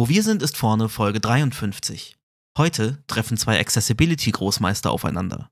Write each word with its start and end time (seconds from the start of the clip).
Wo 0.00 0.08
wir 0.08 0.22
sind, 0.22 0.42
ist 0.42 0.56
vorne 0.56 0.88
Folge 0.88 1.20
53. 1.20 2.16
Heute 2.56 3.04
treffen 3.06 3.36
zwei 3.36 3.60
Accessibility-Großmeister 3.60 4.90
aufeinander. 4.90 5.50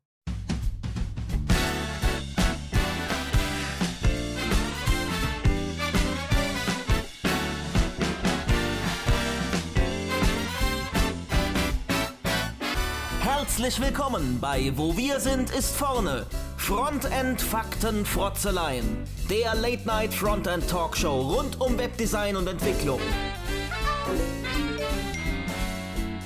Herzlich 13.20 13.78
willkommen 13.82 14.38
bei 14.40 14.72
Wo 14.74 14.96
wir 14.96 15.20
sind, 15.20 15.50
ist 15.50 15.76
vorne. 15.76 16.24
Frontend 16.56 17.42
Fakten 17.42 18.06
Frotzeleien. 18.06 19.04
Der 19.28 19.54
Late 19.54 19.84
Night 19.84 20.14
Frontend 20.14 20.66
Talkshow 20.70 21.20
rund 21.36 21.60
um 21.60 21.76
Webdesign 21.76 22.34
und 22.34 22.46
Entwicklung. 22.46 23.00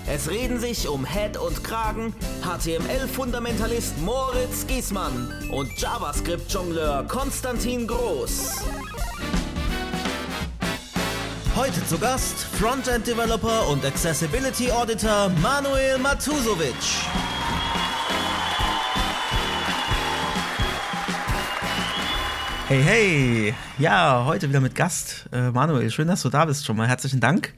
Es 0.06 0.28
reden 0.28 0.60
sich 0.60 0.88
um 0.88 1.06
Head 1.06 1.38
und 1.38 1.64
Kragen 1.64 2.14
HTML-Fundamentalist 2.42 3.98
Moritz 4.02 4.66
Giesmann 4.66 5.32
und 5.50 5.70
JavaScript-Jongleur 5.80 7.04
Konstantin 7.08 7.86
Groß. 7.86 8.62
Heute 11.56 11.86
zu 11.86 11.98
Gast 11.98 12.46
Frontend-Developer 12.60 13.68
und 13.68 13.84
Accessibility 13.84 14.70
Auditor 14.70 15.30
Manuel 15.40 15.98
Matusovic. 15.98 16.74
Hey, 22.68 22.82
hey! 22.82 23.54
Ja, 23.78 24.24
heute 24.24 24.48
wieder 24.48 24.60
mit 24.60 24.74
Gast. 24.74 25.26
Äh, 25.32 25.50
Manuel, 25.50 25.90
schön, 25.90 26.08
dass 26.08 26.22
du 26.22 26.28
da 26.28 26.44
bist 26.44 26.64
schon 26.64 26.76
mal. 26.76 26.88
Herzlichen 26.88 27.20
Dank. 27.20 27.54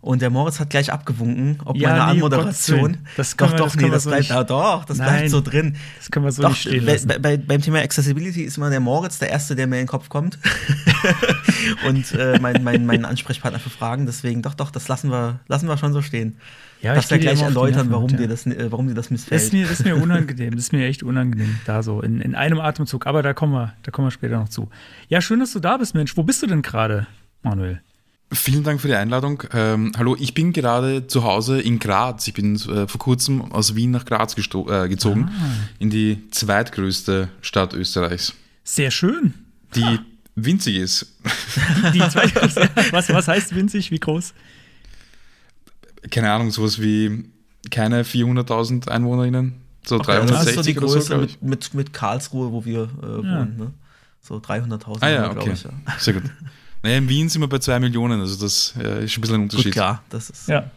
Und 0.00 0.22
der 0.22 0.30
Moritz 0.30 0.60
hat 0.60 0.70
gleich 0.70 0.92
abgewunken, 0.92 1.58
ob 1.64 1.76
Ja, 1.76 1.88
meine 1.90 2.04
nee, 2.04 2.10
Anmoderation. 2.12 2.98
Das 3.16 3.36
doch, 3.36 3.50
wir- 3.50 3.56
doch, 3.56 3.64
das 3.66 3.76
nee, 3.76 3.90
das 3.90 4.04
so 4.04 4.10
bleibt, 4.10 4.30
nicht- 4.30 4.50
doch, 4.50 4.84
das 4.84 4.98
Nein. 4.98 5.08
bleibt 5.08 5.30
so 5.30 5.40
drin. 5.40 5.74
Das 5.98 6.10
können 6.12 6.24
wir 6.24 6.30
so 6.30 6.42
Doch, 6.42 6.50
nicht 6.50 6.60
stehen 6.60 6.86
bei, 6.86 6.92
lassen. 6.92 7.12
bei, 7.20 7.36
beim 7.36 7.60
Thema 7.60 7.80
Accessibility 7.80 8.42
ist 8.42 8.56
immer 8.58 8.70
der 8.70 8.78
Moritz 8.78 9.18
der 9.18 9.30
Erste, 9.30 9.56
der 9.56 9.66
mir 9.66 9.74
in 9.76 9.82
den 9.82 9.88
Kopf 9.88 10.08
kommt. 10.08 10.38
Und 11.88 12.12
äh, 12.14 12.38
mein, 12.40 12.62
mein, 12.62 12.86
mein 12.86 13.04
Ansprechpartner 13.04 13.58
für 13.58 13.70
Fragen. 13.70 14.06
Deswegen, 14.06 14.40
doch, 14.42 14.54
doch, 14.54 14.70
das 14.70 14.86
lassen 14.88 15.10
wir, 15.10 15.40
lassen 15.48 15.66
wir 15.68 15.76
schon 15.78 15.92
so 15.92 16.00
stehen. 16.00 16.36
Ja, 16.80 16.94
Darfst 16.94 17.10
ich 17.10 17.16
ja 17.24 17.32
gleich 17.32 17.42
erläutern, 17.42 17.88
warum, 17.90 18.08
ja. 18.10 18.18
dir 18.18 18.28
das, 18.28 18.46
äh, 18.46 18.70
warum 18.70 18.86
dir 18.86 18.94
das 18.94 19.10
missfällt. 19.10 19.42
ist, 19.42 19.52
mir, 19.52 19.62
das 19.66 19.80
ist 19.80 19.84
mir 19.84 19.96
unangenehm. 20.02 20.54
Ist 20.56 20.72
mir 20.72 20.86
echt 20.86 21.02
unangenehm. 21.02 21.58
Da 21.66 21.82
so, 21.82 22.00
in, 22.02 22.20
in 22.20 22.36
einem 22.36 22.60
Atemzug. 22.60 23.06
Aber 23.08 23.22
da 23.24 23.32
kommen, 23.34 23.52
wir, 23.52 23.72
da 23.82 23.90
kommen 23.90 24.06
wir 24.06 24.12
später 24.12 24.38
noch 24.38 24.48
zu. 24.48 24.70
Ja, 25.08 25.20
schön, 25.20 25.40
dass 25.40 25.52
du 25.52 25.58
da 25.58 25.76
bist, 25.76 25.94
Mensch. 25.94 26.16
Wo 26.16 26.22
bist 26.22 26.40
du 26.42 26.46
denn 26.46 26.62
gerade, 26.62 27.08
Manuel? 27.42 27.80
Vielen 28.30 28.62
Dank 28.62 28.80
für 28.80 28.88
die 28.88 28.94
Einladung. 28.94 29.42
Ähm, 29.54 29.92
hallo, 29.96 30.14
ich 30.18 30.34
bin 30.34 30.52
gerade 30.52 31.06
zu 31.06 31.24
Hause 31.24 31.60
in 31.62 31.78
Graz. 31.78 32.28
Ich 32.28 32.34
bin 32.34 32.56
äh, 32.56 32.86
vor 32.86 32.98
kurzem 32.98 33.40
aus 33.52 33.74
Wien 33.74 33.90
nach 33.90 34.04
Graz 34.04 34.34
gesto- 34.36 34.70
äh, 34.70 34.88
gezogen, 34.88 35.30
Ah. 35.30 35.44
in 35.78 35.88
die 35.88 36.28
zweitgrößte 36.30 37.28
Stadt 37.40 37.72
Österreichs, 37.72 38.34
Sehr 38.64 38.90
schön. 38.90 39.32
die 39.74 39.98
winzig 40.36 40.76
ist. 40.76 41.06
Die 41.94 41.98
zweite, 42.00 42.40
was, 42.92 43.08
was 43.08 43.28
heißt 43.28 43.54
winzig? 43.54 43.90
Wie 43.90 43.98
groß? 43.98 44.34
Keine 46.10 46.30
Ahnung, 46.30 46.50
sowas 46.50 46.80
wie 46.80 47.24
keine 47.70 48.02
400.000 48.04 48.88
EinwohnerInnen, 48.88 49.54
so 49.84 49.96
Okay, 49.96 50.12
also 50.12 50.34
das 50.34 50.46
ist 50.46 50.54
so 50.54 50.62
die 50.62 50.74
360 50.74 50.78
oder 50.78 50.88
so, 50.88 51.14
Größe 51.16 51.24
ich. 51.24 51.40
mit, 51.40 51.50
mit, 51.50 51.74
mit 51.74 51.92
Karlsruhe, 51.92 52.52
wo 52.52 52.64
wir 52.64 52.82
äh, 52.82 53.02
wohnen. 53.02 53.56
Ne? 53.58 53.72
So 54.20 54.36
300.000, 54.36 54.98
Ah 55.00 55.08
ja, 55.08 55.22
glaube 55.28 55.40
okay. 55.40 55.52
ich. 55.54 55.62
Ja. 55.64 55.70
Sehr 55.98 56.14
gut. 56.14 56.24
Naja, 56.82 56.96
in 56.98 57.08
Wien 57.08 57.28
sind 57.28 57.40
wir 57.40 57.48
bei 57.48 57.58
2 57.58 57.80
Millionen, 57.80 58.20
also 58.20 58.40
das 58.40 58.74
äh, 58.78 59.04
ist 59.04 59.16
ein 59.16 59.20
bisschen 59.20 59.34
ein 59.36 59.42
Gut, 59.42 59.52
Unterschied. 59.54 59.72
klar, 59.72 60.02
das 60.10 60.30
ist 60.30 60.48
Ja. 60.48 60.60
ein 60.60 60.70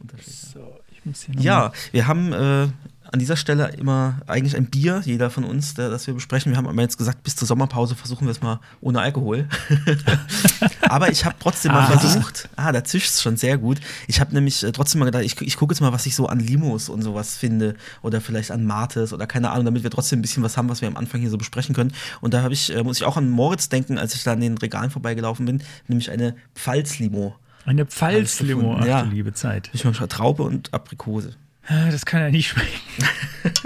Unterschied. 0.00 0.32
So, 0.32 0.80
ich 0.92 1.04
muss 1.04 1.22
hier 1.22 1.34
noch 1.34 1.42
Ja, 1.42 1.72
wir 1.92 2.06
haben 2.06 2.32
äh, 2.32 2.68
an 3.12 3.18
dieser 3.18 3.36
Stelle 3.36 3.68
immer 3.78 4.20
eigentlich 4.26 4.56
ein 4.56 4.66
Bier, 4.66 5.02
jeder 5.04 5.30
von 5.30 5.44
uns, 5.44 5.74
der, 5.74 5.90
das 5.90 6.06
wir 6.06 6.14
besprechen. 6.14 6.50
Wir 6.50 6.56
haben 6.56 6.66
aber 6.66 6.80
jetzt 6.80 6.96
gesagt, 6.96 7.22
bis 7.22 7.36
zur 7.36 7.46
Sommerpause 7.46 7.94
versuchen 7.94 8.26
wir 8.26 8.32
es 8.32 8.40
mal 8.40 8.58
ohne 8.80 9.00
Alkohol. 9.00 9.48
aber 10.88 11.10
ich 11.10 11.24
habe 11.24 11.36
trotzdem 11.38 11.72
mal 11.72 11.82
Ah. 11.82 11.98
versucht, 11.98 12.48
ah, 12.56 12.72
da 12.72 12.84
zischt 12.84 13.10
es 13.10 13.22
schon 13.22 13.36
sehr 13.36 13.58
gut. 13.58 13.80
Ich 14.06 14.20
habe 14.20 14.34
nämlich 14.34 14.62
äh, 14.62 14.72
trotzdem 14.72 15.00
mal 15.00 15.04
gedacht, 15.06 15.24
ich, 15.24 15.40
ich 15.40 15.56
gucke 15.56 15.74
jetzt 15.74 15.80
mal, 15.80 15.92
was 15.92 16.06
ich 16.06 16.14
so 16.14 16.26
an 16.26 16.40
Limos 16.40 16.88
und 16.88 17.02
sowas 17.02 17.36
finde 17.36 17.74
oder 18.02 18.20
vielleicht 18.20 18.50
an 18.50 18.64
Mates 18.64 19.12
oder 19.12 19.26
keine 19.26 19.50
Ahnung, 19.50 19.66
damit 19.66 19.82
wir 19.82 19.90
trotzdem 19.90 20.20
ein 20.20 20.22
bisschen 20.22 20.42
was 20.42 20.56
haben, 20.56 20.68
was 20.68 20.80
wir 20.80 20.88
am 20.88 20.96
Anfang 20.96 21.20
hier 21.20 21.30
so 21.30 21.38
besprechen 21.38 21.74
können. 21.74 21.92
Und 22.20 22.34
da 22.34 22.42
habe 22.42 22.54
ich, 22.54 22.74
äh, 22.74 22.82
muss 22.82 22.96
ich 22.96 23.04
auch 23.04 23.16
an 23.16 23.28
Moritz 23.28 23.68
denken, 23.68 23.98
als 23.98 24.14
ich 24.14 24.22
da 24.22 24.32
an 24.32 24.40
den 24.40 24.56
Regalen 24.56 24.90
vorbeigelaufen 24.90 25.44
bin, 25.44 25.62
nämlich 25.88 26.10
eine 26.10 26.34
Pfalz-Limo. 26.54 27.34
Eine 27.64 27.86
Pfalz-Limo, 27.86 28.78
ach 28.80 28.86
ja. 28.86 29.02
du 29.02 29.10
liebe 29.10 29.32
Zeit. 29.34 29.70
Ich 29.72 29.84
mal 29.84 29.92
Traube 29.92 30.42
und 30.42 30.72
Aprikose. 30.74 31.34
Ah, 31.68 31.90
Das 31.90 32.04
kann 32.04 32.20
ja 32.20 32.30
nicht 32.30 32.48
schmecken. 32.48 32.70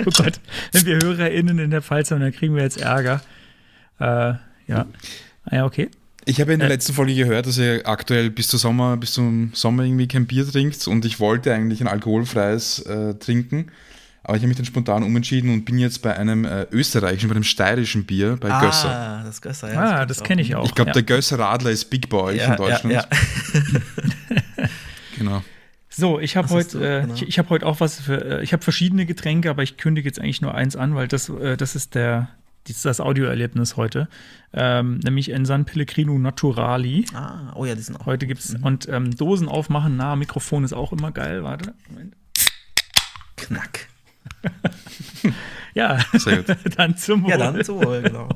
oh 0.07 0.11
Gott, 0.17 0.41
wenn 0.73 0.87
wir 0.87 0.99
HörerInnen 1.03 1.59
in 1.59 1.71
der 1.71 1.83
Pfalz 1.83 2.11
haben, 2.11 2.21
dann 2.21 2.33
kriegen 2.33 2.55
wir 2.55 2.62
jetzt 2.62 2.79
Ärger. 2.81 3.21
Äh, 3.99 4.05
ja. 4.67 4.87
Ah, 5.45 5.55
ja, 5.57 5.65
okay. 5.65 5.91
Ich 6.25 6.41
habe 6.41 6.53
in 6.53 6.59
der 6.59 6.69
Äh. 6.69 6.73
letzten 6.73 6.93
Folge 6.93 7.15
gehört, 7.15 7.47
dass 7.47 7.57
ihr 7.57 7.83
aktuell 7.87 8.31
bis, 8.31 8.49
zur 8.49 8.59
Sommer, 8.59 8.97
bis 8.97 9.12
zum 9.12 9.51
Sommer 9.55 9.84
irgendwie 9.84 10.09
kein 10.09 10.27
Bier 10.27 10.47
trinkt 10.51 10.87
und 10.89 11.05
ich 11.05 11.21
wollte 11.21 11.55
eigentlich 11.55 11.81
ein 11.81 11.87
alkoholfreies 11.89 12.81
äh, 12.81 13.15
trinken, 13.15 13.71
aber 14.25 14.37
ich 14.37 14.41
habe 14.43 14.49
mich 14.49 14.57
dann 14.57 14.67
spontan 14.67 15.05
umentschieden 15.05 15.53
und 15.53 15.65
bin 15.65 15.78
jetzt 15.78 16.03
bei 16.03 16.17
einem 16.17 16.45
äh, 16.45 16.67
österreichischen, 16.73 17.28
bei 17.28 17.37
einem 17.37 17.45
steirischen 17.45 18.05
Bier, 18.07 18.37
bei 18.41 18.49
Gösser. 18.61 18.91
Ah, 18.91 19.23
das 19.25 19.41
Gösser, 19.41 19.73
ja. 19.73 19.81
ah, 19.81 19.99
kenn 20.01 20.09
das 20.09 20.23
kenne 20.25 20.43
ich 20.43 20.55
auch. 20.57 20.65
Ich 20.67 20.75
glaube, 20.75 20.89
ja. 20.91 20.95
der 20.95 21.03
Gösser 21.05 21.39
Radler 21.39 21.71
ist 21.71 21.84
big 21.91 22.11
euch 22.25 22.39
Ja, 22.39 22.51
in 22.51 22.57
Deutschland. 22.57 22.93
Ja, 22.95 23.05
ja. 23.55 24.69
Genau. 25.19 25.43
So, 25.99 26.21
ich 26.21 26.37
habe 26.37 26.51
heute, 26.51 26.79
äh, 26.79 27.01
Genau. 27.03 27.15
ich, 27.15 27.23
ich 27.23 27.39
habe 27.39 27.49
heute 27.49 27.65
auch 27.65 27.81
was 27.81 27.99
für, 28.01 28.41
äh, 28.41 28.43
ich 28.43 28.53
habe 28.53 28.62
verschiedene 28.62 29.07
Getränke, 29.07 29.49
aber 29.49 29.62
ich 29.62 29.79
kündige 29.79 30.07
jetzt 30.07 30.21
eigentlich 30.21 30.43
nur 30.43 30.55
eins 30.55 30.77
an, 30.77 30.95
weil 30.95 31.09
das, 31.09 31.31
äh, 31.31 31.57
das 31.57 31.75
ist 31.75 31.95
der, 31.95 32.29
das, 32.83 33.01
Audioerlebnis 33.01 33.79
heute, 33.79 34.07
ähm, 34.53 34.99
nämlich 34.99 35.33
ein 35.33 35.47
San 35.47 35.65
Pellegrino 35.65 36.19
Naturali. 36.19 37.07
Ah, 37.15 37.53
oh 37.55 37.65
ja, 37.65 37.75
die 37.75 37.81
sind 37.81 37.99
auch. 37.99 38.05
Heute 38.05 38.27
gibt's 38.27 38.55
und 38.61 38.87
ähm, 38.91 39.17
Dosen 39.17 39.49
aufmachen, 39.49 39.97
nah 39.97 40.17
Mikrofon 40.17 40.65
ist 40.65 40.75
auch 40.75 40.93
immer 40.93 41.12
geil. 41.12 41.43
Warte, 41.45 41.73
Moment. 41.89 42.15
Knack. 43.37 43.89
Ja, 45.75 45.99
Sehr 46.15 46.43
gut. 46.43 46.57
dann 46.78 46.97
zum 46.97 47.23
Wohl. 47.25 47.31
Ja, 47.31 47.37
dann 47.37 47.63
so, 47.63 47.78
genau. 47.78 48.31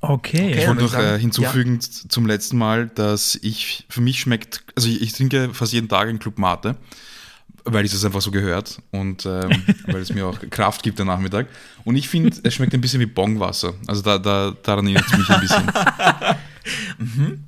Okay. 0.00 0.52
Ich 0.56 0.66
wollte 0.68 0.82
noch 0.82 0.92
ich 0.92 0.98
äh, 0.98 1.02
sagen, 1.02 1.20
hinzufügen 1.20 1.80
z- 1.80 2.10
zum 2.12 2.26
letzten 2.26 2.56
Mal, 2.58 2.86
dass 2.88 3.36
ich, 3.42 3.84
für 3.88 4.00
mich 4.00 4.20
schmeckt, 4.20 4.62
also 4.76 4.88
ich, 4.88 5.02
ich 5.02 5.12
trinke 5.12 5.50
fast 5.52 5.72
jeden 5.72 5.88
Tag 5.88 6.08
einen 6.08 6.20
Club 6.20 6.38
Mate, 6.38 6.76
weil 7.64 7.84
es 7.84 8.04
einfach 8.04 8.20
so 8.20 8.30
gehört 8.30 8.80
und 8.92 9.26
ähm, 9.26 9.62
weil 9.86 10.00
es 10.00 10.14
mir 10.14 10.26
auch 10.26 10.38
Kraft 10.50 10.82
gibt 10.84 11.00
am 11.00 11.08
Nachmittag. 11.08 11.48
Und 11.84 11.96
ich 11.96 12.08
finde, 12.08 12.36
es 12.42 12.54
schmeckt 12.54 12.74
ein 12.74 12.80
bisschen 12.80 13.00
wie 13.00 13.06
Bongwasser. 13.06 13.74
Also 13.88 14.02
da, 14.02 14.18
da, 14.18 14.54
daran 14.62 14.86
erinnert 14.86 15.06
es 15.10 15.18
mich 15.18 15.28
ein 15.30 15.40
bisschen. 15.40 15.72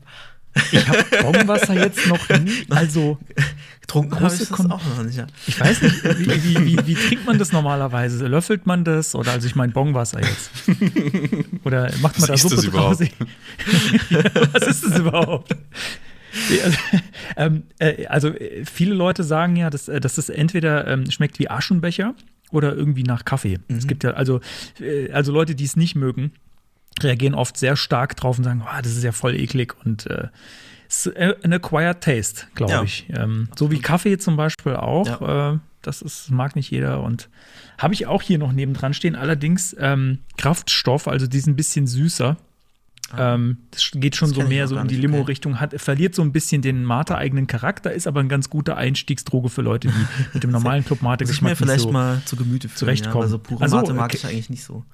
Ich 0.73 0.89
habe 0.89 1.05
Bombenwasser 1.23 1.75
jetzt 1.75 2.07
noch 2.09 2.29
nie, 2.29 2.67
also 2.71 3.19
Getrunken 3.81 4.21
habe 4.21 4.33
ich 4.33 4.49
das 4.49 4.53
auch 4.53 4.67
noch 4.69 5.03
nicht. 5.03 5.17
Ja. 5.17 5.27
ich 5.47 5.59
weiß 5.59 5.83
nicht, 5.83 6.05
wie, 6.05 6.27
wie, 6.45 6.67
wie, 6.67 6.87
wie 6.87 6.95
trinkt 6.95 7.27
man 7.27 7.39
das 7.39 7.53
normalerweise? 7.53 8.27
Löffelt 8.27 8.67
man 8.67 8.85
das 8.85 9.15
oder 9.15 9.33
also 9.33 9.47
ich 9.47 9.57
meine 9.57 9.73
Bongwasser 9.73 10.21
jetzt? 10.21 10.51
Oder 11.65 11.91
macht 12.01 12.19
man 12.19 12.23
Was 12.23 12.27
da 12.27 12.35
ist 12.35 12.43
Suppe 12.43 12.57
das 12.57 12.65
draus? 12.67 13.01
überhaupt? 13.01 14.53
Was 14.55 14.67
ist 14.69 14.85
das 14.87 14.99
überhaupt? 14.99 15.57
Also, 16.63 16.79
ähm, 17.37 17.63
äh, 17.79 18.07
also 18.07 18.29
äh, 18.29 18.65
viele 18.65 18.95
Leute 18.95 19.25
sagen 19.25 19.57
ja, 19.57 19.71
dass, 19.71 19.89
äh, 19.89 20.01
dass 20.01 20.15
das 20.15 20.29
entweder 20.29 20.87
ähm, 20.87 21.11
schmeckt 21.11 21.39
wie 21.41 21.51
Aschenbecher 21.51 22.15
oder 22.53 22.75
irgendwie 22.75 23.03
nach 23.03 23.25
Kaffee. 23.25 23.59
Es 23.69 23.87
gibt 23.89 24.05
ja 24.05 24.13
also, 24.13 24.41
äh, 24.81 25.11
also 25.13 25.33
Leute, 25.33 25.55
die 25.57 25.65
es 25.65 25.75
nicht 25.75 25.97
mögen, 25.97 26.33
reagieren 27.03 27.35
oft 27.35 27.57
sehr 27.57 27.77
stark 27.77 28.17
drauf 28.17 28.39
und 28.39 28.45
sagen, 28.45 28.63
oh, 28.65 28.79
das 28.83 28.93
ist 28.97 29.03
ja 29.05 29.13
voll 29.13 29.35
eklig 29.35 29.75
und 29.85 30.07
äh, 30.07 30.29
ist 30.89 31.07
äh, 31.07 31.35
an 31.43 31.53
acquired 31.53 32.01
taste, 32.03 32.47
glaube 32.55 32.73
Ja. 32.73 32.83
ich. 32.83 33.07
Ähm, 33.11 33.49
so 33.57 33.71
wie 33.71 33.79
Kaffee 33.81 34.19
zum 34.19 34.37
Beispiel 34.37 34.75
auch. 34.77 35.55
Äh, 35.55 35.59
das 35.83 36.03
ist, 36.03 36.31
mag 36.31 36.57
nicht 36.57 36.71
jeder 36.71 37.03
und 37.03 37.29
habe 37.79 37.95
ich 37.95 38.07
auch 38.07 38.21
hier 38.23 38.39
noch 38.39 38.53
nebendran 38.53 38.93
stehen. 38.93 39.15
Allerdings 39.17 39.75
ähm, 39.79 40.19
Kraftstoff, 40.37 41.09
also 41.09 41.27
die 41.27 41.41
sind 41.41 41.55
ein 41.55 41.57
bisschen 41.57 41.87
süßer. 41.87 42.37
Ähm, 43.17 43.59
das 43.73 43.91
geht 43.95 44.15
schon 44.15 44.29
Das 44.29 44.37
so 44.39 44.49
mehr 44.49 44.69
so 44.69 44.77
in 44.77 44.87
die. 44.89 44.95
Limo-Richtung, 44.97 45.59
hat 45.59 45.81
verliert 45.81 46.15
so 46.15 46.23
ein 46.23 46.31
bisschen 46.33 46.63
den 46.63 46.85
Mate-eigenen 46.85 47.47
Charakter, 47.49 47.93
ist 47.93 48.07
aber 48.07 48.21
ein 48.21 48.29
ganz 48.29 48.51
guter 48.51 48.77
Einstiegsdroge 48.77 49.49
für 49.49 49.63
Leute, 49.63 49.89
die 49.89 49.95
mit 50.35 50.43
dem 50.45 50.51
normalen 50.51 50.85
Club 50.85 51.03
Mate 51.03 51.25
Muss 51.25 51.35
ich 51.35 51.43
mir 51.43 51.51
Geschmack 51.51 51.67
vielleicht 51.67 51.83
so. 51.85 51.93
mal 51.93 52.21
zu 52.25 52.37
Gemüte 52.37 52.69
führen. 52.69 52.79
zurechtkommen. 52.79 53.17
Ja, 53.17 53.23
also 53.23 53.39
pure 53.39 53.63
Also, 53.63 53.77
Mate 53.79 53.95
mag 53.95 54.05
okay. 54.11 54.17
ich 54.19 54.27
eigentlich 54.27 54.51
nicht 54.51 54.65
so. 54.65 54.85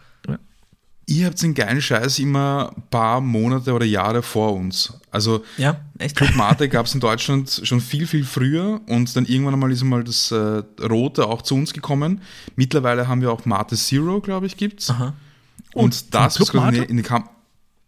Ihr 1.08 1.26
habt 1.26 1.40
den 1.40 1.54
geilen 1.54 1.80
Scheiß 1.80 2.18
immer 2.18 2.72
ein 2.76 2.82
paar 2.90 3.20
Monate 3.20 3.72
oder 3.72 3.84
Jahre 3.86 4.22
vor 4.22 4.54
uns. 4.54 4.92
Also 5.12 5.44
Ja, 5.56 5.80
echt? 5.98 6.16
Club 6.16 6.34
Mate 6.34 6.68
gab 6.68 6.86
es 6.86 6.94
in 6.94 7.00
Deutschland 7.00 7.60
schon 7.62 7.80
viel, 7.80 8.08
viel 8.08 8.24
früher 8.24 8.80
und 8.86 9.14
dann 9.14 9.24
irgendwann 9.24 9.54
einmal 9.54 9.70
ist 9.70 9.82
einmal 9.82 10.02
das 10.02 10.32
äh, 10.32 10.62
Rote 10.82 11.26
auch 11.26 11.42
zu 11.42 11.54
uns 11.54 11.72
gekommen. 11.72 12.22
Mittlerweile 12.56 13.06
haben 13.06 13.20
wir 13.20 13.30
auch 13.30 13.44
Mate 13.44 13.76
Zero, 13.76 14.20
glaube 14.20 14.46
ich, 14.46 14.56
gibt's. 14.56 14.90
Aha. 14.90 15.14
Und 15.74 15.94
Oh, 15.94 16.06
das 16.10 16.38
gerade 16.50 16.78
in, 16.78 16.82
in 16.84 16.96
die 16.96 17.02
Kam 17.04 17.28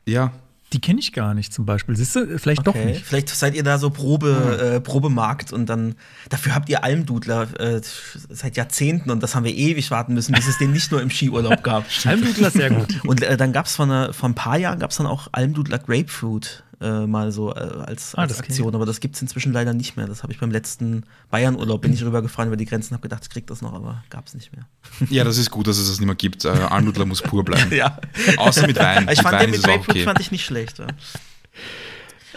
Ja, 0.06 0.30
Die 0.74 0.80
kenne 0.80 1.00
ich 1.00 1.12
gar 1.14 1.32
nicht 1.32 1.52
zum 1.52 1.64
Beispiel. 1.64 1.96
Siehst 1.96 2.14
du, 2.14 2.38
vielleicht 2.38 2.66
Okay. 2.66 2.78
doch 2.78 2.84
nicht. 2.84 3.04
Vielleicht 3.04 3.30
seid 3.30 3.54
ihr 3.54 3.62
da 3.62 3.78
so 3.78 3.88
Probe, 3.88 4.74
äh, 4.76 4.80
Probemarkt 4.80 5.50
und 5.52 5.66
dann 5.66 5.94
dafür 6.28 6.54
habt 6.54 6.68
ihr 6.68 6.84
Almdudler 6.84 7.58
äh, 7.58 7.80
seit 8.28 8.56
Jahrzehnten 8.58 9.10
und 9.10 9.22
das 9.22 9.34
haben 9.34 9.44
wir 9.44 9.54
ewig 9.54 9.90
warten 9.90 10.12
müssen, 10.12 10.34
bis 10.34 10.46
es 10.46 10.58
den 10.58 10.72
nicht 10.72 10.90
nur 10.90 11.00
im 11.00 11.08
Skiurlaub 11.10 11.62
gab. 11.62 11.84
Almdudler 12.04 12.50
sehr 12.50 12.70
gut. 12.70 13.02
Und 13.06 13.22
äh, 13.22 13.38
dann 13.38 13.52
gab 13.54 13.64
es 13.64 13.76
vor, 13.76 14.12
vor 14.12 14.28
ein 14.28 14.34
paar 14.34 14.58
Jahren 14.58 14.78
gab's 14.78 14.96
dann 14.98 15.06
auch 15.06 15.28
Almdudler 15.32 15.78
Grapefruit 15.78 16.64
äh, 16.80 17.06
mal 17.06 17.32
so 17.32 17.54
äh, 17.54 17.58
als, 17.58 18.14
Ah, 18.14 18.22
als 18.22 18.38
Aktion, 18.38 18.74
aber 18.74 18.86
das 18.86 19.00
gibt 19.00 19.16
es 19.16 19.22
inzwischen 19.22 19.52
leider 19.52 19.74
nicht 19.74 19.96
mehr. 19.96 20.06
Das 20.06 20.22
habe 20.22 20.32
ich 20.32 20.38
beim 20.38 20.50
letzten 20.50 21.04
Bayernurlaub, 21.30 21.80
bin 21.80 21.92
ich 21.92 22.04
rübergefahren 22.04 22.48
über 22.48 22.56
die 22.56 22.66
Grenzen, 22.66 22.94
habe 22.94 23.02
gedacht, 23.02 23.22
ich 23.24 23.30
krieg 23.30 23.46
das 23.46 23.62
noch, 23.62 23.72
aber 23.72 24.04
gab 24.10 24.26
es 24.26 24.34
nicht 24.34 24.52
mehr. 24.52 24.66
Ja, 25.10 25.24
das 25.24 25.38
ist 25.38 25.50
gut, 25.50 25.66
dass 25.66 25.78
es 25.78 25.88
das 25.88 25.98
nicht 25.98 26.06
mehr 26.06 26.14
gibt. 26.14 26.44
Äh, 26.44 26.48
Almdudler 26.48 27.04
muss 27.04 27.22
pur 27.22 27.44
bleiben. 27.44 27.72
Ja. 27.78 27.98
Außer 28.36 28.66
mit 28.66 28.78
Wein. 28.78 29.02
Ich 29.04 29.08
mit 29.08 29.18
fand 29.18 29.32
Wein 29.32 29.40
den 29.42 29.50
mit 29.52 29.62
Grapefruit 29.62 29.90
okay. 29.90 30.04
fand 30.04 30.20
ich 30.20 30.30
nicht 30.30 30.44
schlecht. 30.44 30.78
Ja. 30.78 30.86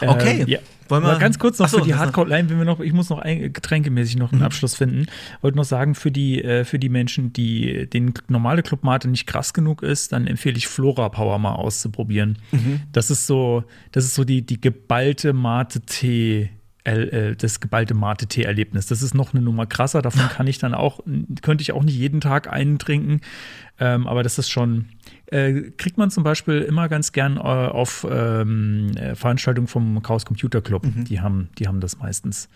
Okay. 0.01 0.41
Ähm, 0.41 0.47
ja. 0.47 0.59
Wollen 0.91 1.03
wir- 1.03 1.09
Aber 1.09 1.19
ganz 1.19 1.39
kurz 1.39 1.57
noch 1.57 1.65
Ach 1.65 1.69
so, 1.71 1.77
für 1.79 1.85
die 1.85 1.95
Hardcore-Line, 1.95 2.49
wenn 2.49 2.57
wir 2.59 2.65
noch, 2.65 2.79
ich 2.81 2.93
muss 2.93 3.09
noch 3.09 3.17
ein, 3.19 3.51
getränkemäßig 3.53 4.17
noch 4.17 4.31
einen 4.31 4.43
Abschluss 4.43 4.75
finden. 4.75 5.07
Wollte 5.41 5.57
noch 5.57 5.63
sagen, 5.65 5.95
für 5.95 6.11
die, 6.11 6.43
äh, 6.43 6.65
für 6.65 6.77
die 6.77 6.89
Menschen, 6.89 7.33
die 7.33 7.87
den 7.89 8.13
normale 8.27 8.61
Clubmate 8.61 9.07
nicht 9.07 9.25
krass 9.25 9.53
genug 9.53 9.81
ist, 9.81 10.11
dann 10.11 10.27
empfehle 10.27 10.57
ich 10.57 10.67
Flora 10.67 11.09
Power 11.09 11.39
mal 11.39 11.53
auszuprobieren. 11.55 12.37
Das 12.91 13.09
ist 13.09 13.25
so, 13.25 13.63
das 13.91 14.05
ist 14.05 14.13
so 14.15 14.23
die, 14.23 14.45
die 14.45 14.61
geballte 14.61 15.33
Mate-Tee. 15.33 16.49
äh, 16.83 17.35
Das 17.35 17.59
geballte 17.59 17.93
Mate-Tee-Erlebnis. 17.93 18.87
Das 18.87 19.01
ist 19.01 19.13
noch 19.13 19.33
eine 19.33 19.41
Nummer 19.43 19.65
krasser. 19.67 20.01
Davon 20.01 20.21
kann 20.35 20.47
ich 20.47 20.57
dann 20.57 20.73
auch, 20.73 20.99
könnte 21.41 21.61
ich 21.61 21.71
auch 21.73 21.83
nicht 21.83 21.95
jeden 21.97 22.21
Tag 22.21 22.51
einen 22.51 22.79
trinken. 22.79 23.21
Ähm, 23.79 24.07
aber 24.07 24.23
das 24.23 24.37
ist 24.37 24.49
schon, 24.49 24.85
äh, 25.31 25.71
kriegt 25.77 25.97
man 25.97 26.11
zum 26.11 26.23
Beispiel 26.23 26.61
immer 26.61 26.87
ganz 26.89 27.11
gern 27.11 27.37
äh, 27.37 27.39
auf 27.39 28.05
ähm, 28.09 28.91
äh, 28.95 29.15
Veranstaltungen 29.15 29.67
vom 29.67 30.01
Chaos 30.03 30.25
Computer 30.25 30.61
Club. 30.61 30.85
Mhm. 30.85 31.05
Die, 31.05 31.19
haben, 31.21 31.49
die 31.57 31.67
haben 31.67 31.79
das 31.79 31.97
meistens. 31.97 32.47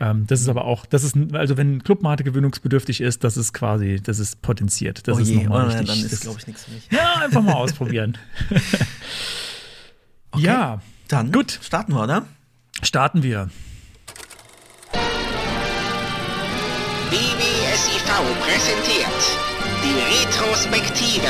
Ähm, 0.00 0.26
das 0.26 0.40
ist 0.40 0.48
aber 0.48 0.64
auch, 0.64 0.84
das 0.84 1.04
ist, 1.04 1.16
also 1.32 1.56
wenn 1.56 1.82
Clubmate 1.82 2.24
gewöhnungsbedürftig 2.24 3.00
ist, 3.00 3.24
das 3.24 3.36
ist 3.36 3.52
quasi, 3.52 4.00
das 4.02 4.18
ist 4.18 4.42
potenziert. 4.42 5.06
Das 5.06 5.16
oh 5.16 5.20
ist 5.20 5.28
je, 5.28 5.44
nochmal 5.44 5.66
oh, 5.66 5.70
ja, 5.70 5.78
richtig. 5.78 5.88
dann 5.88 6.02
das- 6.02 6.12
ist, 6.12 6.20
glaube 6.22 6.38
ich, 6.40 6.46
nichts 6.46 6.64
für 6.64 6.72
mich. 6.72 6.88
ja, 6.90 7.14
einfach 7.22 7.42
mal 7.42 7.54
ausprobieren. 7.54 8.18
Ja, 10.38 10.80
Dann 11.08 11.30
Gut. 11.30 11.58
starten 11.62 11.92
wir, 11.92 12.02
oder? 12.04 12.24
starten 12.82 13.22
wir. 13.22 13.50
BBSIV 17.10 18.02
präsentiert 18.40 19.22
die 19.84 20.24
Retrospektive. 20.24 21.28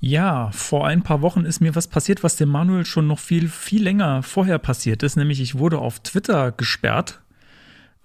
Ja, 0.00 0.50
vor 0.52 0.86
ein 0.86 1.02
paar 1.02 1.20
Wochen 1.20 1.44
ist 1.44 1.60
mir 1.60 1.74
was 1.74 1.86
passiert, 1.86 2.22
was 2.22 2.36
dem 2.36 2.48
Manuel 2.48 2.86
schon 2.86 3.06
noch 3.06 3.18
viel, 3.18 3.48
viel 3.48 3.82
länger 3.82 4.22
vorher 4.22 4.58
passiert 4.58 5.02
ist, 5.02 5.16
nämlich 5.16 5.40
ich 5.40 5.56
wurde 5.56 5.78
auf 5.78 6.00
Twitter 6.00 6.52
gesperrt. 6.52 7.20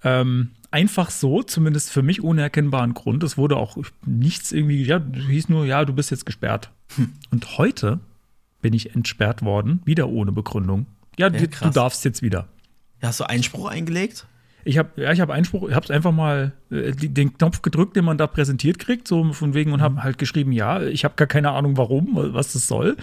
Ähm, 0.04 0.50
einfach 0.70 1.10
so, 1.10 1.42
zumindest 1.42 1.90
für 1.90 2.02
mich 2.02 2.22
ohne 2.22 2.42
erkennbaren 2.42 2.92
Grund. 2.92 3.22
Es 3.22 3.38
wurde 3.38 3.56
auch 3.56 3.78
nichts 4.04 4.52
irgendwie, 4.52 4.84
ja, 4.84 5.00
hieß 5.00 5.48
nur, 5.48 5.64
ja, 5.64 5.86
du 5.86 5.94
bist 5.94 6.10
jetzt 6.10 6.26
gesperrt. 6.26 6.70
Und 7.30 7.58
heute 7.58 8.00
bin 8.60 8.74
ich 8.74 8.94
entsperrt 8.94 9.42
worden, 9.42 9.80
wieder 9.86 10.08
ohne 10.08 10.32
Begründung. 10.32 10.86
Ja, 11.18 11.30
du, 11.30 11.48
du 11.48 11.70
darfst 11.70 12.04
jetzt 12.04 12.20
wieder. 12.20 12.46
Ja, 13.00 13.08
hast 13.08 13.20
du 13.20 13.24
Einspruch 13.24 13.70
eingelegt? 13.70 14.26
Ich 14.66 14.78
habe 14.78 15.00
ja, 15.00 15.12
ich 15.12 15.20
habe 15.20 15.32
Einspruch, 15.32 15.68
ich 15.68 15.74
habe 15.74 15.92
einfach 15.94 16.12
mal 16.12 16.52
äh, 16.70 16.92
den 16.92 17.36
Knopf 17.38 17.62
gedrückt, 17.62 17.94
den 17.96 18.04
man 18.04 18.18
da 18.18 18.26
präsentiert 18.26 18.78
kriegt, 18.78 19.06
so 19.08 19.32
von 19.32 19.54
wegen 19.54 19.72
und 19.72 19.78
Mhm. 19.80 19.84
habe 19.84 20.02
halt 20.02 20.18
geschrieben, 20.18 20.52
ja, 20.52 20.82
ich 20.82 21.04
habe 21.04 21.14
gar 21.16 21.28
keine 21.28 21.52
Ahnung, 21.52 21.76
warum, 21.76 22.10
was 22.34 22.52
das 22.52 22.66
soll, 22.66 22.96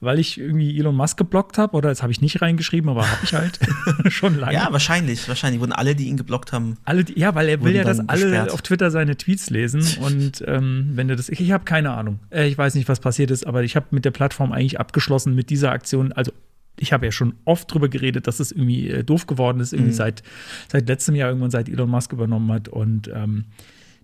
weil 0.00 0.18
ich 0.18 0.38
irgendwie 0.38 0.78
Elon 0.78 0.94
Musk 0.94 1.16
geblockt 1.16 1.56
habe 1.58 1.76
oder 1.76 1.88
jetzt 1.88 2.02
habe 2.02 2.12
ich 2.12 2.20
nicht 2.20 2.40
reingeschrieben, 2.42 2.88
aber 2.90 3.10
habe 3.10 3.20
ich 3.24 3.32
halt 3.32 3.58
schon 4.12 4.38
lange. 4.38 4.52
Ja, 4.52 4.68
wahrscheinlich. 4.70 5.26
Wahrscheinlich 5.28 5.60
wurden 5.60 5.72
alle, 5.72 5.94
die 5.96 6.08
ihn 6.08 6.16
geblockt 6.18 6.52
haben. 6.52 6.76
Alle, 6.84 7.04
die- 7.04 7.18
ja, 7.18 7.34
weil 7.34 7.48
er 7.48 7.64
will 7.64 7.74
ja, 7.74 7.84
dass 7.84 8.00
alle 8.06 8.20
gesperrt. 8.24 8.50
auf 8.52 8.62
Twitter 8.62 8.90
seine 8.90 9.16
Tweets 9.16 9.50
lesen 9.50 9.82
und 10.02 10.44
ähm, 10.46 10.90
wenn 10.94 11.08
du 11.08 11.16
das, 11.16 11.28
ich, 11.30 11.40
ich 11.40 11.52
habe 11.52 11.64
keine 11.64 11.92
Ahnung, 11.92 12.20
äh, 12.30 12.46
ich 12.46 12.58
weiß 12.58 12.74
nicht, 12.74 12.88
was 12.88 13.00
passiert 13.00 13.30
ist, 13.30 13.46
aber 13.46 13.62
ich 13.64 13.76
habe 13.76 13.86
mit 13.92 14.04
der 14.04 14.10
Plattform 14.10 14.52
eigentlich 14.52 14.78
abgeschlossen 14.78 15.34
mit 15.34 15.48
dieser 15.50 15.72
Aktion, 15.72 16.12
also 16.12 16.32
ich 16.80 16.92
habe 16.92 17.06
ja 17.06 17.12
schon 17.12 17.34
oft 17.44 17.72
drüber 17.72 17.88
geredet, 17.88 18.26
dass 18.26 18.40
es 18.40 18.52
irgendwie 18.52 18.88
äh, 18.90 19.04
doof 19.04 19.26
geworden 19.26 19.60
ist, 19.60 19.72
Mhm. 19.72 19.78
irgendwie 19.78 19.94
seit, 19.94 20.22
seit 20.70 20.88
letztem 20.88 21.14
Jahr, 21.14 21.28
irgendwann 21.30 21.50
seit 21.50 21.68
Elon 21.68 21.90
Musk 21.90 22.12
übernommen 22.12 22.50
hat 22.52 22.68
und 22.68 23.08
ähm, 23.14 23.44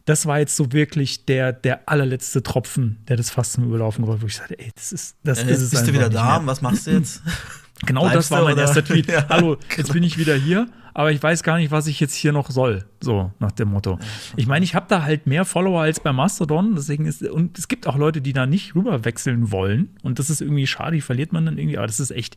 das 0.06 0.26
war 0.26 0.38
jetzt 0.38 0.55
so 0.56 0.71
wirklich 0.73 1.25
der, 1.25 1.55
der 1.55 1.88
allerletzte 1.88 2.43
Tropfen, 2.43 2.99
der 3.09 3.17
das 3.17 3.31
fast 3.31 3.55
zum 3.55 3.65
Überlaufen 3.65 4.03
gebracht 4.05 4.19
hat, 4.19 4.23
wo 4.23 4.26
ich 4.26 4.37
sagte, 4.37 4.59
ey, 4.59 4.71
das 4.75 4.93
ist, 4.93 5.17
das 5.25 5.43
Äh, 5.43 5.50
ist 5.53 5.71
bist 5.71 5.87
du 5.88 5.94
wieder 5.94 6.11
da. 6.11 6.43
Was 6.44 6.61
machst 6.61 6.87
du 6.87 6.91
jetzt? 6.91 7.23
Genau 7.87 8.03
Bleibst 8.03 8.17
das 8.17 8.31
war 8.31 8.41
du, 8.41 8.45
mein 8.47 8.55
oder? 8.55 8.63
erster 8.63 8.85
Tweet. 8.85 9.07
Ja. 9.11 9.27
Hallo, 9.29 9.57
jetzt 9.77 9.93
bin 9.93 10.03
ich 10.03 10.19
wieder 10.19 10.35
hier, 10.35 10.67
aber 10.95 11.13
ich 11.13 11.23
weiß 11.23 11.43
gar 11.43 11.59
nicht, 11.59 11.71
was 11.71 11.87
ich 11.87 12.01
jetzt 12.01 12.15
hier 12.15 12.33
noch 12.33 12.51
soll. 12.51 12.85
So 13.01 13.33
nach 13.39 13.53
dem 13.53 13.69
Motto. 13.69 13.99
Ich 14.37 14.47
meine, 14.47 14.65
ich 14.65 14.75
habe 14.75 14.87
da 14.89 15.03
halt 15.03 15.27
mehr 15.27 15.45
Follower 15.45 15.83
als 15.83 16.01
bei 16.01 16.13
Mastodon, 16.13 16.75
deswegen 16.75 17.07
ist 17.07 17.23
und 17.23 17.59
es 17.59 17.69
gibt 17.69 17.87
auch 17.87 17.97
Leute, 17.97 18.21
die 18.23 18.33
da 18.33 18.47
nicht 18.47 18.75
rüber 18.75 19.05
wechseln 19.05 19.51
wollen 19.51 19.91
und 20.03 20.19
das 20.19 20.31
ist 20.31 20.41
irgendwie 20.41 20.67
schade, 20.67 20.97
die 20.97 21.01
verliert 21.01 21.33
man 21.33 21.47
dann 21.47 21.59
irgendwie, 21.59 21.79
aber 21.79 21.87
das 21.87 22.01
ist 22.01 22.11
echt 22.11 22.37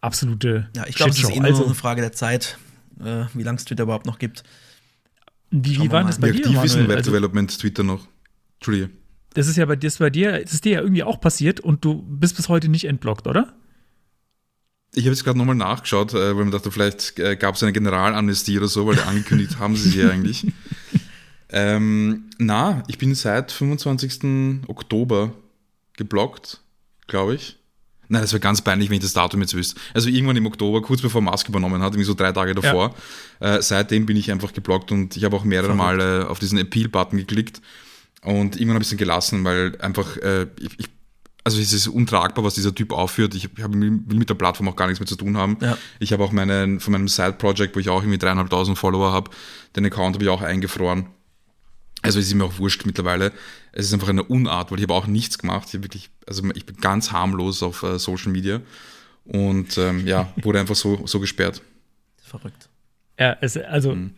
absolute 0.00 0.68
Ja, 0.76 0.86
ich 0.86 0.96
glaube, 0.96 1.10
es 1.12 1.18
ist 1.18 1.30
eh 1.30 1.36
nur 1.38 1.44
also, 1.44 1.64
eine 1.64 1.74
Frage 1.74 2.00
der 2.00 2.12
Zeit, 2.12 2.58
äh, 3.00 3.24
wie 3.34 3.42
lange 3.42 3.56
es 3.58 3.64
Twitter 3.64 3.84
überhaupt 3.84 4.06
noch 4.06 4.18
gibt. 4.18 4.42
wie, 5.50 5.76
wie 5.76 5.82
wir 5.82 5.92
war 5.92 6.02
mal. 6.02 6.08
das 6.08 6.18
bei 6.18 6.28
Wie 6.32 6.36
dir, 6.36 6.46
aktiv 6.46 6.64
ist 6.64 6.72
ein 6.74 6.80
Manuel? 6.82 6.88
Web 6.90 6.96
Also, 6.98 7.10
Development 7.10 7.58
Twitter 7.58 7.82
noch? 7.82 8.06
Entschuldige. 8.58 8.90
das 9.34 9.46
ist 9.48 9.56
ja 9.56 9.64
bei 9.66 9.76
dir, 9.76 9.86
das 9.88 9.94
ist 9.94 9.98
bei 9.98 10.10
dir, 10.10 10.40
das 10.42 10.52
ist 10.54 10.64
dir 10.64 10.72
ja 10.72 10.80
irgendwie 10.80 11.02
auch 11.02 11.20
passiert 11.20 11.60
und 11.60 11.84
du 11.84 12.02
bist 12.02 12.36
bis 12.36 12.48
heute 12.48 12.68
nicht 12.68 12.84
entblockt, 12.86 13.26
oder? 13.26 13.52
Ich 14.94 15.04
habe 15.04 15.10
jetzt 15.10 15.24
gerade 15.24 15.38
nochmal 15.38 15.56
nachgeschaut, 15.56 16.14
äh, 16.14 16.36
weil 16.36 16.44
mir 16.44 16.50
dachte, 16.50 16.70
vielleicht 16.70 17.18
äh, 17.18 17.36
gab 17.36 17.56
es 17.56 17.62
eine 17.62 17.72
Generalamnestie 17.72 18.58
oder 18.58 18.68
so, 18.68 18.86
weil 18.86 18.98
angekündigt 19.00 19.58
haben 19.58 19.76
sie 19.76 19.90
sie 19.90 20.00
ja 20.00 20.10
eigentlich. 20.10 20.46
Ähm, 21.56 22.30
na, 22.38 22.82
ich 22.88 22.98
bin 22.98 23.14
seit 23.14 23.52
25. 23.52 24.66
Oktober 24.66 25.32
geblockt, 25.96 26.60
glaube 27.06 27.36
ich. 27.36 27.56
Nein, 28.08 28.22
das 28.22 28.32
wäre 28.32 28.40
ganz 28.40 28.60
peinlich, 28.60 28.90
wenn 28.90 28.96
ich 28.96 29.02
das 29.02 29.12
Datum 29.12 29.40
jetzt 29.40 29.54
wüsste. 29.54 29.80
Also 29.94 30.08
irgendwann 30.08 30.36
im 30.36 30.46
Oktober, 30.46 30.82
kurz 30.82 31.00
bevor 31.00 31.20
Musk 31.20 31.48
übernommen 31.48 31.80
hat, 31.80 31.92
irgendwie 31.92 32.06
so 32.06 32.14
drei 32.14 32.32
Tage 32.32 32.56
davor. 32.56 32.94
Äh, 33.38 33.62
seitdem 33.62 34.04
bin 34.04 34.16
ich 34.16 34.32
einfach 34.32 34.52
geblockt 34.52 34.90
und 34.90 35.16
ich 35.16 35.22
habe 35.22 35.36
auch 35.36 35.44
mehrere 35.44 35.76
Male 35.76 36.28
auf 36.28 36.40
diesen 36.40 36.58
Appeal-Button 36.58 37.18
geklickt. 37.18 37.62
Und 38.22 38.56
irgendwann 38.56 38.74
habe 38.74 38.82
ich 38.82 38.86
es 38.86 38.90
dann 38.90 38.98
gelassen, 38.98 39.44
weil 39.44 39.80
einfach, 39.80 40.16
äh, 40.16 40.48
ich, 40.58 40.78
ich, 40.78 40.86
also 41.44 41.60
es 41.60 41.72
ist 41.74 41.86
untragbar, 41.88 42.42
was 42.42 42.54
dieser 42.54 42.74
Typ 42.74 42.92
aufführt. 42.92 43.34
Ich 43.34 43.44
hab, 43.62 43.72
will 43.74 43.90
mit 43.90 44.30
der 44.30 44.34
Plattform 44.34 44.68
auch 44.68 44.76
gar 44.76 44.86
nichts 44.86 44.98
mehr 44.98 45.06
zu 45.06 45.16
tun 45.16 45.36
haben. 45.36 45.58
Ja. 45.60 45.76
Ich 45.98 46.12
habe 46.12 46.24
auch 46.24 46.32
meinen, 46.32 46.80
von 46.80 46.92
meinem 46.92 47.06
Side-Project, 47.06 47.76
wo 47.76 47.80
ich 47.80 47.90
auch 47.90 48.00
irgendwie 48.00 48.18
dreieinhalbtausend 48.18 48.78
Follower 48.78 49.12
habe, 49.12 49.30
den 49.76 49.84
Account 49.84 50.16
habe 50.16 50.24
ich 50.24 50.30
auch 50.30 50.40
eingefroren. 50.40 51.06
Also 52.00 52.18
es 52.18 52.26
ist 52.26 52.34
mir 52.34 52.44
auch 52.44 52.58
wurscht 52.58 52.86
mittlerweile. 52.86 53.32
Es 53.72 53.86
ist 53.86 53.92
einfach 53.92 54.08
eine 54.08 54.24
Unart, 54.24 54.70
weil 54.70 54.78
ich 54.78 54.84
habe 54.84 54.94
auch 54.94 55.06
nichts 55.06 55.38
gemacht. 55.38 55.68
Ich, 55.72 55.82
wirklich, 55.82 56.10
also 56.26 56.42
ich 56.54 56.64
bin 56.64 56.76
ganz 56.76 57.12
harmlos 57.12 57.62
auf 57.62 57.82
äh, 57.82 57.98
Social 57.98 58.32
Media 58.32 58.60
und 59.24 59.76
ähm, 59.78 60.06
ja, 60.06 60.32
wurde 60.36 60.60
einfach 60.60 60.76
so, 60.76 61.06
so 61.06 61.20
gesperrt. 61.20 61.62
Verrückt. 62.22 62.68
Ja, 63.18 63.36
es, 63.40 63.56
also 63.56 63.94
Mhm. 63.94 64.14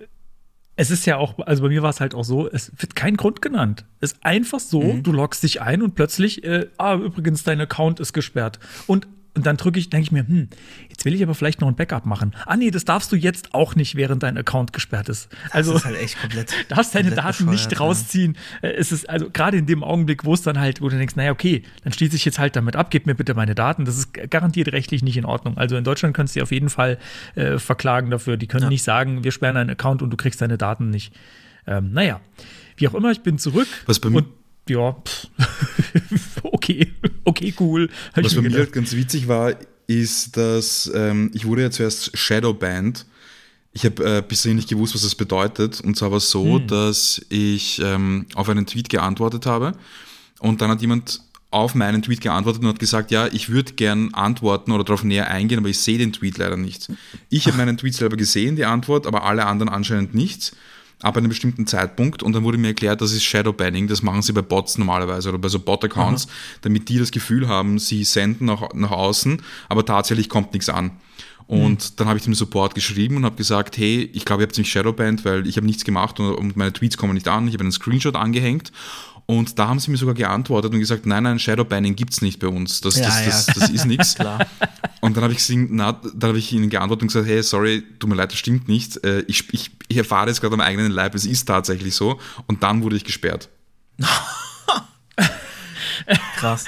Es 0.76 0.90
ist 0.90 1.06
ja 1.06 1.16
auch, 1.16 1.38
also 1.46 1.62
bei 1.62 1.68
mir 1.70 1.82
war 1.82 1.90
es 1.90 2.00
halt 2.00 2.14
auch 2.14 2.24
so, 2.24 2.48
es 2.50 2.70
wird 2.76 2.94
kein 2.94 3.16
Grund 3.16 3.40
genannt. 3.42 3.84
Es 4.00 4.12
ist 4.12 4.24
einfach 4.24 4.60
so, 4.60 4.82
Mhm. 4.82 5.02
du 5.02 5.12
loggst 5.12 5.42
dich 5.42 5.62
ein 5.62 5.82
und 5.82 5.94
plötzlich, 5.94 6.44
äh, 6.44 6.66
ah, 6.76 6.94
übrigens, 6.96 7.44
dein 7.44 7.60
Account 7.60 7.98
ist 8.00 8.12
gesperrt. 8.12 8.58
Und, 8.86 9.06
und 9.36 9.46
dann 9.46 9.56
drücke 9.56 9.78
ich, 9.78 9.90
denke 9.90 10.04
ich 10.04 10.12
mir, 10.12 10.26
hm, 10.26 10.48
jetzt 10.88 11.04
will 11.04 11.14
ich 11.14 11.22
aber 11.22 11.34
vielleicht 11.34 11.60
noch 11.60 11.68
ein 11.68 11.76
Backup 11.76 12.06
machen. 12.06 12.34
Ah, 12.46 12.56
nee, 12.56 12.70
das 12.70 12.84
darfst 12.84 13.12
du 13.12 13.16
jetzt 13.16 13.54
auch 13.54 13.74
nicht, 13.76 13.94
während 13.94 14.22
dein 14.22 14.36
Account 14.38 14.72
gesperrt 14.72 15.08
ist. 15.08 15.28
Also, 15.50 15.72
das 15.72 15.82
ist 15.82 15.86
halt 15.86 15.98
echt 15.98 16.20
komplett. 16.20 16.52
darfst 16.68 16.94
deine 16.94 17.08
komplett 17.10 17.24
Daten 17.24 17.50
nicht 17.50 17.72
ja. 17.72 17.78
rausziehen. 17.78 18.36
Äh, 18.62 18.68
Es 18.72 18.90
ist 18.92 19.08
also 19.08 19.30
gerade 19.30 19.56
in 19.58 19.66
dem 19.66 19.84
Augenblick, 19.84 20.24
wo 20.24 20.34
es 20.34 20.42
dann 20.42 20.58
halt, 20.58 20.80
wo 20.80 20.88
du 20.88 20.96
denkst, 20.96 21.16
naja, 21.16 21.30
okay, 21.32 21.62
dann 21.84 21.92
schließe 21.92 22.16
ich 22.16 22.24
jetzt 22.24 22.38
halt 22.38 22.56
damit 22.56 22.74
ab, 22.76 22.90
gib 22.90 23.06
mir 23.06 23.14
bitte 23.14 23.34
meine 23.34 23.54
Daten. 23.54 23.84
Das 23.84 23.96
ist 23.98 24.12
garantiert 24.30 24.72
rechtlich 24.72 25.02
nicht 25.02 25.16
in 25.16 25.24
Ordnung. 25.24 25.56
Also 25.58 25.76
in 25.76 25.84
Deutschland 25.84 26.16
kannst 26.16 26.34
du 26.34 26.38
dich 26.38 26.42
auf 26.42 26.52
jeden 26.52 26.70
Fall 26.70 26.98
äh, 27.34 27.58
verklagen 27.58 28.10
dafür. 28.10 28.36
Die 28.36 28.46
können 28.46 28.64
Ja. 28.64 28.68
nicht 28.70 28.82
sagen, 28.82 29.22
wir 29.24 29.32
sperren 29.32 29.56
einen 29.56 29.70
Account 29.70 30.02
und 30.02 30.10
du 30.10 30.16
kriegst 30.16 30.40
deine 30.40 30.58
Daten 30.58 30.90
nicht. 30.90 31.12
Ähm, 31.66 31.92
naja, 31.92 32.20
wie 32.76 32.88
auch 32.88 32.94
immer, 32.94 33.10
ich 33.10 33.20
bin 33.22 33.38
zurück. 33.38 33.68
Was 33.86 34.00
bei 34.00 34.08
mir- 34.10 34.24
ja, 34.68 34.92
pff, 34.92 35.28
okay, 36.42 36.92
okay, 37.24 37.54
cool. 37.60 37.88
Hab 38.14 38.24
Was 38.24 38.32
ich 38.32 38.36
bei 38.36 38.42
mir 38.42 38.50
mir 38.50 38.56
gedacht. 38.58 38.72
ganz 38.72 38.92
witzig 38.92 39.28
war, 39.28 39.54
ist, 39.86 40.36
dass 40.36 40.90
ähm, 40.94 41.30
ich 41.34 41.44
wurde 41.44 41.62
ja 41.62 41.70
zuerst 41.70 42.16
Shadowbanned. 42.16 43.06
Ich 43.72 43.84
habe 43.84 44.18
äh, 44.18 44.22
bisher 44.26 44.54
nicht 44.54 44.68
gewusst, 44.68 44.94
was 44.94 45.02
das 45.02 45.14
bedeutet. 45.14 45.80
Und 45.82 45.96
zwar 45.96 46.10
war 46.10 46.16
es 46.18 46.30
so, 46.30 46.58
dass 46.58 47.20
ich 47.28 47.80
ähm, 47.84 48.26
auf 48.34 48.48
einen 48.48 48.66
Tweet 48.66 48.88
geantwortet 48.88 49.44
habe 49.44 49.74
und 50.40 50.60
dann 50.60 50.70
hat 50.70 50.80
jemand 50.80 51.20
auf 51.50 51.74
meinen 51.74 52.02
Tweet 52.02 52.20
geantwortet 52.20 52.62
und 52.62 52.68
hat 52.68 52.78
gesagt, 52.78 53.10
ja, 53.10 53.28
ich 53.28 53.48
würde 53.48 53.72
gern 53.74 54.12
antworten 54.14 54.72
oder 54.72 54.84
darauf 54.84 55.04
näher 55.04 55.30
eingehen, 55.30 55.58
aber 55.58 55.68
ich 55.68 55.78
sehe 55.78 55.96
den 55.96 56.12
Tweet 56.12 56.38
leider 56.38 56.56
nicht. 56.56 56.90
Ich 57.30 57.46
habe 57.46 57.56
meinen 57.56 57.76
Tweet 57.76 57.94
selber 57.94 58.16
gesehen, 58.16 58.56
die 58.56 58.64
Antwort, 58.64 59.06
aber 59.06 59.24
alle 59.24 59.46
anderen 59.46 59.68
anscheinend 59.68 60.14
nicht. 60.14 60.54
Ab 61.02 61.16
einem 61.16 61.28
bestimmten 61.28 61.66
Zeitpunkt 61.66 62.22
und 62.22 62.32
dann 62.32 62.44
wurde 62.44 62.58
mir 62.58 62.68
erklärt, 62.68 63.00
das 63.00 63.12
ist 63.12 63.24
Shadowbanning, 63.24 63.86
das 63.86 64.02
machen 64.02 64.22
sie 64.22 64.32
bei 64.32 64.42
Bots 64.42 64.78
normalerweise 64.78 65.28
oder 65.28 65.38
bei 65.38 65.48
so 65.48 65.58
Bot-Accounts, 65.58 66.26
damit 66.62 66.88
die 66.88 66.98
das 66.98 67.10
Gefühl 67.10 67.48
haben, 67.48 67.78
sie 67.78 68.04
senden 68.04 68.46
nach, 68.46 68.72
nach 68.74 68.92
außen, 68.92 69.42
aber 69.68 69.84
tatsächlich 69.84 70.28
kommt 70.28 70.54
nichts 70.54 70.68
an. 70.68 70.92
Und 71.46 71.90
mhm. 71.90 71.96
dann 71.96 72.08
habe 72.08 72.18
ich 72.18 72.24
dem 72.24 72.34
Support 72.34 72.74
geschrieben 72.74 73.16
und 73.16 73.24
habe 73.24 73.36
gesagt, 73.36 73.76
hey, 73.76 74.10
ich 74.12 74.24
glaube, 74.24 74.42
ihr 74.42 74.48
habt 74.48 74.58
mich 74.58 74.70
shadowbanned, 74.70 75.24
weil 75.24 75.46
ich 75.46 75.56
habe 75.56 75.66
nichts 75.66 75.84
gemacht 75.84 76.18
und, 76.18 76.34
und 76.34 76.56
meine 76.56 76.72
Tweets 76.72 76.96
kommen 76.96 77.14
nicht 77.14 77.28
an. 77.28 77.46
Ich 77.46 77.54
habe 77.54 77.62
einen 77.62 77.72
Screenshot 77.72 78.16
angehängt 78.16 78.72
und 79.26 79.58
da 79.58 79.66
haben 79.66 79.80
sie 79.80 79.90
mir 79.90 79.96
sogar 79.96 80.14
geantwortet 80.14 80.72
und 80.72 80.78
gesagt, 80.78 81.04
nein, 81.04 81.24
nein, 81.24 81.40
Shadowbanning 81.40 81.96
gibt 81.96 82.12
es 82.12 82.22
nicht 82.22 82.38
bei 82.38 82.46
uns. 82.46 82.80
Das, 82.80 82.94
das, 82.94 83.20
ja. 83.20 83.26
das, 83.26 83.46
das 83.46 83.70
ist 83.70 83.84
nichts. 83.84 84.14
Und 85.00 85.16
dann 85.16 85.24
habe 85.24 85.34
ich, 85.34 85.40
hab 85.48 86.34
ich 86.34 86.52
ihnen 86.52 86.70
geantwortet 86.70 87.02
und 87.02 87.08
gesagt, 87.08 87.28
hey, 87.28 87.42
sorry, 87.42 87.84
tut 88.00 88.10
mir 88.10 88.16
leid, 88.16 88.32
das 88.32 88.38
stimmt 88.38 88.66
nicht. 88.66 89.04
Äh, 89.04 89.20
ich, 89.28 89.52
ich, 89.52 89.70
ich 89.86 89.96
erfahre 89.98 90.28
jetzt 90.28 90.40
gerade 90.40 90.54
am 90.54 90.60
eigenen 90.60 90.90
Leib, 90.90 91.14
es 91.14 91.24
ist 91.26 91.44
tatsächlich 91.44 91.94
so. 91.94 92.18
Und 92.46 92.62
dann 92.64 92.82
wurde 92.82 92.96
ich 92.96 93.04
gesperrt. 93.04 93.48
Krass. 96.36 96.64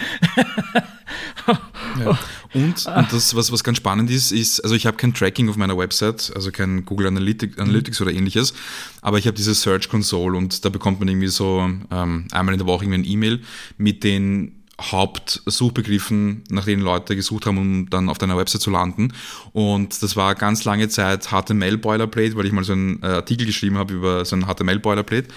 Ja. 1.98 2.18
Und, 2.54 2.86
und 2.86 3.12
das, 3.12 3.34
was, 3.34 3.52
was 3.52 3.62
ganz 3.62 3.78
spannend 3.78 4.10
ist, 4.10 4.32
ist, 4.32 4.60
also 4.60 4.74
ich 4.74 4.86
habe 4.86 4.96
kein 4.96 5.14
Tracking 5.14 5.48
auf 5.48 5.56
meiner 5.56 5.76
Website, 5.76 6.32
also 6.34 6.50
kein 6.50 6.84
Google 6.84 7.08
Analytics, 7.08 7.58
Analytics 7.58 8.00
oder 8.00 8.12
ähnliches, 8.12 8.54
aber 9.02 9.18
ich 9.18 9.26
habe 9.26 9.36
diese 9.36 9.54
Search 9.54 9.88
Console 9.88 10.36
und 10.36 10.64
da 10.64 10.68
bekommt 10.68 11.00
man 11.00 11.08
irgendwie 11.08 11.28
so 11.28 11.68
ähm, 11.90 12.26
einmal 12.32 12.54
in 12.54 12.58
der 12.58 12.66
Woche 12.66 12.84
irgendwie 12.84 13.00
ein 13.00 13.12
E-Mail 13.12 13.40
mit 13.76 14.02
den 14.04 14.58
Hauptsuchbegriffen, 14.80 16.44
nach 16.50 16.64
denen 16.64 16.82
Leute 16.82 17.16
gesucht 17.16 17.46
haben, 17.46 17.58
um 17.58 17.90
dann 17.90 18.08
auf 18.08 18.18
deiner 18.18 18.36
Website 18.36 18.60
zu 18.60 18.70
landen. 18.70 19.12
Und 19.52 20.00
das 20.02 20.14
war 20.14 20.36
ganz 20.36 20.64
lange 20.64 20.88
Zeit 20.88 21.30
HTML-Boilerplate, 21.30 22.36
weil 22.36 22.46
ich 22.46 22.52
mal 22.52 22.62
so 22.62 22.74
einen 22.74 23.02
äh, 23.02 23.06
Artikel 23.06 23.44
geschrieben 23.44 23.76
habe 23.76 23.94
über 23.94 24.24
so 24.24 24.36
ein 24.36 24.46
HTML-Boilerplate. 24.46 25.28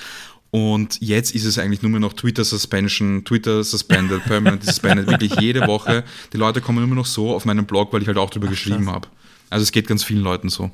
Und 0.52 1.00
jetzt 1.00 1.34
ist 1.34 1.46
es 1.46 1.58
eigentlich 1.58 1.82
nur 1.82 1.92
mehr 1.92 2.02
noch 2.02 2.14
Twitter 2.14 2.44
Suspension, 2.44 3.24
Twitter 3.24 3.64
Suspended, 3.64 4.24
Permanent 4.26 4.66
Suspended, 4.66 5.08
wirklich 5.08 5.40
jede 5.40 5.66
Woche. 5.66 6.04
Die 6.34 6.38
Leute 6.38 6.60
kommen 6.60 6.84
immer 6.84 6.96
noch 6.96 7.06
so 7.06 7.34
auf 7.34 7.46
meinen 7.46 7.66
Blog, 7.66 7.94
weil 7.94 8.02
ich 8.02 8.08
halt 8.08 8.18
auch 8.18 8.30
drüber 8.30 8.48
Ach, 8.48 8.52
geschrieben 8.52 8.90
habe. 8.90 9.08
Also 9.50 9.64
es 9.64 9.72
geht 9.72 9.88
ganz 9.88 10.04
vielen 10.04 10.22
Leuten 10.22 10.50
so. 10.50 10.70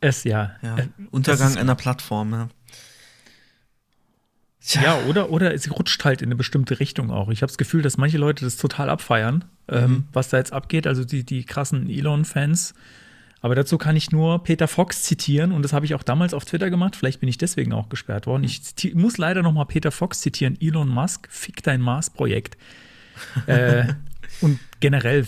Es, 0.00 0.24
ja. 0.24 0.52
ja. 0.62 0.78
Äh, 0.78 0.88
Untergang 1.10 1.56
einer 1.56 1.74
Plattform, 1.74 2.32
ja. 2.32 2.48
Tja. 4.66 4.82
Ja, 4.82 4.98
oder, 5.04 5.30
oder 5.30 5.52
es 5.52 5.70
rutscht 5.70 6.02
halt 6.04 6.22
in 6.22 6.28
eine 6.28 6.36
bestimmte 6.36 6.80
Richtung 6.80 7.10
auch. 7.10 7.28
Ich 7.28 7.42
habe 7.42 7.50
das 7.50 7.58
Gefühl, 7.58 7.82
dass 7.82 7.98
manche 7.98 8.16
Leute 8.16 8.46
das 8.46 8.56
total 8.56 8.88
abfeiern, 8.88 9.44
ähm, 9.68 9.78
mhm. 9.78 9.84
ähm, 9.84 10.08
was 10.14 10.30
da 10.30 10.38
jetzt 10.38 10.54
abgeht. 10.54 10.86
Also 10.86 11.04
die, 11.04 11.24
die 11.24 11.44
krassen 11.44 11.90
Elon-Fans 11.90 12.74
aber 13.44 13.54
dazu 13.54 13.76
kann 13.76 13.94
ich 13.94 14.10
nur 14.10 14.42
Peter 14.42 14.66
Fox 14.66 15.02
zitieren 15.02 15.52
und 15.52 15.60
das 15.60 15.74
habe 15.74 15.84
ich 15.84 15.94
auch 15.94 16.02
damals 16.02 16.32
auf 16.32 16.46
Twitter 16.46 16.70
gemacht. 16.70 16.96
Vielleicht 16.96 17.20
bin 17.20 17.28
ich 17.28 17.36
deswegen 17.36 17.74
auch 17.74 17.90
gesperrt 17.90 18.26
worden. 18.26 18.42
Ich 18.42 18.94
muss 18.94 19.18
leider 19.18 19.42
noch 19.42 19.52
mal 19.52 19.66
Peter 19.66 19.90
Fox 19.90 20.22
zitieren. 20.22 20.56
Elon 20.62 20.88
Musk, 20.88 21.28
fick 21.30 21.62
dein 21.62 21.82
Mars-Projekt. 21.82 22.56
äh, 23.46 23.92
und 24.40 24.58
generell 24.80 25.26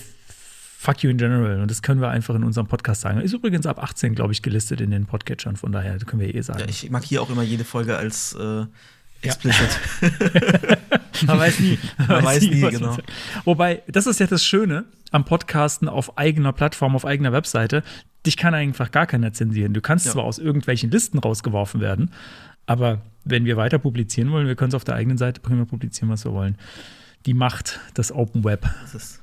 fuck 0.79 1.03
you 1.03 1.11
in 1.11 1.19
general. 1.19 1.61
Und 1.61 1.71
das 1.71 1.83
können 1.83 2.01
wir 2.01 2.09
einfach 2.09 2.35
in 2.35 2.43
unserem 2.43 2.67
Podcast 2.67 3.03
sagen. 3.03 3.21
Ist 3.21 3.35
übrigens 3.35 3.67
ab 3.67 3.83
18, 3.83 4.15
glaube 4.15 4.33
ich, 4.33 4.41
gelistet 4.41 4.81
in 4.81 4.93
den 4.93 5.05
Podcatchern. 5.05 5.57
Von 5.57 5.73
daher 5.73 5.99
können 5.99 6.23
wir 6.23 6.35
eh 6.35 6.41
sagen. 6.41 6.61
Ja, 6.61 6.67
ich 6.71 6.89
markiere 6.89 7.21
auch 7.21 7.29
immer 7.29 7.43
jede 7.43 7.65
Folge 7.65 7.99
als 7.99 8.33
äh, 8.33 8.65
explicit. 9.23 9.81
Ja. 10.01 10.77
Man 11.27 11.39
weiß 11.39 11.61
nie. 11.61 11.79
Man, 11.99 12.09
Man 12.09 12.25
weiß, 12.25 12.43
nie, 12.43 12.51
nie 12.51 12.71
genau. 12.71 12.97
Wobei, 13.45 13.83
das 13.89 14.07
ist 14.07 14.21
ja 14.21 14.27
das 14.27 14.45
Schöne 14.45 14.85
am 15.11 15.25
Podcasten 15.25 15.89
auf 15.89 16.19
eigener 16.19 16.53
Plattform, 16.53 16.95
auf 16.95 17.05
eigener 17.05 17.33
Webseite. 17.33 17.83
Dich 18.25 18.37
kann 18.37 18.55
einfach 18.55 18.91
gar 18.91 19.07
keiner 19.07 19.33
zensieren. 19.33 19.73
Du 19.73 19.81
kannst 19.81 20.07
ja. 20.07 20.13
zwar 20.13 20.25
aus 20.25 20.39
irgendwelchen 20.39 20.91
Listen 20.91 21.19
rausgeworfen 21.19 21.81
werden, 21.81 22.11
aber 22.67 23.03
wenn 23.25 23.45
wir 23.45 23.57
weiter 23.57 23.79
publizieren 23.79 24.31
wollen, 24.31 24.47
wir 24.47 24.57
können 24.57 24.71
es 24.71 24.75
auf 24.75 24.85
der 24.85 24.97
eigenen 24.97 25.19
Seite 25.19 25.41
prima 25.41 25.65
publizieren, 25.65 26.11
was 26.11 26.25
wir 26.25 26.33
wollen. 26.33 26.57
Die 27.25 27.35
Macht 27.35 27.81
des 27.97 28.13
Open 28.13 28.45
Web. 28.45 28.69
Das 28.83 28.95
ist 28.95 29.23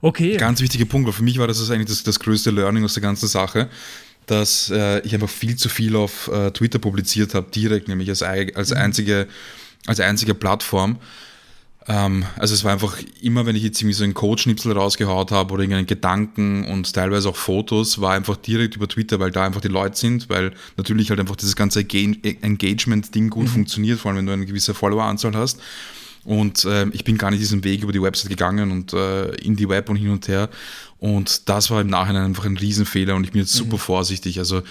okay. 0.00 0.36
Ganz 0.36 0.60
wichtiger 0.60 0.84
Punkt, 0.84 1.06
weil 1.06 1.12
für 1.12 1.22
mich 1.22 1.38
war 1.38 1.46
das 1.46 1.70
eigentlich 1.70 1.88
das, 1.88 2.02
das 2.02 2.20
größte 2.20 2.50
Learning 2.50 2.84
aus 2.84 2.94
der 2.94 3.02
ganzen 3.02 3.28
Sache 3.28 3.68
dass 4.30 4.70
äh, 4.70 5.00
ich 5.00 5.14
einfach 5.14 5.28
viel 5.28 5.56
zu 5.56 5.68
viel 5.68 5.96
auf 5.96 6.28
äh, 6.28 6.50
Twitter 6.52 6.78
publiziert 6.78 7.34
habe, 7.34 7.50
direkt, 7.50 7.88
nämlich 7.88 8.08
als, 8.08 8.22
als, 8.22 8.70
mhm. 8.70 8.76
einzige, 8.76 9.26
als 9.86 10.00
einzige 10.00 10.34
Plattform. 10.34 10.98
Ähm, 11.88 12.24
also 12.36 12.54
es 12.54 12.62
war 12.62 12.72
einfach 12.72 12.96
immer, 13.20 13.46
wenn 13.46 13.56
ich 13.56 13.62
jetzt 13.62 13.80
irgendwie 13.80 13.94
so 13.94 14.04
einen 14.04 14.14
Codeschnipsel 14.14 14.72
rausgehaut 14.72 15.32
habe 15.32 15.52
oder 15.52 15.62
irgendeinen 15.62 15.86
Gedanken 15.86 16.64
und 16.66 16.92
teilweise 16.92 17.28
auch 17.28 17.36
Fotos, 17.36 18.00
war 18.00 18.12
einfach 18.12 18.36
direkt 18.36 18.76
über 18.76 18.86
Twitter, 18.86 19.18
weil 19.18 19.30
da 19.32 19.44
einfach 19.44 19.60
die 19.60 19.68
Leute 19.68 19.96
sind, 19.96 20.28
weil 20.28 20.52
natürlich 20.76 21.10
halt 21.10 21.18
einfach 21.18 21.36
dieses 21.36 21.56
ganze 21.56 21.80
Engagement-Ding 21.80 23.30
gut 23.30 23.44
mhm. 23.44 23.48
funktioniert, 23.48 23.98
vor 23.98 24.10
allem 24.10 24.18
wenn 24.18 24.26
du 24.26 24.32
eine 24.32 24.46
gewisse 24.46 24.74
Followeranzahl 24.74 25.34
hast. 25.34 25.60
Und 26.24 26.64
äh, 26.64 26.86
ich 26.90 27.04
bin 27.04 27.18
gar 27.18 27.30
nicht 27.30 27.40
diesen 27.40 27.64
Weg 27.64 27.82
über 27.82 27.92
die 27.92 28.02
Website 28.02 28.28
gegangen 28.28 28.70
und 28.70 28.92
äh, 28.92 29.34
in 29.36 29.56
die 29.56 29.68
Web 29.68 29.88
und 29.88 29.96
hin 29.96 30.10
und 30.10 30.28
her. 30.28 30.50
Und 30.98 31.48
das 31.48 31.70
war 31.70 31.80
im 31.80 31.86
Nachhinein 31.86 32.24
einfach 32.24 32.44
ein 32.44 32.58
Riesenfehler 32.58 33.14
und 33.14 33.24
ich 33.24 33.32
bin 33.32 33.40
jetzt 33.40 33.54
super 33.54 33.76
mhm. 33.76 33.80
vorsichtig. 33.80 34.38
Also 34.38 34.62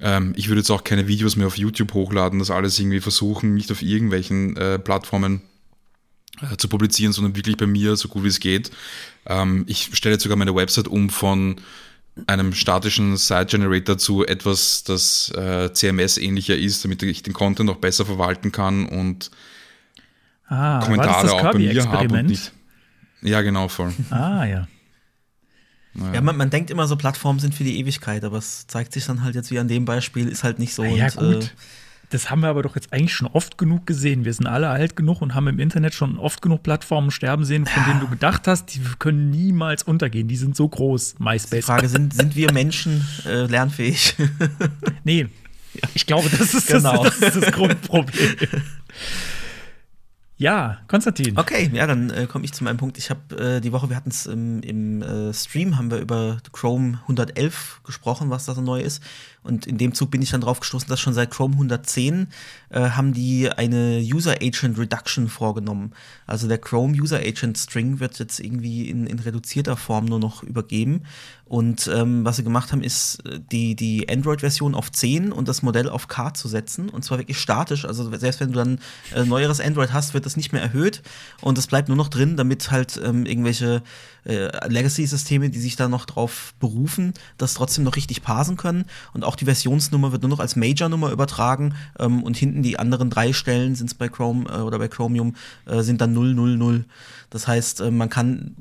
ähm, 0.00 0.34
ich 0.36 0.48
würde 0.48 0.60
jetzt 0.60 0.70
auch 0.70 0.84
keine 0.84 1.08
Videos 1.08 1.36
mehr 1.36 1.46
auf 1.46 1.56
YouTube 1.56 1.94
hochladen, 1.94 2.38
das 2.38 2.50
alles 2.50 2.78
irgendwie 2.78 3.00
versuchen, 3.00 3.54
nicht 3.54 3.72
auf 3.72 3.82
irgendwelchen 3.82 4.56
äh, 4.56 4.78
Plattformen 4.78 5.42
äh, 6.42 6.56
zu 6.56 6.68
publizieren, 6.68 7.12
sondern 7.12 7.36
wirklich 7.36 7.56
bei 7.56 7.66
mir, 7.66 7.96
so 7.96 8.08
gut 8.08 8.24
wie 8.24 8.28
es 8.28 8.40
geht. 8.40 8.70
Ähm, 9.26 9.64
ich 9.68 9.90
stelle 9.92 10.14
jetzt 10.14 10.24
sogar 10.24 10.36
meine 10.36 10.54
Website 10.54 10.88
um 10.88 11.08
von 11.08 11.56
einem 12.26 12.52
statischen 12.52 13.16
Site 13.16 13.46
Generator 13.46 13.96
zu 13.96 14.26
etwas, 14.26 14.84
das 14.84 15.30
äh, 15.30 15.72
CMS-ähnlicher 15.72 16.56
ist, 16.56 16.84
damit 16.84 17.02
ich 17.02 17.22
den 17.22 17.32
Content 17.32 17.70
auch 17.70 17.76
besser 17.76 18.04
verwalten 18.04 18.52
kann 18.52 18.84
und 18.86 19.30
ah, 20.52 20.80
Kommentare 20.84 21.32
auch 21.32 21.52
bei 21.52 21.58
mir 21.58 21.84
habe. 21.84 22.34
Ja, 23.22 23.40
genau, 23.42 23.68
voll. 23.68 23.92
Ah, 24.10 24.44
ja. 24.44 24.66
Naja. 25.94 26.14
Ja, 26.14 26.20
man, 26.22 26.36
man, 26.36 26.50
denkt 26.50 26.70
immer 26.70 26.86
so, 26.86 26.96
Plattformen 26.96 27.38
sind 27.38 27.54
für 27.54 27.64
die 27.64 27.78
Ewigkeit, 27.78 28.24
aber 28.24 28.38
es 28.38 28.66
zeigt 28.66 28.92
sich 28.92 29.04
dann 29.04 29.22
halt 29.22 29.34
jetzt 29.34 29.50
wie 29.50 29.58
an 29.58 29.68
dem 29.68 29.84
Beispiel, 29.84 30.28
ist 30.28 30.42
halt 30.42 30.58
nicht 30.58 30.74
so. 30.74 30.84
Ja, 30.84 31.06
und, 31.16 31.34
gut. 31.34 31.44
Äh, 31.44 31.48
das 32.08 32.30
haben 32.30 32.40
wir 32.40 32.48
aber 32.48 32.62
doch 32.62 32.74
jetzt 32.74 32.92
eigentlich 32.92 33.14
schon 33.14 33.26
oft 33.26 33.56
genug 33.56 33.86
gesehen. 33.86 34.24
Wir 34.26 34.34
sind 34.34 34.46
alle 34.46 34.68
alt 34.68 34.96
genug 34.96 35.22
und 35.22 35.34
haben 35.34 35.48
im 35.48 35.58
Internet 35.58 35.94
schon 35.94 36.18
oft 36.18 36.42
genug 36.42 36.62
Plattformen 36.62 37.10
sterben 37.10 37.44
sehen, 37.44 37.64
von 37.64 37.82
ja. 37.82 37.88
denen 37.88 38.00
du 38.00 38.08
gedacht 38.08 38.46
hast, 38.46 38.66
die 38.74 38.80
können 38.98 39.30
niemals 39.30 39.82
untergehen. 39.82 40.28
Die 40.28 40.36
sind 40.36 40.54
so 40.54 40.68
groß, 40.68 41.16
MySpace. 41.18 41.50
Die 41.50 41.62
Frage, 41.62 41.88
sind, 41.88 42.14
sind 42.14 42.36
wir 42.36 42.52
Menschen 42.52 43.06
äh, 43.26 43.46
lernfähig? 43.46 44.14
nee. 45.04 45.28
Ich 45.94 46.04
glaube, 46.04 46.28
das 46.28 46.52
ist, 46.52 46.66
genau. 46.66 47.02
das, 47.02 47.18
das, 47.18 47.34
ist 47.34 47.46
das 47.46 47.52
Grundproblem. 47.54 48.36
Ja, 50.36 50.78
Konstantin. 50.88 51.38
Okay, 51.38 51.70
ja, 51.72 51.86
dann 51.86 52.10
äh, 52.10 52.26
komme 52.26 52.44
ich 52.44 52.52
zu 52.52 52.64
meinem 52.64 52.76
Punkt. 52.76 52.98
Ich 52.98 53.10
habe 53.10 53.36
äh, 53.36 53.60
die 53.60 53.72
Woche, 53.72 53.88
wir 53.88 53.96
hatten 53.96 54.10
es 54.10 54.26
im, 54.26 54.60
im 54.62 55.02
äh, 55.02 55.32
Stream, 55.32 55.76
haben 55.76 55.90
wir 55.90 55.98
über 55.98 56.38
Chrome 56.52 56.98
111 57.02 57.82
gesprochen, 57.84 58.30
was 58.30 58.46
da 58.46 58.54
so 58.54 58.60
neu 58.60 58.80
ist. 58.80 59.02
Und 59.42 59.66
in 59.66 59.76
dem 59.76 59.92
Zug 59.94 60.10
bin 60.10 60.22
ich 60.22 60.30
dann 60.30 60.40
drauf 60.40 60.60
gestoßen, 60.60 60.88
dass 60.88 61.00
schon 61.00 61.14
seit 61.14 61.30
Chrome 61.30 61.54
110 61.54 62.28
äh, 62.70 62.80
haben 62.90 63.12
die 63.12 63.50
eine 63.50 64.00
User 64.00 64.36
Agent 64.40 64.78
Reduction 64.78 65.28
vorgenommen. 65.28 65.92
Also 66.26 66.46
der 66.46 66.58
Chrome 66.58 66.96
User 66.96 67.18
Agent 67.18 67.58
String 67.58 67.98
wird 67.98 68.18
jetzt 68.18 68.38
irgendwie 68.38 68.88
in, 68.88 69.06
in 69.06 69.18
reduzierter 69.18 69.76
Form 69.76 70.04
nur 70.04 70.20
noch 70.20 70.42
übergeben. 70.42 71.02
Und 71.44 71.90
ähm, 71.92 72.24
was 72.24 72.36
sie 72.36 72.44
gemacht 72.44 72.72
haben, 72.72 72.82
ist 72.82 73.26
äh, 73.26 73.40
die, 73.50 73.74
die 73.74 74.08
Android-Version 74.08 74.74
auf 74.74 74.90
10 74.90 75.32
und 75.32 75.48
das 75.48 75.62
Modell 75.62 75.88
auf 75.88 76.08
K 76.08 76.32
zu 76.32 76.48
setzen. 76.48 76.88
Und 76.88 77.04
zwar 77.04 77.18
wirklich 77.18 77.38
statisch. 77.38 77.84
Also 77.84 78.10
selbst 78.16 78.40
wenn 78.40 78.52
du 78.52 78.58
dann 78.58 78.78
äh, 79.14 79.24
neueres 79.24 79.60
Android 79.60 79.92
hast, 79.92 80.14
wird 80.14 80.24
das 80.24 80.36
nicht 80.36 80.52
mehr 80.52 80.62
erhöht. 80.62 81.02
Und 81.40 81.58
das 81.58 81.66
bleibt 81.66 81.88
nur 81.88 81.96
noch 81.96 82.08
drin, 82.08 82.36
damit 82.36 82.70
halt 82.70 83.00
ähm, 83.04 83.26
irgendwelche 83.26 83.82
äh, 84.24 84.68
Legacy-Systeme, 84.68 85.50
die 85.50 85.60
sich 85.60 85.76
da 85.76 85.88
noch 85.88 86.06
drauf 86.06 86.54
berufen, 86.60 87.14
das 87.38 87.54
trotzdem 87.54 87.84
noch 87.84 87.96
richtig 87.96 88.22
parsen 88.22 88.56
können. 88.56 88.84
Und 89.12 89.24
auch 89.24 89.36
die 89.36 89.44
Versionsnummer 89.44 90.12
wird 90.12 90.22
nur 90.22 90.30
noch 90.30 90.40
als 90.40 90.56
Major-Nummer 90.56 91.10
übertragen. 91.10 91.74
Ähm, 91.98 92.22
und 92.22 92.36
hinten 92.36 92.62
die 92.62 92.78
anderen 92.78 93.10
drei 93.10 93.32
Stellen 93.32 93.74
sind 93.74 93.86
es 93.86 93.94
bei 93.94 94.08
Chrome 94.08 94.48
äh, 94.48 94.60
oder 94.60 94.78
bei 94.78 94.88
Chromium, 94.88 95.34
äh, 95.66 95.82
sind 95.82 96.00
dann 96.00 96.14
000. 96.14 96.84
Das 97.30 97.48
heißt, 97.48 97.80
äh, 97.80 97.90
man 97.90 98.08
kann 98.08 98.54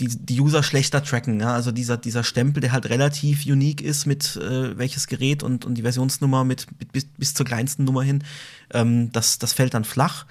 die, 0.00 0.08
die 0.08 0.40
User 0.40 0.62
schlechter 0.62 1.02
tracken. 1.02 1.40
Ja? 1.40 1.54
Also 1.54 1.72
dieser, 1.72 1.96
dieser 1.96 2.24
Stempel, 2.24 2.60
der 2.60 2.72
halt 2.72 2.88
relativ 2.88 3.44
unique 3.46 3.82
ist 3.82 4.06
mit 4.06 4.36
äh, 4.36 4.76
welches 4.78 5.06
Gerät 5.06 5.42
und, 5.42 5.64
und 5.64 5.74
die 5.74 5.82
Versionsnummer 5.82 6.44
mit, 6.44 6.66
mit 6.78 6.92
bis, 6.92 7.04
bis 7.04 7.34
zur 7.34 7.46
kleinsten 7.46 7.84
Nummer 7.84 8.02
hin, 8.02 8.24
ähm, 8.72 9.12
das, 9.12 9.38
das 9.38 9.52
fällt 9.52 9.74
dann 9.74 9.84
flach. 9.84 10.26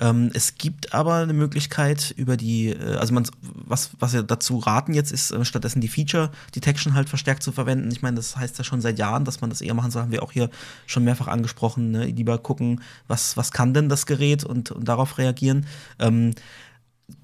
Ähm, 0.00 0.30
es 0.32 0.56
gibt 0.56 0.94
aber 0.94 1.16
eine 1.16 1.34
Möglichkeit 1.34 2.14
über 2.16 2.36
die, 2.36 2.70
äh, 2.70 2.96
also 2.96 3.12
man, 3.12 3.26
was, 3.40 3.90
was 3.98 4.14
wir 4.14 4.22
dazu 4.22 4.58
raten 4.58 4.94
jetzt, 4.94 5.12
ist 5.12 5.30
äh, 5.30 5.44
stattdessen 5.44 5.80
die 5.80 5.88
Feature 5.88 6.30
Detection 6.54 6.94
halt 6.94 7.08
verstärkt 7.08 7.42
zu 7.42 7.52
verwenden. 7.52 7.90
Ich 7.92 8.02
meine, 8.02 8.16
das 8.16 8.36
heißt 8.36 8.56
ja 8.58 8.64
schon 8.64 8.80
seit 8.80 8.98
Jahren, 8.98 9.24
dass 9.24 9.40
man 9.40 9.50
das 9.50 9.60
eher 9.60 9.74
machen 9.74 9.90
soll, 9.90 10.02
haben 10.02 10.12
wir 10.12 10.22
auch 10.22 10.32
hier 10.32 10.50
schon 10.86 11.04
mehrfach 11.04 11.28
angesprochen. 11.28 11.90
Ne? 11.90 12.06
Lieber 12.06 12.38
gucken, 12.38 12.80
was, 13.06 13.36
was 13.36 13.52
kann 13.52 13.74
denn 13.74 13.88
das 13.88 14.06
Gerät 14.06 14.44
und, 14.44 14.70
und 14.70 14.88
darauf 14.88 15.18
reagieren. 15.18 15.66
Ähm, 15.98 16.34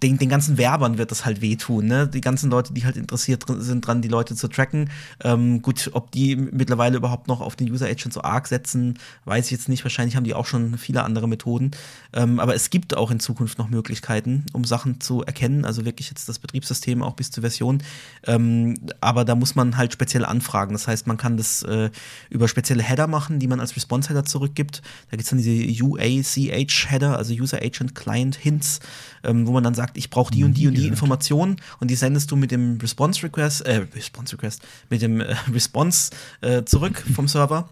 den, 0.02 0.18
den 0.18 0.28
ganzen 0.28 0.58
Werbern 0.58 0.98
wird 0.98 1.10
das 1.10 1.24
halt 1.24 1.40
wehtun, 1.40 1.86
ne? 1.86 2.08
Die 2.08 2.20
ganzen 2.20 2.50
Leute, 2.50 2.72
die 2.72 2.84
halt 2.84 2.96
interessiert 2.96 3.44
sind 3.58 3.86
dran, 3.86 4.02
die 4.02 4.08
Leute 4.08 4.34
zu 4.34 4.48
tracken. 4.48 4.90
Ähm, 5.22 5.62
gut, 5.62 5.90
ob 5.92 6.10
die 6.10 6.36
mittlerweile 6.36 6.96
überhaupt 6.96 7.28
noch 7.28 7.40
auf 7.40 7.56
den 7.56 7.70
User 7.70 7.86
Agent 7.86 8.12
so 8.12 8.22
arg 8.22 8.46
setzen, 8.46 8.98
weiß 9.24 9.46
ich 9.46 9.50
jetzt 9.50 9.68
nicht. 9.68 9.84
Wahrscheinlich 9.84 10.16
haben 10.16 10.24
die 10.24 10.34
auch 10.34 10.46
schon 10.46 10.78
viele 10.78 11.04
andere 11.04 11.28
Methoden. 11.28 11.72
Ähm, 12.12 12.40
aber 12.40 12.54
es 12.54 12.70
gibt 12.70 12.96
auch 12.96 13.10
in 13.10 13.20
Zukunft 13.20 13.58
noch 13.58 13.68
Möglichkeiten, 13.70 14.46
um 14.52 14.64
Sachen 14.64 15.00
zu 15.00 15.22
erkennen. 15.22 15.64
Also 15.64 15.84
wirklich 15.84 16.08
jetzt 16.08 16.28
das 16.28 16.38
Betriebssystem 16.38 17.02
auch 17.02 17.14
bis 17.14 17.30
zur 17.30 17.42
Version. 17.42 17.82
Ähm, 18.26 18.74
aber 19.00 19.24
da 19.24 19.34
muss 19.34 19.54
man 19.54 19.76
halt 19.76 19.92
speziell 19.92 20.24
anfragen. 20.24 20.72
Das 20.72 20.86
heißt, 20.86 21.06
man 21.06 21.16
kann 21.16 21.36
das 21.36 21.62
äh, 21.62 21.90
über 22.30 22.48
spezielle 22.48 22.82
Header 22.82 23.06
machen, 23.06 23.38
die 23.38 23.46
man 23.46 23.60
als 23.60 23.76
Response-Header 23.76 24.24
zurückgibt. 24.24 24.82
Da 25.10 25.16
gibt 25.16 25.22
es 25.24 25.30
dann 25.30 25.38
diese 25.38 25.84
UACH-Header, 25.84 27.16
also 27.16 27.34
User 27.34 27.58
Agent 27.58 27.94
Client 27.94 28.36
Hints, 28.36 28.80
ähm, 29.24 29.46
wo 29.46 29.52
man 29.52 29.64
dann 29.64 29.74
sagt, 29.78 29.96
ich 29.96 30.10
brauche 30.10 30.30
die 30.30 30.44
und 30.44 30.54
die 30.54 30.66
und 30.68 30.74
die 30.74 30.86
Informationen 30.86 31.56
und 31.80 31.88
die 31.88 31.94
sendest 31.94 32.30
du 32.30 32.36
mit 32.36 32.50
dem 32.50 32.78
Response 32.82 33.22
Request, 33.22 33.62
äh, 33.62 33.86
Response 33.94 34.34
Request, 34.34 34.60
mit 34.90 35.00
dem 35.00 35.20
äh, 35.20 35.34
Response 35.52 36.10
äh, 36.42 36.64
zurück 36.64 37.02
vom 37.14 37.28
Server. 37.28 37.68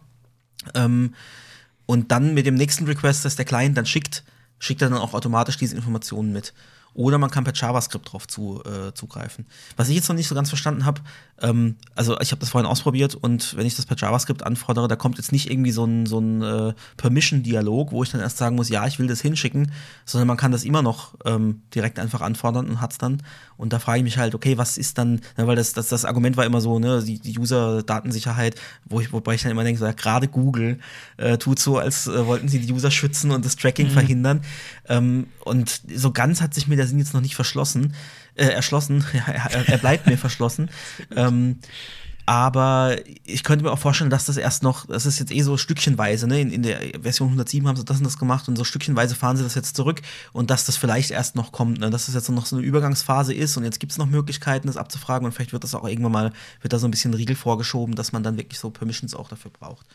Ähm, 0.75 1.15
und 1.85 2.11
dann 2.11 2.35
mit 2.35 2.47
dem 2.47 2.55
nächsten 2.55 2.85
Request, 2.87 3.25
das 3.25 3.37
der 3.37 3.45
Client 3.45 3.77
dann 3.77 3.87
schickt, 3.87 4.25
schickt 4.59 4.83
er 4.83 4.89
dann 4.91 4.99
auch 4.99 5.15
automatisch 5.15 5.57
diese 5.57 5.77
Informationen 5.77 6.33
mit. 6.33 6.55
Oder 6.97 7.19
man 7.19 7.31
kann 7.31 7.45
per 7.45 7.53
JavaScript 7.53 8.11
drauf 8.11 8.26
zu, 8.26 8.62
äh, 8.65 8.95
zugreifen. 8.95 9.45
Was 9.76 9.91
ich 9.91 9.97
jetzt 9.97 10.09
noch 10.09 10.17
nicht 10.17 10.29
so 10.29 10.35
ganz 10.35 10.49
verstanden 10.49 10.87
habe, 10.87 11.03
ähm, 11.43 11.76
also 11.95 12.19
ich 12.21 12.31
habe 12.33 12.41
das 12.41 12.49
vorhin 12.49 12.67
ausprobiert 12.67 13.15
und 13.15 13.55
wenn 13.55 13.67
ich 13.67 13.76
das 13.76 13.85
per 13.85 13.99
JavaScript 13.99 14.43
anfordere, 14.43 14.88
da 14.88 14.97
kommt 14.97 15.19
jetzt 15.19 15.31
nicht 15.31 15.50
irgendwie 15.50 15.73
so 15.73 15.85
ein, 15.85 16.07
so 16.07 16.19
ein 16.19 16.41
äh, 16.41 16.73
Permission-Dialog, 16.97 17.93
wo 17.93 18.03
ich 18.03 18.11
dann 18.11 18.23
erst 18.23 18.38
sagen 18.38 18.57
muss, 18.57 18.71
ja, 18.71 18.87
ich 18.87 18.99
will 18.99 19.09
das 19.09 19.21
hinschicken, 19.21 19.73
sondern 20.07 20.26
man 20.26 20.38
kann 20.38 20.53
das 20.53 20.65
immer 20.65 20.81
noch 20.81 21.15
ähm, 21.26 21.61
direkt 21.75 21.99
einfach 21.99 22.23
anfordern 22.23 22.67
und 22.67 22.81
hat 22.81 22.93
es 22.93 22.99
dann. 22.99 23.23
Und 23.59 23.75
da 23.75 23.79
frage 23.79 23.99
ich 23.99 24.05
mich 24.05 24.17
halt, 24.17 24.35
okay, 24.35 24.57
was 24.57 24.79
ist 24.79 24.97
dann, 24.97 25.21
ne, 25.37 25.47
weil 25.47 25.57
das, 25.57 25.75
das, 25.75 25.88
das 25.88 26.07
Argument 26.07 26.38
war 26.38 26.47
immer 26.47 26.62
so, 26.62 26.79
ne, 26.79 27.03
die, 27.03 27.19
die 27.19 27.38
User-Datensicherheit, 27.38 28.59
wo 28.87 29.00
ich, 29.00 29.12
wobei 29.12 29.35
ich 29.35 29.43
dann 29.43 29.50
immer 29.50 29.65
denke, 29.65 29.79
so, 29.79 29.85
ja, 29.85 29.93
gerade 29.93 30.29
Google 30.29 30.79
äh, 31.19 31.37
tut 31.37 31.59
so, 31.59 31.76
als 31.76 32.07
äh, 32.07 32.26
wollten 32.26 32.49
sie 32.49 32.61
die 32.61 32.73
User 32.73 32.91
schützen 32.91 33.33
und 33.33 33.45
das 33.45 33.57
Tracking 33.57 33.88
mhm. 33.88 33.93
verhindern. 33.93 34.41
Ähm, 34.88 35.26
und 35.45 35.83
so 35.95 36.12
ganz 36.12 36.41
hat 36.41 36.55
sich 36.55 36.69
mir 36.69 36.76
der 36.76 36.86
Sinn 36.87 36.99
jetzt 36.99 37.14
noch 37.14 37.21
nicht 37.21 37.35
verschlossen, 37.35 37.95
äh, 38.35 38.47
erschlossen. 38.47 39.05
Ja, 39.14 39.33
er, 39.33 39.69
er, 39.69 39.78
bleibt 39.78 40.07
mir 40.07 40.19
verschlossen. 40.19 40.71
Ähm, 41.16 41.59
aber 42.28 42.97
ich 43.25 43.45
könnte 43.45 43.64
mir 43.64 43.71
auch 43.71 43.78
vorstellen, 43.78 44.11
dass 44.11 44.25
das 44.25 44.37
erst 44.37 44.64
noch, 44.64 44.87
das 44.87 45.07
ist 45.07 45.21
jetzt 45.21 45.31
eh 45.31 45.43
so 45.43 45.57
stückchenweise, 45.57 46.26
ne? 46.26 46.40
In, 46.40 46.50
in, 46.50 46.62
der 46.64 46.81
Version 47.00 47.28
107 47.28 47.69
haben 47.69 47.76
sie 47.76 47.85
das 47.85 47.99
und 47.99 48.05
das 48.05 48.19
gemacht 48.19 48.49
und 48.49 48.57
so 48.57 48.64
stückchenweise 48.64 49.14
fahren 49.14 49.37
sie 49.37 49.45
das 49.45 49.55
jetzt 49.55 49.76
zurück 49.76 50.02
und 50.33 50.50
dass 50.50 50.64
das 50.64 50.76
vielleicht 50.76 51.12
erst 51.12 51.37
noch 51.37 51.52
kommt, 51.52 51.78
ne? 51.78 51.88
Dass 51.88 52.07
das 52.07 52.16
jetzt 52.16 52.28
noch 52.28 52.47
so 52.47 52.57
eine 52.57 52.66
Übergangsphase 52.66 53.33
ist 53.33 53.57
und 53.57 53.62
jetzt 53.62 53.78
gibt 53.78 53.93
es 53.93 53.99
noch 53.99 54.07
Möglichkeiten, 54.07 54.66
das 54.66 54.76
abzufragen 54.76 55.25
und 55.25 55.33
vielleicht 55.33 55.52
wird 55.52 55.62
das 55.62 55.76
auch 55.76 55.87
irgendwann 55.87 56.12
mal, 56.12 56.33
wird 56.62 56.73
da 56.73 56.81
so 56.81 56.88
ein 56.88 56.90
bisschen 56.90 57.14
Riegel 57.14 57.37
vorgeschoben, 57.37 57.95
dass 57.95 58.11
man 58.11 58.25
dann 58.25 58.37
wirklich 58.37 58.59
so 58.59 58.71
Permissions 58.71 59.14
auch 59.14 59.28
dafür 59.28 59.52
braucht. 59.52 59.87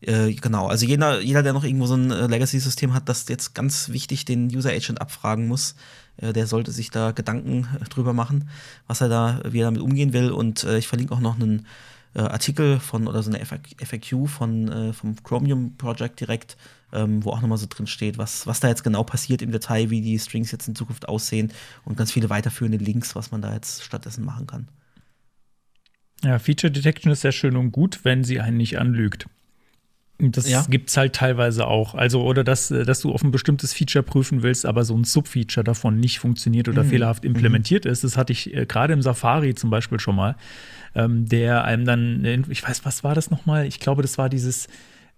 Äh, 0.00 0.32
genau, 0.32 0.68
also 0.68 0.86
jeder, 0.86 1.20
jeder, 1.20 1.42
der 1.42 1.52
noch 1.52 1.64
irgendwo 1.64 1.86
so 1.86 1.94
ein 1.94 2.10
äh, 2.10 2.26
Legacy-System 2.26 2.94
hat, 2.94 3.08
das 3.08 3.28
jetzt 3.28 3.54
ganz 3.54 3.90
wichtig 3.90 4.24
den 4.24 4.46
User 4.54 4.70
Agent 4.70 5.00
abfragen 5.00 5.46
muss, 5.46 5.74
der 6.18 6.46
sollte 6.46 6.72
sich 6.72 6.90
da 6.90 7.12
Gedanken 7.12 7.68
äh, 7.80 7.84
drüber 7.84 8.12
machen, 8.12 8.48
was 8.86 9.00
er 9.00 9.08
da, 9.08 9.40
wie 9.48 9.60
er 9.60 9.66
damit 9.66 9.82
umgehen 9.82 10.12
will. 10.12 10.30
Und 10.30 10.64
äh, 10.64 10.78
ich 10.78 10.88
verlinke 10.88 11.14
auch 11.14 11.20
noch 11.20 11.36
einen 11.36 11.66
äh, 12.14 12.20
Artikel 12.20 12.80
von 12.80 13.06
oder 13.06 13.22
so 13.22 13.30
eine 13.30 13.44
FAQ 13.44 14.28
von 14.28 14.94
vom 14.94 15.22
Chromium 15.22 15.76
Project 15.76 16.20
direkt, 16.20 16.56
ähm, 16.92 17.24
wo 17.24 17.30
auch 17.30 17.40
nochmal 17.40 17.58
so 17.58 17.66
drin 17.68 17.86
steht, 17.86 18.18
was, 18.18 18.46
was 18.46 18.60
da 18.60 18.68
jetzt 18.68 18.84
genau 18.84 19.04
passiert 19.04 19.42
im 19.42 19.52
Detail, 19.52 19.90
wie 19.90 20.00
die 20.00 20.18
Strings 20.18 20.52
jetzt 20.52 20.68
in 20.68 20.74
Zukunft 20.74 21.08
aussehen 21.08 21.52
und 21.84 21.96
ganz 21.96 22.12
viele 22.12 22.30
weiterführende 22.30 22.78
Links, 22.78 23.14
was 23.14 23.30
man 23.30 23.42
da 23.42 23.52
jetzt 23.52 23.82
stattdessen 23.82 24.24
machen 24.24 24.46
kann. 24.46 24.68
Ja, 26.24 26.38
Feature 26.38 26.70
Detection 26.70 27.12
ist 27.12 27.20
sehr 27.20 27.32
schön 27.32 27.56
und 27.56 27.72
gut, 27.72 28.00
wenn 28.04 28.24
sie 28.24 28.40
einen 28.40 28.56
nicht 28.56 28.78
anlügt. 28.78 29.26
Das 30.18 30.48
ja. 30.48 30.64
gibt 30.68 30.88
es 30.88 30.96
halt 30.96 31.14
teilweise 31.14 31.66
auch. 31.66 31.94
Also, 31.94 32.22
oder 32.22 32.42
dass, 32.42 32.68
dass 32.68 33.00
du 33.00 33.12
auf 33.12 33.22
ein 33.22 33.32
bestimmtes 33.32 33.74
Feature 33.74 34.02
prüfen 34.02 34.42
willst, 34.42 34.64
aber 34.64 34.84
so 34.84 34.96
ein 34.96 35.04
Subfeature 35.04 35.62
davon 35.62 36.00
nicht 36.00 36.20
funktioniert 36.20 36.68
oder 36.68 36.84
mhm. 36.84 36.88
fehlerhaft 36.88 37.24
mhm. 37.24 37.30
implementiert 37.30 37.84
mhm. 37.84 37.90
ist. 37.90 38.02
Das 38.02 38.16
hatte 38.16 38.32
ich 38.32 38.54
äh, 38.54 38.64
gerade 38.64 38.94
im 38.94 39.02
Safari 39.02 39.54
zum 39.54 39.68
Beispiel 39.68 40.00
schon 40.00 40.16
mal, 40.16 40.36
ähm, 40.94 41.28
der 41.28 41.64
einem 41.64 41.84
dann, 41.84 42.46
ich 42.48 42.66
weiß, 42.66 42.86
was 42.86 43.04
war 43.04 43.14
das 43.14 43.30
nochmal? 43.30 43.66
Ich 43.66 43.78
glaube, 43.78 44.00
das 44.00 44.16
war 44.16 44.30
dieses 44.30 44.68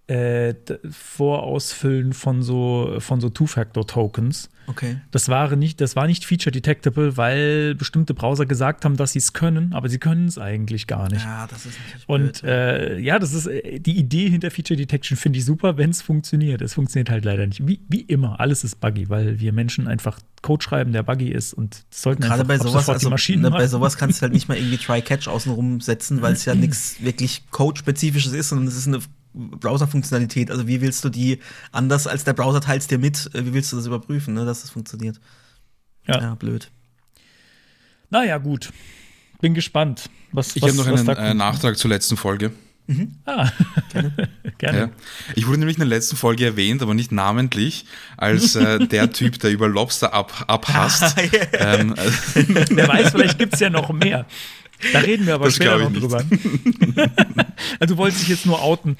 äh, 0.09 0.55
Vorausfüllen 0.89 2.13
von 2.13 2.41
so, 2.41 2.95
von 2.97 3.21
so 3.21 3.29
Two-Factor-Tokens. 3.29 4.49
Okay. 4.65 4.97
Das 5.11 5.29
war 5.29 5.55
nicht, 5.55 5.81
das 5.81 5.95
war 5.95 6.07
nicht 6.07 6.25
feature 6.25 6.51
detectable, 6.51 7.15
weil 7.15 7.75
bestimmte 7.75 8.15
Browser 8.15 8.45
gesagt 8.47 8.85
haben, 8.85 8.97
dass 8.97 9.13
sie 9.13 9.19
es 9.19 9.33
können, 9.33 9.73
aber 9.73 9.87
sie 9.87 9.99
können 9.99 10.27
es 10.27 10.39
eigentlich 10.39 10.87
gar 10.87 11.09
nicht. 11.09 11.23
Ja, 11.23 11.45
das 11.47 11.65
ist 11.67 11.77
natürlich 11.79 12.09
Und 12.09 12.43
äh, 12.43 12.97
ja, 12.99 13.19
das 13.19 13.33
ist 13.33 13.47
äh, 13.47 13.79
die 13.79 13.97
Idee 13.97 14.29
hinter 14.29 14.49
Feature 14.49 14.77
Detection 14.77 15.15
finde 15.15 15.39
ich 15.39 15.45
super, 15.45 15.77
wenn 15.77 15.91
es 15.91 16.01
funktioniert. 16.01 16.61
Es 16.61 16.73
funktioniert 16.73 17.09
halt 17.11 17.25
leider 17.25 17.45
nicht. 17.45 17.67
Wie, 17.67 17.79
wie 17.87 18.01
immer, 18.01 18.39
alles 18.39 18.63
ist 18.63 18.79
buggy, 18.79 19.09
weil 19.09 19.39
wir 19.39 19.53
Menschen 19.53 19.87
einfach 19.87 20.19
Code 20.41 20.63
schreiben, 20.63 20.91
der 20.91 21.03
buggy 21.03 21.29
ist 21.29 21.53
und 21.53 21.83
sollten 21.91 22.23
gerade 22.23 22.45
bei 22.45 22.57
sowas, 22.57 22.89
also, 22.89 23.09
ne, 23.09 23.51
bei 23.51 23.67
sowas 23.67 23.97
kannst 23.97 24.19
du 24.19 24.21
halt 24.23 24.33
nicht 24.33 24.47
mal 24.47 24.57
irgendwie 24.57 24.77
Try-Catch 24.77 25.27
außenrum 25.27 25.81
setzen, 25.81 26.21
weil 26.21 26.33
es 26.33 26.45
ja 26.45 26.55
nichts 26.55 27.03
wirklich 27.03 27.43
Code-spezifisches 27.51 28.33
ist, 28.33 28.49
sondern 28.49 28.67
es 28.67 28.75
ist 28.75 28.87
eine 28.87 28.99
Browser-Funktionalität. 29.39 30.51
Also 30.51 30.67
wie 30.67 30.81
willst 30.81 31.03
du 31.03 31.09
die 31.09 31.39
anders 31.71 32.07
als 32.07 32.23
der 32.23 32.33
Browser 32.33 32.61
teilst 32.61 32.91
dir 32.91 32.97
mit? 32.97 33.29
Äh, 33.33 33.45
wie 33.45 33.53
willst 33.53 33.71
du 33.71 33.77
das 33.77 33.85
überprüfen, 33.85 34.33
ne, 34.33 34.45
dass 34.45 34.61
das 34.61 34.69
funktioniert? 34.69 35.19
Ja. 36.05 36.19
ja, 36.21 36.35
blöd. 36.35 36.71
Naja, 38.09 38.37
gut. 38.37 38.71
Bin 39.41 39.53
gespannt. 39.53 40.09
Was, 40.31 40.55
ich 40.55 40.63
habe 40.63 40.73
noch 40.73 40.87
einen 40.87 41.07
äh, 41.07 41.33
Nachtrag 41.33 41.77
zur 41.77 41.89
letzten 41.89 42.17
Folge. 42.17 42.51
Mhm. 42.89 43.11
Ah, 43.25 43.47
gerne. 43.93 44.29
gerne. 44.57 44.79
Ja. 44.79 44.89
Ich 45.35 45.45
wurde 45.45 45.59
nämlich 45.59 45.77
in 45.77 45.81
der 45.81 45.87
letzten 45.87 46.15
Folge 46.15 46.43
erwähnt, 46.45 46.81
aber 46.81 46.95
nicht 46.95 47.11
namentlich, 47.11 47.85
als 48.17 48.55
äh, 48.55 48.79
der 48.79 49.11
Typ, 49.13 49.37
der 49.39 49.51
über 49.51 49.67
Lobster 49.67 50.11
ab, 50.11 50.45
abhasst. 50.47 51.15
ähm, 51.53 51.93
Wer 52.33 52.87
weiß, 52.87 53.11
vielleicht 53.11 53.37
gibt 53.37 53.53
es 53.53 53.59
ja 53.59 53.69
noch 53.69 53.91
mehr. 53.91 54.25
Da 54.93 54.99
reden 54.99 55.25
wir 55.25 55.35
aber 55.35 55.45
das 55.45 55.55
später 55.55 55.77
noch 55.77 55.91
drüber. 55.91 56.23
also 57.79 57.93
du 57.93 57.97
wolltest 57.97 58.21
dich 58.21 58.29
jetzt 58.29 58.45
nur 58.45 58.61
outen. 58.61 58.97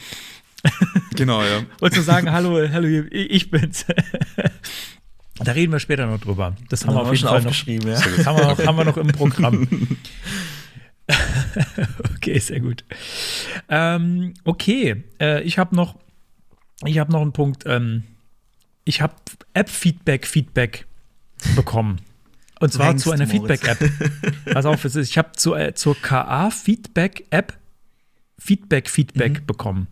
Genau, 1.16 1.42
ja. 1.42 1.64
Wolltest 1.80 2.02
du 2.02 2.06
sagen, 2.06 2.32
hallo, 2.32 2.68
hallo, 2.70 3.06
ich 3.12 3.50
bin's. 3.50 3.86
Da 5.40 5.54
reden 5.54 5.72
wir 5.72 5.80
später 5.80 6.06
noch 6.06 6.20
drüber. 6.20 6.56
Das 6.70 6.86
haben 6.86 6.96
wir 6.96 7.02
auf 7.02 7.14
jeden 7.14 7.28
Fall 7.28 7.42
noch. 7.42 7.66
Ja. 7.66 8.02
Das 8.18 8.26
haben 8.26 8.38
wir, 8.38 8.46
noch, 8.46 8.66
haben 8.66 8.78
wir 8.78 8.84
noch 8.84 8.98
im 8.98 9.08
Programm. 9.08 9.98
okay, 12.16 12.40
sehr 12.40 12.60
gut. 12.60 12.84
Ähm, 13.70 14.34
okay, 14.44 15.04
äh, 15.20 15.42
ich 15.44 15.58
habe 15.58 15.76
noch, 15.76 15.98
ich 16.86 17.00
habe 17.00 17.12
noch 17.12 17.22
einen 17.22 17.32
Punkt. 17.32 17.64
Ähm, 17.66 18.04
ich 18.84 19.02
habe 19.02 19.14
App-Feedback, 19.54 20.28
Feedback 20.28 20.86
bekommen. 21.56 22.02
Und 22.60 22.74
zwar 22.74 22.96
zu 22.98 23.12
einer 23.12 23.28
Feedback-App. 23.28 23.80
Pass 24.54 24.66
auf, 24.66 24.84
ich 24.84 25.18
habe 25.18 25.32
zu, 25.34 25.56
äh, 25.56 25.74
zur 25.74 25.96
KA-Feedback-App 25.96 27.58
Feedback-Feedback 28.38 29.42
mhm. 29.42 29.46
bekommen. 29.46 29.88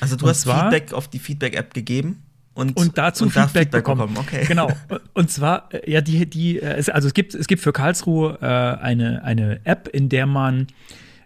Also 0.00 0.16
du 0.16 0.24
und 0.24 0.30
hast 0.30 0.42
zwar, 0.42 0.70
Feedback 0.70 0.92
auf 0.92 1.08
die 1.08 1.18
Feedback-App 1.18 1.74
gegeben? 1.74 2.22
Und, 2.54 2.76
und 2.76 2.98
dazu 2.98 3.24
und 3.24 3.30
Feedback, 3.30 3.50
Feedback, 3.50 3.70
bekommen. 3.70 4.14
bekommen. 4.14 4.26
Okay. 4.26 4.44
Genau. 4.46 4.72
Und 5.14 5.30
zwar, 5.30 5.72
äh, 5.72 5.88
ja, 5.88 6.00
die, 6.00 6.26
die, 6.26 6.58
äh, 6.58 6.90
also 6.90 7.06
es 7.06 7.14
gibt, 7.14 7.34
es 7.36 7.46
gibt 7.46 7.62
für 7.62 7.72
Karlsruhe 7.72 8.38
äh, 8.40 8.46
eine, 8.82 9.22
eine 9.22 9.64
App, 9.64 9.86
in 9.86 10.08
der 10.08 10.26
man 10.26 10.66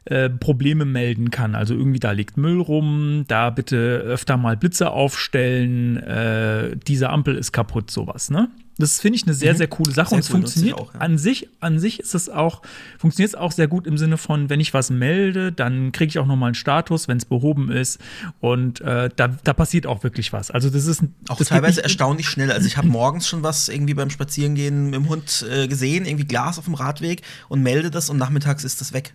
äh, 0.05 0.29
Probleme 0.29 0.85
melden 0.85 1.31
kann. 1.31 1.55
Also 1.55 1.73
irgendwie 1.75 2.01
da 2.01 2.11
liegt 2.11 2.37
Müll 2.37 2.61
rum, 2.61 3.25
da 3.29 3.49
bitte 3.49 3.77
öfter 3.77 4.37
mal 4.37 4.59
Blitze 4.59 4.91
aufstellen, 4.91 5.97
äh, 5.97 6.77
diese 6.77 7.09
Ampel 7.09 7.37
ist 7.37 7.53
kaputt, 7.53 7.91
sowas, 7.91 8.29
ne? 8.29 8.51
Das 8.79 9.01
finde 9.01 9.17
ich 9.17 9.25
eine 9.25 9.35
sehr, 9.35 9.53
mhm. 9.53 9.59
sehr 9.59 9.69
coole 9.69 9.93
Sache. 9.93 10.11
Sehr 10.11 10.17
und 10.17 10.21
es 10.21 10.29
cool, 10.29 10.33
funktioniert 10.33 10.79
auch, 10.79 10.95
ja. 10.95 11.01
an 11.01 11.19
sich, 11.19 11.49
an 11.61 11.79
sich 11.79 12.01
ist 12.01 12.15
es 12.15 12.29
auch, 12.29 12.63
funktioniert 12.99 13.31
es 13.31 13.35
auch 13.35 13.53
sehr 13.53 13.69
gut 13.69 13.87
im 13.87 13.99
Sinne 13.99 14.17
von, 14.17 14.49
wenn 14.49 14.61
ich 14.61 14.73
was 14.73 14.91
melde, 14.91 15.53
dann 15.53 15.93
kriege 15.93 16.09
ich 16.09 16.19
auch 16.19 16.27
nochmal 16.27 16.49
einen 16.49 16.55
Status, 16.55 17.07
wenn 17.07 17.19
es 17.19 17.25
behoben 17.25 17.71
ist. 17.71 17.99
Und 18.41 18.81
äh, 18.81 19.11
da, 19.15 19.29
da 19.29 19.53
passiert 19.53 19.87
auch 19.87 20.03
wirklich 20.03 20.33
was. 20.33 20.51
Also 20.51 20.71
das 20.71 20.87
ist 20.87 21.03
auch 21.29 21.37
das 21.37 21.49
teilweise 21.49 21.83
erstaunlich 21.83 22.29
schnell. 22.29 22.51
Also 22.51 22.67
ich 22.67 22.77
habe 22.77 22.89
morgens 22.89 23.29
schon 23.29 23.43
was 23.43 23.69
irgendwie 23.69 23.95
beim 23.95 24.11
Spazierengehen 24.11 24.87
mit 24.87 24.95
dem 24.95 25.09
Hund 25.09 25.45
äh, 25.51 25.69
gesehen, 25.69 26.07
irgendwie 26.07 26.27
Glas 26.27 26.59
auf 26.59 26.65
dem 26.65 26.75
Radweg 26.75 27.23
und 27.49 27.63
melde 27.63 27.91
das 27.91 28.09
und 28.09 28.17
nachmittags 28.17 28.65
ist 28.65 28.81
das 28.81 28.93
weg. 28.93 29.15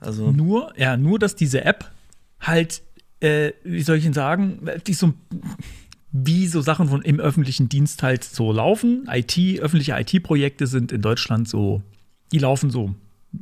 Also 0.00 0.30
nur, 0.30 0.72
ja, 0.76 0.96
nur, 0.96 1.18
dass 1.18 1.34
diese 1.34 1.64
App 1.64 1.90
halt, 2.40 2.82
äh, 3.20 3.52
wie 3.64 3.82
soll 3.82 3.96
ich 3.96 4.04
Ihnen 4.04 4.14
sagen, 4.14 4.60
die 4.86 4.94
so 4.94 5.14
wie 6.10 6.46
so 6.46 6.60
Sachen 6.60 6.88
von 6.88 7.02
im 7.02 7.20
öffentlichen 7.20 7.68
Dienst 7.68 8.02
halt 8.02 8.24
so 8.24 8.52
laufen. 8.52 9.08
IT, 9.10 9.38
öffentliche 9.60 9.92
IT-Projekte 9.98 10.66
sind 10.66 10.92
in 10.92 11.02
Deutschland 11.02 11.48
so, 11.48 11.82
die 12.32 12.38
laufen 12.38 12.70
so 12.70 12.94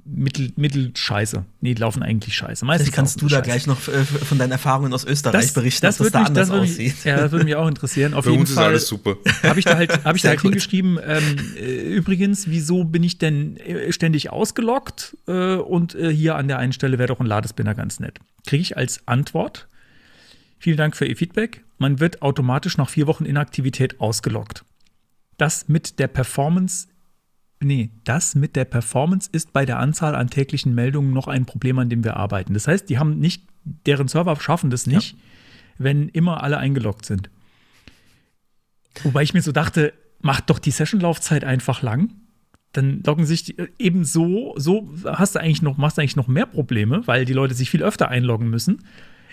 mittel, 0.05 0.53
mittel 0.57 0.91
scheiße. 0.95 1.45
Nee, 1.61 1.75
die 1.75 1.81
laufen 1.81 2.03
eigentlich 2.03 2.35
scheiße. 2.35 2.65
Meistens 2.65 2.89
Vielleicht 2.89 2.97
kannst 2.97 3.23
du 3.23 3.29
da 3.29 3.37
sie 3.37 3.43
gleich 3.43 3.67
noch 3.67 3.87
äh, 3.89 4.05
von 4.05 4.39
deinen 4.39 4.53
Erfahrungen 4.53 4.93
aus 4.93 5.05
Österreich 5.05 5.53
berichten, 5.53 5.87
das 5.87 6.01
ob 6.01 6.07
das 6.07 6.07
würde 6.07 6.13
da 6.13 6.19
mich, 6.21 6.29
anders 6.29 6.49
das 6.49 6.55
würde 6.55 6.63
mich, 6.63 6.73
aussieht. 6.73 7.05
ja, 7.05 7.17
das 7.17 7.33
würde 7.33 7.45
mich 7.45 7.55
auch 7.55 7.69
interessieren. 7.69 8.15
Auf 8.15 8.25
Bei 8.25 8.33
jeden 8.33 8.41
uns 8.41 8.51
ist 8.51 8.57
Fall 8.57 8.67
alles 8.67 8.89
super. 8.89 9.17
habe 9.43 9.59
ich 9.59 9.65
da 9.65 9.77
halt, 9.77 10.05
hab 10.05 10.17
ich 10.17 10.23
da 10.23 10.31
halt 10.31 10.41
gut. 10.41 10.51
hingeschrieben, 10.51 10.99
ähm, 11.05 11.37
äh, 11.57 11.95
übrigens, 11.95 12.49
wieso 12.49 12.85
bin 12.85 13.03
ich 13.03 13.19
denn 13.19 13.57
äh, 13.59 13.93
ständig 13.93 14.31
ausgeloggt? 14.31 15.17
Äh, 15.29 15.55
und 15.55 15.95
äh, 15.95 16.13
hier 16.13 16.35
an 16.37 16.49
der 16.49 16.59
einen 16.59 16.73
Stelle 16.73 16.99
wäre 16.99 17.09
doch 17.09 17.21
ein 17.21 17.27
Ladespinner 17.27 17.75
ganz 17.75 18.01
nett. 18.01 18.19
Kriege 18.45 18.63
ich 18.63 18.77
als 18.77 19.07
Antwort, 19.07 19.69
vielen 20.59 20.77
Dank 20.77 20.97
für 20.97 21.07
Ihr 21.07 21.17
Feedback, 21.17 21.65
man 21.79 22.01
wird 22.01 22.23
automatisch 22.23 22.77
nach 22.79 22.89
vier 22.89 23.07
Wochen 23.07 23.25
Inaktivität 23.25 24.01
ausgeloggt. 24.01 24.65
Das 25.37 25.69
mit 25.69 25.99
der 25.99 26.09
Performance 26.09 26.89
Nee, 27.61 27.91
das 28.05 28.35
mit 28.35 28.55
der 28.55 28.67
Performance 28.67 29.31
ist 29.33 29.53
bei 29.53 29.65
der 29.65 29.79
Anzahl 29.79 30.15
an 30.15 30.29
täglichen 30.29 30.75
Meldungen 30.75 31.13
noch 31.13 31.27
ein 31.27 31.47
Problem, 31.47 31.79
an 31.79 31.89
dem 31.89 32.05
wir 32.05 32.17
arbeiten. 32.17 32.53
Das 32.55 32.69
heißt, 32.69 32.89
die 32.91 32.99
haben 32.99 33.19
nicht, 33.19 33.45
deren 33.65 34.09
Server 34.09 34.39
schaffen 34.39 34.71
das 34.71 34.87
nicht, 34.87 35.17
wenn 35.79 36.09
immer 36.11 36.43
alle 36.43 36.59
eingeloggt 36.59 37.07
sind. 37.07 37.31
Wobei 39.05 39.23
ich 39.23 39.33
mir 39.33 39.43
so 39.43 39.53
dachte, 39.53 39.95
macht 40.21 40.51
doch 40.51 40.59
die 40.59 40.71
Sessionlaufzeit 40.71 41.45
einfach 41.45 41.83
lang. 41.83 42.13
Dann 42.73 43.03
loggen 43.05 43.25
sich 43.25 43.45
die, 43.45 43.57
eben 43.79 44.05
so, 44.05 44.55
so 44.59 44.93
hast 45.05 45.35
du 45.35 45.41
eigentlich 45.41 45.63
noch, 45.63 45.79
machst 45.79 45.97
du 45.97 46.03
eigentlich 46.03 46.17
noch 46.17 46.29
mehr 46.29 46.47
Probleme, 46.47 47.07
weil 47.07 47.25
die 47.25 47.33
Leute 47.33 47.55
sich 47.55 47.71
viel 47.71 47.83
öfter 47.83 48.09
einloggen 48.09 48.51
müssen. 48.51 48.85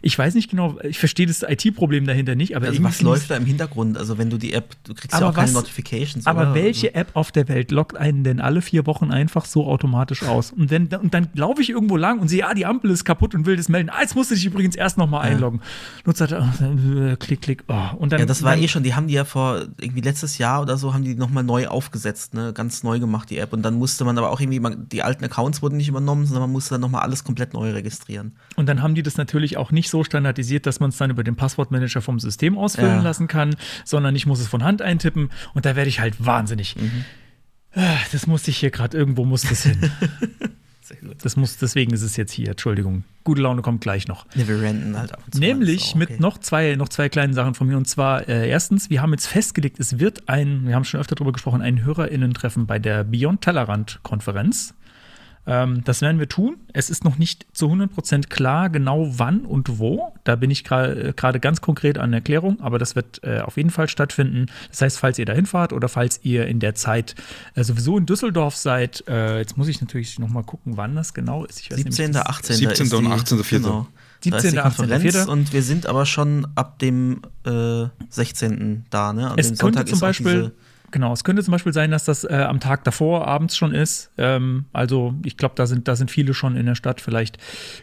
Ich 0.05 0.19
weiß 0.19 0.35
nicht 0.35 0.49
genau, 0.49 0.77
ich 0.83 0.99
verstehe 0.99 1.25
das 1.25 1.43
IT-Problem 1.43 2.05
dahinter 2.05 2.35
nicht, 2.35 2.55
aber 2.57 2.65
Also 2.67 2.75
irgendwie 2.75 2.89
was 2.91 3.01
läuft 3.01 3.29
da 3.31 3.37
im 3.37 3.45
Hintergrund? 3.45 3.97
Also 3.97 4.17
wenn 4.17 4.29
du 4.29 4.37
die 4.37 4.53
App, 4.53 4.75
du 4.83 4.93
kriegst 4.93 5.17
ja 5.17 5.29
auch 5.29 5.33
keine 5.33 5.47
was- 5.47 5.53
Notifications. 5.53 6.27
Aber 6.27 6.41
oder? 6.41 6.55
welche 6.55 6.93
App 6.93 7.11
auf 7.13 7.31
der 7.31 7.47
Welt 7.47 7.71
lockt 7.71 7.95
einen 7.95 8.25
denn 8.25 8.41
alle 8.41 8.61
vier 8.61 8.85
Wochen 8.85 9.11
einfach 9.11 9.45
so 9.45 9.65
automatisch 9.65 10.23
aus? 10.23 10.51
Und, 10.51 10.69
wenn, 10.71 10.87
und 10.87 11.13
dann 11.13 11.29
laufe 11.35 11.61
ich 11.61 11.69
irgendwo 11.69 11.95
lang 11.95 12.19
und 12.19 12.27
sehe, 12.27 12.39
ja, 12.41 12.53
die 12.53 12.65
Ampel 12.65 12.91
ist 12.91 13.05
kaputt 13.05 13.33
und 13.33 13.45
will 13.45 13.55
das 13.55 13.69
melden. 13.69 13.89
Ah, 13.89 14.01
jetzt 14.01 14.13
musst 14.15 14.29
du 14.29 14.35
dich 14.35 14.45
übrigens 14.45 14.75
erst 14.75 14.97
noch 14.97 15.09
mal 15.09 15.21
einloggen. 15.21 15.61
Nutzer, 16.05 16.29
äh, 16.31 17.15
klick, 17.15 17.41
klick. 17.41 17.63
Oh. 17.69 17.95
Und 17.97 18.11
dann, 18.11 18.19
Ja, 18.19 18.25
das 18.25 18.43
war 18.43 18.51
dann, 18.55 18.61
eh 18.63 18.67
schon, 18.67 18.83
die 18.83 18.95
haben 18.95 19.07
die 19.07 19.13
ja 19.13 19.23
vor 19.23 19.61
irgendwie 19.79 20.01
letztes 20.01 20.37
Jahr 20.37 20.61
oder 20.61 20.77
so, 20.77 20.93
haben 20.93 21.05
die 21.05 21.15
nochmal 21.15 21.43
neu 21.45 21.67
aufgesetzt, 21.67 22.33
ne? 22.33 22.51
Ganz 22.53 22.83
neu 22.83 22.99
gemacht, 22.99 23.29
die 23.29 23.37
App. 23.37 23.53
Und 23.53 23.61
dann 23.61 23.75
musste 23.75 24.03
man 24.03 24.17
aber 24.17 24.31
auch 24.31 24.41
irgendwie, 24.41 24.59
man, 24.59 24.89
die 24.89 25.01
alten 25.01 25.23
Accounts 25.23 25.61
wurden 25.61 25.77
nicht 25.77 25.87
übernommen, 25.87 26.25
sondern 26.25 26.41
man 26.43 26.51
musste 26.51 26.71
dann 26.73 26.81
nochmal 26.81 27.03
alles 27.03 27.23
komplett 27.23 27.53
neu 27.53 27.71
registrieren. 27.71 28.33
Und 28.57 28.67
dann 28.67 28.81
haben 28.81 28.95
die 28.95 29.03
das 29.03 29.15
natürlich 29.15 29.55
auch 29.55 29.71
nicht 29.71 29.89
so 29.93 30.03
standardisiert, 30.03 30.65
dass 30.65 30.79
man 30.79 30.89
es 30.89 30.97
dann 30.97 31.09
über 31.11 31.23
den 31.23 31.35
Passwortmanager 31.35 32.01
vom 32.01 32.19
System 32.19 32.57
ausfüllen 32.57 32.97
Ja. 32.97 33.01
lassen 33.03 33.27
kann, 33.27 33.55
sondern 33.85 34.15
ich 34.15 34.25
muss 34.25 34.39
es 34.39 34.47
von 34.47 34.63
Hand 34.63 34.81
eintippen. 34.81 35.29
Und 35.53 35.65
da 35.65 35.75
werde 35.75 35.87
ich 35.89 35.99
halt 35.99 36.25
wahnsinnig. 36.25 36.75
Mhm. 36.75 37.05
Ah, 37.75 37.95
Das 38.11 38.27
musste 38.27 38.49
ich 38.51 38.57
hier 38.57 38.71
gerade, 38.71 38.97
irgendwo 38.97 39.23
muss 39.25 39.43
das 39.43 39.63
hin. 39.63 39.89
Das 41.23 41.37
muss, 41.37 41.57
deswegen 41.57 41.93
ist 41.93 42.01
es 42.01 42.17
jetzt 42.17 42.33
hier, 42.33 42.49
Entschuldigung. 42.49 43.03
Gute 43.23 43.41
Laune 43.41 43.61
kommt 43.61 43.79
gleich 43.81 44.07
noch. 44.07 44.25
Ne, 44.35 44.47
wir 44.47 44.61
renten 44.61 44.97
halt 44.97 45.13
ab 45.13 45.21
und 45.25 45.33
zu 45.33 45.39
mal, 45.39 45.47
Nämlich 45.47 45.81
auch 45.85 45.89
okay. 45.95 45.97
mit 46.11 46.19
noch 46.19 46.37
zwei, 46.37 46.75
noch 46.75 46.89
zwei 46.89 47.07
kleinen 47.07 47.33
Sachen 47.33 47.55
von 47.55 47.67
mir. 47.67 47.77
Und 47.77 47.87
zwar, 47.87 48.27
äh, 48.27 48.49
erstens, 48.49 48.89
wir 48.89 49.01
haben 49.01 49.11
jetzt 49.13 49.25
festgelegt, 49.27 49.79
es 49.79 49.97
wird 49.99 50.27
ein, 50.27 50.67
wir 50.67 50.75
haben 50.75 50.83
schon 50.83 50.99
öfter 50.99 51.15
darüber 51.15 51.31
gesprochen, 51.31 51.61
ein 51.61 51.83
HörerInnen-Treffen 51.85 52.67
bei 52.67 52.79
der 52.79 53.05
Beyond 53.05 53.41
Tellerrand-Konferenz. 53.41 54.73
Ähm, 55.45 55.83
das 55.83 56.01
werden 56.01 56.19
wir 56.19 56.29
tun. 56.29 56.55
Es 56.71 56.89
ist 56.89 57.03
noch 57.03 57.17
nicht 57.17 57.45
zu 57.51 57.67
100% 57.67 58.29
klar, 58.29 58.69
genau 58.69 59.07
wann 59.19 59.41
und 59.41 59.77
wo. 59.77 60.13
Da 60.23 60.35
bin 60.37 60.49
ich 60.49 60.61
gra- 60.63 60.93
äh, 61.09 61.13
gerade 61.13 61.39
ganz 61.41 61.59
konkret 61.59 61.97
an 61.97 62.13
Erklärung, 62.13 62.61
aber 62.61 62.79
das 62.79 62.95
wird 62.95 63.21
äh, 63.23 63.39
auf 63.39 63.57
jeden 63.57 63.69
Fall 63.69 63.89
stattfinden. 63.89 64.45
Das 64.69 64.81
heißt, 64.81 64.99
falls 64.99 65.19
ihr 65.19 65.25
da 65.25 65.33
hinfahrt 65.33 65.73
oder 65.73 65.89
falls 65.89 66.21
ihr 66.23 66.47
in 66.47 66.59
der 66.61 66.75
Zeit 66.75 67.15
äh, 67.55 67.63
sowieso 67.65 67.97
in 67.97 68.05
Düsseldorf 68.05 68.55
seid, 68.55 69.03
äh, 69.09 69.39
jetzt 69.39 69.57
muss 69.57 69.67
ich 69.67 69.81
natürlich 69.81 70.17
noch 70.17 70.29
mal 70.29 70.43
gucken, 70.43 70.77
wann 70.77 70.95
das 70.95 71.13
genau 71.13 71.43
ist. 71.43 71.59
Ich 71.59 71.71
weiß 71.71 71.77
nämlich 71.79 71.95
17., 71.95 72.13
das- 72.13 72.25
18. 72.25 72.55
17. 72.55 72.85
ist 72.85 72.93
und 72.93 73.03
die- 73.05 73.09
18.04.. 73.11 73.49
Genau. 73.59 73.87
Da 74.25 74.37
ist 74.37 74.43
die 74.45 74.47
17., 74.49 74.59
18., 74.59 74.77
Konferenz 74.77 75.15
4.. 75.15 75.27
und 75.29 75.51
wir 75.51 75.61
sind 75.63 75.85
aber 75.87 76.05
schon 76.05 76.47
ab 76.55 76.79
dem 76.79 77.21
äh, 77.45 77.87
16. 78.09 78.85
da, 78.89 79.11
ne? 79.11 79.29
An 79.31 79.37
Es 79.37 79.47
dem 79.47 79.57
könnte 79.57 79.79
Sonntag 79.79 79.89
zum 79.89 79.99
Beispiel, 79.99 80.33
diese- 80.43 80.51
genau, 80.93 81.11
es 81.11 81.25
könnte 81.25 81.43
zum 81.43 81.51
Beispiel 81.51 81.73
sein, 81.73 81.91
dass 81.91 82.05
das 82.05 82.23
äh, 82.23 82.33
am 82.47 82.61
Tag 82.61 82.85
davor 82.85 83.27
abends 83.27 83.57
schon 83.57 83.73
ist. 83.73 84.11
Ähm, 84.17 84.65
also 84.71 85.13
ich 85.25 85.35
glaube, 85.35 85.55
da 85.57 85.65
sind, 85.65 85.89
da 85.89 85.97
sind 85.97 86.09
viele 86.09 86.33
schon 86.33 86.55
in 86.55 86.65
der 86.65 86.75
Stadt 86.75 87.01
vielleicht. 87.01 87.37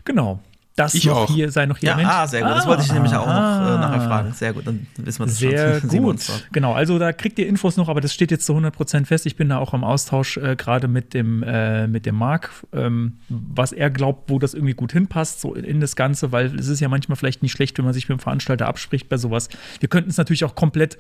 Genau. 0.05 0.41
Das 0.77 0.95
Ich 0.95 1.05
noch 1.05 1.17
auch. 1.17 1.35
hier 1.35 1.51
sei 1.51 1.67
noch 1.67 1.77
hier 1.77 1.91
Ja, 1.91 2.23
ah, 2.23 2.27
sehr 2.27 2.41
gut. 2.41 2.53
Das 2.53 2.67
wollte 2.67 2.85
ich 2.85 2.93
nämlich 2.93 3.13
auch 3.15 3.27
noch 3.27 3.35
ah. 3.35 3.75
äh, 3.75 3.81
nachher 3.81 4.01
fragen. 4.01 4.33
Sehr 4.33 4.55
gut, 4.55 4.67
dann 4.67 4.87
wissen 4.97 5.19
wir 5.19 5.27
das 5.27 5.37
Sehr 5.37 5.81
schon. 5.81 5.91
Sehen 5.91 6.03
wir 6.05 6.13
gut. 6.13 6.49
Genau, 6.53 6.73
also 6.73 6.99
da 6.99 7.13
kriegt 7.13 7.39
ihr 7.39 7.47
Infos 7.47 7.77
noch, 7.77 7.91
aber 7.91 8.01
das 8.01 8.15
steht 8.15 8.31
jetzt 8.31 8.47
zu 8.47 8.55
100% 8.55 9.05
fest. 9.05 9.27
Ich 9.27 9.37
bin 9.37 9.51
da 9.51 9.59
auch 9.59 9.75
im 9.75 9.85
Austausch 9.85 10.39
äh, 10.39 10.57
gerade 10.57 10.89
mit 10.89 11.13
dem, 11.13 11.43
äh, 11.43 11.87
mit 11.87 12.07
dem 12.07 12.15
Marc, 12.15 12.51
ähm, 12.73 13.19
was 13.29 13.73
er 13.73 13.91
glaubt, 13.91 14.31
wo 14.31 14.39
das 14.39 14.55
irgendwie 14.55 14.75
gut 14.75 14.93
hinpasst, 14.93 15.41
so 15.41 15.55
in, 15.55 15.65
in 15.65 15.81
das 15.81 15.97
Ganze, 15.97 16.33
weil 16.33 16.59
es 16.59 16.69
ist 16.69 16.81
ja 16.81 16.89
manchmal 16.89 17.17
vielleicht 17.17 17.43
nicht 17.43 17.53
schlecht, 17.53 17.77
wenn 17.77 17.85
man 17.85 17.93
sich 17.93 18.09
mit 18.09 18.19
dem 18.19 18.23
Veranstalter 18.23 18.67
abspricht 18.67 19.09
bei 19.09 19.19
sowas. 19.19 19.51
Wir 19.81 19.89
könnten 19.91 20.09
es 20.09 20.17
natürlich 20.17 20.45
auch 20.45 20.55
komplett 20.55 20.97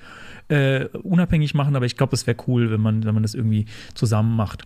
äh, 0.51 0.89
unabhängig 1.03 1.55
machen, 1.55 1.77
aber 1.77 1.87
ich 1.87 1.97
glaube, 1.97 2.15
es 2.15 2.27
wäre 2.27 2.37
cool, 2.47 2.71
wenn 2.71 2.81
man, 2.81 3.05
wenn 3.05 3.15
man 3.15 3.23
das 3.23 3.35
irgendwie 3.35 3.67
zusammen 3.95 4.37
macht. 4.37 4.65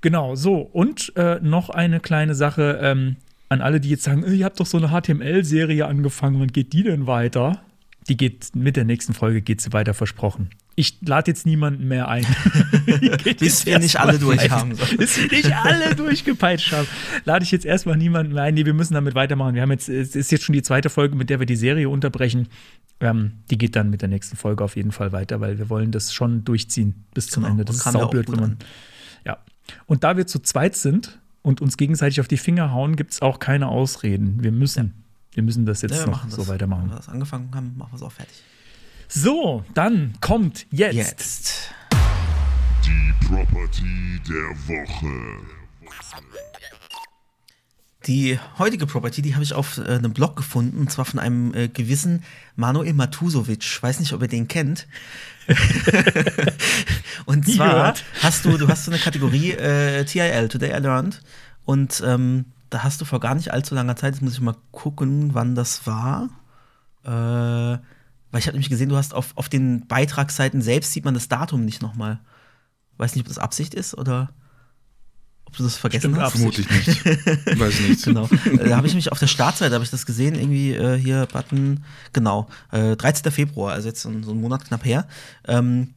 Genau, 0.00 0.34
so. 0.34 0.56
Und 0.56 1.12
äh, 1.16 1.38
noch 1.40 1.70
eine 1.70 2.00
kleine 2.00 2.34
Sache 2.34 2.78
ähm, 2.82 3.16
an 3.48 3.60
alle, 3.60 3.80
die 3.80 3.90
jetzt 3.90 4.04
sagen, 4.04 4.24
äh, 4.24 4.32
ihr 4.32 4.44
habt 4.44 4.58
doch 4.58 4.66
so 4.66 4.78
eine 4.78 4.88
HTML-Serie 4.88 5.86
angefangen, 5.86 6.40
wann 6.40 6.48
geht 6.48 6.72
die 6.72 6.82
denn 6.82 7.06
weiter? 7.06 7.62
Die 8.08 8.16
geht 8.16 8.54
mit 8.54 8.76
der 8.76 8.84
nächsten 8.84 9.12
Folge 9.12 9.42
geht 9.42 9.60
sie 9.60 9.72
weiter, 9.72 9.94
versprochen. 9.94 10.50
Ich 10.76 10.98
lade 11.02 11.30
jetzt 11.30 11.44
niemanden 11.46 11.88
mehr 11.88 12.08
ein. 12.08 12.24
Bis 13.38 13.66
wir 13.66 13.78
nicht 13.78 13.98
alle 14.00 14.18
durch 14.18 14.50
haben. 14.50 14.72
Bis 14.96 15.18
wir 15.18 15.28
nicht 15.30 15.54
alle 15.54 15.94
durchgepeitscht 15.94 16.72
haben, 16.72 16.86
lade 17.24 17.44
ich 17.44 17.50
jetzt 17.50 17.66
erstmal 17.66 17.96
niemanden 17.96 18.32
mehr 18.32 18.44
ein. 18.44 18.54
Nee, 18.54 18.64
wir 18.64 18.74
müssen 18.74 18.94
damit 18.94 19.14
weitermachen. 19.14 19.54
Wir 19.54 19.62
haben 19.62 19.70
jetzt, 19.72 19.88
es 19.88 20.16
ist 20.16 20.30
jetzt 20.30 20.44
schon 20.44 20.52
die 20.54 20.62
zweite 20.62 20.88
Folge, 20.88 21.16
mit 21.16 21.28
der 21.28 21.38
wir 21.38 21.46
die 21.46 21.56
Serie 21.56 21.88
unterbrechen. 21.88 22.48
Ähm, 23.00 23.32
die 23.50 23.58
geht 23.58 23.76
dann 23.76 23.90
mit 23.90 24.00
der 24.02 24.08
nächsten 24.08 24.36
Folge 24.36 24.62
auf 24.64 24.76
jeden 24.76 24.92
Fall 24.92 25.12
weiter, 25.12 25.40
weil 25.40 25.58
wir 25.58 25.68
wollen 25.68 25.90
das 25.90 26.12
schon 26.14 26.44
durchziehen 26.44 27.04
bis 27.14 27.26
zum 27.28 27.42
Genau, 27.42 27.52
Ende. 27.52 27.64
Das 27.64 27.76
ist 27.76 27.84
ja 27.86 27.92
saublöd, 27.92 28.30
wenn 28.30 28.40
man 28.40 28.50
an. 28.52 28.58
ja. 29.26 29.38
Und 29.86 30.04
da 30.04 30.16
wir 30.16 30.26
zu 30.26 30.38
zweit 30.40 30.76
sind 30.76 31.18
und 31.42 31.60
uns 31.60 31.76
gegenseitig 31.76 32.20
auf 32.20 32.28
die 32.28 32.36
Finger 32.38 32.72
hauen, 32.72 32.96
gibt 32.96 33.12
es 33.12 33.22
auch 33.22 33.38
keine 33.38 33.68
Ausreden. 33.68 34.42
Wir 34.42 34.52
müssen. 34.52 35.04
Wir 35.32 35.42
müssen 35.42 35.64
das 35.66 35.82
jetzt 35.82 35.96
Ja, 35.96 36.06
noch 36.06 36.28
so 36.28 36.38
das. 36.38 36.48
weitermachen. 36.48 36.82
Wenn 36.84 36.90
wir 36.90 36.96
das 36.96 37.08
angefangen 37.08 37.50
haben, 37.54 37.74
machen 37.76 37.92
wir 37.92 37.96
es 37.96 38.02
auch 38.02 38.12
fertig. 38.12 38.34
So, 39.12 39.64
dann 39.74 40.14
kommt 40.20 40.66
jetzt. 40.70 40.94
Jetzt. 40.94 41.74
Die 42.84 43.26
Property 43.26 44.20
der 44.24 44.50
Woche. 44.68 45.46
Die 48.06 48.38
heutige 48.56 48.86
Property, 48.86 49.20
die 49.20 49.34
habe 49.34 49.42
ich 49.42 49.52
auf 49.52 49.78
äh, 49.78 49.96
einem 49.96 50.12
Blog 50.12 50.36
gefunden, 50.36 50.78
und 50.78 50.92
zwar 50.92 51.06
von 51.06 51.18
einem 51.18 51.52
äh, 51.54 51.66
gewissen 51.66 52.22
Manuel 52.54 52.92
Matusovic. 52.92 53.82
Weiß 53.82 53.98
nicht, 53.98 54.12
ob 54.12 54.22
ihr 54.22 54.28
den 54.28 54.46
kennt. 54.46 54.86
und 57.26 57.52
zwar 57.52 57.94
hast 58.22 58.44
du, 58.44 58.56
du 58.58 58.68
hast 58.68 58.84
so 58.84 58.92
eine 58.92 59.00
Kategorie 59.00 59.50
äh, 59.50 60.04
TIL, 60.04 60.48
Today 60.48 60.70
I 60.70 60.80
Learned. 60.80 61.20
Und 61.64 62.00
ähm, 62.06 62.44
da 62.70 62.84
hast 62.84 63.00
du 63.00 63.04
vor 63.04 63.18
gar 63.18 63.34
nicht 63.34 63.52
allzu 63.52 63.74
langer 63.74 63.96
Zeit, 63.96 64.14
jetzt 64.14 64.22
muss 64.22 64.34
ich 64.34 64.40
mal 64.40 64.56
gucken, 64.70 65.34
wann 65.34 65.56
das 65.56 65.84
war. 65.84 66.28
Äh, 67.04 67.80
weil 68.30 68.40
ich 68.40 68.46
habe 68.46 68.54
nämlich 68.56 68.68
gesehen, 68.70 68.88
du 68.88 68.96
hast 68.96 69.14
auf, 69.14 69.32
auf 69.36 69.48
den 69.48 69.86
Beitragsseiten 69.86 70.62
selbst 70.62 70.92
sieht 70.92 71.04
man 71.04 71.14
das 71.14 71.28
Datum 71.28 71.64
nicht 71.64 71.82
nochmal. 71.82 72.20
Weiß 72.96 73.14
nicht, 73.14 73.24
ob 73.24 73.28
das 73.28 73.38
Absicht 73.38 73.74
ist 73.74 73.96
oder 73.96 74.30
ob 75.46 75.56
du 75.56 75.64
das 75.64 75.76
vergessen 75.76 76.10
Stimmt, 76.12 76.18
hast. 76.20 76.32
Vermutlich 76.32 76.70
nicht. 76.70 77.04
Weiß 77.58 77.80
nicht. 77.80 78.04
Genau. 78.04 78.28
Da 78.64 78.76
habe 78.76 78.86
ich 78.86 78.94
mich 78.94 79.10
auf 79.10 79.18
der 79.18 79.26
Startseite 79.26 79.74
habe 79.74 79.82
ich 79.84 79.90
das 79.90 80.06
gesehen, 80.06 80.34
irgendwie 80.36 80.74
äh, 80.74 80.96
hier 80.96 81.26
Button, 81.32 81.82
genau, 82.12 82.48
äh, 82.70 82.96
13. 82.96 83.32
Februar, 83.32 83.72
also 83.72 83.88
jetzt 83.88 84.02
so, 84.02 84.08
ein- 84.10 84.22
so 84.22 84.30
einen 84.30 84.40
Monat 84.40 84.64
knapp 84.66 84.84
her. 84.84 85.08
Ähm, 85.48 85.94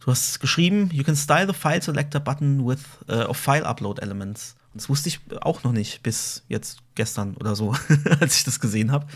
du 0.00 0.06
hast 0.10 0.40
geschrieben, 0.40 0.88
you 0.90 1.04
can 1.04 1.16
style 1.16 1.46
the 1.46 1.52
file 1.52 1.82
selector 1.82 2.20
button 2.20 2.66
with 2.66 2.78
uh, 3.10 3.24
of 3.28 3.36
file 3.36 3.66
upload 3.66 4.00
elements. 4.00 4.54
Und 4.72 4.80
das 4.80 4.88
wusste 4.88 5.08
ich 5.10 5.20
auch 5.42 5.64
noch 5.64 5.72
nicht 5.72 6.02
bis 6.02 6.42
jetzt 6.48 6.78
gestern 6.94 7.34
oder 7.36 7.54
so, 7.56 7.74
als 8.20 8.38
ich 8.38 8.44
das 8.44 8.58
gesehen 8.58 8.90
habe. 8.90 9.06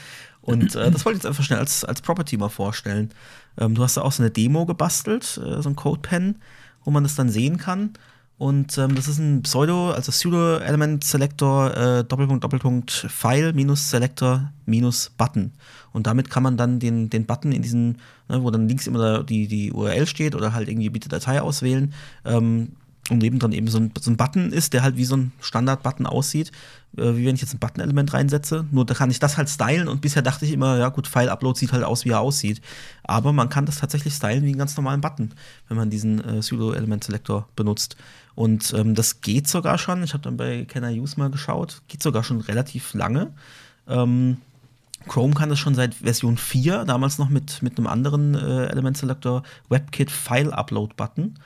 Und 0.49 0.75
äh, 0.75 0.91
das 0.91 1.05
wollte 1.05 1.19
ich 1.19 1.23
jetzt 1.23 1.27
einfach 1.27 1.45
schnell 1.45 1.59
als, 1.59 1.85
als 1.85 2.01
Property 2.01 2.37
mal 2.37 2.49
vorstellen. 2.49 3.11
Ähm, 3.59 3.75
du 3.75 3.83
hast 3.83 3.97
da 3.97 4.03
auch 4.03 4.13
so 4.13 4.23
eine 4.23 4.31
Demo 4.31 4.67
gebastelt, 4.67 5.39
äh, 5.45 5.63
so 5.63 5.69
ein 5.69 5.77
Codepen, 5.77 6.37
wo 6.85 6.91
man 6.91 7.03
das 7.03 7.15
dann 7.15 7.29
sehen 7.29 7.59
kann. 7.59 7.93
Und 8.39 8.79
ähm, 8.79 8.95
das 8.95 9.09
ist 9.09 9.19
ein 9.19 9.43
Pseudo, 9.43 9.91
also 9.91 10.13
Pseudo-Element 10.13 11.03
Selector, 11.03 11.77
äh, 11.77 12.05
Doppelpunkt, 12.05 12.45
Doppelpunkt, 12.45 12.91
File 12.93 13.53
minus 13.53 13.91
Selector 13.91 14.53
minus 14.65 15.11
Button. 15.19 15.53
Und 15.93 16.07
damit 16.07 16.31
kann 16.31 16.45
man 16.45 16.57
dann 16.57 16.79
den, 16.79 17.11
den 17.11 17.27
Button 17.27 17.51
in 17.51 17.63
diesen, 17.63 17.99
ne, 18.29 18.43
wo 18.43 18.51
dann 18.53 18.69
links 18.69 18.87
immer 18.87 19.25
die, 19.25 19.49
die 19.49 19.73
URL 19.73 20.07
steht 20.07 20.37
oder 20.37 20.53
halt 20.53 20.69
irgendwie 20.69 20.89
bitte 20.89 21.09
Datei 21.09 21.43
auswählen, 21.43 21.93
ähm, 22.25 22.73
und 23.11 23.19
nebendran 23.19 23.53
eben 23.53 23.69
so 23.69 23.79
ein, 23.79 23.93
so 23.99 24.11
ein 24.11 24.17
Button 24.17 24.53
ist, 24.53 24.73
der 24.73 24.83
halt 24.83 24.97
wie 24.97 25.05
so 25.05 25.17
ein 25.17 25.33
Standard-Button 25.41 26.07
aussieht, 26.07 26.53
äh, 26.97 27.17
wie 27.17 27.27
wenn 27.27 27.35
ich 27.35 27.41
jetzt 27.41 27.55
ein 27.55 27.59
Button-Element 27.59 28.13
reinsetze. 28.13 28.67
Nur 28.71 28.85
da 28.85 28.95
kann 28.95 29.11
ich 29.11 29.19
das 29.19 29.37
halt 29.37 29.49
stylen 29.49 29.89
und 29.89 30.01
bisher 30.01 30.23
dachte 30.23 30.45
ich 30.45 30.53
immer, 30.53 30.79
ja 30.79 30.89
gut, 30.89 31.07
File-Upload 31.07 31.59
sieht 31.59 31.73
halt 31.73 31.85
aus, 31.85 32.05
wie 32.05 32.11
er 32.11 32.21
aussieht. 32.21 32.61
Aber 33.05 33.33
man 33.33 33.49
kann 33.49 33.67
das 33.67 33.79
tatsächlich 33.79 34.15
stylen 34.15 34.45
wie 34.45 34.49
einen 34.49 34.59
ganz 34.59 34.77
normalen 34.77 35.01
Button, 35.01 35.31
wenn 35.69 35.77
man 35.77 35.91
diesen 35.91 36.23
äh, 36.23 36.41
Pseudo-Element-Selector 36.41 37.49
benutzt. 37.57 37.97
Und 38.35 38.73
ähm, 38.75 38.95
das 38.95 39.21
geht 39.21 39.49
sogar 39.49 39.79
schon. 39.79 40.03
Ich 40.03 40.13
habe 40.13 40.23
dann 40.23 40.37
bei 40.37 40.65
Can 40.65 40.85
I 40.85 41.01
Use 41.01 41.19
mal 41.19 41.31
geschaut. 41.31 41.83
Geht 41.89 42.03
sogar 42.03 42.23
schon 42.23 42.41
relativ 42.41 42.95
lange. 42.95 43.33
Ähm, 43.89 44.39
Chrome 45.09 45.35
kann 45.35 45.49
das 45.49 45.59
schon 45.59 45.75
seit 45.75 45.95
Version 45.95 46.37
4, 46.37 46.85
damals 46.85 47.19
noch 47.19 47.29
mit, 47.29 47.63
mit 47.63 47.79
einem 47.79 47.87
anderen 47.87 48.35
äh, 48.35 48.67
Element 48.67 48.97
Selector, 48.97 49.43
WebKit 49.69 50.11
File 50.11 50.53
Upload 50.53 50.95
Button. 50.97 51.39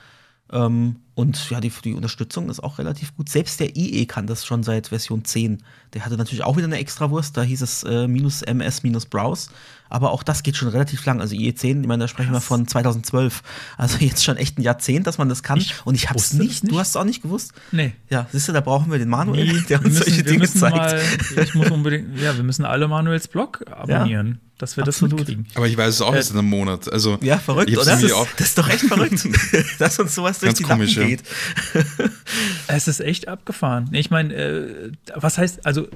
Ähm, 0.51 0.97
und 1.15 1.49
ja, 1.51 1.59
die, 1.59 1.71
die 1.83 1.93
Unterstützung 1.93 2.49
ist 2.49 2.61
auch 2.63 2.79
relativ 2.79 3.15
gut. 3.15 3.29
Selbst 3.29 3.59
der 3.59 3.75
IE 3.75 4.05
kann 4.07 4.25
das 4.25 4.45
schon 4.45 4.63
seit 4.63 4.87
Version 4.87 5.23
10. 5.23 5.61
Der 5.93 6.05
hatte 6.05 6.17
natürlich 6.17 6.43
auch 6.43 6.57
wieder 6.57 6.65
eine 6.65 6.77
Extrawurst, 6.79 7.37
da 7.37 7.43
hieß 7.43 7.61
es 7.61 7.83
äh, 7.83 8.07
minus 8.07 8.41
MS 8.41 8.81
minus 8.83 9.05
Browse. 9.05 9.49
Aber 9.89 10.09
auch 10.11 10.23
das 10.23 10.41
geht 10.41 10.55
schon 10.57 10.69
relativ 10.69 11.05
lang. 11.05 11.21
Also 11.21 11.35
IE 11.35 11.53
10, 11.53 11.81
ich 11.81 11.87
meine, 11.87 12.05
da 12.05 12.07
sprechen 12.07 12.31
wir 12.31 12.41
von 12.41 12.67
2012. 12.67 13.43
Also 13.77 13.97
jetzt 13.99 14.23
schon 14.23 14.37
echt 14.37 14.57
ein 14.57 14.63
Jahrzehnt, 14.63 15.05
dass 15.05 15.19
man 15.19 15.29
das 15.29 15.43
kann. 15.43 15.59
Ich 15.59 15.75
und 15.85 15.93
ich 15.93 16.09
habe 16.09 16.17
es 16.17 16.25
wusste 16.31 16.37
das 16.37 16.47
nicht. 16.47 16.63
nicht. 16.63 16.73
Du 16.73 16.79
hast 16.79 16.89
es 16.89 16.95
auch 16.95 17.03
nicht 17.03 17.21
gewusst? 17.21 17.53
Nee. 17.71 17.93
Ja, 18.09 18.25
siehst 18.31 18.47
du, 18.47 18.53
da 18.53 18.61
brauchen 18.61 18.91
wir 18.91 18.97
den 18.97 19.09
Manuel, 19.09 19.53
Nee, 19.53 19.61
der 19.69 19.79
uns 19.79 19.89
müssen, 19.89 20.03
solche 20.05 20.23
Dinge 20.23 20.49
zeigt. 20.49 20.75
mal, 20.75 20.99
ich 21.43 21.53
muss 21.53 21.69
unbedingt, 21.69 22.19
ja, 22.19 22.35
wir 22.35 22.43
müssen 22.43 22.65
alle 22.65 22.87
Manuels 22.87 23.27
Blog 23.27 23.63
abonnieren, 23.69 24.39
dass 24.57 24.77
wir 24.77 24.83
absolut. 24.87 25.11
das 25.13 25.19
mitkriegen. 25.27 25.45
Aber 25.53 25.67
ich 25.67 25.77
weiß 25.77 25.93
es 25.93 26.01
auch 26.01 26.13
Äh, 26.13 26.17
erst 26.17 26.31
in 26.31 26.39
einem 26.39 26.49
Monat. 26.49 26.91
Also, 26.91 27.19
Ja, 27.21 27.37
verrückt, 27.37 27.69
hab's? 27.75 27.85
Das 27.85 28.01
ist, 28.01 28.15
das 28.37 28.47
ist 28.47 28.57
doch 28.57 28.69
echt 28.69 28.85
verrückt, 28.85 29.27
dass 29.77 29.99
uns 29.99 30.15
sowas 30.15 30.39
durch 30.39 30.49
Ganz 30.49 30.57
die 30.57 30.63
komisch, 30.63 30.95
ja. 30.95 31.02
Geht. 31.07 31.23
Es 32.67 32.87
ist 32.87 32.99
echt 33.01 33.27
abgefahren. 33.27 33.89
Ich 33.91 34.09
meine, 34.09 34.33
äh, 34.33 34.91
was 35.15 35.37
heißt, 35.37 35.65
also 35.65 35.87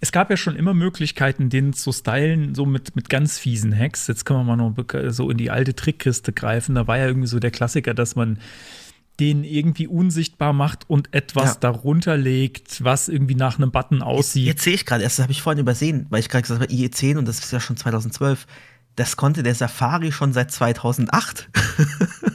es 0.00 0.12
gab 0.12 0.30
ja 0.30 0.36
schon 0.36 0.56
immer 0.56 0.74
Möglichkeiten, 0.74 1.48
den 1.48 1.72
zu 1.72 1.92
stylen, 1.92 2.54
so 2.54 2.66
mit, 2.66 2.96
mit 2.96 3.08
ganz 3.08 3.38
fiesen 3.38 3.76
Hacks. 3.76 4.06
Jetzt 4.08 4.24
können 4.24 4.40
wir 4.40 4.56
mal 4.56 4.56
noch 4.56 4.74
so 5.12 5.30
in 5.30 5.36
die 5.38 5.50
alte 5.50 5.74
Trickkiste 5.74 6.32
greifen. 6.32 6.74
Da 6.74 6.86
war 6.86 6.98
ja 6.98 7.06
irgendwie 7.06 7.28
so 7.28 7.38
der 7.38 7.50
Klassiker, 7.52 7.94
dass 7.94 8.16
man 8.16 8.38
den 9.20 9.44
irgendwie 9.44 9.86
unsichtbar 9.86 10.52
macht 10.52 10.88
und 10.90 11.12
etwas 11.14 11.54
Ja. 11.54 11.58
darunter 11.60 12.16
legt, 12.16 12.82
was 12.82 13.08
irgendwie 13.08 13.34
nach 13.34 13.58
einem 13.58 13.70
Button 13.70 14.02
aussieht. 14.02 14.46
Jetzt 14.46 14.62
sehe 14.62 14.74
ich 14.74 14.86
gerade, 14.86 15.02
erst 15.04 15.18
das 15.18 15.24
habe 15.24 15.32
ich 15.32 15.42
vorhin 15.42 15.60
übersehen, 15.60 16.06
weil 16.10 16.20
ich 16.20 16.28
gerade 16.28 16.42
gesagt 16.42 16.60
habe, 16.62 16.72
IE10 16.72 17.18
und 17.18 17.28
das 17.28 17.38
ist 17.38 17.52
ja 17.52 17.60
schon 17.60 17.76
2012. 17.76 18.46
Das 18.96 19.16
konnte 19.16 19.42
der 19.42 19.54
Safari 19.54 20.12
schon 20.12 20.32
seit 20.32 20.50
2008. 20.50 21.48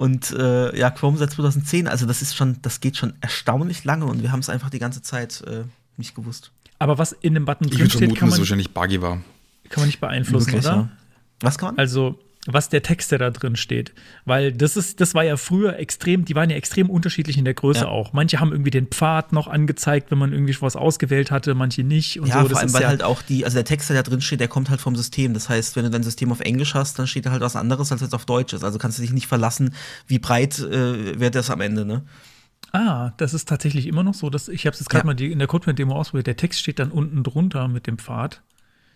und 0.00 0.30
äh, 0.30 0.74
ja, 0.78 0.90
Chrome 0.90 1.18
seit 1.18 1.30
2010. 1.30 1.86
Also 1.86 2.06
das 2.06 2.22
ist 2.22 2.34
schon, 2.34 2.56
das 2.62 2.80
geht 2.80 2.96
schon 2.96 3.12
erstaunlich 3.20 3.84
lange 3.84 4.06
und 4.06 4.22
wir 4.22 4.32
haben 4.32 4.40
es 4.40 4.48
einfach 4.48 4.70
die 4.70 4.78
ganze 4.78 5.02
Zeit 5.02 5.42
äh, 5.46 5.64
nicht 5.98 6.14
gewusst. 6.14 6.52
Aber 6.78 6.96
was 6.96 7.12
in 7.12 7.34
dem 7.34 7.44
Button 7.44 7.66
ich 7.66 7.72
würde 7.72 7.80
drinsteht, 7.82 7.98
vermuten, 7.98 8.18
kann 8.18 8.28
dass 8.28 8.32
es 8.32 8.38
man, 8.38 8.44
wahrscheinlich 8.46 8.70
buggy 8.72 9.02
war. 9.02 9.18
kann 9.68 9.82
man 9.82 9.86
nicht 9.88 10.00
beeinflussen, 10.00 10.52
Möglich, 10.52 10.64
oder? 10.66 10.74
ja. 10.74 10.88
Was 11.40 11.58
kann 11.58 11.74
man? 11.74 11.78
Also, 11.78 12.18
was 12.46 12.70
der 12.70 12.82
Text, 12.82 13.12
der 13.12 13.18
da 13.18 13.30
drin 13.30 13.54
steht. 13.54 13.92
Weil 14.24 14.50
das 14.52 14.76
ist, 14.76 15.00
das 15.00 15.14
war 15.14 15.22
ja 15.24 15.36
früher 15.36 15.78
extrem, 15.78 16.24
die 16.24 16.34
waren 16.34 16.48
ja 16.48 16.56
extrem 16.56 16.88
unterschiedlich 16.88 17.36
in 17.36 17.44
der 17.44 17.52
Größe 17.52 17.80
Ja. 17.82 17.88
auch. 17.88 18.14
Manche 18.14 18.40
haben 18.40 18.50
irgendwie 18.50 18.70
den 18.70 18.86
Pfad 18.86 19.32
noch 19.32 19.46
angezeigt, 19.46 20.10
wenn 20.10 20.16
man 20.18 20.32
irgendwie 20.32 20.56
was 20.60 20.74
ausgewählt 20.74 21.30
hatte, 21.30 21.54
manche 21.54 21.84
nicht. 21.84 22.18
Und 22.18 22.28
ja, 22.28 22.42
so. 22.42 22.48
vor 22.48 22.58
allem, 22.58 22.72
weil 22.72 22.82
ja, 22.82 22.88
halt 22.88 23.02
auch 23.02 23.20
die, 23.20 23.44
also 23.44 23.56
der 23.56 23.66
Text, 23.66 23.90
der 23.90 24.02
da 24.02 24.08
drin 24.08 24.22
steht, 24.22 24.40
der 24.40 24.48
kommt 24.48 24.70
halt 24.70 24.80
vom 24.80 24.96
System. 24.96 25.34
Das 25.34 25.50
heißt, 25.50 25.76
wenn 25.76 25.84
du 25.84 25.90
dein 25.90 26.02
System 26.02 26.32
auf 26.32 26.40
Englisch 26.40 26.72
hast, 26.74 26.98
dann 26.98 27.06
steht 27.06 27.26
da 27.26 27.30
halt 27.30 27.42
was 27.42 27.56
anderes, 27.56 27.92
als 27.92 28.00
jetzt 28.00 28.14
auf 28.14 28.24
Deutsch 28.24 28.54
ist. 28.54 28.64
Also 28.64 28.78
kannst 28.78 28.96
du 28.96 29.02
dich 29.02 29.12
nicht 29.12 29.26
verlassen, 29.26 29.74
wie 30.06 30.18
breit 30.18 30.58
äh, 30.60 31.20
wird 31.20 31.34
das 31.34 31.50
am 31.50 31.60
Ende, 31.60 31.84
ne? 31.84 32.04
Ah, 32.72 33.12
das 33.16 33.34
ist 33.34 33.48
tatsächlich 33.48 33.86
immer 33.86 34.02
noch 34.02 34.14
so. 34.14 34.30
Dass, 34.30 34.48
ich 34.48 34.64
habe 34.66 34.74
es 34.74 34.80
jetzt 34.80 34.88
gerade 34.88 35.02
Ja. 35.02 35.06
mal 35.06 35.14
die, 35.14 35.30
in 35.32 35.38
der 35.40 35.48
CodePen-Demo 35.48 35.94
ausprobiert. 35.94 36.26
Der 36.26 36.36
Text 36.36 36.60
steht 36.60 36.78
dann 36.78 36.90
unten 36.90 37.22
drunter 37.22 37.68
mit 37.68 37.86
dem 37.86 37.98
Pfad. 37.98 38.42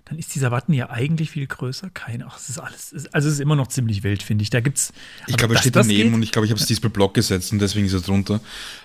Dann 0.06 0.18
ist 0.18 0.34
dieser 0.34 0.50
Button 0.50 0.74
ja 0.74 0.90
eigentlich 0.90 1.30
viel 1.30 1.46
größer. 1.46 1.88
Keine, 1.94 2.26
ach, 2.26 2.36
es 2.38 2.50
ist 2.50 2.58
alles, 2.58 2.92
es- 2.92 3.14
also 3.14 3.26
es 3.28 3.34
ist 3.34 3.40
immer 3.40 3.56
noch 3.56 3.68
ziemlich 3.68 4.02
wild, 4.02 4.22
finde 4.22 4.42
ich. 4.42 4.50
Da 4.50 4.60
gibt's. 4.60 4.92
Ich 5.26 5.32
aber 5.32 5.38
glaube, 5.38 5.54
er 5.54 5.60
steht 5.60 5.76
daneben 5.76 6.02
geht? 6.10 6.14
und 6.14 6.22
ich 6.22 6.30
glaube, 6.30 6.44
ich 6.44 6.50
habe 6.52 6.60
es 6.60 6.66
diesmal 6.66 6.90
Block 6.90 7.14
gesetzt 7.14 7.52
und 7.52 7.58
deswegen 7.58 7.86
ist 7.86 7.94
er 7.94 8.00
drunter. 8.02 8.40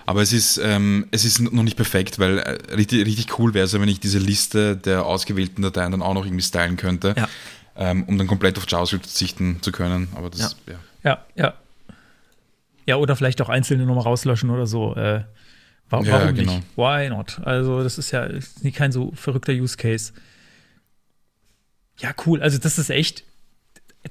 Aber 0.06 0.22
es 0.22 0.32
ist, 0.32 0.58
ähm, 0.64 1.06
es 1.10 1.26
ist 1.26 1.40
noch 1.40 1.62
nicht 1.62 1.76
perfekt, 1.76 2.18
weil 2.18 2.38
äh, 2.38 2.74
richtig, 2.74 3.04
richtig 3.04 3.38
cool 3.38 3.52
wäre 3.52 3.66
es, 3.66 3.72
ja, 3.72 3.80
wenn 3.82 3.88
ich 3.90 4.00
diese 4.00 4.18
Liste 4.18 4.76
der 4.78 5.04
ausgewählten 5.04 5.60
Dateien 5.60 5.92
dann 5.92 6.00
auch 6.00 6.14
noch 6.14 6.24
irgendwie 6.24 6.42
stylen 6.42 6.78
könnte, 6.78 7.14
Ja. 7.18 7.28
ähm, 7.76 8.04
um 8.04 8.16
dann 8.16 8.26
komplett 8.26 8.56
auf 8.56 8.64
JavaScript 8.66 9.04
verzichten 9.04 9.58
zu 9.60 9.72
können. 9.72 10.08
Aber 10.14 10.30
das, 10.30 10.56
ja. 10.66 10.74
Ja, 11.04 11.24
ja. 11.36 11.54
Ja, 12.86 12.96
oder 12.96 13.14
vielleicht 13.14 13.40
auch 13.42 13.50
einzelne 13.50 13.84
nochmal 13.84 14.04
rauslöschen 14.04 14.48
oder 14.50 14.66
so. 14.66 14.96
Äh, 14.96 15.24
wa 15.90 16.02
Ja, 16.02 16.12
warum 16.12 16.34
genau. 16.34 16.54
nicht? 16.56 16.66
Why 16.76 17.08
not? 17.10 17.40
Also, 17.44 17.82
das 17.82 17.98
ist 17.98 18.10
ja 18.10 18.26
kein 18.74 18.90
so 18.90 19.12
verrückter 19.14 19.52
Use 19.52 19.76
Case. 19.76 20.12
Ja, 22.00 22.14
cool. 22.26 22.42
Also, 22.42 22.58
das 22.58 22.78
ist 22.78 22.90
echt. 22.90 23.24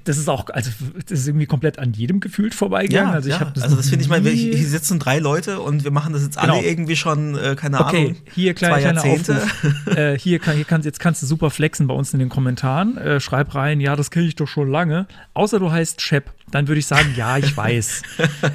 Das 0.04 0.18
ist 0.18 0.28
auch, 0.28 0.48
also, 0.50 0.70
das 1.08 1.18
ist 1.20 1.26
irgendwie 1.26 1.46
komplett 1.46 1.80
an 1.80 1.92
jedem 1.92 2.20
gefühlt 2.20 2.54
vorbeigegangen. 2.54 3.12
also, 3.12 3.28
ich 3.28 3.38
ja. 3.38 3.44
das 3.52 3.64
also 3.64 3.74
das 3.74 3.88
finde 3.88 4.04
ich 4.04 4.08
mal, 4.08 4.20
hier 4.22 4.56
sitzen 4.68 5.00
drei 5.00 5.18
Leute 5.18 5.58
und 5.58 5.82
wir 5.82 5.90
machen 5.90 6.12
das 6.12 6.22
jetzt 6.22 6.38
Genau. 6.40 6.58
alle 6.58 6.64
irgendwie 6.64 6.94
schon, 6.94 7.36
äh, 7.36 7.56
keine 7.56 7.80
Okay, 7.80 7.96
Ahnung. 8.04 8.16
hier 8.32 8.54
kleiner, 8.54 8.74
zwei 8.76 8.80
kleiner 8.82 9.04
Jahrzehnte. 9.04 9.42
Aufruf. 9.42 9.86
äh, 9.96 10.16
hier, 10.18 10.38
kann, 10.38 10.54
hier 10.54 10.64
kannst, 10.64 10.86
jetzt 10.86 11.00
kannst 11.00 11.22
du 11.22 11.26
super 11.26 11.50
flexen 11.50 11.88
bei 11.88 11.94
uns 11.94 12.12
in 12.12 12.20
den 12.20 12.28
Kommentaren. 12.28 12.98
Äh, 12.98 13.18
schreib 13.20 13.52
rein, 13.56 13.80
ja, 13.80 13.96
das 13.96 14.12
kenne 14.12 14.26
ich 14.26 14.36
doch 14.36 14.46
schon 14.46 14.70
lange. 14.70 15.08
Außer 15.34 15.58
du 15.58 15.72
heißt 15.72 16.00
Shep. 16.00 16.30
Dann 16.52 16.66
würde 16.66 16.80
ich 16.80 16.86
sagen, 16.86 17.12
ja, 17.16 17.36
ich 17.38 17.56
weiß. 17.56 18.02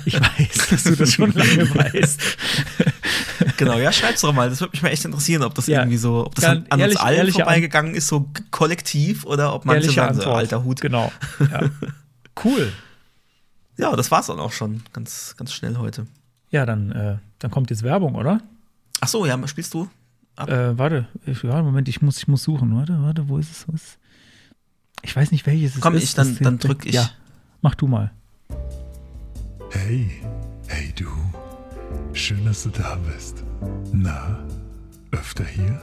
ich 0.05 0.19
weiß, 0.19 0.67
dass 0.69 0.83
du 0.83 0.95
das 0.95 1.13
schon 1.13 1.31
lange 1.33 1.69
weißt. 1.75 2.21
Genau, 3.57 3.77
ja, 3.77 3.91
schreib's 3.93 4.19
doch 4.21 4.33
mal. 4.33 4.49
Das 4.49 4.59
würde 4.59 4.71
mich 4.71 4.81
mal 4.81 4.89
echt 4.89 5.05
interessieren, 5.05 5.43
ob 5.43 5.55
das 5.55 5.67
Ja, 5.67 5.79
irgendwie 5.79 5.97
so, 5.97 6.25
ob 6.25 6.35
das 6.35 6.43
an, 6.45 6.65
an 6.69 6.79
ehrlich- 6.79 6.95
uns 6.97 7.05
allen 7.05 7.31
vorbeigegangen 7.31 7.95
ist, 7.95 8.07
so 8.07 8.29
kollektiv, 8.51 9.25
oder 9.25 9.53
ob 9.53 9.63
manche 9.65 9.91
sagen, 9.91 10.19
so, 10.19 10.31
alter 10.31 10.63
Hut. 10.65 10.81
Genau. 10.81 11.11
Ja. 11.51 11.69
Cool. 12.43 12.71
Ja, 13.77 13.95
das 13.95 14.11
war's 14.11 14.27
dann 14.27 14.39
auch 14.39 14.51
schon. 14.51 14.83
Ganz, 14.93 15.35
ganz 15.37 15.53
schnell 15.53 15.77
heute. 15.77 16.05
Ja, 16.49 16.65
dann, 16.65 16.91
äh, 16.91 17.17
dann 17.39 17.51
kommt 17.51 17.69
jetzt 17.69 17.83
Werbung, 17.83 18.15
oder? 18.15 18.41
Ach 19.01 19.07
so, 19.07 19.25
ja, 19.25 19.47
spielst 19.47 19.73
du? 19.73 19.89
Äh, 20.37 20.77
warte, 20.77 21.07
ich, 21.25 21.43
ja, 21.43 21.61
Moment, 21.61 21.87
ich 21.87 22.01
muss, 22.01 22.17
ich 22.17 22.27
muss 22.27 22.43
suchen. 22.43 22.75
Warte, 22.75 23.01
warte, 23.01 23.27
wo 23.29 23.37
ist 23.37 23.51
es? 23.51 23.67
Wo 23.67 23.73
ist 23.73 23.83
es? 23.83 23.97
Ich 25.01 25.15
weiß 25.15 25.31
nicht, 25.31 25.45
welches 25.45 25.75
es 25.75 25.81
Komm, 25.81 25.95
ist. 25.95 26.03
ich, 26.03 26.13
dann, 26.15 26.29
Das- 26.33 26.39
dann 26.39 26.57
drück 26.59 26.85
ich. 26.85 26.93
Ja, 26.95 27.09
mach 27.61 27.75
du 27.75 27.87
mal. 27.87 28.11
Hey, 29.71 30.09
hey 30.67 30.93
du. 30.97 31.07
Schön, 32.13 32.45
dass 32.45 32.63
du 32.63 32.69
da 32.69 32.95
bist. 32.95 33.43
Na, 33.91 34.39
öfter 35.11 35.43
hier? 35.45 35.81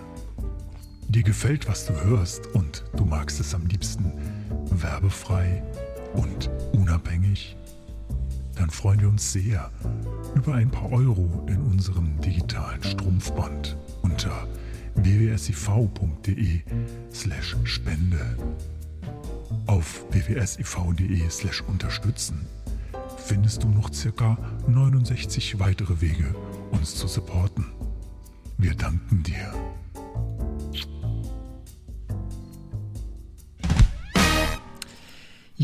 Dir 1.13 1.23
gefällt, 1.23 1.69
was 1.69 1.85
du 1.85 1.93
hörst 2.05 2.47
und 2.55 2.85
du 2.97 3.05
magst 3.05 3.39
es 3.39 3.55
am 3.55 3.67
liebsten 3.67 4.15
werbefrei 4.71 5.63
und 6.15 6.49
unabhängig? 6.73 7.55
Dann 8.55 8.71
freuen 8.71 8.99
wir 9.03 9.11
uns 9.11 9.31
sehr 9.31 9.71
über 10.35 10.55
ein 10.55 10.71
paar 10.71 10.91
Euro 10.91 11.45
in 11.49 11.61
unserem 11.65 12.19
digitalen 12.23 12.83
Strumpfband 12.83 13.77
unter 14.01 14.49
wwsiv.de 14.95 16.63
slash 17.13 17.57
spende. 17.65 18.39
Auf 19.67 20.07
wwsiv.de 20.13 21.29
slash 21.29 21.61
unterstützen 21.61 22.47
findest 23.19 23.63
du 23.63 23.69
noch 23.69 23.93
circa 23.93 24.39
69 24.67 25.59
weitere 25.59 26.01
Wege, 26.01 26.35
uns 26.71 26.95
zu 26.95 27.07
supporten. 27.07 27.67
Wir 28.57 28.75
danken 28.75 29.23
dir. 29.23 29.53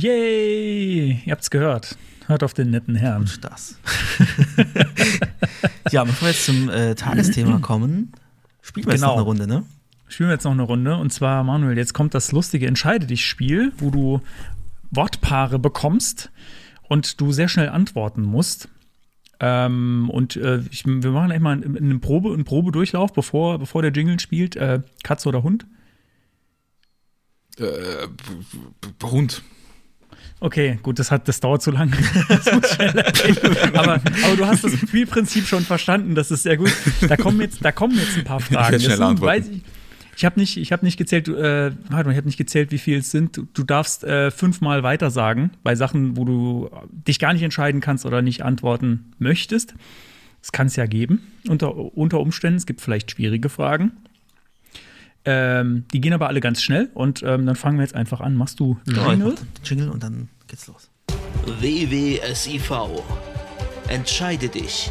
Yay! 0.00 1.22
Ihr 1.24 1.32
habt's 1.32 1.50
gehört. 1.50 1.98
Hört 2.26 2.44
auf 2.44 2.54
den 2.54 2.70
netten 2.70 2.94
Herrn. 2.94 3.28
Das. 3.40 3.80
ja, 5.90 6.04
bevor 6.04 6.28
wir 6.28 6.32
jetzt 6.32 6.44
zum 6.44 6.68
äh, 6.68 6.94
Tagesthema 6.94 7.58
kommen, 7.62 8.12
spielen 8.60 8.86
wir 8.86 8.92
jetzt 8.92 9.00
Genau. 9.00 9.14
noch 9.14 9.16
eine 9.18 9.24
Runde, 9.24 9.46
ne? 9.48 9.64
Spielen 10.06 10.28
wir 10.28 10.34
jetzt 10.34 10.44
noch 10.44 10.52
eine 10.52 10.62
Runde. 10.62 10.96
Und 10.96 11.12
zwar, 11.12 11.42
Manuel, 11.42 11.76
jetzt 11.76 11.94
kommt 11.94 12.14
das 12.14 12.30
lustige 12.30 12.68
Entscheide 12.68 13.06
dich-Spiel, 13.06 13.72
wo 13.78 13.90
du 13.90 14.20
Wortpaare 14.92 15.58
bekommst 15.58 16.30
und 16.88 17.20
du 17.20 17.32
sehr 17.32 17.48
schnell 17.48 17.68
antworten 17.68 18.22
musst. 18.22 18.68
Ähm, 19.40 20.10
und 20.10 20.36
äh, 20.36 20.62
ich, 20.70 20.86
wir 20.86 21.10
machen 21.10 21.32
echt 21.32 21.40
mal 21.42 21.52
einen, 21.52 21.76
einen, 21.76 22.00
Probe, 22.00 22.32
einen 22.32 22.44
Probedurchlauf, 22.44 23.12
bevor, 23.12 23.58
bevor 23.58 23.82
der 23.82 23.90
Jingle 23.90 24.20
spielt. 24.20 24.54
Äh, 24.54 24.80
Katze 25.02 25.28
oder 25.28 25.42
Hund? 25.42 25.66
Äh, 27.58 28.06
Hund. 29.02 29.42
Okay, 30.40 30.78
gut, 30.82 30.98
das, 30.98 31.10
hat, 31.10 31.26
das 31.26 31.40
dauert 31.40 31.62
zu 31.62 31.72
lange. 31.72 31.92
Aber, 33.74 33.94
aber 33.94 34.36
du 34.36 34.46
hast 34.46 34.62
das 34.62 34.72
Spielprinzip 34.74 35.46
schon 35.46 35.64
verstanden, 35.64 36.14
das 36.14 36.30
ist 36.30 36.44
sehr 36.44 36.56
gut. 36.56 36.72
Da 37.08 37.16
kommen 37.16 37.40
jetzt, 37.40 37.64
da 37.64 37.72
kommen 37.72 37.96
jetzt 37.96 38.16
ein 38.16 38.24
paar 38.24 38.40
Fragen. 38.40 38.72
werde 38.72 38.80
schnell 38.80 39.02
antworten. 39.02 39.52
ich, 39.52 39.62
Ich 40.16 40.24
habe 40.24 40.38
nicht, 40.38 40.56
ich 40.56 40.72
hab 40.72 40.82
nicht 40.84 40.96
gezählt, 40.96 41.28
äh, 41.28 41.72
warte 41.90 42.04
mal, 42.04 42.10
ich 42.12 42.16
habe 42.16 42.26
nicht 42.26 42.36
gezählt, 42.36 42.70
wie 42.70 42.78
viel 42.78 42.98
es 42.98 43.10
sind. 43.10 43.36
Du, 43.36 43.48
du 43.52 43.64
darfst 43.64 44.04
äh, 44.04 44.30
fünfmal 44.30 44.84
weiter 44.84 45.10
sagen 45.10 45.50
bei 45.64 45.74
Sachen, 45.74 46.16
wo 46.16 46.24
du 46.24 46.70
dich 46.92 47.18
gar 47.18 47.32
nicht 47.32 47.42
entscheiden 47.42 47.80
kannst 47.80 48.06
oder 48.06 48.22
nicht 48.22 48.42
antworten 48.42 49.12
möchtest. 49.18 49.74
Das 50.40 50.52
kann 50.52 50.68
es 50.68 50.76
ja 50.76 50.86
geben, 50.86 51.20
unter, 51.48 51.74
unter 51.74 52.20
Umständen. 52.20 52.58
Es 52.58 52.66
gibt 52.66 52.80
vielleicht 52.80 53.10
schwierige 53.10 53.48
Fragen. 53.48 53.92
Ähm, 55.24 55.84
die 55.92 56.00
gehen 56.00 56.12
aber 56.12 56.28
alle 56.28 56.40
ganz 56.40 56.62
schnell 56.62 56.90
und 56.94 57.22
ähm, 57.22 57.44
dann 57.46 57.56
fangen 57.56 57.78
wir 57.78 57.84
jetzt 57.84 57.94
einfach 57.94 58.20
an. 58.20 58.34
Machst 58.34 58.60
du 58.60 58.78
Jingle? 58.86 59.34
Jingle 59.64 59.90
und 59.90 60.02
dann 60.02 60.28
geht's 60.46 60.66
los. 60.66 60.90
WWSIV. 61.60 62.70
Entscheide 63.88 64.48
dich. 64.48 64.90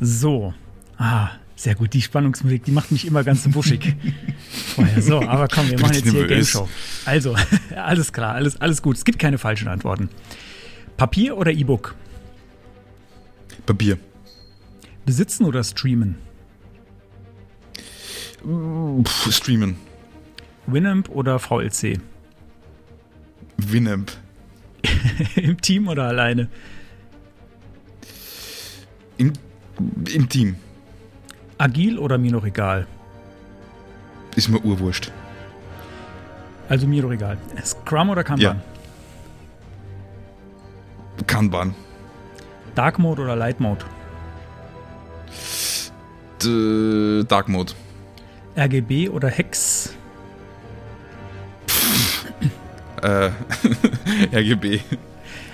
So. 0.00 0.52
Ah, 0.98 1.30
sehr 1.54 1.76
gut. 1.76 1.94
Die 1.94 2.02
Spannungsmusik, 2.02 2.64
die 2.64 2.72
macht 2.72 2.90
mich 2.90 3.06
immer 3.06 3.22
ganz. 3.22 3.48
Vorher. 3.52 5.02
So, 5.02 5.22
aber 5.22 5.46
komm, 5.48 5.70
wir 5.70 5.80
machen 5.80 5.94
jetzt 5.94 6.10
hier 6.10 6.26
Game. 6.26 6.44
Show. 6.44 6.68
Also, 7.04 7.36
alles 7.76 8.12
klar, 8.12 8.34
alles, 8.34 8.60
alles 8.60 8.82
gut. 8.82 8.96
Es 8.96 9.04
gibt 9.04 9.18
keine 9.18 9.38
falschen 9.38 9.68
Antworten. 9.68 10.08
Papier 10.96 11.36
oder 11.36 11.52
E-Book? 11.52 11.94
Papier. 13.64 13.98
Besitzen 15.04 15.44
oder 15.44 15.64
streamen? 15.64 16.16
Puh, 18.42 19.04
streamen. 19.30 19.76
Winamp 20.66 21.08
oder 21.10 21.38
VLC? 21.38 22.00
Winamp. 23.56 24.12
Im 25.36 25.60
Team 25.60 25.88
oder 25.88 26.04
alleine? 26.04 26.48
Im, 29.18 29.32
Im 30.12 30.28
Team. 30.28 30.56
Agil 31.58 31.98
oder 31.98 32.18
mir 32.18 32.32
noch 32.32 32.44
egal? 32.44 32.86
Ist 34.34 34.48
mir 34.48 34.60
urwurscht. 34.64 35.12
Also 36.68 36.86
mir 36.86 37.02
doch 37.02 37.12
egal. 37.12 37.38
Scrum 37.64 38.10
oder 38.10 38.24
Kanban? 38.24 38.42
Ja. 38.42 38.62
Kanban. 41.26 41.74
Dark 42.74 42.98
Mode 42.98 43.22
oder 43.22 43.36
Light 43.36 43.60
Mode? 43.60 43.84
D 46.42 47.24
Dark 47.28 47.48
Mode. 47.48 47.72
RGB 48.56 49.08
oder 49.08 49.28
Hex? 49.28 49.94
Äh, 53.02 53.30
RGB. 54.32 54.80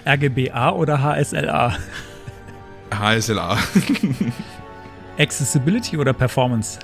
RGBA 0.06 0.70
oder 0.72 1.02
HSLA? 1.02 1.76
HSLA. 2.90 3.58
Accessibility 5.18 5.96
oder 5.96 6.12
Performance? 6.12 6.78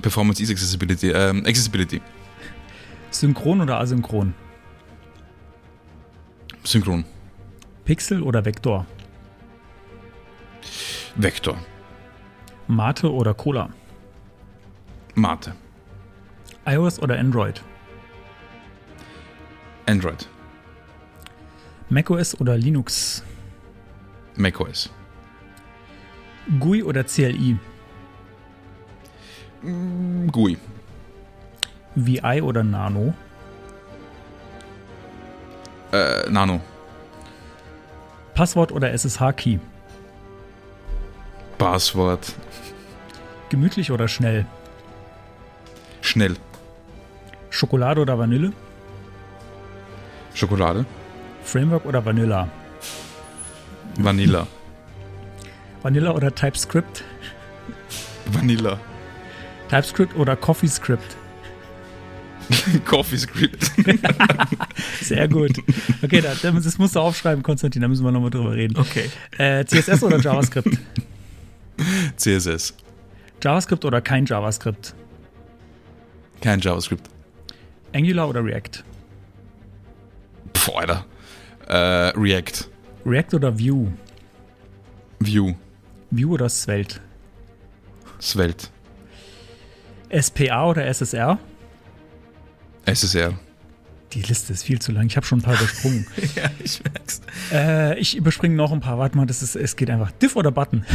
Performance 0.00 0.40
is 0.42 0.50
Accessibility. 0.50 1.10
Ähm, 1.10 1.44
Accessibility. 1.46 2.00
Synchron 3.10 3.60
oder 3.60 3.78
asynchron? 3.80 4.34
Synchron. 6.64 7.04
Pixel 7.84 8.22
oder 8.22 8.44
Vektor? 8.44 8.86
Vektor. 11.18 11.58
Mate 12.68 13.12
oder 13.12 13.34
Cola? 13.34 13.68
Mate. 15.14 15.52
iOS 16.64 17.00
oder 17.00 17.18
Android? 17.18 17.60
Android. 19.86 20.28
macOS 21.88 22.40
oder 22.40 22.56
Linux? 22.56 23.24
macOS. 24.36 24.90
GUI 26.60 26.84
oder 26.84 27.02
CLI? 27.02 27.58
GUI. 30.30 30.56
VI 31.96 32.42
oder 32.42 32.62
Nano? 32.62 33.12
Äh, 35.90 36.30
Nano. 36.30 36.60
Passwort 38.34 38.70
oder 38.70 38.92
SSH-Key? 38.92 39.58
Passwort. 41.58 42.34
Gemütlich 43.48 43.90
oder 43.90 44.08
schnell? 44.08 44.46
Schnell. 46.00 46.36
Schokolade 47.50 48.00
oder 48.00 48.18
Vanille? 48.18 48.52
Schokolade. 50.34 50.86
Framework 51.42 51.84
oder 51.84 52.04
Vanilla? 52.04 52.48
Vanilla. 53.98 54.46
Vanilla 55.82 56.12
oder 56.12 56.34
TypeScript? 56.34 57.02
Vanilla. 58.26 58.78
TypeScript 59.68 60.16
oder 60.16 60.36
CoffeeScript? 60.36 61.16
CoffeeScript. 62.84 63.72
Sehr 65.00 65.28
gut. 65.28 65.58
Okay, 66.02 66.20
da, 66.20 66.34
das 66.34 66.78
musst 66.78 66.96
du 66.96 67.00
aufschreiben, 67.00 67.42
Konstantin, 67.42 67.82
da 67.82 67.88
müssen 67.88 68.04
wir 68.04 68.12
nochmal 68.12 68.30
drüber 68.30 68.52
reden. 68.52 68.76
Okay. 68.76 69.10
Äh, 69.36 69.64
CSS 69.64 70.02
oder 70.02 70.18
JavaScript? 70.18 70.78
CSS. 72.16 72.74
JavaScript 73.42 73.84
oder 73.84 74.00
kein 74.00 74.26
JavaScript? 74.26 74.94
Kein 76.40 76.60
JavaScript. 76.60 77.08
Angular 77.92 78.28
oder 78.28 78.44
React? 78.44 78.84
Pff, 80.54 80.70
Alter. 80.74 81.04
Äh, 81.68 82.18
React. 82.18 82.68
React 83.06 83.34
oder 83.34 83.58
Vue? 83.58 83.92
Vue. 85.20 85.54
Vue 86.10 86.32
oder 86.32 86.48
Svelte? 86.48 87.00
Svelte. 88.20 88.68
SPA 90.10 90.66
oder 90.70 90.86
SSR? 90.86 91.38
SSR. 92.86 93.38
Die 94.12 94.22
Liste 94.22 94.52
ist 94.52 94.62
viel 94.62 94.80
zu 94.80 94.92
lang. 94.92 95.06
Ich 95.06 95.16
habe 95.16 95.26
schon 95.26 95.40
ein 95.40 95.42
paar 95.42 95.54
übersprungen. 95.60 96.06
ja, 96.34 96.50
ich 96.62 96.82
merk's. 96.82 97.20
äh, 97.52 97.98
ich 97.98 98.16
überspringe 98.16 98.54
noch 98.54 98.72
ein 98.72 98.80
paar. 98.80 98.98
Warte 98.98 99.16
mal, 99.16 99.26
das 99.26 99.42
ist, 99.42 99.56
es 99.56 99.76
geht 99.76 99.90
einfach. 99.90 100.10
Diff 100.12 100.36
oder 100.36 100.50
Button? 100.50 100.84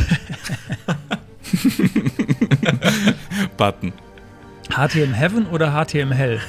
Button. 3.57 3.93
HTML 4.69 5.13
Heaven 5.13 5.45
oder 5.47 5.71
HTML 5.71 6.13
Hell? 6.15 6.41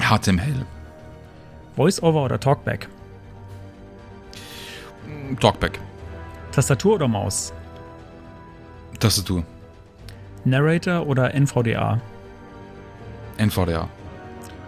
HTML. 0.00 0.66
VoiceOver 1.76 2.24
oder 2.24 2.40
Talkback? 2.40 2.88
Talkback. 5.40 5.78
Tastatur 6.50 6.94
oder 6.96 7.08
Maus? 7.08 7.52
Tastatur. 8.98 9.44
Narrator 10.44 11.06
oder 11.06 11.32
NVDA? 11.34 12.00
NVDA. 13.38 13.88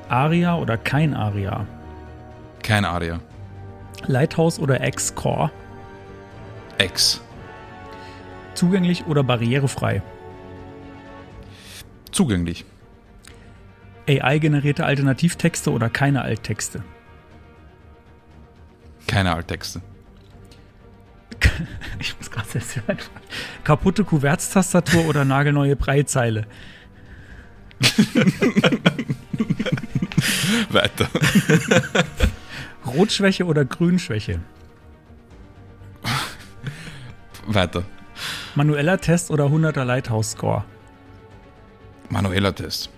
ARIA 0.08 0.56
oder 0.56 0.76
kein 0.76 1.14
ARIA? 1.14 1.66
Kein 2.62 2.84
ARIA. 2.84 3.20
Lighthouse 4.06 4.58
oder 4.58 4.86
X-Core? 4.86 5.50
X. 6.78 7.20
Zugänglich 8.54 9.06
oder 9.06 9.22
barrierefrei? 9.22 10.02
Zugänglich. 12.10 12.64
AI-generierte 14.08 14.84
Alternativtexte 14.84 15.70
oder 15.72 15.88
keine 15.88 16.22
Alttexte? 16.22 16.82
Keine 19.06 19.34
Alttexte. 19.34 19.80
Ich 22.00 22.16
muss 22.18 22.30
gerade 22.30 22.48
selbst. 22.60 23.10
Kaputte 23.62 24.04
Kuvertstastatur 24.04 25.06
oder 25.06 25.24
nagelneue 25.24 25.76
Breitzeile? 25.76 26.46
Weiter. 30.70 31.09
Rotschwäche 32.87 33.44
oder 33.44 33.64
Grünschwäche? 33.64 34.40
Weiter. 37.46 37.85
Manueller 38.54 39.00
Test 39.00 39.30
oder 39.30 39.46
100er 39.46 39.85
Lighthouse 39.85 40.33
Score? 40.33 40.64
Manueller 42.09 42.54
Test. 42.54 42.90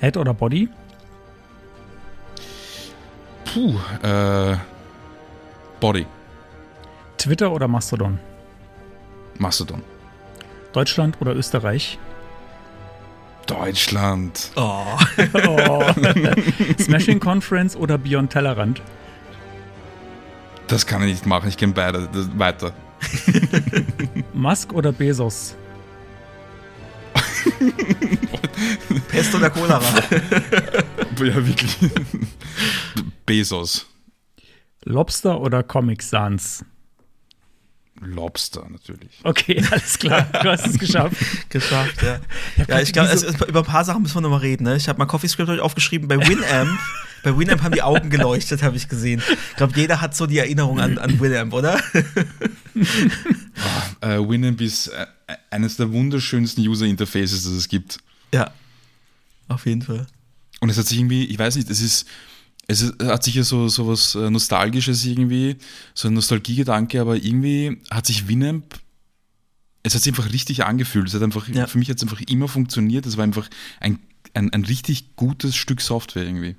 Head 0.00 0.16
oder 0.16 0.34
Body? 0.34 0.68
Puh. 3.44 3.78
Äh, 4.02 4.56
Body. 5.80 6.06
Twitter 7.16 7.50
oder 7.50 7.68
Mastodon? 7.68 8.18
Mastodon. 9.38 9.82
Deutschland 10.72 11.20
oder 11.20 11.34
Österreich? 11.34 11.98
Deutschland. 13.48 14.50
Oh. 14.56 14.84
Oh. 15.34 15.82
Smashing 16.80 17.18
Conference 17.18 17.74
oder 17.74 17.98
Beyond 17.98 18.30
Tellerrand? 18.32 18.82
Das 20.68 20.86
kann 20.86 21.02
ich 21.02 21.08
nicht 21.08 21.26
machen. 21.26 21.48
Ich 21.48 21.56
kenne 21.56 21.72
beide. 21.72 22.08
Das, 22.12 22.28
weiter. 22.38 22.72
Musk 24.34 24.72
oder 24.72 24.92
Bezos? 24.92 25.56
Pest 29.08 29.34
oder 29.34 29.50
Cholera? 29.50 29.80
Ja, 31.18 31.46
wirklich. 31.46 31.76
Bezos. 33.24 33.86
Lobster 34.84 35.40
oder 35.40 35.62
Comic 35.62 36.02
Sans? 36.02 36.64
Lobster 38.00 38.66
natürlich. 38.70 39.10
Okay, 39.22 39.62
alles 39.70 39.98
klar. 39.98 40.22
Du 40.42 40.48
hast 40.50 40.66
es 40.66 40.78
geschafft. 40.78 41.16
Geschafft, 41.48 42.02
ja. 42.02 42.20
Ja, 42.68 42.80
ich 42.80 42.92
glaube, 42.92 43.08
also, 43.08 43.28
über 43.46 43.60
ein 43.60 43.66
paar 43.66 43.84
Sachen 43.84 44.02
müssen 44.02 44.16
wir 44.16 44.20
noch 44.22 44.30
mal 44.30 44.36
reden. 44.38 44.64
Ne? 44.64 44.76
Ich 44.76 44.88
habe 44.88 44.98
mal 44.98 45.06
CoffeeScript 45.06 45.48
heute 45.48 45.62
aufgeschrieben. 45.62 46.08
Bei 46.08 46.16
Winamp, 46.18 46.78
bei 47.22 47.36
Winamp 47.36 47.62
haben 47.62 47.72
die 47.72 47.82
Augen 47.82 48.10
geleuchtet, 48.10 48.62
habe 48.62 48.76
ich 48.76 48.88
gesehen. 48.88 49.22
Ich 49.50 49.56
glaube, 49.56 49.72
jeder 49.76 50.00
hat 50.00 50.14
so 50.14 50.26
die 50.26 50.38
Erinnerung 50.38 50.80
an, 50.80 50.98
an 50.98 51.20
Winamp, 51.20 51.52
oder? 51.52 51.80
Äh, 54.00 54.18
Winamp 54.18 54.60
ist 54.60 54.88
äh, 54.88 55.06
eines 55.50 55.76
der 55.76 55.90
wunderschönsten 55.92 56.66
User 56.66 56.86
Interfaces, 56.86 57.44
das 57.44 57.52
es 57.52 57.68
gibt. 57.68 57.98
ja, 58.32 58.52
auf 59.48 59.66
jeden 59.66 59.82
Fall. 59.82 60.06
Und 60.60 60.68
es 60.70 60.76
hat 60.78 60.86
sich 60.86 60.98
irgendwie, 60.98 61.24
ich 61.24 61.38
weiß 61.38 61.56
nicht, 61.56 61.70
es 61.70 61.80
ist, 61.80 62.06
es 62.68 62.92
hat 63.02 63.24
sicher 63.24 63.42
so, 63.44 63.68
so 63.68 63.88
was 63.88 64.14
äh, 64.14 64.30
Nostalgisches 64.30 65.04
irgendwie, 65.04 65.56
so 65.94 66.08
ein 66.08 66.14
Nostalgiegedanke, 66.14 67.00
aber 67.00 67.16
irgendwie 67.16 67.80
hat 67.90 68.06
sich 68.06 68.28
Winamp, 68.28 68.78
es 69.82 69.94
hat 69.94 70.02
sich 70.02 70.12
einfach 70.12 70.30
richtig 70.32 70.64
angefühlt. 70.64 71.08
Es 71.08 71.14
hat 71.14 71.22
einfach, 71.22 71.48
Ja. 71.48 71.66
für 71.66 71.78
mich 71.78 71.88
hat 71.88 71.96
es 71.96 72.02
einfach 72.02 72.20
immer 72.20 72.46
funktioniert. 72.48 73.06
Es 73.06 73.16
war 73.16 73.24
einfach 73.24 73.48
ein, 73.80 73.98
ein, 74.34 74.52
ein 74.52 74.64
richtig 74.64 75.16
gutes 75.16 75.56
Stück 75.56 75.80
Software 75.80 76.24
irgendwie. 76.24 76.56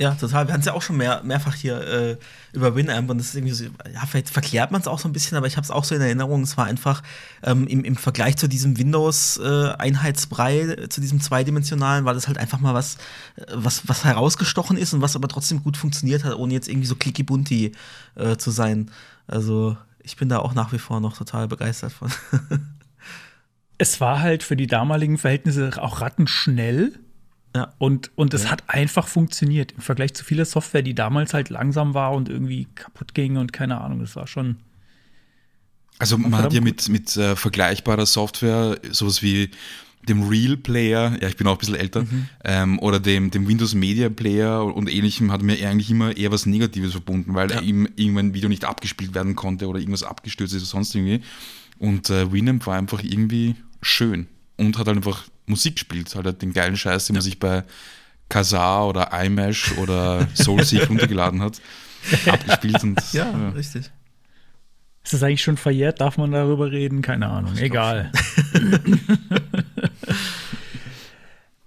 Ja, 0.00 0.14
total. 0.14 0.46
Wir 0.46 0.54
hatten 0.54 0.60
es 0.60 0.66
ja 0.66 0.72
auch 0.72 0.80
schon 0.80 0.96
mehr, 0.96 1.20
mehrfach 1.24 1.54
hier 1.54 1.78
äh, 1.78 2.16
über 2.54 2.74
Winamp 2.74 3.10
und 3.10 3.18
das 3.18 3.26
ist 3.26 3.34
irgendwie 3.34 3.52
so, 3.52 3.64
ja, 3.64 4.06
vielleicht 4.08 4.30
verklärt 4.30 4.70
man 4.70 4.80
es 4.80 4.86
auch 4.86 4.98
so 4.98 5.06
ein 5.06 5.12
bisschen, 5.12 5.36
aber 5.36 5.46
ich 5.46 5.58
habe 5.58 5.64
es 5.66 5.70
auch 5.70 5.84
so 5.84 5.94
in 5.94 6.00
Erinnerung. 6.00 6.42
Es 6.42 6.56
war 6.56 6.64
einfach 6.64 7.02
ähm, 7.42 7.66
im, 7.66 7.84
im 7.84 7.96
Vergleich 7.96 8.38
zu 8.38 8.48
diesem 8.48 8.78
Windows-Einheitsbrei, 8.78 10.60
äh, 10.60 10.88
zu 10.88 11.02
diesem 11.02 11.20
zweidimensionalen, 11.20 12.06
war 12.06 12.14
das 12.14 12.28
halt 12.28 12.38
einfach 12.38 12.60
mal 12.60 12.72
was, 12.72 12.94
äh, 13.36 13.44
was, 13.52 13.88
was 13.88 14.02
herausgestochen 14.06 14.78
ist 14.78 14.94
und 14.94 15.02
was 15.02 15.16
aber 15.16 15.28
trotzdem 15.28 15.62
gut 15.62 15.76
funktioniert 15.76 16.24
hat, 16.24 16.34
ohne 16.34 16.54
jetzt 16.54 16.68
irgendwie 16.68 16.88
so 16.88 16.96
clicky-bunti 16.96 17.72
äh, 18.14 18.38
zu 18.38 18.50
sein. 18.50 18.90
Also, 19.26 19.76
ich 20.02 20.16
bin 20.16 20.30
da 20.30 20.38
auch 20.38 20.54
nach 20.54 20.72
wie 20.72 20.78
vor 20.78 21.00
noch 21.00 21.14
total 21.14 21.46
begeistert 21.46 21.92
von. 21.92 22.10
Es 23.76 23.98
war 23.98 24.20
halt 24.20 24.42
für 24.42 24.56
die 24.56 24.66
damaligen 24.66 25.16
Verhältnisse 25.16 25.70
auch 25.80 26.02
rattenschnell. 26.02 26.98
Ja. 27.54 27.72
Und, 27.78 28.10
und 28.14 28.32
es 28.32 28.50
hat 28.50 28.62
einfach 28.68 29.08
funktioniert 29.08 29.72
im 29.72 29.80
Vergleich 29.80 30.14
zu 30.14 30.24
vieler 30.24 30.44
Software, 30.44 30.82
die 30.82 30.94
damals 30.94 31.34
halt 31.34 31.48
langsam 31.50 31.94
war 31.94 32.12
und 32.12 32.28
irgendwie 32.28 32.68
kaputt 32.74 33.14
ging 33.14 33.36
und 33.36 33.52
keine 33.52 33.80
Ahnung. 33.80 34.00
Das 34.00 34.14
war 34.14 34.26
schon. 34.26 34.56
Also 35.98 36.16
man 36.16 36.32
hat 36.34 36.52
ja 36.52 36.60
mit, 36.60 36.88
mit 36.88 37.16
äh, 37.16 37.36
vergleichbarer 37.36 38.06
Software 38.06 38.78
sowas 38.90 39.20
wie 39.22 39.50
dem 40.08 40.22
Real 40.28 40.56
Player, 40.56 41.18
ja 41.20 41.28
ich 41.28 41.36
bin 41.36 41.46
auch 41.46 41.52
ein 41.52 41.58
bisschen 41.58 41.74
älter, 41.74 42.06
ähm, 42.44 42.78
oder 42.78 42.98
dem, 43.00 43.30
dem 43.30 43.46
Windows 43.46 43.74
Media 43.74 44.08
Player 44.08 44.64
und 44.64 44.90
ähnlichem 44.90 45.30
hat 45.30 45.42
mir 45.42 45.54
eigentlich 45.68 45.90
immer 45.90 46.16
eher 46.16 46.32
was 46.32 46.46
Negatives 46.46 46.92
verbunden, 46.92 47.34
weil 47.34 47.50
Ja. 47.50 47.60
ihm 47.60 47.86
irgendwann 47.96 48.28
ein 48.28 48.34
Video 48.34 48.48
nicht 48.48 48.64
abgespielt 48.64 49.12
werden 49.14 49.36
konnte 49.36 49.68
oder 49.68 49.78
irgendwas 49.78 50.02
abgestürzt 50.02 50.54
ist 50.54 50.62
oder 50.62 50.70
sonst 50.70 50.94
irgendwie. 50.94 51.20
Und 51.78 52.08
äh, 52.08 52.32
Winamp 52.32 52.66
war 52.66 52.78
einfach 52.78 53.02
irgendwie 53.02 53.56
schön 53.82 54.26
und 54.56 54.78
hat 54.78 54.86
halt 54.86 54.96
einfach 54.96 55.24
Musik 55.50 55.74
gespielt, 55.76 56.14
halt, 56.14 56.26
halt 56.26 56.40
den 56.42 56.52
geilen 56.52 56.76
Scheiß, 56.76 57.06
den 57.06 57.14
man 57.14 57.22
sich 57.22 57.38
bei 57.38 57.64
Kazaa 58.28 58.84
oder 58.84 59.10
iMesh 59.22 59.76
oder 59.78 60.26
Soulseek 60.34 60.88
runtergeladen 60.88 61.42
hat, 61.42 61.60
abgespielt 62.26 62.82
und 62.82 63.00
Ja, 63.12 63.30
richtig. 63.54 63.90
Ist 65.02 65.14
das 65.14 65.22
eigentlich 65.22 65.42
schon 65.42 65.56
verjährt? 65.56 66.00
Darf 66.00 66.18
man 66.18 66.30
darüber 66.30 66.70
reden? 66.70 67.00
Keine 67.02 67.28
Ahnung. 67.28 67.56
Egal. 67.56 68.12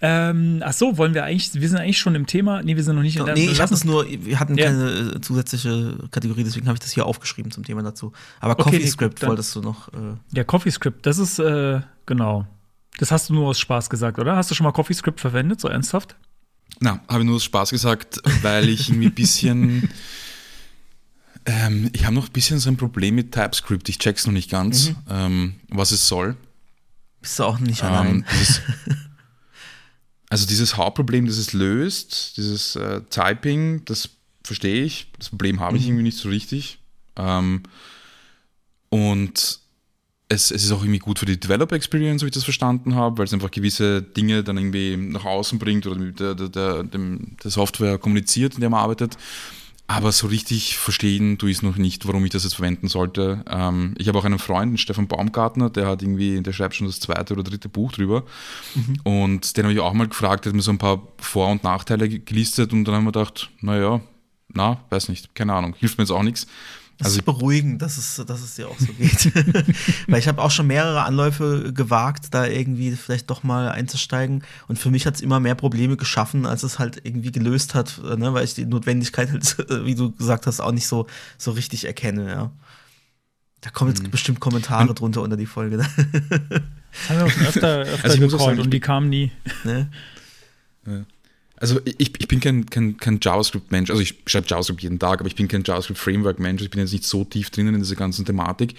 ähm, 0.01 0.61
ach 0.63 0.73
so, 0.73 0.97
wollen 0.97 1.13
wir 1.13 1.23
eigentlich, 1.23 1.53
wir 1.53 1.67
sind 1.67 1.77
eigentlich 1.79 1.97
schon 1.97 2.13
im 2.15 2.27
Thema. 2.27 2.61
Nee, 2.61 2.75
wir 2.75 2.83
sind 2.83 2.95
noch 2.95 3.01
nicht 3.01 3.15
in 3.17 3.25
der 3.25 3.33
Nee, 3.35 3.47
ich 3.49 3.61
hatte 3.61 3.73
es 3.73 3.83
nur, 3.85 4.05
wir 4.07 4.39
hatten 4.39 4.57
Ja. 4.57 4.65
keine 4.65 5.13
äh, 5.15 5.21
zusätzliche 5.21 5.97
Kategorie, 6.11 6.43
deswegen 6.43 6.67
habe 6.67 6.75
ich 6.75 6.81
das 6.81 6.91
hier 6.91 7.05
aufgeschrieben 7.05 7.51
zum 7.51 7.63
Thema 7.63 7.81
dazu. 7.83 8.11
Aber 8.39 8.51
Okay, 8.53 8.63
nee, 8.71 8.77
CoffeeScript 8.77 9.25
wolltest 9.25 9.55
du 9.55 9.61
noch. 9.61 9.87
Äh, 9.93 10.15
Ja, 10.33 10.43
CoffeeScript, 10.43 11.05
das 11.05 11.17
ist, 11.19 11.39
äh, 11.39 11.79
genau. 12.05 12.45
Das 12.97 13.11
hast 13.11 13.29
du 13.29 13.33
nur 13.33 13.47
aus 13.49 13.59
Spaß 13.59 13.89
gesagt, 13.89 14.19
oder? 14.19 14.35
Hast 14.35 14.51
du 14.51 14.55
schon 14.55 14.65
mal 14.65 14.71
CoffeeScript 14.71 15.19
verwendet, 15.19 15.59
so 15.59 15.67
ernsthaft? 15.67 16.15
Na, 16.79 17.01
habe 17.07 17.19
ich 17.21 17.25
nur 17.25 17.35
aus 17.37 17.43
Spaß 17.43 17.69
gesagt, 17.71 18.19
weil 18.41 18.69
ich 18.69 18.89
irgendwie 18.89 19.07
ein 19.07 19.15
bisschen. 19.15 19.89
ähm, 21.45 21.89
ich 21.93 22.05
habe 22.05 22.15
noch 22.15 22.27
ein 22.27 22.31
bisschen 22.33 22.59
so 22.59 22.69
ein 22.69 22.77
Problem 22.77 23.15
mit 23.15 23.31
TypeScript. 23.31 23.89
Ich 23.89 23.99
check's 23.99 24.25
noch 24.25 24.33
nicht 24.33 24.49
ganz, 24.49 24.89
Mhm. 24.89 24.95
ähm, 25.09 25.55
was 25.69 25.91
es 25.91 26.07
soll. 26.07 26.35
bist 27.21 27.39
du 27.39 27.43
auch 27.45 27.59
nicht 27.59 27.81
Ähm, 27.83 27.87
allein. 27.89 28.25
dieses, 28.33 28.61
also 30.29 30.45
dieses 30.47 30.77
Hauptproblem, 30.77 31.25
das 31.25 31.37
es 31.37 31.53
löst, 31.53 32.37
dieses 32.37 32.75
äh, 32.75 33.01
Typing, 33.09 33.83
das 33.85 34.09
verstehe 34.43 34.83
ich. 34.83 35.07
Das 35.19 35.29
Problem 35.29 35.59
habe 35.61 35.77
ich 35.77 35.85
irgendwie 35.87 36.03
nicht 36.03 36.17
so 36.17 36.29
richtig. 36.29 36.79
Ähm, 37.15 37.63
und 38.89 39.59
es, 40.29 40.51
es 40.51 40.63
ist 40.63 40.71
auch 40.71 40.81
irgendwie 40.81 40.99
gut 40.99 41.19
für 41.19 41.25
die 41.25 41.39
Developer 41.39 41.75
Experience, 41.75 42.21
so 42.21 42.25
wie 42.25 42.29
ich 42.29 42.33
das 42.33 42.43
verstanden 42.43 42.95
habe, 42.95 43.17
weil 43.17 43.25
es 43.25 43.33
einfach 43.33 43.51
gewisse 43.51 44.01
Dinge 44.01 44.43
dann 44.43 44.57
irgendwie 44.57 44.97
nach 44.97 45.25
außen 45.25 45.59
bringt 45.59 45.85
oder 45.85 45.99
mit 45.99 46.19
der, 46.19 46.33
der, 46.35 46.49
der, 46.49 46.83
dem, 46.83 47.37
der 47.43 47.51
Software 47.51 47.97
kommuniziert, 47.97 48.55
in 48.55 48.61
der 48.61 48.69
man 48.69 48.79
arbeitet. 48.81 49.17
Aber 49.85 50.13
so 50.13 50.27
richtig 50.27 50.77
verstehen 50.77 51.37
tue 51.37 51.51
ich 51.51 51.57
es 51.57 51.61
noch 51.61 51.75
nicht, 51.75 52.07
warum 52.07 52.23
ich 52.23 52.31
das 52.31 52.45
jetzt 52.45 52.55
verwenden 52.55 52.87
sollte. 52.87 53.43
Ähm, 53.49 53.93
ich 53.97 54.07
habe 54.07 54.17
auch 54.17 54.23
einen 54.23 54.39
Freund, 54.39 54.79
Stefan 54.79 55.09
Baumgartner, 55.09 55.69
der 55.69 55.87
hat 55.87 56.01
irgendwie, 56.01 56.41
der 56.41 56.53
schreibt 56.53 56.75
schon 56.75 56.87
das 56.87 57.01
zweite 57.01 57.33
oder 57.33 57.43
dritte 57.43 57.67
Buch 57.67 57.91
drüber. 57.91 58.23
Und 59.03 59.57
den 59.57 59.65
habe 59.65 59.73
ich 59.73 59.81
auch 59.81 59.91
mal 59.93 60.07
gefragt, 60.07 60.45
der 60.45 60.51
hat 60.51 60.55
mir 60.55 60.61
so 60.61 60.71
ein 60.71 60.77
paar 60.77 61.05
Vor- 61.17 61.51
und 61.51 61.65
Nachteile 61.65 62.07
ge- 62.07 62.21
gelistet 62.23 62.71
und 62.71 62.85
dann 62.85 62.95
haben 62.95 63.03
wir 63.03 63.11
gedacht, 63.11 63.49
naja, 63.59 63.99
na, 64.47 64.79
weiß 64.89 65.09
nicht, 65.09 65.35
keine 65.35 65.53
Ahnung, 65.53 65.75
hilft 65.77 65.97
mir 65.97 66.05
jetzt 66.05 66.11
auch 66.11 66.23
nichts. 66.23 66.47
Das 66.99 67.07
Also 67.07 67.19
ist 67.19 67.25
beruhigend, 67.25 67.81
dass 67.81 67.97
es, 67.97 68.23
dass 68.25 68.41
es 68.41 68.55
dir 68.55 68.67
auch 68.69 68.77
so 68.79 68.93
geht. 68.93 69.33
Weil 70.07 70.19
ich 70.19 70.27
habe 70.27 70.41
auch 70.41 70.51
schon 70.51 70.67
mehrere 70.67 71.03
Anläufe 71.03 71.73
gewagt, 71.73 72.27
da 72.35 72.45
irgendwie 72.45 72.91
vielleicht 72.95 73.29
doch 73.29 73.41
mal 73.43 73.69
einzusteigen. 73.69 74.43
Und 74.67 74.77
für 74.77 74.91
mich 74.91 75.05
hat 75.07 75.15
es 75.15 75.21
immer 75.21 75.39
mehr 75.39 75.55
Probleme 75.55 75.97
geschaffen, 75.97 76.45
als 76.45 76.61
es 76.63 76.77
halt 76.79 77.01
irgendwie 77.03 77.31
gelöst 77.31 77.73
hat, 77.73 77.99
äh, 78.09 78.15
ne? 78.15 78.33
weil 78.33 78.45
ich 78.45 78.53
die 78.53 78.65
Notwendigkeit 78.65 79.31
halt, 79.31 79.57
äh, 79.69 79.85
wie 79.85 79.95
du 79.95 80.11
gesagt 80.11 80.45
hast, 80.45 80.59
auch 80.59 80.71
nicht 80.71 80.87
so, 80.87 81.07
so 81.37 81.51
richtig 81.51 81.85
erkenne. 81.85 82.27
Ja. 82.29 82.51
Da 83.61 83.69
kommen 83.71 83.91
Mhm. 83.91 83.97
jetzt 83.97 84.11
bestimmt 84.11 84.39
Kommentare 84.39 84.93
drunter 84.93 85.21
unter 85.23 85.37
die 85.37 85.45
Folge. 85.47 85.77
Das 85.77 85.87
haben 87.09 87.17
wir 87.17 87.25
auch 87.25 87.29
schon 87.31 87.47
öfter, 87.47 87.77
öfter 87.81 88.03
Also 88.09 88.27
gecallt 88.27 88.59
und 88.59 88.71
die 88.71 88.79
kamen 88.79 89.09
nie. 89.09 89.31
ne? 89.63 89.89
Also 91.63 91.79
ich, 91.85 92.11
ich 92.19 92.27
bin 92.27 92.41
kein, 92.41 92.65
kein, 92.65 92.97
kein 92.97 93.19
JavaScript-Mensch, 93.21 93.89
also 93.89 94.01
ich 94.01 94.15
schreibe 94.27 94.47
JavaScript 94.49 94.83
jeden 94.83 94.99
Tag, 94.99 95.21
aber 95.21 95.27
ich 95.27 95.35
bin 95.37 95.47
kein 95.47 95.63
JavaScript-Framework-Mensch, 95.63 96.61
ich 96.61 96.69
bin 96.69 96.81
jetzt 96.81 96.91
nicht 96.91 97.05
so 97.05 97.23
tief 97.23 97.51
drinnen 97.51 97.73
in 97.73 97.79
dieser 97.79 97.95
ganzen 97.95 98.25
Thematik. 98.25 98.75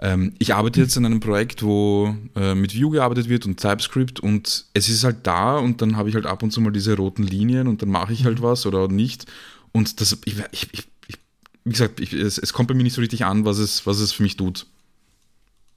Ähm, 0.00 0.32
ich 0.40 0.52
arbeite 0.52 0.80
jetzt 0.80 0.96
an 0.96 1.06
einem 1.06 1.20
Projekt, 1.20 1.62
wo 1.62 2.16
äh, 2.34 2.56
mit 2.56 2.76
Vue 2.76 2.90
gearbeitet 2.90 3.28
wird 3.28 3.46
und 3.46 3.60
TypeScript 3.60 4.18
und 4.18 4.64
es 4.74 4.88
ist 4.88 5.04
halt 5.04 5.18
da 5.22 5.58
und 5.58 5.80
dann 5.80 5.96
habe 5.96 6.08
ich 6.08 6.16
halt 6.16 6.26
ab 6.26 6.42
und 6.42 6.50
zu 6.50 6.60
mal 6.60 6.72
diese 6.72 6.96
roten 6.96 7.22
Linien 7.22 7.68
und 7.68 7.82
dann 7.82 7.90
mache 7.90 8.12
ich 8.12 8.24
halt 8.24 8.42
was 8.42 8.66
oder 8.66 8.88
nicht 8.88 9.26
und 9.70 10.00
das, 10.00 10.18
ich, 10.24 10.34
ich, 10.50 10.68
ich, 11.06 11.18
wie 11.62 11.70
gesagt, 11.70 12.00
ich, 12.00 12.12
es, 12.14 12.38
es 12.38 12.52
kommt 12.52 12.66
bei 12.66 12.74
mir 12.74 12.82
nicht 12.82 12.94
so 12.94 13.00
richtig 13.00 13.24
an, 13.24 13.44
was 13.44 13.58
es, 13.58 13.86
was 13.86 14.00
es 14.00 14.10
für 14.10 14.24
mich 14.24 14.36
tut. 14.36 14.66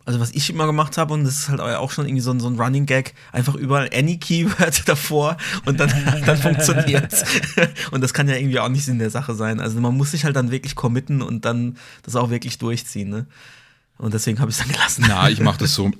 Also 0.07 0.21
was 0.21 0.31
ich 0.31 0.49
immer 0.49 0.65
gemacht 0.67 0.97
habe, 0.97 1.13
und 1.13 1.25
das 1.25 1.35
ist 1.35 1.49
halt 1.49 1.59
auch 1.59 1.91
schon 1.91 2.05
irgendwie 2.05 2.21
so 2.21 2.31
ein, 2.31 2.39
so 2.39 2.47
ein 2.47 2.57
Running 2.57 2.85
Gag, 2.85 3.13
einfach 3.33 3.55
überall 3.55 3.89
any 3.93 4.17
Keyword 4.17 4.83
davor 4.87 5.35
und 5.65 5.81
dann, 5.81 5.91
dann 6.25 6.37
funktioniert's. 6.37 7.25
Und 7.91 7.99
das 7.99 8.13
kann 8.13 8.29
ja 8.29 8.35
irgendwie 8.35 8.57
auch 8.59 8.69
nicht 8.69 8.85
Sinn 8.85 8.99
der 8.99 9.09
Sache 9.09 9.35
sein. 9.35 9.59
Also 9.59 9.81
man 9.81 9.97
muss 9.97 10.11
sich 10.11 10.23
halt 10.23 10.37
dann 10.37 10.49
wirklich 10.49 10.75
committen 10.75 11.21
und 11.21 11.43
dann 11.43 11.77
das 12.03 12.15
auch 12.15 12.29
wirklich 12.29 12.57
durchziehen. 12.57 13.09
Ne? 13.09 13.25
Und 13.97 14.13
deswegen 14.13 14.39
habe 14.39 14.49
ich 14.49 14.57
es 14.57 14.63
dann 14.63 14.71
gelassen. 14.71 15.03
Na, 15.09 15.29
ich 15.29 15.41
mache 15.41 15.59
das 15.59 15.73
so. 15.73 15.91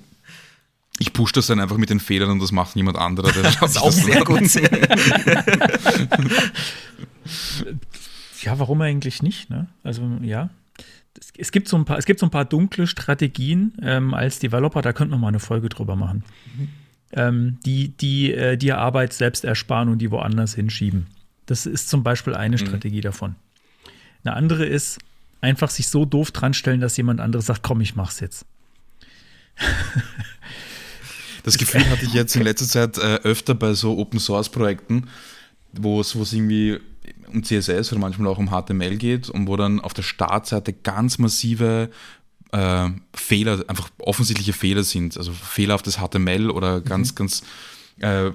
Ich 0.99 1.11
pushe 1.11 1.33
das 1.33 1.47
dann 1.47 1.59
einfach 1.59 1.77
mit 1.77 1.89
den 1.89 1.99
Fehlern 1.99 2.29
und 2.29 2.39
das 2.39 2.53
macht 2.53 2.77
niemand 2.77 2.97
anderer. 2.97 3.33
Das 3.33 3.55
ist 3.55 3.77
auch 3.77 3.87
das 3.87 3.95
sehr 3.97 4.23
gut. 4.23 4.41
Ja, 8.41 8.57
warum 8.57 8.81
eigentlich 8.81 9.21
nicht? 9.21 9.49
Ne? 9.49 9.67
Also 9.83 10.01
ja. 10.21 10.49
Es, 11.17 11.31
es, 11.37 11.51
gibt 11.51 11.67
so 11.67 11.77
ein 11.77 11.85
paar, 11.85 11.97
es 11.97 12.05
gibt 12.05 12.19
so 12.19 12.25
ein 12.25 12.31
paar 12.31 12.45
dunkle 12.45 12.87
Strategien 12.87 13.73
ähm, 13.81 14.13
als 14.13 14.39
Developer, 14.39 14.81
da 14.81 14.93
könnte 14.93 15.11
man 15.11 15.21
mal 15.21 15.27
eine 15.29 15.39
Folge 15.39 15.69
drüber 15.69 15.95
machen. 15.95 16.23
Ähm, 17.13 17.57
die, 17.65 17.89
die 17.89 18.33
äh, 18.33 18.57
dir 18.57 18.77
Arbeit 18.77 19.13
selbst 19.13 19.45
ersparen 19.45 19.89
und 19.89 19.99
die 19.99 20.11
woanders 20.11 20.55
hinschieben. 20.55 21.07
Das 21.45 21.65
ist 21.65 21.89
zum 21.89 22.03
Beispiel 22.03 22.35
eine 22.35 22.57
Strategie 22.57 23.01
davon. 23.01 23.35
Eine 24.23 24.35
andere 24.35 24.65
ist, 24.65 24.99
einfach 25.39 25.69
sich 25.69 25.87
so 25.87 26.05
doof 26.05 26.31
dran 26.31 26.53
stellen, 26.53 26.81
dass 26.81 26.97
jemand 26.97 27.21
anderes 27.21 27.45
sagt, 27.45 27.63
komm, 27.63 27.81
ich 27.81 27.95
mach's 27.95 28.19
jetzt. 28.19 28.45
Das 31.47 31.57
Gefühl 31.57 31.89
hatte 31.89 32.03
ich 32.03 32.13
jetzt 32.13 32.35
in 32.35 32.41
letzter 32.41 32.67
Zeit 32.67 32.97
äh, 32.97 33.21
öfter 33.23 33.55
bei 33.55 33.73
so 33.73 33.97
Open 33.97 34.19
Source 34.19 34.49
Projekten, 34.49 35.07
wo 35.71 36.01
es 36.01 36.13
wo 36.13 36.23
es 36.23 36.33
irgendwie 36.33 36.77
um 37.27 37.43
CSS 37.43 37.91
oder 37.91 38.01
manchmal 38.01 38.27
auch 38.27 38.37
um 38.37 38.49
HTML 38.49 38.97
geht 38.97 39.29
und 39.29 39.47
wo 39.47 39.55
dann 39.55 39.79
auf 39.79 39.93
der 39.93 40.03
Startseite 40.03 40.73
ganz 40.73 41.17
massive 41.17 41.89
äh, 42.51 42.89
Fehler, 43.13 43.63
einfach 43.67 43.89
offensichtliche 43.99 44.53
Fehler 44.53 44.83
sind, 44.83 45.17
also 45.17 45.31
Fehler 45.31 45.75
auf 45.75 45.81
das 45.81 45.97
HTML 45.97 46.49
oder 46.49 46.81
ganz, 46.81 47.15
ganz 47.15 47.43
äh, 47.99 48.31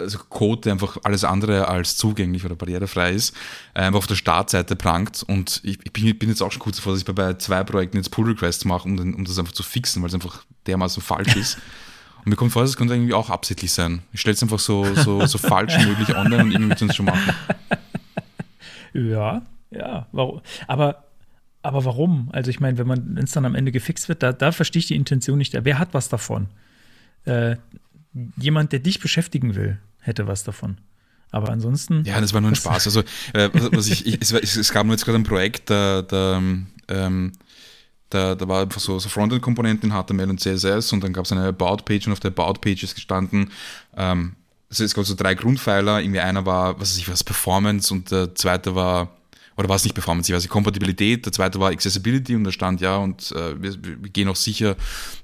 also 0.00 0.18
Code, 0.28 0.62
der 0.62 0.72
einfach 0.72 0.96
alles 1.02 1.24
andere 1.24 1.68
als 1.68 1.96
zugänglich 1.96 2.44
oder 2.44 2.54
barrierefrei 2.54 3.12
ist, 3.12 3.34
äh, 3.74 3.80
einfach 3.80 3.98
auf 3.98 4.06
der 4.06 4.14
Startseite 4.14 4.76
prangt. 4.76 5.24
Und 5.26 5.60
ich, 5.64 5.78
ich 5.84 5.92
bin, 5.92 6.16
bin, 6.18 6.28
jetzt 6.28 6.40
auch 6.40 6.52
schon 6.52 6.62
kurz 6.62 6.76
davor, 6.76 6.92
dass 6.92 7.00
ich 7.00 7.06
bei, 7.06 7.12
bei 7.12 7.34
zwei 7.34 7.64
Projekten 7.64 7.96
jetzt 7.96 8.10
Pull-Requests 8.10 8.64
mache, 8.64 8.88
um, 8.88 8.96
um 8.98 9.24
das 9.24 9.38
einfach 9.38 9.52
zu 9.52 9.62
fixen, 9.62 10.02
weil 10.02 10.08
es 10.08 10.14
einfach 10.14 10.44
dermaßen 10.66 11.02
falsch 11.02 11.36
ist. 11.36 11.58
Und 12.28 12.32
mir 12.32 12.36
kommt 12.36 12.52
vor, 12.52 12.60
das 12.60 12.76
könnte 12.76 12.92
irgendwie 12.92 13.14
auch 13.14 13.30
absichtlich 13.30 13.72
sein. 13.72 14.02
Ich 14.12 14.20
stelle 14.20 14.34
es 14.34 14.42
einfach 14.42 14.58
so, 14.58 14.84
so, 14.96 15.24
so 15.24 15.38
falsch 15.38 15.78
wie 15.78 15.86
möglich 15.86 16.14
online 16.14 16.42
und 16.42 16.52
irgendwie 16.52 16.84
es 16.84 16.94
schon 16.94 17.06
machen. 17.06 17.34
Ja, 18.92 19.40
ja. 19.70 20.06
Warum? 20.12 20.42
Aber, 20.66 21.04
aber 21.62 21.86
warum? 21.86 22.28
Also 22.30 22.50
ich 22.50 22.60
meine, 22.60 22.76
wenn 22.76 22.86
man 22.86 23.16
es 23.16 23.32
dann 23.32 23.46
am 23.46 23.54
Ende 23.54 23.72
gefixt 23.72 24.10
wird, 24.10 24.22
da, 24.22 24.34
da 24.34 24.52
verstehe 24.52 24.80
ich 24.80 24.88
die 24.88 24.94
Intention 24.94 25.38
nicht. 25.38 25.56
Wer 25.58 25.78
hat 25.78 25.94
was 25.94 26.10
davon? 26.10 26.48
Äh, 27.24 27.56
jemand, 28.36 28.72
der 28.72 28.80
dich 28.80 29.00
beschäftigen 29.00 29.54
will, 29.54 29.78
hätte 30.00 30.26
was 30.26 30.44
davon. 30.44 30.76
Aber 31.30 31.48
ansonsten. 31.48 32.04
Ja, 32.04 32.20
das 32.20 32.34
war 32.34 32.42
nur 32.42 32.50
ein 32.50 32.56
Spaß. 32.56 32.88
Also, 32.88 33.04
äh, 33.32 33.48
was 33.72 33.86
ich, 33.86 34.04
ich, 34.04 34.20
es, 34.20 34.32
es, 34.54 34.70
gab 34.70 34.84
nur 34.84 34.96
jetzt 34.96 35.06
gerade 35.06 35.18
ein 35.18 35.24
Projekt, 35.24 35.70
da, 35.70 36.02
da, 36.02 36.42
ähm, 36.88 37.32
da, 38.10 38.34
da 38.34 38.48
war 38.48 38.62
einfach 38.62 38.80
so, 38.80 38.98
so 38.98 39.08
Frontend-Komponenten 39.08 39.90
in 39.90 39.96
HTML 39.96 40.30
und 40.30 40.40
CSS 40.40 40.92
und 40.92 41.04
dann 41.04 41.12
gab 41.12 41.24
es 41.24 41.32
eine 41.32 41.44
About-Page 41.46 42.06
und 42.06 42.12
auf 42.12 42.20
der 42.20 42.30
About-Page 42.30 42.82
ist 42.82 42.94
gestanden, 42.94 43.50
ähm, 43.96 44.34
also 44.70 44.84
es 44.84 44.94
gab 44.94 45.04
so 45.04 45.14
drei 45.14 45.34
Grundpfeiler, 45.34 46.00
irgendwie 46.00 46.20
einer 46.20 46.44
war, 46.44 46.78
was 46.78 46.90
weiß 46.90 46.98
ich 46.98 47.08
was, 47.08 47.24
Performance 47.24 47.92
und 47.92 48.10
der 48.10 48.34
zweite 48.34 48.74
war, 48.74 49.16
oder 49.56 49.68
war 49.68 49.76
es 49.76 49.84
nicht 49.84 49.94
Performance, 49.94 50.30
ich 50.30 50.36
weiß 50.36 50.42
nicht, 50.42 50.50
Kompatibilität, 50.50 51.24
der 51.24 51.32
zweite 51.32 51.58
war 51.58 51.70
Accessibility 51.70 52.34
und 52.34 52.44
da 52.44 52.52
stand 52.52 52.80
ja 52.80 52.96
und 52.96 53.32
äh, 53.32 53.60
wir, 53.60 53.82
wir, 53.82 54.10
gehen 54.10 54.28
auch 54.28 54.36
sicher, 54.36 54.76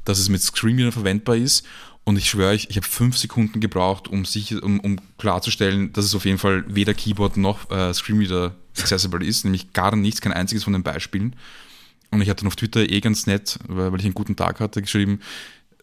dass 0.04 0.18
es 0.18 0.28
mit 0.28 0.42
Screenreader 0.42 0.92
verwendbar 0.92 1.36
ist 1.36 1.64
und 2.04 2.18
ich 2.18 2.28
schwöre 2.28 2.50
euch, 2.50 2.66
ich 2.68 2.76
habe 2.76 2.86
fünf 2.86 3.16
Sekunden 3.16 3.60
gebraucht, 3.60 4.08
um, 4.08 4.24
sicher, 4.24 4.62
um, 4.62 4.80
um 4.80 4.98
klarzustellen, 5.18 5.92
dass 5.92 6.04
es 6.04 6.14
auf 6.14 6.24
jeden 6.24 6.38
Fall 6.38 6.64
weder 6.68 6.94
Keyboard 6.94 7.36
noch 7.36 7.70
äh, 7.70 7.92
Screenreader 7.94 8.54
accessible 8.78 9.24
ist, 9.24 9.44
nämlich 9.44 9.72
gar 9.72 9.94
nichts, 9.96 10.20
kein 10.20 10.32
einziges 10.32 10.64
von 10.64 10.72
den 10.72 10.82
Beispielen. 10.82 11.36
Und 12.14 12.22
ich 12.22 12.30
hatte 12.30 12.42
dann 12.42 12.48
auf 12.48 12.56
Twitter 12.56 12.88
eh 12.88 13.00
ganz 13.00 13.26
nett, 13.26 13.58
weil 13.66 13.98
ich 13.98 14.04
einen 14.04 14.14
guten 14.14 14.36
Tag 14.36 14.60
hatte, 14.60 14.80
geschrieben, 14.80 15.20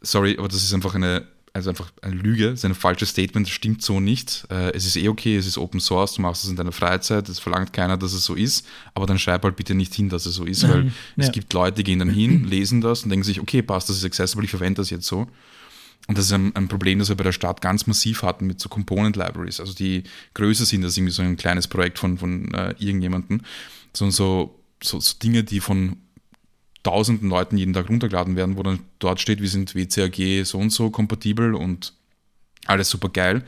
sorry, 0.02 0.38
aber 0.38 0.48
das 0.48 0.64
ist 0.64 0.74
einfach 0.74 0.96
eine, 0.96 1.28
also 1.54 1.70
einfach 1.70 1.92
eine 2.02 2.16
Lüge, 2.16 2.52
das 2.52 2.60
ist 2.60 2.66
ein 2.66 2.74
falsches 2.74 3.10
Statement, 3.10 3.48
das 3.48 3.54
stimmt 3.54 3.82
so 3.82 4.00
nicht. 4.00 4.46
Äh, 4.50 4.72
es 4.72 4.86
ist 4.86 4.96
eh 4.96 5.10
okay, 5.10 5.36
es 5.36 5.46
ist 5.46 5.58
Open 5.58 5.80
Source, 5.80 6.14
du 6.14 6.22
machst 6.22 6.44
es 6.44 6.50
in 6.50 6.56
deiner 6.56 6.72
Freizeit, 6.72 7.28
es 7.28 7.40
verlangt 7.40 7.74
keiner, 7.74 7.98
dass 7.98 8.14
es 8.14 8.24
so 8.24 8.34
ist, 8.36 8.66
aber 8.94 9.06
dann 9.06 9.20
schreib 9.20 9.44
halt 9.44 9.58
bitte 9.58 9.76
nicht 9.76 9.94
hin, 9.94 10.10
dass 10.10 10.26
es 10.26 10.36
so 10.36 10.46
ist, 10.46 10.68
weil 10.68 10.84
mhm, 10.84 10.92
ja. 11.18 11.26
es 11.26 11.32
gibt 11.32 11.52
Leute, 11.54 11.78
die 11.78 11.84
gehen 11.84 12.00
dann 12.00 12.10
hin, 12.10 12.46
lesen 12.46 12.82
das 12.82 13.04
und 13.04 13.10
denken 13.10 13.26
sich, 13.26 13.42
okay, 13.42 13.62
passt, 13.62 13.90
das 13.90 13.98
ist 13.98 14.06
accessible, 14.06 14.46
ich 14.46 14.52
verwende 14.52 14.82
das 14.82 14.90
jetzt 14.90 15.06
so. 15.06 15.28
Und 16.08 16.18
das 16.18 16.26
ist 16.26 16.34
ein, 16.34 16.56
ein, 16.56 16.68
Problem, 16.68 17.00
das 17.00 17.10
wir 17.10 17.16
bei 17.16 17.24
der 17.24 17.32
Stadt 17.32 17.62
ganz 17.62 17.86
massiv 17.86 18.24
hatten 18.24 18.48
mit 18.48 18.60
so 18.60 18.70
Component 18.70 19.16
Libraries, 19.18 19.60
also 19.60 19.74
die 19.74 20.04
größer 20.34 20.66
sind 20.66 20.84
als 20.84 20.98
irgendwie 20.98 21.14
so 21.14 21.22
ein 21.22 21.38
kleines 21.38 21.68
Projekt 21.68 22.00
von, 22.00 22.18
von 22.18 22.52
äh, 22.54 22.74
irgendjemandem, 22.80 23.42
sondern 23.94 24.12
so, 24.12 24.60
so, 24.82 25.00
so, 25.00 25.14
Dinge, 25.22 25.44
die 25.44 25.60
von 25.60 25.98
tausenden 26.84 27.30
Leuten 27.30 27.58
jeden 27.58 27.74
Tag 27.74 27.90
runtergeladen 27.90 28.36
werden, 28.36 28.58
wo 28.58 28.64
dann 28.64 28.80
dort 29.00 29.20
steht, 29.20 29.42
wir 29.42 29.50
sind 29.50 29.76
WCAG 29.76 30.46
so 30.46 30.58
und 30.58 30.72
so 30.72 30.90
kompatibel 30.90 31.54
und 31.54 31.94
alles 32.66 32.90
super 32.90 33.10
geil. 33.10 33.44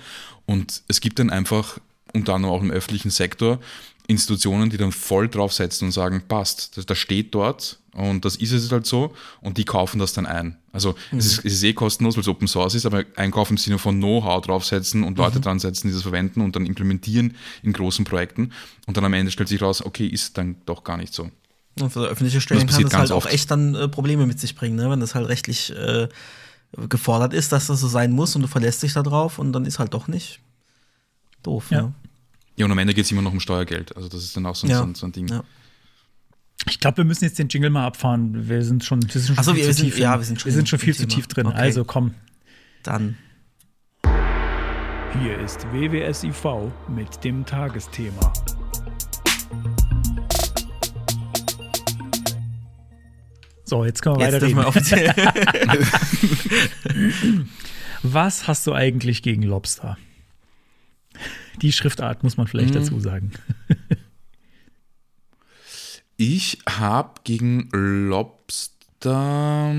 Und 0.45 0.83
es 0.87 1.01
gibt 1.01 1.19
dann 1.19 1.29
einfach, 1.29 1.79
unter 2.13 2.35
anderem 2.35 2.53
auch 2.53 2.61
im 2.61 2.71
öffentlichen 2.71 3.09
Sektor, 3.09 3.59
Institutionen, 4.07 4.69
die 4.69 4.77
dann 4.77 4.91
voll 4.91 5.29
draufsetzen 5.29 5.87
und 5.87 5.91
sagen, 5.93 6.23
passt, 6.27 6.77
das, 6.77 6.85
das 6.85 6.97
steht 6.97 7.33
dort 7.33 7.79
und 7.93 8.25
das 8.25 8.35
ist 8.35 8.51
es 8.51 8.69
halt 8.69 8.85
so 8.85 9.13
und 9.39 9.57
die 9.57 9.63
kaufen 9.63 9.97
das 9.97 10.11
dann 10.11 10.25
ein. 10.25 10.57
Also 10.73 10.95
mhm. 11.11 11.19
es, 11.19 11.25
ist, 11.25 11.37
es, 11.39 11.53
ist, 11.53 11.63
eh 11.63 11.73
kostenlos, 11.73 12.15
weil 12.17 12.21
es 12.21 12.27
Open 12.27 12.47
Source 12.47 12.75
ist, 12.75 12.85
aber 12.85 13.05
einkaufen 13.15 13.53
im 13.53 13.57
Sinne 13.57 13.77
von 13.77 13.97
Know-how 13.97 14.41
draufsetzen 14.41 15.03
und 15.03 15.17
Leute 15.17 15.37
mhm. 15.37 15.43
dran 15.43 15.59
setzen, 15.59 15.87
die 15.87 15.93
das 15.93 16.01
verwenden 16.01 16.41
und 16.41 16.55
dann 16.55 16.65
implementieren 16.65 17.35
in 17.61 17.71
großen 17.71 18.03
Projekten 18.03 18.51
und 18.87 18.97
dann 18.97 19.05
am 19.05 19.13
Ende 19.13 19.31
stellt 19.31 19.47
sich 19.47 19.61
raus, 19.61 19.83
okay, 19.85 20.05
ist 20.05 20.37
dann 20.37 20.57
doch 20.65 20.83
gar 20.83 20.97
nicht 20.97 21.13
so. 21.13 21.31
Und 21.79 21.91
für 21.91 22.07
öffentliche 22.07 22.39
Stellen 22.39 22.67
das 22.67 22.75
kann 22.75 22.83
das 22.83 22.93
halt 22.93 23.11
auch 23.11 23.25
echt 23.25 23.49
dann 23.49 23.73
äh, 23.73 23.87
Probleme 23.87 24.25
mit 24.27 24.39
sich 24.39 24.55
bringen, 24.55 24.75
ne? 24.75 24.89
wenn 24.89 24.99
das 24.99 25.15
halt 25.15 25.27
rechtlich 25.27 25.75
äh, 25.75 26.07
gefordert 26.89 27.33
ist, 27.33 27.51
dass 27.51 27.67
das 27.67 27.79
so 27.79 27.87
sein 27.87 28.11
muss 28.11 28.35
und 28.35 28.43
du 28.43 28.47
verlässt 28.47 28.83
dich 28.83 28.93
da 28.93 29.01
drauf 29.01 29.39
und 29.39 29.53
dann 29.53 29.65
ist 29.65 29.79
halt 29.79 29.93
doch 29.93 30.07
nicht. 30.07 30.39
Doof, 31.41 31.71
ja. 31.71 31.83
Ne? 31.83 31.93
Ja, 32.55 32.65
und 32.65 32.71
am 32.71 32.77
Ende 32.77 32.93
geht 32.93 33.05
es 33.05 33.11
immer 33.11 33.21
noch 33.21 33.33
um 33.33 33.39
Steuergeld. 33.39 33.95
Also 33.95 34.09
das 34.09 34.23
ist 34.23 34.37
dann 34.37 34.45
auch 34.45 34.55
so, 34.55 34.67
ja. 34.67 34.85
so, 34.85 34.93
so 34.93 35.07
ein 35.07 35.11
Ding. 35.11 35.27
Ja. 35.27 35.43
Ich 36.69 36.79
glaube, 36.79 36.97
wir 36.97 37.03
müssen 37.03 37.25
jetzt 37.25 37.39
den 37.39 37.49
Jingle 37.49 37.69
mal 37.69 37.85
abfahren. 37.85 38.47
Wir 38.47 38.63
sind 38.63 38.83
schon, 38.83 39.01
wir 39.01 39.21
sind 39.21 39.35
schon 39.35 39.37
Achso, 39.39 39.53
viel 39.53 39.63
zu 39.65 39.73
sind, 39.73 39.85
tief. 39.85 39.99
Ja, 39.99 40.17
wir 40.17 40.25
sind 40.25 40.39
schon, 40.39 40.45
wir 40.45 40.53
sind 40.53 40.69
schon 40.69 40.79
viel 40.79 40.95
zu 40.95 41.07
tief 41.07 41.27
drin. 41.27 41.47
Okay. 41.47 41.57
Also 41.57 41.83
komm. 41.83 42.13
Dann. 42.83 43.17
Hier 45.21 45.39
ist 45.39 45.65
WWSIV 45.71 46.71
mit 46.87 47.23
dem 47.23 47.45
Tagesthema. 47.45 48.33
So, 53.73 53.85
jetzt 53.85 54.01
können 54.03 54.19
wir 54.19 54.27
jetzt 54.27 54.35
weiterreden. 54.35 54.57
Wir 54.57 54.67
offiziell. 54.67 55.15
Was 58.03 58.47
hast 58.47 58.67
du 58.67 58.73
eigentlich 58.73 59.23
gegen 59.23 59.41
Lobster? 59.41 59.97
Die 61.63 61.71
Schriftart 61.71 62.21
muss 62.21 62.37
man 62.37 62.45
vielleicht 62.45 62.75
mhm. 62.75 62.75
dazu 62.75 62.99
sagen. 62.99 63.31
ich 66.17 66.59
habe 66.69 67.21
gegen 67.23 67.69
Lobster. 67.71 69.73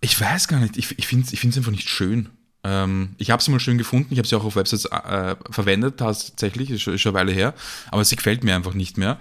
Ich 0.00 0.20
weiß 0.20 0.48
gar 0.48 0.58
nicht. 0.58 0.76
Ich, 0.76 0.98
ich 0.98 1.06
finde 1.06 1.26
es 1.26 1.32
ich 1.32 1.44
einfach 1.44 1.70
nicht 1.70 1.88
schön. 1.88 2.30
Ähm, 2.64 3.14
ich 3.18 3.30
habe 3.30 3.40
sie 3.40 3.52
mal 3.52 3.60
schön 3.60 3.78
gefunden. 3.78 4.08
Ich 4.10 4.18
habe 4.18 4.26
sie 4.26 4.34
auch 4.34 4.44
auf 4.44 4.56
Websites 4.56 4.86
äh, 4.86 5.36
verwendet, 5.48 5.98
tatsächlich. 5.98 6.70
Ist, 6.70 6.88
ist 6.88 7.02
schon 7.02 7.14
eine 7.14 7.20
Weile 7.20 7.30
her. 7.30 7.54
Aber 7.92 8.04
sie 8.04 8.16
gefällt 8.16 8.42
mir 8.42 8.56
einfach 8.56 8.74
nicht 8.74 8.98
mehr. 8.98 9.16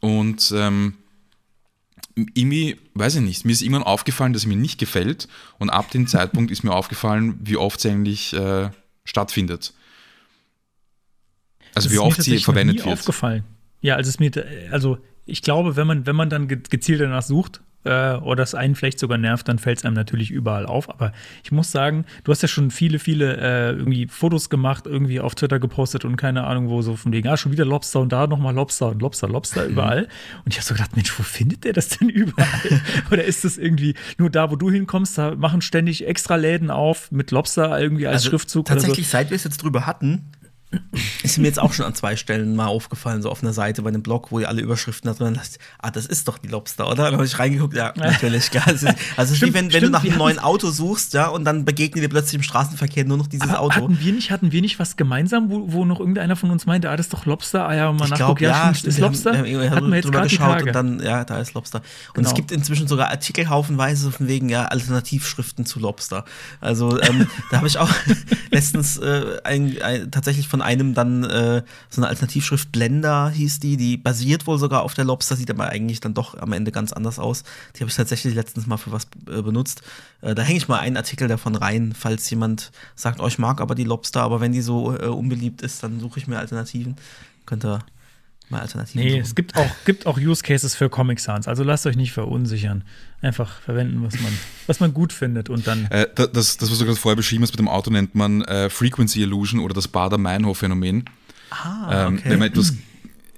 Und 0.00 0.52
ähm, 0.54 0.92
irgendwie, 2.34 2.76
weiß 2.94 3.16
ich 3.16 3.20
nicht, 3.22 3.44
mir 3.44 3.52
ist 3.52 3.62
irgendwann 3.62 3.82
aufgefallen, 3.82 4.32
dass 4.32 4.42
sie 4.42 4.48
mir 4.48 4.56
nicht 4.56 4.78
gefällt. 4.78 5.28
Und 5.58 5.70
ab 5.70 5.90
dem 5.90 6.06
Zeitpunkt 6.06 6.50
ist 6.50 6.62
mir 6.62 6.72
aufgefallen, 6.72 7.38
wie 7.42 7.56
oft 7.56 7.80
sie 7.80 7.90
eigentlich 7.90 8.32
äh, 8.32 8.70
stattfindet. 9.04 9.74
Also 11.74 11.88
das 11.88 11.94
wie 11.94 11.98
oft 11.98 12.22
sie 12.22 12.38
verwendet 12.38 12.78
wird. 12.78 12.88
aufgefallen. 12.88 13.44
Ja, 13.80 13.96
also 13.96 14.08
es 14.08 14.18
mir, 14.18 14.30
also 14.70 14.98
ich 15.26 15.42
glaube, 15.42 15.76
wenn 15.76 15.86
man, 15.86 16.06
wenn 16.06 16.16
man 16.16 16.30
dann 16.30 16.48
gezielt 16.48 17.00
danach 17.00 17.22
sucht, 17.22 17.60
äh, 17.88 18.16
oder 18.16 18.42
es 18.42 18.54
einen 18.54 18.74
vielleicht 18.74 18.98
sogar 18.98 19.18
nervt, 19.18 19.48
dann 19.48 19.58
fällt 19.58 19.78
es 19.78 19.84
einem 19.84 19.94
natürlich 19.94 20.30
überall 20.30 20.66
auf. 20.66 20.90
Aber 20.90 21.12
ich 21.42 21.50
muss 21.50 21.72
sagen, 21.72 22.04
du 22.24 22.32
hast 22.32 22.42
ja 22.42 22.48
schon 22.48 22.70
viele, 22.70 22.98
viele 22.98 23.36
äh, 23.36 23.70
irgendwie 23.70 24.06
Fotos 24.06 24.50
gemacht, 24.50 24.86
irgendwie 24.86 25.20
auf 25.20 25.34
Twitter 25.34 25.58
gepostet 25.58 26.04
und 26.04 26.16
keine 26.16 26.44
Ahnung 26.44 26.68
wo, 26.68 26.82
so 26.82 26.96
von 26.96 27.12
wegen, 27.12 27.28
ah, 27.28 27.36
schon 27.36 27.52
wieder 27.52 27.64
Lobster 27.64 28.00
und 28.00 28.12
da 28.12 28.26
nochmal 28.26 28.54
Lobster 28.54 28.88
und 28.88 29.00
Lobster, 29.00 29.28
Lobster 29.28 29.64
mhm. 29.64 29.70
überall. 29.70 30.08
Und 30.44 30.52
ich 30.52 30.56
habe 30.56 30.66
so 30.66 30.74
gedacht, 30.74 30.94
Mensch, 30.96 31.18
wo 31.18 31.22
findet 31.22 31.64
der 31.64 31.72
das 31.72 31.88
denn 31.88 32.08
überall? 32.10 32.48
oder 33.10 33.24
ist 33.24 33.44
das 33.44 33.56
irgendwie 33.56 33.94
nur 34.18 34.30
da, 34.30 34.50
wo 34.50 34.56
du 34.56 34.70
hinkommst, 34.70 35.16
da 35.16 35.34
machen 35.34 35.62
ständig 35.62 36.06
extra 36.06 36.36
Läden 36.36 36.70
auf 36.70 37.10
mit 37.10 37.30
Lobster 37.30 37.80
irgendwie 37.80 38.06
als 38.06 38.16
also 38.16 38.30
Schriftzug? 38.30 38.66
Tatsächlich, 38.66 39.06
so. 39.06 39.12
seit 39.12 39.30
wir 39.30 39.36
es 39.36 39.44
jetzt 39.44 39.62
drüber 39.62 39.86
hatten, 39.86 40.30
ist 41.22 41.38
mir 41.38 41.46
jetzt 41.46 41.58
auch 41.58 41.72
schon 41.72 41.86
an 41.86 41.94
zwei 41.94 42.16
Stellen 42.16 42.54
mal 42.54 42.66
aufgefallen, 42.66 43.22
so 43.22 43.30
auf 43.30 43.42
einer 43.42 43.52
Seite 43.52 43.82
bei 43.82 43.88
einem 43.88 44.02
Blog, 44.02 44.30
wo 44.30 44.38
ihr 44.38 44.48
alle 44.48 44.60
Überschriften 44.60 45.08
habt 45.08 45.20
und 45.20 45.26
dann 45.26 45.34
dachte 45.34 45.58
ah, 45.78 45.90
das 45.90 46.06
ist 46.06 46.28
doch 46.28 46.38
die 46.38 46.48
Lobster, 46.48 46.86
oder? 46.86 47.04
Dann 47.04 47.14
habe 47.14 47.24
ich 47.24 47.38
reingeguckt, 47.38 47.74
ja, 47.74 47.92
natürlich, 47.96 48.50
klar. 48.50 48.66
Also, 48.66 48.88
es 49.16 49.30
ist 49.30 49.42
wie 49.42 49.54
wenn, 49.54 49.72
wenn 49.72 49.82
du 49.82 49.90
nach 49.90 50.04
einem 50.04 50.18
neuen 50.18 50.38
Auto 50.38 50.70
suchst, 50.70 51.14
ja, 51.14 51.28
und 51.28 51.44
dann 51.44 51.64
begegnet 51.64 52.04
dir 52.04 52.08
plötzlich 52.08 52.34
im 52.34 52.42
Straßenverkehr 52.42 53.04
nur 53.04 53.16
noch 53.16 53.26
dieses 53.26 53.54
Auto. 53.54 53.76
Hatten 53.76 53.98
wir 54.00 54.12
nicht, 54.12 54.30
hatten 54.30 54.52
wir 54.52 54.60
nicht 54.60 54.78
was 54.78 54.96
gemeinsam, 54.96 55.50
wo, 55.50 55.72
wo 55.72 55.84
noch 55.84 56.00
irgendeiner 56.00 56.36
von 56.36 56.50
uns 56.50 56.66
meinte, 56.66 56.90
ah, 56.90 56.96
das 56.96 57.06
ist 57.06 57.12
doch 57.12 57.26
Lobster, 57.26 57.66
ah 57.66 57.74
ja, 57.74 57.92
mal 57.92 58.08
nachgucken, 58.08 58.44
ja, 58.44 58.68
ja 58.68 58.74
stimmt, 58.74 58.94
ist 58.94 59.00
Lobster? 59.00 59.32
Wir 59.32 59.38
haben, 59.38 59.62
wir 59.62 59.70
haben 59.70 59.88
wir 59.88 59.96
jetzt 59.96 60.04
drüber 60.06 60.22
geschaut 60.22 60.62
und 60.62 60.72
dann, 60.74 61.00
ja, 61.00 61.24
da 61.24 61.38
ist 61.38 61.54
Lobster. 61.54 61.78
Und 62.08 62.14
genau. 62.14 62.28
es 62.28 62.34
gibt 62.34 62.52
inzwischen 62.52 62.88
sogar 62.88 63.08
Artikel 63.08 63.48
haufenweise 63.48 64.10
von 64.10 64.28
wegen, 64.28 64.48
ja, 64.48 64.66
Alternativschriften 64.66 65.64
zu 65.66 65.80
Lobster. 65.80 66.24
Also, 66.60 67.00
ähm, 67.00 67.26
da 67.50 67.58
habe 67.58 67.66
ich 67.66 67.78
auch 67.78 67.90
letztens 68.50 68.98
äh, 68.98 69.38
ein, 69.44 69.80
ein, 69.82 70.10
tatsächlich 70.10 70.48
von 70.48 70.57
einem 70.62 70.94
dann 70.94 71.24
äh, 71.24 71.38
äh, 71.58 71.62
so 71.88 72.00
eine 72.00 72.08
Alternativschrift 72.08 72.72
Blender 72.72 73.30
hieß 73.30 73.60
die, 73.60 73.76
die 73.76 73.96
basiert 73.96 74.46
wohl 74.46 74.58
sogar 74.58 74.82
auf 74.82 74.94
der 74.94 75.04
Lobster, 75.04 75.36
sieht 75.36 75.50
aber 75.50 75.68
eigentlich 75.68 76.00
dann 76.00 76.14
doch 76.14 76.36
am 76.38 76.52
Ende 76.52 76.72
ganz 76.72 76.92
anders 76.92 77.18
aus. 77.18 77.44
Die 77.76 77.80
habe 77.80 77.90
ich 77.90 77.96
tatsächlich 77.96 78.34
letztens 78.34 78.66
mal 78.66 78.76
für 78.76 78.92
was 78.92 79.06
äh, 79.30 79.42
benutzt. 79.42 79.82
Äh, 80.20 80.34
da 80.34 80.42
hänge 80.42 80.58
ich 80.58 80.68
mal 80.68 80.78
einen 80.80 80.96
Artikel 80.96 81.28
davon 81.28 81.54
rein, 81.54 81.94
falls 81.98 82.28
jemand 82.30 82.70
sagt, 82.94 83.20
oh, 83.20 83.26
ich 83.26 83.38
mag 83.38 83.60
aber 83.60 83.74
die 83.74 83.84
Lobster, 83.84 84.22
aber 84.22 84.40
wenn 84.40 84.52
die 84.52 84.62
so 84.62 84.96
äh, 84.96 85.06
unbeliebt 85.06 85.62
ist, 85.62 85.82
dann 85.82 86.00
suche 86.00 86.18
ich 86.18 86.26
mir 86.26 86.38
Alternativen. 86.38 86.96
Könnt 87.46 87.64
ihr 87.64 87.78
mal 88.48 88.60
Alternativen 88.60 89.02
Nee, 89.02 89.10
suchen. 89.10 89.22
es 89.22 89.34
gibt 89.34 89.56
auch, 89.56 89.70
gibt 89.84 90.06
auch 90.06 90.18
Use 90.18 90.42
Cases 90.42 90.74
für 90.74 90.88
Comic 90.88 91.20
Sans, 91.20 91.48
also 91.48 91.62
lasst 91.62 91.86
euch 91.86 91.96
nicht 91.96 92.12
verunsichern. 92.12 92.84
Einfach 93.20 93.60
verwenden, 93.62 94.02
was 94.04 94.14
man, 94.20 94.32
was 94.68 94.78
man 94.80 94.94
gut 94.94 95.12
findet 95.12 95.48
und 95.50 95.66
dann. 95.66 95.86
Äh, 95.86 96.06
das, 96.14 96.56
das, 96.56 96.70
was 96.70 96.78
du 96.78 96.84
gerade 96.84 96.96
vorher 96.96 97.16
beschrieben 97.16 97.42
hast 97.42 97.50
mit 97.50 97.58
dem 97.58 97.68
Auto, 97.68 97.90
nennt 97.90 98.14
man 98.14 98.42
äh, 98.42 98.70
Frequency 98.70 99.22
Illusion 99.22 99.60
oder 99.60 99.74
das 99.74 99.88
Bader-Meinhof-Phänomen. 99.88 101.04
Ah, 101.50 102.06
ähm, 102.06 102.14
okay. 102.18 102.30
Wenn 102.30 102.38
man 102.38 102.48
etwas, 102.48 102.74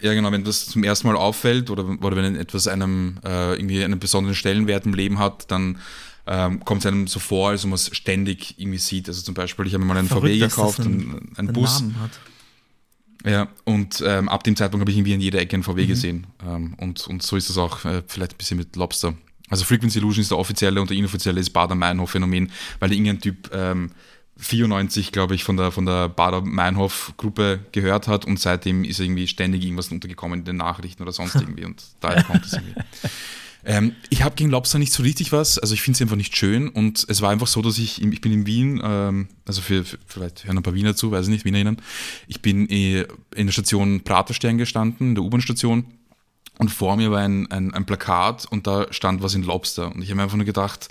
ja 0.02 0.12
genau, 0.12 0.32
wenn 0.32 0.44
das 0.44 0.66
zum 0.66 0.84
ersten 0.84 1.06
Mal 1.08 1.16
auffällt 1.16 1.70
oder, 1.70 1.84
oder 2.02 2.14
wenn 2.16 2.36
etwas 2.36 2.66
einem 2.68 3.18
äh, 3.24 3.54
irgendwie 3.54 3.82
einen 3.82 3.98
besonderen 3.98 4.34
Stellenwert 4.34 4.84
im 4.84 4.92
Leben 4.92 5.18
hat, 5.18 5.50
dann 5.50 5.78
ähm, 6.26 6.62
kommt 6.64 6.82
es 6.82 6.86
einem 6.86 7.06
so 7.06 7.18
vor, 7.18 7.48
als 7.50 7.64
ob 7.64 7.70
man 7.70 7.76
es 7.76 7.88
ständig 7.96 8.56
irgendwie 8.58 8.78
sieht. 8.78 9.08
Also 9.08 9.22
zum 9.22 9.32
Beispiel, 9.34 9.66
ich 9.66 9.72
habe 9.72 9.82
mir 9.82 9.88
mal 9.94 9.98
einen 9.98 10.08
Verrückt, 10.08 10.34
VW 10.34 10.38
das 10.40 10.54
gekauft, 10.54 10.80
einen- 10.80 10.88
einen, 11.00 11.12
einen 11.12 11.34
einen 11.38 11.52
Bus. 11.54 11.80
Namen 11.80 11.96
hat. 12.00 12.10
Ja, 13.24 13.48
und 13.64 14.02
ähm, 14.06 14.28
ab 14.28 14.44
dem 14.44 14.56
Zeitpunkt 14.56 14.82
habe 14.82 14.90
ich 14.90 14.96
irgendwie 14.98 15.14
in 15.14 15.20
jeder 15.20 15.40
Ecke 15.40 15.54
einen 15.56 15.62
VW 15.62 15.84
Mhm. 15.84 15.88
gesehen. 15.88 16.26
Ähm, 16.46 16.74
und, 16.78 17.06
und 17.06 17.22
so 17.22 17.36
ist 17.36 17.48
es 17.50 17.56
auch 17.58 17.84
äh, 17.86 18.02
vielleicht 18.06 18.32
ein 18.34 18.36
bisschen 18.38 18.58
mit 18.58 18.76
Lobster. 18.76 19.14
Also 19.50 19.64
Frequency 19.64 19.98
Illusion 19.98 20.22
ist 20.22 20.30
der 20.30 20.38
offizielle 20.38 20.80
und 20.80 20.88
der 20.88 20.96
inoffizielle 20.96 21.40
ist 21.40 21.50
Bader-Meinhof-Phänomen, 21.50 22.50
weil 22.78 22.92
irgendein 22.92 23.20
Typ 23.20 23.50
ähm, 23.52 23.90
94, 24.38 25.12
glaube 25.12 25.34
ich, 25.34 25.44
von 25.44 25.56
der, 25.56 25.70
von 25.70 25.84
der 25.84 26.08
Bader-Meinhof-Gruppe 26.08 27.60
gehört 27.72 28.08
hat 28.08 28.24
und 28.24 28.40
seitdem 28.40 28.84
ist 28.84 29.00
irgendwie 29.00 29.26
ständig 29.26 29.62
irgendwas 29.62 29.88
untergekommen 29.88 30.40
in 30.40 30.44
den 30.44 30.56
Nachrichten 30.56 31.02
oder 31.02 31.12
sonst 31.12 31.34
irgendwie 31.40 31.66
und 31.66 31.82
daher 32.00 32.22
kommt 32.24 32.46
es 32.46 32.54
irgendwie. 32.54 32.74
Ähm, 33.62 33.92
ich 34.08 34.22
habe 34.22 34.36
gegen 34.36 34.48
Lobster 34.48 34.78
nicht 34.78 34.92
so 34.92 35.02
richtig 35.02 35.32
was, 35.32 35.58
also 35.58 35.74
ich 35.74 35.82
finde 35.82 35.98
sie 35.98 36.04
einfach 36.04 36.16
nicht 36.16 36.34
schön 36.34 36.68
und 36.70 37.04
es 37.08 37.20
war 37.20 37.30
einfach 37.30 37.46
so, 37.46 37.60
dass 37.60 37.76
ich, 37.76 38.02
ich 38.02 38.20
bin 38.22 38.32
in 38.32 38.46
Wien, 38.46 38.80
ähm, 38.82 39.28
also 39.44 39.60
für, 39.60 39.84
für, 39.84 39.98
vielleicht 40.06 40.46
hören 40.46 40.56
ein 40.56 40.62
paar 40.62 40.74
Wiener 40.74 40.96
zu, 40.96 41.10
weiß 41.10 41.26
ich 41.26 41.30
nicht, 41.30 41.44
WienerInnen, 41.44 41.76
ich 42.26 42.40
bin 42.40 42.70
eh 42.70 43.04
in 43.34 43.46
der 43.46 43.52
Station 43.52 44.00
Praterstern 44.00 44.56
gestanden, 44.56 45.10
in 45.10 45.14
der 45.14 45.24
U-Bahn-Station 45.24 45.84
und 46.60 46.68
vor 46.68 46.94
mir 46.96 47.10
war 47.10 47.20
ein, 47.20 47.50
ein, 47.50 47.72
ein 47.72 47.86
Plakat 47.86 48.44
und 48.44 48.66
da 48.66 48.86
stand 48.92 49.22
was 49.22 49.32
in 49.32 49.42
Lobster 49.42 49.94
und 49.94 50.02
ich 50.02 50.10
habe 50.10 50.16
mir 50.16 50.24
einfach 50.24 50.36
nur 50.36 50.44
gedacht, 50.44 50.90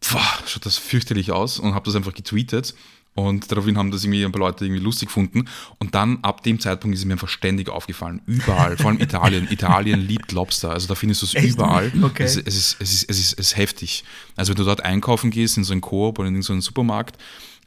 Pfah, 0.00 0.40
schaut 0.46 0.66
das 0.66 0.78
fürchterlich 0.78 1.30
aus 1.30 1.60
und 1.60 1.74
habe 1.74 1.84
das 1.84 1.94
einfach 1.94 2.12
getweetet. 2.12 2.74
Und 3.14 3.52
daraufhin 3.52 3.78
haben 3.78 3.92
das 3.92 4.02
irgendwie 4.02 4.24
ein 4.24 4.32
paar 4.32 4.40
Leute 4.40 4.64
irgendwie 4.64 4.82
lustig 4.82 5.08
gefunden. 5.08 5.44
Und 5.78 5.94
dann 5.94 6.18
ab 6.22 6.42
dem 6.42 6.58
Zeitpunkt 6.58 6.94
ist 6.94 7.02
es 7.02 7.06
mir 7.06 7.12
einfach 7.12 7.28
ständig 7.28 7.68
aufgefallen. 7.68 8.20
Überall, 8.26 8.76
vor 8.78 8.90
allem 8.90 9.00
Italien. 9.00 9.46
Italien 9.50 10.00
liebt 10.00 10.32
Lobster. 10.32 10.70
Also 10.70 10.88
da 10.88 10.96
findest 10.96 11.22
du 11.22 11.26
es 11.26 11.34
überall. 11.34 11.92
Okay. 12.02 12.24
Es, 12.24 12.36
es, 12.36 12.56
ist, 12.56 12.76
es, 12.80 12.92
ist, 12.92 13.10
es, 13.10 13.18
ist, 13.18 13.32
es 13.32 13.38
ist 13.38 13.56
heftig. 13.56 14.04
Also 14.36 14.50
wenn 14.50 14.56
du 14.56 14.64
dort 14.64 14.84
einkaufen 14.84 15.30
gehst, 15.30 15.56
in 15.56 15.64
so 15.64 15.72
einen 15.72 15.82
Coop 15.82 16.18
oder 16.18 16.28
in 16.28 16.42
so 16.42 16.52
einen 16.52 16.62
Supermarkt, 16.62 17.16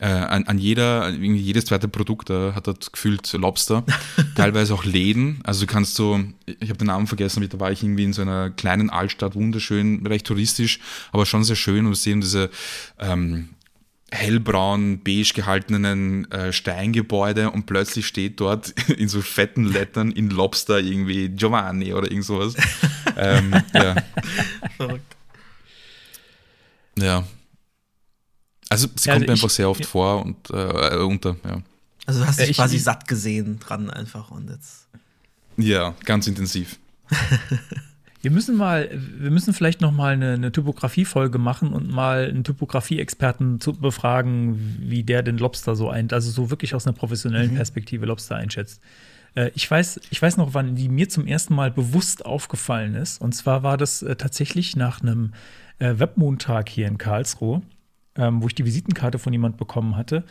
äh, 0.04 0.08
an, 0.08 0.44
an 0.48 0.58
jeder, 0.58 1.10
jedes 1.12 1.66
zweite 1.66 1.88
Produkt 1.88 2.30
äh, 2.30 2.52
hat 2.52 2.68
dort 2.68 2.92
gefühlt 2.92 3.32
Lobster. 3.32 3.86
Teilweise 4.36 4.74
auch 4.74 4.84
Läden. 4.84 5.40
Also 5.46 5.66
du 5.66 5.72
kannst 5.72 5.96
so, 5.96 6.20
ich 6.46 6.70
habe 6.70 6.78
den 6.78 6.88
Namen 6.88 7.08
vergessen, 7.08 7.40
aber 7.40 7.48
da 7.48 7.60
war 7.62 7.72
ich 7.72 7.84
irgendwie 7.84 8.04
in 8.04 8.12
so 8.12 8.22
einer 8.22 8.50
kleinen 8.50 8.90
Altstadt, 8.90 9.34
wunderschön, 9.34 10.06
recht 10.06 10.28
touristisch, 10.28 10.82
aber 11.14 11.26
schon 11.26 11.46
sehr 11.46 11.56
schön 11.56 11.86
und 11.86 11.92
wir 11.92 11.96
sehen 11.96 12.20
diese 12.20 12.50
ähm, 13.00 13.52
hellbraun, 14.12 15.00
beige 15.06 15.32
gehaltenen 15.34 16.30
äh, 16.32 16.52
Steingebäude 16.52 17.52
und 17.52 17.66
plötzlich 17.66 18.06
steht 18.06 18.42
dort 18.42 18.74
in 18.90 19.08
so 19.08 19.22
fetten 19.22 19.64
Lettern 19.64 20.12
in 20.12 20.30
Lobster 20.30 20.82
irgendwie 20.82 21.30
Giovanni 21.30 21.94
oder 21.94 22.12
irgend 22.12 22.26
sowas. 22.26 22.56
ähm, 23.18 23.54
ja. 23.74 23.96
Verrückt. 24.76 25.16
ja. 27.00 27.24
Also 28.74 28.88
es 28.96 29.06
Ja, 29.06 29.14
kommt 29.14 29.24
also 29.24 29.32
mir 29.32 29.34
einfach 29.36 29.48
ich- 29.48 29.54
sehr 29.54 29.70
oft 29.70 29.80
ja. 29.82 29.88
vor 29.88 30.26
und 30.26 30.50
äh, 30.50 30.98
unter, 30.98 31.36
ja. 31.46 31.62
Also 32.06 32.20
du 32.22 32.28
hast 32.28 32.40
dich 32.40 32.50
ich- 32.50 32.58
quasi 32.58 32.76
ich- 32.78 32.84
satt 32.84 33.08
gesehen 33.08 33.60
dran 33.60 33.90
einfach 33.90 34.30
und 34.32 34.50
jetzt. 34.50 34.88
Ja, 35.58 35.94
ganz 36.06 36.28
intensiv. 36.28 36.78
Wir 38.22 38.32
müssen 38.32 38.56
mal, 38.56 38.90
wir 39.20 39.32
müssen 39.32 39.54
vielleicht 39.54 39.82
noch 39.82 39.92
mal 39.92 40.14
eine, 40.14 40.32
eine 40.36 40.50
Typografie-Folge 40.54 41.40
machen 41.40 41.74
und 41.74 41.92
mal 41.92 42.30
einen 42.30 42.46
Typografie-Experten 42.46 43.60
zu 43.60 43.74
befragen, 43.74 44.78
wie 44.80 45.04
der 45.04 45.24
den 45.24 45.38
Lobster 45.38 45.76
so 45.76 45.90
ein, 45.90 46.10
also 46.10 46.32
so 46.32 46.50
wirklich 46.50 46.74
aus 46.74 46.88
einer 46.88 46.96
professionellen 46.96 47.54
Perspektive 47.54 48.06
Lobster 48.06 48.38
einschätzt. 48.38 48.80
Äh, 49.36 49.52
ich 49.56 49.70
weiß, 49.70 50.00
ich 50.10 50.22
weiß 50.22 50.38
noch, 50.38 50.54
wann 50.54 50.76
die 50.76 50.88
mir 50.88 51.10
zum 51.10 51.28
ersten 51.28 51.54
Mal 51.54 51.70
bewusst 51.70 52.26
aufgefallen 52.26 52.96
ist. 52.96 53.20
Und 53.20 53.34
zwar 53.36 53.62
war 53.62 53.76
das 53.76 54.02
äh, 54.04 54.16
tatsächlich 54.16 54.78
nach 54.78 55.02
einem 55.02 55.34
äh, 55.80 55.96
Webmontag 56.00 56.70
hier 56.70 56.88
in 56.88 56.98
Karlsruhe, 56.98 57.62
ähm, 58.18 58.42
wo 58.42 58.48
ich 58.48 58.56
die 58.56 58.66
Visitenkarte 58.66 59.20
von 59.20 59.34
jemand 59.34 59.58
bekommen 59.58 59.96
hatte. 59.96 60.24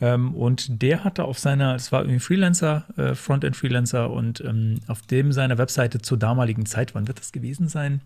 Ähm, 0.00 0.34
und 0.34 0.82
der 0.82 1.04
hatte 1.04 1.24
auf 1.24 1.38
seiner, 1.38 1.74
es 1.74 1.90
war 1.90 2.02
irgendwie 2.02 2.20
Freelancer, 2.20 2.84
äh, 2.96 3.14
Frontend-Freelancer, 3.14 4.10
und 4.10 4.40
ähm, 4.42 4.80
auf 4.88 5.02
dem 5.02 5.32
seiner 5.32 5.58
Webseite 5.58 6.00
zur 6.00 6.18
damaligen 6.18 6.66
Zeit, 6.66 6.94
wann 6.94 7.08
wird 7.08 7.18
das 7.18 7.32
gewesen 7.32 7.68
sein? 7.68 8.02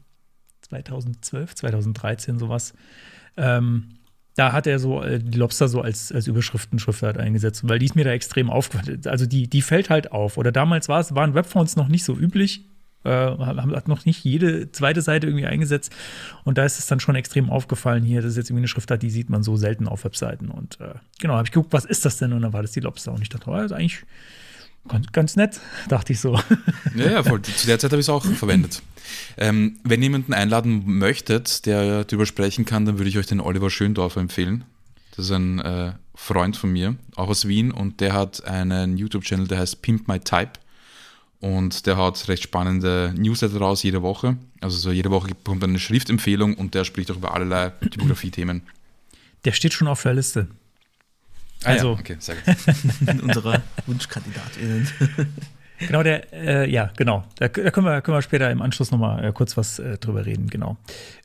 2012, 0.62 1.55
2013, 1.57 2.39
sowas. 2.39 2.74
Ähm, 3.37 3.97
da 4.37 4.53
hat 4.53 4.66
er 4.66 4.78
so 4.78 5.03
äh, 5.03 5.18
die 5.18 5.37
Lobster 5.39 5.68
so 5.68 5.81
als, 5.81 6.12
als 6.12 6.26
Überschriftenschriftart 6.28 7.18
eingesetzt, 7.18 7.68
weil 7.68 7.78
die 7.78 7.87
ist 7.87 7.97
mir 7.97 8.05
da 8.05 8.12
extrem 8.12 8.51
aufgefallen. 8.51 9.03
Also 9.07 9.26
die, 9.26 9.49
die 9.49 9.62
fällt 9.62 9.91
halt 9.91 10.12
auf. 10.12 10.39
Oder 10.39 10.53
damals 10.53 10.89
war 10.89 11.05
waren 11.14 11.35
Webfonts 11.35 11.76
noch 11.76 11.89
nicht 11.89 12.05
so 12.05 12.16
üblich. 12.16 12.70
Äh, 13.03 13.11
hat 13.11 13.88
noch 13.88 14.05
nicht 14.05 14.24
jede 14.24 14.72
zweite 14.72 15.01
Seite 15.01 15.26
irgendwie 15.26 15.46
eingesetzt. 15.46 15.92
Und 16.44 16.59
da 16.59 16.64
ist 16.64 16.78
es 16.78 16.86
dann 16.86 17.01
schon 17.01 17.14
extrem 17.14 17.48
aufgefallen 17.48 18.05
hier. 18.05 18.20
Das 18.20 18.32
ist 18.32 18.36
jetzt 18.36 18.51
irgendwie 18.51 18.61
eine 18.61 18.68
Schriftart, 18.68 19.03
die 19.03 19.11
sieht 19.11 19.30
man 19.30 19.42
so 19.42 19.57
selten 19.57 19.88
auf 19.88 20.05
Webseiten. 20.05 20.48
Und 20.48 20.78
äh, 20.80 20.94
genau, 21.18 21.34
habe 21.34 21.46
ich 21.46 21.53
geguckt, 21.53 21.72
was 21.72 21.86
ist 21.86 22.05
das 22.05 22.18
denn? 22.18 22.32
Und 22.32 22.42
dann 22.42 22.53
war 22.53 22.62
das 22.62 22.72
die 22.72 22.80
Lobster. 22.80 23.12
Und 23.12 23.22
ich 23.22 23.30
dachte, 23.30 23.48
oh, 23.48 23.55
das 23.55 23.66
ist 23.66 23.72
eigentlich 23.72 24.05
ganz, 24.88 25.12
ganz 25.12 25.36
nett, 25.36 25.61
dachte 25.88 26.12
ich 26.12 26.20
so. 26.20 26.38
Ja, 26.94 27.11
ja, 27.11 27.22
voll. 27.22 27.40
Zu 27.42 27.66
der 27.66 27.78
Zeit 27.78 27.90
habe 27.92 28.01
ich 28.01 28.07
es 28.07 28.11
auch 28.11 28.24
verwendet. 28.24 28.82
Ähm, 29.36 29.78
wenn 29.82 30.03
jemanden 30.03 30.34
einladen 30.34 30.82
möchtet, 30.84 31.64
der 31.66 32.05
darüber 32.05 32.26
sprechen 32.26 32.64
kann, 32.64 32.84
dann 32.84 32.98
würde 32.98 33.09
ich 33.09 33.18
euch 33.18 33.26
den 33.26 33.40
Oliver 33.40 33.70
Schöndorfer 33.70 34.20
empfehlen. 34.20 34.64
Das 35.16 35.26
ist 35.26 35.32
ein 35.32 35.59
äh, 35.59 35.92
Freund 36.14 36.57
von 36.57 36.70
mir, 36.70 36.96
auch 37.16 37.28
aus 37.28 37.48
Wien, 37.48 37.70
und 37.70 38.01
der 38.01 38.12
hat 38.12 38.44
einen 38.44 38.96
YouTube-Channel, 38.96 39.48
der 39.48 39.59
heißt 39.59 39.82
Pimp 39.82 40.07
My 40.07 40.20
Type. 40.20 40.53
Und 41.41 41.86
der 41.86 41.97
hat 41.97 42.28
recht 42.28 42.43
spannende 42.43 43.14
Newsletter 43.16 43.59
raus 43.59 43.82
jede 43.82 44.03
Woche. 44.03 44.36
Also 44.61 44.76
so 44.76 44.93
jede 44.93 45.11
Woche 45.11 45.30
kommt 45.45 45.64
eine 45.64 45.78
Schriftempfehlung 45.78 46.55
und 46.55 46.74
der 46.74 46.84
spricht 46.84 47.11
auch 47.11 47.16
über 47.16 47.34
allerlei 47.34 47.70
Typografie-Themen. 47.70 48.62
Der 49.47 49.53
steht 49.53 49.72
schon 49.72 49.88
auf 49.88 50.03
der 50.03 50.14
Liste. 50.14 50.49
Ah, 51.64 51.70
Also- 51.70 51.93
ja, 51.95 51.99
okay, 51.99 52.16
sehr 52.18 52.36
gut. 52.36 53.22
Unsere 53.22 53.62
WunschkandidatInnen. 53.86 54.88
Genau, 55.86 56.03
der, 56.03 56.30
äh, 56.34 56.70
ja, 56.70 56.91
genau. 56.95 57.24
Da, 57.38 57.49
da 57.49 57.70
können, 57.70 57.86
wir, 57.86 58.03
können 58.03 58.14
wir 58.18 58.20
später 58.20 58.51
im 58.51 58.61
Anschluss 58.61 58.91
nochmal 58.91 59.24
äh, 59.24 59.32
kurz 59.32 59.57
was 59.57 59.78
äh, 59.78 59.97
drüber 59.97 60.26
reden, 60.26 60.49
genau. 60.51 60.76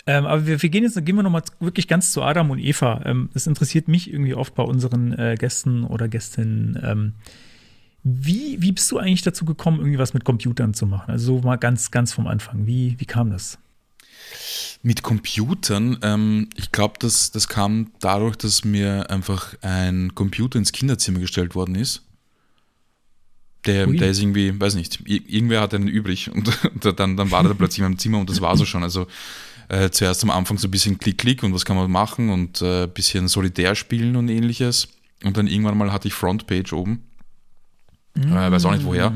Ähm, 0.07 0.25
aber 0.25 0.47
wir, 0.47 0.61
wir 0.61 0.69
gehen 0.69 0.85
jetzt, 0.85 0.95
gehen 1.05 1.17
wir 1.17 1.23
nochmal 1.23 1.43
wirklich 1.59 1.89
ganz 1.89 2.13
zu 2.13 2.23
Adam 2.23 2.51
und 2.51 2.59
Eva. 2.59 3.01
Ähm, 3.03 3.29
das 3.33 3.47
interessiert 3.47 3.89
mich 3.89 4.09
irgendwie 4.09 4.33
oft 4.33 4.55
bei 4.55 4.63
unseren 4.63 5.11
äh, 5.19 5.35
Gästen 5.37 5.83
oder 5.83 6.07
Gästinnen. 6.07 6.79
Ähm, 6.81 7.13
wie, 8.07 8.61
wie 8.61 8.71
bist 8.71 8.91
du 8.91 8.99
eigentlich 8.99 9.23
dazu 9.23 9.45
gekommen, 9.45 9.79
irgendwie 9.79 9.97
was 9.97 10.13
mit 10.13 10.23
Computern 10.23 10.75
zu 10.75 10.85
machen? 10.85 11.09
Also 11.11 11.37
so 11.37 11.41
mal 11.41 11.55
ganz, 11.57 11.89
ganz 11.89 12.13
vom 12.13 12.27
Anfang. 12.27 12.67
Wie, 12.67 12.95
wie 12.99 13.05
kam 13.05 13.31
das? 13.31 13.57
Mit 14.83 15.01
Computern, 15.01 15.97
ähm, 16.03 16.47
ich 16.55 16.71
glaube, 16.71 16.95
das, 16.99 17.31
das 17.31 17.47
kam 17.47 17.91
dadurch, 17.99 18.35
dass 18.35 18.63
mir 18.63 19.09
einfach 19.09 19.55
ein 19.61 20.13
Computer 20.13 20.59
ins 20.59 20.71
Kinderzimmer 20.71 21.19
gestellt 21.19 21.55
worden 21.55 21.73
ist. 21.73 22.03
Der, 23.65 23.87
Ui. 23.87 23.97
der 23.97 24.11
ist 24.11 24.19
irgendwie, 24.21 24.59
weiß 24.59 24.75
nicht, 24.75 24.99
ir- 25.07 25.27
irgendwer 25.27 25.61
hat 25.61 25.73
einen 25.73 25.87
übrig 25.87 26.29
und 26.31 26.47
dann, 26.99 27.17
dann 27.17 27.31
war 27.31 27.41
der 27.43 27.55
plötzlich 27.55 27.79
in 27.79 27.85
meinem 27.85 27.97
Zimmer 27.97 28.19
und 28.19 28.29
das 28.29 28.39
war 28.39 28.55
so 28.55 28.65
schon. 28.65 28.83
Also 28.83 29.07
äh, 29.69 29.89
zuerst 29.89 30.21
am 30.23 30.29
Anfang 30.29 30.59
so 30.59 30.67
ein 30.67 30.71
bisschen 30.71 30.99
Klick-Klick 30.99 31.41
und 31.41 31.53
was 31.55 31.65
kann 31.65 31.75
man 31.75 31.89
machen 31.89 32.29
und 32.29 32.61
äh, 32.61 32.83
ein 32.83 32.93
bisschen 32.93 33.27
Solitär 33.27 33.73
spielen 33.73 34.15
und 34.15 34.29
ähnliches. 34.29 34.89
Und 35.23 35.37
dann 35.37 35.47
irgendwann 35.47 35.75
mal 35.79 35.91
hatte 35.91 36.07
ich 36.07 36.13
Frontpage 36.13 36.73
oben. 36.73 37.01
Äh, 38.17 38.51
weiß 38.51 38.65
auch 38.65 38.71
nicht 38.71 38.85
woher. 38.85 39.13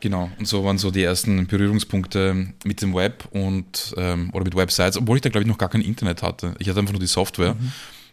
Genau, 0.00 0.30
und 0.38 0.48
so 0.48 0.64
waren 0.64 0.78
so 0.78 0.90
die 0.90 1.02
ersten 1.02 1.46
Berührungspunkte 1.46 2.54
mit 2.64 2.80
dem 2.80 2.94
Web 2.94 3.28
und 3.32 3.94
ähm, 3.98 4.30
oder 4.32 4.44
mit 4.44 4.56
Websites, 4.56 4.96
obwohl 4.96 5.16
ich 5.16 5.22
da 5.22 5.28
glaube 5.28 5.42
ich 5.42 5.48
noch 5.48 5.58
gar 5.58 5.68
kein 5.68 5.82
Internet 5.82 6.22
hatte. 6.22 6.54
Ich 6.58 6.68
hatte 6.68 6.80
einfach 6.80 6.92
nur 6.92 7.00
die 7.00 7.06
Software. 7.06 7.54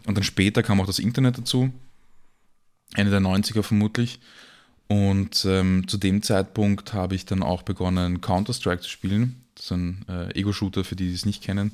Und 0.06 0.16
dann 0.16 0.24
später 0.24 0.64
kam 0.64 0.82
auch 0.82 0.86
das 0.86 1.00
Internet 1.00 1.38
dazu, 1.38 1.72
Ende 2.96 3.12
der 3.12 3.22
90er 3.22 3.64
vermutlich. 3.64 4.20
Und 4.88 5.46
ähm, 5.46 5.88
zu 5.88 5.98
dem 5.98 6.24
Zeitpunkt 6.24 6.94
habe 6.94 7.16
ich 7.16 7.26
dann 7.26 7.44
auch 7.44 7.62
begonnen, 7.62 8.22
Counter-Strike 8.22 8.82
zu 8.82 8.90
spielen. 8.90 9.42
Das 9.56 9.66
ist 9.66 9.72
ein 9.72 10.06
äh, 10.08 10.40
Ego-Shooter 10.40 10.86
für 10.86 10.96
die, 10.96 11.08
die 11.08 11.14
es 11.14 11.26
nicht 11.26 11.44
kennen. 11.44 11.72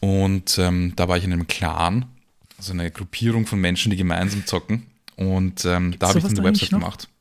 Und 0.00 0.58
ähm, 0.58 0.92
da 0.96 1.08
war 1.08 1.16
ich 1.16 1.24
in 1.24 1.32
einem 1.32 1.46
Clan, 1.46 2.06
also 2.58 2.72
eine 2.72 2.90
Gruppierung 2.90 3.46
von 3.46 3.58
Menschen, 3.58 3.90
die 3.90 3.96
gemeinsam 3.96 4.44
zocken. 4.46 4.86
Und 5.16 5.64
ähm, 5.64 5.94
da 5.98 6.08
habe 6.08 6.18
ich 6.18 6.24
dann 6.24 6.38
eine 6.38 6.48
eigentlich 6.48 6.62
Website 6.62 6.72
noch? 6.72 6.80
gemacht. 6.80 7.02
Frage 7.02 7.19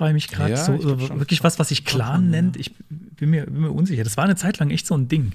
ich 0.00 0.12
mich 0.14 0.28
gerade 0.28 0.50
Ja, 0.52 0.56
so, 0.64 0.78
schon. 0.80 1.18
wirklich 1.20 1.42
was, 1.44 1.58
was 1.58 1.68
sich 1.68 1.84
Clan 1.84 2.30
nennt. 2.30 2.56
Ich 2.56 2.74
bin 2.88 3.30
mir, 3.30 3.44
bin 3.46 3.60
mir 3.62 3.70
unsicher. 3.70 4.04
Das 4.04 4.16
war 4.16 4.24
eine 4.24 4.36
Zeit 4.36 4.58
lang 4.58 4.70
echt 4.70 4.86
so 4.86 4.96
ein 4.96 5.08
Ding. 5.08 5.32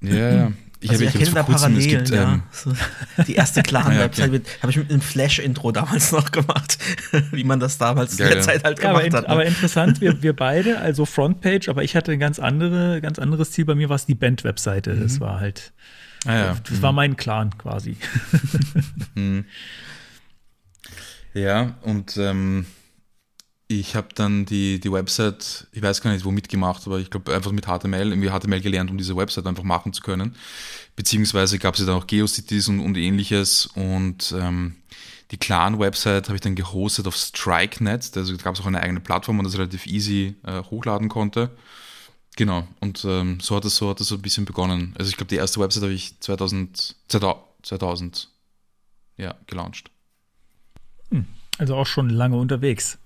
Ja, 0.00 0.14
ja. 0.32 0.52
Ich 0.80 0.90
Also 0.90 1.04
habe 1.06 1.14
wir 1.14 1.20
ich 1.22 1.30
da 1.34 1.42
kurzem, 1.42 1.54
es 1.56 1.60
Parallelen, 1.62 1.88
gibt, 2.04 2.10
ja. 2.10 2.34
ähm, 2.34 2.42
So, 2.52 2.72
die 3.26 3.34
erste 3.34 3.62
Clan-Website 3.64 4.32
Ja, 4.32 4.38
okay. 4.38 4.48
habe 4.62 4.70
ich 4.70 4.76
mit 4.76 4.90
einem 4.90 5.00
Flash-Intro 5.00 5.72
damals 5.72 6.12
noch 6.12 6.30
gemacht, 6.30 6.78
wie 7.32 7.42
man 7.42 7.58
das 7.58 7.78
damals 7.78 8.12
in 8.12 8.18
Geil, 8.18 8.28
der 8.28 8.36
ja. 8.36 8.42
Zeit 8.44 8.62
halt 8.64 8.80
Ja, 8.80 8.90
aber, 8.90 9.00
gemacht 9.00 9.06
in, 9.08 9.16
hat. 9.16 9.24
ne? 9.24 9.28
aber 9.30 9.44
interessant, 9.44 10.00
wir, 10.00 10.22
wir 10.22 10.36
beide, 10.36 10.78
also 10.78 11.04
Frontpage, 11.04 11.68
aber 11.68 11.82
ich 11.82 11.96
hatte 11.96 12.12
ein 12.12 12.20
ganz, 12.20 12.38
andere, 12.38 13.00
ganz 13.00 13.18
anderes 13.18 13.50
Ziel. 13.50 13.64
Bei 13.64 13.74
mir 13.74 13.88
war 13.88 13.96
es 13.96 14.06
die 14.06 14.14
Band-Webseite. 14.14 14.94
Mhm. 14.94 15.00
Das 15.02 15.18
war 15.18 15.40
halt, 15.40 15.72
ah, 16.26 16.32
ja. 16.32 16.56
das 16.68 16.80
war 16.80 16.92
mein 16.92 17.16
Clan 17.16 17.58
quasi. 17.58 17.96
Ja, 21.34 21.74
und 21.82 22.16
ähm, 22.18 22.66
ich 23.68 23.94
habe 23.94 24.08
dann 24.14 24.46
die, 24.46 24.80
die 24.80 24.90
Website, 24.90 25.66
ich 25.72 25.82
weiß 25.82 26.00
gar 26.00 26.10
nicht, 26.10 26.24
womit 26.24 26.48
gemacht, 26.48 26.82
aber 26.86 26.98
ich 27.00 27.10
glaube 27.10 27.34
einfach 27.34 27.52
mit 27.52 27.66
HTML, 27.66 28.08
irgendwie 28.08 28.30
HTML 28.30 28.62
gelernt, 28.62 28.90
um 28.90 28.96
diese 28.96 29.14
Website 29.14 29.46
einfach 29.46 29.62
machen 29.62 29.92
zu 29.92 30.00
können. 30.00 30.34
Beziehungsweise 30.96 31.58
gab 31.58 31.74
es 31.74 31.80
ja 31.80 31.86
dann 31.86 31.96
auch 31.96 32.06
GeoCities 32.06 32.68
und, 32.68 32.80
und 32.80 32.96
ähnliches 32.96 33.66
und 33.66 34.34
ähm, 34.36 34.76
die 35.30 35.36
Clan-Website 35.36 36.28
habe 36.28 36.36
ich 36.36 36.40
dann 36.40 36.54
gehostet 36.54 37.06
auf 37.06 37.14
StrikeNet, 37.14 38.16
also 38.16 38.34
gab 38.38 38.54
es 38.54 38.62
auch 38.62 38.66
eine 38.66 38.80
eigene 38.80 39.00
Plattform, 39.00 39.36
wo 39.36 39.42
man 39.42 39.44
das 39.44 39.58
relativ 39.58 39.86
easy 39.86 40.36
äh, 40.44 40.62
hochladen 40.62 41.10
konnte. 41.10 41.50
Genau, 42.36 42.66
und 42.80 43.04
ähm, 43.04 43.38
so 43.40 43.56
hat 43.56 43.66
es 43.66 43.76
so, 43.76 43.90
hat 43.90 43.98
so 43.98 44.14
ein 44.14 44.22
bisschen 44.22 44.46
begonnen. 44.46 44.94
Also 44.96 45.10
ich 45.10 45.18
glaube, 45.18 45.28
die 45.28 45.36
erste 45.36 45.60
Website 45.60 45.82
habe 45.82 45.92
ich 45.92 46.18
2000, 46.20 46.96
2000 47.08 48.30
ja, 49.18 49.34
gelauncht. 49.46 49.90
Also 51.58 51.74
auch 51.74 51.86
schon 51.86 52.08
lange 52.08 52.36
unterwegs. 52.36 52.98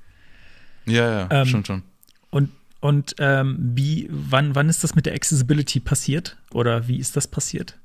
Ja, 0.87 1.21
ja, 1.21 1.29
Ähm, 1.31 1.47
schon, 1.47 1.65
schon. 1.65 1.83
Und, 2.31 2.51
und 2.81 3.15
ähm, 3.19 3.57
wie, 3.59 4.09
wann, 4.11 4.55
wann 4.55 4.69
ist 4.69 4.83
das 4.85 4.95
mit 4.95 5.07
der 5.07 5.15
Accessibility 5.15 5.81
passiert? 5.81 6.37
Oder 6.53 6.89
wie 6.89 6.99
ist 6.99 7.17
das 7.17 7.29
passiert? 7.29 7.79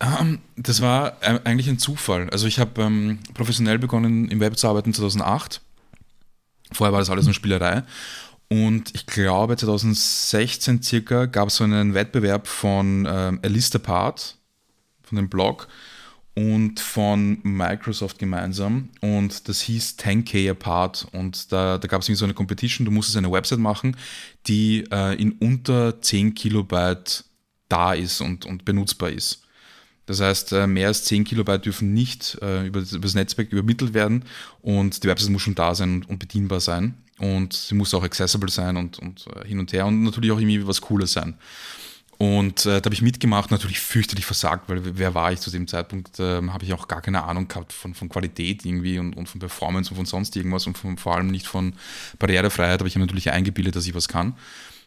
Ähm, 0.00 0.40
das 0.56 0.80
war 0.80 1.16
äh, 1.22 1.40
eigentlich 1.44 1.68
ein 1.68 1.78
Zufall. 1.78 2.28
Also 2.30 2.46
ich 2.46 2.58
habe 2.58 2.82
ähm, 2.82 3.18
professionell 3.34 3.78
begonnen 3.78 4.28
im 4.30 4.40
Web 4.40 4.56
zu 4.56 4.68
arbeiten 4.68 4.94
2008. 4.94 5.60
Vorher 6.72 6.92
war 6.92 7.00
das 7.00 7.10
alles 7.10 7.24
nur 7.24 7.34
Spielerei. 7.34 7.82
Und 8.48 8.94
ich 8.94 9.06
glaube 9.06 9.56
2016 9.56 10.82
circa 10.82 11.26
gab 11.26 11.48
es 11.48 11.56
so 11.56 11.64
einen 11.64 11.94
Wettbewerb 11.94 12.46
von 12.46 13.06
ähm, 13.08 13.40
Elistapart, 13.42 14.36
von 15.02 15.16
dem 15.16 15.28
Blog 15.28 15.68
und 16.38 16.78
von 16.78 17.40
Microsoft 17.42 18.20
gemeinsam. 18.20 18.90
Und 19.00 19.48
das 19.48 19.60
hieß 19.62 19.96
10k 19.98 20.52
apart. 20.52 21.08
Und 21.10 21.50
da, 21.50 21.78
da 21.78 21.88
gab 21.88 22.00
es 22.00 22.06
so 22.16 22.24
eine 22.24 22.34
Competition, 22.34 22.84
du 22.84 22.92
musstest 22.92 23.16
eine 23.16 23.32
Website 23.32 23.58
machen, 23.58 23.96
die 24.46 24.84
äh, 24.92 25.20
in 25.20 25.32
unter 25.32 26.00
10 26.00 26.34
Kilobyte 26.34 27.24
da 27.68 27.92
ist 27.92 28.20
und, 28.20 28.46
und 28.46 28.64
benutzbar 28.64 29.10
ist. 29.10 29.42
Das 30.06 30.20
heißt, 30.20 30.52
äh, 30.52 30.68
mehr 30.68 30.86
als 30.86 31.02
10 31.06 31.24
Kilobyte 31.24 31.66
dürfen 31.66 31.92
nicht 31.92 32.38
äh, 32.40 32.68
über, 32.68 32.82
das, 32.82 32.92
über 32.92 33.02
das 33.02 33.14
Netzwerk 33.14 33.50
übermittelt 33.50 33.92
werden. 33.92 34.24
Und 34.62 35.02
die 35.02 35.08
Website 35.08 35.30
muss 35.30 35.42
schon 35.42 35.56
da 35.56 35.74
sein 35.74 35.92
und, 35.92 36.08
und 36.08 36.18
bedienbar 36.20 36.60
sein. 36.60 36.94
Und 37.18 37.52
sie 37.52 37.74
muss 37.74 37.92
auch 37.94 38.04
accessible 38.04 38.48
sein 38.48 38.76
und, 38.76 39.00
und 39.00 39.26
äh, 39.26 39.48
hin 39.48 39.58
und 39.58 39.72
her. 39.72 39.86
Und 39.86 40.04
natürlich 40.04 40.30
auch 40.30 40.38
irgendwie 40.38 40.64
was 40.64 40.80
Cooles 40.82 41.14
sein. 41.14 41.34
Und 42.18 42.66
äh, 42.66 42.80
da 42.80 42.86
habe 42.86 42.94
ich 42.94 43.02
mitgemacht, 43.02 43.52
natürlich 43.52 43.78
fürchterlich 43.78 44.26
versagt, 44.26 44.68
weil 44.68 44.98
wer 44.98 45.14
war 45.14 45.30
ich 45.30 45.38
zu 45.38 45.52
dem 45.52 45.68
Zeitpunkt, 45.68 46.18
ähm, 46.18 46.52
habe 46.52 46.64
ich 46.64 46.72
auch 46.72 46.88
gar 46.88 47.00
keine 47.00 47.22
Ahnung 47.22 47.46
gehabt 47.46 47.72
von, 47.72 47.94
von 47.94 48.08
Qualität 48.08 48.64
irgendwie 48.64 48.98
und, 48.98 49.16
und 49.16 49.28
von 49.28 49.38
Performance 49.38 49.90
und 49.90 49.96
von 49.96 50.06
sonst 50.06 50.34
irgendwas 50.34 50.66
und 50.66 50.76
von, 50.76 50.98
vor 50.98 51.14
allem 51.14 51.28
nicht 51.28 51.46
von 51.46 51.74
Barrierefreiheit, 52.18 52.80
aber 52.80 52.88
ich 52.88 52.96
habe 52.96 53.06
natürlich 53.06 53.30
eingebildet, 53.30 53.76
dass 53.76 53.86
ich 53.86 53.94
was 53.94 54.08
kann. 54.08 54.34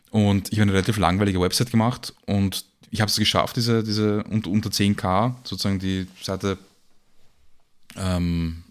Und 0.10 0.52
ich 0.52 0.60
habe 0.60 0.64
eine 0.64 0.74
relativ 0.74 0.98
langweilige 0.98 1.40
Website 1.40 1.72
gemacht 1.72 2.14
und 2.26 2.66
ich 2.90 3.00
habe 3.00 3.10
es 3.10 3.16
geschafft, 3.16 3.56
diese, 3.56 3.82
diese 3.82 4.26
unter, 4.26 4.50
unter 4.50 4.70
10k, 4.70 5.36
sozusagen 5.46 5.80
die 5.80 6.08
Seite 6.22 6.58
ähm, 7.96 8.64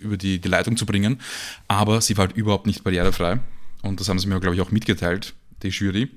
über 0.00 0.16
die, 0.16 0.40
die 0.40 0.48
Leitung 0.48 0.78
zu 0.78 0.86
bringen, 0.86 1.20
aber 1.68 2.00
sie 2.00 2.16
war 2.16 2.28
halt 2.28 2.36
überhaupt 2.38 2.66
nicht 2.66 2.84
barrierefrei. 2.84 3.38
Und 3.82 4.00
das 4.00 4.08
haben 4.08 4.18
sie 4.18 4.28
mir, 4.28 4.40
glaube 4.40 4.56
ich, 4.56 4.62
auch 4.62 4.70
mitgeteilt, 4.70 5.34
die 5.62 5.68
Jury. 5.68 6.08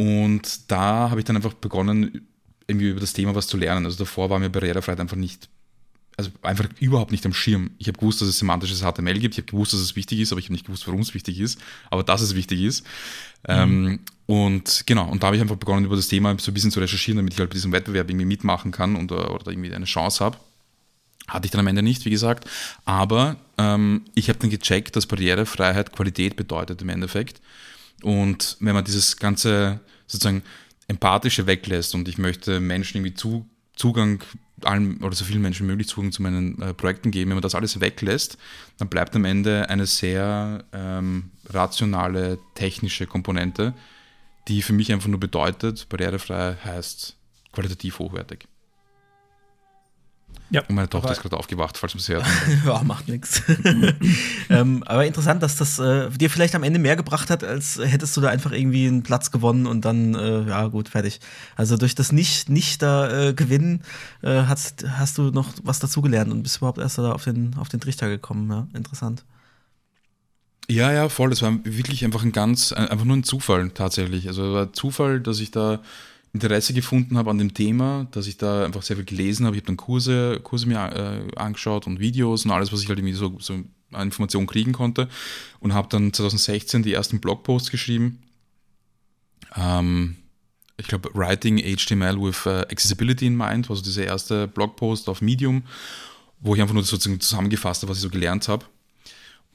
Und 0.00 0.70
da 0.70 1.10
habe 1.10 1.20
ich 1.20 1.26
dann 1.26 1.36
einfach 1.36 1.52
begonnen, 1.52 2.26
irgendwie 2.66 2.88
über 2.88 3.00
das 3.00 3.12
Thema 3.12 3.34
was 3.34 3.48
zu 3.48 3.58
lernen. 3.58 3.84
Also 3.84 3.98
davor 3.98 4.30
war 4.30 4.38
mir 4.38 4.48
Barrierefreiheit 4.48 4.98
einfach 4.98 5.18
nicht, 5.18 5.50
also 6.16 6.30
einfach 6.40 6.70
überhaupt 6.78 7.12
nicht 7.12 7.26
am 7.26 7.34
Schirm. 7.34 7.72
Ich 7.76 7.86
habe 7.86 7.98
gewusst, 7.98 8.22
dass 8.22 8.28
es 8.28 8.38
semantisches 8.38 8.80
HTML 8.80 9.18
gibt, 9.18 9.34
ich 9.34 9.42
habe 9.42 9.50
gewusst, 9.50 9.74
dass 9.74 9.80
es 9.80 9.96
wichtig 9.96 10.20
ist, 10.20 10.32
aber 10.32 10.38
ich 10.38 10.46
habe 10.46 10.54
nicht 10.54 10.64
gewusst, 10.64 10.86
warum 10.86 11.02
es 11.02 11.12
wichtig 11.12 11.38
ist, 11.38 11.60
aber 11.90 12.02
dass 12.02 12.22
es 12.22 12.34
wichtig 12.34 12.62
ist. 12.62 12.86
Ähm, 13.46 13.98
und 14.24 14.84
genau, 14.86 15.06
und 15.06 15.22
da 15.22 15.26
habe 15.26 15.36
ich 15.36 15.42
einfach 15.42 15.56
begonnen, 15.56 15.84
über 15.84 15.96
das 15.96 16.08
Thema 16.08 16.34
so 16.38 16.50
ein 16.50 16.54
bisschen 16.54 16.70
zu 16.70 16.80
recherchieren, 16.80 17.18
damit 17.18 17.34
ich 17.34 17.38
halt 17.38 17.50
bei 17.50 17.54
diesem 17.54 17.72
Wettbewerb 17.72 18.08
irgendwie 18.08 18.24
mitmachen 18.24 18.70
kann 18.70 18.96
und, 18.96 19.12
oder, 19.12 19.34
oder 19.34 19.50
irgendwie 19.50 19.74
eine 19.74 19.84
Chance 19.84 20.24
habe. 20.24 20.38
Hatte 21.28 21.44
ich 21.44 21.50
dann 21.50 21.60
am 21.60 21.66
Ende 21.66 21.82
nicht, 21.82 22.06
wie 22.06 22.10
gesagt. 22.10 22.48
Aber 22.86 23.36
ähm, 23.58 24.06
ich 24.14 24.30
habe 24.30 24.38
dann 24.38 24.48
gecheckt, 24.48 24.96
dass 24.96 25.04
Barrierefreiheit 25.04 25.92
Qualität 25.92 26.36
bedeutet 26.36 26.80
im 26.80 26.88
Endeffekt. 26.88 27.42
Und 28.02 28.56
wenn 28.60 28.74
man 28.74 28.84
dieses 28.84 29.16
ganze 29.16 29.80
sozusagen 30.06 30.42
empathische 30.88 31.46
weglässt 31.46 31.94
und 31.94 32.08
ich 32.08 32.18
möchte 32.18 32.60
Menschen 32.60 32.98
irgendwie 32.98 33.14
zu, 33.14 33.48
Zugang, 33.76 34.22
allen 34.62 35.02
oder 35.02 35.14
so 35.14 35.24
vielen 35.24 35.40
Menschen 35.40 35.66
möglich 35.66 35.88
Zugang 35.88 36.12
zu 36.12 36.22
meinen 36.22 36.60
äh, 36.60 36.74
Projekten 36.74 37.10
geben, 37.10 37.30
wenn 37.30 37.36
man 37.36 37.42
das 37.42 37.54
alles 37.54 37.80
weglässt, 37.80 38.36
dann 38.78 38.88
bleibt 38.88 39.16
am 39.16 39.24
Ende 39.24 39.70
eine 39.70 39.86
sehr 39.86 40.64
ähm, 40.72 41.30
rationale 41.48 42.38
technische 42.54 43.06
Komponente, 43.06 43.72
die 44.48 44.62
für 44.62 44.72
mich 44.72 44.92
einfach 44.92 45.08
nur 45.08 45.20
bedeutet, 45.20 45.88
barrierefrei 45.88 46.56
heißt 46.62 47.16
qualitativ 47.52 47.98
hochwertig. 47.98 48.49
Ja, 50.50 50.62
Und 50.68 50.74
meine 50.74 50.88
Tochter 50.90 51.12
ist 51.12 51.22
gerade 51.22 51.36
aufgewacht, 51.36 51.78
falls 51.78 51.94
man 51.94 52.00
es 52.00 52.08
hört. 52.08 52.26
ja, 52.66 52.82
macht 52.82 53.08
nichts. 53.08 53.42
ähm, 54.50 54.82
aber 54.84 55.06
interessant, 55.06 55.42
dass 55.42 55.56
das 55.56 55.78
äh, 55.78 56.10
dir 56.10 56.28
vielleicht 56.28 56.54
am 56.56 56.64
Ende 56.64 56.80
mehr 56.80 56.96
gebracht 56.96 57.30
hat, 57.30 57.44
als 57.44 57.78
hättest 57.82 58.16
du 58.16 58.20
da 58.20 58.28
einfach 58.30 58.50
irgendwie 58.52 58.88
einen 58.88 59.02
Platz 59.04 59.30
gewonnen 59.30 59.66
und 59.66 59.84
dann, 59.84 60.14
äh, 60.14 60.48
ja, 60.48 60.66
gut, 60.66 60.88
fertig. 60.88 61.20
Also 61.54 61.76
durch 61.76 61.94
das 61.94 62.10
nicht, 62.10 62.48
nicht 62.48 62.82
da 62.82 63.08
äh, 63.08 63.28
äh, 63.30 63.78
hast, 64.22 64.84
hast 64.88 65.18
du 65.18 65.30
noch 65.30 65.52
was 65.62 65.78
dazugelernt 65.78 66.32
und 66.32 66.42
bist 66.42 66.56
überhaupt 66.58 66.78
erst 66.78 66.98
da 66.98 67.12
auf 67.12 67.24
den, 67.24 67.54
auf 67.56 67.68
den 67.68 67.80
Trichter 67.80 68.08
gekommen. 68.08 68.50
Ja, 68.50 68.66
interessant. 68.74 69.24
Ja, 70.68 70.92
ja, 70.92 71.08
voll. 71.08 71.30
Das 71.30 71.42
war 71.42 71.52
wirklich 71.64 72.04
einfach 72.04 72.22
ein 72.22 72.32
ganz, 72.32 72.72
ein- 72.72 72.88
einfach 72.88 73.04
nur 73.04 73.16
ein 73.16 73.24
Zufall 73.24 73.70
tatsächlich. 73.70 74.28
Also 74.28 74.52
war 74.52 74.72
Zufall, 74.72 75.20
dass 75.20 75.40
ich 75.40 75.50
da 75.50 75.80
Interesse 76.32 76.72
gefunden 76.74 77.18
habe 77.18 77.30
an 77.30 77.38
dem 77.38 77.54
Thema, 77.54 78.06
dass 78.12 78.26
ich 78.26 78.36
da 78.36 78.64
einfach 78.64 78.82
sehr 78.82 78.96
viel 78.96 79.04
gelesen 79.04 79.46
habe. 79.46 79.56
Ich 79.56 79.62
habe 79.62 79.66
dann 79.66 79.76
Kurse, 79.76 80.40
Kurse 80.42 80.66
mir 80.66 80.76
äh, 80.76 81.36
angeschaut 81.36 81.86
und 81.86 81.98
Videos 81.98 82.44
und 82.44 82.52
alles, 82.52 82.72
was 82.72 82.82
ich 82.82 82.88
halt 82.88 82.98
irgendwie 82.98 83.14
so, 83.14 83.36
so 83.40 83.54
an 83.92 84.08
Informationen 84.08 84.46
kriegen 84.46 84.72
konnte. 84.72 85.08
Und 85.58 85.74
habe 85.74 85.88
dann 85.88 86.12
2016 86.12 86.84
die 86.84 86.92
ersten 86.92 87.20
Blogposts 87.20 87.70
geschrieben. 87.70 88.22
Ähm, 89.56 90.16
ich 90.76 90.86
glaube, 90.86 91.10
Writing 91.14 91.58
HTML 91.58 92.20
with 92.20 92.46
äh, 92.46 92.60
Accessibility 92.70 93.26
in 93.26 93.36
Mind, 93.36 93.68
war 93.68 93.76
so 93.76 93.82
dieser 93.82 94.04
erste 94.04 94.46
Blogpost 94.46 95.08
auf 95.08 95.20
Medium, 95.20 95.64
wo 96.38 96.54
ich 96.54 96.60
einfach 96.60 96.74
nur 96.74 96.84
sozusagen 96.84 97.20
zusammengefasst 97.20 97.82
habe, 97.82 97.90
was 97.90 97.98
ich 97.98 98.02
so 98.02 98.08
gelernt 98.08 98.46
habe. 98.46 98.64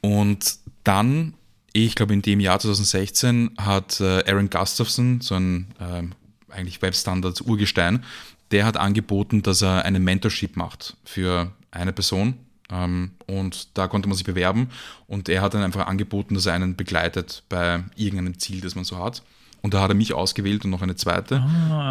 Und 0.01 0.57
dann, 0.83 1.35
ich 1.71 1.95
glaube 1.95 2.13
in 2.13 2.21
dem 2.21 2.41
Jahr 2.41 2.59
2016, 2.59 3.51
hat 3.57 4.01
äh, 4.01 4.23
Aaron 4.27 4.49
Gustafson, 4.49 5.21
so 5.21 5.35
ein 5.35 5.73
ähm, 5.79 6.11
eigentlich 6.49 6.81
Webstandards 6.81 7.41
Urgestein, 7.41 8.03
der 8.51 8.65
hat 8.65 8.77
angeboten, 8.77 9.41
dass 9.41 9.61
er 9.61 9.85
eine 9.85 9.99
Mentorship 9.99 10.55
macht 10.55 10.97
für 11.03 11.51
eine 11.71 11.93
Person. 11.93 12.35
Ähm, 12.69 13.11
und 13.27 13.77
da 13.77 13.87
konnte 13.87 14.07
man 14.07 14.17
sich 14.17 14.25
bewerben. 14.25 14.69
Und 15.07 15.29
er 15.29 15.41
hat 15.41 15.53
dann 15.53 15.63
einfach 15.63 15.87
angeboten, 15.87 16.35
dass 16.35 16.45
er 16.45 16.53
einen 16.53 16.75
begleitet 16.75 17.43
bei 17.49 17.83
irgendeinem 17.95 18.39
Ziel, 18.39 18.61
das 18.61 18.75
man 18.75 18.85
so 18.85 18.97
hat. 18.97 19.23
Und 19.61 19.73
da 19.73 19.81
hat 19.81 19.89
er 19.89 19.95
mich 19.95 20.13
ausgewählt 20.13 20.63
und 20.63 20.71
noch 20.71 20.81
eine 20.81 20.95
zweite. 20.95 21.43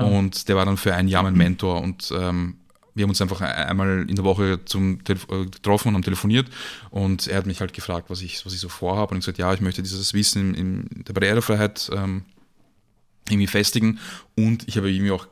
Und 0.05 0.49
der 0.49 0.57
war 0.57 0.65
dann 0.65 0.77
für 0.77 0.95
ein 0.95 1.09
Jahr 1.09 1.25
mein 1.25 1.35
Mentor. 1.35 1.81
Und 1.81 2.13
ähm, 2.17 2.57
wir 2.95 3.03
haben 3.03 3.11
uns 3.11 3.21
einfach 3.21 3.41
einmal 3.41 4.07
in 4.09 4.15
der 4.15 4.25
Woche 4.25 4.65
zum 4.65 5.03
Telef 5.05 5.27
äh, 5.31 5.47
getroffen 5.47 5.89
und 5.89 5.95
haben 5.95 6.03
telefoniert 6.03 6.49
und 6.91 7.27
er 7.27 7.39
hat 7.39 7.47
mich 7.47 7.61
halt 7.61 7.73
gefragt, 7.73 8.09
was 8.09 8.23
ich, 8.23 8.47
was 8.47 8.55
ich 8.55 8.61
so 8.61 8.69
vorhabe 8.69 9.11
und 9.11 9.19
ich 9.19 9.25
gesagt, 9.25 9.39
ja, 9.39 9.53
ich 9.53 9.61
möchte 9.61 9.83
dieses 9.83 10.15
Wissen 10.15 10.55
in, 10.55 10.87
in 10.87 11.05
der 11.05 11.13
Barrierefreiheit 11.13 11.91
ähm, 11.93 12.23
irgendwie 13.29 13.47
festigen 13.47 13.99
und 14.37 14.69
ich 14.69 14.77
habe 14.77 14.91
irgendwie 14.91 15.13
auch 15.13 15.27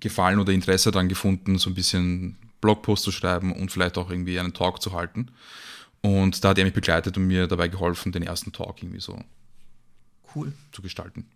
Gefallen 0.00 0.38
oder 0.38 0.52
Interesse 0.52 0.90
daran 0.90 1.08
gefunden, 1.08 1.58
so 1.58 1.70
ein 1.70 1.74
bisschen 1.74 2.36
Blogpost 2.60 3.04
zu 3.04 3.12
schreiben 3.12 3.52
und 3.52 3.72
vielleicht 3.72 3.96
auch 3.98 4.10
irgendwie 4.10 4.38
einen 4.38 4.52
Talk 4.52 4.82
zu 4.82 4.92
halten. 4.92 5.28
Und 6.02 6.44
da 6.44 6.50
hat 6.50 6.58
er 6.58 6.64
mich 6.64 6.74
begleitet 6.74 7.16
und 7.16 7.26
mir 7.26 7.46
dabei 7.46 7.68
geholfen, 7.68 8.12
den 8.12 8.22
ersten 8.22 8.52
Talk 8.52 8.82
irgendwie 8.82 9.00
so 9.00 9.18
Cool. 10.34 10.52
zu 10.72 10.82
gestalten. 10.82 11.26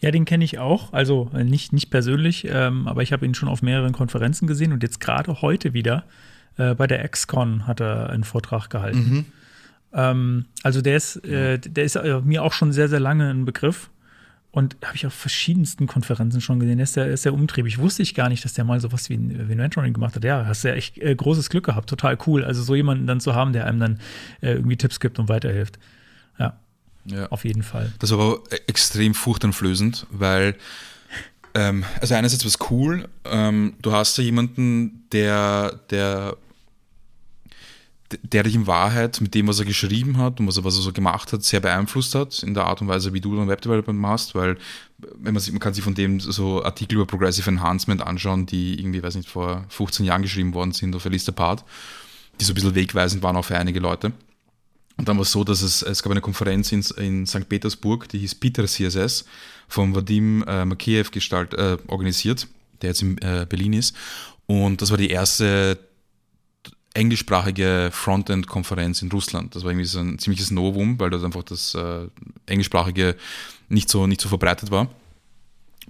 Ja, 0.00 0.10
den 0.10 0.24
kenne 0.24 0.44
ich 0.44 0.58
auch. 0.58 0.92
Also 0.92 1.30
äh, 1.34 1.42
nicht, 1.42 1.72
nicht 1.72 1.90
persönlich, 1.90 2.46
ähm, 2.48 2.86
aber 2.86 3.02
ich 3.02 3.12
habe 3.12 3.24
ihn 3.24 3.34
schon 3.34 3.48
auf 3.48 3.62
mehreren 3.62 3.92
Konferenzen 3.92 4.46
gesehen 4.46 4.72
und 4.72 4.82
jetzt 4.82 5.00
gerade 5.00 5.40
heute 5.40 5.72
wieder 5.72 6.04
äh, 6.56 6.74
bei 6.74 6.86
der 6.86 7.08
XCon 7.08 7.66
hat 7.66 7.80
er 7.80 8.10
einen 8.10 8.24
Vortrag 8.24 8.68
gehalten. 8.68 9.32
Ähm, 9.94 10.46
also 10.62 10.80
der 10.82 10.96
ist, 10.96 11.24
äh, 11.24 11.58
der 11.58 11.84
ist 11.84 11.96
äh, 11.96 12.20
mir 12.22 12.42
auch 12.42 12.52
schon 12.52 12.72
sehr, 12.72 12.88
sehr 12.88 13.00
lange 13.00 13.30
ein 13.30 13.44
Begriff. 13.44 13.90
Und 14.50 14.76
habe 14.84 14.94
ich 14.94 15.04
auf 15.04 15.12
verschiedensten 15.14 15.88
Konferenzen 15.88 16.40
schon 16.40 16.60
gesehen. 16.60 16.76
Der 16.76 16.84
ist 16.84 16.92
sehr, 16.92 17.16
sehr 17.16 17.34
umtriebig. 17.34 17.78
Wusste 17.78 18.02
ich 18.04 18.14
gar 18.14 18.28
nicht, 18.28 18.44
dass 18.44 18.52
der 18.54 18.62
mal 18.64 18.78
sowas 18.78 19.08
wie 19.10 19.14
ein, 19.14 19.48
wie 19.48 19.52
ein 19.52 19.58
Mentoring 19.58 19.92
gemacht 19.92 20.14
hat. 20.14 20.22
Ja, 20.22 20.46
hast 20.46 20.62
ja 20.62 20.74
echt 20.74 20.96
äh, 20.98 21.12
großes 21.12 21.50
Glück 21.50 21.64
gehabt. 21.66 21.90
Total 21.90 22.16
cool. 22.28 22.44
Also 22.44 22.62
so 22.62 22.76
jemanden 22.76 23.08
dann 23.08 23.18
zu 23.20 23.34
haben, 23.34 23.52
der 23.52 23.66
einem 23.66 23.80
dann 23.80 24.00
äh, 24.42 24.52
irgendwie 24.52 24.76
Tipps 24.76 25.00
gibt 25.00 25.18
und 25.18 25.28
weiterhilft. 25.28 25.80
Ja, 26.38 26.56
Ja. 27.06 27.26
auf 27.32 27.44
jeden 27.44 27.64
Fall. 27.64 27.92
Das 27.98 28.12
war 28.12 28.20
aber 28.20 28.42
extrem 28.68 29.14
furchteinflößend, 29.14 30.06
weil, 30.12 30.54
ähm, 31.54 31.84
also 32.00 32.14
einerseits 32.14 32.44
war 32.44 32.48
es 32.48 32.70
cool, 32.70 33.08
ähm, 33.24 33.74
du 33.82 33.90
hast 33.90 34.16
da 34.18 34.22
jemanden, 34.22 35.02
der, 35.10 35.80
der, 35.90 36.36
der 38.22 38.42
dich 38.42 38.54
in 38.54 38.66
Wahrheit 38.66 39.20
mit 39.20 39.34
dem, 39.34 39.48
was 39.48 39.58
er 39.58 39.64
geschrieben 39.64 40.18
hat 40.18 40.40
und 40.40 40.46
was 40.46 40.56
er, 40.56 40.64
was 40.64 40.76
er 40.76 40.82
so 40.82 40.92
gemacht 40.92 41.32
hat, 41.32 41.42
sehr 41.42 41.60
beeinflusst 41.60 42.14
hat 42.14 42.42
in 42.42 42.54
der 42.54 42.64
Art 42.64 42.80
und 42.80 42.88
Weise, 42.88 43.12
wie 43.12 43.20
du 43.20 43.34
dann 43.36 43.48
Webdevelopment 43.48 43.98
machst, 43.98 44.34
weil 44.34 44.56
man, 45.18 45.38
sieht, 45.38 45.52
man 45.52 45.60
kann 45.60 45.74
sich 45.74 45.84
von 45.84 45.94
dem 45.94 46.20
so 46.20 46.62
Artikel 46.64 46.96
über 46.96 47.06
Progressive 47.06 47.48
Enhancement 47.48 48.02
anschauen, 48.02 48.46
die 48.46 48.78
irgendwie, 48.78 49.02
weiß 49.02 49.16
nicht, 49.16 49.28
vor 49.28 49.64
15 49.68 50.06
Jahren 50.06 50.22
geschrieben 50.22 50.54
worden 50.54 50.72
sind 50.72 50.94
auf 50.94 51.04
Elista 51.04 51.32
Part, 51.32 51.64
die 52.40 52.44
so 52.44 52.52
ein 52.52 52.54
bisschen 52.54 52.74
wegweisend 52.74 53.22
waren 53.22 53.36
auch 53.36 53.44
für 53.44 53.56
einige 53.56 53.80
Leute. 53.80 54.12
Und 54.96 55.08
dann 55.08 55.16
war 55.16 55.22
es 55.22 55.32
so, 55.32 55.42
dass 55.42 55.62
es, 55.62 55.82
es 55.82 56.02
gab 56.02 56.12
eine 56.12 56.20
Konferenz 56.20 56.70
in, 56.70 56.84
in 56.96 57.26
St. 57.26 57.48
Petersburg, 57.48 58.08
die 58.08 58.18
hieß 58.18 58.36
Peter 58.36 58.64
CSS, 58.64 59.24
von 59.68 59.94
Vadim 59.94 60.44
äh, 60.46 60.64
Makiev 60.64 61.10
gestalt, 61.10 61.54
äh, 61.54 61.78
organisiert, 61.88 62.46
der 62.82 62.90
jetzt 62.90 63.02
in 63.02 63.18
äh, 63.18 63.46
Berlin 63.48 63.72
ist. 63.72 63.96
Und 64.46 64.82
das 64.82 64.90
war 64.90 64.98
die 64.98 65.10
erste 65.10 65.78
englischsprachige 66.94 67.90
Frontend-Konferenz 67.92 69.02
in 69.02 69.10
Russland. 69.10 69.54
Das 69.54 69.64
war 69.64 69.70
irgendwie 69.70 69.86
so 69.86 69.98
ein 69.98 70.18
ziemliches 70.18 70.50
Novum, 70.50 70.98
weil 70.98 71.10
dort 71.10 71.24
einfach 71.24 71.42
das 71.42 71.74
äh, 71.74 72.06
englischsprachige 72.46 73.16
nicht 73.68 73.90
so, 73.90 74.06
nicht 74.06 74.20
so 74.20 74.28
verbreitet 74.28 74.70
war 74.70 74.88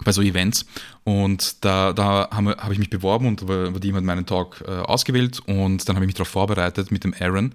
bei 0.03 0.11
so 0.11 0.21
Events. 0.21 0.65
Und 1.03 1.63
da, 1.63 1.93
da 1.93 2.27
habe 2.31 2.57
hab 2.57 2.71
ich 2.71 2.79
mich 2.79 2.89
beworben 2.89 3.27
und 3.27 3.47
Vadim 3.47 3.95
hat 3.95 4.03
meinen 4.03 4.25
Talk 4.25 4.63
äh, 4.67 4.71
ausgewählt 4.71 5.39
und 5.45 5.87
dann 5.87 5.95
habe 5.95 6.05
ich 6.05 6.07
mich 6.07 6.15
darauf 6.15 6.27
vorbereitet 6.27 6.91
mit 6.91 7.03
dem 7.03 7.13
Aaron. 7.17 7.53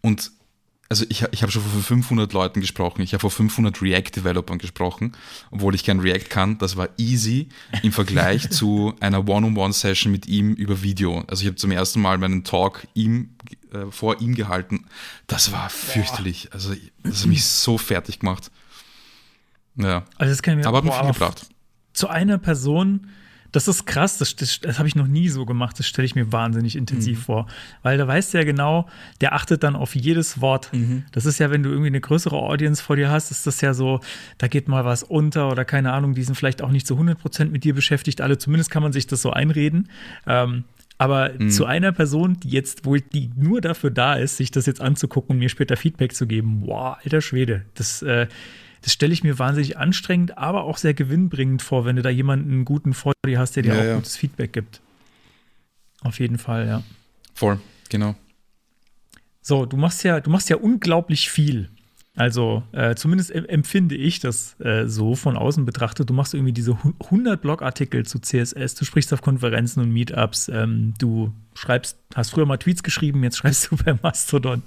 Und 0.00 0.30
also 0.88 1.04
ich, 1.08 1.24
ich 1.32 1.42
habe 1.42 1.52
schon 1.52 1.62
vor 1.62 1.82
500 1.82 2.32
Leuten 2.32 2.60
gesprochen, 2.60 3.02
ich 3.02 3.12
habe 3.12 3.20
vor 3.20 3.30
500 3.30 3.82
React-Developern 3.82 4.58
gesprochen, 4.58 5.12
obwohl 5.50 5.74
ich 5.74 5.84
kein 5.84 6.00
React 6.00 6.28
kann. 6.30 6.58
Das 6.58 6.76
war 6.76 6.88
easy 6.96 7.48
im 7.82 7.92
Vergleich 7.92 8.48
zu 8.50 8.94
einer 9.00 9.28
One-on-One-Session 9.28 10.10
mit 10.10 10.26
ihm 10.26 10.54
über 10.54 10.82
Video. 10.82 11.24
Also 11.26 11.42
ich 11.42 11.46
habe 11.46 11.56
zum 11.56 11.72
ersten 11.72 12.00
Mal 12.00 12.16
meinen 12.16 12.42
Talk 12.42 12.86
ihm, 12.94 13.34
äh, 13.72 13.90
vor 13.90 14.20
ihm 14.20 14.34
gehalten. 14.34 14.86
Das 15.26 15.52
war 15.52 15.68
fürchterlich. 15.68 16.48
Also 16.52 16.74
das 17.02 17.20
hat 17.20 17.26
mich 17.26 17.44
so 17.44 17.76
fertig 17.76 18.20
gemacht. 18.20 18.50
Ja. 19.76 20.04
Also 20.16 20.32
das 20.32 20.42
kann 20.42 20.58
ich 20.58 20.64
mir, 20.64 20.68
Aber 20.68 20.78
hat 20.78 20.84
boah, 20.84 21.04
viel 21.04 21.12
gebracht. 21.12 21.46
Zu 21.92 22.08
einer 22.08 22.38
Person 22.38 23.08
das 23.52 23.68
ist 23.68 23.86
krass, 23.86 24.18
das, 24.18 24.36
das, 24.36 24.60
das 24.60 24.78
habe 24.78 24.88
ich 24.88 24.94
noch 24.94 25.06
nie 25.06 25.28
so 25.28 25.46
gemacht, 25.46 25.78
das 25.78 25.86
stelle 25.86 26.06
ich 26.06 26.14
mir 26.14 26.32
wahnsinnig 26.32 26.76
intensiv 26.76 27.18
mhm. 27.18 27.22
vor. 27.22 27.46
Weil 27.82 27.98
da 27.98 28.06
weißt 28.06 28.34
du 28.34 28.38
ja 28.38 28.44
genau, 28.44 28.88
der 29.20 29.34
achtet 29.34 29.62
dann 29.62 29.76
auf 29.76 29.94
jedes 29.94 30.40
Wort. 30.40 30.72
Mhm. 30.72 31.04
Das 31.12 31.26
ist 31.26 31.38
ja, 31.38 31.50
wenn 31.50 31.62
du 31.62 31.70
irgendwie 31.70 31.88
eine 31.88 32.00
größere 32.00 32.36
Audience 32.36 32.82
vor 32.82 32.96
dir 32.96 33.10
hast, 33.10 33.30
ist 33.30 33.46
das 33.46 33.60
ja 33.60 33.74
so, 33.74 34.00
da 34.36 34.48
geht 34.48 34.68
mal 34.68 34.84
was 34.84 35.02
unter 35.02 35.50
oder 35.50 35.64
keine 35.64 35.92
Ahnung, 35.92 36.14
die 36.14 36.22
sind 36.22 36.34
vielleicht 36.34 36.62
auch 36.62 36.70
nicht 36.70 36.86
zu 36.86 36.94
100 36.94 37.18
Prozent 37.18 37.52
mit 37.52 37.64
dir 37.64 37.74
beschäftigt, 37.74 38.20
alle, 38.20 38.38
zumindest 38.38 38.70
kann 38.70 38.82
man 38.82 38.92
sich 38.92 39.06
das 39.06 39.22
so 39.22 39.30
einreden. 39.30 39.88
Ähm, 40.26 40.64
aber 40.98 41.32
mhm. 41.38 41.50
zu 41.50 41.64
einer 41.64 41.92
Person, 41.92 42.38
die 42.40 42.50
jetzt, 42.50 42.84
wo 42.84 42.96
die 42.96 43.30
nur 43.36 43.60
dafür 43.60 43.90
da 43.90 44.14
ist, 44.14 44.36
sich 44.36 44.50
das 44.50 44.66
jetzt 44.66 44.80
anzugucken 44.80 45.36
und 45.36 45.38
mir 45.38 45.48
später 45.48 45.76
Feedback 45.76 46.14
zu 46.14 46.26
geben, 46.26 46.62
boah, 46.66 46.98
alter 47.02 47.20
Schwede, 47.20 47.64
das 47.74 48.02
äh, 48.02 48.26
das 48.82 48.92
stelle 48.92 49.12
ich 49.12 49.22
mir 49.24 49.38
wahnsinnig 49.38 49.76
anstrengend, 49.78 50.38
aber 50.38 50.64
auch 50.64 50.76
sehr 50.78 50.94
gewinnbringend 50.94 51.62
vor, 51.62 51.84
wenn 51.84 51.96
du 51.96 52.02
da 52.02 52.10
jemanden 52.10 52.50
einen 52.52 52.64
guten 52.64 52.94
vor 52.94 53.12
dir 53.26 53.38
hast, 53.38 53.56
der 53.56 53.62
dir 53.64 53.74
Ja, 53.74 53.80
auch 53.80 53.84
ja. 53.84 53.94
gutes 53.96 54.16
Feedback 54.16 54.52
gibt. 54.52 54.80
Auf 56.02 56.20
jeden 56.20 56.38
Fall, 56.38 56.66
ja. 56.66 56.82
Voll, 57.34 57.58
genau. 57.88 58.14
So, 59.42 59.64
du 59.66 59.76
machst 59.76 60.04
ja, 60.04 60.20
du 60.20 60.30
machst 60.30 60.48
ja 60.50 60.56
unglaublich 60.56 61.30
viel. 61.30 61.68
Also, 62.14 62.64
äh, 62.72 62.96
zumindest 62.96 63.30
em- 63.30 63.44
empfinde 63.46 63.94
ich 63.94 64.18
das 64.18 64.58
äh, 64.60 64.86
so 64.88 65.14
von 65.14 65.36
außen 65.36 65.64
betrachtet. 65.64 66.10
Du 66.10 66.14
machst 66.14 66.34
irgendwie 66.34 66.52
diese 66.52 66.82
hu- 66.82 66.92
100 67.04 67.40
Blogartikel 67.40 68.04
zu 68.04 68.18
CSS, 68.18 68.74
du 68.74 68.84
sprichst 68.84 69.12
auf 69.14 69.22
Konferenzen 69.22 69.80
und 69.80 69.90
Meetups, 69.92 70.48
ähm, 70.48 70.94
du 70.98 71.32
schreibst, 71.54 71.96
hast 72.16 72.30
früher 72.30 72.44
mal 72.44 72.56
Tweets 72.58 72.82
geschrieben, 72.82 73.22
jetzt 73.22 73.36
schreibst 73.38 73.68
du 73.70 73.76
bei 73.76 73.96
Mastodon. 74.02 74.62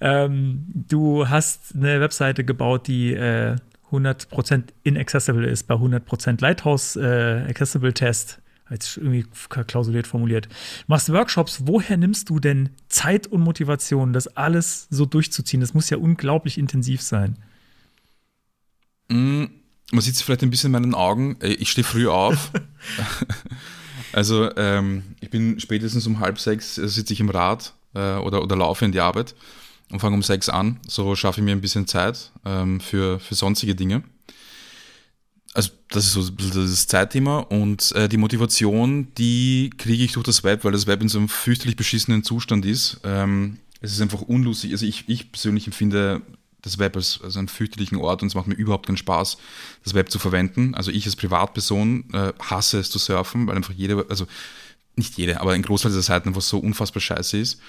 Ähm, 0.00 0.64
du 0.74 1.28
hast 1.28 1.74
eine 1.74 2.00
Webseite 2.00 2.44
gebaut, 2.44 2.86
die 2.86 3.14
äh, 3.14 3.56
100% 3.90 4.64
inaccessible 4.82 5.46
ist, 5.46 5.66
bei 5.66 5.74
100% 5.74 6.40
Lighthouse 6.40 6.96
äh, 6.96 7.44
Accessible 7.48 7.92
Test. 7.94 8.40
Jetzt 8.68 8.96
irgendwie 8.96 9.24
klausuliert 9.48 10.08
formuliert. 10.08 10.48
Machst 10.88 11.12
Workshops, 11.12 11.62
woher 11.66 11.96
nimmst 11.96 12.30
du 12.30 12.40
denn 12.40 12.70
Zeit 12.88 13.28
und 13.28 13.40
Motivation, 13.42 14.12
das 14.12 14.26
alles 14.36 14.88
so 14.90 15.06
durchzuziehen? 15.06 15.60
Das 15.60 15.72
muss 15.72 15.88
ja 15.88 15.98
unglaublich 15.98 16.58
intensiv 16.58 17.00
sein. 17.00 17.36
Mm, 19.08 19.44
Man 19.92 20.00
sieht 20.00 20.14
es 20.14 20.22
vielleicht 20.22 20.42
ein 20.42 20.50
bisschen 20.50 20.74
in 20.74 20.82
meinen 20.82 20.94
Augen. 20.94 21.36
Äh, 21.40 21.52
Ich 21.54 21.70
stehe 21.70 21.84
früh 21.84 22.08
auf. 22.08 22.50
also 24.12 24.50
ähm, 24.56 25.04
ich 25.20 25.30
bin 25.30 25.60
spätestens 25.60 26.04
um 26.08 26.18
halb 26.18 26.40
sechs 26.40 26.76
äh, 26.76 26.88
sitze 26.88 27.12
ich 27.12 27.20
im 27.20 27.30
Rad 27.30 27.72
äh, 27.94 28.16
oder, 28.16 28.42
oder 28.42 28.56
laufe 28.56 28.84
in 28.84 28.90
die 28.90 29.00
Arbeit 29.00 29.36
und 29.90 30.00
fange 30.00 30.14
um 30.14 30.22
sechs 30.22 30.48
an. 30.48 30.80
So 30.88 31.14
schaffe 31.16 31.40
ich 31.40 31.44
mir 31.44 31.52
ein 31.52 31.60
bisschen 31.60 31.86
Zeit 31.86 32.32
ähm, 32.44 32.80
für, 32.80 33.20
für 33.20 33.34
sonstige 33.34 33.74
Dinge. 33.74 34.02
Also 35.54 35.70
das 35.88 36.06
ist 36.06 36.12
so 36.12 36.28
das 36.28 36.86
Zeitthema 36.86 37.38
und 37.38 37.92
äh, 37.92 38.08
die 38.08 38.18
Motivation, 38.18 39.08
die 39.16 39.70
kriege 39.78 40.04
ich 40.04 40.12
durch 40.12 40.26
das 40.26 40.44
Web, 40.44 40.64
weil 40.64 40.72
das 40.72 40.86
Web 40.86 41.00
in 41.00 41.08
so 41.08 41.18
einem 41.18 41.28
fürchterlich 41.28 41.76
beschissenen 41.76 42.24
Zustand 42.24 42.66
ist. 42.66 43.00
Ähm, 43.04 43.58
es 43.80 43.92
ist 43.92 44.00
einfach 44.02 44.20
unlustig. 44.20 44.72
Also 44.72 44.84
ich, 44.84 45.04
ich 45.08 45.32
persönlich 45.32 45.66
empfinde 45.66 46.20
das 46.60 46.78
Web 46.78 46.96
als, 46.96 47.20
als 47.22 47.36
einen 47.36 47.48
fürchterlichen 47.48 47.96
Ort 47.96 48.22
und 48.22 48.28
es 48.28 48.34
macht 48.34 48.48
mir 48.48 48.54
überhaupt 48.54 48.86
keinen 48.86 48.96
Spaß, 48.96 49.38
das 49.84 49.94
Web 49.94 50.10
zu 50.10 50.18
verwenden. 50.18 50.74
Also 50.74 50.90
ich 50.90 51.06
als 51.06 51.16
Privatperson 51.16 52.12
äh, 52.12 52.32
hasse 52.40 52.78
es 52.78 52.90
zu 52.90 52.98
surfen, 52.98 53.46
weil 53.46 53.56
einfach 53.56 53.72
jede, 53.72 54.04
also 54.08 54.26
nicht 54.96 55.16
jede, 55.16 55.40
aber 55.40 55.52
ein 55.52 55.62
Großteil 55.62 55.90
dieser 55.90 56.02
Seiten 56.02 56.28
einfach 56.28 56.42
so 56.42 56.58
unfassbar 56.58 57.00
scheiße 57.00 57.38
ist. 57.38 57.60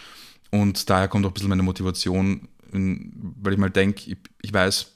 Und 0.51 0.89
daher 0.89 1.07
kommt 1.07 1.25
auch 1.25 1.31
ein 1.31 1.33
bisschen 1.33 1.49
meine 1.49 1.63
Motivation, 1.63 2.47
weil 2.71 3.53
ich 3.53 3.59
mal 3.59 3.69
denke, 3.69 4.11
ich, 4.11 4.17
ich 4.41 4.53
weiß, 4.53 4.93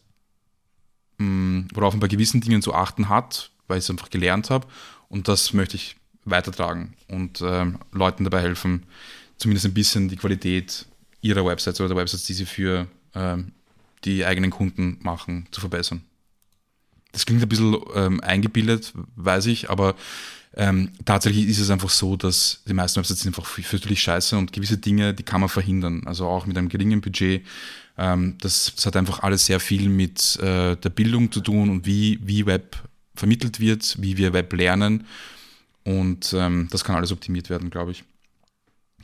mh, 1.18 1.68
worauf 1.74 1.94
man 1.94 2.00
bei 2.00 2.08
gewissen 2.08 2.42
Dingen 2.42 2.62
zu 2.62 2.74
achten 2.74 3.10
hat, 3.10 3.52
weil 3.68 3.78
ich 3.78 3.86
es 3.86 3.90
einfach 3.90 4.10
gelernt 4.10 4.50
habe. 4.50 4.68
Und 5.10 5.28
das 5.28 5.54
möchte 5.54 5.76
ich 5.76 5.96
weitertragen 6.24 6.94
und 7.08 7.42
ähm, 7.42 7.80
Leuten 7.92 8.24
dabei 8.24 8.42
helfen, 8.42 8.84
zumindest 9.38 9.66
ein 9.66 9.74
bisschen 9.74 10.08
die 10.08 10.18
Qualität 10.18 10.86
ihrer 11.22 11.46
Websites 11.46 11.80
oder 11.80 11.90
der 11.90 11.98
Websites, 11.98 12.26
die 12.26 12.34
sie 12.34 12.46
für 12.46 12.88
ähm, 13.16 13.54
die 14.06 14.26
eigenen 14.26 14.52
Kunden 14.52 15.00
machen, 15.02 15.48
zu 15.52 15.62
verbessern. 15.62 16.04
Das 17.12 17.26
klingt 17.26 17.42
ein 17.42 17.50
bisschen 17.50 17.76
ähm, 17.94 18.22
eingebildet, 18.22 18.94
weiß 19.16 19.48
ich, 19.48 19.70
aber 19.70 19.96
ähm, 20.56 20.92
tatsächlich 21.06 21.48
ist 21.48 21.60
es 21.60 21.70
einfach 21.70 21.90
so, 21.90 22.18
dass 22.18 22.62
die 22.68 22.74
meisten 22.74 23.00
Websites 23.00 23.22
sind 23.22 23.36
einfach 23.38 23.50
fü- 23.50 23.64
fürchterlich 23.64 24.02
scheiße 24.02 24.38
und 24.38 24.52
gewisse 24.52 24.78
Dinge, 24.78 25.14
die 25.14 25.24
kann 25.24 25.40
man 25.40 25.50
verhindern. 25.50 26.04
Also 26.06 26.28
auch 26.28 26.46
mit 26.46 26.58
einem 26.58 26.70
geringen 26.70 27.02
Budget. 27.02 27.46
Ähm, 27.98 28.38
das, 28.42 28.74
das 28.76 28.86
hat 28.86 28.96
einfach 28.96 29.20
alles 29.24 29.46
sehr 29.46 29.60
viel 29.60 29.90
mit 29.90 30.38
äh, 30.38 30.76
der 30.76 30.90
Bildung 30.90 31.32
zu 31.32 31.42
tun 31.42 31.70
und 31.70 31.86
wie, 31.86 32.20
wie 32.24 32.46
Web 32.46 32.78
vermittelt 33.16 33.60
wird, 33.60 33.96
wie 34.02 34.18
wir 34.18 34.34
Web 34.34 34.52
lernen. 34.54 35.06
Und 35.84 36.34
ähm, 36.34 36.68
das 36.72 36.84
kann 36.84 36.96
alles 36.96 37.12
optimiert 37.12 37.50
werden, 37.50 37.70
glaube 37.70 37.92
ich. 37.92 38.04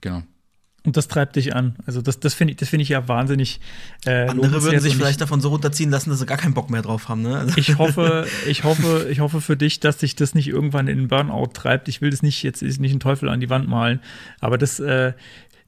Genau. 0.01 0.23
Und 0.87 0.95
das 0.95 1.09
treibt 1.09 1.35
dich 1.35 1.53
an. 1.53 1.75
Also 1.85 2.01
das, 2.01 2.21
das 2.21 2.33
finde 2.33 2.51
ich, 2.51 2.57
das 2.59 2.69
finde 2.69 2.83
ich 2.83 2.87
ja 2.87 3.09
wahnsinnig. 3.09 3.59
Äh, 4.05 4.29
Andere 4.29 4.63
würden 4.63 4.79
sich 4.79 4.95
vielleicht 4.95 5.19
davon 5.19 5.41
so 5.41 5.49
runterziehen 5.49 5.89
lassen, 5.89 6.09
dass 6.09 6.19
sie 6.19 6.25
gar 6.25 6.37
keinen 6.37 6.53
Bock 6.53 6.69
mehr 6.69 6.81
drauf 6.81 7.09
haben. 7.09 7.23
Ne? 7.23 7.37
Also, 7.37 7.57
ich 7.57 7.77
hoffe, 7.77 8.25
ich 8.47 8.63
hoffe, 8.63 9.05
ich 9.11 9.19
hoffe 9.19 9.41
für 9.41 9.57
dich, 9.57 9.81
dass 9.81 9.97
dich 9.97 10.15
das 10.15 10.33
nicht 10.33 10.47
irgendwann 10.47 10.87
in 10.87 11.09
Burnout 11.09 11.47
treibt. 11.47 11.89
Ich 11.89 11.99
will 11.99 12.09
das 12.09 12.23
nicht, 12.23 12.41
jetzt 12.41 12.61
ist 12.61 12.79
nicht 12.79 12.93
ein 12.93 13.01
Teufel 13.01 13.27
an 13.27 13.41
die 13.41 13.49
Wand 13.49 13.67
malen, 13.67 13.99
aber 14.39 14.57
das, 14.57 14.79
äh, 14.79 15.11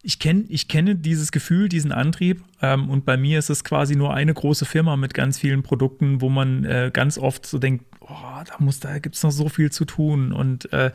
ich 0.03 0.19
kenne, 0.19 0.45
ich 0.47 0.69
kenne 0.69 0.95
dieses 0.95 1.33
Gefühl, 1.33 1.67
diesen 1.67 1.91
Antrieb, 1.91 2.41
ähm, 2.61 2.89
und 2.89 3.03
bei 3.03 3.17
mir 3.17 3.39
ist 3.39 3.49
es 3.49 3.65
quasi 3.65 3.97
nur 3.97 4.13
eine 4.13 4.33
große 4.33 4.63
Firma 4.63 4.95
mit 4.95 5.13
ganz 5.13 5.37
vielen 5.37 5.63
Produkten, 5.63 6.21
wo 6.21 6.29
man 6.29 6.63
äh, 6.63 6.91
ganz 6.93 7.17
oft 7.17 7.45
so 7.45 7.59
denkt, 7.59 7.83
oh, 7.99 8.07
da 8.07 8.55
muss, 8.59 8.79
da 8.79 8.99
gibt's 8.99 9.21
noch 9.21 9.31
so 9.31 9.49
viel 9.49 9.69
zu 9.69 9.83
tun 9.83 10.31
und 10.31 10.71
äh, 10.71 10.91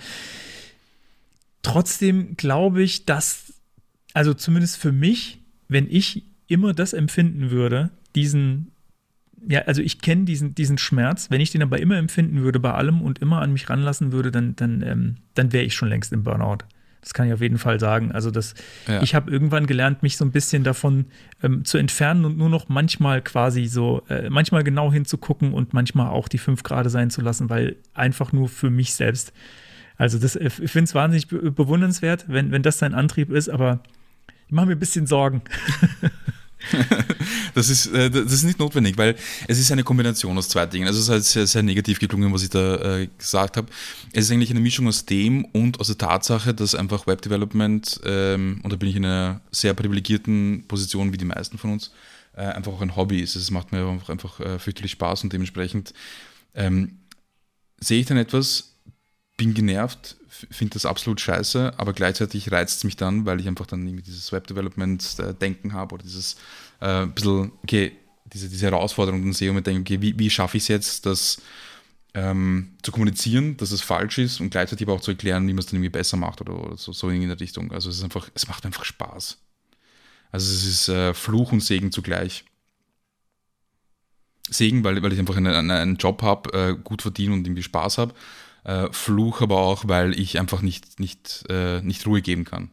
trotzdem 1.64 2.36
glaube 2.36 2.82
ich, 2.82 3.04
dass, 3.04 3.43
also 4.14 4.32
zumindest 4.32 4.78
für 4.78 4.92
mich, 4.92 5.40
wenn 5.68 5.86
ich 5.90 6.22
immer 6.46 6.72
das 6.72 6.92
empfinden 6.94 7.50
würde, 7.50 7.90
diesen, 8.14 8.70
ja, 9.46 9.62
also 9.62 9.82
ich 9.82 10.00
kenne 10.00 10.24
diesen, 10.24 10.54
diesen 10.54 10.78
Schmerz, 10.78 11.30
wenn 11.30 11.40
ich 11.40 11.50
den 11.50 11.62
aber 11.62 11.80
immer 11.80 11.96
empfinden 11.96 12.42
würde 12.42 12.60
bei 12.60 12.72
allem 12.72 13.02
und 13.02 13.18
immer 13.18 13.42
an 13.42 13.52
mich 13.52 13.68
ranlassen 13.68 14.12
würde, 14.12 14.30
dann, 14.30 14.56
dann, 14.56 14.82
ähm, 14.82 15.16
dann 15.34 15.52
wäre 15.52 15.64
ich 15.64 15.74
schon 15.74 15.88
längst 15.88 16.12
im 16.12 16.22
Burnout. 16.22 16.58
Das 17.00 17.12
kann 17.12 17.26
ich 17.26 17.34
auf 17.34 17.42
jeden 17.42 17.58
Fall 17.58 17.78
sagen. 17.80 18.12
Also 18.12 18.30
das, 18.30 18.54
Ja. 18.88 19.02
ich 19.02 19.14
habe 19.14 19.30
irgendwann 19.30 19.66
gelernt, 19.66 20.02
mich 20.02 20.16
so 20.16 20.24
ein 20.24 20.30
bisschen 20.32 20.64
davon 20.64 21.04
ähm, 21.42 21.64
zu 21.66 21.76
entfernen 21.76 22.24
und 22.24 22.38
nur 22.38 22.48
noch 22.48 22.70
manchmal 22.70 23.20
quasi 23.20 23.66
so, 23.66 24.02
äh, 24.08 24.30
manchmal 24.30 24.64
genau 24.64 24.90
hinzugucken 24.90 25.52
und 25.52 25.74
manchmal 25.74 26.08
auch 26.08 26.28
die 26.28 26.38
fünf 26.38 26.62
Grade 26.62 26.88
sein 26.88 27.10
zu 27.10 27.20
lassen, 27.20 27.50
weil 27.50 27.76
einfach 27.92 28.32
nur 28.32 28.48
für 28.48 28.70
mich 28.70 28.94
selbst. 28.94 29.34
Also 29.96 30.18
das, 30.18 30.34
ich 30.36 30.52
finde 30.54 30.84
es 30.84 30.94
wahnsinnig 30.94 31.28
be 31.28 31.52
bewundernswert, 31.52 32.24
wenn, 32.28 32.50
wenn 32.52 32.62
das 32.62 32.78
dein 32.78 32.94
Antrieb 32.94 33.30
ist, 33.30 33.48
aber 33.50 33.82
mache 34.54 34.66
mir 34.66 34.72
ein 34.72 34.80
bisschen 34.80 35.06
Sorgen. 35.06 35.42
Das 37.54 37.68
ist, 37.68 37.86
äh, 37.86 38.10
das 38.10 38.32
ist 38.32 38.44
nicht 38.44 38.58
notwendig, 38.58 38.96
weil 38.98 39.16
es 39.46 39.58
ist 39.58 39.70
eine 39.70 39.84
Kombination 39.84 40.36
aus 40.38 40.48
zwei 40.48 40.66
Dingen. 40.66 40.86
Also 40.86 41.00
es 41.00 41.26
ist 41.26 41.32
sehr, 41.32 41.46
sehr 41.46 41.62
negativ 41.62 41.98
geklungen, 41.98 42.32
was 42.32 42.42
ich 42.42 42.50
da 42.50 42.98
äh, 42.98 43.08
gesagt 43.18 43.56
habe. 43.56 43.68
Es 44.12 44.24
ist 44.24 44.30
eigentlich 44.32 44.50
eine 44.50 44.60
Mischung 44.60 44.88
aus 44.88 45.04
dem 45.04 45.44
und 45.44 45.78
aus 45.80 45.88
der 45.88 45.98
Tatsache, 45.98 46.54
dass 46.54 46.74
einfach 46.74 47.06
Webdevelopment, 47.06 48.00
ähm, 48.04 48.60
und 48.62 48.72
da 48.72 48.76
bin 48.76 48.88
ich 48.88 48.96
in 48.96 49.04
einer 49.04 49.40
sehr 49.50 49.74
privilegierten 49.74 50.64
Position 50.66 51.12
wie 51.12 51.16
die 51.16 51.24
meisten 51.24 51.58
von 51.58 51.72
uns, 51.72 51.92
äh, 52.34 52.42
einfach 52.42 52.72
auch 52.72 52.80
ein 52.80 52.96
Hobby 52.96 53.20
ist. 53.20 53.36
Es 53.36 53.50
macht 53.50 53.72
mir 53.72 53.86
einfach, 53.86 54.08
einfach 54.08 54.40
äh, 54.40 54.58
fürchterlich 54.58 54.92
Spaß 54.92 55.24
und 55.24 55.32
dementsprechend 55.32 55.92
ähm, 56.54 56.98
sehe 57.78 58.00
ich 58.00 58.06
dann 58.06 58.16
etwas, 58.16 58.74
bin 59.36 59.54
genervt, 59.54 60.16
finde 60.50 60.74
das 60.74 60.86
absolut 60.86 61.20
scheiße, 61.20 61.74
aber 61.76 61.92
gleichzeitig 61.92 62.50
reizt 62.50 62.78
es 62.78 62.84
mich 62.84 62.96
dann, 62.96 63.26
weil 63.26 63.40
ich 63.40 63.48
einfach 63.48 63.66
dann 63.66 63.86
irgendwie 63.86 64.02
dieses 64.02 64.32
Web-Development-Denken 64.32 65.72
habe 65.72 65.94
oder 65.94 66.02
dieses 66.02 66.36
äh, 66.80 67.06
bisschen, 67.06 67.52
okay, 67.62 67.92
diese, 68.32 68.48
diese 68.48 68.66
Herausforderung 68.66 69.22
dann 69.22 69.32
sehe 69.32 69.50
und 69.50 69.56
mir 69.56 69.62
denke, 69.62 69.80
okay, 69.80 70.02
wie, 70.02 70.18
wie 70.18 70.30
schaffe 70.30 70.56
ich 70.56 70.64
es 70.64 70.68
jetzt, 70.68 71.06
das 71.06 71.40
ähm, 72.14 72.76
zu 72.82 72.92
kommunizieren, 72.92 73.56
dass 73.56 73.72
es 73.72 73.82
falsch 73.82 74.18
ist 74.18 74.40
und 74.40 74.50
gleichzeitig 74.50 74.86
aber 74.86 74.96
auch 74.96 75.00
zu 75.00 75.10
erklären, 75.10 75.46
wie 75.48 75.52
man 75.52 75.58
es 75.58 75.66
dann 75.66 75.76
irgendwie 75.76 75.90
besser 75.90 76.16
macht 76.16 76.40
oder, 76.40 76.54
oder 76.54 76.76
so, 76.76 76.92
so 76.92 77.10
in 77.10 77.28
der 77.28 77.40
Richtung. 77.40 77.72
Also 77.72 77.90
es 77.90 77.98
ist 77.98 78.04
einfach, 78.04 78.30
es 78.34 78.48
macht 78.48 78.64
einfach 78.64 78.84
Spaß. 78.84 79.38
Also 80.30 80.52
es 80.52 80.64
ist 80.64 80.88
äh, 80.88 81.12
Fluch 81.14 81.52
und 81.52 81.60
Segen 81.60 81.92
zugleich. 81.92 82.44
Segen, 84.48 84.84
weil, 84.84 85.02
weil 85.02 85.12
ich 85.12 85.18
einfach 85.18 85.36
einen, 85.36 85.70
einen 85.70 85.96
Job 85.96 86.22
habe, 86.22 86.52
äh, 86.52 86.76
gut 86.82 87.02
verdiene 87.02 87.34
und 87.34 87.46
irgendwie 87.46 87.62
Spaß 87.62 87.98
habe. 87.98 88.14
Äh, 88.64 88.88
Fluch 88.92 89.42
aber 89.42 89.58
auch, 89.58 89.86
weil 89.86 90.18
ich 90.18 90.38
einfach 90.40 90.62
nicht, 90.62 90.98
nicht, 90.98 91.44
äh, 91.50 91.82
nicht 91.82 92.06
Ruhe 92.06 92.22
geben 92.22 92.44
kann. 92.44 92.70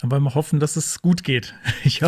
Dann 0.00 0.10
wollen 0.10 0.24
wir 0.24 0.34
hoffen, 0.34 0.60
dass 0.60 0.76
es 0.76 1.00
gut 1.00 1.24
geht. 1.24 1.54
Ich, 1.84 2.02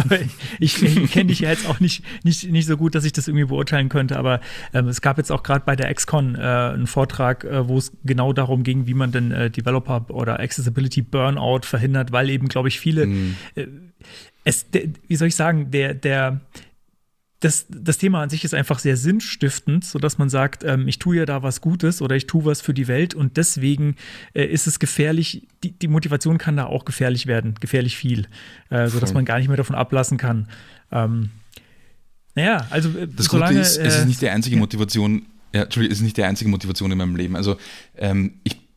ich, 0.58 0.82
ich 0.82 1.10
kenne 1.12 1.26
dich 1.26 1.40
ja 1.40 1.50
jetzt 1.50 1.68
auch 1.68 1.78
nicht, 1.78 2.02
nicht, 2.24 2.50
nicht 2.50 2.66
so 2.66 2.76
gut, 2.76 2.94
dass 2.94 3.04
ich 3.04 3.12
das 3.12 3.28
irgendwie 3.28 3.46
beurteilen 3.46 3.88
könnte, 3.88 4.18
aber 4.18 4.40
ähm, 4.74 4.88
es 4.88 5.00
gab 5.00 5.18
jetzt 5.18 5.30
auch 5.30 5.44
gerade 5.44 5.64
bei 5.64 5.76
der 5.76 5.92
XCon 5.94 6.34
äh, 6.34 6.38
einen 6.38 6.88
Vortrag, 6.88 7.44
äh, 7.44 7.68
wo 7.68 7.78
es 7.78 7.92
genau 8.04 8.32
darum 8.32 8.64
ging, 8.64 8.86
wie 8.86 8.94
man 8.94 9.12
denn 9.12 9.30
äh, 9.30 9.50
Developer 9.50 10.06
oder 10.10 10.40
Accessibility 10.40 11.02
Burnout 11.02 11.60
verhindert, 11.62 12.10
weil 12.10 12.28
eben, 12.30 12.48
glaube 12.48 12.68
ich, 12.68 12.80
viele, 12.80 13.06
mm. 13.06 13.36
es, 14.44 14.68
de, 14.70 14.90
wie 15.06 15.16
soll 15.16 15.28
ich 15.28 15.36
sagen, 15.36 15.70
der, 15.70 15.94
der, 15.94 16.40
das, 17.40 17.66
das 17.68 17.98
Thema 17.98 18.22
an 18.22 18.30
sich 18.30 18.44
ist 18.44 18.52
einfach 18.52 18.80
sehr 18.80 18.96
sinnstiftend, 18.96 19.84
sodass 19.84 20.18
man 20.18 20.28
sagt, 20.28 20.64
ähm, 20.64 20.88
ich 20.88 20.98
tue 20.98 21.16
ja 21.16 21.24
da 21.24 21.42
was 21.42 21.60
Gutes 21.60 22.02
oder 22.02 22.16
ich 22.16 22.26
tue 22.26 22.44
was 22.44 22.60
für 22.60 22.74
die 22.74 22.88
Welt 22.88 23.14
und 23.14 23.36
deswegen 23.36 23.94
äh, 24.34 24.44
ist 24.44 24.66
es 24.66 24.80
gefährlich, 24.80 25.46
die, 25.62 25.70
die, 25.70 25.86
Motivation 25.86 26.38
kann 26.38 26.56
da 26.56 26.66
auch 26.66 26.84
gefährlich 26.84 27.28
werden, 27.28 27.54
gefährlich 27.60 27.96
viel, 27.96 28.26
äh, 28.70 28.88
sodass 28.88 29.14
man 29.14 29.24
gar 29.24 29.38
nicht 29.38 29.48
mehr 29.48 29.56
davon 29.56 29.76
ablassen 29.76 30.18
kann. 30.18 30.48
Ähm, 30.90 31.30
naja, 32.34 32.66
also 32.70 32.88
äh, 32.90 33.06
das 33.06 33.26
solange, 33.26 33.52
Gute 33.52 33.60
ist, 33.60 33.76
es 33.76 33.94
ist 33.94 34.02
äh, 34.02 34.06
nicht 34.06 34.20
die 34.20 34.30
einzige 34.30 34.56
Motivation, 34.56 35.26
ja, 35.54 35.62
Entschuldigung, 35.62 35.92
es 35.92 35.98
ist 35.98 36.04
nicht 36.04 36.16
die 36.16 36.24
einzige 36.24 36.50
Motivation 36.50 36.90
in 36.90 36.98
meinem 36.98 37.14
Leben. 37.14 37.36
Also 37.36 37.56
ähm, 37.96 38.34
ich 38.42 38.67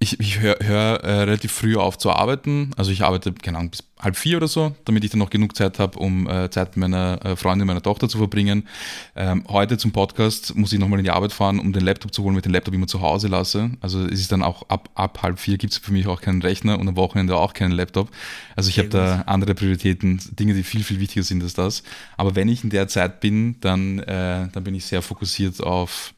ich, 0.00 0.20
ich 0.20 0.38
höre 0.38 0.56
hör, 0.60 1.02
äh, 1.02 1.22
relativ 1.22 1.50
früh 1.50 1.76
auf 1.76 1.98
zu 1.98 2.10
arbeiten. 2.10 2.70
Also 2.76 2.92
ich 2.92 3.02
arbeite, 3.02 3.32
keine 3.32 3.58
Ahnung, 3.58 3.70
bis 3.70 3.82
halb 3.98 4.16
vier 4.16 4.36
oder 4.36 4.46
so, 4.46 4.76
damit 4.84 5.02
ich 5.02 5.10
dann 5.10 5.18
noch 5.18 5.30
genug 5.30 5.56
Zeit 5.56 5.80
habe, 5.80 5.98
um 5.98 6.28
äh, 6.28 6.48
Zeit 6.50 6.76
mit 6.76 6.88
meiner 6.88 7.24
äh, 7.24 7.34
Freundin, 7.34 7.66
meiner 7.66 7.82
Tochter 7.82 8.08
zu 8.08 8.18
verbringen. 8.18 8.68
Ähm, 9.16 9.44
heute 9.48 9.76
zum 9.76 9.90
Podcast 9.90 10.54
muss 10.54 10.72
ich 10.72 10.78
nochmal 10.78 11.00
in 11.00 11.04
die 11.04 11.10
Arbeit 11.10 11.32
fahren, 11.32 11.58
um 11.58 11.72
den 11.72 11.82
Laptop 11.82 12.14
zu 12.14 12.22
holen, 12.22 12.36
mit 12.36 12.44
dem 12.44 12.52
Laptop 12.52 12.74
immer 12.74 12.86
zu 12.86 13.00
Hause 13.00 13.26
lasse. 13.26 13.72
Also 13.80 14.04
es 14.04 14.20
ist 14.20 14.30
dann 14.30 14.44
auch 14.44 14.68
ab, 14.68 14.88
ab 14.94 15.20
halb 15.22 15.40
vier 15.40 15.58
gibt 15.58 15.72
es 15.72 15.80
für 15.80 15.92
mich 15.92 16.06
auch 16.06 16.20
keinen 16.20 16.42
Rechner 16.42 16.78
und 16.78 16.86
am 16.86 16.94
Wochenende 16.94 17.34
auch 17.34 17.52
keinen 17.52 17.72
Laptop. 17.72 18.08
Also 18.54 18.68
ich 18.68 18.78
habe 18.78 18.88
da 18.90 19.22
andere 19.26 19.56
Prioritäten, 19.56 20.20
Dinge, 20.38 20.54
die 20.54 20.62
viel, 20.62 20.84
viel 20.84 21.00
wichtiger 21.00 21.24
sind 21.24 21.42
als 21.42 21.54
das. 21.54 21.82
Aber 22.16 22.36
wenn 22.36 22.48
ich 22.48 22.62
in 22.62 22.70
der 22.70 22.86
Zeit 22.86 23.18
bin, 23.18 23.56
dann, 23.60 23.98
äh, 23.98 24.46
dann 24.52 24.62
bin 24.62 24.76
ich 24.76 24.84
sehr 24.84 25.02
fokussiert 25.02 25.60
auf 25.60 26.14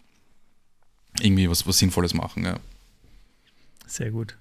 irgendwie 1.22 1.48
was, 1.48 1.66
was 1.66 1.78
Sinnvolles 1.78 2.12
machen. 2.12 2.44
Ja. 2.44 2.56
Sehr 3.90 4.12
gut. 4.12 4.36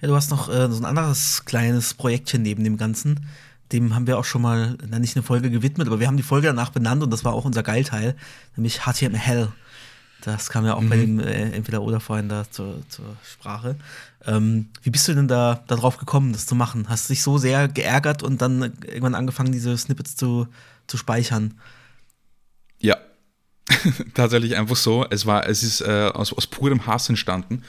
Ja, 0.00 0.08
du 0.08 0.16
hast 0.16 0.30
noch 0.30 0.48
äh, 0.48 0.68
so 0.68 0.78
ein 0.78 0.84
anderes 0.84 1.44
kleines 1.44 1.94
Projektchen 1.94 2.42
neben 2.42 2.64
dem 2.64 2.76
Ganzen. 2.76 3.28
Dem 3.70 3.94
haben 3.94 4.08
wir 4.08 4.18
auch 4.18 4.24
schon 4.24 4.42
mal, 4.42 4.76
na, 4.86 4.98
nicht 4.98 5.16
eine 5.16 5.22
Folge 5.22 5.48
gewidmet, 5.48 5.86
aber 5.86 6.00
wir 6.00 6.08
haben 6.08 6.16
die 6.16 6.24
Folge 6.24 6.48
danach 6.48 6.70
benannt 6.70 7.04
und 7.04 7.10
das 7.10 7.24
war 7.24 7.34
auch 7.34 7.44
unser 7.44 7.62
Geilteil, 7.62 8.16
nämlich 8.56 8.80
HTML 8.80 9.16
Hell. 9.16 9.52
Das 10.22 10.50
kam 10.50 10.66
ja 10.66 10.74
auch 10.74 10.80
mhm. 10.80 10.88
bei 10.88 10.96
dem 10.96 11.20
äh, 11.20 11.52
Entweder-Oder-Vorhin 11.52 12.28
da 12.28 12.50
zur, 12.50 12.82
zur 12.88 13.16
Sprache. 13.24 13.76
Ähm, 14.24 14.68
wie 14.82 14.90
bist 14.90 15.06
du 15.06 15.14
denn 15.14 15.28
da 15.28 15.62
darauf 15.68 15.98
gekommen, 15.98 16.32
das 16.32 16.46
zu 16.46 16.56
machen? 16.56 16.88
Hast 16.88 17.08
du 17.08 17.12
dich 17.12 17.22
so 17.22 17.38
sehr 17.38 17.68
geärgert 17.68 18.24
und 18.24 18.42
dann 18.42 18.62
irgendwann 18.62 19.14
angefangen, 19.14 19.52
diese 19.52 19.78
Snippets 19.78 20.16
zu, 20.16 20.48
zu 20.88 20.96
speichern? 20.96 21.54
Ja, 22.78 22.96
tatsächlich 24.14 24.56
einfach 24.56 24.76
so. 24.76 25.06
Es 25.10 25.26
war, 25.26 25.48
es 25.48 25.62
ist 25.62 25.80
äh, 25.82 26.10
aus, 26.12 26.32
aus 26.32 26.46
purem 26.46 26.86
Hass 26.86 27.08
entstanden, 27.08 27.62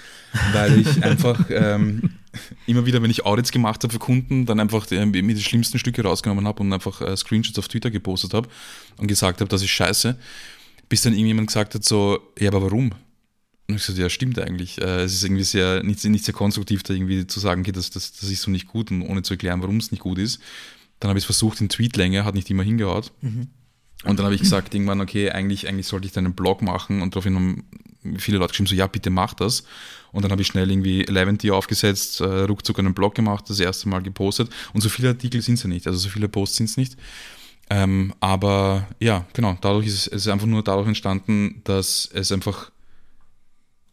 weil 0.51 0.79
ich 0.79 1.03
einfach 1.03 1.39
ähm, 1.49 2.15
immer 2.65 2.85
wieder, 2.85 3.01
wenn 3.01 3.11
ich 3.11 3.25
Audits 3.25 3.51
gemacht 3.51 3.83
habe 3.83 3.93
für 3.93 3.99
Kunden, 3.99 4.45
dann 4.45 4.59
einfach 4.59 4.85
die, 4.85 5.05
mir 5.05 5.35
die 5.35 5.43
schlimmsten 5.43 5.79
Stücke 5.79 6.03
rausgenommen 6.03 6.47
habe 6.47 6.63
und 6.63 6.73
einfach 6.73 7.01
äh, 7.01 7.15
Screenshots 7.15 7.59
auf 7.59 7.67
Twitter 7.67 7.91
gepostet 7.91 8.33
habe 8.33 8.49
und 8.97 9.07
gesagt 9.07 9.41
habe, 9.41 9.49
das 9.49 9.61
ist 9.61 9.69
scheiße. 9.69 10.17
Bis 10.89 11.01
dann 11.01 11.13
irgendjemand 11.13 11.47
gesagt 11.47 11.75
hat, 11.75 11.83
so, 11.83 12.19
ja, 12.39 12.49
aber 12.49 12.63
warum? 12.63 12.91
Und 13.69 13.75
ich 13.75 13.83
so, 13.83 13.93
ja, 13.93 14.09
stimmt 14.09 14.39
eigentlich. 14.39 14.81
Äh, 14.81 15.03
es 15.03 15.13
ist 15.13 15.23
irgendwie 15.23 15.43
sehr, 15.43 15.83
nicht, 15.83 16.03
nicht 16.03 16.25
sehr 16.25 16.33
konstruktiv, 16.33 16.83
da 16.83 16.93
irgendwie 16.93 17.27
zu 17.27 17.39
sagen, 17.39 17.61
okay, 17.61 17.71
das, 17.71 17.91
das, 17.91 18.13
das 18.13 18.29
ist 18.29 18.41
so 18.41 18.51
nicht 18.51 18.67
gut 18.67 18.91
und 18.91 19.03
ohne 19.03 19.21
zu 19.21 19.35
erklären, 19.35 19.61
warum 19.61 19.77
es 19.77 19.91
nicht 19.91 20.01
gut 20.01 20.17
ist. 20.17 20.41
Dann 20.99 21.09
habe 21.09 21.19
ich 21.19 21.23
es 21.23 21.25
versucht 21.25 21.61
in 21.61 21.69
Tweetlänge, 21.69 22.25
hat 22.25 22.35
nicht 22.35 22.49
immer 22.49 22.63
hingehaut. 22.63 23.11
Mhm. 23.21 23.47
Und 24.03 24.19
dann 24.19 24.25
habe 24.25 24.35
ich 24.35 24.41
gesagt, 24.41 24.73
irgendwann, 24.73 25.01
okay, 25.01 25.31
eigentlich, 25.31 25.67
eigentlich 25.67 25.87
sollte 25.87 26.07
ich 26.07 26.13
dann 26.13 26.25
einen 26.25 26.35
Blog 26.35 26.61
machen 26.61 27.01
und 27.01 27.15
daraufhin 27.15 27.35
haben 27.35 27.63
viele 28.17 28.37
Leute 28.37 28.49
geschrieben, 28.51 28.67
so, 28.67 28.75
ja, 28.75 28.87
bitte 28.87 29.09
mach 29.09 29.33
das. 29.33 29.63
Und 30.11 30.23
dann 30.23 30.31
habe 30.31 30.41
ich 30.41 30.47
schnell 30.47 30.69
irgendwie 30.69 31.05
Eleventy 31.07 31.51
aufgesetzt, 31.51 32.21
äh, 32.21 32.25
ruckzuck 32.25 32.79
einen 32.79 32.93
Blog 32.93 33.15
gemacht, 33.15 33.49
das 33.49 33.59
erste 33.59 33.89
Mal 33.89 34.01
gepostet. 34.01 34.49
Und 34.73 34.81
so 34.81 34.89
viele 34.89 35.09
Artikel 35.09 35.41
sind 35.41 35.55
es 35.55 35.63
ja 35.63 35.69
nicht, 35.69 35.87
also 35.87 35.99
so 35.99 36.09
viele 36.09 36.27
Posts 36.27 36.57
sind 36.57 36.69
es 36.69 36.77
nicht. 36.77 36.97
Ähm, 37.69 38.13
aber 38.19 38.87
ja, 38.99 39.25
genau, 39.33 39.57
dadurch 39.61 39.87
ist 39.87 39.93
es, 39.93 40.07
es 40.07 40.21
ist 40.23 40.27
einfach 40.27 40.47
nur 40.47 40.63
dadurch 40.63 40.87
entstanden, 40.87 41.61
dass 41.63 42.09
es 42.13 42.31
einfach 42.31 42.71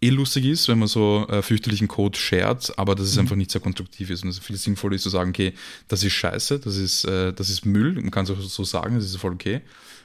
eh 0.03 0.11
lustig 0.11 0.47
ist, 0.47 0.67
wenn 0.69 0.79
man 0.79 0.89
so 0.89 1.27
äh, 1.29 1.43
fürchterlichen 1.43 1.89
Code 1.89 2.19
shared, 2.19 2.73
aber 2.79 2.95
dass 2.95 3.07
es 3.07 3.15
mhm. 3.15 3.21
einfach 3.21 3.37
nicht 3.37 3.51
sehr 3.51 3.61
konstruktiv 3.61 4.11
ist 4.11 4.23
und 4.23 4.31
es 4.31 4.39
viel 4.39 4.57
sinnvoller 4.57 4.97
ist 4.97 5.03
zu 5.03 5.11
sagen, 5.11 5.31
okay, 5.31 5.53
das 5.89 6.03
ist 6.03 6.15
scheiße, 6.15 6.59
das 6.59 6.77
ist, 6.77 7.05
äh, 7.05 7.33
das 7.33 7.51
ist 7.51 7.65
Müll, 7.65 7.95
man 7.95 8.11
kann 8.11 8.25
es 8.25 8.31
auch 8.31 8.41
so 8.41 8.65
sagen, 8.65 8.97
das 8.97 9.05
ist 9.05 9.17
voll 9.17 9.35
okay. 9.35 9.61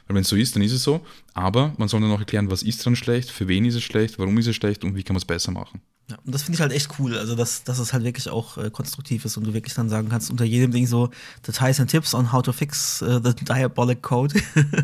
Weil 0.07 0.15
wenn 0.15 0.21
es 0.21 0.29
so 0.29 0.35
ist, 0.35 0.55
dann 0.55 0.63
ist 0.63 0.71
es 0.71 0.83
so. 0.83 1.05
Aber 1.33 1.73
man 1.77 1.87
soll 1.87 2.01
dann 2.01 2.11
auch 2.11 2.19
erklären, 2.19 2.51
was 2.51 2.63
ist 2.63 2.85
dran 2.85 2.95
schlecht, 2.95 3.31
für 3.31 3.47
wen 3.47 3.65
ist 3.65 3.75
es 3.75 3.83
schlecht, 3.83 4.19
warum 4.19 4.37
ist 4.37 4.47
es 4.47 4.55
schlecht 4.55 4.83
und 4.83 4.95
wie 4.95 5.03
kann 5.03 5.13
man 5.13 5.19
es 5.19 5.25
besser 5.25 5.51
machen. 5.51 5.81
Ja, 6.07 6.17
und 6.23 6.35
das 6.35 6.43
finde 6.43 6.57
ich 6.57 6.61
halt 6.61 6.71
echt 6.71 6.99
cool, 6.99 7.17
also 7.17 7.33
dass, 7.33 7.63
dass 7.63 7.79
es 7.79 7.91
halt 7.91 8.03
wirklich 8.03 8.29
auch 8.29 8.59
äh, 8.59 8.69
konstruktiv 8.69 9.25
ist 9.25 9.37
und 9.37 9.47
du 9.47 9.55
wirklich 9.55 9.73
dann 9.73 9.89
sagen 9.89 10.07
kannst, 10.07 10.29
unter 10.29 10.45
jedem 10.45 10.69
Ding 10.69 10.85
so 10.85 11.09
Details 11.47 11.79
and 11.79 11.89
Tipps 11.89 12.13
on 12.13 12.31
how 12.31 12.43
to 12.43 12.51
fix 12.51 13.01
uh, 13.01 13.19
the 13.23 13.33
diabolic 13.33 14.03
code 14.03 14.39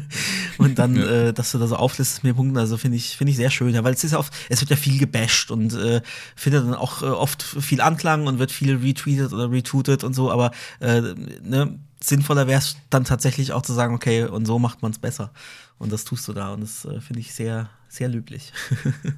und 0.57 0.79
dann, 0.79 0.95
ja. 0.95 1.27
äh, 1.27 1.33
dass 1.33 1.51
du 1.51 1.59
da 1.59 1.67
so 1.67 1.75
auflistest 1.75 2.23
mit 2.23 2.35
Punkten, 2.35 2.57
also 2.57 2.75
finde 2.75 2.97
ich, 2.97 3.17
finde 3.17 3.29
ich 3.29 3.37
sehr 3.37 3.51
schön, 3.51 3.75
ja, 3.75 3.83
weil 3.83 3.93
es 3.93 4.03
ist 4.03 4.13
ja 4.13 4.17
oft, 4.17 4.33
es 4.49 4.61
wird 4.61 4.71
ja 4.71 4.75
viel 4.75 4.97
gebasht 4.97 5.51
und 5.51 5.75
äh, 5.75 6.01
findet 6.35 6.65
dann 6.65 6.73
auch 6.73 7.03
äh, 7.03 7.05
oft 7.05 7.43
viel 7.43 7.81
Anklang 7.81 8.25
und 8.25 8.39
wird 8.39 8.51
viel 8.51 8.77
retweetet 8.77 9.31
oder 9.31 9.51
retweetet 9.51 10.03
und 10.03 10.15
so, 10.15 10.31
aber 10.31 10.49
äh, 10.79 11.01
ne, 11.43 11.77
sinnvoller 12.03 12.47
wäre 12.47 12.59
es 12.59 12.77
dann 12.89 13.03
tatsächlich 13.03 13.53
auch 13.53 13.61
zu 13.61 13.73
sagen, 13.73 13.93
okay, 13.93 14.23
und 14.25 14.45
so 14.45 14.59
macht 14.59 14.81
man 14.81 14.91
es 14.91 14.99
besser. 14.99 15.31
Und 15.77 15.91
das 15.91 16.05
tust 16.05 16.27
du 16.27 16.33
da 16.33 16.53
und 16.53 16.61
das 16.61 16.85
äh, 16.85 17.01
finde 17.01 17.21
ich 17.21 17.33
sehr, 17.33 17.69
sehr 17.89 18.07
löblich. 18.07 18.53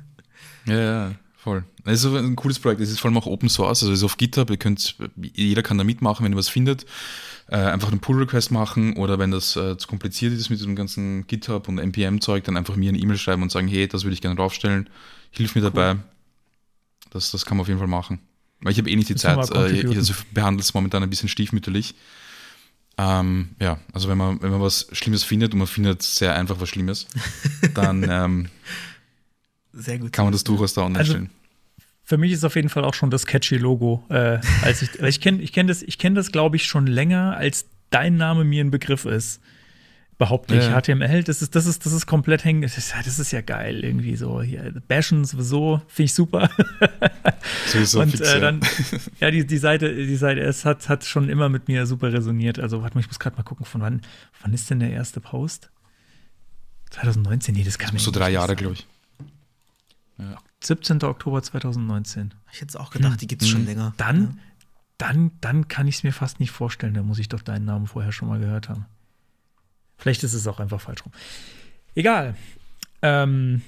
ja, 0.66 0.80
ja, 0.80 1.12
voll. 1.36 1.66
Es 1.84 2.04
ist 2.04 2.14
ein 2.14 2.36
cooles 2.36 2.60
Projekt. 2.60 2.82
Es 2.82 2.90
ist 2.90 3.00
vor 3.00 3.10
allem 3.10 3.18
auch 3.18 3.26
Open 3.26 3.50
Source, 3.50 3.84
also 3.84 3.92
es 3.92 4.00
ist 4.00 4.04
auf 4.04 4.18
GitHub. 4.18 4.50
Ihr 4.50 4.58
könnt, 4.58 4.98
jeder 5.16 5.64
kann 5.64 5.78
da 5.78 5.84
mitmachen, 5.84 6.24
wenn 6.24 6.34
ihr 6.34 6.38
was 6.38 6.50
findet. 6.50 6.86
Äh, 7.48 7.58
einfach 7.58 7.92
einen 7.92 8.00
Pull-Request 8.00 8.52
machen 8.52 8.96
oder 8.96 9.20
wenn 9.20 9.32
das 9.32 9.58
äh, 9.58 9.78
zu 9.78 9.88
kompliziert 9.88 10.34
ist 10.34 10.50
mit 10.50 10.62
dem 10.62 10.76
ganzen 10.76 11.28
GitHub 11.28 11.68
und 11.68 11.80
NPM-Zeug, 11.80 12.46
dann 12.46 12.56
einfach 12.56 12.78
mir 12.78 12.90
eine 12.90 12.98
E-Mail 12.98 13.18
schreiben 13.18 13.44
und 13.44 13.52
sagen, 13.52 13.68
hey, 13.68 13.88
das 13.88 14.04
würde 14.04 14.14
ich 14.14 14.22
gerne 14.22 14.38
draufstellen. 14.38 14.90
Hilf 15.32 15.56
mir 15.56 15.64
cool. 15.64 15.72
dabei. 15.72 16.00
Das, 17.10 17.32
das 17.32 17.46
kann 17.46 17.58
man 17.58 17.64
auf 17.64 17.68
jeden 17.68 17.80
Fall 17.80 17.88
machen. 17.88 18.20
Weil 18.62 18.72
ich 18.72 18.78
habe 18.78 18.90
eh 18.90 18.96
nicht 18.96 19.10
die 19.10 19.16
Zeit. 19.16 19.52
Äh, 19.54 19.82
ich 19.82 19.98
also 19.98 20.14
behandle 20.32 20.62
es 20.62 20.74
momentan 20.74 21.04
ein 21.04 21.10
bisschen 21.10 21.28
stiefmütterlich. 21.28 21.96
Ähm, 22.98 23.50
ja, 23.60 23.80
also 23.92 24.08
wenn 24.08 24.18
man, 24.18 24.42
wenn 24.42 24.52
man 24.52 24.62
was 24.62 24.88
Schlimmes 24.92 25.24
findet 25.24 25.54
und 25.54 25.60
man 25.60 25.68
findet 25.68 26.04
sehr 26.04 26.36
einfach 26.36 26.60
was 26.60 26.70
Schlimmes, 26.70 27.08
dann 27.74 28.06
ähm, 28.08 28.50
sehr 29.74 29.98
gut. 29.98 30.14
kann 30.14 30.26
man 30.26 30.32
das 30.32 30.44
durchaus 30.44 30.74
da 30.74 30.82
online 30.82 31.00
also, 31.00 31.14
stellen. 31.14 31.30
Für 32.04 32.18
mich 32.18 32.32
ist 32.32 32.44
auf 32.44 32.56
jeden 32.56 32.70
Fall 32.70 32.84
auch 32.84 32.94
schon 32.94 33.10
das 33.10 33.26
catchy 33.26 33.58
Logo. 33.58 34.04
Äh, 34.10 34.40
als 34.62 34.82
ich 34.82 35.00
ich 35.00 35.22
kenne 35.22 35.42
ich 35.42 35.54
kenn 35.54 35.68
das, 35.68 35.84
kenn 35.98 36.16
das 36.16 36.32
glaube 36.32 36.58
ich, 36.58 36.66
schon 36.66 36.86
länger, 36.86 37.38
als 37.38 37.66
dein 37.90 38.18
Name 38.18 38.44
mir 38.44 38.64
ein 38.64 38.72
Begriff 38.72 39.06
ist. 39.06 39.40
Behaupte 40.24 40.56
ich. 40.56 40.64
Ja. 40.64 40.80
HTML, 40.80 41.22
das 41.24 41.42
ist, 41.42 41.54
das 41.54 41.66
ist, 41.66 41.86
das 41.86 41.92
ist 41.92 42.06
komplett 42.06 42.46
hängen. 42.46 42.62
Das 42.62 42.78
ist, 42.78 42.94
das 42.94 43.20
ist 43.20 43.32
ja 43.32 43.42
geil, 43.42 43.84
irgendwie 43.84 44.16
so. 44.16 44.42
Hier, 44.42 44.74
Bashen 44.88 45.26
sowieso, 45.26 45.82
finde 45.88 46.06
ich 46.06 46.14
super. 46.14 46.50
Sowieso 47.68 48.00
und 48.00 48.12
fix, 48.12 48.22
äh, 48.22 48.36
ja. 48.36 48.40
dann, 48.40 48.62
ja, 49.20 49.32
die, 49.32 49.46
die 49.46 49.58
Seite, 49.58 49.94
die 49.94 50.16
Seite, 50.16 50.40
es 50.40 50.64
hat, 50.64 50.88
hat 50.88 51.04
schon 51.04 51.28
immer 51.28 51.50
mit 51.50 51.68
mir 51.68 51.86
super 51.86 52.14
resoniert. 52.14 52.58
Also, 52.58 52.82
warte 52.82 52.96
mal, 52.96 53.02
ich 53.02 53.08
muss 53.08 53.20
gerade 53.20 53.36
mal 53.36 53.44
gucken, 53.44 53.66
von 53.66 53.82
wann, 53.82 54.02
wann 54.42 54.54
ist 54.54 54.70
denn 54.70 54.80
der 54.80 54.92
erste 54.92 55.20
Post? 55.20 55.72
2019, 56.92 57.54
nee, 57.56 57.66
das 57.66 57.78
kann 57.78 57.98
so 57.98 58.12
ich 58.12 58.16
drei 58.16 58.28
nicht 58.28 58.36
Jahre, 58.36 58.56
glaube 58.56 58.76
ich. 58.76 58.88
17. 60.62 61.04
Oktober 61.04 61.44
2019. 61.44 62.34
Ich 62.54 62.62
hätte 62.62 62.80
auch 62.80 62.92
gedacht, 62.92 63.20
die 63.20 63.28
gibt 63.28 63.42
es 63.42 63.50
schon 63.50 63.66
länger. 63.66 63.88
Hm. 63.88 63.94
Dann, 63.98 64.40
dann, 64.98 65.32
dann 65.42 65.68
kann 65.68 65.88
ich 65.88 65.96
es 65.96 66.04
mir 66.04 66.14
fast 66.14 66.40
nicht 66.40 66.52
vorstellen. 66.52 66.94
Da 66.94 67.04
muss 67.04 67.20
ich 67.20 67.28
doch 67.28 67.42
deinen 67.42 67.66
Namen 67.66 67.88
vorher 67.88 68.14
schon 68.14 68.30
mal 68.30 68.40
gehört 68.40 68.70
haben. 68.70 68.86
Vielleicht 69.98 70.24
ist 70.24 70.34
es 70.34 70.48
auch 70.48 70.60
einfach 70.60 70.82
falsch 70.82 71.06
rum. 71.06 71.14
Egal. 71.96 72.36
Ähm, 73.02 73.62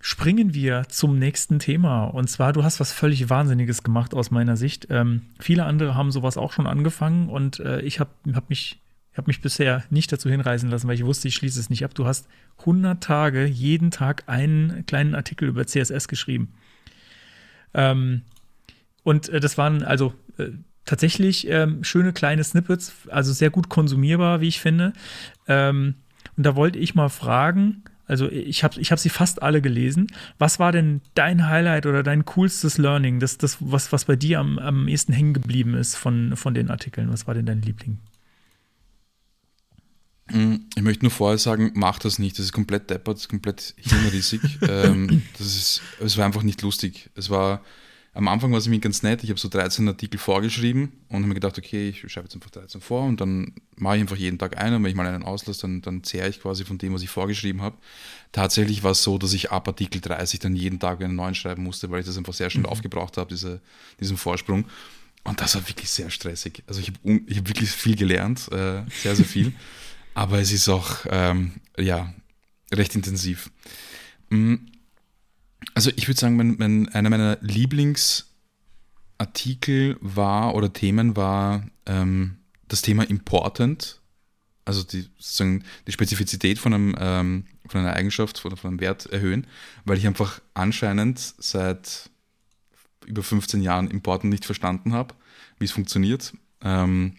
springen 0.00 0.54
wir 0.54 0.84
zum 0.88 1.18
nächsten 1.18 1.58
Thema. 1.58 2.04
Und 2.04 2.30
zwar, 2.30 2.52
du 2.52 2.62
hast 2.62 2.78
was 2.78 2.92
völlig 2.92 3.28
Wahnsinniges 3.28 3.82
gemacht 3.82 4.14
aus 4.14 4.30
meiner 4.30 4.56
Sicht. 4.56 4.86
Ähm, 4.90 5.22
viele 5.40 5.64
andere 5.64 5.96
haben 5.96 6.12
sowas 6.12 6.36
auch 6.36 6.52
schon 6.52 6.68
angefangen 6.68 7.28
und 7.28 7.58
äh, 7.58 7.80
ich 7.80 7.98
habe 7.98 8.10
hab 8.32 8.48
mich, 8.48 8.80
hab 9.16 9.26
mich 9.26 9.40
bisher 9.40 9.82
nicht 9.90 10.12
dazu 10.12 10.30
hinreißen 10.30 10.70
lassen, 10.70 10.86
weil 10.86 10.94
ich 10.94 11.04
wusste, 11.04 11.26
ich 11.26 11.34
schließe 11.34 11.58
es 11.58 11.70
nicht 11.70 11.84
ab. 11.84 11.92
Du 11.94 12.06
hast 12.06 12.28
100 12.60 13.02
Tage, 13.02 13.46
jeden 13.46 13.90
Tag 13.90 14.22
einen 14.28 14.86
kleinen 14.86 15.16
Artikel 15.16 15.48
über 15.48 15.66
CSS 15.66 16.06
geschrieben. 16.06 16.54
Ähm, 17.74 18.22
und 19.02 19.28
äh, 19.28 19.40
das 19.40 19.58
waren 19.58 19.82
also 19.82 20.14
äh, 20.38 20.50
tatsächlich 20.84 21.48
ähm, 21.48 21.82
schöne 21.82 22.12
kleine 22.12 22.44
Snippets, 22.44 22.92
also 23.08 23.32
sehr 23.32 23.50
gut 23.50 23.68
konsumierbar, 23.68 24.40
wie 24.40 24.48
ich 24.48 24.60
finde. 24.60 24.92
Ähm, 25.48 25.94
und 26.36 26.44
da 26.44 26.56
wollte 26.56 26.78
ich 26.78 26.94
mal 26.94 27.08
fragen, 27.08 27.84
also 28.06 28.30
ich 28.30 28.62
habe 28.62 28.80
ich 28.80 28.92
hab 28.92 28.98
sie 28.98 29.08
fast 29.08 29.42
alle 29.42 29.60
gelesen. 29.60 30.06
Was 30.38 30.58
war 30.58 30.70
denn 30.72 31.00
dein 31.14 31.48
Highlight 31.48 31.86
oder 31.86 32.02
dein 32.02 32.24
coolstes 32.24 32.78
Learning, 32.78 33.18
das, 33.20 33.38
das 33.38 33.58
was, 33.60 33.92
was 33.92 34.04
bei 34.04 34.16
dir 34.16 34.38
am, 34.38 34.58
am 34.58 34.86
ehesten 34.88 35.12
hängen 35.12 35.34
geblieben 35.34 35.74
ist 35.74 35.96
von, 35.96 36.36
von 36.36 36.54
den 36.54 36.70
Artikeln? 36.70 37.10
Was 37.10 37.26
war 37.26 37.34
denn 37.34 37.46
dein 37.46 37.62
Liebling? 37.62 37.98
Ich 40.28 40.82
möchte 40.82 41.04
nur 41.04 41.12
vorher 41.12 41.38
sagen, 41.38 41.70
mach 41.74 42.00
das 42.00 42.18
nicht. 42.18 42.38
Das 42.38 42.46
ist 42.46 42.52
komplett 42.52 42.90
deppert, 42.90 43.14
das 43.14 43.22
ist 43.22 43.28
komplett 43.28 43.74
hirnrissig. 43.76 44.40
ähm, 44.68 45.22
das 45.38 45.46
ist, 45.46 45.82
es 46.00 46.16
war 46.16 46.26
einfach 46.26 46.42
nicht 46.42 46.62
lustig. 46.62 47.10
Es 47.14 47.30
war, 47.30 47.62
am 48.16 48.28
Anfang 48.28 48.50
war 48.50 48.58
es 48.58 48.66
mir 48.66 48.78
ganz 48.78 49.02
nett. 49.02 49.22
Ich 49.24 49.28
habe 49.28 49.38
so 49.38 49.48
13 49.48 49.86
Artikel 49.88 50.18
vorgeschrieben 50.18 50.90
und 51.10 51.16
habe 51.16 51.26
mir 51.26 51.34
gedacht, 51.34 51.58
okay, 51.58 51.90
ich 51.90 52.00
schreibe 52.10 52.26
jetzt 52.26 52.34
einfach 52.34 52.48
13 52.48 52.80
vor 52.80 53.04
und 53.04 53.20
dann 53.20 53.52
mache 53.76 53.96
ich 53.96 54.00
einfach 54.00 54.16
jeden 54.16 54.38
Tag 54.38 54.56
einen. 54.56 54.76
Und 54.76 54.84
wenn 54.84 54.90
ich 54.90 54.96
mal 54.96 55.06
einen 55.06 55.22
auslasse, 55.22 55.60
dann, 55.62 55.82
dann 55.82 56.02
zehre 56.02 56.26
ich 56.26 56.40
quasi 56.40 56.64
von 56.64 56.78
dem, 56.78 56.94
was 56.94 57.02
ich 57.02 57.10
vorgeschrieben 57.10 57.60
habe. 57.60 57.76
Tatsächlich 58.32 58.82
war 58.82 58.92
es 58.92 59.02
so, 59.02 59.18
dass 59.18 59.34
ich 59.34 59.50
ab 59.50 59.68
Artikel 59.68 60.00
30 60.00 60.40
dann 60.40 60.56
jeden 60.56 60.80
Tag 60.80 61.02
einen 61.02 61.14
neuen 61.14 61.34
schreiben 61.34 61.62
musste, 61.62 61.90
weil 61.90 62.00
ich 62.00 62.06
das 62.06 62.16
einfach 62.16 62.32
sehr 62.32 62.48
schnell 62.48 62.64
aufgebraucht 62.64 63.18
habe, 63.18 63.28
diese, 63.28 63.60
diesen 64.00 64.16
Vorsprung. 64.16 64.64
Und 65.24 65.42
das 65.42 65.54
war 65.54 65.68
wirklich 65.68 65.90
sehr 65.90 66.08
stressig. 66.08 66.62
Also 66.66 66.80
ich 66.80 66.88
habe 66.88 67.20
ich 67.26 67.36
hab 67.36 67.48
wirklich 67.48 67.70
viel 67.70 67.96
gelernt, 67.96 68.50
äh, 68.50 68.82
sehr, 69.02 69.14
sehr 69.14 69.26
viel. 69.26 69.52
Aber 70.14 70.38
es 70.38 70.52
ist 70.52 70.70
auch, 70.70 71.04
ähm, 71.10 71.52
ja, 71.78 72.14
recht 72.72 72.94
intensiv. 72.94 73.50
Mm, 74.30 74.54
Also 75.76 75.92
ich 75.94 76.08
würde 76.08 76.18
sagen, 76.18 76.34
mein, 76.36 76.56
mein, 76.58 76.88
einer 76.88 77.10
meiner 77.10 77.36
Lieblingsartikel 77.42 79.98
war 80.00 80.54
oder 80.54 80.72
Themen 80.72 81.16
war 81.16 81.66
ähm, 81.84 82.38
das 82.66 82.80
Thema 82.80 83.02
Important, 83.02 84.00
also 84.64 84.82
die, 84.82 85.02
sozusagen 85.18 85.64
die 85.86 85.92
Spezifizität 85.92 86.58
von, 86.58 86.72
einem, 86.72 86.96
ähm, 86.98 87.44
von 87.68 87.82
einer 87.82 87.92
Eigenschaft 87.92 88.42
oder 88.46 88.56
von 88.56 88.68
einem 88.68 88.80
Wert 88.80 89.04
erhöhen, 89.04 89.46
weil 89.84 89.98
ich 89.98 90.06
einfach 90.06 90.40
anscheinend 90.54 91.34
seit 91.36 92.08
über 93.04 93.22
15 93.22 93.60
Jahren 93.60 93.90
Important 93.90 94.32
nicht 94.32 94.46
verstanden 94.46 94.94
habe, 94.94 95.14
wie 95.58 95.66
es 95.66 95.72
funktioniert. 95.72 96.32
Ähm, 96.62 97.16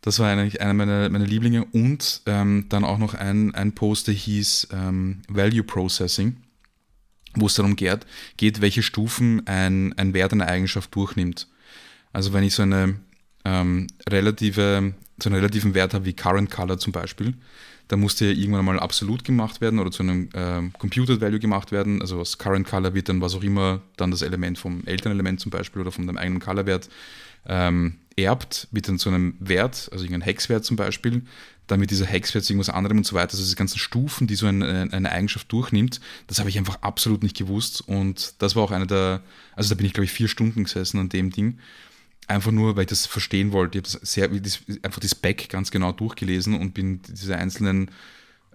das 0.00 0.20
war 0.20 0.30
eigentlich 0.30 0.60
einer 0.60 0.74
meiner, 0.74 1.08
meiner 1.08 1.26
Lieblinge 1.26 1.64
und 1.64 2.22
ähm, 2.26 2.66
dann 2.68 2.84
auch 2.84 2.98
noch 2.98 3.14
ein, 3.14 3.52
ein 3.56 3.74
Post, 3.74 4.06
der 4.06 4.14
hieß 4.14 4.68
ähm, 4.70 5.22
Value 5.26 5.64
Processing, 5.64 6.36
wo 7.34 7.46
es 7.46 7.54
darum 7.54 7.76
geht, 7.76 8.06
geht 8.36 8.60
welche 8.60 8.82
Stufen 8.82 9.46
ein, 9.46 9.92
ein 9.96 10.14
Wert 10.14 10.32
einer 10.32 10.48
Eigenschaft 10.48 10.94
durchnimmt. 10.94 11.46
Also 12.12 12.32
wenn 12.32 12.44
ich 12.44 12.54
so 12.54 12.62
eine 12.62 12.96
ähm, 13.44 13.86
relative, 14.08 14.94
so 15.22 15.28
einen 15.28 15.36
relativen 15.36 15.74
Wert 15.74 15.94
habe 15.94 16.04
wie 16.04 16.12
Current 16.12 16.50
Color 16.50 16.78
zum 16.78 16.92
Beispiel, 16.92 17.34
dann 17.88 18.00
muss 18.00 18.16
der 18.16 18.30
irgendwann 18.30 18.64
mal 18.64 18.78
absolut 18.78 19.24
gemacht 19.24 19.60
werden 19.60 19.80
oder 19.80 19.90
zu 19.90 20.02
einem 20.02 20.28
ähm, 20.34 20.72
Computed 20.78 21.20
Value 21.20 21.40
gemacht 21.40 21.72
werden. 21.72 22.00
Also 22.00 22.20
aus 22.20 22.38
Current 22.38 22.66
Color 22.66 22.94
wird 22.94 23.08
dann 23.08 23.20
was 23.20 23.34
auch 23.34 23.42
immer 23.42 23.80
dann 23.96 24.10
das 24.12 24.22
Element 24.22 24.58
vom 24.58 24.84
Elternelement 24.86 25.40
zum 25.40 25.50
Beispiel 25.50 25.82
oder 25.82 25.90
von 25.90 26.06
deinem 26.06 26.16
eigenen 26.16 26.40
Colorwert 26.40 26.88
ähm, 27.46 27.96
erbt, 28.16 28.68
wird 28.70 28.88
dann 28.88 28.98
zu 28.98 29.08
einem 29.08 29.34
Wert, 29.40 29.88
also 29.92 30.04
irgendein 30.04 30.22
Hexwert 30.22 30.64
zum 30.64 30.76
Beispiel, 30.76 31.22
wird 31.78 31.90
dieser 31.90 32.06
Hexwert 32.06 32.44
zu 32.44 32.52
irgendwas 32.52 32.74
anderem 32.74 32.98
und 32.98 33.06
so 33.06 33.14
weiter. 33.14 33.32
Also 33.32 33.44
diese 33.44 33.56
ganzen 33.56 33.78
Stufen, 33.78 34.26
die 34.26 34.34
so 34.34 34.46
eine, 34.46 34.88
eine 34.90 35.12
Eigenschaft 35.12 35.52
durchnimmt, 35.52 36.00
das 36.26 36.38
habe 36.38 36.48
ich 36.48 36.58
einfach 36.58 36.78
absolut 36.80 37.22
nicht 37.22 37.36
gewusst. 37.36 37.82
Und 37.86 38.34
das 38.38 38.56
war 38.56 38.64
auch 38.64 38.70
einer 38.70 38.86
der, 38.86 39.22
also 39.54 39.68
da 39.68 39.74
bin 39.76 39.86
ich, 39.86 39.92
glaube 39.92 40.06
ich, 40.06 40.12
vier 40.12 40.28
Stunden 40.28 40.64
gesessen 40.64 40.98
an 40.98 41.08
dem 41.08 41.30
Ding. 41.30 41.58
Einfach 42.26 42.50
nur, 42.50 42.76
weil 42.76 42.82
ich 42.82 42.88
das 42.88 43.06
verstehen 43.06 43.52
wollte. 43.52 43.78
Ich 43.78 43.84
habe 43.84 44.00
das 44.00 44.10
sehr, 44.10 44.28
das, 44.28 44.60
einfach 44.82 45.00
die 45.00 45.08
Spec 45.08 45.48
ganz 45.48 45.70
genau 45.70 45.92
durchgelesen 45.92 46.54
und 46.54 46.74
bin 46.74 47.00
diese 47.02 47.36
einzelnen 47.36 47.90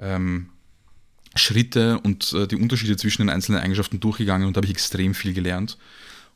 ähm, 0.01 0.49
Schritte 1.35 1.99
und 1.99 2.33
äh, 2.33 2.47
die 2.47 2.55
Unterschiede 2.55 2.97
zwischen 2.97 3.23
den 3.23 3.29
einzelnen 3.29 3.61
Eigenschaften 3.61 3.99
durchgegangen 3.99 4.47
und 4.47 4.55
da 4.55 4.59
habe 4.59 4.65
ich 4.65 4.71
extrem 4.71 5.13
viel 5.13 5.33
gelernt. 5.33 5.77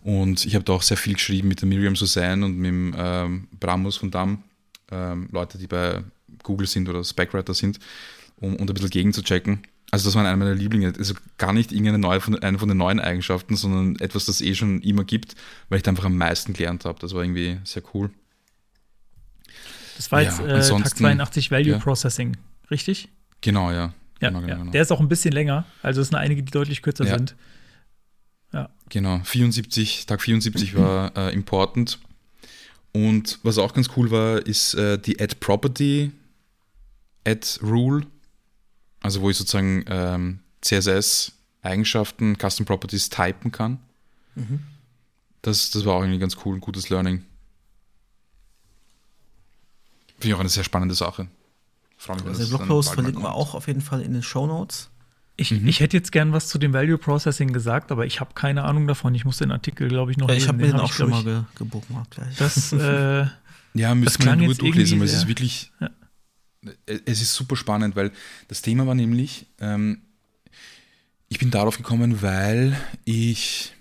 Und 0.02 0.46
ich 0.46 0.56
habe 0.56 0.64
da 0.64 0.74
auch 0.74 0.82
sehr 0.82 0.98
viel 0.98 1.14
geschrieben 1.14 1.48
mit 1.48 1.62
der 1.62 1.68
Miriam 1.68 1.96
Suzanne 1.96 2.46
und 2.46 2.58
mit 2.58 2.68
dem 2.68 2.96
ähm, 2.98 3.48
Bramus 3.60 3.98
von 3.98 4.12
Damm, 4.12 4.44
ähm, 4.92 5.28
Leute, 5.32 5.58
die 5.58 5.68
bei 5.68 6.04
Google 6.44 6.68
sind 6.68 6.90
oder 6.90 7.04
Specwriter 7.04 7.54
sind, 7.54 7.80
um, 8.38 8.56
um 8.56 8.62
ein 8.68 8.74
bisschen 8.74 8.90
gegen 8.90 9.14
zu 9.14 9.22
checken. 9.24 9.64
Also 9.92 10.08
das 10.08 10.16
war 10.16 10.24
einer 10.26 10.38
meiner 10.38 10.54
Lieblinge. 10.56 10.94
Also 10.98 11.16
gar 11.38 11.52
nicht 11.54 11.72
irgendeine 11.72 11.98
neue 11.98 12.22
von, 12.22 12.38
eine 12.40 12.60
von 12.60 12.70
den 12.70 12.78
neuen 12.78 13.00
Eigenschaften, 13.00 13.56
sondern 13.56 13.96
etwas, 14.00 14.26
das 14.26 14.40
eh 14.42 14.54
schon 14.54 14.82
immer 14.82 15.04
gibt, 15.04 15.36
weil 15.70 15.78
ich 15.78 15.84
da 15.84 15.90
einfach 15.92 16.06
am 16.06 16.16
meisten 16.18 16.54
gelernt 16.54 16.86
habe. 16.86 17.00
Das 17.00 17.14
war 17.14 17.24
irgendwie 17.24 17.58
sehr 17.64 17.82
cool. 17.94 18.12
Das 19.98 20.12
war 20.12 20.22
Ja, 20.22 20.30
jetzt 20.30 20.40
äh, 20.40 20.46
Tag 20.48 20.56
ansonsten- 20.58 20.98
82 21.00 21.52
Value 21.52 21.72
ja. 21.72 21.78
Processing, 21.80 22.38
richtig? 22.70 23.10
Genau, 23.42 23.72
ja. 23.72 23.94
Ja, 24.22 24.30
genau, 24.30 24.42
genau, 24.42 24.50
ja. 24.52 24.58
genau. 24.60 24.72
Der 24.72 24.82
ist 24.82 24.92
auch 24.92 25.00
ein 25.00 25.08
bisschen 25.10 25.32
länger. 25.32 25.66
Also 25.82 26.02
es 26.02 26.10
sind 26.10 26.18
einige, 26.18 26.44
die 26.44 26.52
deutlich 26.52 26.82
kürzer 26.82 27.06
Ja. 27.06 27.18
sind. 27.18 27.36
Genau, 28.90 29.22
74, 29.24 30.08
Tag 30.08 30.20
74 30.22 30.76
war 30.76 31.16
äh, 31.16 31.32
important. 31.32 32.00
Und 32.92 33.38
was 33.44 33.60
auch 33.60 33.74
ganz 33.76 33.90
cool 33.96 34.10
war, 34.10 34.40
ist 34.48 34.74
äh, 34.74 34.98
die 34.98 35.22
Add 35.22 35.36
Property, 35.40 36.12
Add 37.26 37.48
Rule, 37.62 38.06
also 39.02 39.22
wo 39.22 39.30
ich 39.30 39.38
sozusagen 39.38 39.84
ähm, 39.88 40.40
CSS-Eigenschaften, 40.62 42.38
Custom 42.38 42.66
Properties 42.66 43.10
typen 43.10 43.52
kann. 43.52 43.80
Das, 45.42 45.70
das 45.72 45.86
war 45.86 45.96
auch 45.96 46.02
irgendwie 46.02 46.20
ganz 46.20 46.38
cool, 46.46 46.56
ein 46.56 46.62
gutes 46.62 46.90
Learning. 46.90 47.24
Finde 50.20 50.28
ich 50.28 50.34
auch 50.34 50.40
eine 50.40 50.50
sehr 50.50 50.64
spannende 50.64 50.96
Sache. 50.96 51.28
Freue 51.98 52.18
mich, 52.18 52.26
Also 52.28 52.44
den 52.44 52.50
dann 52.52 52.58
Blogpost 52.68 52.94
verlinken 52.94 53.24
wir 53.24 53.34
auch 53.34 53.54
auf 53.54 53.68
jeden 53.68 53.82
Fall 53.82 54.02
in 54.02 54.14
den 54.14 54.24
Show 54.24 54.48
Notes. 54.48 54.90
Ich, 55.38 55.52
Mhm. 55.52 55.68
ich 55.68 55.80
hätte 55.80 55.96
jetzt 55.96 56.12
gern 56.12 56.34
was 56.34 56.48
zu 56.50 56.58
dem 56.58 56.74
Value 56.74 56.98
Processing 56.98 57.54
gesagt, 57.54 57.92
aber 57.94 58.06
ich 58.06 58.20
habe 58.20 58.34
keine 58.34 58.64
Ahnung 58.66 58.88
davon. 58.88 59.16
Ich 59.16 59.24
muss 59.24 59.38
den 59.38 59.52
Artikel, 59.52 59.88
glaube 59.88 60.12
ich, 60.12 60.18
noch 60.18 60.30
ich 60.30 60.48
habe 60.50 60.58
mir 60.58 60.66
den 60.68 60.76
hab 60.76 60.84
auch 60.84 60.92
schon 60.94 61.10
mal 61.10 61.24
ge 61.24 61.42
gebookmarkt 61.56 62.12
gleich. 62.12 62.36
Das, 62.38 62.74
äh, 62.74 63.26
Ja, 63.74 63.96
müssen 63.96 64.24
wir 64.24 64.36
jetzt 64.48 64.62
durchlesen, 64.62 64.98
irgendwie 64.98 65.00
weil 65.00 65.06
es 65.08 65.14
ist 65.14 65.28
wirklich, 65.28 65.72
Ja. 65.80 65.90
Es 66.86 67.22
ist 67.22 67.34
super 67.34 67.56
spannend, 67.56 67.96
weil 67.96 68.12
das 68.48 68.62
Thema 68.62 68.86
war 68.86 68.96
nämlich, 68.96 69.46
ähm, 69.60 70.02
ich 71.30 71.40
bin 71.40 71.52
darauf 71.52 71.78
gekommen, 71.78 72.22
weil 72.22 72.76
ich 73.06 73.74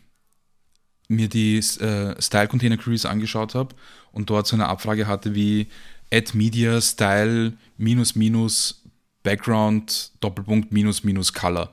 mir 1.09 1.29
die 1.29 1.57
äh, 1.57 2.21
Style 2.21 2.49
Container 2.49 2.77
Queries 2.77 3.07
angeschaut 3.07 3.55
habe 3.55 3.75
und 4.13 4.31
dort 4.31 4.47
so 4.47 4.55
eine 4.57 4.67
Abfrage 4.67 5.07
hatte 5.07 5.35
wie 5.35 5.69
add 6.13 6.37
media 6.37 6.81
style 6.81 7.55
minus 7.79 8.15
minus 8.15 8.83
background 9.23 10.13
Doppelpunkt 10.21 10.73
minus 10.73 11.05
minus 11.05 11.33
color. 11.33 11.73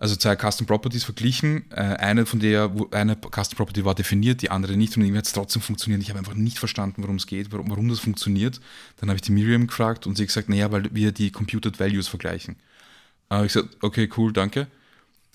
Also 0.00 0.16
zwei 0.16 0.34
Custom 0.34 0.66
Properties 0.66 1.04
verglichen. 1.04 1.70
Äh, 1.70 1.82
eine 1.82 2.24
von 2.24 2.40
der, 2.40 2.76
wo 2.76 2.88
eine 2.90 3.16
Custom 3.16 3.58
Property 3.58 3.84
war 3.84 3.94
definiert, 3.94 4.40
die 4.40 4.50
andere 4.50 4.74
nicht 4.74 4.96
und 4.96 5.02
irgendwie 5.02 5.18
hat 5.18 5.26
es 5.26 5.34
trotzdem 5.34 5.60
funktioniert. 5.60 6.02
Ich 6.02 6.08
habe 6.08 6.18
einfach 6.18 6.32
nicht 6.32 6.58
verstanden, 6.58 7.02
worum 7.02 7.16
es 7.16 7.26
geht, 7.26 7.52
warum, 7.52 7.68
warum 7.68 7.86
das 7.90 7.98
funktioniert. 7.98 8.62
Dann 8.96 9.10
habe 9.10 9.16
ich 9.16 9.22
die 9.22 9.30
Miriam 9.30 9.66
gefragt 9.66 10.06
und 10.06 10.16
sie 10.16 10.22
hat 10.22 10.28
gesagt, 10.28 10.48
naja, 10.48 10.72
weil 10.72 10.88
wir 10.94 11.12
die 11.12 11.30
Computed 11.30 11.78
Values 11.78 12.08
vergleichen. 12.08 12.56
Äh, 13.30 13.44
ich 13.44 13.52
gesagt, 13.52 13.76
okay, 13.82 14.08
cool, 14.16 14.32
danke. 14.32 14.68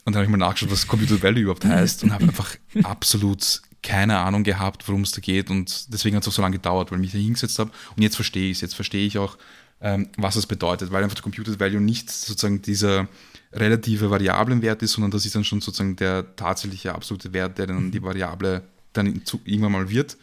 Und 0.04 0.14
dann 0.14 0.16
habe 0.16 0.26
ich 0.26 0.32
mal 0.32 0.38
nachgeschaut, 0.38 0.72
was 0.72 0.88
Computed 0.88 1.22
Value 1.22 1.44
überhaupt 1.44 1.66
heißt 1.66 2.04
und 2.04 2.12
habe 2.12 2.24
einfach 2.24 2.56
absolut 2.82 3.62
keine 3.84 4.18
Ahnung 4.18 4.44
gehabt, 4.44 4.88
worum 4.88 5.04
es 5.04 5.12
da 5.12 5.22
geht 5.22 5.52
und 5.52 5.94
deswegen 5.94 6.16
hat 6.16 6.24
es 6.24 6.28
auch 6.30 6.34
so 6.34 6.42
lange 6.42 6.58
gedauert, 6.58 6.90
weil 6.90 6.98
ich 6.98 7.02
mich 7.02 7.12
da 7.12 7.20
hingesetzt 7.20 7.60
habe 7.60 7.70
und 7.96 8.02
jetzt 8.02 8.16
verstehe 8.16 8.50
ich 8.50 8.58
es. 8.58 8.62
Jetzt 8.62 8.74
verstehe 8.74 9.06
ich 9.06 9.20
auch, 9.20 9.38
ähm, 9.80 10.10
was 10.18 10.36
es 10.36 10.48
bedeutet, 10.48 10.92
weil 10.92 11.04
einfach 11.04 11.14
der 11.14 11.22
Computed 11.22 11.60
Value 11.60 11.82
nicht 11.82 12.10
sozusagen 12.10 12.64
dieser 12.64 13.08
relative 13.56 14.10
Variablenwert 14.10 14.82
ist, 14.84 14.94
sondern 14.94 15.12
das 15.12 15.26
ist 15.26 15.36
dann 15.36 15.44
schon 15.44 15.62
sozusagen 15.62 15.96
der 15.96 16.36
tatsächliche 16.36 16.94
absolute 16.94 17.34
Wert, 17.34 17.58
der 17.58 17.68
dann 17.68 17.92
die 17.92 18.02
Variable 18.02 18.64
dann 18.94 19.26
zu, 19.26 19.40
irgendwann 19.46 19.72
mal 19.72 19.90
wird. 19.90 20.18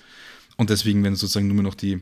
Und 0.57 0.71
deswegen 0.71 1.03
werden 1.03 1.17
sozusagen 1.17 1.49
nur 1.49 1.63
noch 1.63 1.75
die 1.75 2.01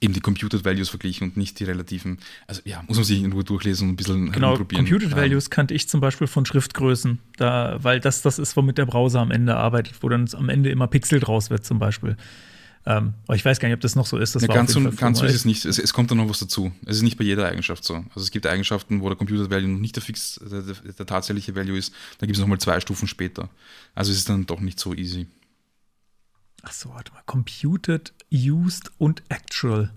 eben 0.00 0.14
die 0.14 0.20
Computed 0.20 0.64
Values 0.64 0.88
verglichen 0.88 1.28
und 1.28 1.36
nicht 1.36 1.58
die 1.58 1.64
relativen. 1.64 2.18
Also 2.46 2.62
ja, 2.64 2.82
muss 2.86 2.96
man 2.96 3.04
sich 3.04 3.22
in 3.22 3.32
Ruhe 3.32 3.44
durchlesen 3.44 3.88
und 3.88 3.94
ein 3.94 3.96
bisschen 3.96 4.30
Genau, 4.30 4.48
herumprobieren. 4.48 4.86
Computed 4.86 5.16
Values 5.16 5.50
kannte 5.50 5.74
ich 5.74 5.88
zum 5.88 6.00
Beispiel 6.00 6.26
von 6.26 6.46
Schriftgrößen, 6.46 7.18
da, 7.36 7.78
weil 7.82 8.00
das 8.00 8.22
das 8.22 8.38
ist, 8.38 8.56
womit 8.56 8.78
der 8.78 8.86
Browser 8.86 9.20
am 9.20 9.30
Ende 9.30 9.56
arbeitet, 9.56 9.94
wo 10.00 10.08
dann 10.08 10.28
am 10.34 10.48
Ende 10.48 10.70
immer 10.70 10.86
Pixel 10.86 11.20
draus 11.20 11.50
wird 11.50 11.64
zum 11.64 11.78
Beispiel. 11.78 12.16
Ähm, 12.86 13.14
aber 13.26 13.36
ich 13.36 13.44
weiß 13.44 13.60
gar 13.60 13.68
nicht, 13.68 13.74
ob 13.76 13.80
das 13.80 13.96
noch 13.96 14.06
so 14.06 14.16
ist. 14.18 14.34
Das 14.34 14.42
Ja, 14.42 14.48
war 14.48 14.56
ganz 14.56 14.72
so, 14.72 14.90
ganz 14.92 15.18
so 15.18 15.26
ist 15.26 15.34
es 15.34 15.44
nicht. 15.44 15.64
Es, 15.64 15.78
es 15.78 15.92
kommt 15.92 16.10
dann 16.10 16.18
noch 16.18 16.28
was 16.28 16.38
dazu. 16.38 16.72
Es 16.86 16.96
ist 16.96 17.02
nicht 17.02 17.18
bei 17.18 17.24
jeder 17.24 17.46
Eigenschaft 17.46 17.84
so. 17.84 17.96
Also 17.96 18.20
es 18.20 18.30
gibt 18.30 18.46
Eigenschaften, 18.46 19.02
wo 19.02 19.08
der 19.08 19.16
Computed 19.16 19.50
Value 19.50 19.68
noch 19.68 19.78
nicht 19.80 19.96
der, 19.96 20.02
fix, 20.02 20.40
der, 20.42 20.62
der, 20.62 20.74
der 20.74 21.06
tatsächliche 21.06 21.54
Value 21.54 21.76
ist. 21.76 21.92
Da 22.18 22.26
gibt 22.26 22.36
es 22.36 22.40
nochmal 22.40 22.58
zwei 22.58 22.80
Stufen 22.80 23.08
später. 23.08 23.50
Also 23.94 24.10
es 24.12 24.18
ist 24.18 24.28
dann 24.28 24.46
doch 24.46 24.60
nicht 24.60 24.80
so 24.80 24.94
easy. 24.94 25.26
Ach 26.62 26.72
so, 26.72 26.90
warte 26.90 27.12
mal. 27.12 27.22
Computed, 27.26 28.12
used 28.32 28.90
und 28.98 29.22
actual. 29.28 29.92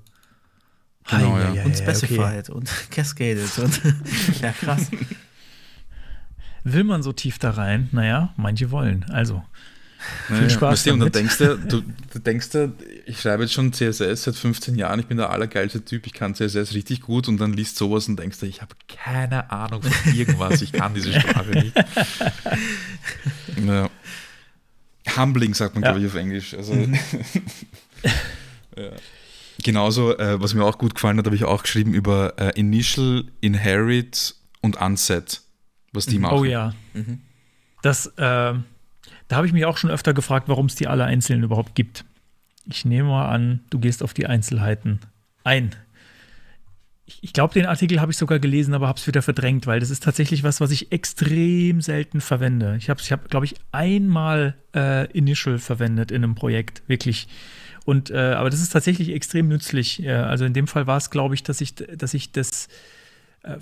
Genau, 1.10 1.38
ja. 1.38 1.52
hei, 1.54 1.66
Und 1.66 1.76
okay. 1.76 1.92
Specified 1.94 2.50
und 2.50 2.70
Cascaded 2.92 3.58
und 3.60 3.82
ja, 4.42 4.52
krass. 4.52 4.92
Will 6.64 6.84
man 6.84 7.02
so 7.02 7.12
tief 7.12 7.40
da 7.40 7.52
rein? 7.52 7.90
Naja, 7.92 8.34
manche 8.38 8.70
wollen. 8.70 9.06
Also, 9.10 9.44
Viel 10.28 10.50
Spaß 10.50 10.84
du, 10.84 10.94
und 10.94 11.00
dann 11.02 11.12
denkst 11.12 11.38
du, 11.38 11.58
du, 11.58 11.82
du 12.14 12.20
denkst 12.20 12.50
du, 12.50 12.74
ich 13.06 13.22
schreibe 13.22 13.44
jetzt 13.44 13.54
schon 13.54 13.72
CSS 13.72 14.24
seit 14.24 14.36
15 14.36 14.76
Jahren, 14.76 15.00
ich 15.00 15.06
bin 15.08 15.18
der 15.18 15.30
allergeilste 15.30 15.84
Typ, 15.86 16.08
ich 16.08 16.14
kann 16.14 16.34
CSS 16.36 16.74
richtig 16.74 17.02
gut 17.02 17.28
und 17.28 17.38
dann 17.40 17.54
liest 17.54 17.78
sowas 17.78 18.08
und 18.08 18.18
denkst 18.18 18.40
du, 18.40 18.46
ich 18.48 18.62
habe 18.62 18.76
keine 18.88 19.52
Ahnung 19.52 19.82
von 19.84 20.14
irgendwas, 20.14 20.62
ich 20.62 20.72
kann 20.72 20.94
diese 20.94 21.14
Sprache 21.14 21.52
nicht. 21.52 21.74
ja. 23.66 23.90
Humbling 25.18 25.54
sagt 25.54 25.76
man, 25.76 25.84
Ja. 25.84 25.92
glaube 25.92 26.06
ich, 26.06 26.12
auf 26.12 26.18
Englisch. 26.18 26.54
Also, 26.54 26.74
ja. 28.78 28.90
Genauso, 29.64 30.18
äh, 30.18 30.42
was 30.42 30.54
mir 30.54 30.64
auch 30.64 30.78
gut 30.78 30.96
gefallen 30.96 31.18
hat, 31.18 31.26
habe 31.26 31.36
ich 31.36 31.44
auch 31.46 31.64
geschrieben 31.64 31.94
über 31.94 32.34
äh, 32.40 32.58
Initial, 32.60 33.26
Inherit 33.42 34.36
und 34.62 34.78
Unset, 34.82 35.42
was 35.94 36.06
die 36.08 36.18
machen. 36.20 36.38
oh 36.38 36.44
ja. 36.44 36.74
Das, 37.84 38.12
ähm, 38.18 38.64
da 39.32 39.38
habe 39.38 39.48
ich 39.48 39.54
mich 39.54 39.66
auch 39.66 39.78
schon 39.78 39.90
öfter 39.90 40.14
gefragt, 40.14 40.50
warum 40.50 40.66
es 40.66 40.76
die 40.76 40.88
alle 40.88 41.06
einzeln 41.06 41.42
überhaupt 41.42 41.74
gibt. 41.74 42.04
Ich 42.66 42.84
nehme 42.84 43.08
mal 43.08 43.30
an, 43.30 43.62
du 43.70 43.80
gehst 43.80 44.04
auf 44.04 44.14
die 44.14 44.28
Einzelheiten 44.28 45.00
ein. 45.46 45.72
Ich, 47.22 47.32
glaube, 47.32 47.54
den 47.54 47.66
Artikel 47.66 48.02
habe 48.02 48.12
ich 48.12 48.18
sogar 48.18 48.40
gelesen, 48.40 48.74
aber 48.74 48.90
habe 48.90 49.00
es 49.00 49.08
wieder 49.08 49.22
verdrängt, 49.22 49.68
weil 49.68 49.80
das 49.80 49.90
ist 49.90 50.04
tatsächlich 50.04 50.44
was, 50.44 50.60
was 50.60 50.72
ich 50.72 50.92
extrem 50.92 51.80
selten 51.80 52.20
verwende. 52.20 52.76
Ich 52.78 52.90
habe, 52.90 53.00
ich 53.00 53.12
hab, 53.14 53.30
glaube 53.30 53.46
ich, 53.46 53.56
einmal 53.72 54.56
äh, 54.76 55.10
Initial 55.12 55.60
verwendet 55.60 56.12
in 56.12 56.26
einem 56.26 56.36
Projekt, 56.36 56.84
wirklich. 56.88 57.30
Und, 57.86 58.12
äh, 58.12 58.18
aber 58.18 58.50
das 58.50 58.62
ist 58.62 58.72
tatsächlich 58.72 59.10
extrem 59.10 59.48
nützlich. 59.48 60.08
Also 60.10 60.44
in 60.44 60.54
dem 60.54 60.68
Fall 60.68 60.88
war 60.88 60.98
es, 60.98 61.10
glaube 61.10 61.36
ich, 61.36 61.44
dass 61.44 61.62
ich, 61.62 61.76
dass 61.76 62.14
ich 62.14 62.34
das 62.34 62.68
äh, 63.44 63.58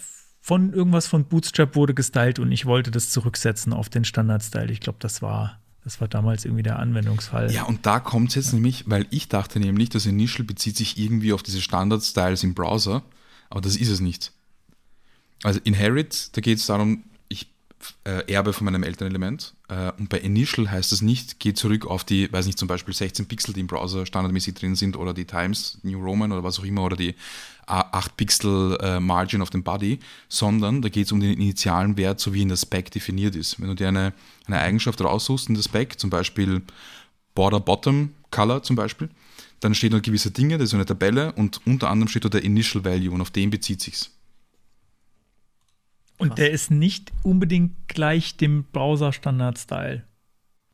von 0.49 0.73
irgendwas 0.73 1.05
von 1.05 1.25
Bootstrap 1.25 1.75
wurde 1.75 1.93
gestylt 1.93 2.39
und 2.39 2.51
ich 2.51 2.65
wollte 2.65 2.89
das 2.89 3.11
zurücksetzen 3.11 3.71
auf 3.71 3.87
den 3.87 4.03
Standard-Style. 4.03 4.71
Ich 4.71 4.79
glaube, 4.79 4.97
das 4.99 5.21
war, 5.21 5.59
das 5.83 6.01
war 6.01 6.07
damals 6.07 6.43
irgendwie 6.43 6.63
der 6.63 6.79
Anwendungsfall. 6.79 7.51
Ja, 7.51 7.65
und 7.65 7.85
da 7.85 7.99
kommt 7.99 8.29
es 8.29 8.35
jetzt 8.35 8.53
nämlich, 8.53 8.89
weil 8.89 9.05
ich 9.11 9.29
dachte 9.29 9.59
nämlich, 9.59 9.89
das 9.89 10.07
Initial 10.07 10.47
bezieht 10.47 10.75
sich 10.75 10.97
irgendwie 10.97 11.33
auf 11.33 11.43
diese 11.43 11.61
Standard-Styles 11.61 12.41
im 12.41 12.55
Browser, 12.55 13.03
aber 13.51 13.61
das 13.61 13.75
ist 13.75 13.89
es 13.89 13.99
nicht. 13.99 14.31
Also 15.43 15.59
Inherit, 15.65 16.35
da 16.35 16.41
geht 16.41 16.57
es 16.57 16.65
darum, 16.65 17.03
ich 17.27 17.45
äh, 18.05 18.33
erbe 18.33 18.51
von 18.51 18.65
meinem 18.65 18.81
Elternelement 18.81 19.53
äh, 19.67 19.91
und 19.99 20.09
bei 20.09 20.17
Initial 20.17 20.71
heißt 20.71 20.91
es 20.91 21.03
nicht, 21.03 21.39
geh 21.39 21.53
zurück 21.53 21.85
auf 21.85 22.03
die, 22.03 22.33
weiß 22.33 22.47
nicht, 22.47 22.57
zum 22.57 22.67
Beispiel 22.67 22.95
16 22.95 23.27
Pixel, 23.27 23.53
die 23.53 23.59
im 23.59 23.67
Browser 23.67 24.07
standardmäßig 24.07 24.55
drin 24.55 24.73
sind 24.73 24.97
oder 24.97 25.13
die 25.13 25.25
Times 25.25 25.77
New 25.83 26.01
Roman 26.03 26.31
oder 26.31 26.43
was 26.43 26.57
auch 26.57 26.63
immer 26.63 26.85
oder 26.85 26.95
die 26.95 27.13
8 27.69 28.17
Pixel 28.17 28.77
äh, 28.81 28.99
Margin 28.99 29.41
auf 29.41 29.49
dem 29.49 29.63
Body, 29.63 29.99
sondern 30.27 30.81
da 30.81 30.89
geht 30.89 31.05
es 31.05 31.11
um 31.11 31.19
den 31.19 31.33
initialen 31.33 31.97
Wert, 31.97 32.19
so 32.19 32.33
wie 32.33 32.41
in 32.41 32.49
der 32.49 32.57
Spec 32.57 32.91
definiert 32.91 33.35
ist. 33.35 33.59
Wenn 33.59 33.67
du 33.67 33.75
dir 33.75 33.87
eine, 33.87 34.13
eine 34.47 34.59
Eigenschaft 34.59 35.01
raussuchst 35.01 35.49
in 35.49 35.55
der 35.55 35.61
Spec, 35.61 35.99
zum 35.99 36.09
Beispiel 36.09 36.61
Border 37.35 37.59
Bottom 37.59 38.13
Color 38.31 38.63
zum 38.63 38.75
Beispiel, 38.75 39.09
dann 39.59 39.75
steht 39.75 39.93
dort 39.93 40.03
gewisse 40.03 40.31
Dinge, 40.31 40.57
das 40.57 40.69
ist 40.69 40.73
eine 40.73 40.85
Tabelle 40.85 41.33
und 41.33 41.61
unter 41.65 41.89
anderem 41.89 42.07
steht 42.07 42.23
dort 42.23 42.33
der 42.33 42.43
Initial 42.43 42.85
Value 42.85 43.11
und 43.11 43.21
auf 43.21 43.31
den 43.31 43.49
bezieht 43.49 43.81
sich's. 43.81 44.11
Und 46.17 46.37
der 46.37 46.51
ist 46.51 46.69
nicht 46.69 47.13
unbedingt 47.23 47.87
gleich 47.87 48.35
dem 48.35 48.65
Browser-Standard-Style. 48.73 50.03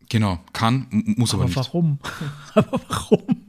Genau, 0.09 0.39
kann, 0.53 0.87
muss 1.17 1.33
aber, 1.33 1.43
Aber 1.43 1.49
nicht. 1.49 1.57
warum? 1.57 1.99
aber 2.55 2.81
warum? 2.87 3.44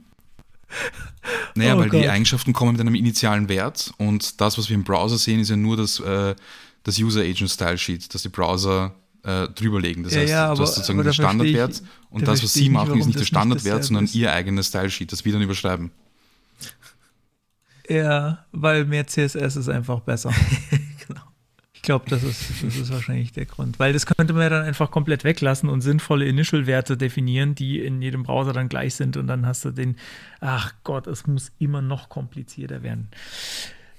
Naja, 1.55 1.75
Oh 1.75 1.79
weil 1.79 1.89
Gott. 1.89 2.01
die 2.03 2.09
Eigenschaften 2.09 2.53
kommen 2.53 2.73
mit 2.73 2.81
einem 2.81 2.95
initialen 2.95 3.49
Wert 3.49 3.91
und 3.97 4.39
das, 4.41 4.57
was 4.57 4.69
wir 4.69 4.75
im 4.75 4.83
Browser 4.83 5.17
sehen, 5.17 5.39
ist 5.39 5.49
ja 5.49 5.55
nur 5.57 5.75
das, 5.77 5.99
äh, 5.99 6.35
das 6.83 6.97
User 6.99 7.21
Agent 7.21 7.49
Style 7.49 7.77
Sheet, 7.77 8.13
das 8.13 8.21
die 8.21 8.29
Browser 8.29 8.93
äh, 9.23 9.47
drüberlegen. 9.49 10.03
Das 10.03 10.13
Ja, 10.13 10.21
heißt, 10.21 10.29
ja, 10.31 10.45
du 10.47 10.51
aber- 10.53 10.61
hast 10.63 10.75
sozusagen 10.75 10.99
den 10.99 11.05
da 11.05 11.13
verstehe 11.13 11.25
ich- 11.25 11.31
Standardwert 11.55 11.81
und 12.11 12.21
da 12.27 12.31
das, 12.31 12.43
was 12.43 12.53
sie 12.53 12.61
nicht, 12.61 12.71
machen, 12.71 12.99
ist 12.99 13.05
nicht 13.07 13.19
der 13.19 13.25
Standardwert, 13.25 13.83
sondern 13.83 14.05
ist. 14.05 14.15
ihr 14.15 14.31
eigenes 14.31 14.67
Style 14.67 14.89
Sheet, 14.89 15.11
das 15.11 15.25
wir 15.25 15.33
dann 15.33 15.41
überschreiben. 15.41 15.91
Ja, 17.89 18.45
weil 18.51 18.85
mehr 18.85 19.07
CSS 19.07 19.55
ist 19.55 19.69
einfach 19.69 19.99
besser. 20.01 20.31
Ich 21.87 21.89
glaube, 21.89 22.09
das 22.09 22.21
ist, 22.21 22.65
das 22.65 22.75
ist 22.75 22.91
wahrscheinlich 22.91 23.31
der 23.31 23.45
Grund. 23.45 23.79
Weil 23.79 23.93
das 23.93 24.05
könnte 24.05 24.33
man 24.33 24.41
ja 24.41 24.49
dann 24.49 24.65
einfach 24.65 24.91
komplett 24.91 25.23
weglassen 25.23 25.69
und 25.69 25.79
sinnvolle 25.79 26.25
Initial-Werte 26.25 26.97
definieren, 26.97 27.55
die 27.55 27.79
in 27.79 28.01
jedem 28.01 28.23
Browser 28.23 28.51
dann 28.51 28.67
gleich 28.67 28.95
sind. 28.95 29.15
Und 29.15 29.27
dann 29.27 29.45
hast 29.45 29.63
du 29.63 29.71
den, 29.71 29.95
ach 30.41 30.73
Gott, 30.83 31.07
es 31.07 31.27
muss 31.27 31.53
immer 31.59 31.81
noch 31.81 32.09
komplizierter 32.09 32.83
werden. 32.83 33.07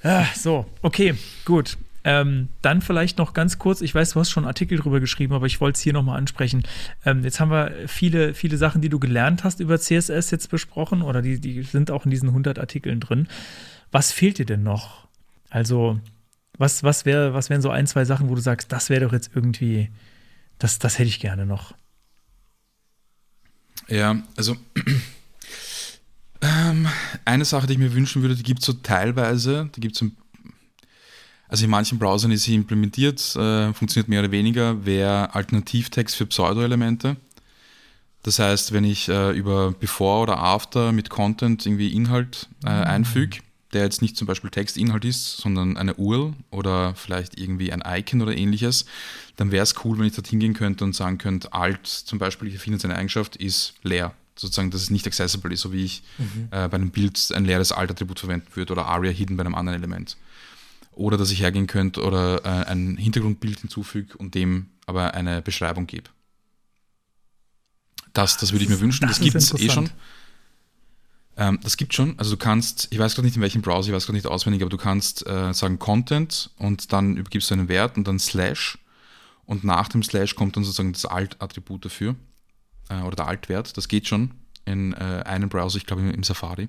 Ah, 0.03 0.27
so, 0.35 0.67
okay, 0.83 1.15
gut. 1.47 1.79
Ähm, 2.05 2.49
dann 2.61 2.83
vielleicht 2.83 3.17
noch 3.17 3.33
ganz 3.33 3.59
kurz, 3.59 3.81
ich 3.81 3.95
weiß, 3.95 4.11
du 4.11 4.21
hast 4.21 4.29
schon 4.29 4.45
einen 4.45 4.49
Artikel 4.49 4.77
drüber 4.77 5.01
geschrieben, 5.01 5.33
aber 5.33 5.47
ich 5.47 5.59
wollte 5.63 5.79
es 5.79 5.83
hier 5.83 5.95
nochmal 5.95 6.19
ansprechen. 6.19 6.65
Ähm, 7.07 7.25
jetzt 7.25 7.41
haben 7.41 7.51
wir 7.51 7.73
viele, 7.87 8.35
viele 8.35 8.59
Sachen, 8.59 8.83
die 8.83 8.91
du 8.91 8.99
gelernt 8.99 9.45
hast 9.45 9.61
über 9.61 9.79
CSS 9.79 10.31
jetzt 10.31 10.51
besprochen 10.51 11.01
oder 11.01 11.23
die, 11.23 11.41
die 11.41 11.63
sind 11.63 11.91
auch 11.91 12.05
in 12.05 12.11
diesen 12.11 12.29
100 12.29 12.59
Artikeln 12.59 13.01
drin. 13.01 13.29
Was 13.91 14.13
fehlt 14.13 14.37
dir 14.37 14.45
denn 14.45 14.63
noch? 14.63 15.09
Also, 15.49 15.99
was, 16.59 16.83
was, 16.83 17.05
wär, 17.05 17.33
was 17.35 17.51
wären 17.51 17.63
so 17.63 17.71
ein, 17.71 17.87
zwei 17.87 18.05
Sachen, 18.05 18.29
wo 18.29 18.35
du 18.35 18.41
sagst, 18.41 18.73
das 18.73 18.91
wäre 18.91 19.07
doch 19.07 19.13
jetzt 19.13 19.31
irgendwie, 19.35 19.91
das, 20.59 20.79
das 20.79 20.99
hätte 20.99 21.09
ich 21.09 21.21
gerne 21.21 21.47
noch. 21.47 21.75
Ja, 23.89 24.23
also 24.37 24.57
ähm, 26.43 26.87
eine 27.25 27.45
Sache, 27.45 27.67
die 27.67 27.75
ich 27.75 27.79
mir 27.79 27.95
wünschen 27.95 28.23
würde, 28.23 28.37
die 28.37 28.43
gibt 28.43 28.61
es 28.61 28.67
so 28.67 28.75
teilweise, 28.75 29.71
die 29.75 29.81
gibt 29.81 29.97
es 29.97 30.05
also 31.49 31.65
in 31.65 31.71
manchen 31.71 31.99
Browsern 31.99 32.31
ist 32.31 32.43
sie 32.43 32.55
implementiert, 32.55 33.21
äh, 33.35 33.73
funktioniert 33.73 34.09
mehr 34.09 34.21
oder 34.21 34.31
weniger, 34.31 34.85
wäre 34.85 35.35
Alternativtext 35.35 36.15
für 36.15 36.27
Pseudo-Elemente. 36.27 37.17
Das 38.23 38.39
heißt, 38.39 38.73
wenn 38.73 38.85
ich 38.85 39.09
äh, 39.09 39.31
über 39.31 39.73
Before 39.73 40.21
oder 40.25 40.39
After 40.39 40.93
mit 40.93 41.09
Content 41.09 41.65
irgendwie 41.65 41.95
Inhalt 41.95 42.49
äh, 42.65 42.69
einfüge, 42.69 43.39
der 43.73 43.83
jetzt 43.83 44.01
nicht 44.01 44.17
zum 44.17 44.27
Beispiel 44.27 44.51
Textinhalt 44.51 45.05
ist, 45.05 45.37
sondern 45.37 45.77
eine 45.77 45.95
URL 45.95 46.33
oder 46.51 46.95
vielleicht 46.95 47.39
irgendwie 47.39 47.73
ein 47.73 47.83
Icon 47.85 48.23
oder 48.23 48.37
ähnliches, 48.37 48.87
dann 49.37 49.51
wäre 49.51 49.63
es 49.63 49.75
cool, 49.85 49.99
wenn 49.99 50.07
ich 50.07 50.15
dort 50.15 50.27
hingehen 50.27 50.55
könnte 50.55 50.85
und 50.85 50.95
sagen 50.95 51.19
könnte, 51.19 51.53
alt 51.53 51.87
zum 51.87 52.19
Beispiel, 52.19 52.49
ich 52.49 52.59
finde 52.59 52.77
jetzt 52.77 52.85
eine 52.85 52.97
Eigenschaft, 52.97 53.37
ist 53.37 53.75
leer. 53.83 54.15
Sozusagen, 54.37 54.71
dass 54.71 54.83
es 54.83 54.91
nicht 54.91 55.07
accessible 55.07 55.53
ist, 55.53 55.63
so 55.63 55.73
wie 55.73 55.85
ich 55.85 56.03
äh, 56.53 56.69
bei 56.69 56.77
einem 56.77 56.91
Bild 56.91 57.33
ein 57.35 57.45
leeres 57.45 57.73
Alt-Attribut 57.73 58.21
verwenden 58.21 58.47
würde 58.55 58.73
oder 58.73 58.87
Aria 58.87 59.11
Hidden 59.11 59.37
bei 59.37 59.45
einem 59.45 59.57
anderen 59.57 59.77
Element. 59.77 60.17
Oder 60.93 61.17
dass 61.17 61.33
ich 61.33 61.41
hergehen 61.41 61.67
könnte 61.67 62.03
oder 62.05 62.45
äh, 62.45 62.71
ein 62.71 62.97
Hintergrundbild 62.97 63.61
hinzufüge 63.61 64.17
und 64.17 64.35
dem 64.35 64.67
aber 64.87 65.15
eine 65.15 65.43
Beschreibung 65.43 65.87
gebe. 65.87 66.09
Das, 68.13 68.37
das 68.37 68.53
würde 68.53 68.65
ich 68.65 68.71
mir 68.71 68.81
wünschen. 68.81 69.07
Das, 69.07 69.19
das 69.19 69.25
gibt 69.25 69.37
es 69.37 69.55
eh 69.55 69.71
schon. 69.71 69.91
Ähm, 71.39 71.61
das 71.63 71.77
gibt 71.77 71.95
schon. 71.95 72.19
Also 72.19 72.33
du 72.33 72.37
kannst, 72.37 72.89
ich 72.91 72.99
weiß 72.99 73.15
gerade 73.15 73.27
nicht 73.27 73.37
in 73.37 73.43
welchem 73.43 73.63
Browser, 73.63 73.89
ich 73.89 73.95
weiß 73.95 74.07
gerade 74.07 74.17
nicht 74.17 74.27
auswendig, 74.27 74.61
aber 74.63 74.71
du 74.71 74.77
kannst 74.77 75.25
äh, 75.27 75.55
sagen 75.55 75.79
Content 75.79 76.51
und 76.59 76.93
dann 76.93 77.17
übergibst 77.17 77.51
du 77.51 77.55
einen 77.55 77.69
Wert 77.69 77.97
und 77.97 78.09
dann 78.09 78.19
Slash 78.19 78.77
und 79.47 79.63
nach 79.63 79.89
dem 79.89 80.03
Slash 80.03 80.35
kommt 80.35 80.57
dann 80.57 80.65
sozusagen 80.65 80.93
das 80.93 81.07
Alt-Attribut 81.07 81.85
dafür 81.85 82.17
äh, 82.91 83.01
oder 83.03 83.15
der 83.15 83.29
Alt-Wert. 83.29 83.77
Das 83.77 83.87
geht 83.87 84.09
schon 84.09 84.33
in 84.65 84.93
äh, 84.95 85.23
einem 85.25 85.49
Browser, 85.49 85.77
ich 85.77 85.87
glaube 85.87 86.03
im, 86.03 86.11
im 86.11 86.25
Safari, 86.25 86.69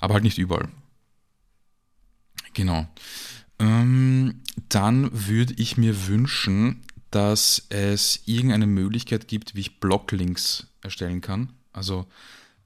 aber 0.00 0.14
halt 0.14 0.24
nicht 0.24 0.38
überall. 0.38 0.68
Genau. 2.54 2.88
Ähm, 3.58 4.40
dann 4.70 5.10
würde 5.12 5.52
ich 5.58 5.76
mir 5.76 6.08
wünschen, 6.08 6.82
dass 7.10 7.66
es 7.68 8.22
irgendeine 8.24 8.66
Möglichkeit 8.66 9.28
gibt, 9.28 9.54
wie 9.54 9.60
ich 9.60 9.80
Blocklinks 9.80 10.66
erstellen 10.80 11.20
kann. 11.20 11.52
Also 11.72 12.06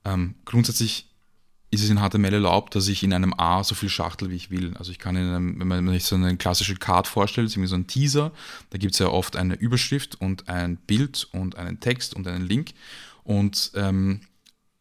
ähm, 0.04 0.36
grundsätzlich 0.44 1.11
ist 1.72 1.82
es 1.82 1.88
in 1.88 1.98
HTML 1.98 2.34
erlaubt, 2.34 2.74
dass 2.74 2.86
ich 2.86 3.02
in 3.02 3.14
einem 3.14 3.32
A 3.32 3.64
so 3.64 3.74
viel 3.74 3.88
schachtel, 3.88 4.30
wie 4.30 4.36
ich 4.36 4.50
will. 4.50 4.76
Also 4.76 4.92
ich 4.92 4.98
kann 4.98 5.16
in 5.16 5.26
einem, 5.26 5.58
wenn 5.58 5.68
man 5.68 5.88
sich 5.88 6.04
so 6.04 6.16
eine 6.16 6.36
klassische 6.36 6.76
Card 6.76 7.08
vorstellt, 7.08 7.50
irgendwie 7.50 7.66
so 7.66 7.76
ein 7.76 7.86
Teaser, 7.86 8.30
da 8.70 8.78
gibt 8.78 8.92
es 8.92 8.98
ja 8.98 9.08
oft 9.08 9.36
eine 9.36 9.54
Überschrift 9.54 10.20
und 10.20 10.50
ein 10.50 10.76
Bild 10.76 11.28
und 11.32 11.56
einen 11.56 11.80
Text 11.80 12.14
und 12.14 12.28
einen 12.28 12.46
Link. 12.46 12.72
Und 13.24 13.72
ähm, 13.74 14.20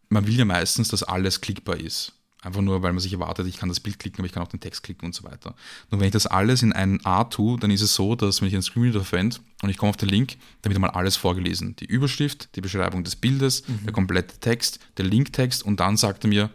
man 0.10 0.28
will 0.28 0.38
ja 0.38 0.44
meistens, 0.44 0.90
dass 0.90 1.02
alles 1.02 1.40
klickbar 1.40 1.78
ist. 1.78 2.12
Einfach 2.42 2.62
nur, 2.62 2.82
weil 2.82 2.92
man 2.92 3.00
sich 3.00 3.14
erwartet, 3.14 3.48
ich 3.48 3.58
kann 3.58 3.70
das 3.70 3.80
Bild 3.80 3.98
klicken, 3.98 4.20
aber 4.20 4.26
ich 4.26 4.34
kann 4.34 4.44
auch 4.44 4.50
den 4.50 4.60
Text 4.60 4.84
klicken 4.84 5.06
und 5.06 5.16
so 5.16 5.24
weiter. 5.24 5.56
Nur 5.92 6.02
wenn 6.02 6.08
ich 6.08 6.14
das 6.14 6.28
alles 6.28 6.62
in 6.62 6.74
ein 6.74 7.00
A 7.06 7.24
tue, 7.24 7.58
dann 7.58 7.72
ist 7.72 7.82
es 7.82 7.96
so, 7.96 8.16
dass 8.16 8.42
wenn 8.42 8.50
ich 8.50 8.54
einen 8.54 8.64
Screenreader 8.64 9.06
verwende 9.06 9.38
und 9.62 9.70
ich 9.70 9.78
komme 9.78 9.92
auf 9.92 9.98
den 9.98 10.10
Link, 10.10 10.36
dann 10.62 10.72
wird 10.72 10.76
einmal 10.76 10.90
alles 10.90 11.16
vorgelesen. 11.16 11.78
Die 11.78 11.86
Überschrift, 11.86 12.50
die 12.56 12.62
Beschreibung 12.62 13.06
des 13.06 13.16
Bildes, 13.16 13.66
mhm. 13.66 13.86
der 13.86 13.94
komplette 13.94 14.40
Text, 14.40 14.80
der 14.98 15.06
Linktext 15.06 15.64
und 15.64 15.80
dann 15.80 15.96
sagt 15.96 16.26
er 16.26 16.30
mir, 16.30 16.50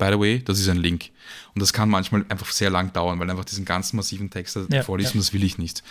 by 0.00 0.08
the 0.10 0.18
way, 0.18 0.42
das 0.42 0.58
ist 0.58 0.68
ein 0.68 0.78
Link. 0.78 1.10
Und 1.54 1.62
das 1.62 1.72
kann 1.72 1.88
manchmal 1.88 2.24
einfach 2.28 2.50
sehr 2.50 2.70
lang 2.70 2.92
dauern, 2.92 3.20
weil 3.20 3.30
einfach 3.30 3.44
diesen 3.44 3.64
ganzen 3.64 3.96
massiven 3.96 4.30
Text 4.30 4.58
ja, 4.70 4.82
vorliest 4.82 5.12
ja. 5.12 5.18
und 5.18 5.24
das 5.24 5.32
will 5.32 5.44
ich 5.44 5.58
nicht. 5.58 5.84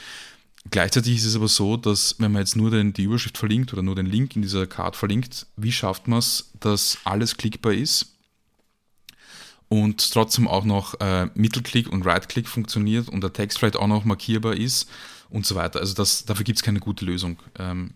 Gleichzeitig 0.69 1.15
ist 1.15 1.25
es 1.25 1.35
aber 1.37 1.47
so, 1.47 1.77
dass 1.77 2.15
wenn 2.19 2.33
man 2.33 2.41
jetzt 2.41 2.57
nur 2.57 2.69
den, 2.69 2.91
die 2.91 3.03
Überschrift 3.03 3.37
verlinkt 3.37 3.71
oder 3.71 3.81
nur 3.81 3.95
den 3.95 4.07
Link 4.07 4.35
in 4.35 4.41
dieser 4.41 4.67
Card 4.67 4.97
verlinkt, 4.97 5.45
wie 5.55 5.71
schafft 5.71 6.09
man 6.09 6.19
es, 6.19 6.51
dass 6.59 6.97
alles 7.05 7.37
klickbar 7.37 7.73
ist? 7.73 8.07
und 9.69 10.11
trotzdem 10.11 10.47
auch 10.47 10.65
noch 10.65 10.99
äh, 10.99 11.27
Mittelklick 11.35 11.89
und 11.89 12.05
Right-Click 12.05 12.47
funktioniert 12.47 13.07
und 13.07 13.21
der 13.21 13.31
Text 13.31 13.59
vielleicht 13.59 13.77
auch 13.77 13.87
noch 13.87 14.03
markierbar 14.03 14.55
ist 14.55 14.89
und 15.29 15.45
so 15.45 15.55
weiter. 15.55 15.79
Also 15.79 15.93
das, 15.93 16.25
dafür 16.25 16.43
gibt 16.43 16.57
es 16.57 16.63
keine 16.63 16.79
gute 16.79 17.05
Lösung. 17.05 17.37
Ähm, 17.57 17.93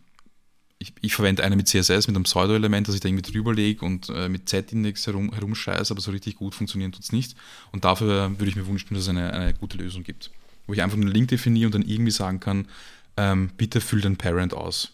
ich, 0.84 0.94
ich, 1.02 1.16
verwende 1.16 1.44
eine 1.44 1.56
mit 1.56 1.68
CSS, 1.68 2.08
mit 2.08 2.16
einem 2.16 2.24
Pseudo-Element, 2.24 2.88
das 2.88 2.96
ich 2.96 3.02
da 3.02 3.08
irgendwie 3.08 3.32
drüber 3.32 3.54
lege 3.54 3.86
und 3.86 4.10
äh, 4.10 4.30
mit 4.30 4.50
Z-Index 4.50 5.08
herum, 5.08 5.34
herumscheiße, 5.34 5.92
aber 5.94 6.02
so 6.02 6.12
richtig 6.12 6.36
gut 6.36 6.54
funktionieren 6.54 6.92
tut 6.92 7.04
es 7.04 7.12
nicht. 7.12 7.36
Und 7.72 7.86
dafür 7.86 8.32
würde 8.38 8.50
ich 8.50 8.56
mir 8.56 8.68
wünschen, 8.68 8.94
dass 8.94 9.04
es 9.04 9.10
eine, 9.10 9.34
eine 9.34 9.54
gute 9.54 9.78
Lösung 9.78 10.04
gibt. 10.04 10.32
Wo 10.68 10.74
ich 10.74 10.82
einfach 10.82 10.98
einen 10.98 11.08
Link 11.08 11.30
definiere 11.30 11.68
und 11.68 11.76
dann 11.76 11.82
irgendwie 11.82 12.12
sagen 12.12 12.40
kann, 12.40 12.68
ähm, 13.18 13.50
bitte 13.58 13.82
füll 13.82 14.02
den 14.02 14.18
Parent 14.18 14.54
aus. 14.54 14.92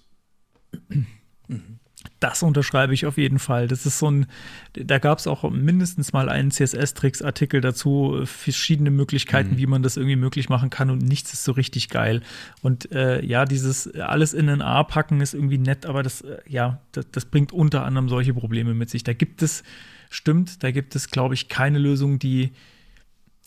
Mhm. 1.47 1.78
Das 2.19 2.43
unterschreibe 2.43 2.93
ich 2.93 3.05
auf 3.05 3.17
jeden 3.17 3.39
Fall. 3.39 3.67
Das 3.67 3.85
ist 3.85 3.99
so 3.99 4.11
ein, 4.11 4.25
da 4.73 4.99
gab 4.99 5.19
es 5.19 5.27
auch 5.27 5.49
mindestens 5.49 6.11
mal 6.11 6.27
einen 6.27 6.51
CSS-Tricks-Artikel 6.51 7.61
dazu, 7.61 8.21
verschiedene 8.25 8.91
Möglichkeiten, 8.91 9.51
mhm. 9.51 9.57
wie 9.57 9.67
man 9.67 9.83
das 9.83 9.95
irgendwie 9.95 10.17
möglich 10.17 10.49
machen 10.49 10.69
kann 10.69 10.89
und 10.89 11.01
nichts 11.01 11.31
ist 11.33 11.43
so 11.43 11.53
richtig 11.53 11.89
geil. 11.89 12.21
Und 12.61 12.91
äh, 12.91 13.23
ja, 13.23 13.45
dieses 13.45 13.93
alles 13.95 14.33
in 14.33 14.49
ein 14.49 14.61
A 14.61 14.83
packen 14.83 15.21
ist 15.21 15.33
irgendwie 15.33 15.57
nett, 15.57 15.85
aber 15.85 16.03
das, 16.03 16.21
äh, 16.21 16.39
ja, 16.47 16.81
das, 16.91 17.09
das 17.11 17.25
bringt 17.25 17.53
unter 17.53 17.85
anderem 17.85 18.09
solche 18.09 18.33
Probleme 18.33 18.73
mit 18.73 18.89
sich. 18.89 19.03
Da 19.03 19.13
gibt 19.13 19.41
es, 19.41 19.63
stimmt, 20.09 20.63
da 20.63 20.71
gibt 20.71 20.95
es, 20.95 21.09
glaube 21.09 21.35
ich, 21.35 21.47
keine 21.47 21.79
Lösung, 21.79 22.19
die, 22.19 22.51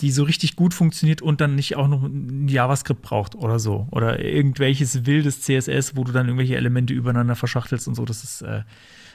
die 0.03 0.11
so 0.11 0.25
richtig 0.25 0.57
gut 0.57 0.75
funktioniert 0.75 1.23
und 1.23 1.41
dann 1.41 1.55
nicht 1.55 1.77
auch 1.77 1.87
noch 1.87 2.03
ein 2.03 2.49
JavaScript 2.49 3.03
braucht 3.03 3.37
oder 3.37 3.61
so. 3.61 3.87
Oder 3.93 4.19
irgendwelches 4.19 5.07
wildes 5.07 5.41
CSS, 5.43 5.97
wo 5.97 6.03
du 6.03 6.11
dann 6.11 6.27
irgendwelche 6.27 6.57
Elemente 6.57 6.93
übereinander 6.93 7.37
verschachtelst 7.37 7.87
und 7.87 7.95
so. 7.95 8.05
Das 8.05 8.25
ist, 8.25 8.43
äh, 8.43 8.63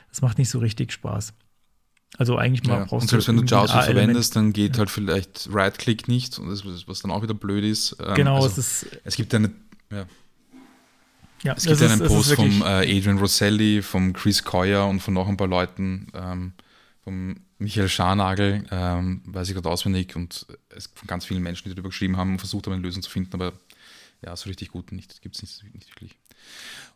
das 0.09 0.21
macht 0.21 0.37
nicht 0.37 0.49
so 0.49 0.59
richtig 0.59 0.93
Spaß. 0.93 1.33
Also 2.17 2.37
eigentlich 2.37 2.65
mal 2.65 2.79
ja, 2.79 2.85
brauchst 2.85 3.03
und 3.03 3.09
selbst 3.09 3.27
wenn 3.27 3.35
du 3.35 3.43
JavaScript 3.43 3.83
verwendest, 3.83 4.35
dann 4.37 4.53
geht 4.53 4.75
ja. 4.75 4.79
halt 4.79 4.89
vielleicht 4.89 5.49
Right-Click 5.51 6.07
nicht, 6.07 6.39
was 6.39 7.01
dann 7.01 7.11
auch 7.11 7.21
wieder 7.21 7.33
blöd 7.33 7.65
ist. 7.65 7.97
Ähm, 7.99 8.15
genau, 8.15 8.37
also, 8.37 8.47
es 8.47 8.83
ist. 8.83 8.99
Es 9.03 9.15
gibt 9.17 9.35
eine. 9.35 9.51
Ja. 9.91 10.05
Ja, 11.43 11.53
es 11.53 11.65
gibt 11.65 11.81
einen 11.81 12.01
ist, 12.01 12.07
Post 12.07 12.33
vom 12.33 12.61
äh, 12.61 12.97
Adrian 12.97 13.19
Rosselli, 13.19 13.81
vom 13.81 14.13
Chris 14.13 14.43
Coyer 14.43 14.87
und 14.87 15.01
von 15.01 15.13
noch 15.13 15.27
ein 15.27 15.37
paar 15.37 15.47
Leuten, 15.47 16.07
ähm, 16.15 16.53
vom 17.07 17.37
Michael 17.57 17.87
Scharnagel, 17.87 18.65
ähm, 18.69 19.21
weiß 19.23 19.47
ich 19.47 19.53
gerade 19.53 19.69
auswendig, 19.69 20.17
und 20.17 20.45
es 20.67 20.89
von 20.93 21.07
ganz 21.07 21.23
vielen 21.23 21.41
Menschen, 21.41 21.63
die 21.63 21.69
darüber 21.69 21.87
geschrieben 21.87 22.17
haben, 22.17 22.37
versucht 22.37 22.65
haben, 22.65 22.73
eine 22.73 22.81
Lösung 22.81 23.01
zu 23.01 23.09
finden, 23.09 23.33
aber 23.33 23.53
ja, 24.25 24.35
so 24.35 24.49
richtig 24.49 24.71
gut 24.71 24.91
nicht, 24.91 25.21
gibt 25.21 25.35
es 25.35 25.41
nicht, 25.41 25.73
nicht, 25.73 25.89
wirklich. 25.89 26.17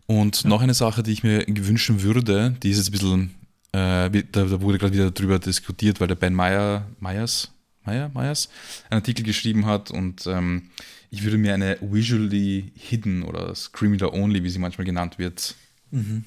Und 0.08 0.44
ja. 0.44 0.50
noch 0.50 0.62
eine 0.62 0.74
Sache, 0.74 1.02
die 1.02 1.14
ich 1.14 1.24
mir 1.24 1.46
wünschen 1.48 2.02
würde, 2.02 2.58
die 2.62 2.72
ist 2.72 2.78
jetzt 2.78 2.90
ein 2.90 2.92
bisschen, 2.92 3.36
äh, 3.72 4.24
da, 4.34 4.44
da, 4.44 4.60
wurde 4.60 4.80
gerade 4.80 4.92
wieder 4.92 5.12
darüber 5.12 5.40
diskutiert, 5.40 6.02
weil 6.02 6.10
der 6.10 6.16
Ben 6.16 6.34
Meyer, 6.34 6.86
Meyers, 7.00 7.50
Meyer, 7.86 8.12
Meyers 8.14 8.50
einen 8.90 9.00
Artikel 9.00 9.24
geschrieben 9.24 9.66
hat 9.66 9.92
und 9.92 10.28
ähm, 10.28 10.72
ich 11.10 11.24
würde 11.24 11.38
mir 11.38 11.54
eine 11.54 11.78
visually 11.80 12.74
hidden 12.76 13.24
oder 13.24 13.56
Scream 13.56 13.94
Reader 13.94 14.14
Only, 14.14 14.44
wie 14.44 14.50
sie 14.50 14.60
manchmal 14.60 14.84
genannt 14.84 15.20
wird, 15.20 15.56
mhm. 15.90 16.26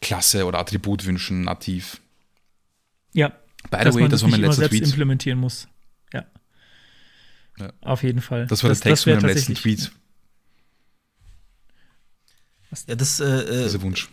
Klasse 0.00 0.46
oder 0.46 0.58
Attribut 0.58 1.04
wünschen, 1.04 1.42
nativ. 1.42 2.00
Ja, 3.12 3.32
By 3.68 3.78
the 3.84 3.94
way, 3.94 4.08
das 4.08 4.22
war 4.22 4.30
mein 4.30 4.40
letzter 4.40 4.68
Tweet. 4.68 4.84
implementieren 4.84 5.38
muss. 5.38 5.68
Ja. 6.12 6.24
ja. 7.58 7.72
Auf 7.82 8.02
jeden 8.02 8.22
Fall. 8.22 8.46
Das 8.46 8.62
war 8.62 8.70
das, 8.70 8.80
der 8.80 8.90
Text 8.90 9.04
von 9.04 9.14
meinem 9.14 9.26
letzten 9.26 9.54
Tweet. 9.54 9.92
Ja, 12.86 12.94
das, 12.94 13.20
äh, 13.20 13.24
äh, 13.24 13.64
Dieser 13.64 13.82
Wunsch. 13.82 14.08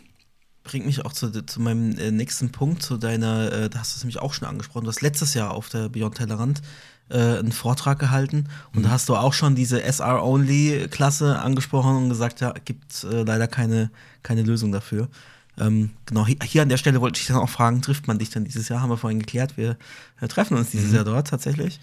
Bringt 0.64 0.86
mich 0.86 1.06
auch 1.06 1.14
zu, 1.14 1.30
zu 1.45 1.61
meinem 1.61 1.98
äh, 1.98 2.11
nächsten 2.11 2.52
Punkt, 2.52 2.84
zu 2.84 2.98
deiner, 2.98 3.52
äh, 3.53 3.69
da 3.69 3.80
hast 3.80 3.94
du 3.94 3.98
es 3.98 4.03
nämlich 4.03 4.19
auch 4.19 4.34
schon 4.34 4.48
angesprochen. 4.48 4.84
Du 4.84 4.90
hast 4.90 5.02
letztes 5.02 5.34
Jahr 5.34 5.52
auf 5.52 5.69
der 5.69 5.88
Beyond 5.90 6.15
Tellerrand 6.15 6.61
äh, 7.10 7.38
einen 7.38 7.53
Vortrag 7.53 7.99
gehalten 7.99 8.49
und 8.74 8.80
mhm. 8.80 8.84
da 8.84 8.90
hast 8.90 9.07
du 9.07 9.15
auch 9.15 9.34
schon 9.34 9.56
diese 9.56 9.82
SR-Only-Klasse 9.82 11.40
angesprochen 11.40 11.95
und 11.95 12.10
gesagt, 12.10 12.41
ja, 12.41 12.53
gibt 12.65 13.06
äh, 13.06 13.24
leider 13.24 13.48
keine, 13.48 13.91
keine 14.24 14.44
Lösung 14.44 14.74
dafür. 14.74 15.07
Ähm, 15.59 15.91
genau, 16.05 16.25
hier 16.27 16.61
an 16.61 16.69
der 16.69 16.77
Stelle 16.77 17.01
wollte 17.01 17.19
ich 17.19 17.27
dann 17.27 17.38
auch 17.38 17.49
fragen, 17.49 17.81
trifft 17.81 18.07
man 18.07 18.19
dich 18.19 18.29
dann 18.29 18.43
dieses 18.43 18.69
Jahr? 18.69 18.81
Haben 18.81 18.89
wir 18.89 18.97
vorhin 18.97 19.19
geklärt, 19.19 19.57
wir 19.57 19.77
treffen 20.27 20.57
uns 20.57 20.69
dieses 20.69 20.89
mhm. 20.89 20.95
Jahr 20.95 21.05
dort 21.05 21.27
tatsächlich. 21.27 21.79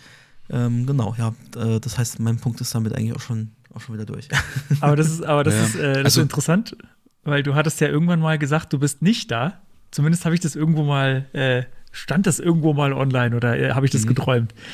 Ähm, 0.51 0.87
genau, 0.87 1.15
ja, 1.19 1.35
äh, 1.57 1.81
das 1.81 1.99
heißt, 1.99 2.21
mein 2.21 2.39
Punkt 2.39 2.61
ist 2.61 2.75
damit 2.75 2.95
eigentlich 2.95 3.15
auch 3.15 3.21
schon, 3.21 3.53
auch 3.75 3.81
schon 3.81 3.95
wieder 3.95 4.07
durch. 4.07 4.29
Aber 4.81 4.97
das 4.97 5.11
ist, 5.11 5.25
aber 5.25 5.43
das 5.43 5.55
ja. 5.55 5.65
ist, 5.65 5.75
äh, 5.77 5.93
das 5.95 6.05
also, 6.05 6.21
ist 6.21 6.25
interessant, 6.25 6.77
weil 7.25 7.43
du 7.43 7.55
hattest 7.55 7.81
ja 7.81 7.89
irgendwann 7.89 8.21
mal 8.21 8.39
gesagt, 8.39 8.73
du 8.73 8.79
bist 8.79 9.03
nicht 9.03 9.31
da. 9.31 9.61
Zumindest 9.91 10.25
habe 10.25 10.35
ich 10.35 10.41
das 10.41 10.55
irgendwo 10.55 10.83
mal, 10.83 11.27
äh, 11.33 11.65
stand 11.93 12.27
das 12.27 12.41
irgendwo 12.41 12.75
mal 12.75 12.93
online 12.93 13.35
oder 13.35 13.59
äh, 13.59 13.73
habe 13.73 13.87
ich 13.87 13.93
das 13.93 14.03
mhm. 14.03 14.09
geträumt? 14.09 14.55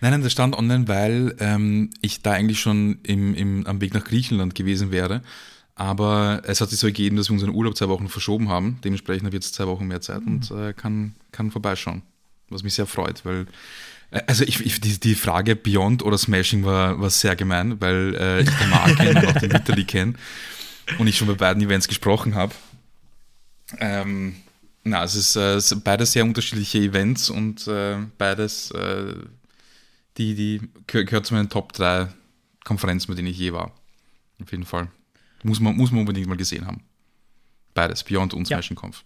Nein, 0.00 0.10
nein, 0.10 0.22
das 0.22 0.32
stand 0.32 0.54
online, 0.54 0.86
weil 0.86 1.34
ähm, 1.38 1.88
ich 2.02 2.20
da 2.20 2.32
eigentlich 2.32 2.60
schon 2.60 2.98
im, 3.04 3.34
im, 3.34 3.66
am 3.66 3.80
Weg 3.80 3.94
nach 3.94 4.04
Griechenland 4.04 4.54
gewesen 4.54 4.90
wäre 4.90 5.22
aber 5.76 6.42
es 6.44 6.60
hat 6.60 6.70
sich 6.70 6.78
so 6.78 6.86
ergeben, 6.86 7.16
dass 7.16 7.28
wir 7.28 7.34
unseren 7.34 7.54
Urlaub 7.54 7.76
zwei 7.76 7.88
Wochen 7.88 8.08
verschoben 8.08 8.48
haben. 8.48 8.78
Dementsprechend 8.84 9.26
habe 9.26 9.36
ich 9.36 9.44
jetzt 9.44 9.54
zwei 9.54 9.66
Wochen 9.66 9.86
mehr 9.86 10.00
Zeit 10.00 10.24
mhm. 10.24 10.34
und 10.34 10.50
äh, 10.50 10.72
kann, 10.72 11.14
kann 11.32 11.50
vorbeischauen. 11.50 12.02
Was 12.48 12.62
mich 12.62 12.74
sehr 12.74 12.86
freut, 12.86 13.24
weil 13.24 13.46
äh, 14.10 14.22
also 14.26 14.44
ich, 14.44 14.64
ich, 14.64 14.80
die, 14.80 14.98
die 15.00 15.14
Frage 15.14 15.56
Beyond 15.56 16.02
oder 16.02 16.16
Smashing 16.18 16.64
war, 16.64 17.00
war 17.00 17.10
sehr 17.10 17.34
gemein, 17.34 17.80
weil 17.80 18.14
äh, 18.14 18.42
ich 18.42 18.50
den 18.50 18.70
Marc 18.70 18.96
kenne 18.96 19.20
und 19.20 19.26
auch 19.26 19.40
den 19.40 19.52
Vitali 19.52 19.84
kenne 19.84 20.14
und 20.98 21.06
ich 21.06 21.16
schon 21.16 21.28
bei 21.28 21.34
beiden 21.34 21.62
Events 21.62 21.88
gesprochen 21.88 22.34
habe. 22.34 22.54
Ähm, 23.78 24.36
na, 24.84 25.02
es 25.02 25.16
ist, 25.16 25.36
äh, 25.36 25.54
es 25.54 25.74
beides 25.82 26.12
sehr 26.12 26.24
unterschiedliche 26.24 26.78
Events 26.78 27.30
und 27.30 27.66
äh, 27.66 27.96
beides, 28.18 28.70
äh, 28.72 29.14
die, 30.18 30.34
die 30.34 30.60
gehört 30.86 31.26
zu 31.26 31.34
meinen 31.34 31.48
Top 31.48 31.72
3 31.72 32.08
Konferenzen, 32.64 33.08
bei 33.08 33.16
denen 33.16 33.28
ich 33.28 33.38
je 33.38 33.52
war. 33.52 33.72
Auf 34.40 34.50
jeden 34.52 34.64
Fall. 34.64 34.88
Muss 35.44 35.60
man, 35.60 35.76
muss 35.76 35.92
man 35.92 36.00
unbedingt 36.00 36.26
mal 36.26 36.36
gesehen 36.36 36.66
haben. 36.66 36.82
Beides, 37.74 38.02
Beyond 38.02 38.34
und 38.34 38.46
Smashing 38.46 38.76
ja. 38.76 38.80
Kampf. 38.80 39.04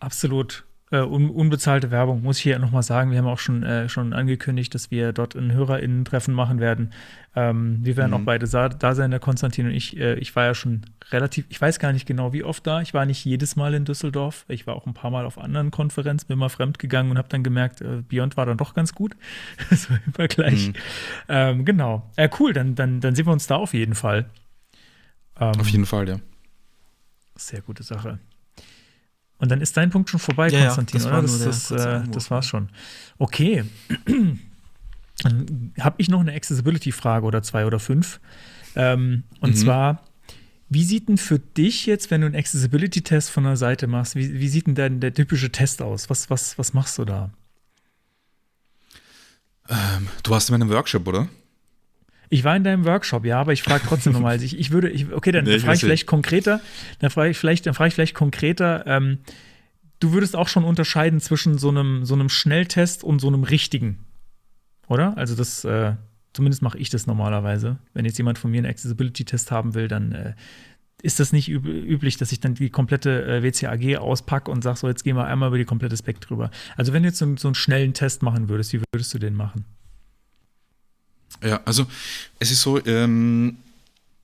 Absolut. 0.00 0.64
Uh, 0.94 1.06
un 1.06 1.30
unbezahlte 1.30 1.90
Werbung, 1.90 2.22
muss 2.22 2.36
ich 2.36 2.42
hier 2.42 2.58
nochmal 2.58 2.82
sagen. 2.82 3.12
Wir 3.12 3.18
haben 3.18 3.26
auch 3.26 3.38
schon, 3.38 3.62
äh, 3.62 3.88
schon 3.88 4.12
angekündigt, 4.12 4.74
dass 4.74 4.90
wir 4.90 5.14
dort 5.14 5.34
ein 5.34 5.50
HörerInnen-Treffen 5.50 6.34
machen 6.34 6.60
werden. 6.60 6.90
Ähm, 7.34 7.78
wir 7.80 7.96
werden 7.96 8.10
mhm. 8.10 8.16
auch 8.18 8.24
beide 8.26 8.46
da 8.46 8.94
sein, 8.94 9.10
der 9.10 9.18
Konstantin 9.18 9.64
und 9.66 9.72
ich. 9.72 9.96
Äh, 9.96 10.16
ich 10.16 10.36
war 10.36 10.44
ja 10.44 10.54
schon 10.54 10.82
relativ, 11.10 11.46
ich 11.48 11.58
weiß 11.58 11.78
gar 11.78 11.94
nicht 11.94 12.04
genau, 12.04 12.34
wie 12.34 12.44
oft 12.44 12.66
da. 12.66 12.82
Ich 12.82 12.92
war 12.92 13.06
nicht 13.06 13.24
jedes 13.24 13.56
Mal 13.56 13.72
in 13.72 13.86
Düsseldorf. 13.86 14.44
Ich 14.48 14.66
war 14.66 14.76
auch 14.76 14.84
ein 14.84 14.92
paar 14.92 15.10
Mal 15.10 15.24
auf 15.24 15.38
anderen 15.38 15.70
Konferenzen, 15.70 16.26
bin 16.26 16.38
mal 16.38 16.50
fremd 16.50 16.78
gegangen 16.78 17.10
und 17.10 17.16
habe 17.16 17.28
dann 17.30 17.42
gemerkt, 17.42 17.80
äh, 17.80 18.02
Beyond 18.06 18.36
war 18.36 18.44
dann 18.44 18.58
doch 18.58 18.74
ganz 18.74 18.94
gut. 18.94 19.16
so 19.70 19.94
im 20.04 20.12
Vergleich. 20.12 20.68
Mhm. 20.68 20.74
Ähm, 21.30 21.64
genau. 21.64 22.10
Äh, 22.16 22.28
cool, 22.38 22.52
dann, 22.52 22.74
dann, 22.74 23.00
dann 23.00 23.14
sehen 23.14 23.24
wir 23.24 23.32
uns 23.32 23.46
da 23.46 23.56
auf 23.56 23.72
jeden 23.72 23.94
Fall. 23.94 24.26
Ähm, 25.42 25.60
Auf 25.60 25.68
jeden 25.68 25.86
Fall, 25.86 26.08
ja. 26.08 26.20
Sehr 27.34 27.62
gute 27.62 27.82
Sache. 27.82 28.20
Und 29.38 29.50
dann 29.50 29.60
ist 29.60 29.76
dein 29.76 29.90
Punkt 29.90 30.08
schon 30.08 30.20
vorbei, 30.20 30.48
ja, 30.48 30.66
Konstantin, 30.66 31.00
ja, 31.00 31.20
das 31.20 31.34
oder? 31.34 31.44
Das, 31.46 31.68
das, 31.68 32.04
äh, 32.04 32.08
das 32.08 32.30
war's 32.30 32.46
schon. 32.46 32.68
Okay. 33.18 33.64
Dann 35.22 35.72
habe 35.78 35.96
ich 35.98 36.08
noch 36.08 36.20
eine 36.20 36.32
Accessibility-Frage 36.32 37.24
oder 37.26 37.42
zwei 37.42 37.66
oder 37.66 37.78
fünf. 37.78 38.18
Ähm, 38.74 39.24
und 39.40 39.50
mhm. 39.50 39.56
zwar, 39.56 40.02
wie 40.68 40.84
sieht 40.84 41.08
denn 41.08 41.18
für 41.18 41.38
dich 41.38 41.86
jetzt, 41.86 42.10
wenn 42.10 42.22
du 42.22 42.26
einen 42.28 42.36
Accessibility-Test 42.36 43.30
von 43.30 43.44
der 43.44 43.56
Seite 43.56 43.86
machst, 43.86 44.16
wie, 44.16 44.32
wie 44.40 44.48
sieht 44.48 44.66
denn 44.66 44.74
der, 44.74 44.90
der 44.90 45.14
typische 45.14 45.52
Test 45.52 45.82
aus? 45.82 46.10
Was, 46.10 46.30
was, 46.30 46.58
was 46.58 46.72
machst 46.72 46.98
du 46.98 47.04
da? 47.04 47.30
Ähm, 49.68 50.08
du 50.22 50.30
warst 50.30 50.48
in 50.48 50.58
meinem 50.58 50.70
Workshop, 50.70 51.06
oder? 51.06 51.28
Ich 52.32 52.44
war 52.44 52.56
in 52.56 52.64
deinem 52.64 52.86
Workshop, 52.86 53.26
ja, 53.26 53.38
aber 53.38 53.52
ich 53.52 53.62
frage 53.62 53.84
trotzdem 53.86 54.14
nochmal. 54.14 54.32
Also 54.32 54.46
ich, 54.46 54.58
ich 54.58 54.70
würde, 54.70 54.88
ich, 54.88 55.12
okay, 55.12 55.32
dann 55.32 55.44
nee, 55.44 55.58
frage 55.58 55.74
ich 55.74 55.80
vielleicht 55.80 56.06
konkreter, 56.06 56.62
dann 56.98 57.10
frage 57.10 57.28
ich 57.28 57.36
vielleicht, 57.36 57.66
dann 57.66 57.74
frage 57.74 57.88
ich 57.88 57.94
vielleicht 57.94 58.14
konkreter, 58.14 58.86
ähm, 58.86 59.18
du 60.00 60.14
würdest 60.14 60.34
auch 60.34 60.48
schon 60.48 60.64
unterscheiden 60.64 61.20
zwischen 61.20 61.58
so 61.58 61.68
einem, 61.68 62.06
so 62.06 62.14
einem 62.14 62.30
Schnelltest 62.30 63.04
und 63.04 63.18
so 63.18 63.28
einem 63.28 63.44
richtigen, 63.44 63.98
oder? 64.88 65.14
Also 65.18 65.34
das, 65.34 65.62
äh, 65.66 65.96
zumindest 66.32 66.62
mache 66.62 66.78
ich 66.78 66.88
das 66.88 67.06
normalerweise. 67.06 67.76
Wenn 67.92 68.06
jetzt 68.06 68.16
jemand 68.16 68.38
von 68.38 68.50
mir 68.50 68.60
einen 68.60 68.70
Accessibility-Test 68.70 69.50
haben 69.50 69.74
will, 69.74 69.88
dann 69.88 70.12
äh, 70.12 70.32
ist 71.02 71.20
das 71.20 71.34
nicht 71.34 71.50
üb 71.50 71.66
üblich, 71.66 72.16
dass 72.16 72.32
ich 72.32 72.40
dann 72.40 72.54
die 72.54 72.70
komplette 72.70 73.26
äh, 73.26 73.42
WCAG 73.42 73.98
auspacke 73.98 74.50
und 74.50 74.64
sage, 74.64 74.78
so, 74.78 74.88
jetzt 74.88 75.04
gehen 75.04 75.16
wir 75.16 75.26
einmal 75.26 75.48
über 75.48 75.58
die 75.58 75.66
komplette 75.66 75.98
Spec 75.98 76.18
drüber. 76.22 76.50
Also 76.78 76.94
wenn 76.94 77.02
du 77.02 77.10
jetzt 77.10 77.18
so, 77.18 77.36
so 77.36 77.48
einen 77.48 77.54
schnellen 77.56 77.92
Test 77.92 78.22
machen 78.22 78.48
würdest, 78.48 78.72
wie 78.72 78.80
würdest 78.94 79.12
du 79.12 79.18
den 79.18 79.34
machen? 79.34 79.66
Ja, 81.42 81.60
also 81.64 81.86
es 82.38 82.50
ist 82.50 82.62
so, 82.62 82.84
ähm, 82.84 83.58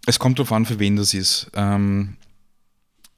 es 0.06 0.18
kommt 0.18 0.38
darauf 0.38 0.52
an, 0.52 0.66
für 0.66 0.78
wen 0.78 0.96
das 0.96 1.14
ist. 1.14 1.50
Ähm, 1.54 2.16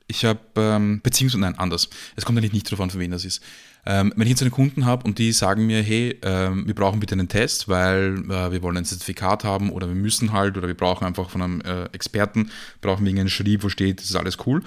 ich 0.07 0.25
habe, 0.25 0.41
ähm, 0.57 1.01
beziehungsweise, 1.03 1.41
nein, 1.41 1.59
anders. 1.59 1.89
Es 2.17 2.25
kommt 2.25 2.39
eigentlich 2.39 2.53
nicht 2.53 2.67
darauf 2.67 2.81
an, 2.81 2.91
für 2.91 2.99
wen 2.99 3.13
das 3.13 3.25
ist. 3.25 3.43
Ähm, 3.87 4.13
wenn 4.17 4.27
ich 4.27 4.31
jetzt 4.31 4.43
einen 4.43 4.51
Kunden 4.51 4.85
habe 4.85 5.05
und 5.05 5.19
die 5.19 5.33
sagen 5.33 5.67
mir, 5.67 5.83
hey, 5.83 6.19
ähm, 6.23 6.67
wir 6.67 6.75
brauchen 6.75 7.01
bitte 7.01 7.15
einen 7.15 7.29
Test, 7.29 7.69
weil 7.69 8.19
äh, 8.31 8.53
wir 8.53 8.63
wollen 8.63 8.77
ein 8.77 8.85
Zertifikat 8.85 9.45
haben 9.45 9.71
oder 9.71 9.89
wir 9.89 9.95
müssen 9.95 10.33
halt 10.33 10.59
oder 10.59 10.67
wir 10.67 10.77
brauchen 10.77 11.07
einfach 11.07 11.31
von 11.31 11.41
einem 11.41 11.61
äh, 11.63 11.85
Experten, 11.93 12.51
brauchen 12.83 13.05
wir 13.05 13.11
irgendeinen 13.11 13.31
Schrieb, 13.31 13.63
wo 13.63 13.69
steht, 13.69 14.01
das 14.01 14.11
ist 14.11 14.17
alles 14.17 14.37
cool, 14.47 14.63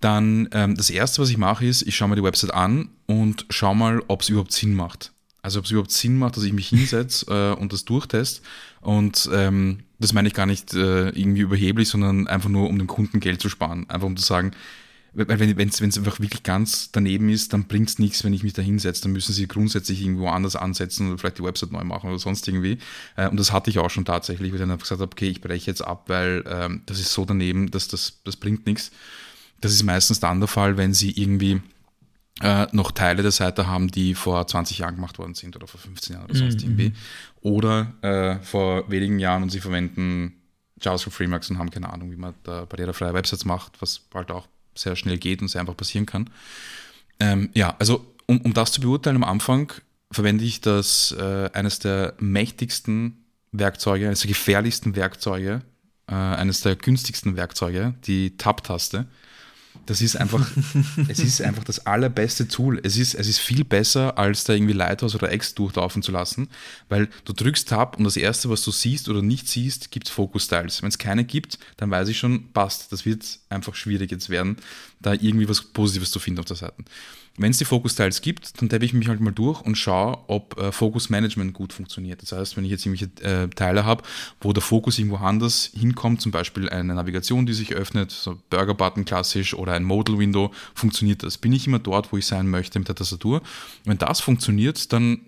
dann 0.00 0.48
ähm, 0.52 0.76
das 0.76 0.90
Erste, 0.90 1.22
was 1.22 1.30
ich 1.30 1.36
mache, 1.36 1.64
ist, 1.64 1.82
ich 1.82 1.94
schaue 1.94 2.08
mir 2.08 2.16
die 2.16 2.24
Website 2.24 2.52
an 2.52 2.88
und 3.06 3.46
schaue 3.50 3.76
mal, 3.76 4.02
ob 4.08 4.22
es 4.22 4.30
überhaupt 4.30 4.52
Sinn 4.52 4.74
macht. 4.74 5.12
Also 5.42 5.58
ob 5.58 5.64
es 5.64 5.70
überhaupt 5.70 5.92
Sinn 5.92 6.18
macht, 6.18 6.36
dass 6.36 6.44
ich 6.44 6.52
mich 6.52 6.68
hinsetze 6.68 7.26
äh, 7.56 7.60
und 7.60 7.72
das 7.72 7.84
durchteste. 7.84 8.42
Und 8.80 9.28
ähm, 9.32 9.80
das 9.98 10.12
meine 10.12 10.28
ich 10.28 10.34
gar 10.34 10.46
nicht 10.46 10.74
äh, 10.74 11.10
irgendwie 11.10 11.40
überheblich, 11.40 11.88
sondern 11.88 12.26
einfach 12.26 12.48
nur, 12.48 12.68
um 12.68 12.78
dem 12.78 12.86
Kunden 12.86 13.20
Geld 13.20 13.40
zu 13.40 13.48
sparen. 13.48 13.88
Einfach 13.88 14.06
um 14.06 14.16
zu 14.16 14.24
sagen, 14.24 14.52
weil 15.12 15.40
wenn 15.40 15.68
es 15.68 15.80
einfach 15.82 16.20
wirklich 16.20 16.44
ganz 16.44 16.92
daneben 16.92 17.30
ist, 17.30 17.52
dann 17.52 17.64
bringt 17.64 17.88
es 17.88 17.98
nichts, 17.98 18.22
wenn 18.22 18.32
ich 18.32 18.44
mich 18.44 18.52
da 18.52 18.62
hinsetze. 18.62 19.02
Dann 19.02 19.12
müssen 19.12 19.32
sie 19.32 19.48
grundsätzlich 19.48 20.00
irgendwo 20.02 20.28
anders 20.28 20.54
ansetzen 20.54 21.08
oder 21.08 21.18
vielleicht 21.18 21.38
die 21.38 21.42
Website 21.42 21.72
neu 21.72 21.82
machen 21.82 22.10
oder 22.10 22.18
sonst 22.18 22.46
irgendwie. 22.46 22.78
Äh, 23.16 23.28
und 23.28 23.38
das 23.38 23.52
hatte 23.52 23.70
ich 23.70 23.78
auch 23.78 23.90
schon 23.90 24.04
tatsächlich, 24.04 24.52
wo 24.52 24.54
ich 24.54 24.60
dann 24.60 24.70
einfach 24.70 24.84
gesagt 24.84 25.00
habe, 25.00 25.10
okay, 25.10 25.28
ich 25.28 25.40
breche 25.40 25.68
jetzt 25.68 25.82
ab, 25.82 26.04
weil 26.06 26.44
ähm, 26.46 26.82
das 26.86 27.00
ist 27.00 27.12
so 27.12 27.24
daneben, 27.24 27.70
dass 27.70 27.88
das, 27.88 28.20
das 28.24 28.36
bringt 28.36 28.66
nichts. 28.66 28.92
Das 29.60 29.72
ist 29.72 29.82
meistens 29.82 30.20
dann 30.20 30.40
der 30.40 30.48
Fall, 30.48 30.76
wenn 30.76 30.94
sie 30.94 31.10
irgendwie 31.10 31.60
äh, 32.40 32.66
noch 32.72 32.90
Teile 32.92 33.22
der 33.22 33.30
Seite 33.30 33.66
haben, 33.66 33.90
die 33.90 34.14
vor 34.14 34.46
20 34.46 34.78
Jahren 34.78 34.96
gemacht 34.96 35.18
worden 35.18 35.34
sind 35.34 35.56
oder 35.56 35.66
vor 35.66 35.80
15 35.80 36.14
Jahren 36.14 36.24
oder 36.24 36.36
sonst 36.36 36.62
mhm. 36.62 36.70
irgendwie. 36.70 36.92
Oder 37.42 37.92
äh, 38.02 38.42
vor 38.44 38.90
wenigen 38.90 39.18
Jahren 39.18 39.42
und 39.42 39.50
sie 39.50 39.60
verwenden 39.60 40.34
JavaScript 40.80 41.16
Frameworks 41.16 41.50
und 41.50 41.58
haben 41.58 41.70
keine 41.70 41.92
Ahnung, 41.92 42.10
wie 42.10 42.16
man 42.16 42.34
da 42.44 42.64
barrierefreie 42.64 43.14
Websites 43.14 43.44
macht, 43.44 43.80
was 43.80 43.98
bald 43.98 44.30
auch 44.30 44.48
sehr 44.74 44.96
schnell 44.96 45.18
geht 45.18 45.42
und 45.42 45.48
sehr 45.48 45.60
einfach 45.60 45.76
passieren 45.76 46.06
kann. 46.06 46.30
Ähm, 47.18 47.50
ja, 47.52 47.76
also 47.78 48.06
um, 48.26 48.40
um 48.40 48.54
das 48.54 48.72
zu 48.72 48.80
beurteilen 48.80 49.16
am 49.16 49.24
Anfang, 49.24 49.72
verwende 50.10 50.44
ich 50.44 50.60
das 50.60 51.14
äh, 51.18 51.50
eines 51.52 51.78
der 51.78 52.14
mächtigsten 52.18 53.24
Werkzeuge, 53.52 54.06
eines 54.06 54.20
der 54.20 54.28
gefährlichsten 54.28 54.96
Werkzeuge, 54.96 55.62
äh, 56.08 56.14
eines 56.14 56.62
der 56.62 56.76
günstigsten 56.76 57.36
Werkzeuge, 57.36 57.94
die 58.04 58.36
Tab-Taste. 58.36 59.06
Das 59.86 60.00
ist 60.00 60.16
einfach, 60.16 60.46
es 61.08 61.18
ist 61.18 61.42
einfach 61.42 61.64
das 61.64 61.86
allerbeste 61.86 62.48
Tool. 62.48 62.80
Es 62.82 62.96
ist, 62.96 63.14
es 63.14 63.26
ist 63.28 63.38
viel 63.38 63.64
besser, 63.64 64.18
als 64.18 64.44
da 64.44 64.52
irgendwie 64.52 64.72
Lighthouse 64.72 65.14
oder 65.14 65.32
X 65.32 65.54
durchlaufen 65.54 66.02
zu 66.02 66.12
lassen, 66.12 66.48
weil 66.88 67.08
du 67.24 67.32
drückst 67.32 67.68
Tab 67.68 67.98
und 67.98 68.04
das 68.04 68.16
erste, 68.16 68.50
was 68.50 68.62
du 68.62 68.70
siehst 68.70 69.08
oder 69.08 69.22
nicht 69.22 69.48
siehst, 69.48 69.90
gibt 69.90 70.08
Focus 70.08 70.44
Styles. 70.44 70.82
Wenn 70.82 70.90
es 70.90 70.98
keine 70.98 71.24
gibt, 71.24 71.58
dann 71.76 71.90
weiß 71.90 72.08
ich 72.08 72.18
schon, 72.18 72.52
passt. 72.52 72.92
Das 72.92 73.04
wird 73.04 73.24
einfach 73.48 73.74
schwierig 73.74 74.10
jetzt 74.10 74.30
werden, 74.30 74.56
da 75.00 75.12
irgendwie 75.12 75.48
was 75.48 75.62
Positives 75.62 76.10
zu 76.10 76.18
finden 76.18 76.40
auf 76.40 76.46
der 76.46 76.56
Seite. 76.56 76.76
Wenn 77.40 77.52
es 77.52 77.58
die 77.58 77.64
Focus 77.64 77.92
Styles 77.92 78.20
gibt, 78.20 78.60
dann 78.60 78.68
tappe 78.68 78.84
ich 78.84 78.92
mich 78.92 79.08
halt 79.08 79.18
mal 79.20 79.30
durch 79.30 79.62
und 79.62 79.76
schaue, 79.76 80.18
ob 80.26 80.60
äh, 80.60 80.72
Focus 80.72 81.08
Management 81.08 81.54
gut 81.54 81.72
funktioniert. 81.72 82.20
Das 82.20 82.32
heißt, 82.32 82.54
wenn 82.58 82.66
ich 82.66 82.70
jetzt 82.70 82.84
irgendwelche 82.84 83.44
äh, 83.44 83.48
Teile 83.48 83.86
habe, 83.86 84.02
wo 84.42 84.52
der 84.52 84.62
Fokus 84.62 84.98
irgendwo 84.98 85.16
anders 85.16 85.70
hinkommt, 85.74 86.20
zum 86.20 86.32
Beispiel 86.32 86.68
eine 86.68 86.94
Navigation, 86.94 87.46
die 87.46 87.54
sich 87.54 87.72
öffnet, 87.72 88.10
so 88.10 88.38
Burger-Button 88.50 89.06
klassisch 89.06 89.54
oder 89.54 89.72
ein 89.72 89.84
Modal-Window, 89.84 90.52
funktioniert 90.74 91.22
das. 91.22 91.38
Bin 91.38 91.54
ich 91.54 91.66
immer 91.66 91.78
dort, 91.78 92.12
wo 92.12 92.18
ich 92.18 92.26
sein 92.26 92.46
möchte 92.46 92.78
mit 92.78 92.88
der 92.88 92.94
Tastatur? 92.94 93.40
Wenn 93.84 93.96
das 93.96 94.20
funktioniert, 94.20 94.92
dann 94.92 95.22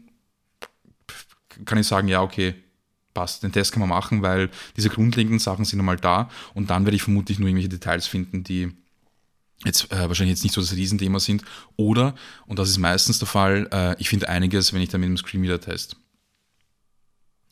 kann 1.65 1.79
ich 1.79 1.87
sagen, 1.87 2.09
ja, 2.09 2.21
okay, 2.21 2.55
passt, 3.15 3.43
den 3.43 3.53
Test 3.53 3.73
kann 3.73 3.81
man 3.81 3.89
machen, 3.89 4.21
weil 4.21 4.51
diese 4.77 4.91
grundlegenden 4.91 5.39
Sachen 5.39 5.65
sind 5.65 5.79
einmal 5.79 5.97
da 5.97 6.29
und 6.53 6.69
dann 6.69 6.85
werde 6.85 6.97
ich 6.97 7.03
vermutlich 7.03 7.39
nur 7.39 7.49
irgendwelche 7.49 7.71
Details 7.71 8.07
finden, 8.07 8.45
die 8.45 8.73
jetzt 9.65 9.93
äh, 9.93 10.09
wahrscheinlich 10.09 10.37
jetzt 10.37 10.43
nicht 10.43 10.55
so 10.55 10.61
das 10.61 10.75
Riesenthema 10.75 11.21
sind. 11.21 11.43
Oder, 11.77 12.15
und 12.47 12.59
das 12.59 12.69
ist 12.69 12.79
meistens 12.79 13.19
der 13.19 13.29
Fall, 13.29 13.69
äh, 13.73 14.01
ich 14.01 14.09
finde 14.09 14.29
einiges, 14.29 14.73
wenn 14.73 14.83
ich 14.83 14.89
dann 14.89 15.01
mit 15.01 15.09
dem 15.09 15.17
Screenreader 15.17 15.61
test. 15.61 15.97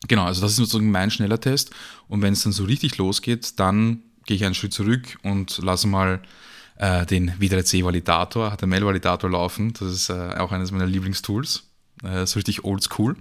Genau, 0.07 0.25
also 0.25 0.41
das 0.41 0.51
ist 0.51 0.57
sozusagen 0.57 0.91
mein 0.91 1.11
schneller 1.11 1.39
Test. 1.39 1.71
Und 2.07 2.21
wenn 2.21 2.33
es 2.33 2.43
dann 2.43 2.53
so 2.53 2.63
richtig 2.63 2.97
losgeht, 2.97 3.59
dann 3.59 4.03
gehe 4.25 4.35
ich 4.35 4.45
einen 4.45 4.55
Schritt 4.55 4.73
zurück 4.73 5.19
und 5.23 5.59
lasse 5.59 5.87
mal 5.87 6.21
äh, 6.77 7.05
den 7.05 7.31
W3C-Validator, 7.39 8.55
HTML-Validator 8.57 9.29
laufen. 9.29 9.73
Das 9.73 9.91
ist 9.91 10.09
äh, 10.09 10.35
auch 10.37 10.51
eines 10.51 10.71
meiner 10.71 10.87
Lieblingstools. 10.87 11.63
Äh, 12.03 12.25
so 12.25 12.35
richtig 12.35 12.63
oldschool. 12.63 13.15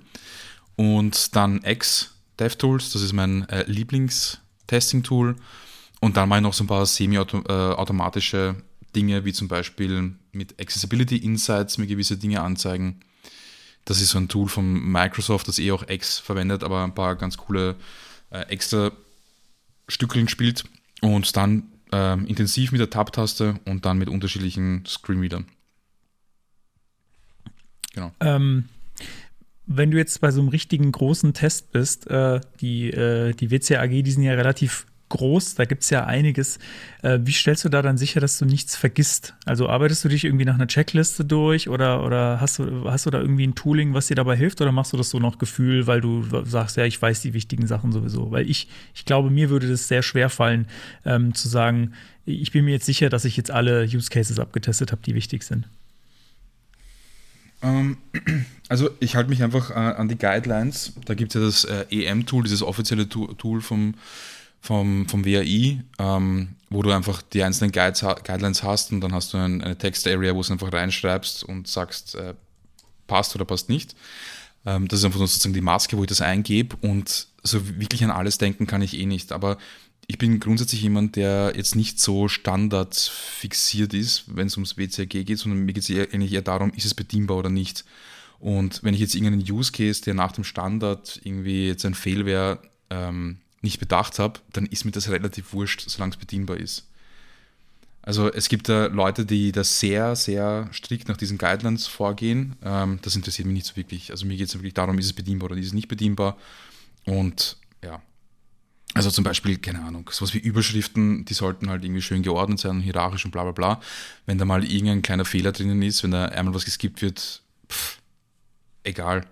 Und 0.77 1.37
dann 1.37 1.63
X 1.65 2.15
DevTools, 2.39 2.93
das 2.93 3.03
ist 3.03 3.13
mein 3.13 3.47
äh, 3.51 3.65
Lieblings-Testing-Tool. 3.71 5.37
Und 6.01 6.17
dann 6.17 6.29
mache 6.29 6.39
ich 6.39 6.43
noch 6.43 6.55
so 6.55 6.65
ein 6.65 6.69
paar 6.69 6.87
semi-automatische 6.87 8.57
Dinge 8.95 9.25
wie 9.25 9.33
zum 9.33 9.49
Beispiel 9.49 10.15
mit 10.33 10.61
Accessibility 10.61 11.17
Insights 11.17 11.79
mir 11.79 11.87
gewisse 11.87 12.17
Dinge 12.17 12.43
anzeigen. 12.43 13.01
Das 13.85 14.01
ist 14.01 14.11
so 14.11 14.19
ein 14.19 14.29
Tool 14.29 14.49
von 14.49 14.91
Microsoft, 14.91 15.49
das 15.49 15.59
eh 15.59 15.73
auch 15.73 15.89
X 15.89 16.19
verwendet, 16.19 16.63
aber 16.63 16.85
ein 16.85 16.95
paar 16.95 17.17
ganz 17.17 17.37
coole 17.37 17.77
äh, 18.31 18.41
extra 18.43 18.93
Stückeln 19.89 20.29
spielt 20.29 20.65
und 21.01 21.37
dann 21.37 21.65
äh, 21.93 22.13
intensiv 22.25 22.73
mit 22.73 22.81
der 22.81 22.91
Tab-Taste 22.91 23.59
und 23.65 23.85
dann 23.85 23.99
mit 23.99 24.09
unterschiedlichen 24.09 24.85
Screenreadern. 24.87 25.47
Genau. 27.95 28.13
Ähm, 28.21 28.69
wenn 29.67 29.91
du 29.91 29.99
jetzt 29.99 30.21
bei 30.21 30.31
so 30.31 30.41
einem 30.41 30.49
richtigen 30.49 30.91
großen 30.93 31.33
Test 31.33 31.73
bist, 31.73 32.07
äh, 32.09 32.41
die, 32.61 32.91
äh, 32.91 33.35
die 33.35 33.51
WCAG, 33.51 34.03
die 34.03 34.11
sind 34.11 34.23
ja 34.23 34.35
relativ 34.35 34.87
groß, 35.11 35.57
da 35.57 35.67
gibt 35.67 35.83
es 35.83 35.91
ja 35.91 36.07
einiges. 36.07 36.59
Äh, 37.03 37.19
wie 37.23 37.33
stellst 37.33 37.65
du 37.65 37.69
da 37.69 37.83
dann 37.83 37.99
sicher, 37.99 38.21
dass 38.21 38.39
du 38.39 38.47
nichts 38.47 38.77
vergisst? 38.77 39.35
Also 39.45 39.69
arbeitest 39.69 40.05
du 40.05 40.09
dich 40.09 40.25
irgendwie 40.25 40.47
nach 40.47 40.55
einer 40.55 40.67
Checkliste 40.67 41.25
durch 41.25 41.69
oder, 41.69 42.05
oder 42.05 42.41
hast, 42.41 42.59
du, 42.59 42.91
hast 42.91 43.05
du 43.05 43.11
da 43.11 43.21
irgendwie 43.21 43.47
ein 43.47 43.55
Tooling, 43.55 43.93
was 43.93 44.07
dir 44.07 44.15
dabei 44.15 44.37
hilft 44.37 44.61
oder 44.63 44.73
machst 44.73 44.93
du 44.93 44.97
das 44.97 45.11
so 45.11 45.19
noch 45.19 45.39
Gefühl, 45.39 45.87
weil 45.87 46.01
du 46.01 46.25
sagst, 46.45 46.77
ja, 46.79 46.85
ich 46.85 47.01
weiß 47.01 47.21
die 47.21 47.35
wichtigen 47.35 47.67
Sachen 47.67 47.93
sowieso? 47.93 48.31
Weil 48.31 48.49
ich, 48.49 48.69
ich 48.95 49.05
glaube, 49.05 49.31
mir 49.31 49.51
würde 49.51 49.69
das 49.69 49.89
sehr 49.89 50.03
schwer 50.03 50.31
fallen, 50.31 50.67
ähm, 51.05 51.35
zu 51.35 51.49
sagen, 51.49 51.93
ich 52.25 52.53
bin 52.53 52.65
mir 52.65 52.73
jetzt 52.73 52.87
sicher, 52.87 53.11
dass 53.11 53.25
ich 53.25 53.37
jetzt 53.37 53.51
alle 53.51 53.85
Use 53.85 54.09
Cases 54.11 54.39
abgetestet 54.39 54.93
habe, 54.93 55.03
die 55.05 55.15
wichtig 55.15 55.43
sind. 55.43 55.67
Ähm, 57.63 57.99
also 58.69 58.91
ich 59.01 59.17
halte 59.17 59.31
mich 59.31 59.43
einfach 59.43 59.71
äh, 59.71 59.75
an 59.75 60.09
die 60.09 60.17
Guidelines. 60.17 60.93
Da 61.05 61.15
gibt 61.15 61.35
es 61.35 61.41
ja 61.41 61.47
das 61.47 61.65
äh, 61.65 61.87
EM-Tool, 61.91 62.45
dieses 62.45 62.63
offizielle 62.63 63.09
Tool 63.09 63.61
vom 63.61 63.95
vom, 64.61 65.09
vom 65.09 65.25
WAI, 65.25 65.83
ähm, 65.99 66.57
wo 66.69 66.83
du 66.83 66.91
einfach 66.91 67.23
die 67.23 67.43
einzelnen 67.43 67.73
Guides, 67.73 68.01
Guidelines 68.01 68.63
hast 68.63 68.93
und 68.93 69.01
dann 69.01 69.13
hast 69.13 69.33
du 69.33 69.39
ein, 69.39 69.63
eine 69.63 69.77
Text-Area, 69.77 70.33
wo 70.33 70.37
du 70.37 70.41
es 70.41 70.51
einfach 70.51 70.73
reinschreibst 70.73 71.45
und 71.45 71.67
sagst, 71.67 72.15
äh, 72.15 72.35
passt 73.07 73.35
oder 73.35 73.45
passt 73.45 73.69
nicht. 73.69 73.97
Ähm, 74.65 74.87
das 74.89 75.01
ist 75.01 75.05
einfach 75.05 75.19
sozusagen 75.19 75.55
die 75.55 75.61
Maske, 75.61 75.97
wo 75.97 76.03
ich 76.03 76.09
das 76.09 76.21
eingebe 76.21 76.77
und 76.81 77.27
so 77.43 77.79
wirklich 77.79 78.05
an 78.05 78.11
alles 78.11 78.39
denken 78.39 78.67
kann 78.67 78.83
ich 78.83 78.97
eh 78.97 79.07
nicht. 79.07 79.33
Aber 79.33 79.57
ich 80.07 80.19
bin 80.19 80.41
grundsätzlich 80.41 80.83
jemand, 80.83 81.17
der 81.17 81.55
jetzt 81.57 81.77
nicht 81.77 82.01
so 82.01 82.29
standardfixiert 82.29 83.95
ist, 83.95 84.25
wenn 84.27 84.49
es 84.49 84.57
ums 84.57 84.77
WCAG 84.77 85.09
geht, 85.09 85.39
sondern 85.39 85.65
mir 85.65 85.73
geht 85.73 85.89
es 85.89 86.13
eigentlich 86.13 86.33
eher 86.33 86.43
darum, 86.43 86.73
ist 86.75 86.85
es 86.85 86.95
bedienbar 86.95 87.39
oder 87.39 87.51
nicht. 87.51 87.85
Und 88.39 88.83
wenn 88.83 88.95
ich 88.95 89.01
jetzt 89.01 89.15
irgendeinen 89.15 89.49
Use 89.51 89.71
Case, 89.71 90.03
der 90.03 90.15
nach 90.15 90.33
dem 90.33 90.45
Standard 90.45 91.21
irgendwie 91.25 91.69
jetzt 91.69 91.85
ein 91.85 91.95
Fail 91.95 92.27
wäre, 92.27 92.61
ähm, 92.91 93.39
nicht 93.63 93.79
bedacht 93.79 94.19
habe, 94.19 94.41
dann 94.53 94.67
ist 94.67 94.85
mir 94.85 94.91
das 94.91 95.09
relativ 95.09 95.53
wurscht, 95.53 95.85
solange 95.89 96.13
es 96.13 96.19
bedienbar 96.19 96.57
ist. 96.57 96.87
Also 98.03 98.33
es 98.33 98.49
gibt 98.49 98.69
da 98.69 98.87
Leute, 98.87 99.27
die 99.27 99.53
da 99.53 99.63
sehr, 99.63 100.17
sehr 100.17 100.69
strikt 100.73 101.09
nach 101.09 101.19
diesen 101.19 101.37
Guidelines 101.37 101.87
vorgehen. 101.87 102.57
Ähm, 102.65 102.99
das 103.03 103.15
interessiert 103.15 103.47
mich 103.47 103.55
nicht 103.55 103.67
so 103.67 103.77
wirklich. 103.77 104.11
Also 104.11 104.25
mir 104.25 104.37
geht 104.37 104.49
es 104.49 104.55
wirklich 104.55 104.75
darum, 104.75 104.99
ist 104.99 105.07
es 105.07 105.13
bedienbar 105.13 105.51
oder 105.51 105.61
ist 105.61 105.67
es 105.67 105.73
nicht 105.75 105.89
bedienbar. 105.89 106.39
Und 107.05 107.59
ja, 107.85 108.01
also 108.95 109.11
zum 109.11 109.23
Beispiel, 109.23 109.59
keine 109.59 109.85
Ahnung, 109.85 110.09
sowas 110.11 110.35
wie 110.35 110.39
Überschriften, 110.39 111.25
die 111.25 111.35
sollten 111.35 111.71
halt 111.71 111.85
irgendwie 111.85 112.03
schön 112.03 112.23
geordnet 112.23 112.59
sein, 112.59 112.81
hierarchisch 112.81 113.25
und 113.25 113.31
bla 113.31 113.43
bla 113.43 113.53
bla. 113.53 113.81
Wenn 114.27 114.39
da 114.39 114.45
mal 114.45 114.65
irgendein 114.65 115.03
kleiner 115.03 115.25
Fehler 115.25 115.53
drinnen 115.53 115.83
ist, 115.83 116.03
wenn 116.03 116.11
da 116.11 116.25
einmal 116.25 116.55
was 116.55 116.65
geskippt 116.65 117.03
wird, 117.03 117.43
pff, 117.69 117.99
egal. 118.83 119.27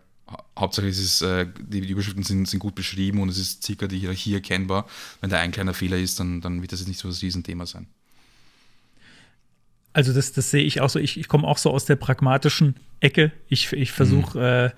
Hauptsache 0.59 0.86
ist 0.86 0.98
es, 0.98 1.22
äh, 1.22 1.46
die, 1.59 1.78
Überschriften 1.78 2.22
sind, 2.22 2.48
sind, 2.48 2.60
gut 2.60 2.74
beschrieben 2.74 3.20
und 3.20 3.28
es 3.28 3.38
ist 3.38 3.64
circa 3.64 3.86
die 3.86 3.98
Hierarchie 3.98 4.34
erkennbar. 4.34 4.86
Wenn 5.20 5.30
da 5.30 5.38
ein 5.38 5.52
kleiner 5.52 5.74
Fehler 5.74 5.96
ist, 5.96 6.20
dann, 6.20 6.40
dann 6.40 6.60
wird 6.60 6.72
das 6.72 6.80
jetzt 6.80 6.88
nicht 6.88 7.00
so 7.00 7.09
das 7.09 7.22
Riesenthema 7.22 7.66
sein. 7.66 7.86
Also 9.92 10.12
das, 10.12 10.32
das 10.32 10.50
sehe 10.50 10.62
ich 10.62 10.80
auch 10.80 10.90
so. 10.90 10.98
Ich, 10.98 11.18
ich 11.18 11.28
komme 11.28 11.46
auch 11.46 11.59
so 11.59 11.70
aus 11.70 11.84
der 11.84 11.96
pragmatischen 11.96 12.76
Ecke. 13.00 13.32
Ich, 13.48 13.72
ich 13.72 13.90
versuche 13.92 14.38
mhm. 14.38 14.44
äh, 14.44 14.70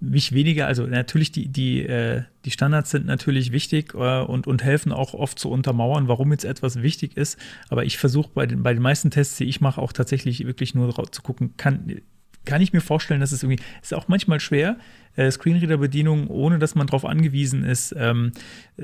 mich 0.00 0.32
weniger, 0.32 0.66
also 0.66 0.86
natürlich 0.86 1.32
die, 1.32 1.48
die, 1.48 1.82
äh, 1.82 2.22
die 2.44 2.50
Standards 2.50 2.90
sind 2.90 3.06
natürlich 3.06 3.52
wichtig 3.52 3.94
äh, 3.94 4.22
und, 4.22 4.46
und 4.46 4.62
helfen 4.62 4.92
auch 4.92 5.14
oft 5.14 5.38
zu 5.38 5.50
untermauern, 5.50 6.08
warum 6.08 6.32
jetzt 6.32 6.44
etwas 6.44 6.82
wichtig 6.82 7.16
ist. 7.16 7.38
Aber 7.68 7.84
ich 7.84 7.98
versuche 7.98 8.30
bei 8.34 8.46
den, 8.46 8.62
bei 8.62 8.72
den 8.72 8.82
meisten 8.82 9.10
Tests, 9.10 9.36
die 9.36 9.44
ich 9.44 9.60
mache, 9.60 9.80
auch 9.80 9.92
tatsächlich 9.92 10.46
wirklich 10.46 10.74
nur 10.74 10.94
zu 11.10 11.22
gucken, 11.22 11.56
kann, 11.56 12.00
kann 12.44 12.60
ich 12.60 12.72
mir 12.72 12.80
vorstellen, 12.80 13.20
dass 13.20 13.32
es 13.32 13.42
irgendwie, 13.42 13.62
ist 13.82 13.94
auch 13.94 14.08
manchmal 14.08 14.40
schwer, 14.40 14.76
äh, 15.16 15.30
Screenreader-Bedienung, 15.30 16.28
ohne 16.28 16.58
dass 16.58 16.74
man 16.74 16.86
darauf 16.86 17.04
angewiesen 17.04 17.64
ist, 17.64 17.94
ähm, 17.96 18.32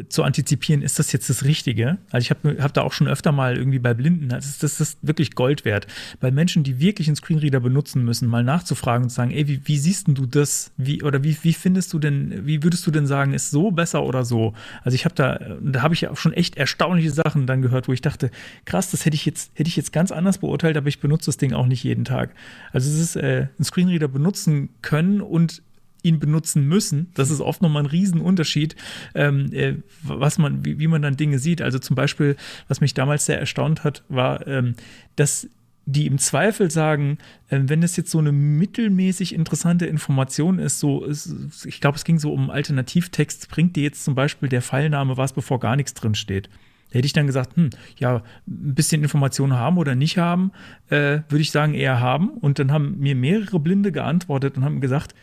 zu 0.09 0.23
antizipieren, 0.23 0.83
ist 0.83 0.99
das 0.99 1.13
jetzt 1.13 1.29
das 1.29 1.45
Richtige? 1.45 1.99
Also 2.11 2.25
ich 2.25 2.31
habe 2.31 2.63
hab 2.63 2.73
da 2.73 2.83
auch 2.83 2.93
schon 2.93 3.09
öfter 3.09 3.33
mal 3.33 3.57
irgendwie 3.57 3.81
bei 3.81 3.95
Blinden, 3.95 4.33
also 4.33 4.49
das, 4.61 4.81
ist 4.81 4.99
wirklich 5.03 5.35
Gold 5.35 5.65
wert. 5.65 5.87
Bei 6.21 6.31
Menschen, 6.31 6.63
die 6.63 6.81
wirklich 6.81 7.09
einen 7.09 7.17
Screenreader 7.17 7.61
benutzen 7.61 8.05
müssen, 8.05 8.29
mal 8.29 8.45
nachzufragen 8.45 9.05
und 9.05 9.11
zu 9.11 9.17
sagen, 9.17 9.33
ey, 9.33 9.49
wie, 9.49 9.61
wie 9.65 9.79
siehst 9.79 10.07
du 10.09 10.27
das? 10.27 10.73
Wie, 10.77 11.03
oder 11.03 11.25
wie, 11.25 11.37
wie 11.43 11.53
findest 11.53 11.93
du 11.93 11.99
denn, 11.99 12.47
wie 12.47 12.63
würdest 12.63 12.87
du 12.87 12.91
denn 12.91 13.07
sagen, 13.07 13.35
ist 13.35 13.51
so 13.51 13.71
besser 13.71 14.05
oder 14.05 14.25
so? 14.25 14.55
Also 14.83 14.95
ich 14.95 15.05
habe 15.05 15.15
da, 15.15 15.41
da 15.61 15.83
habe 15.83 15.95
ich 15.95 16.07
auch 16.09 16.17
schon 16.17 16.33
echt 16.33 16.57
erstaunliche 16.57 17.11
Sachen 17.11 17.47
dann 17.47 17.63
gehört, 17.63 17.89
wo 17.89 17.93
ich 17.93 18.01
dachte, 18.01 18.31
krass, 18.65 18.91
das 18.91 19.05
hätte 19.05 19.17
ich 19.17 19.27
jetzt, 19.27 19.51
hätte 19.55 19.69
ich 19.69 19.77
jetzt 19.77 19.93
ganz 19.93 20.13
anders 20.13 20.39
beurteilt, 20.39 20.77
aber 20.77 20.89
ich 20.89 21.01
benutze 21.01 21.27
das 21.27 21.37
Ding 21.37 21.53
auch 21.53 21.67
nicht 21.67 21.83
jeden 21.83 22.05
Tag. 22.05 22.31
Also 22.73 22.89
es 22.91 23.01
ist 23.01 23.17
äh, 23.17 23.49
ein 23.59 23.65
Screenreader 23.65 24.09
benutzen 24.09 24.71
können 24.83 25.21
und 25.21 25.63
ihn 26.03 26.19
benutzen 26.19 26.67
müssen. 26.67 27.11
Das 27.15 27.31
ist 27.31 27.41
oft 27.41 27.63
nochmal 27.63 27.85
ein 27.85 27.87
Riesenunterschied, 27.87 28.77
ähm, 29.15 29.53
äh, 29.53 29.75
was 30.03 30.39
man, 30.39 30.65
wie, 30.65 30.79
wie, 30.79 30.87
man 30.87 31.03
dann 31.03 31.17
Dinge 31.17 31.39
sieht. 31.39 31.63
Also 31.63 31.79
zum 31.79 31.97
Beispiel, 31.97 32.37
was 32.69 32.81
mich 32.81 32.95
damals 32.95 33.27
sehr 33.27 33.39
erstaunt 33.39 33.85
hat, 33.85 34.05
war, 34.09 34.47
ähm, 34.47 34.75
dass 35.17 35.49
die 35.87 36.07
im 36.07 36.19
Zweifel 36.19 36.71
sagen, 36.71 37.19
äh, 37.49 37.61
wenn 37.65 37.81
das 37.81 37.97
jetzt 37.97 38.11
so 38.11 38.19
eine 38.19 38.33
mittelmäßig 38.33 39.35
interessante 39.35 39.87
Information 39.87 40.59
ist, 40.59 40.79
so 40.79 41.05
ist, 41.05 41.67
ich 41.67 41.81
glaube, 41.81 41.97
es 41.97 42.05
ging 42.05 42.19
so 42.19 42.33
um 42.33 42.51
Alternativtext, 42.51 43.49
bringt 43.49 43.77
dir 43.77 43.83
jetzt 43.83 44.05
zum 44.05 44.15
Beispiel 44.15 44.49
der 44.49 44.63
Pfeilname 44.63 45.17
was, 45.17 45.33
bevor 45.33 45.61
gar 45.61 45.77
nichts 45.77 45.95
drin 45.95 46.15
steht. 46.15 46.49
Hätte 46.93 47.07
ich 47.07 47.13
dann 47.13 47.27
gesagt, 47.27 47.57
hm, 47.57 47.71
ja, 47.99 48.17
ein 48.17 48.75
bisschen 48.75 49.03
Informationen 49.03 49.55
haben 49.55 49.79
oder 49.79 49.95
nicht 49.95 50.19
haben, 50.19 50.51
äh, 50.89 51.21
würde 51.29 51.41
ich 51.41 51.53
sagen, 51.53 51.75
eher 51.75 52.01
haben. 52.01 52.31
Und 52.31 52.59
dann 52.59 52.73
haben 52.73 52.99
mir 52.99 53.15
mehrere 53.15 53.61
Blinde 53.61 53.93
geantwortet 53.93 54.57
und 54.57 54.65
haben 54.65 54.81
gesagt, 54.81 55.15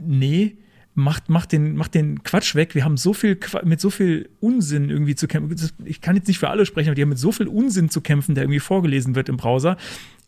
nee, 0.00 0.56
macht, 0.98 1.28
macht, 1.28 1.52
den, 1.52 1.76
macht 1.76 1.94
den 1.94 2.22
Quatsch 2.24 2.54
weg. 2.54 2.74
Wir 2.74 2.84
haben 2.84 2.96
so 2.96 3.14
viel 3.14 3.38
mit 3.64 3.80
so 3.80 3.88
viel 3.88 4.28
Unsinn 4.40 4.90
irgendwie 4.90 5.14
zu 5.14 5.28
kämpfen. 5.28 5.56
Ich 5.84 6.00
kann 6.00 6.16
jetzt 6.16 6.28
nicht 6.28 6.38
für 6.38 6.50
alle 6.50 6.66
sprechen, 6.66 6.88
aber 6.88 6.96
die 6.96 7.02
haben 7.02 7.08
mit 7.08 7.18
so 7.18 7.32
viel 7.32 7.46
Unsinn 7.46 7.88
zu 7.88 8.00
kämpfen, 8.00 8.34
der 8.34 8.44
irgendwie 8.44 8.60
vorgelesen 8.60 9.14
wird 9.14 9.28
im 9.28 9.36
Browser. 9.36 9.76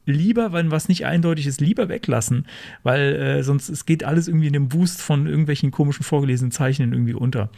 Lieber, 0.07 0.53
wenn 0.53 0.71
was 0.71 0.89
nicht 0.89 1.05
eindeutig 1.05 1.47
ist, 1.47 1.61
lieber 1.61 1.89
weglassen, 1.89 2.47
weil 2.83 3.15
äh, 3.17 3.43
sonst 3.43 3.69
es 3.69 3.85
geht 3.85 4.05
alles 4.05 4.29
irgendwie 4.29 4.47
in 4.47 4.53
dem 4.53 4.69
Boost 4.69 5.03
von 5.03 5.27
irgendwelchen 5.27 5.73
komischen 5.73 6.05
vorgelesenen 6.05 6.53
Zeichen 6.53 6.93
irgendwie 6.93 7.15
unter. 7.15 7.51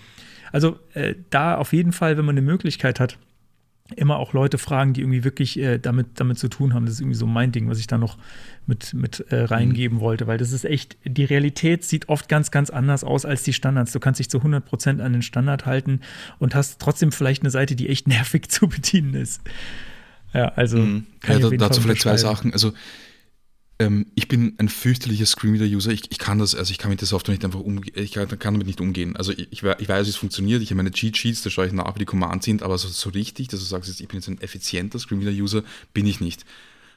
Also 0.50 0.78
äh, 0.94 1.14
da 1.30 1.56
auf 1.56 1.72
jeden 1.72 1.92
Fall, 1.92 2.16
wenn 2.16 2.24
man 2.24 2.36
eine 2.36 2.44
Möglichkeit 2.44 2.98
hat, 2.98 3.18
immer 3.96 4.18
auch 4.18 4.32
Leute 4.32 4.58
fragen, 4.58 4.92
die 4.92 5.00
irgendwie 5.00 5.24
wirklich 5.24 5.58
äh, 5.58 5.78
damit, 5.78 6.08
damit 6.14 6.38
zu 6.38 6.48
tun 6.48 6.74
haben. 6.74 6.86
Das 6.86 6.94
ist 6.94 7.00
irgendwie 7.00 7.16
so 7.16 7.26
mein 7.26 7.52
Ding, 7.52 7.68
was 7.68 7.78
ich 7.78 7.86
da 7.86 7.98
noch 7.98 8.18
mit, 8.66 8.94
mit 8.94 9.20
äh, 9.30 9.44
reingeben 9.44 9.98
mhm. 9.98 10.02
wollte, 10.02 10.26
weil 10.26 10.38
das 10.38 10.52
ist 10.52 10.64
echt, 10.64 10.96
die 11.04 11.24
Realität 11.24 11.84
sieht 11.84 12.08
oft 12.08 12.28
ganz, 12.28 12.50
ganz 12.50 12.70
anders 12.70 13.04
aus 13.04 13.24
als 13.24 13.42
die 13.42 13.52
Standards. 13.52 13.92
Du 13.92 14.00
kannst 14.00 14.20
dich 14.20 14.30
zu 14.30 14.38
100 14.38 14.64
Prozent 14.64 15.00
an 15.00 15.12
den 15.12 15.22
Standard 15.22 15.66
halten 15.66 16.00
und 16.38 16.54
hast 16.54 16.80
trotzdem 16.80 17.12
vielleicht 17.12 17.42
eine 17.42 17.50
Seite, 17.50 17.74
die 17.76 17.88
echt 17.88 18.08
nervig 18.08 18.48
zu 18.48 18.68
bedienen 18.68 19.14
ist. 19.14 19.42
Ja, 20.32 20.48
also. 20.56 20.78
Mhm. 20.78 21.06
Ja, 21.26 21.38
da, 21.38 21.50
dazu 21.50 21.80
vielleicht 21.80 22.02
zwei 22.02 22.16
Sachen. 22.16 22.52
Also, 22.52 22.72
ähm, 23.78 24.06
ich 24.14 24.28
bin 24.28 24.54
ein 24.58 24.68
fürchterlicher 24.68 25.26
Screenreader-User. 25.26 25.90
Ich, 25.90 26.10
ich, 26.10 26.18
kann 26.18 26.38
das, 26.38 26.54
also 26.54 26.70
ich 26.70 26.78
kann 26.78 26.90
mit 26.90 27.00
der 27.00 27.08
Software 27.08 27.32
nicht 27.32 27.44
einfach 27.44 27.60
umgehen, 27.60 27.94
ich 27.96 28.12
kann, 28.12 28.28
kann, 28.38 28.54
damit 28.54 28.66
nicht 28.66 28.80
umgehen. 28.80 29.16
Also 29.16 29.32
ich, 29.32 29.48
ich, 29.50 29.62
weiß, 29.62 30.06
wie 30.06 30.10
es 30.10 30.16
funktioniert. 30.16 30.62
Ich 30.62 30.70
habe 30.70 30.76
meine 30.76 30.90
Cheat-Sheets, 30.90 31.42
da 31.42 31.50
schaue 31.50 31.66
ich 31.66 31.72
nach, 31.72 31.94
wie 31.94 32.00
die 32.00 32.04
Commands 32.04 32.44
sind, 32.44 32.62
aber 32.62 32.78
so, 32.78 32.88
so 32.88 33.10
richtig, 33.10 33.48
dass 33.48 33.60
du 33.60 33.66
sagst, 33.66 34.00
ich 34.00 34.08
bin 34.08 34.18
jetzt 34.18 34.28
ein 34.28 34.40
effizienter 34.40 34.98
Screenreader-User, 34.98 35.62
bin 35.92 36.06
ich 36.06 36.20
nicht. 36.20 36.44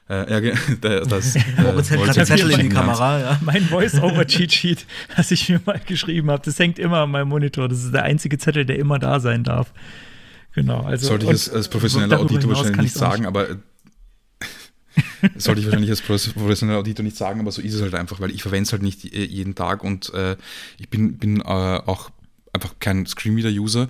Äh, 0.08 0.48
ja, 0.48 0.54
das, 1.04 1.36
äh, 1.36 1.40
Moritz 1.60 1.90
hält 1.90 2.04
gerade 2.04 2.24
Zettel 2.24 2.50
in 2.52 2.60
die 2.60 2.68
Kamera, 2.68 3.20
ja. 3.20 3.40
Mein 3.42 3.62
Voice-Over-Cheat-Sheet, 3.64 4.86
das 5.16 5.30
ich 5.30 5.48
mir 5.48 5.60
mal 5.64 5.80
geschrieben 5.84 6.30
habe, 6.30 6.42
das 6.44 6.58
hängt 6.58 6.78
immer 6.78 6.98
an 6.98 7.10
meinem 7.10 7.28
Monitor. 7.28 7.68
Das 7.68 7.82
ist 7.82 7.92
der 7.92 8.04
einzige 8.04 8.38
Zettel, 8.38 8.64
der 8.64 8.78
immer 8.78 8.98
da 8.98 9.18
sein 9.18 9.42
darf. 9.42 9.72
Genau. 10.54 10.82
Also, 10.82 11.08
Sollte 11.08 11.26
ich 11.26 11.30
als, 11.30 11.50
als 11.50 11.68
professioneller 11.68 12.20
Auditor 12.20 12.50
wahrscheinlich 12.50 12.76
nicht 12.76 12.94
sagen, 12.94 13.26
aber 13.26 13.58
sollte 15.36 15.60
ich 15.60 15.66
wahrscheinlich 15.66 15.90
als 15.90 16.02
professioneller 16.02 16.78
Auditor 16.78 17.04
nicht 17.04 17.16
sagen, 17.16 17.40
aber 17.40 17.52
so 17.52 17.62
ist 17.62 17.74
es 17.74 17.82
halt 17.82 17.94
einfach, 17.94 18.20
weil 18.20 18.30
ich 18.30 18.42
verwende 18.42 18.64
es 18.64 18.72
halt 18.72 18.82
nicht 18.82 19.04
jeden 19.04 19.54
Tag 19.54 19.84
und 19.84 20.12
äh, 20.14 20.36
ich 20.78 20.88
bin, 20.88 21.18
bin 21.18 21.40
äh, 21.40 21.44
auch 21.44 22.10
einfach 22.52 22.74
kein 22.78 23.06
Screenreader-User 23.06 23.88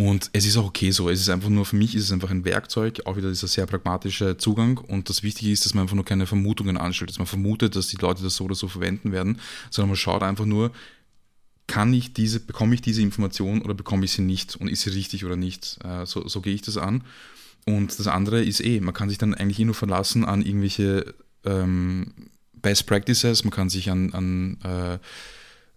und 0.00 0.30
es 0.32 0.46
ist 0.46 0.56
auch 0.56 0.64
okay 0.64 0.92
so. 0.92 1.10
Es 1.10 1.20
ist 1.20 1.28
einfach 1.28 1.50
nur, 1.50 1.66
für 1.66 1.76
mich 1.76 1.94
ist 1.94 2.04
es 2.04 2.12
einfach 2.12 2.30
ein 2.30 2.46
Werkzeug, 2.46 3.02
auch 3.04 3.18
wieder 3.18 3.28
dieser 3.28 3.48
sehr 3.48 3.66
pragmatische 3.66 4.38
Zugang. 4.38 4.78
Und 4.78 5.10
das 5.10 5.22
Wichtige 5.22 5.52
ist, 5.52 5.66
dass 5.66 5.74
man 5.74 5.82
einfach 5.82 5.94
nur 5.94 6.06
keine 6.06 6.24
Vermutungen 6.24 6.78
anstellt, 6.78 7.10
dass 7.10 7.18
man 7.18 7.26
vermutet, 7.26 7.76
dass 7.76 7.88
die 7.88 7.98
Leute 7.98 8.22
das 8.22 8.36
so 8.36 8.44
oder 8.44 8.54
so 8.54 8.66
verwenden 8.66 9.12
werden, 9.12 9.38
sondern 9.68 9.90
man 9.90 9.96
schaut 9.96 10.22
einfach 10.22 10.46
nur, 10.46 10.70
kann 11.66 11.92
ich 11.92 12.14
diese, 12.14 12.40
bekomme 12.40 12.74
ich 12.74 12.80
diese 12.80 13.02
Information 13.02 13.60
oder 13.60 13.74
bekomme 13.74 14.06
ich 14.06 14.12
sie 14.12 14.22
nicht 14.22 14.56
und 14.56 14.68
ist 14.68 14.80
sie 14.80 14.90
richtig 14.90 15.26
oder 15.26 15.36
nicht? 15.36 15.78
Äh, 15.84 16.06
so, 16.06 16.26
so 16.26 16.40
gehe 16.40 16.54
ich 16.54 16.62
das 16.62 16.78
an. 16.78 17.04
Und 17.66 17.98
das 17.98 18.06
andere 18.06 18.42
ist 18.42 18.60
eh, 18.60 18.80
man 18.80 18.94
kann 18.94 19.08
sich 19.08 19.18
dann 19.18 19.34
eigentlich 19.34 19.58
eh 19.58 19.64
nur 19.64 19.74
verlassen 19.74 20.24
an 20.24 20.42
irgendwelche 20.42 21.14
ähm, 21.44 22.12
Best 22.54 22.86
Practices, 22.86 23.44
man 23.44 23.52
kann 23.52 23.70
sich 23.70 23.90
an, 23.90 24.12
an, 24.12 24.58
äh, 24.64 24.98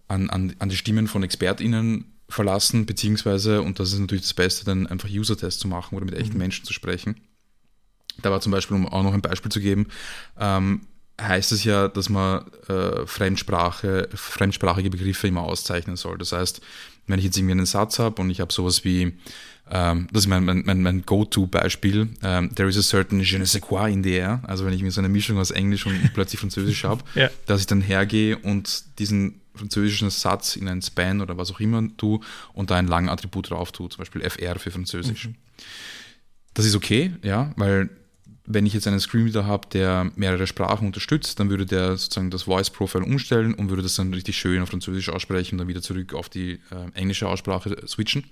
an, 0.08 0.30
an, 0.30 0.54
an 0.58 0.68
die 0.68 0.76
Stimmen 0.76 1.06
von 1.06 1.22
ExpertInnen 1.22 2.04
verlassen, 2.28 2.86
beziehungsweise, 2.86 3.62
und 3.62 3.78
das 3.78 3.92
ist 3.92 3.98
natürlich 3.98 4.22
das 4.22 4.34
Beste, 4.34 4.64
dann 4.64 4.86
einfach 4.86 5.08
User-Tests 5.08 5.60
zu 5.60 5.68
machen 5.68 5.96
oder 5.96 6.04
mit 6.04 6.14
echten 6.14 6.34
mhm. 6.34 6.40
Menschen 6.40 6.64
zu 6.64 6.72
sprechen. 6.72 7.20
Da 8.22 8.30
war 8.30 8.40
zum 8.40 8.52
Beispiel, 8.52 8.76
um 8.76 8.86
auch 8.86 9.02
noch 9.02 9.14
ein 9.14 9.22
Beispiel 9.22 9.50
zu 9.50 9.60
geben, 9.60 9.88
ähm, 10.38 10.82
heißt 11.20 11.52
es 11.52 11.64
ja, 11.64 11.88
dass 11.88 12.08
man 12.08 12.44
äh, 12.68 13.06
Fremdsprache, 13.06 14.08
fremdsprachige 14.14 14.90
Begriffe 14.90 15.28
immer 15.28 15.42
auszeichnen 15.42 15.96
soll. 15.96 16.18
Das 16.18 16.32
heißt, 16.32 16.60
wenn 17.06 17.18
ich 17.18 17.24
jetzt 17.24 17.36
irgendwie 17.36 17.52
einen 17.52 17.66
Satz 17.66 17.98
habe 17.98 18.20
und 18.20 18.30
ich 18.30 18.40
habe 18.40 18.52
sowas 18.52 18.84
wie, 18.84 19.16
ähm, 19.70 20.08
das 20.12 20.24
ist 20.24 20.28
mein, 20.28 20.44
mein, 20.44 20.62
mein, 20.66 20.82
mein 20.82 21.02
Go-To-Beispiel, 21.02 22.08
ähm, 22.22 22.54
there 22.54 22.68
is 22.68 22.76
a 22.76 22.82
certain 22.82 23.20
je 23.20 23.38
ne 23.38 23.46
sais 23.46 23.60
quoi 23.60 23.90
in 23.90 24.02
the 24.02 24.12
air, 24.12 24.40
also 24.44 24.66
wenn 24.66 24.72
ich 24.72 24.82
mir 24.82 24.90
so 24.90 25.00
eine 25.00 25.08
Mischung 25.08 25.38
aus 25.38 25.50
Englisch 25.50 25.86
und 25.86 25.98
plötzlich 26.14 26.40
Französisch 26.40 26.84
habe, 26.84 27.02
ja. 27.14 27.30
dass 27.46 27.60
ich 27.60 27.66
dann 27.66 27.80
hergehe 27.80 28.36
und 28.36 28.84
diesen 28.98 29.40
französischen 29.54 30.10
Satz 30.10 30.56
in 30.56 30.68
ein 30.68 30.82
Span 30.82 31.20
oder 31.20 31.38
was 31.38 31.50
auch 31.50 31.60
immer 31.60 31.82
tue 31.96 32.20
und 32.52 32.70
da 32.70 32.76
ein 32.76 32.88
langen 32.88 33.08
Attribut 33.08 33.50
drauf 33.50 33.72
tue, 33.72 33.88
zum 33.88 33.98
Beispiel 33.98 34.22
FR 34.22 34.58
für 34.58 34.70
Französisch. 34.70 35.28
Mhm. 35.28 35.34
Das 36.54 36.66
ist 36.66 36.74
okay, 36.74 37.12
ja, 37.22 37.52
weil 37.56 37.88
wenn 38.46 38.66
ich 38.66 38.74
jetzt 38.74 38.86
einen 38.86 39.00
Screenreader 39.00 39.46
habe, 39.46 39.68
der 39.72 40.10
mehrere 40.16 40.46
Sprachen 40.46 40.86
unterstützt, 40.86 41.40
dann 41.40 41.48
würde 41.48 41.64
der 41.64 41.96
sozusagen 41.96 42.30
das 42.30 42.42
Voice 42.42 42.68
Profile 42.68 43.04
umstellen 43.04 43.54
und 43.54 43.70
würde 43.70 43.82
das 43.82 43.94
dann 43.94 44.12
richtig 44.12 44.36
schön 44.36 44.60
auf 44.60 44.68
Französisch 44.68 45.08
aussprechen 45.08 45.54
und 45.54 45.58
dann 45.60 45.68
wieder 45.68 45.80
zurück 45.80 46.12
auf 46.12 46.28
die 46.28 46.52
äh, 46.52 46.90
englische 46.94 47.26
Aussprache 47.26 47.76
switchen. 47.86 48.24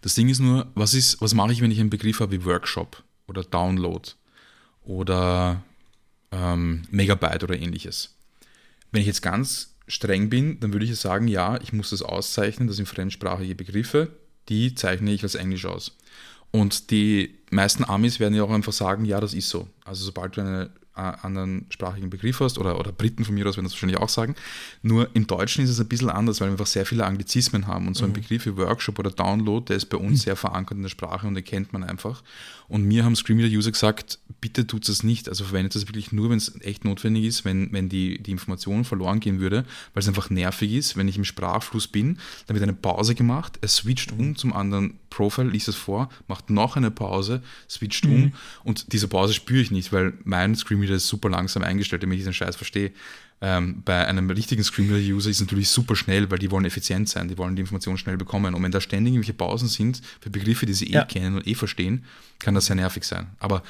Das 0.00 0.14
Ding 0.14 0.28
ist 0.28 0.40
nur, 0.40 0.70
was, 0.74 0.94
ist, 0.94 1.20
was 1.20 1.34
mache 1.34 1.52
ich, 1.52 1.60
wenn 1.60 1.70
ich 1.70 1.80
einen 1.80 1.90
Begriff 1.90 2.20
habe 2.20 2.32
wie 2.32 2.44
Workshop 2.44 3.02
oder 3.26 3.42
Download 3.42 4.10
oder 4.82 5.62
ähm, 6.32 6.82
Megabyte 6.90 7.44
oder 7.44 7.58
ähnliches? 7.58 8.14
Wenn 8.90 9.02
ich 9.02 9.06
jetzt 9.06 9.22
ganz 9.22 9.74
streng 9.86 10.30
bin, 10.30 10.60
dann 10.60 10.72
würde 10.72 10.84
ich 10.84 10.96
sagen, 10.96 11.28
ja, 11.28 11.58
ich 11.62 11.72
muss 11.72 11.90
das 11.90 12.02
auszeichnen, 12.02 12.68
das 12.68 12.76
sind 12.76 12.86
fremdsprachige 12.86 13.54
Begriffe, 13.54 14.10
die 14.48 14.74
zeichne 14.74 15.12
ich 15.12 15.22
als 15.22 15.34
Englisch 15.34 15.66
aus. 15.66 15.96
Und 16.50 16.90
die 16.90 17.38
meisten 17.50 17.84
Amis 17.84 18.20
werden 18.20 18.34
ja 18.34 18.42
auch 18.42 18.50
einfach 18.50 18.72
sagen, 18.72 19.04
ja, 19.04 19.20
das 19.20 19.34
ist 19.34 19.48
so. 19.48 19.68
Also 19.84 20.04
sobald 20.04 20.36
du 20.36 20.40
eine 20.40 20.70
anderen 20.98 21.66
sprachigen 21.70 22.10
Begriff 22.10 22.40
hast, 22.40 22.58
oder, 22.58 22.78
oder 22.78 22.92
Briten 22.92 23.24
von 23.24 23.34
mir 23.34 23.46
aus 23.46 23.56
werden 23.56 23.64
das 23.64 23.72
wahrscheinlich 23.72 23.98
auch 23.98 24.08
sagen. 24.08 24.34
Nur 24.82 25.08
im 25.14 25.26
Deutschen 25.26 25.64
ist 25.64 25.70
es 25.70 25.80
ein 25.80 25.88
bisschen 25.88 26.10
anders, 26.10 26.40
weil 26.40 26.48
wir 26.48 26.52
einfach 26.52 26.66
sehr 26.66 26.86
viele 26.86 27.04
Anglizismen 27.04 27.66
haben. 27.66 27.86
Und 27.88 27.94
so 27.94 28.04
ein 28.04 28.10
mhm. 28.10 28.14
Begriff 28.14 28.46
wie 28.46 28.56
Workshop 28.56 28.98
oder 28.98 29.10
Download, 29.10 29.64
der 29.66 29.76
ist 29.76 29.86
bei 29.86 29.96
uns 29.96 30.10
mhm. 30.10 30.24
sehr 30.24 30.36
verankert 30.36 30.76
in 30.76 30.82
der 30.82 30.90
Sprache 30.90 31.26
und 31.26 31.34
den 31.34 31.44
kennt 31.44 31.72
man 31.72 31.84
einfach. 31.84 32.22
Und 32.68 32.84
mir 32.84 33.04
haben 33.04 33.16
Screenreader-User 33.16 33.72
gesagt, 33.72 34.18
bitte 34.40 34.66
tut 34.66 34.88
das 34.88 35.02
nicht. 35.02 35.28
Also 35.28 35.44
verwendet 35.44 35.74
das 35.74 35.88
wirklich 35.88 36.12
nur, 36.12 36.28
wenn 36.30 36.36
es 36.36 36.60
echt 36.60 36.84
notwendig 36.84 37.24
ist, 37.24 37.44
wenn, 37.44 37.72
wenn 37.72 37.88
die, 37.88 38.22
die 38.22 38.30
Information 38.30 38.84
verloren 38.84 39.20
gehen 39.20 39.40
würde, 39.40 39.64
weil 39.94 40.02
es 40.02 40.08
einfach 40.08 40.28
nervig 40.28 40.72
ist. 40.74 40.96
Wenn 40.96 41.08
ich 41.08 41.16
im 41.16 41.24
Sprachfluss 41.24 41.88
bin, 41.88 42.18
dann 42.46 42.54
wird 42.54 42.62
eine 42.62 42.74
Pause 42.74 43.14
gemacht, 43.14 43.58
es 43.62 43.76
switcht 43.76 44.12
um 44.12 44.36
zum 44.36 44.52
anderen 44.52 44.98
Profile, 45.08 45.48
liest 45.48 45.68
es 45.68 45.76
vor, 45.76 46.10
macht 46.28 46.50
noch 46.50 46.76
eine 46.76 46.90
Pause, 46.90 47.42
switcht 47.68 48.04
mhm. 48.04 48.12
um 48.12 48.32
und 48.64 48.92
diese 48.92 49.08
Pause 49.08 49.32
spüre 49.32 49.62
ich 49.62 49.70
nicht, 49.70 49.92
weil 49.92 50.12
mein 50.24 50.54
Screenreader 50.54 50.96
ist 50.96 51.08
super 51.08 51.30
langsam 51.30 51.62
eingestellt, 51.62 52.02
damit 52.02 52.18
ich 52.18 52.24
den 52.24 52.34
Scheiß 52.34 52.56
verstehe. 52.56 52.92
Ähm, 53.40 53.82
bei 53.84 54.06
einem 54.06 54.30
richtigen 54.30 54.64
Screenreader-User 54.64 55.30
ist 55.30 55.36
es 55.36 55.40
natürlich 55.42 55.68
super 55.68 55.94
schnell, 55.94 56.30
weil 56.30 56.38
die 56.38 56.50
wollen 56.50 56.64
effizient 56.64 57.08
sein, 57.08 57.28
die 57.28 57.38
wollen 57.38 57.54
die 57.54 57.60
Information 57.60 57.96
schnell 57.96 58.16
bekommen. 58.16 58.54
Und 58.54 58.62
wenn 58.62 58.72
da 58.72 58.80
ständig 58.80 59.14
irgendwelche 59.14 59.34
Pausen 59.34 59.68
sind 59.68 60.02
für 60.20 60.30
Begriffe, 60.30 60.66
die 60.66 60.74
sie 60.74 60.88
eh 60.88 60.94
ja. 60.94 61.04
kennen 61.04 61.36
und 61.36 61.46
eh 61.46 61.54
verstehen, 61.54 62.04
kann 62.40 62.54
das 62.54 62.66
sehr 62.66 62.76
nervig 62.76 63.04
sein. 63.04 63.28
Aber 63.38 63.62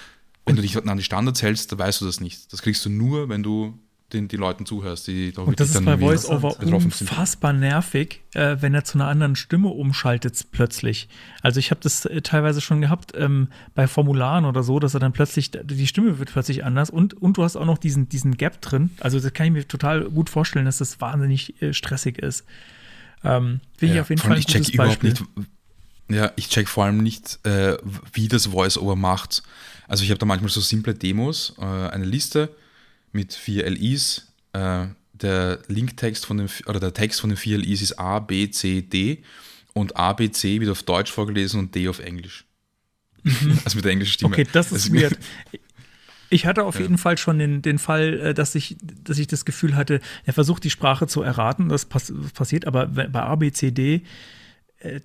wenn 0.46 0.56
du 0.56 0.62
dich 0.62 0.76
an 0.76 0.96
die 0.96 1.04
Standards 1.04 1.42
hältst, 1.42 1.70
dann 1.70 1.78
weißt 1.78 2.00
du 2.00 2.06
das 2.06 2.20
nicht. 2.20 2.50
Das 2.52 2.62
kriegst 2.62 2.84
du 2.84 2.88
nur, 2.88 3.28
wenn 3.28 3.42
du 3.42 3.78
den, 4.12 4.26
die 4.28 4.36
Leuten 4.36 4.64
zuhörst, 4.64 5.06
die 5.06 5.32
da 5.32 5.42
Und 5.42 5.60
das 5.60 5.70
ist 5.70 5.84
bei 5.84 6.00
VoiceOver 6.00 6.54
betroffen 6.58 6.90
sind. 6.90 7.10
unfassbar 7.10 7.52
nervig, 7.52 8.22
äh, 8.32 8.56
wenn 8.60 8.72
er 8.74 8.84
zu 8.84 8.96
einer 8.96 9.06
anderen 9.08 9.36
Stimme 9.36 9.68
umschaltet 9.68 10.46
plötzlich. 10.50 11.08
Also 11.42 11.60
ich 11.60 11.70
habe 11.70 11.80
das 11.82 12.06
äh, 12.06 12.22
teilweise 12.22 12.60
schon 12.62 12.80
gehabt 12.80 13.12
ähm, 13.14 13.48
bei 13.74 13.86
Formularen 13.86 14.46
oder 14.46 14.62
so, 14.62 14.78
dass 14.78 14.94
er 14.94 15.00
dann 15.00 15.12
plötzlich, 15.12 15.50
die 15.50 15.86
Stimme 15.86 16.18
wird 16.18 16.32
plötzlich 16.32 16.64
anders 16.64 16.88
und, 16.88 17.14
und 17.14 17.36
du 17.36 17.42
hast 17.44 17.56
auch 17.56 17.66
noch 17.66 17.76
diesen, 17.78 18.08
diesen 18.08 18.36
Gap 18.38 18.62
drin. 18.62 18.90
Also 19.00 19.20
das 19.20 19.32
kann 19.34 19.46
ich 19.46 19.52
mir 19.52 19.68
total 19.68 20.04
gut 20.04 20.30
vorstellen, 20.30 20.64
dass 20.64 20.78
das 20.78 21.00
wahnsinnig 21.02 21.60
äh, 21.60 21.74
stressig 21.74 22.18
ist. 22.18 22.44
Ähm, 23.24 23.60
ich 23.78 23.92
Ja, 23.92 24.00
auf 24.02 24.08
jeden 24.08 24.20
vor 24.20 24.28
Fall 24.28 24.36
ein 24.38 24.40
ich 24.40 24.46
check 24.46 24.68
überhaupt 24.70 25.02
Beispiel. 25.02 25.10
nicht. 25.10 25.48
Ja, 26.10 26.32
ich 26.36 26.48
check 26.48 26.68
vor 26.68 26.84
allem 26.86 27.02
nicht, 27.02 27.38
äh, 27.44 27.76
wie 28.14 28.28
das 28.28 28.46
Voice-Over 28.46 28.96
macht. 28.96 29.42
Also 29.86 30.04
ich 30.04 30.10
habe 30.10 30.18
da 30.18 30.24
manchmal 30.24 30.48
so 30.48 30.62
simple 30.62 30.94
Demos, 30.94 31.54
äh, 31.58 31.64
eine 31.64 32.06
Liste 32.06 32.48
mit 33.12 33.34
vier 33.34 33.68
LIs. 33.68 34.32
Äh, 34.52 34.86
der 35.12 35.58
Linktext 35.66 36.26
von 36.26 36.38
den 36.38 36.48
oder 36.66 36.80
der 36.80 36.94
Text 36.94 37.20
von 37.20 37.30
den 37.30 37.36
vier 37.36 37.58
LIs 37.58 37.82
ist 37.82 37.98
A, 37.98 38.18
B, 38.20 38.50
C, 38.50 38.82
D 38.82 39.22
und 39.74 39.96
A, 39.96 40.12
B, 40.12 40.30
C 40.30 40.60
wird 40.60 40.70
auf 40.70 40.82
Deutsch 40.82 41.10
vorgelesen 41.10 41.60
und 41.60 41.74
D 41.74 41.88
auf 41.88 41.98
Englisch. 41.98 42.44
also 43.64 43.76
mit 43.76 43.84
der 43.84 43.92
englischen 43.92 44.12
Stimme. 44.12 44.32
Okay, 44.32 44.46
das 44.52 44.72
ist 44.72 44.90
Also- 44.90 44.94
weird. 44.94 45.18
Ich 46.30 46.44
hatte 46.44 46.64
auf 46.64 46.78
jeden 46.78 46.98
Fall 46.98 47.16
schon 47.16 47.38
den, 47.38 47.62
den 47.62 47.78
Fall, 47.78 48.20
äh, 48.20 48.34
dass 48.34 48.54
ich, 48.54 48.76
dass 49.02 49.18
ich 49.18 49.28
das 49.28 49.46
Gefühl 49.46 49.74
hatte, 49.76 50.00
er 50.26 50.34
versucht 50.34 50.62
die 50.62 50.70
Sprache 50.70 51.06
zu 51.06 51.22
erraten, 51.22 51.70
das 51.70 51.86
pass 51.86 52.12
passiert, 52.34 52.66
aber 52.66 52.86
bei 52.86 53.20
A, 53.20 53.34
B, 53.36 53.50
C, 53.50 53.70
D, 53.70 54.02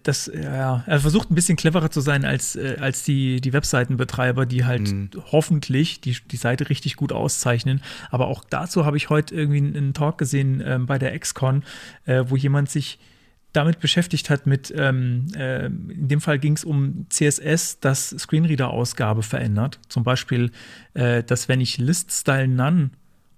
das, 0.03 0.31
ja, 0.33 0.83
er 0.85 0.99
versucht 0.99 1.31
ein 1.31 1.35
bisschen 1.35 1.57
cleverer 1.57 1.89
zu 1.89 1.99
sein 1.99 2.25
als, 2.25 2.55
äh, 2.55 2.77
als 2.79 3.03
die, 3.03 3.41
die 3.41 3.53
Webseitenbetreiber, 3.53 4.45
die 4.45 4.65
halt 4.65 4.91
Mhm. 4.91 5.09
hoffentlich 5.31 5.99
die, 5.99 6.15
die 6.31 6.37
Seite 6.37 6.69
richtig 6.69 6.95
gut 6.95 7.11
auszeichnen. 7.11 7.81
Aber 8.11 8.27
auch 8.27 8.43
dazu 8.47 8.85
habe 8.85 8.97
ich 8.97 9.09
heute 9.09 9.33
irgendwie 9.33 9.57
einen, 9.57 9.93
Talk 9.93 10.17
gesehen 10.19 10.61
ähm, 10.65 10.85
bei 10.85 10.99
der 10.99 11.17
XCon, 11.17 11.63
äh, 12.05 12.23
wo 12.27 12.35
jemand 12.35 12.69
sich 12.69 12.99
damit 13.51 13.79
beschäftigt 13.79 14.29
hat 14.29 14.47
mit, 14.47 14.73
ähm, 14.75 15.27
äh, 15.35 15.65
in 15.67 16.07
dem 16.07 16.21
Fall 16.21 16.39
ging 16.39 16.53
es 16.53 16.63
um 16.63 17.05
CSS, 17.09 17.79
das 17.79 18.09
Screenreader-Ausgabe 18.09 19.23
verändert. 19.23 19.79
Zum 19.89 20.03
Beispiel, 20.03 20.51
äh, 20.93 21.23
dass 21.23 21.49
wenn 21.49 21.61
ich 21.61 21.77
List-Style 21.77 22.47
None 22.47 22.89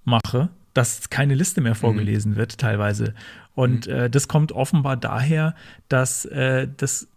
mache, 0.06 0.50
dass 0.76 1.10
keine 1.10 1.34
Liste 1.34 1.62
mehr 1.62 1.74
vorgelesen 1.74 2.36
wird 2.36 2.60
teilweise. 2.60 3.16
Und 3.56 3.88
äh, 3.88 4.10
das 4.10 4.28
kommt 4.28 4.52
offenbar 4.52 4.98
daher, 4.98 5.56
dass 5.88 6.26
äh, 6.26 6.68
das 6.78 7.08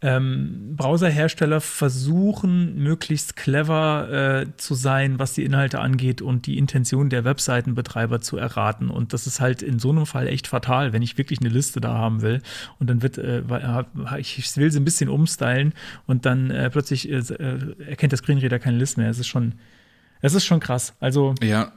ähm, 0.00 0.74
Browserhersteller 0.76 1.60
versuchen, 1.60 2.76
möglichst 2.76 3.36
clever 3.36 4.42
äh, 4.42 4.56
zu 4.56 4.74
sein, 4.74 5.18
was 5.20 5.34
die 5.34 5.44
Inhalte 5.44 5.80
angeht 5.80 6.20
und 6.20 6.46
die 6.46 6.58
Intention 6.58 7.10
der 7.10 7.24
Webseitenbetreiber 7.24 8.20
zu 8.20 8.36
erraten. 8.36 8.90
Und 8.90 9.12
das 9.12 9.26
ist 9.26 9.40
halt 9.40 9.62
in 9.62 9.78
so 9.78 9.90
einem 9.90 10.06
Fall 10.06 10.26
echt 10.26 10.48
fatal, 10.48 10.92
wenn 10.92 11.02
ich 11.02 11.16
wirklich 11.16 11.40
eine 11.40 11.48
Liste 11.48 11.80
da 11.80 11.94
haben 11.94 12.22
will. 12.22 12.42
Und 12.80 12.90
dann 12.90 13.02
wird, 13.02 13.18
äh, 13.18 13.38
äh, 13.38 13.84
ich 14.18 14.56
will 14.56 14.70
sie 14.70 14.80
ein 14.80 14.84
bisschen 14.84 15.08
umstylen 15.08 15.74
und 16.06 16.26
dann 16.26 16.50
äh, 16.50 16.70
plötzlich 16.70 17.08
äh, 17.08 17.18
äh, 17.18 17.88
erkennt 17.88 18.12
der 18.12 18.18
Screenreader 18.18 18.58
keine 18.58 18.78
Liste 18.78 19.00
mehr. 19.00 19.10
Es 19.10 19.18
ist 19.18 19.28
schon, 19.28 19.54
es 20.20 20.34
ist 20.34 20.44
schon 20.44 20.60
krass. 20.60 20.94
Also, 21.00 21.34
Ja, 21.40 21.72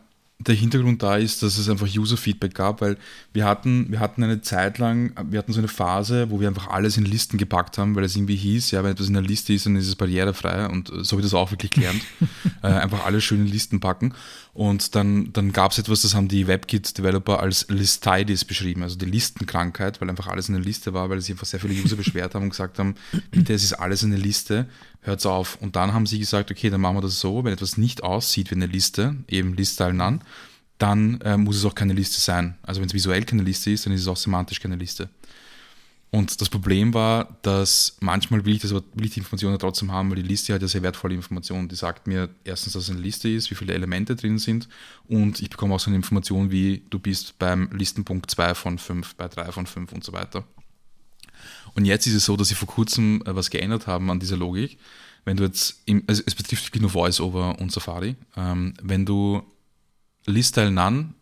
der 0.48 0.56
Hintergrund 0.56 1.04
da 1.04 1.18
ist, 1.18 1.44
dass 1.44 1.58
es 1.58 1.70
einfach 1.70 1.88
User-Feedback 1.88 2.54
gab, 2.54 2.82
weil 2.82 2.98
wir 3.34 3.46
hatten, 3.46 3.92
wir 3.92 4.00
hatten 4.00 4.24
eine 4.24 4.42
Zeit 4.42 4.78
lang, 4.78 5.14
wir 5.30 5.40
hatten 5.40 5.54
so 5.54 5.60
eine 5.60 5.68
Phase, 5.68 6.30
wo 6.30 6.40
wir 6.40 6.48
einfach 6.48 6.68
alles 6.68 6.98
in 6.98 7.06
Listen 7.06 7.38
gepackt 7.38 7.78
haben, 7.78 7.96
weil 7.96 8.04
es 8.04 8.16
irgendwie 8.16 8.36
hieß, 8.36 8.72
ja, 8.72 8.84
wenn 8.84 8.92
etwas 8.92 9.08
in 9.08 9.14
der 9.14 9.24
Liste 9.24 9.54
ist, 9.54 9.66
dann 9.66 9.76
ist 9.76 9.88
es 9.88 9.96
barrierefrei 9.96 10.68
und 10.68 10.90
äh, 10.90 11.04
so 11.04 11.12
habe 11.12 11.22
ich 11.22 11.26
das 11.26 11.34
auch 11.34 11.52
wirklich 11.52 11.72
gelernt. 11.72 12.02
äh, 12.64 12.68
einfach 12.68 13.06
alle 13.06 13.22
schön 13.22 13.42
in 13.42 13.48
Listen 13.48 13.80
packen. 13.80 14.14
Und 14.54 14.96
dann, 14.96 15.32
dann 15.32 15.54
gab 15.54 15.72
es 15.72 15.78
etwas, 15.78 16.02
das 16.02 16.14
haben 16.14 16.28
die 16.28 16.46
WebKit-Developer 16.46 17.40
als 17.40 17.68
Listitis 17.70 18.44
beschrieben, 18.44 18.84
also 18.84 18.98
die 18.98 19.06
Listenkrankheit, 19.06 20.02
weil 20.02 20.10
einfach 20.10 20.28
alles 20.28 20.50
in 20.50 20.56
der 20.56 20.64
Liste 20.64 20.94
war, 20.94 21.10
weil 21.10 21.22
sich 21.22 21.32
einfach 21.32 21.46
sehr 21.46 21.62
viele 21.62 21.74
User 21.82 21.96
beschwert 21.96 22.36
haben 22.36 22.44
und 22.44 22.50
gesagt 22.50 22.78
haben, 22.78 22.96
bitte, 23.32 23.54
es 23.54 23.64
ist 23.64 23.74
alles 23.74 24.04
eine 24.04 24.18
Liste, 24.18 24.68
hört's 25.02 25.26
auf. 25.26 25.58
Und 25.62 25.76
dann 25.76 25.94
haben 25.94 26.06
sie 26.06 26.20
gesagt, 26.20 26.52
okay, 26.52 26.70
dann 26.70 26.82
machen 26.82 26.98
wir 26.98 27.02
das 27.02 27.20
so, 27.20 27.44
wenn 27.44 27.54
etwas 27.54 27.78
nicht 27.78 28.04
aussieht 28.04 28.52
wie 28.52 28.56
eine 28.56 28.68
Liste, 28.68 29.16
eben 29.28 29.54
List-Style 29.54 29.94
None, 29.94 30.20
dann 30.78 31.22
äh, 31.22 31.38
muss 31.38 31.58
es 31.58 31.66
auch 31.66 31.76
keine 31.76 31.94
Liste 31.94 32.20
sein. 32.20 32.58
Also 32.64 32.82
wenn 32.82 32.88
es 32.88 32.94
visuell 32.94 33.24
keine 33.24 33.44
Liste 33.44 33.72
ist, 33.72 33.86
dann 33.86 33.94
ist 33.94 34.02
es 34.02 34.08
auch 34.08 34.18
semantisch 34.18 34.60
keine 34.60 34.76
Liste. 34.76 35.10
Und 36.14 36.42
das 36.42 36.50
Problem 36.50 36.94
war, 36.94 37.38
dass 37.42 37.96
manchmal 38.02 38.44
will 38.44 38.56
ich, 38.56 38.62
das, 38.62 38.74
will 38.74 39.06
ich 39.06 39.12
die 39.12 39.22
Informationen 39.22 39.58
trotzdem 39.58 39.94
haben, 39.94 40.10
weil 40.10 40.18
die 40.18 40.28
Liste 40.28 40.54
hat 40.54 40.62
ja 40.62 40.68
sehr 40.68 40.84
wertvolle 40.84 41.14
Informationen. 41.14 41.70
Die 41.70 41.76
sagt 41.76 42.06
mir 42.06 42.30
erstens, 42.44 42.74
dass 42.74 42.84
es 42.84 42.90
eine 42.90 43.00
Liste 43.00 43.30
ist, 43.30 43.50
wie 43.50 43.56
viele 43.56 43.74
Elemente 43.74 44.18
drin 44.18 44.38
sind 44.38 44.68
und 45.08 45.42
ich 45.42 45.50
bekomme 45.50 45.74
auch 45.74 45.80
so 45.80 45.90
eine 45.90 45.96
Information 45.96 46.52
wie, 46.52 46.84
du 46.90 47.00
bist 47.00 47.40
beim 47.40 47.70
Listenpunkt 47.72 48.30
2 48.30 48.56
von 48.56 48.78
5, 48.78 49.16
bei 49.16 49.30
3 49.30 49.54
von 49.54 49.66
5 49.66 49.94
und 49.94 50.04
so 50.04 50.12
weiter. 50.12 50.44
Und 51.76 51.86
jetzt 51.86 52.08
ist 52.08 52.14
es 52.14 52.26
so, 52.26 52.36
dass 52.38 52.50
sie 52.50 52.56
vor 52.56 52.68
kurzem 52.68 53.22
äh, 53.26 53.36
was 53.36 53.50
geändert 53.50 53.88
haben 53.88 54.10
an 54.12 54.20
dieser 54.20 54.38
Logik. 54.38 54.78
Wenn 55.24 55.38
du 55.38 55.44
jetzt, 55.44 55.82
im, 55.86 56.04
also 56.08 56.24
es 56.26 56.36
betrifft 56.36 56.66
wirklich 56.66 56.82
nur 56.82 56.94
VoiceOver 56.94 57.60
und 57.60 57.72
Safari, 57.72 58.16
ähm, 58.36 58.74
wenn 58.82 59.06
du 59.06 59.44
List-Style 60.26 60.72
None 60.72 61.14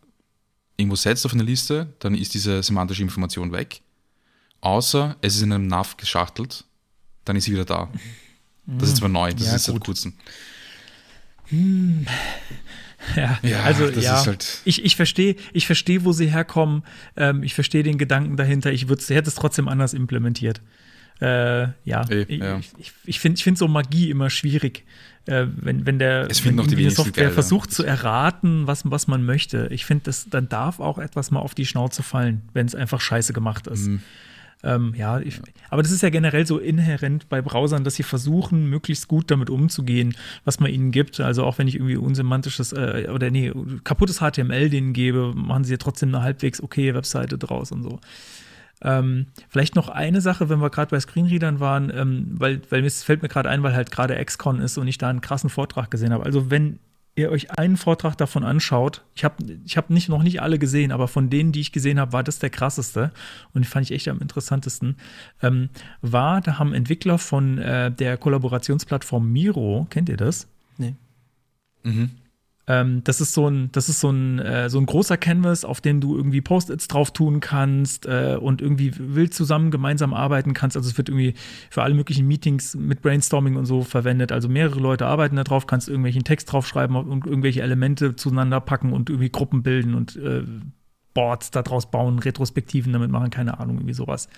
irgendwo 0.77 0.95
setzt 0.95 1.25
auf 1.25 1.33
eine 1.33 1.43
Liste, 1.43 1.93
dann 1.99 2.15
ist 2.15 2.33
diese 2.33 2.63
semantische 2.63 3.01
Information 3.03 3.51
weg. 3.51 3.81
Außer 4.61 5.17
es 5.21 5.35
ist 5.35 5.41
in 5.41 5.51
einem 5.53 5.67
NAV 5.67 5.97
geschachtelt, 5.97 6.63
dann 7.25 7.35
ist 7.35 7.45
sie 7.45 7.51
wieder 7.51 7.65
da. 7.65 7.89
Das 8.65 8.89
ist 8.89 8.97
zwar 8.97 9.09
neu, 9.09 9.33
das 9.33 9.47
Ja, 9.47 9.55
ist 9.55 9.63
seit 9.65 9.75
gut. 9.75 9.85
kurzem. 9.85 10.13
Ja, 13.15 13.39
Ja, 13.41 13.63
also 13.63 13.89
ja, 13.89 14.25
halt- 14.25 14.61
ich, 14.65 14.83
ich 14.83 14.95
verstehe, 14.95 15.35
ich 15.53 15.65
verstehe, 15.65 16.03
wo 16.03 16.11
sie 16.11 16.27
herkommen. 16.27 16.83
Ähm, 17.15 17.43
ich 17.43 17.53
verstehe 17.53 17.83
den 17.83 17.97
Gedanken 17.97 18.35
dahinter. 18.35 18.71
Ich 18.71 18.89
würd's, 18.89 19.09
hätte 19.09 19.29
es 19.29 19.35
trotzdem 19.35 19.67
anders 19.67 19.93
implementiert. 19.93 20.61
Äh, 21.21 21.67
ja, 21.83 22.05
ich, 22.09 22.29
ja. 22.29 22.59
ich, 22.59 22.71
ich, 22.77 22.93
ich 23.05 23.19
finde 23.19 23.37
ich 23.37 23.43
find 23.43 23.57
so 23.57 23.67
Magie 23.67 24.09
immer 24.09 24.29
schwierig, 24.29 24.85
äh, 25.25 25.47
wenn, 25.57 25.85
wenn 25.85 25.99
der 25.99 26.29
wenn 26.43 26.59
auch 26.59 26.67
die 26.67 26.89
Software 26.89 27.11
geil, 27.11 27.25
ja. 27.25 27.31
versucht 27.31 27.73
zu 27.73 27.83
erraten, 27.83 28.67
was, 28.67 28.83
was 28.85 29.07
man 29.07 29.25
möchte. 29.25 29.67
Ich 29.71 29.85
finde, 29.85 30.05
das 30.05 30.29
dann 30.29 30.47
darf 30.47 30.79
auch 30.79 30.97
etwas 30.97 31.29
mal 31.31 31.39
auf 31.39 31.53
die 31.53 31.65
Schnauze 31.65 32.03
fallen, 32.03 32.43
wenn 32.53 32.67
es 32.67 32.75
einfach 32.75 33.01
scheiße 33.01 33.33
gemacht 33.33 33.67
ist. 33.67 33.87
Mhm. 33.87 34.01
Ähm, 34.61 34.93
ja, 34.97 35.19
ich, 35.19 35.39
aber 35.69 35.83
das 35.83 35.91
ist 35.91 36.03
ja 36.03 36.09
generell 36.09 36.45
so 36.45 36.57
inhärent 36.57 37.29
bei 37.29 37.41
Browsern, 37.41 37.85
dass 37.85 37.95
sie 37.95 38.03
versuchen, 38.03 38.69
möglichst 38.69 39.07
gut 39.07 39.31
damit 39.31 39.49
umzugehen, 39.49 40.15
was 40.43 40.59
man 40.59 40.69
ihnen 40.69 40.91
gibt. 40.91 41.19
Also 41.21 41.45
auch 41.45 41.57
wenn 41.57 41.67
ich 41.67 41.75
irgendwie 41.75 41.95
unsemantisches 41.95 42.73
äh, 42.73 43.09
oder 43.13 43.31
nee, 43.31 43.53
kaputtes 43.85 44.19
HTML 44.19 44.69
denen 44.69 44.91
gebe, 44.91 45.33
machen 45.33 45.63
sie 45.63 45.71
ja 45.71 45.77
trotzdem 45.77 46.09
eine 46.09 46.23
halbwegs 46.23 46.61
okay 46.61 46.93
Webseite 46.93 47.37
draus 47.37 47.71
und 47.71 47.83
so. 47.83 47.99
Ähm, 48.81 49.27
vielleicht 49.49 49.75
noch 49.75 49.89
eine 49.89 50.21
Sache, 50.21 50.49
wenn 50.49 50.61
wir 50.61 50.69
gerade 50.69 50.91
bei 50.91 50.99
Screenreadern 50.99 51.59
waren, 51.59 51.91
ähm, 51.93 52.27
weil, 52.37 52.61
weil 52.69 52.85
es 52.85 53.03
fällt 53.03 53.21
mir 53.21 53.29
gerade 53.29 53.49
ein, 53.49 53.63
weil 53.63 53.73
halt 53.73 53.91
gerade 53.91 54.23
XCon 54.23 54.59
ist 54.59 54.77
und 54.77 54.87
ich 54.87 54.97
da 54.97 55.09
einen 55.09 55.21
krassen 55.21 55.49
Vortrag 55.49 55.91
gesehen 55.91 56.13
habe. 56.13 56.25
Also 56.25 56.49
wenn 56.49 56.79
ihr 57.19 57.31
euch 57.31 57.57
einen 57.57 57.77
Vortrag 57.77 58.17
davon 58.17 58.43
anschaut, 58.43 59.03
ich 59.15 59.23
habe 59.23 59.35
ich 59.65 59.77
hab 59.77 59.89
nicht, 59.89 60.09
noch 60.09 60.23
nicht 60.23 60.41
alle 60.41 60.59
gesehen, 60.59 60.91
aber 60.91 61.07
von 61.07 61.29
denen, 61.29 61.51
die 61.51 61.61
ich 61.61 61.71
gesehen 61.71 61.99
habe, 61.99 62.13
war 62.13 62.23
das 62.23 62.39
der 62.39 62.49
krasseste 62.49 63.11
und 63.53 63.65
fand 63.65 63.85
ich 63.85 63.95
echt 63.95 64.07
am 64.07 64.19
interessantesten, 64.19 64.97
ähm, 65.41 65.69
war, 66.01 66.41
da 66.41 66.59
haben 66.59 66.73
Entwickler 66.73 67.17
von 67.17 67.57
äh, 67.57 67.91
der 67.91 68.17
Kollaborationsplattform 68.17 69.31
Miro, 69.31 69.87
kennt 69.89 70.09
ihr 70.09 70.17
das? 70.17 70.47
Nee. 70.77 70.95
Ähm, 72.69 73.03
das 73.03 73.19
ist 73.19 73.33
so 73.33 73.49
ein, 73.49 73.71
das 73.71 73.89
ist 73.89 73.99
so 73.99 74.11
ein, 74.11 74.37
äh, 74.37 74.69
so 74.69 74.77
ein 74.77 74.85
großer 74.85 75.17
Canvas, 75.17 75.65
auf 75.65 75.81
dem 75.81 75.99
du 75.99 76.15
irgendwie 76.15 76.39
Post-its 76.39 76.87
drauf 76.87 77.09
tun 77.11 77.39
kannst 77.39 78.05
äh, 78.05 78.37
und 78.39 78.61
irgendwie 78.61 78.93
wild 78.95 79.33
zusammen 79.33 79.71
gemeinsam 79.71 80.13
arbeiten 80.13 80.53
kannst. 80.53 80.77
Also 80.77 80.87
es 80.87 80.95
wird 80.95 81.09
irgendwie 81.09 81.33
für 81.71 81.81
alle 81.81 81.95
möglichen 81.95 82.27
Meetings 82.27 82.75
mit 82.75 83.01
Brainstorming 83.01 83.55
und 83.55 83.65
so 83.65 83.81
verwendet. 83.81 84.31
Also 84.31 84.49
mehrere 84.49 84.79
Leute 84.79 85.07
arbeiten 85.07 85.35
da 85.35 85.43
drauf, 85.43 85.65
kannst 85.65 85.89
irgendwelchen 85.89 86.23
Text 86.23 86.51
draufschreiben 86.51 86.95
und 86.95 87.25
irgendwelche 87.25 87.63
Elemente 87.63 88.15
zueinander 88.15 88.61
packen 88.61 88.93
und 88.93 89.09
irgendwie 89.09 89.31
Gruppen 89.31 89.63
bilden 89.63 89.95
und 89.95 90.15
äh, 90.17 90.43
Boards 91.15 91.49
daraus 91.49 91.89
bauen, 91.89 92.19
Retrospektiven 92.19 92.93
damit 92.93 93.09
machen, 93.09 93.31
keine 93.31 93.59
Ahnung, 93.59 93.77
irgendwie 93.77 93.95
sowas. 93.95 94.29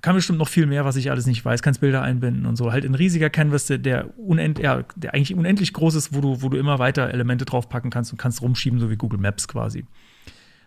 Kann 0.00 0.14
bestimmt 0.14 0.38
noch 0.38 0.48
viel 0.48 0.66
mehr, 0.66 0.84
was 0.84 0.96
ich 0.96 1.10
alles 1.10 1.26
nicht 1.26 1.44
weiß. 1.44 1.60
Kannst 1.60 1.80
Bilder 1.80 2.02
einbinden 2.02 2.46
und 2.46 2.56
so. 2.56 2.70
Halt 2.70 2.84
ein 2.84 2.94
riesiger 2.94 3.30
Canvas, 3.30 3.66
der, 3.66 3.78
der, 3.78 4.18
unend, 4.18 4.60
ja, 4.60 4.84
der 4.94 5.14
eigentlich 5.14 5.34
unendlich 5.34 5.72
groß 5.72 5.96
ist, 5.96 6.14
wo 6.14 6.20
du, 6.20 6.40
wo 6.40 6.48
du 6.48 6.56
immer 6.56 6.78
weiter 6.78 7.10
Elemente 7.10 7.44
draufpacken 7.44 7.90
kannst 7.90 8.12
und 8.12 8.18
kannst 8.18 8.40
rumschieben, 8.40 8.78
so 8.78 8.90
wie 8.90 8.96
Google 8.96 9.18
Maps 9.18 9.48
quasi. 9.48 9.86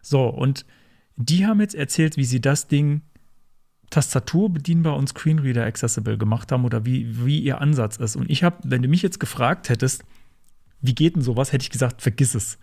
So, 0.01 0.27
und 0.27 0.65
die 1.15 1.45
haben 1.45 1.61
jetzt 1.61 1.75
erzählt, 1.75 2.17
wie 2.17 2.25
sie 2.25 2.41
das 2.41 2.67
Ding 2.67 3.01
Tastatur 3.91 4.51
bedienbar 4.51 4.95
und 4.95 5.09
Screenreader 5.09 5.65
accessible 5.65 6.17
gemacht 6.17 6.51
haben 6.51 6.65
oder 6.65 6.85
wie, 6.85 7.25
wie 7.25 7.39
ihr 7.39 7.61
Ansatz 7.61 7.97
ist. 7.97 8.15
Und 8.15 8.29
ich 8.29 8.43
habe, 8.43 8.57
wenn 8.63 8.81
du 8.81 8.87
mich 8.87 9.01
jetzt 9.01 9.19
gefragt 9.19 9.69
hättest, 9.69 10.03
wie 10.81 10.95
geht 10.95 11.15
denn 11.15 11.21
sowas, 11.21 11.51
hätte 11.51 11.63
ich 11.63 11.69
gesagt, 11.69 12.01
vergiss 12.01 12.33
es. 12.33 12.57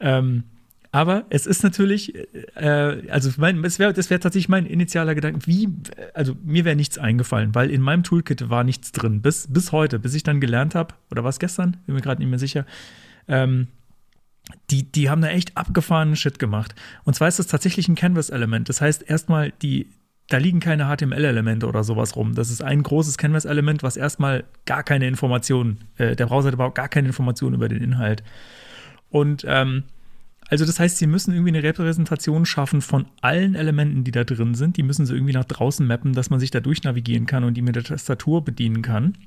Ähm, 0.00 0.44
Aber 0.92 1.24
es 1.30 1.46
ist 1.46 1.62
natürlich, 1.62 2.14
äh, 2.54 3.02
also 3.10 3.30
mein, 3.36 3.62
es 3.64 3.76
das 3.76 4.10
wäre 4.10 4.20
tatsächlich 4.20 4.48
mein 4.48 4.66
initialer 4.66 5.14
Gedanke, 5.14 5.46
wie, 5.46 5.68
also 6.14 6.36
mir 6.44 6.64
wäre 6.64 6.76
nichts 6.76 6.98
eingefallen, 6.98 7.54
weil 7.54 7.70
in 7.70 7.80
meinem 7.80 8.02
Toolkit 8.02 8.48
war 8.48 8.64
nichts 8.64 8.92
drin, 8.92 9.20
bis, 9.20 9.46
bis 9.52 9.72
heute, 9.72 9.98
bis 9.98 10.14
ich 10.14 10.22
dann 10.22 10.40
gelernt 10.40 10.74
habe, 10.74 10.94
oder 11.10 11.24
was 11.24 11.38
gestern, 11.38 11.76
bin 11.86 11.94
mir 11.94 12.00
gerade 12.00 12.20
nicht 12.20 12.30
mehr 12.30 12.38
sicher, 12.38 12.66
ähm, 13.28 13.68
die, 14.70 14.90
die 14.90 15.10
haben 15.10 15.22
da 15.22 15.28
echt 15.28 15.56
abgefahrenen 15.56 16.16
Shit 16.16 16.38
gemacht. 16.38 16.74
Und 17.04 17.14
zwar 17.14 17.28
ist 17.28 17.38
das 17.38 17.48
tatsächlich 17.48 17.88
ein 17.88 17.96
Canvas-Element. 17.96 18.68
Das 18.68 18.80
heißt, 18.80 19.08
erstmal, 19.08 19.52
da 20.28 20.36
liegen 20.38 20.60
keine 20.60 20.84
HTML-Elemente 20.84 21.66
oder 21.66 21.84
sowas 21.84 22.16
rum. 22.16 22.34
Das 22.34 22.50
ist 22.50 22.62
ein 22.62 22.82
großes 22.82 23.18
Canvas-Element, 23.18 23.82
was 23.82 23.96
erstmal 23.96 24.44
gar 24.64 24.82
keine 24.82 25.06
Informationen, 25.06 25.78
äh, 25.96 26.16
der 26.16 26.26
Browser 26.26 26.48
hat 26.48 26.54
überhaupt 26.54 26.76
gar 26.76 26.88
keine 26.88 27.08
Informationen 27.08 27.54
über 27.54 27.68
den 27.68 27.82
Inhalt. 27.82 28.22
Und 29.10 29.44
ähm, 29.46 29.84
also 30.48 30.64
das 30.64 30.78
heißt, 30.78 30.98
sie 30.98 31.06
müssen 31.06 31.32
irgendwie 31.32 31.50
eine 31.50 31.62
Repräsentation 31.62 32.46
schaffen 32.46 32.80
von 32.80 33.06
allen 33.20 33.54
Elementen, 33.54 34.04
die 34.04 34.12
da 34.12 34.24
drin 34.24 34.54
sind. 34.54 34.76
Die 34.76 34.82
müssen 34.82 35.06
sie 35.06 35.14
irgendwie 35.14 35.32
nach 35.32 35.44
draußen 35.44 35.86
mappen, 35.86 36.12
dass 36.12 36.30
man 36.30 36.40
sich 36.40 36.50
da 36.50 36.60
durchnavigieren 36.60 37.26
kann 37.26 37.44
und 37.44 37.54
die 37.54 37.62
mit 37.62 37.76
der 37.76 37.84
Tastatur 37.84 38.44
bedienen 38.44 38.82
kann. 38.82 39.18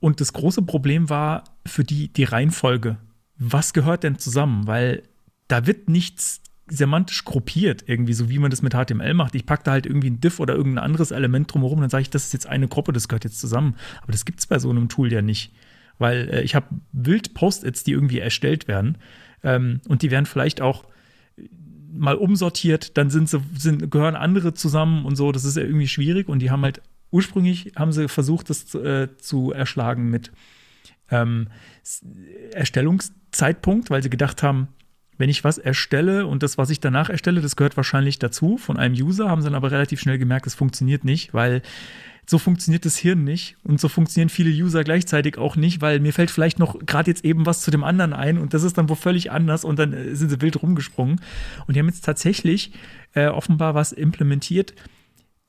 Und 0.00 0.20
das 0.20 0.32
große 0.32 0.62
Problem 0.62 1.10
war 1.10 1.44
für 1.66 1.84
die 1.84 2.12
die 2.12 2.24
Reihenfolge 2.24 2.98
was 3.38 3.72
gehört 3.72 4.02
denn 4.02 4.18
zusammen? 4.18 4.66
Weil 4.66 5.02
da 5.46 5.66
wird 5.66 5.88
nichts 5.88 6.42
semantisch 6.70 7.24
gruppiert, 7.24 7.84
irgendwie, 7.86 8.12
so 8.12 8.28
wie 8.28 8.38
man 8.38 8.50
das 8.50 8.60
mit 8.60 8.74
HTML 8.74 9.14
macht. 9.14 9.34
Ich 9.34 9.46
packe 9.46 9.64
da 9.64 9.70
halt 9.70 9.86
irgendwie 9.86 10.10
ein 10.10 10.20
Diff 10.20 10.38
oder 10.38 10.54
irgendein 10.54 10.84
anderes 10.84 11.12
Element 11.12 11.52
drumherum 11.52 11.78
und 11.78 11.82
dann 11.82 11.90
sage 11.90 12.02
ich, 12.02 12.10
das 12.10 12.26
ist 12.26 12.34
jetzt 12.34 12.46
eine 12.46 12.68
Gruppe, 12.68 12.92
das 12.92 13.08
gehört 13.08 13.24
jetzt 13.24 13.40
zusammen. 13.40 13.76
Aber 14.02 14.12
das 14.12 14.26
gibt 14.26 14.40
es 14.40 14.46
bei 14.46 14.58
so 14.58 14.68
einem 14.68 14.88
Tool 14.90 15.10
ja 15.10 15.22
nicht. 15.22 15.54
Weil 15.98 16.28
äh, 16.28 16.42
ich 16.42 16.54
habe 16.54 16.66
wild 16.92 17.32
Post-its, 17.32 17.84
die 17.84 17.92
irgendwie 17.92 18.18
erstellt 18.18 18.68
werden. 18.68 18.98
Ähm, 19.42 19.80
und 19.88 20.02
die 20.02 20.10
werden 20.10 20.26
vielleicht 20.26 20.60
auch 20.60 20.84
mal 21.92 22.16
umsortiert, 22.16 22.96
dann 22.96 23.10
sind 23.10 23.28
sie, 23.28 23.40
sind, 23.56 23.90
gehören 23.90 24.14
andere 24.14 24.54
zusammen 24.54 25.04
und 25.04 25.16
so. 25.16 25.32
Das 25.32 25.44
ist 25.44 25.56
ja 25.56 25.62
irgendwie 25.62 25.88
schwierig. 25.88 26.28
Und 26.28 26.40
die 26.40 26.50
haben 26.50 26.62
halt 26.62 26.82
ursprünglich 27.10 27.72
haben 27.76 27.92
sie 27.92 28.08
versucht, 28.08 28.50
das 28.50 28.66
zu, 28.66 28.82
äh, 28.82 29.16
zu 29.16 29.52
erschlagen 29.52 30.10
mit 30.10 30.30
ähm, 31.10 31.48
Erstellungszeitpunkt, 32.52 33.90
weil 33.90 34.02
sie 34.02 34.10
gedacht 34.10 34.42
haben, 34.42 34.68
wenn 35.16 35.30
ich 35.30 35.42
was 35.42 35.58
erstelle 35.58 36.26
und 36.26 36.42
das, 36.42 36.58
was 36.58 36.70
ich 36.70 36.80
danach 36.80 37.10
erstelle, 37.10 37.40
das 37.40 37.56
gehört 37.56 37.76
wahrscheinlich 37.76 38.18
dazu 38.18 38.56
von 38.56 38.76
einem 38.76 38.94
User, 38.94 39.28
haben 39.28 39.40
sie 39.40 39.46
dann 39.46 39.56
aber 39.56 39.72
relativ 39.72 40.00
schnell 40.00 40.18
gemerkt, 40.18 40.46
es 40.46 40.54
funktioniert 40.54 41.04
nicht, 41.04 41.34
weil 41.34 41.62
so 42.30 42.36
funktioniert 42.36 42.84
das 42.84 42.98
Hirn 42.98 43.24
nicht 43.24 43.56
und 43.64 43.80
so 43.80 43.88
funktionieren 43.88 44.28
viele 44.28 44.50
User 44.50 44.84
gleichzeitig 44.84 45.38
auch 45.38 45.56
nicht, 45.56 45.80
weil 45.80 45.98
mir 45.98 46.12
fällt 46.12 46.30
vielleicht 46.30 46.58
noch 46.58 46.78
gerade 46.84 47.10
jetzt 47.10 47.24
eben 47.24 47.46
was 47.46 47.62
zu 47.62 47.70
dem 47.70 47.82
anderen 47.82 48.12
ein 48.12 48.36
und 48.36 48.52
das 48.52 48.64
ist 48.64 48.76
dann 48.76 48.90
wohl 48.90 48.96
völlig 48.96 49.30
anders 49.32 49.64
und 49.64 49.78
dann 49.78 49.94
äh, 49.94 50.14
sind 50.14 50.28
sie 50.28 50.42
wild 50.42 50.62
rumgesprungen. 50.62 51.22
Und 51.66 51.74
die 51.74 51.80
haben 51.80 51.88
jetzt 51.88 52.04
tatsächlich 52.04 52.72
äh, 53.14 53.28
offenbar 53.28 53.74
was 53.74 53.92
implementiert, 53.92 54.74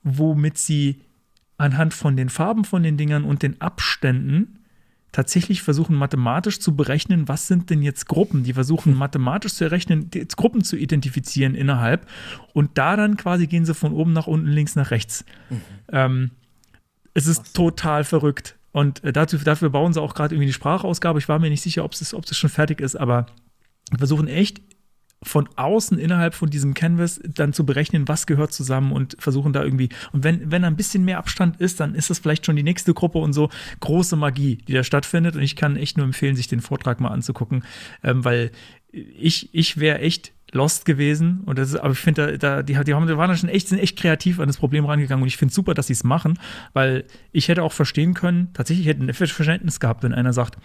womit 0.03 0.57
sie 0.57 1.01
anhand 1.57 1.93
von 1.93 2.15
den 2.15 2.29
Farben 2.29 2.63
von 2.63 2.81
den 2.81 2.95
Dingern 2.95 3.25
und 3.25 3.43
den 3.43 3.59
Abständen 3.59 4.59
tatsächlich 5.11 5.61
versuchen 5.63 5.97
mathematisch 5.97 6.59
zu 6.59 6.77
berechnen, 6.77 7.27
was 7.27 7.47
sind 7.47 7.69
denn 7.71 7.81
jetzt 7.81 8.07
Gruppen. 8.07 8.43
Die 8.43 8.53
versuchen 8.53 8.93
mathematisch 8.95 9.53
zu 9.53 9.65
errechnen, 9.65 10.09
Gruppen 10.37 10.63
zu 10.63 10.77
identifizieren 10.77 11.55
innerhalb. 11.55 12.07
Und 12.53 12.77
da 12.77 12.95
dann 12.95 13.17
quasi 13.17 13.47
gehen 13.47 13.65
sie 13.65 13.73
von 13.73 13.91
oben 13.91 14.13
nach 14.13 14.27
unten, 14.27 14.47
links 14.47 14.75
nach 14.75 14.91
rechts. 14.91 15.25
Mhm. 15.49 15.61
Ähm, 15.91 16.31
es 17.19 17.27
ist 17.27 17.43
Krass. 17.43 17.53
total 17.53 18.03
verrückt. 18.03 18.57
Und 18.71 19.03
äh, 19.03 19.11
dazu, 19.11 19.37
dafür 19.37 19.69
bauen 19.69 19.93
sie 19.93 20.01
auch 20.01 20.13
gerade 20.13 20.35
irgendwie 20.35 20.47
die 20.47 20.53
Sprachausgabe. 20.53 21.19
Ich 21.19 21.29
war 21.29 21.39
mir 21.39 21.49
nicht 21.49 21.61
sicher, 21.61 21.83
ob 21.83 21.93
es, 21.93 22.13
ob 22.13 22.25
es 22.25 22.37
schon 22.37 22.49
fertig 22.49 22.81
ist, 22.81 22.95
aber 22.95 23.27
versuchen 23.97 24.27
echt 24.27 24.61
von 25.21 25.49
außen 25.57 25.97
innerhalb 25.97 26.33
von 26.33 26.49
diesem 26.49 26.73
Canvas 26.73 27.19
dann 27.23 27.51
zu 27.51 27.65
berechnen, 27.65 28.07
was 28.07 28.25
gehört 28.25 28.53
zusammen 28.53 28.93
und 28.93 29.17
versuchen 29.19 29.51
da 29.51 29.63
irgendwie, 29.63 29.89
und 30.13 30.23
wenn, 30.23 30.49
wenn 30.49 30.63
ein 30.63 30.77
bisschen 30.77 31.03
mehr 31.03 31.17
Abstand 31.17 31.59
ist, 31.59 31.81
dann 31.81 31.93
ist 31.93 32.09
das 32.09 32.19
vielleicht 32.19 32.45
schon 32.45 32.55
die 32.55 32.63
nächste 32.63 32.93
Gruppe 32.93 33.17
und 33.17 33.33
so 33.33 33.49
große 33.81 34.15
Magie, 34.15 34.59
die 34.67 34.73
da 34.73 34.83
stattfindet. 34.83 35.35
Und 35.35 35.41
ich 35.41 35.57
kann 35.57 35.75
echt 35.75 35.97
nur 35.97 36.05
empfehlen, 36.05 36.37
sich 36.37 36.47
den 36.47 36.61
Vortrag 36.61 37.01
mal 37.01 37.09
anzugucken, 37.09 37.65
ähm, 38.01 38.23
weil 38.23 38.51
ich, 38.91 39.53
ich 39.53 39.77
wäre 39.77 39.99
echt 39.99 40.31
lost 40.51 40.85
gewesen. 40.85 41.41
Und 41.45 41.59
das 41.59 41.69
ist, 41.69 41.75
aber 41.77 41.91
ich 41.91 41.99
finde, 41.99 42.37
da, 42.37 42.57
da, 42.57 42.63
die, 42.63 42.73
die, 42.83 42.93
haben, 42.93 43.07
die 43.07 43.17
waren 43.17 43.29
da 43.29 43.35
schon 43.35 43.49
echt, 43.49 43.67
sind 43.67 43.79
echt 43.79 43.97
kreativ 43.97 44.39
an 44.39 44.47
das 44.47 44.57
Problem 44.57 44.85
rangegangen. 44.85 45.21
Und 45.21 45.27
ich 45.27 45.37
finde 45.37 45.51
es 45.51 45.55
super, 45.55 45.73
dass 45.73 45.87
sie 45.87 45.93
es 45.93 46.03
machen, 46.03 46.39
weil 46.73 47.05
ich 47.31 47.47
hätte 47.47 47.63
auch 47.63 47.73
verstehen 47.73 48.13
können, 48.13 48.49
tatsächlich 48.53 48.87
hätte 48.87 49.03
ein 49.03 49.13
Verständnis 49.13 49.79
gehabt, 49.79 50.03
wenn 50.03 50.13
einer 50.13 50.33
sagt, 50.33 50.57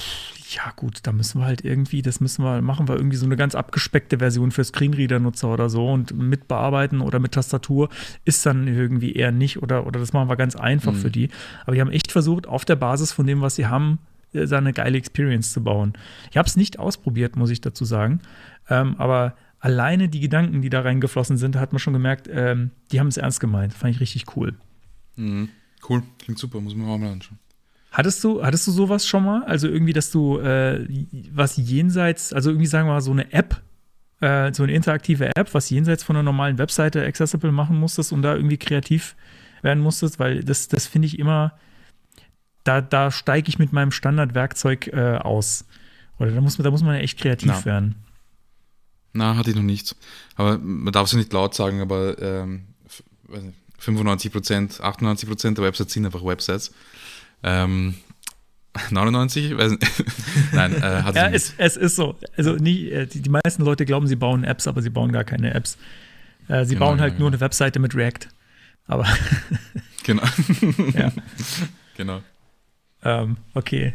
pff, 0.00 0.34
ja 0.54 0.72
gut, 0.76 1.00
da 1.02 1.12
müssen 1.12 1.40
wir 1.40 1.46
halt 1.46 1.64
irgendwie, 1.64 2.02
das 2.02 2.20
müssen 2.20 2.44
wir, 2.44 2.62
machen 2.62 2.88
wir 2.88 2.96
irgendwie 2.96 3.16
so 3.16 3.26
eine 3.26 3.36
ganz 3.36 3.54
abgespeckte 3.54 4.18
Version 4.18 4.50
für 4.50 4.64
Screenreader-Nutzer 4.64 5.52
oder 5.52 5.68
so 5.68 5.90
und 5.90 6.16
mit 6.16 6.48
bearbeiten 6.48 7.00
oder 7.00 7.18
mit 7.18 7.32
Tastatur 7.32 7.88
ist 8.24 8.44
dann 8.46 8.68
irgendwie 8.68 9.12
eher 9.12 9.32
nicht 9.32 9.62
oder, 9.62 9.86
oder 9.86 10.00
das 10.00 10.12
machen 10.12 10.28
wir 10.28 10.36
ganz 10.36 10.56
einfach 10.56 10.92
mhm. 10.92 10.98
für 10.98 11.10
die. 11.10 11.28
Aber 11.64 11.74
die 11.74 11.80
haben 11.80 11.90
echt 11.90 12.12
versucht, 12.12 12.46
auf 12.46 12.64
der 12.64 12.76
Basis 12.76 13.12
von 13.12 13.26
dem, 13.26 13.40
was 13.40 13.56
sie 13.56 13.66
haben, 13.66 13.98
äh, 14.32 14.46
da 14.46 14.58
eine 14.58 14.72
geile 14.72 14.98
Experience 14.98 15.52
zu 15.52 15.62
bauen. 15.62 15.94
Ich 16.30 16.36
habe 16.36 16.46
es 16.46 16.56
nicht 16.56 16.78
ausprobiert, 16.78 17.36
muss 17.36 17.50
ich 17.50 17.60
dazu 17.60 17.84
sagen, 17.84 18.20
ähm, 18.68 18.96
aber 18.98 19.36
alleine 19.60 20.08
die 20.08 20.20
Gedanken, 20.20 20.62
die 20.62 20.70
da 20.70 20.80
reingeflossen 20.82 21.36
sind, 21.36 21.56
hat 21.56 21.72
man 21.72 21.78
schon 21.78 21.92
gemerkt, 21.92 22.28
ähm, 22.30 22.70
die 22.92 23.00
haben 23.00 23.08
es 23.08 23.16
ernst 23.16 23.40
gemeint. 23.40 23.72
Fand 23.72 23.94
ich 23.94 24.00
richtig 24.00 24.36
cool. 24.36 24.54
Mhm. 25.16 25.48
Cool, 25.88 26.02
klingt 26.18 26.38
super, 26.38 26.60
muss 26.60 26.74
man 26.74 26.88
auch 26.88 26.98
mal 26.98 27.12
anschauen. 27.12 27.38
Hattest 27.92 28.24
du, 28.24 28.42
hattest 28.42 28.66
du 28.66 28.72
sowas 28.72 29.06
schon 29.06 29.24
mal? 29.24 29.44
Also 29.44 29.68
irgendwie, 29.68 29.92
dass 29.92 30.10
du 30.10 30.38
äh, 30.38 30.86
was 31.32 31.56
jenseits, 31.56 32.32
also 32.32 32.50
irgendwie 32.50 32.66
sagen 32.66 32.88
wir 32.88 32.92
mal 32.92 33.00
so 33.00 33.12
eine 33.12 33.32
App, 33.32 33.62
äh, 34.20 34.52
so 34.52 34.64
eine 34.64 34.72
interaktive 34.72 35.34
App, 35.36 35.54
was 35.54 35.70
jenseits 35.70 36.02
von 36.02 36.16
einer 36.16 36.24
normalen 36.24 36.58
Webseite 36.58 37.04
accessible 37.04 37.52
machen 37.52 37.78
musstest 37.78 38.12
und 38.12 38.22
da 38.22 38.34
irgendwie 38.34 38.56
kreativ 38.56 39.14
werden 39.62 39.82
musstest, 39.82 40.18
weil 40.18 40.42
das, 40.42 40.68
das 40.68 40.86
finde 40.86 41.06
ich 41.06 41.18
immer, 41.18 41.52
da, 42.64 42.80
da 42.80 43.10
steige 43.10 43.48
ich 43.48 43.58
mit 43.58 43.72
meinem 43.72 43.92
Standardwerkzeug 43.92 44.88
äh, 44.88 45.18
aus. 45.18 45.66
Oder 46.18 46.32
da 46.32 46.40
muss, 46.40 46.58
man, 46.58 46.64
da 46.64 46.70
muss 46.70 46.82
man 46.82 46.96
ja 46.96 47.00
echt 47.00 47.18
kreativ 47.18 47.48
Na. 47.48 47.64
werden. 47.64 48.03
Na, 49.14 49.36
hatte 49.36 49.50
ich 49.50 49.56
noch 49.56 49.62
nicht. 49.62 49.96
Aber 50.34 50.58
man 50.58 50.92
darf 50.92 51.06
es 51.06 51.12
ja 51.12 51.18
nicht 51.18 51.32
laut 51.32 51.54
sagen, 51.54 51.80
aber 51.80 52.20
ähm, 52.20 52.64
95 53.78 54.32
Prozent, 54.32 54.80
98 54.80 55.28
Prozent 55.28 55.58
der 55.58 55.64
Websites 55.64 55.92
sind 55.92 56.04
einfach 56.04 56.24
Websites. 56.24 56.72
Ähm, 57.42 57.94
99%? 58.90 59.78
Nein, 60.52 60.74
äh, 60.74 60.80
hat 60.80 61.14
ja, 61.14 61.28
es, 61.28 61.54
es, 61.58 61.76
ist 61.76 61.94
so. 61.94 62.18
Also 62.36 62.56
nie, 62.56 62.88
äh, 62.90 63.06
die, 63.06 63.22
die, 63.22 63.30
meisten 63.30 63.62
Leute 63.62 63.86
glauben, 63.86 64.08
sie 64.08 64.16
bauen 64.16 64.42
Apps, 64.42 64.66
aber 64.66 64.82
sie 64.82 64.90
bauen 64.90 65.12
gar 65.12 65.24
keine 65.24 65.54
Apps. 65.54 65.78
Äh, 66.48 66.64
sie 66.64 66.74
genau, 66.74 66.86
bauen 66.86 67.00
halt 67.00 67.14
genau. 67.14 67.24
nur 67.24 67.30
eine 67.30 67.40
Webseite 67.40 67.78
mit 67.78 67.94
React. 67.94 68.28
Aber. 68.86 69.06
genau. 70.02 70.24
ja. 70.92 71.12
Genau. 71.96 72.20
Ähm, 73.04 73.36
okay. 73.54 73.94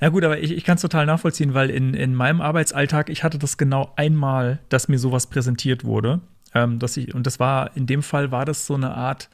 Ja 0.00 0.10
gut, 0.10 0.24
aber 0.24 0.38
ich, 0.38 0.52
ich 0.52 0.64
kann 0.64 0.76
es 0.76 0.82
total 0.82 1.06
nachvollziehen, 1.06 1.54
weil 1.54 1.70
in, 1.70 1.94
in 1.94 2.14
meinem 2.14 2.40
Arbeitsalltag, 2.40 3.08
ich 3.08 3.24
hatte 3.24 3.38
das 3.38 3.56
genau 3.56 3.92
einmal, 3.96 4.58
dass 4.68 4.88
mir 4.88 4.98
sowas 4.98 5.28
präsentiert 5.28 5.84
wurde. 5.84 6.20
Ähm, 6.54 6.78
dass 6.78 6.96
ich, 6.96 7.14
und 7.14 7.26
das 7.26 7.40
war, 7.40 7.76
in 7.76 7.86
dem 7.86 8.02
Fall 8.02 8.30
war 8.30 8.44
das 8.44 8.66
so 8.66 8.74
eine 8.74 8.94
Art 8.94 9.28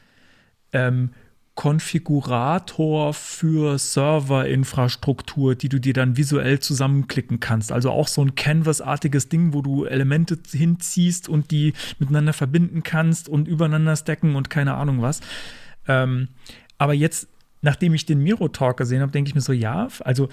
ähm, 0.71 1.11
Konfigurator 1.55 3.13
für 3.13 3.77
Serverinfrastruktur, 3.77 5.53
die 5.53 5.69
du 5.69 5.79
dir 5.79 5.93
dann 5.93 6.17
visuell 6.17 6.59
zusammenklicken 6.59 7.39
kannst. 7.39 7.71
Also 7.71 7.91
auch 7.91 8.07
so 8.07 8.23
ein 8.23 8.33
Canvas-artiges 8.33 9.29
Ding, 9.29 9.53
wo 9.53 9.61
du 9.61 9.85
Elemente 9.85 10.37
hinziehst 10.51 11.29
und 11.29 11.51
die 11.51 11.73
miteinander 11.99 12.33
verbinden 12.33 12.81
kannst 12.81 13.29
und 13.29 13.47
übereinander 13.47 13.95
stacken 13.95 14.35
und 14.35 14.49
keine 14.49 14.73
Ahnung 14.73 15.01
was. 15.03 15.21
Ähm, 15.87 16.29
aber 16.79 16.93
jetzt, 16.93 17.27
nachdem 17.61 17.93
ich 17.93 18.07
den 18.07 18.19
Miro 18.19 18.47
Talk 18.47 18.77
gesehen 18.77 19.01
habe, 19.01 19.11
denke 19.11 19.29
ich 19.29 19.35
mir 19.35 19.41
so, 19.41 19.53
ja, 19.53 19.87
also 20.03 20.29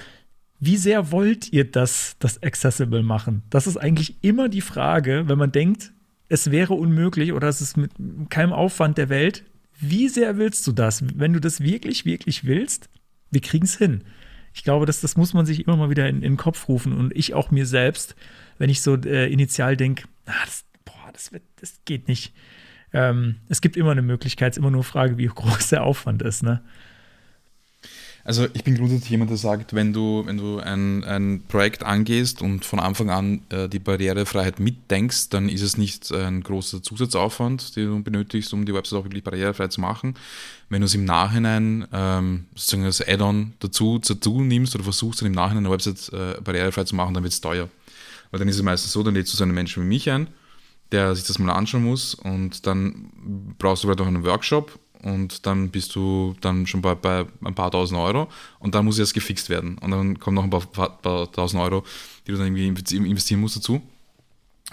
wie 0.60 0.76
sehr 0.76 1.10
wollt 1.10 1.52
ihr 1.52 1.68
das, 1.70 2.16
das 2.18 2.42
accessible 2.42 3.02
machen? 3.02 3.42
Das 3.48 3.66
ist 3.66 3.78
eigentlich 3.78 4.22
immer 4.22 4.48
die 4.48 4.60
Frage, 4.60 5.24
wenn 5.26 5.38
man 5.38 5.52
denkt, 5.52 5.92
es 6.28 6.50
wäre 6.50 6.74
unmöglich 6.74 7.32
oder 7.32 7.48
es 7.48 7.60
ist 7.60 7.76
mit 7.76 7.92
keinem 8.28 8.52
Aufwand 8.52 8.98
der 8.98 9.08
Welt, 9.08 9.44
wie 9.80 10.08
sehr 10.08 10.36
willst 10.36 10.66
du 10.66 10.72
das? 10.72 11.02
Wenn 11.18 11.32
du 11.32 11.40
das 11.40 11.60
wirklich, 11.60 12.04
wirklich 12.04 12.44
willst, 12.44 12.90
wir 13.30 13.40
kriegen 13.40 13.64
es 13.64 13.78
hin. 13.78 14.04
Ich 14.52 14.62
glaube, 14.62 14.84
das, 14.84 15.00
das 15.00 15.16
muss 15.16 15.32
man 15.32 15.46
sich 15.46 15.64
immer 15.64 15.76
mal 15.76 15.90
wieder 15.90 16.08
in, 16.08 16.16
in 16.16 16.32
den 16.32 16.36
Kopf 16.36 16.68
rufen 16.68 16.92
und 16.92 17.16
ich 17.16 17.34
auch 17.34 17.50
mir 17.50 17.66
selbst, 17.66 18.14
wenn 18.58 18.68
ich 18.68 18.82
so 18.82 18.96
äh, 18.96 19.32
initial 19.32 19.76
denke, 19.76 20.04
ah, 20.26 20.32
das, 20.44 20.64
boah, 20.84 21.10
das, 21.12 21.32
wird, 21.32 21.42
das 21.60 21.80
geht 21.86 22.06
nicht. 22.06 22.34
Ähm, 22.92 23.36
es 23.48 23.60
gibt 23.60 23.76
immer 23.76 23.92
eine 23.92 24.02
Möglichkeit, 24.02 24.52
es 24.52 24.56
ist 24.56 24.60
immer 24.60 24.70
nur 24.70 24.84
Frage, 24.84 25.16
wie 25.16 25.26
groß 25.26 25.68
der 25.70 25.84
Aufwand 25.84 26.20
ist. 26.22 26.42
Ne? 26.42 26.62
Also 28.24 28.47
ich 28.52 28.64
bin 28.64 28.76
grundsätzlich 28.76 29.10
jemand, 29.10 29.30
der 29.30 29.38
sagt, 29.38 29.74
wenn 29.74 29.92
du, 29.92 30.22
wenn 30.26 30.36
du 30.36 30.59
ein, 30.59 31.05
ein 31.05 31.42
Projekt 31.48 31.82
angehst 31.82 32.42
und 32.42 32.64
von 32.64 32.78
Anfang 32.78 33.10
an 33.10 33.42
äh, 33.48 33.68
die 33.68 33.78
Barrierefreiheit 33.78 34.60
mitdenkst, 34.60 35.30
dann 35.30 35.48
ist 35.48 35.62
es 35.62 35.78
nicht 35.78 36.12
ein 36.12 36.42
großer 36.42 36.82
Zusatzaufwand, 36.82 37.76
den 37.76 37.86
du 37.86 38.02
benötigst, 38.02 38.52
um 38.52 38.66
die 38.66 38.74
Website 38.74 38.98
auch 38.98 39.05
wirklich 39.05 39.24
barrierefrei 39.24 39.68
zu 39.68 39.80
machen. 39.80 40.14
Wenn 40.68 40.82
du 40.82 40.86
es 40.86 40.94
im 40.94 41.05
Nachhinein 41.05 41.86
ähm, 41.92 42.47
sozusagen 42.55 42.84
als 42.84 43.06
Add-on 43.06 43.55
dazu, 43.59 43.98
dazu 43.98 44.42
nimmst 44.42 44.74
oder 44.74 44.84
versuchst, 44.84 45.22
dann 45.22 45.26
im 45.26 45.34
Nachhinein 45.34 45.64
eine 45.64 45.72
Website 45.72 46.12
äh, 46.12 46.40
barrierefrei 46.40 46.84
zu 46.84 46.94
machen, 46.94 47.14
dann 47.14 47.22
wird 47.22 47.32
es 47.32 47.40
teuer. 47.40 47.68
Weil 48.30 48.38
dann 48.38 48.48
ist 48.48 48.56
es 48.56 48.62
meistens 48.62 48.92
so, 48.92 49.02
dann 49.02 49.14
lädst 49.14 49.32
du 49.32 49.36
so 49.36 49.44
einen 49.44 49.55
Menschen 49.55 49.82
wie 49.82 49.88
mich 49.88 50.10
ein, 50.10 50.28
der 50.92 51.14
sich 51.14 51.26
das 51.26 51.38
mal 51.38 51.52
anschauen 51.52 51.84
muss 51.84 52.14
und 52.14 52.66
dann 52.66 53.55
brauchst 53.59 53.82
du 53.82 53.88
vielleicht 53.88 54.02
auch 54.02 54.06
einen 54.06 54.24
Workshop 54.24 54.78
und 55.02 55.47
dann 55.47 55.70
bist 55.70 55.94
du 55.94 56.35
dann 56.40 56.66
schon 56.66 56.82
bei, 56.82 56.94
bei 56.94 57.27
ein 57.44 57.55
paar 57.55 57.70
tausend 57.70 57.98
Euro 57.98 58.28
und 58.59 58.74
dann 58.74 58.85
muss 58.85 58.98
erst 58.98 59.14
gefixt 59.14 59.48
werden 59.48 59.78
und 59.78 59.90
dann 59.90 60.18
kommen 60.18 60.35
noch 60.35 60.44
ein 60.44 60.51
paar, 60.51 60.60
paar, 60.60 60.98
paar 60.98 61.32
tausend 61.32 61.62
Euro, 61.62 61.85
die 62.27 62.32
du 62.32 62.39
dann 62.39 62.55
irgendwie 62.55 62.66
investieren 62.66 63.40
musst 63.40 63.56
dazu. 63.56 63.82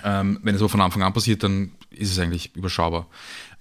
Ähm, 0.03 0.39
wenn 0.43 0.55
es 0.55 0.59
so 0.59 0.67
von 0.67 0.81
Anfang 0.81 1.01
an 1.01 1.13
passiert, 1.13 1.43
dann 1.43 1.71
ist 1.89 2.11
es 2.11 2.19
eigentlich 2.19 2.55
überschaubar. 2.55 3.07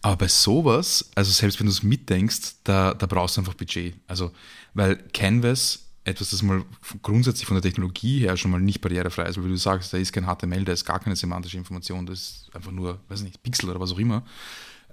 Aber 0.03 0.17
bei 0.17 0.29
sowas, 0.29 1.11
also 1.15 1.33
selbst 1.33 1.59
wenn 1.59 1.67
du 1.67 1.73
es 1.73 1.83
mitdenkst, 1.83 2.57
da, 2.65 2.95
da 2.95 3.07
brauchst 3.07 3.37
du 3.37 3.41
einfach 3.41 3.55
Budget. 3.55 3.95
Also, 4.07 4.33
weil 4.75 4.97
Canvas 5.13 5.87
etwas, 6.07 6.31
das 6.31 6.43
mal 6.43 6.65
grundsätzlich 7.03 7.47
von 7.47 7.57
der 7.57 7.63
Technologie 7.63 8.21
her 8.21 8.37
schon 8.37 8.53
mal 8.53 8.61
nicht 8.61 8.81
barrierefrei 8.81 9.25
ist, 9.25 9.39
weil 9.39 9.49
du 9.49 9.57
sagst, 9.57 9.93
da 9.93 9.99
ist 9.99 10.13
kein 10.13 10.27
HTML, 10.27 10.65
da 10.65 10.73
ist 10.73 10.85
gar 10.85 11.01
keine 11.01 11.17
semantische 11.17 11.59
Information, 11.59 12.07
das 12.07 12.19
ist 12.19 12.51
einfach 12.55 12.71
nur, 12.71 13.01
weiß 13.09 13.23
nicht, 13.23 13.43
Pixel 13.43 13.69
oder 13.69 13.81
was 13.81 13.93
auch 13.93 13.99
immer. 13.99 14.23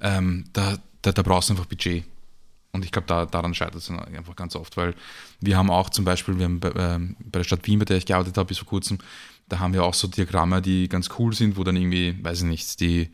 Ähm, 0.02 0.46
da, 0.54 0.80
da, 1.04 1.12
da 1.12 1.22
brauchst 1.22 1.50
du 1.50 1.54
einfach 1.54 1.68
Budget. 1.68 2.04
Und 2.72 2.84
ich 2.84 2.92
glaube, 2.92 3.08
da, 3.08 3.28
daran 3.28 3.54
scheitert 3.54 3.76
es 3.76 3.90
einfach 3.92 4.36
ganz 4.36 4.56
oft, 4.56 4.76
weil 4.78 4.96
wir 5.40 5.58
haben 5.58 5.70
auch 5.70 5.92
zum 5.92 6.06
Beispiel, 6.06 6.40
wir 6.40 6.46
haben 6.46 6.60
bei, 6.60 6.70
äh, 6.70 7.00
bei 7.20 7.40
der 7.40 7.44
Stadt 7.44 7.68
Wien, 7.68 7.78
bei 7.78 7.86
der 7.86 7.98
ich 7.98 8.08
gearbeitet 8.08 8.36
habe 8.38 8.48
bis 8.48 8.58
vor 8.58 8.68
kurzem, 8.68 8.98
da 9.48 9.60
haben 9.60 9.74
wir 9.74 9.84
auch 9.84 9.94
so 9.94 10.08
Diagramme, 10.08 10.62
die 10.62 10.90
ganz 10.90 11.10
cool 11.20 11.34
sind, 11.34 11.56
wo 11.56 11.64
dann 11.64 11.76
irgendwie, 11.76 12.18
weiß 12.24 12.40
ich 12.40 12.48
nicht, 12.48 12.80
die 12.80 13.12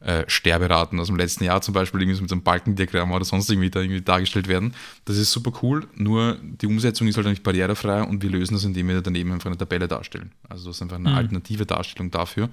äh, 0.00 0.24
Sterberaten 0.26 0.98
aus 1.00 1.08
dem 1.08 1.16
letzten 1.16 1.44
Jahr 1.44 1.60
zum 1.60 1.74
Beispiel 1.74 2.00
irgendwie 2.00 2.20
mit 2.20 2.30
so 2.30 2.34
einem 2.34 2.42
Balkendiagramm 2.42 3.12
oder 3.12 3.26
sonst 3.26 3.50
irgendwie 3.50 3.70
da 3.70 3.80
irgendwie 3.80 4.00
dargestellt 4.00 4.48
werden. 4.48 4.74
Das 5.04 5.18
ist 5.18 5.32
super 5.32 5.52
cool, 5.62 5.86
nur 5.94 6.38
die 6.42 6.66
Umsetzung 6.66 7.06
ist 7.06 7.16
halt 7.16 7.26
nicht 7.26 7.42
barrierefrei 7.42 8.02
und 8.02 8.22
wir 8.22 8.30
lösen 8.30 8.54
das, 8.54 8.64
indem 8.64 8.88
wir 8.88 9.02
daneben 9.02 9.32
einfach 9.32 9.50
eine 9.50 9.58
Tabelle 9.58 9.88
darstellen. 9.88 10.32
Also 10.48 10.68
das 10.68 10.76
ist 10.76 10.82
einfach 10.82 10.96
eine 10.96 11.10
mhm. 11.10 11.16
alternative 11.16 11.66
Darstellung 11.66 12.10
dafür, 12.10 12.48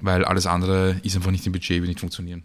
weil 0.00 0.24
alles 0.24 0.46
andere 0.46 1.00
ist 1.02 1.14
einfach 1.14 1.30
nicht 1.30 1.46
im 1.46 1.52
Budget, 1.52 1.80
wird 1.80 1.88
nicht 1.88 2.00
funktionieren. 2.00 2.44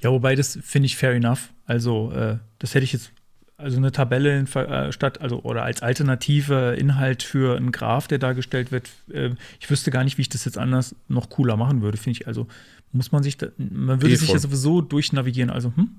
Ja, 0.00 0.10
wobei 0.10 0.34
das 0.34 0.58
finde 0.62 0.86
ich 0.86 0.96
fair 0.96 1.12
enough. 1.12 1.52
Also, 1.66 2.12
äh, 2.12 2.38
das 2.58 2.74
hätte 2.74 2.84
ich 2.84 2.92
jetzt, 2.92 3.10
also 3.56 3.76
eine 3.76 3.90
Tabelle 3.90 4.38
in, 4.38 4.46
äh, 4.46 4.92
statt, 4.92 5.20
also 5.20 5.42
oder 5.42 5.64
als 5.64 5.82
alternative 5.82 6.76
Inhalt 6.78 7.22
für 7.22 7.56
einen 7.56 7.72
Graph, 7.72 8.06
der 8.06 8.18
dargestellt 8.18 8.70
wird. 8.70 8.88
Äh, 9.12 9.30
ich 9.60 9.68
wüsste 9.68 9.90
gar 9.90 10.04
nicht, 10.04 10.18
wie 10.18 10.22
ich 10.22 10.28
das 10.28 10.44
jetzt 10.44 10.58
anders 10.58 10.94
noch 11.08 11.28
cooler 11.28 11.56
machen 11.56 11.82
würde, 11.82 11.98
finde 11.98 12.20
ich. 12.20 12.26
Also 12.26 12.46
muss 12.92 13.12
man 13.12 13.22
sich, 13.22 13.36
da, 13.36 13.48
man 13.58 14.00
würde 14.00 14.14
eh, 14.14 14.16
sich 14.16 14.30
ja 14.30 14.38
sowieso 14.38 14.80
durchnavigieren. 14.80 15.50
Also, 15.50 15.72
hm? 15.74 15.90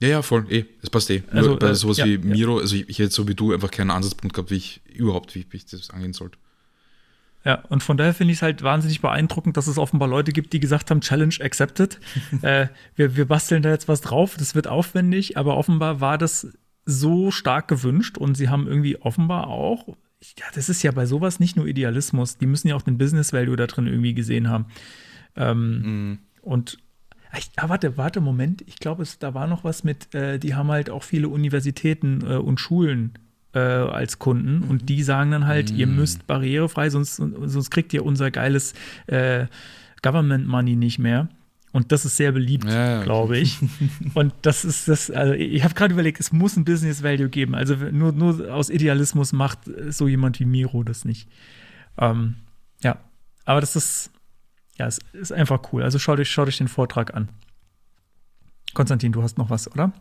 Ja, 0.00 0.08
ja, 0.08 0.22
voll, 0.22 0.46
eh, 0.50 0.64
es 0.82 0.90
passt 0.90 1.10
eh. 1.10 1.22
Also, 1.30 1.50
Nur 1.50 1.58
bei 1.58 1.68
äh, 1.68 1.74
sowas 1.74 1.96
ja, 1.98 2.06
wie 2.06 2.18
Miro, 2.18 2.58
also 2.58 2.76
ich, 2.76 2.88
ich 2.88 2.98
hätte 2.98 3.14
so 3.14 3.28
wie 3.28 3.34
du 3.34 3.52
einfach 3.52 3.70
keinen 3.70 3.90
Ansatzpunkt 3.90 4.34
gehabt, 4.34 4.50
wie 4.50 4.56
ich 4.56 4.80
überhaupt, 4.92 5.34
wie, 5.34 5.46
wie 5.50 5.56
ich 5.56 5.66
das 5.66 5.90
angehen 5.90 6.12
sollte. 6.12 6.38
Ja, 7.46 7.62
und 7.68 7.84
von 7.84 7.96
daher 7.96 8.12
finde 8.12 8.32
ich 8.32 8.38
es 8.38 8.42
halt 8.42 8.64
wahnsinnig 8.64 9.00
beeindruckend, 9.00 9.56
dass 9.56 9.68
es 9.68 9.78
offenbar 9.78 10.08
Leute 10.08 10.32
gibt, 10.32 10.52
die 10.52 10.58
gesagt 10.58 10.90
haben, 10.90 11.00
Challenge 11.00 11.36
accepted. 11.40 12.00
äh, 12.42 12.66
wir, 12.96 13.14
wir 13.14 13.26
basteln 13.26 13.62
da 13.62 13.70
jetzt 13.70 13.86
was 13.86 14.00
drauf, 14.00 14.36
das 14.36 14.56
wird 14.56 14.66
aufwendig, 14.66 15.36
aber 15.36 15.56
offenbar 15.56 16.00
war 16.00 16.18
das 16.18 16.48
so 16.86 17.30
stark 17.30 17.68
gewünscht 17.68 18.18
und 18.18 18.34
sie 18.36 18.48
haben 18.48 18.66
irgendwie 18.66 18.96
offenbar 18.96 19.46
auch, 19.46 19.86
ja, 20.36 20.44
das 20.56 20.68
ist 20.68 20.82
ja 20.82 20.90
bei 20.90 21.06
sowas 21.06 21.38
nicht 21.38 21.54
nur 21.54 21.68
Idealismus, 21.68 22.36
die 22.36 22.46
müssen 22.46 22.66
ja 22.66 22.74
auch 22.74 22.82
den 22.82 22.98
Business 22.98 23.32
Value 23.32 23.54
da 23.54 23.68
drin 23.68 23.86
irgendwie 23.86 24.14
gesehen 24.14 24.50
haben. 24.50 24.66
Ähm, 25.36 25.82
mhm. 25.82 26.18
Und 26.42 26.78
ich, 27.38 27.50
ah, 27.54 27.68
warte, 27.68 27.96
warte, 27.96 28.20
Moment. 28.20 28.62
Ich 28.62 28.80
glaube, 28.80 29.04
da 29.20 29.34
war 29.34 29.46
noch 29.46 29.62
was 29.62 29.84
mit, 29.84 30.12
äh, 30.16 30.40
die 30.40 30.56
haben 30.56 30.72
halt 30.72 30.90
auch 30.90 31.04
viele 31.04 31.28
Universitäten 31.28 32.22
äh, 32.28 32.36
und 32.38 32.58
Schulen 32.58 33.12
äh, 33.56 33.58
als 33.58 34.18
Kunden 34.18 34.60
mhm. 34.60 34.70
und 34.70 34.88
die 34.90 35.02
sagen 35.02 35.30
dann 35.30 35.46
halt, 35.46 35.72
mhm. 35.72 35.78
ihr 35.78 35.86
müsst 35.86 36.26
barrierefrei, 36.26 36.90
sonst, 36.90 37.16
sonst 37.16 37.70
kriegt 37.70 37.94
ihr 37.94 38.04
unser 38.04 38.30
geiles 38.30 38.74
äh, 39.06 39.46
Government 40.02 40.46
Money 40.46 40.76
nicht 40.76 40.98
mehr. 40.98 41.28
Und 41.72 41.92
das 41.92 42.04
ist 42.04 42.16
sehr 42.16 42.32
beliebt, 42.32 42.64
ja, 42.64 43.02
glaube 43.02 43.38
ich. 43.38 43.58
und 44.14 44.32
das 44.42 44.64
ist 44.64 44.88
das, 44.88 45.10
also 45.10 45.32
ich 45.32 45.62
habe 45.64 45.74
gerade 45.74 45.92
überlegt, 45.92 46.20
es 46.20 46.32
muss 46.32 46.56
ein 46.56 46.64
Business 46.64 47.02
Value 47.02 47.28
geben. 47.28 47.54
Also 47.54 47.74
nur, 47.74 48.12
nur 48.12 48.52
aus 48.54 48.70
Idealismus 48.70 49.32
macht 49.32 49.58
so 49.88 50.06
jemand 50.08 50.38
wie 50.40 50.46
Miro 50.46 50.82
das 50.84 51.04
nicht. 51.04 51.28
Ähm, 51.98 52.36
ja, 52.82 52.98
aber 53.44 53.60
das 53.60 53.76
ist, 53.76 54.10
ja, 54.78 54.86
es 54.86 55.00
ist 55.12 55.32
einfach 55.32 55.60
cool. 55.72 55.82
Also 55.82 55.98
schaut 55.98 56.18
euch, 56.18 56.30
schaut 56.30 56.48
euch 56.48 56.58
den 56.58 56.68
Vortrag 56.68 57.14
an. 57.14 57.28
Konstantin, 58.72 59.12
du 59.12 59.22
hast 59.22 59.36
noch 59.36 59.50
was, 59.50 59.70
oder? 59.70 59.92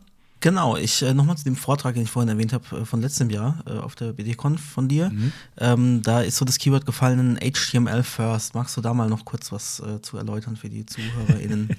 Genau, 0.45 0.77
ich 0.77 1.01
äh, 1.01 1.11
nochmal 1.11 1.35
zu 1.37 1.43
dem 1.43 1.55
Vortrag, 1.55 1.95
den 1.95 2.03
ich 2.03 2.11
vorhin 2.11 2.29
erwähnt 2.29 2.53
habe, 2.53 2.81
äh, 2.81 2.85
von 2.85 3.01
letztem 3.01 3.31
Jahr 3.31 3.63
äh, 3.65 3.79
auf 3.79 3.95
der 3.95 4.13
BDConf 4.13 4.61
von 4.61 4.87
dir. 4.87 5.09
Mhm. 5.09 5.31
Ähm, 5.57 6.03
da 6.03 6.21
ist 6.21 6.37
so 6.37 6.45
das 6.45 6.59
Keyword 6.59 6.85
gefallen, 6.85 7.39
HTML 7.41 8.03
first. 8.03 8.53
Magst 8.53 8.77
du 8.77 8.81
da 8.81 8.93
mal 8.93 9.09
noch 9.09 9.25
kurz 9.25 9.51
was 9.51 9.79
äh, 9.79 10.03
zu 10.03 10.17
erläutern 10.17 10.55
für 10.55 10.69
die 10.69 10.85
ZuhörerInnen? 10.85 11.69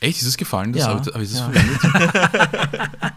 Echt, 0.00 0.22
ist 0.22 0.28
es 0.28 0.36
gefallen? 0.36 0.72
Das 0.72 0.82
ja, 0.82 0.90
habe 0.90 1.00
ich 1.24 1.32
das 1.32 1.40
ja. 1.40 1.50
verwendet? 1.50 1.80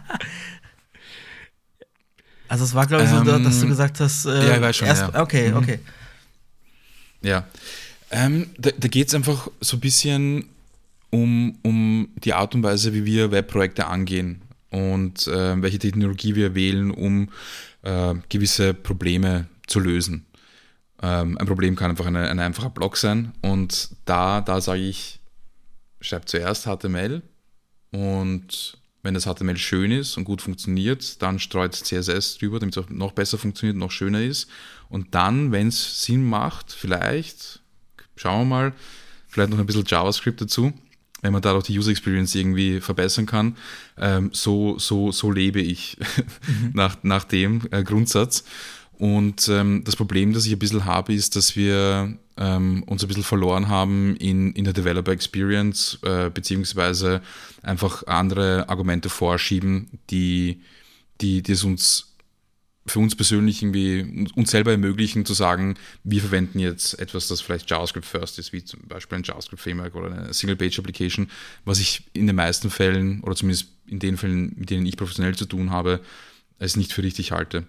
also 2.48 2.64
es 2.64 2.74
war, 2.74 2.88
glaube 2.88 3.04
ich, 3.04 3.12
so, 3.12 3.18
ähm, 3.18 3.44
dass 3.44 3.60
du 3.60 3.68
gesagt 3.68 4.00
hast, 4.00 4.26
äh, 4.26 4.48
ja, 4.48 4.56
ich 4.56 4.62
weiß 4.64 4.76
schon, 4.76 4.88
erst, 4.88 5.14
ja. 5.14 5.22
okay, 5.22 5.52
mhm. 5.52 5.58
okay. 5.58 5.80
Ja, 7.22 7.46
ähm, 8.10 8.50
da, 8.58 8.72
da 8.76 8.88
geht 8.88 9.10
es 9.10 9.14
einfach 9.14 9.50
so 9.62 9.78
ein 9.78 9.82
bisschen 9.82 10.50
um, 11.11 11.57
um 11.64 12.10
die 12.23 12.34
Art 12.34 12.56
und 12.56 12.64
Weise, 12.64 12.94
wie 12.94 13.06
wir 13.06 13.31
Webprojekte 13.31 13.88
angehen 13.88 14.41
und 14.69 15.27
äh, 15.27 15.61
welche 15.61 15.80
Technologie 15.80 16.36
wir 16.36 16.56
wählen, 16.56 16.91
um 16.91 17.30
äh, 17.81 18.15
gewisse 18.30 18.73
Probleme 18.73 19.48
zu 19.68 19.80
lösen. 19.80 20.26
Ähm, 21.02 21.38
ein 21.38 21.48
Problem 21.48 21.76
kann 21.76 21.91
einfach 21.91 22.06
eine, 22.06 22.30
ein 22.30 22.40
einfacher 22.40 22.69
Block 22.69 22.98
sein 22.98 23.31
und 23.41 23.90
da, 24.06 24.41
da 24.41 24.61
sage 24.61 24.81
ich, 24.81 25.19
schreib 26.02 26.27
zuerst 26.27 26.65
HTML 26.65 27.22
und 27.91 28.80
wenn 29.02 29.14
das 29.14 29.26
HTML 29.26 29.57
schön 29.57 29.91
ist 29.91 30.18
und 30.18 30.26
gut 30.26 30.41
funktioniert, 30.41 31.22
dann 31.22 31.40
streut 31.40 31.73
CSS 31.73 32.38
drüber, 32.38 32.60
damit 32.60 32.76
es 32.76 32.84
auch 32.84 32.90
noch 32.90 33.14
besser 33.14 33.38
funktioniert, 33.38 33.77
noch 33.77 33.91
schöner 33.91 34.22
ist. 34.22 34.49
Und 34.90 35.15
dann, 35.15 35.52
wenn 35.52 35.69
es 35.69 36.03
Sinn 36.03 36.27
macht, 36.27 36.73
vielleicht, 36.73 37.61
schauen 38.18 38.41
wir 38.41 38.56
mal, 38.56 38.73
vielleicht 39.27 39.52
noch 39.52 39.60
ein 39.60 39.65
bisschen 39.65 39.86
JavaScript 39.86 40.41
dazu, 40.41 40.73
wenn 41.22 41.34
man 41.34 41.41
dadurch 41.41 41.66
die 41.66 41.78
User 41.78 41.91
Experience 41.91 42.36
irgendwie 42.36 42.80
verbessern 42.80 43.26
kann. 43.26 43.58
Ähm, 43.98 44.30
so, 44.34 44.78
so, 44.80 45.12
so 45.12 45.32
lebe 45.32 45.62
ich 45.62 45.98
mhm. 46.48 46.72
nach, 46.74 46.98
nach 47.04 47.24
dem 47.24 47.62
äh, 47.72 47.84
Grundsatz. 47.84 48.44
Und 48.98 49.48
ähm, 49.48 49.84
das 49.86 49.96
Problem, 49.96 50.34
das 50.34 50.46
ich 50.46 50.52
ein 50.52 50.60
bisschen 50.60 50.84
habe, 50.84 51.14
ist, 51.14 51.38
dass 51.38 51.56
wir 51.56 52.18
ähm, 52.38 52.84
uns 52.84 53.02
ein 53.04 53.08
bisschen 53.08 53.24
verloren 53.24 53.70
haben 53.70 54.16
in, 54.18 54.52
in 54.54 54.66
der 54.66 54.74
Developer 54.74 55.12
Experience, 55.12 56.00
äh, 56.04 56.30
beziehungsweise 56.30 57.22
einfach 57.62 58.06
andere 58.08 58.68
Argumente 58.68 59.10
vorschieben, 59.10 60.00
die, 60.10 60.62
die, 61.22 61.41
die 61.41 61.52
es 61.54 61.64
uns 61.64 62.09
für 62.90 62.99
uns 62.99 63.16
persönlich 63.16 63.61
irgendwie 63.61 64.28
uns 64.36 64.52
selber 64.52 64.72
ermöglichen 64.72 65.26
zu 65.26 65.34
sagen, 65.34 65.76
wir 66.03 66.22
verwenden 66.22 66.60
jetzt 66.60 66.99
etwas, 66.99 67.28
das 67.28 67.41
vielleicht 67.41 67.70
JavaScript 67.70 68.06
first 68.06 68.40
ist, 68.40 68.53
wie 68.53 68.64
zum 68.64 68.82
Beispiel 68.88 69.18
ein 69.18 69.24
JavaScript 69.24 69.61
Framework 69.61 69.95
oder 69.95 70.11
eine 70.11 70.34
Single-Page-Application, 70.34 71.30
was 71.66 71.80
ich 71.80 72.03
in 72.14 72.28
den 72.28 72.36
meisten 72.36 72.70
Fällen 72.70 73.22
oder 73.22 73.36
zumindest 73.36 73.68
in 73.88 73.99
den 73.99 74.18
Fällen, 74.18 74.53
mit 74.57 74.70
denen 74.70 74.86
ich 74.86 74.98
professionell 74.98 75.36
zu 75.36 75.45
tun 75.45 75.72
habe, 75.72 76.02
es 76.60 76.76
nicht 76.76 76.94
für 76.94 77.03
richtig 77.03 77.32
halte, 77.32 77.66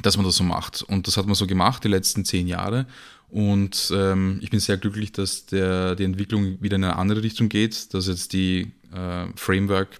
dass 0.00 0.16
man 0.16 0.26
das 0.26 0.36
so 0.36 0.44
macht. 0.44 0.82
Und 0.82 1.06
das 1.06 1.16
hat 1.16 1.26
man 1.26 1.34
so 1.34 1.46
gemacht 1.46 1.84
die 1.84 1.88
letzten 1.88 2.24
zehn 2.24 2.46
Jahre. 2.46 2.86
Und 3.28 3.92
ähm, 3.94 4.38
ich 4.40 4.50
bin 4.50 4.60
sehr 4.60 4.76
glücklich, 4.76 5.12
dass 5.12 5.46
der, 5.46 5.96
die 5.96 6.04
Entwicklung 6.04 6.62
wieder 6.62 6.76
in 6.76 6.84
eine 6.84 6.96
andere 6.96 7.22
Richtung 7.22 7.48
geht, 7.48 7.92
dass 7.92 8.06
jetzt 8.06 8.32
die 8.32 8.72
äh, 8.92 9.26
Framework 9.34 9.98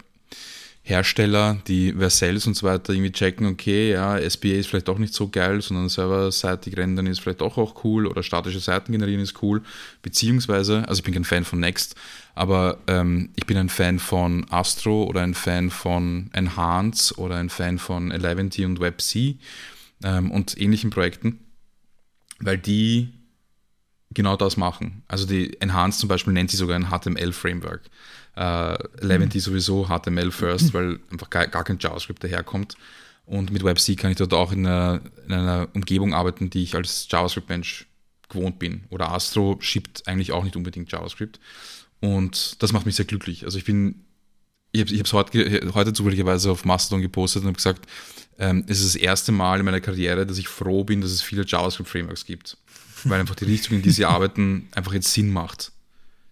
Hersteller, 0.87 1.57
die 1.67 1.91
Vercells 1.91 2.47
und 2.47 2.55
so 2.55 2.65
weiter 2.65 2.93
irgendwie 2.93 3.11
checken, 3.11 3.45
okay, 3.45 3.91
ja, 3.91 4.17
SBA 4.17 4.53
ist 4.53 4.67
vielleicht 4.67 4.87
auch 4.87 4.99
nicht 4.99 5.13
so 5.13 5.27
geil, 5.27 5.61
sondern 5.61 5.89
serverseitig 5.89 6.77
rendern 6.77 7.07
ist 7.07 7.19
vielleicht 7.19 7.41
auch 7.41 7.57
auch 7.57 7.83
cool 7.83 8.07
oder 8.07 8.23
statische 8.23 8.61
Seiten 8.61 8.93
generieren 8.93 9.19
ist 9.19 9.43
cool, 9.43 9.61
beziehungsweise, 10.01 10.87
also 10.87 10.99
ich 10.99 11.03
bin 11.03 11.13
kein 11.13 11.25
Fan 11.25 11.43
von 11.43 11.59
Next, 11.59 11.95
aber 12.35 12.77
ähm, 12.87 13.31
ich 13.35 13.45
bin 13.45 13.57
ein 13.57 13.67
Fan 13.67 13.99
von 13.99 14.45
Astro 14.49 15.03
oder 15.03 15.23
ein 15.23 15.33
Fan 15.33 15.71
von 15.71 16.29
Enhance 16.31 17.13
oder 17.17 17.35
ein 17.35 17.49
Fan 17.49 17.79
von 17.79 18.11
Eleventy 18.11 18.63
und 18.63 18.79
WebC 18.79 19.35
ähm, 20.05 20.31
und 20.31 20.57
ähnlichen 20.57 20.89
Projekten, 20.89 21.39
weil 22.39 22.57
die 22.57 23.09
genau 24.11 24.37
das 24.37 24.55
machen. 24.55 25.03
Also 25.09 25.25
die 25.25 25.59
Enhance 25.59 25.99
zum 25.99 26.07
Beispiel 26.07 26.31
nennt 26.31 26.49
sich 26.49 26.59
sogar 26.59 26.77
ein 26.77 26.91
HTML-Framework. 26.91 27.81
Äh, 28.37 28.77
Leventy 28.99 29.39
mhm. 29.39 29.41
sowieso 29.41 29.87
HTML 29.87 30.31
first, 30.31 30.73
weil 30.73 30.99
einfach 31.11 31.29
gar, 31.29 31.47
gar 31.47 31.63
kein 31.63 31.79
JavaScript 31.79 32.23
daherkommt. 32.23 32.75
Und 33.25 33.51
mit 33.51 33.63
WebC 33.63 33.97
kann 33.97 34.11
ich 34.11 34.17
dort 34.17 34.33
auch 34.33 34.51
in 34.51 34.65
einer, 34.65 35.01
in 35.25 35.33
einer 35.33 35.67
Umgebung 35.73 36.13
arbeiten, 36.13 36.49
die 36.49 36.63
ich 36.63 36.75
als 36.75 37.07
JavaScript-Mensch 37.09 37.87
gewohnt 38.29 38.59
bin. 38.59 38.83
Oder 38.89 39.11
Astro 39.11 39.57
schiebt 39.59 40.07
eigentlich 40.07 40.31
auch 40.31 40.43
nicht 40.43 40.55
unbedingt 40.55 40.91
JavaScript. 40.91 41.39
Und 41.99 42.61
das 42.61 42.71
macht 42.71 42.85
mich 42.85 42.95
sehr 42.95 43.05
glücklich. 43.05 43.43
Also 43.43 43.57
ich 43.57 43.65
bin 43.65 44.05
ich 44.71 44.81
habe 44.81 45.01
es 45.01 45.13
heute, 45.13 45.73
heute 45.73 45.93
zufälligerweise 45.93 46.51
auf 46.51 46.65
Mastodon 46.65 47.01
gepostet 47.01 47.41
und 47.41 47.47
habe 47.47 47.55
gesagt, 47.55 47.87
ähm, 48.37 48.65
es 48.67 48.79
ist 48.79 48.93
das 48.93 49.01
erste 49.01 49.31
Mal 49.31 49.59
in 49.59 49.65
meiner 49.65 49.81
Karriere, 49.81 50.27
dass 50.27 50.37
ich 50.37 50.47
froh 50.47 50.83
bin, 50.83 51.01
dass 51.01 51.09
es 51.09 51.21
viele 51.21 51.43
JavaScript-Frameworks 51.45 52.25
gibt. 52.25 52.57
Weil 53.03 53.19
einfach 53.19 53.35
die 53.35 53.45
Richtung, 53.45 53.77
in 53.77 53.81
die 53.81 53.89
sie 53.89 54.05
arbeiten, 54.05 54.67
einfach 54.75 54.93
jetzt 54.93 55.11
Sinn 55.11 55.31
macht. 55.31 55.71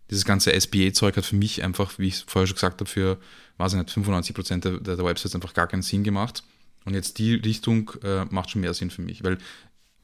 Dieses 0.09 0.25
ganze 0.25 0.53
SBA-Zeug 0.59 1.17
hat 1.17 1.25
für 1.25 1.35
mich 1.35 1.63
einfach, 1.63 1.97
wie 1.97 2.07
ich 2.07 2.23
vorher 2.27 2.47
schon 2.47 2.55
gesagt 2.55 2.79
habe, 2.79 2.89
für, 2.89 3.17
weiß 3.57 3.73
ich 3.73 3.79
nicht, 3.79 3.89
95% 3.89 4.59
der, 4.59 4.79
der 4.79 5.05
Websites 5.05 5.35
einfach 5.35 5.53
gar 5.53 5.67
keinen 5.67 5.81
Sinn 5.81 6.03
gemacht. 6.03 6.43
Und 6.85 6.93
jetzt 6.93 7.17
die 7.17 7.33
Richtung 7.35 7.91
äh, 8.03 8.25
macht 8.25 8.51
schon 8.51 8.61
mehr 8.61 8.73
Sinn 8.73 8.91
für 8.91 9.01
mich, 9.01 9.23
weil 9.23 9.39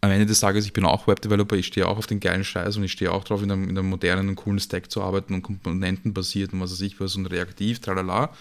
am 0.02 0.10
Ende 0.10 0.26
des 0.26 0.40
Tages, 0.40 0.66
ich 0.66 0.74
bin 0.74 0.84
auch 0.84 1.06
Webdeveloper, 1.06 1.56
ich 1.56 1.68
stehe 1.68 1.88
auch 1.88 1.98
auf 1.98 2.08
den 2.08 2.20
geilen 2.20 2.44
Scheiß 2.44 2.76
und 2.78 2.84
ich 2.84 2.92
stehe 2.92 3.12
auch 3.12 3.24
drauf, 3.24 3.44
in 3.44 3.52
einem, 3.52 3.70
in 3.70 3.78
einem 3.78 3.88
modernen 3.88 4.30
und 4.30 4.36
coolen 4.36 4.60
Stack 4.60 4.92
zu 4.92 5.04
arbeiten 5.04 5.36
und 5.36 5.44
komponentenbasiert 5.44 6.54
und 6.54 6.60
was 6.60 6.72
weiß 6.72 6.82
ich, 6.82 7.00
was 7.00 7.16
und 7.16 7.28
reaktiv, 7.28 7.80
tralala, 7.80 8.32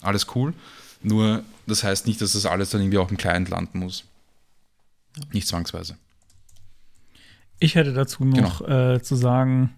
alles 0.00 0.26
cool. 0.34 0.54
Nur, 1.02 1.44
das 1.66 1.84
heißt 1.84 2.06
nicht, 2.06 2.22
dass 2.22 2.32
das 2.32 2.46
alles 2.46 2.70
dann 2.70 2.80
irgendwie 2.80 2.98
auch 2.98 3.10
im 3.10 3.18
Client 3.18 3.50
landen 3.50 3.78
muss. 3.78 4.04
Nicht 5.32 5.46
zwangsweise. 5.46 5.96
Ich 7.58 7.74
hätte 7.74 7.92
dazu 7.92 8.24
noch 8.24 8.64
genau. 8.64 8.94
äh, 8.94 9.02
zu 9.02 9.14
sagen, 9.14 9.74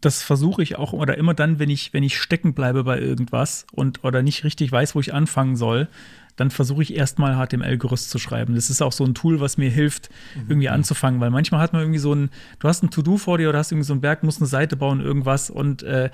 das 0.00 0.22
versuche 0.22 0.62
ich 0.62 0.76
auch 0.76 0.92
oder 0.92 1.16
immer 1.18 1.34
dann, 1.34 1.58
wenn 1.58 1.70
ich, 1.70 1.92
wenn 1.92 2.02
ich 2.02 2.18
stecken 2.18 2.54
bleibe 2.54 2.84
bei 2.84 3.00
irgendwas 3.00 3.66
und 3.72 4.04
oder 4.04 4.22
nicht 4.22 4.44
richtig 4.44 4.72
weiß, 4.72 4.94
wo 4.94 5.00
ich 5.00 5.14
anfangen 5.14 5.56
soll, 5.56 5.88
dann 6.36 6.50
versuche 6.50 6.82
ich 6.82 6.94
erstmal 6.94 7.34
HTML-Gerüst 7.36 8.10
zu 8.10 8.18
schreiben. 8.18 8.54
Das 8.54 8.70
ist 8.70 8.82
auch 8.82 8.92
so 8.92 9.04
ein 9.04 9.14
Tool, 9.14 9.40
was 9.40 9.58
mir 9.58 9.70
hilft, 9.70 10.08
mhm. 10.34 10.46
irgendwie 10.48 10.68
anzufangen, 10.70 11.20
weil 11.20 11.30
manchmal 11.30 11.60
hat 11.60 11.72
man 11.72 11.82
irgendwie 11.82 11.98
so 11.98 12.14
ein, 12.14 12.30
du 12.58 12.68
hast 12.68 12.82
ein 12.82 12.90
To-Do 12.90 13.18
vor 13.18 13.38
dir 13.38 13.50
oder 13.50 13.58
hast 13.58 13.70
irgendwie 13.70 13.86
so 13.86 13.94
ein 13.94 14.00
Berg, 14.00 14.22
musst 14.22 14.40
eine 14.40 14.48
Seite 14.48 14.76
bauen, 14.76 15.00
irgendwas 15.00 15.50
und 15.50 15.82
äh, 15.82 16.10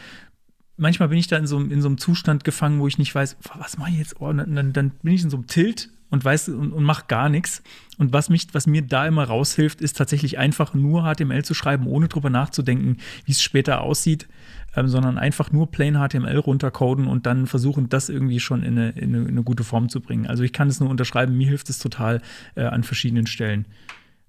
manchmal 0.76 1.08
bin 1.08 1.18
ich 1.18 1.28
da 1.28 1.36
in 1.36 1.46
so, 1.46 1.60
in 1.60 1.80
so 1.80 1.88
einem 1.88 1.98
Zustand 1.98 2.44
gefangen, 2.44 2.80
wo 2.80 2.86
ich 2.88 2.98
nicht 2.98 3.14
weiß, 3.14 3.36
was 3.56 3.78
mache 3.78 3.90
ich 3.90 3.98
jetzt? 3.98 4.20
Oh, 4.20 4.32
dann, 4.32 4.72
dann 4.72 4.90
bin 4.90 5.12
ich 5.14 5.22
in 5.22 5.30
so 5.30 5.36
einem 5.36 5.46
Tilt 5.46 5.90
und 6.10 6.24
weiß 6.24 6.48
und, 6.50 6.72
und 6.72 6.84
mache 6.84 7.04
gar 7.08 7.28
nichts. 7.28 7.62
Und 7.98 8.12
was 8.12 8.28
mich, 8.28 8.48
was 8.52 8.66
mir 8.66 8.82
da 8.82 9.06
immer 9.06 9.24
raushilft, 9.24 9.80
ist 9.80 9.96
tatsächlich 9.96 10.38
einfach 10.38 10.74
nur 10.74 11.02
HTML 11.02 11.44
zu 11.44 11.54
schreiben, 11.54 11.86
ohne 11.86 12.08
drüber 12.08 12.30
nachzudenken, 12.30 12.98
wie 13.24 13.32
es 13.32 13.42
später 13.42 13.80
aussieht 13.82 14.28
ähm, 14.76 14.88
sondern 14.88 15.18
einfach 15.18 15.50
nur 15.50 15.70
plain 15.70 15.94
HTML 15.94 16.38
runtercoden 16.38 17.06
und 17.06 17.26
dann 17.26 17.46
versuchen, 17.46 17.88
das 17.88 18.08
irgendwie 18.08 18.40
schon 18.40 18.62
in 18.62 18.78
eine, 18.78 18.90
in 18.90 19.14
eine, 19.14 19.24
in 19.24 19.28
eine 19.28 19.42
gute 19.42 19.64
Form 19.64 19.88
zu 19.88 20.00
bringen. 20.00 20.26
Also 20.26 20.42
ich 20.42 20.52
kann 20.52 20.68
es 20.68 20.80
nur 20.80 20.90
unterschreiben, 20.90 21.36
mir 21.36 21.48
hilft 21.48 21.70
es 21.70 21.78
total 21.78 22.20
äh, 22.54 22.62
an 22.62 22.84
verschiedenen 22.84 23.26
Stellen. 23.26 23.66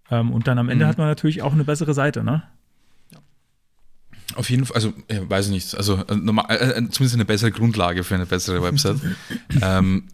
Ähm, 0.09 0.31
und 0.31 0.47
dann 0.47 0.57
am 0.57 0.69
Ende 0.69 0.85
mhm. 0.85 0.89
hat 0.89 0.97
man 0.97 1.07
natürlich 1.07 1.41
auch 1.41 1.53
eine 1.53 1.63
bessere 1.65 1.93
Seite, 1.93 2.23
ne? 2.23 2.43
Auf 4.35 4.49
jeden 4.49 4.65
Fall, 4.65 4.75
also 4.75 4.93
ja, 5.11 5.27
weiß 5.27 5.47
ich 5.47 5.51
nicht, 5.51 5.75
also 5.75 6.03
äh, 6.07 6.15
normal, 6.15 6.45
äh, 6.49 6.55
äh, 6.55 6.73
zumindest 6.89 7.15
eine 7.15 7.25
bessere 7.25 7.51
Grundlage 7.51 8.03
für 8.03 8.15
eine 8.15 8.25
bessere 8.25 8.61
Website. 8.61 8.97
ähm, 9.61 10.05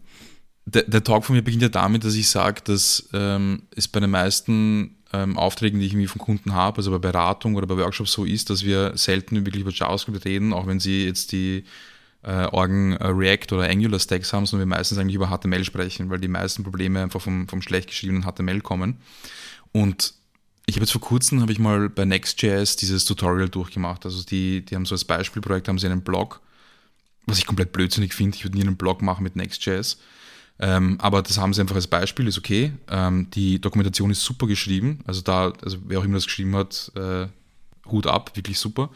der, 0.66 0.82
der, 0.82 1.04
Talk 1.04 1.24
von 1.24 1.36
mir 1.36 1.42
beginnt 1.42 1.62
ja 1.62 1.68
damit, 1.68 2.04
dass 2.04 2.14
ich 2.14 2.28
sage, 2.28 2.60
dass 2.64 3.08
ähm, 3.12 3.62
es 3.74 3.86
bei 3.86 4.00
den 4.00 4.10
meisten 4.10 4.96
ähm, 5.12 5.38
Aufträgen, 5.38 5.78
die 5.78 5.86
ich 5.86 5.92
irgendwie 5.92 6.08
von 6.08 6.20
Kunden 6.20 6.54
habe, 6.54 6.78
also 6.78 6.90
bei 6.90 6.98
Beratung 6.98 7.54
oder 7.54 7.66
bei 7.66 7.76
Workshops 7.76 8.12
so 8.12 8.24
ist, 8.24 8.50
dass 8.50 8.64
wir 8.64 8.92
selten 8.96 9.46
wirklich 9.46 9.62
über 9.62 9.70
JavaScript 9.70 10.24
reden, 10.24 10.52
auch 10.52 10.66
wenn 10.66 10.80
sie 10.80 11.06
jetzt 11.06 11.30
die 11.32 11.64
äh, 12.22 12.46
Orgen 12.46 12.94
äh, 12.94 13.06
React 13.06 13.54
oder 13.54 13.70
Angular 13.70 14.00
Stacks 14.00 14.32
haben, 14.32 14.46
sondern 14.46 14.68
wir 14.68 14.76
meistens 14.76 14.98
eigentlich 14.98 15.14
über 15.14 15.28
HTML 15.28 15.64
sprechen, 15.64 16.10
weil 16.10 16.18
die 16.18 16.28
meisten 16.28 16.64
Probleme 16.64 17.00
einfach 17.00 17.20
vom, 17.20 17.46
vom 17.48 17.62
schlecht 17.62 17.88
geschriebenen 17.88 18.24
HTML 18.24 18.60
kommen. 18.60 18.98
Und 19.70 20.14
ich 20.66 20.74
habe 20.74 20.82
jetzt 20.82 20.92
vor 20.92 21.00
kurzem, 21.00 21.40
habe 21.40 21.52
ich 21.52 21.60
mal 21.60 21.88
bei 21.88 22.04
Next.js 22.04 22.74
dieses 22.74 23.04
Tutorial 23.04 23.48
durchgemacht. 23.48 24.04
Also 24.04 24.24
die, 24.24 24.64
die 24.64 24.74
haben 24.74 24.84
so 24.84 24.96
als 24.96 25.04
Beispielprojekt, 25.04 25.68
haben 25.68 25.78
sie 25.78 25.86
einen 25.86 26.02
Blog, 26.02 26.40
was 27.26 27.38
ich 27.38 27.46
komplett 27.46 27.70
blödsinnig 27.70 28.12
finde. 28.12 28.36
Ich 28.36 28.44
würde 28.44 28.56
nie 28.58 28.64
einen 28.64 28.76
Blog 28.76 29.00
machen 29.00 29.22
mit 29.22 29.36
Next.js. 29.36 29.98
Ähm, 30.58 30.98
aber 31.00 31.22
das 31.22 31.38
haben 31.38 31.52
sie 31.52 31.60
einfach 31.60 31.76
als 31.76 31.86
Beispiel, 31.86 32.26
ist 32.26 32.38
okay. 32.38 32.72
Ähm, 32.88 33.28
die 33.30 33.60
Dokumentation 33.60 34.10
ist 34.10 34.22
super 34.22 34.46
geschrieben. 34.46 35.00
Also 35.06 35.20
da, 35.20 35.52
also 35.62 35.78
wer 35.86 35.98
auch 35.98 36.04
immer 36.04 36.14
das 36.14 36.24
geschrieben 36.24 36.56
hat, 36.56 36.90
äh, 36.94 37.26
Hut 37.90 38.06
ab, 38.06 38.34
wirklich 38.34 38.58
super. 38.58 38.90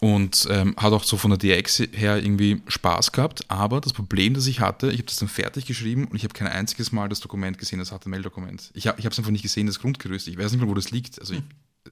Und 0.00 0.48
ähm, 0.50 0.74
hat 0.78 0.92
auch 0.92 1.04
so 1.04 1.18
von 1.18 1.30
der 1.30 1.38
DX 1.38 1.80
her 1.92 2.16
irgendwie 2.22 2.62
Spaß 2.66 3.12
gehabt. 3.12 3.44
Aber 3.48 3.80
das 3.80 3.92
Problem, 3.92 4.34
das 4.34 4.46
ich 4.46 4.60
hatte, 4.60 4.88
ich 4.88 4.98
habe 4.98 5.04
das 5.04 5.16
dann 5.16 5.28
fertig 5.28 5.66
geschrieben 5.66 6.06
und 6.06 6.16
ich 6.16 6.24
habe 6.24 6.32
kein 6.32 6.48
einziges 6.48 6.90
Mal 6.90 7.08
das 7.08 7.20
Dokument 7.20 7.58
gesehen, 7.58 7.78
das 7.78 7.90
HTML-Dokument. 7.90 8.70
Ich 8.74 8.86
habe 8.86 8.98
es 8.98 9.18
einfach 9.18 9.30
nicht 9.30 9.42
gesehen, 9.42 9.66
das 9.66 9.78
Grundgerüst. 9.78 10.26
Ich 10.26 10.38
weiß 10.38 10.52
nicht 10.52 10.60
mehr, 10.60 10.70
wo 10.70 10.74
das 10.74 10.90
liegt. 10.90 11.20
Also 11.20 11.34
ich, 11.34 11.42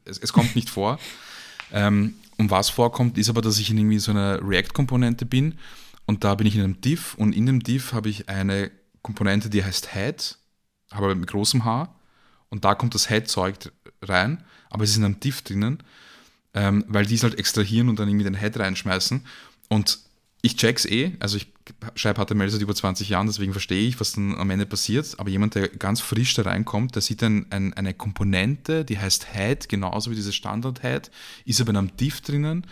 es, 0.07 0.19
es, 0.19 0.33
kommt 0.33 0.57
nicht 0.57 0.71
vor. 0.71 0.99
Ähm, 1.71 2.15
und 2.39 2.51
was 2.51 2.71
vorkommt, 2.71 3.19
ist 3.19 3.29
aber, 3.29 3.43
dass 3.43 3.59
ich 3.59 3.71
in 3.71 3.77
irgendwie 3.77 3.99
so 3.99 4.11
einer 4.11 4.41
React-Komponente 4.43 5.27
bin 5.27 5.55
und 6.07 6.25
da 6.25 6.35
bin 6.35 6.47
ich 6.47 6.57
in 6.57 6.63
einem 6.63 6.81
Div 6.81 7.15
und 7.19 7.35
in 7.35 7.45
dem 7.45 7.63
Div 7.63 7.93
habe 7.93 8.09
ich 8.09 8.31
eine 8.31 8.71
Komponente, 9.09 9.49
die 9.49 9.65
heißt 9.65 9.95
Head, 9.95 10.37
aber 10.91 11.15
mit 11.15 11.31
großem 11.31 11.65
H. 11.65 11.95
Und 12.51 12.67
da 12.67 12.75
kommt 12.75 12.95
das 12.95 13.09
Head-Zeug 13.09 13.73
rein, 14.03 14.45
aber 14.69 14.85
es 14.85 14.91
ist 14.91 14.99
in 14.99 15.05
einem 15.05 15.19
Diff 15.19 15.41
drinnen, 15.41 15.83
ähm, 16.53 16.85
weil 16.89 17.07
die 17.07 17.15
es 17.15 17.23
halt 17.23 17.39
extrahieren 17.39 17.89
und 17.89 17.99
dann 17.99 18.07
irgendwie 18.07 18.25
den 18.25 18.39
Head 18.39 18.59
reinschmeißen. 18.59 19.25
Und 19.69 19.99
ich 20.43 20.57
check's 20.57 20.85
eh, 20.85 21.17
also 21.21 21.39
ich 21.39 21.49
schreibe 21.95 22.23
HTML 22.23 22.51
seit 22.51 22.61
über 22.61 22.75
20 22.75 23.09
Jahren, 23.09 23.27
deswegen 23.27 23.53
verstehe 23.53 23.89
ich, 23.89 23.99
was 23.99 24.13
dann 24.13 24.37
am 24.37 24.51
Ende 24.51 24.67
passiert. 24.67 25.15
Aber 25.17 25.31
jemand, 25.31 25.55
der 25.55 25.69
ganz 25.69 26.03
frisch 26.03 26.35
da 26.35 26.43
reinkommt, 26.43 26.95
der 26.95 27.03
sieht 27.03 27.23
dann 27.23 27.47
ein, 27.49 27.73
eine 27.73 27.95
Komponente, 27.95 28.85
die 28.85 28.99
heißt 28.99 29.33
Head, 29.33 29.71
genauso 29.71 30.11
wie 30.11 30.17
dieses 30.17 30.35
Standard-Head, 30.35 31.11
ist 31.47 31.63
aber 31.63 31.71
in 31.71 31.79
einem 31.79 31.97
Diff 31.97 32.21
drinnen 32.21 32.67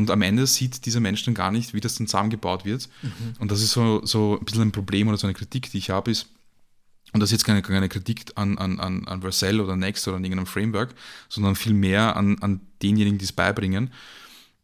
und 0.00 0.10
am 0.10 0.22
Ende 0.22 0.46
sieht 0.46 0.86
dieser 0.86 1.00
Mensch 1.00 1.22
dann 1.24 1.34
gar 1.34 1.50
nicht, 1.50 1.74
wie 1.74 1.80
das 1.80 1.94
dann 1.94 2.06
zusammengebaut 2.06 2.64
wird. 2.64 2.88
Mhm. 3.02 3.34
Und 3.38 3.50
das 3.50 3.60
ist 3.60 3.72
so, 3.72 4.04
so 4.06 4.38
ein 4.40 4.44
bisschen 4.46 4.62
ein 4.62 4.72
Problem 4.72 5.08
oder 5.08 5.18
so 5.18 5.26
eine 5.26 5.34
Kritik, 5.34 5.70
die 5.70 5.78
ich 5.78 5.90
habe, 5.90 6.10
ist, 6.10 6.26
und 7.12 7.20
das 7.20 7.28
ist 7.28 7.32
jetzt 7.32 7.44
keine, 7.44 7.60
keine 7.60 7.90
Kritik 7.90 8.24
an, 8.36 8.56
an, 8.56 8.80
an, 8.80 9.06
an 9.06 9.20
Vercel 9.20 9.60
oder 9.60 9.76
Next 9.76 10.08
oder 10.08 10.16
an 10.16 10.24
irgendeinem 10.24 10.46
Framework, 10.46 10.94
sondern 11.28 11.54
vielmehr 11.54 12.16
an, 12.16 12.38
an 12.40 12.60
denjenigen, 12.82 13.18
die 13.18 13.26
es 13.26 13.32
beibringen, 13.32 13.92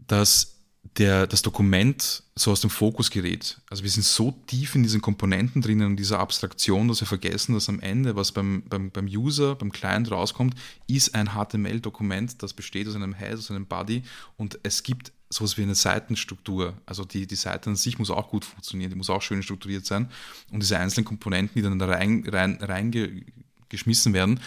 dass 0.07 0.57
der, 0.99 1.27
das 1.27 1.43
Dokument 1.43 2.23
so 2.35 2.51
aus 2.51 2.61
dem 2.61 2.71
Fokus 2.71 3.11
gerät. 3.11 3.59
Also 3.71 3.83
wir 3.83 3.91
sind 3.91 4.05
so 4.05 4.35
tief 4.47 4.75
in 4.75 4.83
diesen 4.83 5.01
Komponenten 5.01 5.63
drinnen, 5.63 5.91
in 5.91 5.97
dieser 5.97 6.19
Abstraktion, 6.19 6.89
dass 6.89 7.01
wir 7.01 7.07
vergessen, 7.07 7.55
dass 7.55 7.69
am 7.69 7.81
Ende, 7.81 8.17
was 8.17 8.33
beim, 8.33 8.63
beim, 8.69 8.91
beim 8.91 9.07
User, 9.07 9.55
beim 9.55 9.73
Client 9.73 10.11
rauskommt, 10.11 10.55
ist 10.87 11.15
ein 11.15 11.31
HTML-Dokument, 11.31 12.43
das 12.43 12.53
besteht 12.53 12.89
aus 12.89 12.95
einem 12.95 13.15
Head, 13.15 13.35
aus 13.35 13.51
einem 13.51 13.67
Body 13.67 14.03
und 14.37 14.59
es 14.63 14.83
gibt 14.83 15.13
sowas 15.29 15.57
wie 15.59 15.63
eine 15.63 15.75
Seitenstruktur. 15.75 16.75
Also 16.87 17.05
die, 17.05 17.27
die 17.27 17.37
Seite 17.37 17.71
an 17.71 17.77
sich 17.77 17.99
muss 17.99 18.11
auch 18.11 18.29
gut 18.29 18.45
funktionieren, 18.45 18.91
die 18.91 18.97
muss 18.97 19.11
auch 19.11 19.23
schön 19.23 19.43
strukturiert 19.43 19.85
sein 19.85 20.09
und 20.51 20.61
diese 20.61 20.79
einzelnen 20.79 21.05
Komponenten, 21.05 21.55
die 21.57 21.63
dann 21.63 21.79
da 21.79 21.87
reingeschmissen 21.87 22.63
rein, 22.63 22.63
rein 22.63 24.15
werden, 24.15 24.41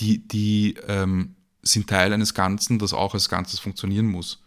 die, 0.00 0.26
die 0.26 0.76
ähm, 0.86 1.34
sind 1.62 1.88
Teil 1.88 2.12
eines 2.12 2.34
Ganzen, 2.34 2.78
das 2.78 2.92
auch 2.92 3.14
als 3.14 3.28
Ganzes 3.28 3.60
funktionieren 3.60 4.06
muss. 4.06 4.42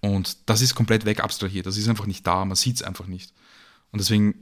Und 0.00 0.48
das 0.50 0.60
ist 0.60 0.74
komplett 0.74 1.06
wegabstrahiert. 1.06 1.66
Das 1.66 1.76
ist 1.76 1.88
einfach 1.88 2.06
nicht 2.06 2.26
da. 2.26 2.44
Man 2.44 2.56
sieht 2.56 2.76
es 2.76 2.82
einfach 2.82 3.06
nicht. 3.06 3.32
Und 3.90 4.00
deswegen 4.00 4.34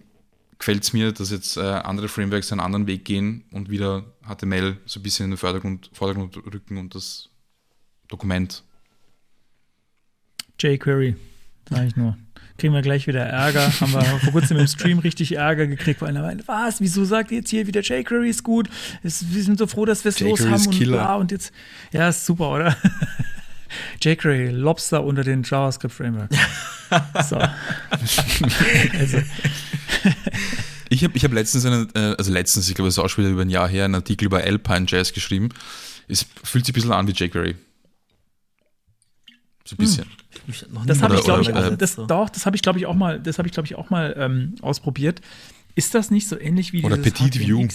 gefällt 0.59 0.83
es 0.83 0.93
mir, 0.93 1.13
dass 1.13 1.31
jetzt 1.31 1.57
äh, 1.57 1.61
andere 1.61 2.09
Frameworks 2.09 2.53
einen 2.53 2.61
anderen 2.61 2.87
Weg 2.87 3.05
gehen 3.05 3.45
und 3.53 3.71
wieder 3.71 4.05
HTML 4.27 4.79
so 4.87 5.01
ein 5.01 5.03
bisschen 5.03 5.25
in 5.25 5.31
den 5.33 5.37
Vordergrund, 5.37 5.91
Vordergrund 5.93 6.37
rücken 6.37 6.79
und 6.79 6.95
das 6.95 7.29
Dokument. 8.09 8.65
jQuery, 10.63 11.17
sage 11.69 11.87
ich 11.87 11.97
nur. 11.97 12.17
Kriegen 12.59 12.75
wir 12.75 12.83
gleich 12.83 13.07
wieder 13.07 13.25
Ärger. 13.25 13.73
Haben 13.81 13.93
wir 13.93 14.03
vor 14.03 14.33
kurzem 14.33 14.59
im 14.59 14.67
Stream 14.67 14.99
richtig 14.99 15.33
Ärger 15.37 15.67
gekriegt, 15.67 16.01
weil 16.01 16.11
einer 16.11 16.23
meinte, 16.23 16.47
was, 16.47 16.81
wieso 16.81 17.05
sagt 17.05 17.31
ihr 17.31 17.39
jetzt 17.39 17.51
hier 17.51 17.67
wieder 17.67 17.81
jQuery 17.81 18.29
ist 18.29 18.45
gut? 18.45 18.69
Es, 19.03 19.33
wir 19.33 19.43
sind 19.43 19.59
so 19.59 19.67
froh, 19.67 19.85
dass 19.85 20.05
wir 20.05 20.11
es 20.11 20.21
los 20.21 20.41
haben 20.47 20.67
und 20.67 20.79
bla 20.79 21.17
und 21.17 21.33
jetzt. 21.33 21.53
Ja, 21.93 22.09
ist 22.09 22.27
super, 22.27 22.51
oder? 22.51 22.77
jQuery, 24.03 24.51
Lobster 24.51 25.03
unter 25.03 25.25
den 25.25 25.43
JavaScript-Framework. 25.43 26.31
so. 27.29 27.39
also. 28.99 29.19
Ich 30.89 31.03
habe 31.03 31.17
ich 31.17 31.25
hab 31.25 31.33
letztens, 31.33 31.65
einen, 31.65 31.89
äh, 31.95 32.15
also 32.19 32.31
letztens, 32.31 32.69
ich 32.69 32.75
glaube, 32.75 32.89
es 32.89 32.99
ist 32.99 33.03
auch 33.03 33.09
schon 33.09 33.25
wieder 33.25 33.33
über 33.33 33.43
ein 33.43 33.51
Jahr 33.51 33.69
her, 33.69 33.87
einen 33.87 33.95
Artikel 33.95 34.27
über 34.27 34.39
Alpine 34.39 34.85
Jazz 34.87 35.13
geschrieben. 35.15 35.49
Es 36.07 36.27
fühlt 36.45 36.67
sich 36.67 36.73
ein 36.73 36.75
bisschen 36.75 36.93
an 36.93 37.09
wie 37.09 37.13
jQuery. 37.13 37.57
So 39.65 39.75
ein 39.75 39.79
bisschen. 39.79 40.05
Hm. 40.05 40.22
Das 40.87 41.03
habe 41.03 41.15
ich, 41.17 41.25
glaube 41.25 41.43
ich, 41.43 41.49
äh, 41.49 41.77
das, 41.77 41.97
doch, 41.97 42.29
das 42.29 42.47
habe 42.47 42.57
ich, 42.57 42.63
glaube 42.63 42.79
ich, 42.79 42.87
auch 42.87 42.95
mal, 42.95 43.21
das 43.21 43.39
habe 43.39 43.49
ich, 43.49 43.53
glaube 43.53 43.67
ich, 43.67 43.75
auch 43.75 43.91
mal 43.91 44.15
ähm, 44.19 44.55
ausprobiert. 44.61 45.21
Ist 45.75 45.95
das 45.95 46.11
nicht 46.11 46.29
so 46.29 46.39
ähnlich 46.39 46.73
wie 46.73 46.85
Oder 46.85 46.97
Petit 46.97 47.39
View? 47.39 47.67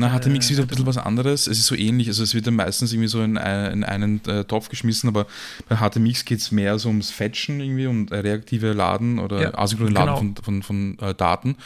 Na, 0.00 0.16
HTMX 0.16 0.44
ist 0.44 0.50
wieder 0.52 0.62
ein 0.62 0.68
bisschen 0.68 0.86
was 0.86 0.96
anderes. 0.96 1.48
Es 1.48 1.58
ist 1.58 1.66
so 1.66 1.74
ähnlich, 1.74 2.06
also 2.06 2.22
es 2.22 2.32
wird 2.32 2.46
dann 2.46 2.54
meistens 2.54 2.92
irgendwie 2.92 3.08
so 3.08 3.20
in, 3.20 3.36
in 3.36 3.82
einen 3.82 4.24
äh, 4.26 4.44
Topf 4.44 4.68
geschmissen, 4.68 5.08
aber 5.08 5.26
bei 5.68 5.76
HTMX 5.76 6.24
geht 6.24 6.38
es 6.38 6.52
mehr 6.52 6.78
so 6.78 6.88
ums 6.88 7.10
Fetchen 7.10 7.58
irgendwie, 7.58 7.88
um 7.88 8.06
äh, 8.06 8.18
reaktive 8.18 8.74
Laden 8.74 9.18
oder 9.18 9.42
ja, 9.42 9.58
asynchrone 9.58 9.90
Laden 9.90 10.34
genau. 10.34 10.42
von, 10.42 10.62
von, 10.62 10.96
von 10.96 11.08
äh, 11.08 11.14
Daten. 11.16 11.56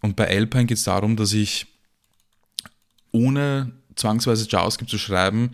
Und 0.00 0.14
bei 0.14 0.28
Alpine 0.28 0.66
geht 0.66 0.78
es 0.78 0.84
darum, 0.84 1.16
dass 1.16 1.32
ich 1.32 1.66
ohne 3.10 3.72
zwangsweise 3.96 4.46
JavaScript 4.48 4.90
zu 4.90 4.98
schreiben, 4.98 5.50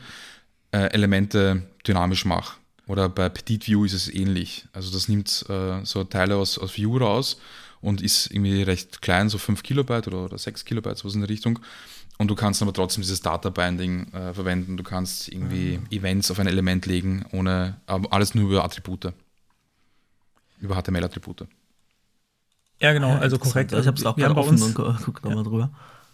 äh, 0.70 0.90
Elemente 0.92 1.62
dynamisch 1.86 2.26
mache. 2.26 2.58
Oder 2.88 3.08
bei 3.08 3.28
Petit 3.28 3.66
View 3.68 3.84
ist 3.84 3.92
es 3.92 4.12
ähnlich. 4.12 4.66
Also 4.72 4.90
das 4.90 5.08
nimmt 5.08 5.44
äh, 5.48 5.84
so 5.84 6.02
Teile 6.04 6.36
aus, 6.36 6.58
aus 6.58 6.76
View 6.76 6.96
raus 6.98 7.38
und 7.80 8.00
ist 8.02 8.30
irgendwie 8.32 8.62
recht 8.62 9.00
klein, 9.02 9.28
so 9.28 9.38
5 9.38 9.62
Kilobyte 9.62 10.08
oder, 10.08 10.24
oder 10.24 10.38
6 10.38 10.64
Kilobyte, 10.64 10.96
sowas 10.98 11.14
in 11.14 11.20
der 11.20 11.28
Richtung. 11.28 11.60
Und 12.16 12.28
du 12.28 12.34
kannst 12.34 12.62
aber 12.62 12.72
trotzdem 12.72 13.02
dieses 13.02 13.20
Data 13.20 13.50
Binding 13.50 14.12
äh, 14.12 14.34
verwenden. 14.34 14.76
Du 14.76 14.82
kannst 14.82 15.28
irgendwie 15.28 15.78
Events 15.90 16.30
auf 16.32 16.40
ein 16.40 16.48
Element 16.48 16.86
legen, 16.86 17.24
ohne 17.30 17.76
alles 17.86 18.34
nur 18.34 18.50
über 18.50 18.64
Attribute. 18.64 19.12
Über 20.60 20.74
HTML-Attribute. 20.82 21.46
Ja, 22.80 22.92
genau, 22.92 23.10
Ja, 23.10 23.18
also 23.18 23.38
korrekt. 23.38 23.72
Ich 23.72 23.86
habe 23.86 23.96
es 23.96 24.04
auch 24.06 24.16
wir 24.16 24.24
haben 24.24 24.34
gerade 24.34 24.34
bei 24.34 24.40
offen 24.40 24.50
uns, 24.62 24.62
und 24.62 24.74
gu- 24.74 24.94
guck 25.04 25.24
nochmal 25.24 25.44
drüber. 25.44 25.70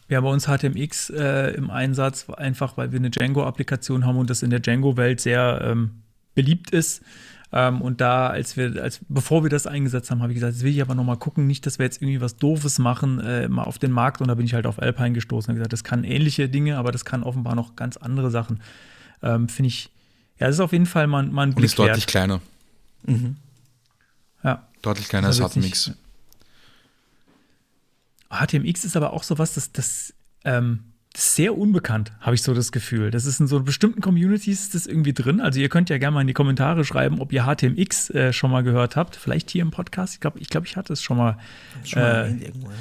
Wir 0.09 0.19
haben 0.19 0.25
bei 0.25 0.31
uns 0.31 0.47
HTMX 0.47 1.09
äh, 1.11 1.55
im 1.55 1.71
Einsatz, 1.71 2.29
einfach 2.29 2.77
weil 2.77 2.93
wir 2.93 2.99
eine 2.99 3.11
Django-Applikation 3.11 4.05
haben 4.05 4.19
und 4.19 4.29
das 4.29 4.43
in 4.43 4.51
der 4.51 4.61
Django-Welt 4.61 5.21
sehr 5.21 5.61
ähm, 5.63 6.03
beliebt 6.35 6.71
ist. 6.71 7.03
Ähm, 7.53 7.83
und 7.83 8.01
da, 8.01 8.29
als 8.29 8.57
wir, 8.57 8.83
als 8.83 9.01
bevor 9.09 9.45
wir 9.45 9.51
das 9.51 9.67
eingesetzt 9.67 10.11
haben, 10.11 10.23
habe 10.23 10.33
ich 10.33 10.37
gesagt, 10.37 10.55
jetzt 10.55 10.63
will 10.65 10.73
ich 10.73 10.83
aber 10.83 10.95
noch 10.97 11.05
mal 11.05 11.17
gucken, 11.17 11.47
nicht, 11.47 11.65
dass 11.67 11.79
wir 11.79 11.87
jetzt 11.87 12.03
irgendwie 12.03 12.21
was 12.21 12.37
Doofes 12.37 12.79
machen, 12.81 13.21
äh, 13.21 13.49
mal 13.49 13.63
auf 13.63 13.79
den 13.79 13.93
Markt. 13.93 14.21
Und 14.21 14.29
da 14.29 14.35
bin 14.35 14.45
ich 14.45 14.55
halt 14.55 14.67
auf 14.67 14.81
Alpine 14.83 15.13
gestoßen 15.13 15.51
und 15.51 15.57
gesagt, 15.57 15.73
das 15.73 15.85
kann 15.85 16.03
ähnliche 16.03 16.49
Dinge, 16.49 16.79
aber 16.79 16.91
das 16.91 17.05
kann 17.05 17.23
offenbar 17.23 17.55
noch 17.55 17.77
ganz 17.77 17.97
andere 17.97 18.31
Sachen. 18.31 18.61
Ähm, 19.23 19.49
Finde 19.49 19.69
ich, 19.69 19.91
ja, 20.39 20.49
das 20.49 20.57
ist 20.57 20.61
auf 20.61 20.73
jeden 20.73 20.87
Fall 20.87 21.07
mal, 21.07 21.23
mal 21.25 21.43
ein 21.43 21.51
Und 21.51 21.55
Blick 21.55 21.67
ist 21.67 21.79
deutlich 21.79 22.03
wert. 22.03 22.09
kleiner. 22.09 22.41
Ja. 24.43 24.67
Deutlich 24.83 25.09
kleiner 25.09 25.29
als 25.29 25.39
HTMX. 25.39 25.93
HTMX 28.31 28.85
ist 28.85 28.97
aber 28.97 29.13
auch 29.13 29.23
sowas, 29.23 29.55
das, 29.55 29.71
das, 29.71 30.13
ähm, 30.45 30.81
sehr 31.17 31.57
unbekannt, 31.57 32.13
habe 32.21 32.35
ich 32.35 32.43
so 32.43 32.55
das 32.55 32.73
Gefühl. 32.73 33.11
Das 33.11 33.25
ist 33.25 33.39
in 33.39 33.47
so 33.47 33.61
bestimmten 33.61 34.01
Communities 34.01 34.63
ist 34.63 34.75
das 34.75 34.87
irgendwie 34.87 35.13
drin. 35.13 35.41
Also 35.41 35.61
ihr 35.61 35.69
könnt 35.69 35.89
ja 35.89 35.99
gerne 35.99 36.15
mal 36.15 36.21
in 36.23 36.27
die 36.27 36.33
Kommentare 36.33 36.85
schreiben, 36.85 37.21
ob 37.21 37.33
ihr 37.33 37.45
HTMX 37.45 38.11
äh, 38.11 38.33
schon 38.33 38.51
mal 38.51 38.63
gehört 38.63 38.97
habt. 38.97 39.15
Vielleicht 39.17 39.51
hier 39.51 39.63
im 39.63 39.71
Podcast. 39.71 40.15
Ich 40.15 40.21
glaube, 40.21 40.41
ich, 40.41 40.49
glaub, 40.49 40.65
ich 40.65 40.77
hatte 40.77 40.93
es 40.93 41.03
schon 41.03 41.17
mal. 41.17 41.39
Schon 41.85 42.03
mal 42.03 42.27
Äh, 42.27 42.45
irgendwo, 42.47 42.69
ja. 42.71 42.77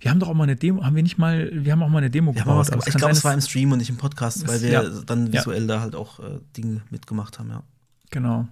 Wir 0.00 0.10
haben 0.10 0.18
doch 0.18 0.28
auch 0.28 0.34
mal 0.34 0.44
eine 0.44 0.56
Demo, 0.56 0.82
haben 0.84 0.96
wir 0.96 1.02
nicht 1.04 1.18
mal, 1.18 1.48
wir 1.52 1.70
haben 1.70 1.82
auch 1.82 1.88
mal 1.88 1.98
eine 1.98 2.10
Demo 2.10 2.30
aber 2.32 2.64
gemacht. 2.64 2.86
Ich 2.88 2.94
glaube, 2.94 3.12
es 3.12 3.22
war 3.22 3.32
im 3.34 3.40
Stream 3.40 3.70
und 3.70 3.78
nicht 3.78 3.90
im 3.90 3.98
Podcast, 3.98 4.48
weil 4.48 4.60
wir 4.60 4.70
ja. 4.70 4.82
dann 5.06 5.26
Ja. 5.28 5.40
visuell 5.40 5.66
da 5.68 5.80
halt 5.80 5.94
auch 5.94 6.18
äh, 6.18 6.40
Dinge 6.56 6.80
mitgemacht 6.90 7.38
haben, 7.38 7.50
ja. 7.50 7.62
Genau. 8.10 8.48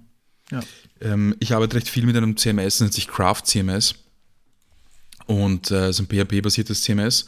Ja. 0.52 0.60
Ähm, 1.01 1.35
ich 1.40 1.52
arbeite 1.55 1.77
recht 1.77 1.89
viel 1.89 2.06
mit 2.06 2.16
einem 2.16 2.36
CMS, 2.36 2.81
nennt 2.81 2.93
sich 2.93 3.09
Craft 3.09 3.43
CMS. 3.47 3.94
Und 5.27 5.70
äh, 5.70 5.86
es 5.89 5.98
ist 5.98 6.01
ein 6.01 6.06
PHP-basiertes 6.09 6.82
CMS. 6.82 7.27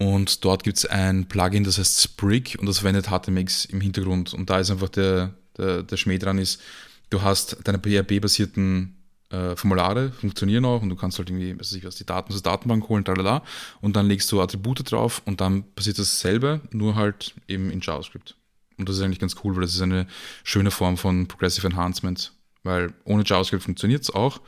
Und 0.00 0.46
dort 0.46 0.64
gibt 0.64 0.78
es 0.78 0.86
ein 0.86 1.26
Plugin, 1.26 1.62
das 1.62 1.76
heißt 1.76 2.00
Sprig 2.00 2.58
und 2.58 2.64
das 2.64 2.78
verwendet 2.78 3.08
HTMX 3.08 3.66
im 3.66 3.82
Hintergrund. 3.82 4.32
Und 4.32 4.48
da 4.48 4.58
ist 4.58 4.70
einfach 4.70 4.88
der, 4.88 5.34
der, 5.58 5.82
der 5.82 5.96
Schmäh 5.98 6.16
dran 6.16 6.38
ist, 6.38 6.62
du 7.10 7.20
hast 7.20 7.58
deine 7.64 7.78
PHP-basierten 7.78 8.96
äh, 9.28 9.54
Formulare, 9.56 10.10
funktionieren 10.12 10.64
auch 10.64 10.80
und 10.80 10.88
du 10.88 10.96
kannst 10.96 11.18
halt 11.18 11.28
irgendwie, 11.28 11.52
was 11.60 11.70
weiß 11.70 11.76
ich 11.76 11.84
was, 11.84 11.96
die 11.96 12.06
Daten 12.06 12.32
aus 12.32 12.40
der 12.40 12.50
Datenbank 12.50 12.88
holen, 12.88 13.04
tralala, 13.04 13.42
und 13.82 13.94
dann 13.94 14.06
legst 14.06 14.32
du 14.32 14.40
Attribute 14.40 14.90
drauf 14.90 15.20
und 15.26 15.42
dann 15.42 15.64
passiert 15.74 15.98
dasselbe, 15.98 16.62
nur 16.70 16.94
halt 16.94 17.34
eben 17.46 17.70
in 17.70 17.82
JavaScript. 17.82 18.36
Und 18.78 18.88
das 18.88 18.96
ist 18.96 19.02
eigentlich 19.02 19.18
ganz 19.18 19.36
cool, 19.44 19.54
weil 19.54 19.62
das 19.62 19.74
ist 19.74 19.82
eine 19.82 20.06
schöne 20.44 20.70
Form 20.70 20.96
von 20.96 21.28
Progressive 21.28 21.66
Enhancement, 21.66 22.32
weil 22.62 22.94
ohne 23.04 23.22
JavaScript 23.26 23.64
funktioniert 23.64 24.02
es 24.02 24.10
auch. 24.10 24.40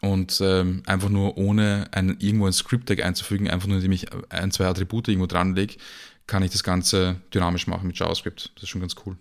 Und 0.00 0.40
ähm, 0.40 0.82
einfach 0.86 1.08
nur 1.08 1.36
ohne 1.38 1.88
ein, 1.90 2.16
irgendwo 2.20 2.46
ein 2.46 2.52
Script-Tag 2.52 3.02
einzufügen, 3.02 3.50
einfach 3.50 3.66
nur 3.66 3.78
indem 3.78 3.90
ich 3.92 4.06
ein, 4.32 4.50
zwei 4.52 4.66
Attribute 4.66 5.08
irgendwo 5.08 5.26
dran 5.26 5.56
lege, 5.56 5.74
kann 6.28 6.42
ich 6.44 6.52
das 6.52 6.62
Ganze 6.62 7.16
dynamisch 7.34 7.66
machen 7.66 7.86
mit 7.88 7.98
JavaScript. 7.98 8.52
Das 8.54 8.62
ist 8.64 8.68
schon 8.68 8.80
ganz 8.80 8.94
cool. 9.06 9.16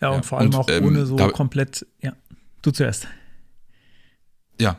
Ja, 0.00 0.08
und 0.10 0.16
Ja, 0.16 0.22
vor 0.22 0.38
allem 0.38 0.48
und, 0.48 0.54
auch 0.56 0.68
ähm, 0.68 0.84
ohne 0.86 1.06
so 1.06 1.16
da- 1.16 1.28
komplett, 1.30 1.86
ja. 2.02 2.14
Du 2.62 2.70
zuerst. 2.72 3.06
Ja, 4.60 4.76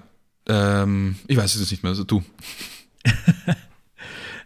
ähm, 0.47 1.17
ich 1.27 1.37
weiß 1.37 1.55
es 1.55 1.61
jetzt 1.61 1.71
nicht 1.71 1.83
mehr, 1.83 1.91
also 1.91 2.03
du. 2.03 2.23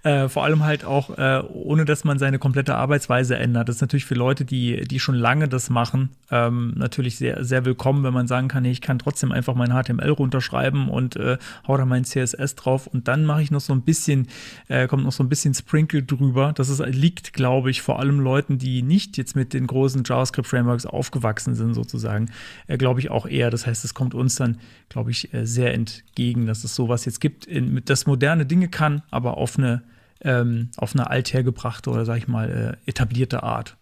Äh, 0.04 0.30
vor 0.30 0.44
allem 0.44 0.64
halt 0.64 0.84
auch, 0.84 1.16
äh, 1.20 1.44
ohne 1.54 1.86
dass 1.86 2.04
man 2.04 2.18
seine 2.18 2.40
komplette 2.40 2.76
Arbeitsweise 2.76 3.38
ändert. 3.38 3.70
Das 3.70 3.76
ist 3.76 3.82
natürlich 3.82 4.06
für 4.06 4.16
Leute, 4.16 4.46
die, 4.46 4.82
die 4.88 5.00
schon 5.00 5.14
lange 5.14 5.48
das 5.48 5.70
machen, 5.70 6.10
ähm, 6.32 6.74
natürlich 6.76 7.18
sehr, 7.18 7.44
sehr 7.44 7.66
willkommen, 7.66 8.04
wenn 8.04 8.14
man 8.14 8.26
sagen 8.26 8.48
kann, 8.48 8.64
nee, 8.64 8.72
ich 8.72 8.82
kann 8.82 8.98
trotzdem 8.98 9.32
einfach 9.32 9.54
mein 9.54 9.70
HTML 9.70 10.10
runterschreiben 10.10 10.90
und 10.90 11.18
äh, 11.18 11.38
hau 11.68 11.78
da 11.78 11.86
mein 11.86 12.04
CSS 12.04 12.56
drauf 12.56 12.88
und 12.88 13.08
dann 13.08 13.26
mache 13.26 13.44
ich 13.44 13.52
noch 13.52 13.62
so 13.62 13.74
ein 13.74 13.84
bisschen, 13.84 14.28
äh, 14.70 14.88
kommt 14.88 15.04
noch 15.04 15.12
so 15.12 15.24
ein 15.24 15.30
bisschen 15.30 15.54
Sprinkle 15.54 16.02
drüber. 16.02 16.52
Das 16.56 16.70
ist, 16.70 16.84
liegt, 16.84 17.34
glaube 17.34 17.70
ich, 17.70 17.84
vor 17.84 18.00
allem 18.00 18.20
Leuten, 18.20 18.58
die 18.58 18.82
nicht 18.82 19.18
jetzt 19.18 19.36
mit 19.36 19.54
den 19.54 19.68
großen 19.68 20.04
JavaScript-Frameworks 20.04 20.88
aufgewachsen 20.88 21.54
sind, 21.54 21.76
sozusagen, 21.76 22.32
äh, 22.66 22.76
glaube 22.76 23.02
ich 23.02 23.12
auch 23.12 23.28
eher. 23.28 23.52
Das 23.52 23.68
heißt, 23.68 23.86
es 23.86 23.94
kommt 23.94 24.16
uns 24.16 24.34
dann, 24.34 24.58
glaube 24.90 25.12
ich, 25.12 25.32
äh, 25.32 25.46
sehr 25.46 25.76
entgegen, 25.76 26.48
dass 26.48 26.64
es 26.64 26.74
sowas 26.74 27.06
jetzt 27.06 27.22
gibt, 27.22 27.46
in, 27.46 27.84
das 27.86 28.08
moderne 28.08 28.48
Dinge 28.48 28.68
kann, 28.68 29.04
aber 29.12 29.38
auf 29.38 29.60
eine 29.60 29.84
ähm, 30.22 30.70
auf 30.78 30.94
eine 30.96 31.10
althergebrachte 31.10 31.90
oder 31.90 32.06
sag 32.06 32.18
ich 32.18 32.28
mal 32.28 32.78
äh, 32.86 32.90
etablierte 32.90 33.44
Art. 33.44 33.78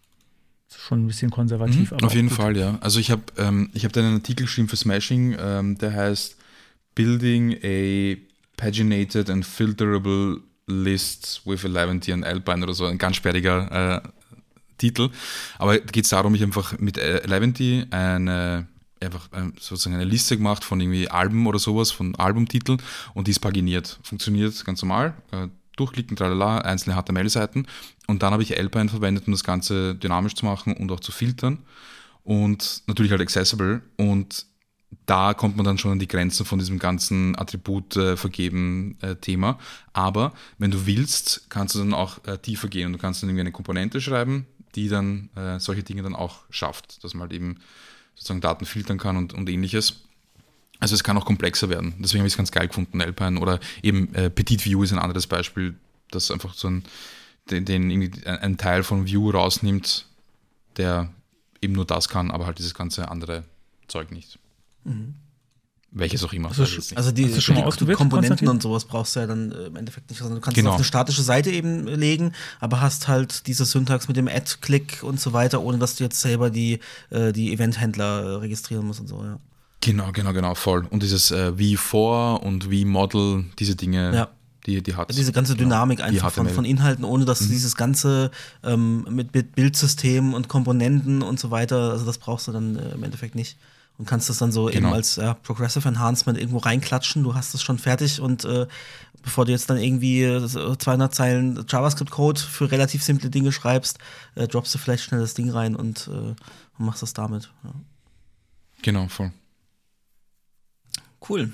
Schon 0.75 1.03
ein 1.03 1.07
bisschen 1.07 1.31
konservativ. 1.31 1.91
aber 1.91 2.01
Mhm, 2.01 2.05
Auf 2.05 2.11
auch 2.11 2.15
jeden 2.15 2.29
gut. 2.29 2.37
Fall, 2.37 2.57
ja. 2.57 2.77
Also 2.81 2.99
ich 2.99 3.09
habe 3.09 3.23
ähm, 3.37 3.69
ich 3.73 3.85
hab 3.85 3.95
einen 3.97 4.15
Artikel 4.15 4.45
geschrieben 4.45 4.67
für 4.67 4.77
Smashing, 4.77 5.35
ähm, 5.39 5.77
der 5.77 5.93
heißt 5.93 6.37
Building 6.93 7.57
a 7.63 8.17
Paginated 8.57 9.29
and 9.29 9.45
Filterable 9.45 10.41
List 10.67 11.41
with 11.45 11.63
Eleventy 11.63 12.13
and 12.13 12.23
Alpine 12.23 12.63
oder 12.63 12.73
so, 12.73 12.85
ein 12.85 12.97
ganz 12.97 13.15
sperriger 13.15 14.03
äh, 14.03 14.09
Titel. 14.77 15.09
Aber 15.57 15.77
da 15.77 15.85
geht 15.91 16.03
es 16.03 16.11
darum, 16.11 16.35
ich 16.35 16.41
habe 16.41 16.49
einfach 16.49 16.77
mit 16.77 16.97
äh, 16.97 17.21
Eleventy 17.23 17.85
eine 17.89 18.67
einfach 19.01 19.29
ähm, 19.33 19.53
sozusagen 19.59 19.95
eine 19.95 20.03
Liste 20.03 20.37
gemacht 20.37 20.63
von 20.63 20.79
irgendwie 20.79 21.09
Alben 21.09 21.47
oder 21.47 21.59
sowas, 21.59 21.89
von 21.89 22.15
Albumtiteln 22.15 22.81
und 23.13 23.27
die 23.27 23.31
ist 23.31 23.39
paginiert. 23.39 23.99
Funktioniert 24.03 24.63
ganz 24.65 24.81
normal. 24.81 25.13
Durchklicken, 25.79 26.17
tralala, 26.17 26.59
einzelne 26.59 27.01
HTML-Seiten. 27.01 27.67
Und 28.07 28.23
dann 28.23 28.33
habe 28.33 28.43
ich 28.43 28.57
Alpine 28.57 28.89
verwendet, 28.89 29.27
um 29.27 29.33
das 29.33 29.43
Ganze 29.43 29.95
dynamisch 29.95 30.35
zu 30.35 30.45
machen 30.45 30.73
und 30.73 30.91
auch 30.91 30.99
zu 30.99 31.11
filtern. 31.11 31.59
Und 32.23 32.83
natürlich 32.87 33.11
halt 33.11 33.21
accessible. 33.21 33.81
Und 33.97 34.45
da 35.05 35.33
kommt 35.33 35.55
man 35.55 35.65
dann 35.65 35.77
schon 35.77 35.93
an 35.93 35.99
die 35.99 36.07
Grenzen 36.07 36.45
von 36.45 36.59
diesem 36.59 36.79
ganzen 36.79 37.37
Attribut 37.37 37.95
äh, 37.95 38.17
vergeben 38.17 38.97
äh, 39.01 39.15
Thema. 39.15 39.59
Aber 39.93 40.33
wenn 40.57 40.71
du 40.71 40.85
willst, 40.85 41.49
kannst 41.49 41.75
du 41.75 41.79
dann 41.79 41.93
auch 41.93 42.23
äh, 42.25 42.37
tiefer 42.37 42.67
gehen 42.67 42.87
und 42.87 42.93
du 42.93 42.99
kannst 42.99 43.21
dann 43.21 43.29
irgendwie 43.29 43.41
eine 43.41 43.51
Komponente 43.51 44.01
schreiben, 44.01 44.45
die 44.75 44.87
dann 44.87 45.29
solche 45.57 45.81
Dinge 45.81 46.03
dann 46.03 46.13
auch 46.13 46.43
schafft, 46.51 47.03
dass 47.03 47.15
man 47.15 47.21
halt 47.21 47.33
eben 47.33 47.57
sozusagen 48.13 48.39
Daten 48.39 48.65
filtern 48.65 48.99
kann 48.99 49.17
und, 49.17 49.33
und 49.33 49.49
ähnliches. 49.49 50.03
Also 50.79 50.95
es 50.95 51.03
kann 51.03 51.17
auch 51.17 51.25
komplexer 51.25 51.69
werden. 51.69 51.93
Deswegen 51.99 52.21
habe 52.21 52.27
ich 52.27 52.33
es 52.33 52.37
ganz 52.37 52.51
geil 52.51 52.67
gefunden, 52.67 53.01
Alpine. 53.01 53.39
Oder 53.39 53.59
eben 53.83 54.13
äh, 54.15 54.29
Petit 54.29 54.63
View 54.65 54.83
ist 54.83 54.93
ein 54.93 54.99
anderes 54.99 55.27
Beispiel, 55.27 55.75
das 56.09 56.31
einfach 56.31 56.53
so 56.53 56.69
ein, 56.69 56.83
den, 57.49 57.65
den 57.65 57.89
irgendwie 57.89 58.25
ein, 58.25 58.37
ein 58.37 58.57
Teil 58.57 58.83
von 58.83 59.05
View 59.05 59.29
rausnimmt, 59.29 60.05
der 60.77 61.09
eben 61.61 61.73
nur 61.73 61.85
das 61.85 62.07
kann, 62.07 62.31
aber 62.31 62.45
halt 62.45 62.59
dieses 62.59 62.73
ganze 62.73 63.09
andere 63.09 63.43
Zeug 63.87 64.11
nicht. 64.11 64.39
Welches 65.91 66.23
auch 66.23 66.33
immer. 66.33 66.49
Also. 66.49 66.63
Also 66.95 67.11
die, 67.11 67.25
mal 67.25 67.39
die 67.39 67.63
ausprobiert, 67.63 67.97
Komponenten 67.97 68.47
und 68.47 68.61
sowas 68.61 68.85
brauchst 68.85 69.15
du 69.15 69.21
ja 69.21 69.27
dann 69.27 69.51
äh, 69.51 69.65
im 69.65 69.75
Endeffekt 69.75 70.09
nicht. 70.09 70.21
Also 70.21 70.35
du 70.35 70.39
kannst 70.39 70.55
Genau. 70.55 70.69
es 70.69 70.73
auf 70.73 70.79
eine 70.79 70.85
statische 70.85 71.23
Seite 71.23 71.49
eben 71.49 71.87
legen, 71.87 72.33
aber 72.59 72.79
hast 72.79 73.07
halt 73.07 73.47
diese 73.47 73.65
Syntax 73.65 74.07
mit 74.07 74.15
dem 74.15 74.27
Add-Click 74.27 74.99
und 75.01 75.19
so 75.19 75.33
weiter, 75.33 75.61
ohne 75.61 75.79
dass 75.79 75.95
du 75.95 76.03
jetzt 76.03 76.21
selber 76.21 76.51
die, 76.51 76.79
äh, 77.09 77.33
die 77.33 77.51
Event-Händler 77.53 78.21
äh, 78.21 78.35
registrieren 78.35 78.85
musst 78.85 78.99
und 78.99 79.07
so, 79.07 79.23
ja. 79.23 79.39
Genau, 79.81 80.11
genau, 80.11 80.33
genau, 80.33 80.55
voll. 80.55 80.85
Und 80.89 81.03
dieses 81.03 81.31
äh, 81.31 81.51
V4 81.55 82.37
und 82.41 82.65
V-Model, 82.65 83.45
diese 83.59 83.75
Dinge, 83.75 84.13
Ja. 84.15 84.27
die, 84.65 84.81
die 84.83 84.95
hat 84.95 85.09
Diese 85.15 85.31
ganze 85.31 85.55
Dynamik 85.55 85.97
Genau. 85.99 86.09
Einfach 86.09 86.31
von, 86.31 86.49
von 86.49 86.65
Inhalten, 86.65 87.03
ohne 87.05 87.25
dass 87.25 87.39
du 87.39 87.45
dieses 87.47 87.75
ganze 87.75 88.31
ähm, 88.63 89.05
mit, 89.09 89.33
mit 89.33 89.55
Bildsystemen 89.55 90.33
und 90.33 90.47
Komponenten 90.47 91.21
und 91.21 91.39
so 91.39 91.51
weiter, 91.51 91.91
also 91.91 92.05
das 92.05 92.17
brauchst 92.17 92.47
du 92.47 92.51
dann 92.51 92.75
äh, 92.77 92.91
im 92.91 93.03
Endeffekt 93.03 93.35
nicht. 93.35 93.57
Und 93.97 94.05
kannst 94.05 94.29
das 94.29 94.37
dann 94.37 94.53
so 94.53 94.69
eben 94.69 94.77
Genau. 94.83 94.93
als 94.93 95.17
ja, 95.17 95.33
Progressive 95.33 95.85
Enhancement 95.85 96.37
irgendwo 96.39 96.59
reinklatschen, 96.59 97.21
du 97.21 97.35
hast 97.35 97.53
es 97.53 97.61
schon 97.61 97.77
fertig 97.77 98.21
und 98.21 98.45
äh, 98.45 98.65
bevor 99.23 99.43
du 99.43 99.51
jetzt 99.51 99.69
dann 99.69 99.77
irgendwie 99.77 100.23
äh, 100.23 100.39
so 100.47 100.73
200 100.73 101.13
Zeilen 101.13 101.65
JavaScript-Code 101.67 102.39
für 102.39 102.71
relativ 102.71 103.03
simple 103.03 103.29
Dinge 103.29 103.51
schreibst, 103.51 103.97
äh, 104.35 104.47
droppst 104.47 104.73
du 104.73 104.77
vielleicht 104.77 105.03
schnell 105.03 105.19
das 105.19 105.33
Ding 105.33 105.49
rein 105.49 105.75
und, 105.75 106.07
äh, 106.07 106.11
und 106.11 106.35
machst 106.77 107.01
das 107.01 107.11
damit. 107.11 107.51
Ja. 107.65 107.71
Genau, 108.83 109.09
voll. 109.09 109.33
Cool. 111.27 111.51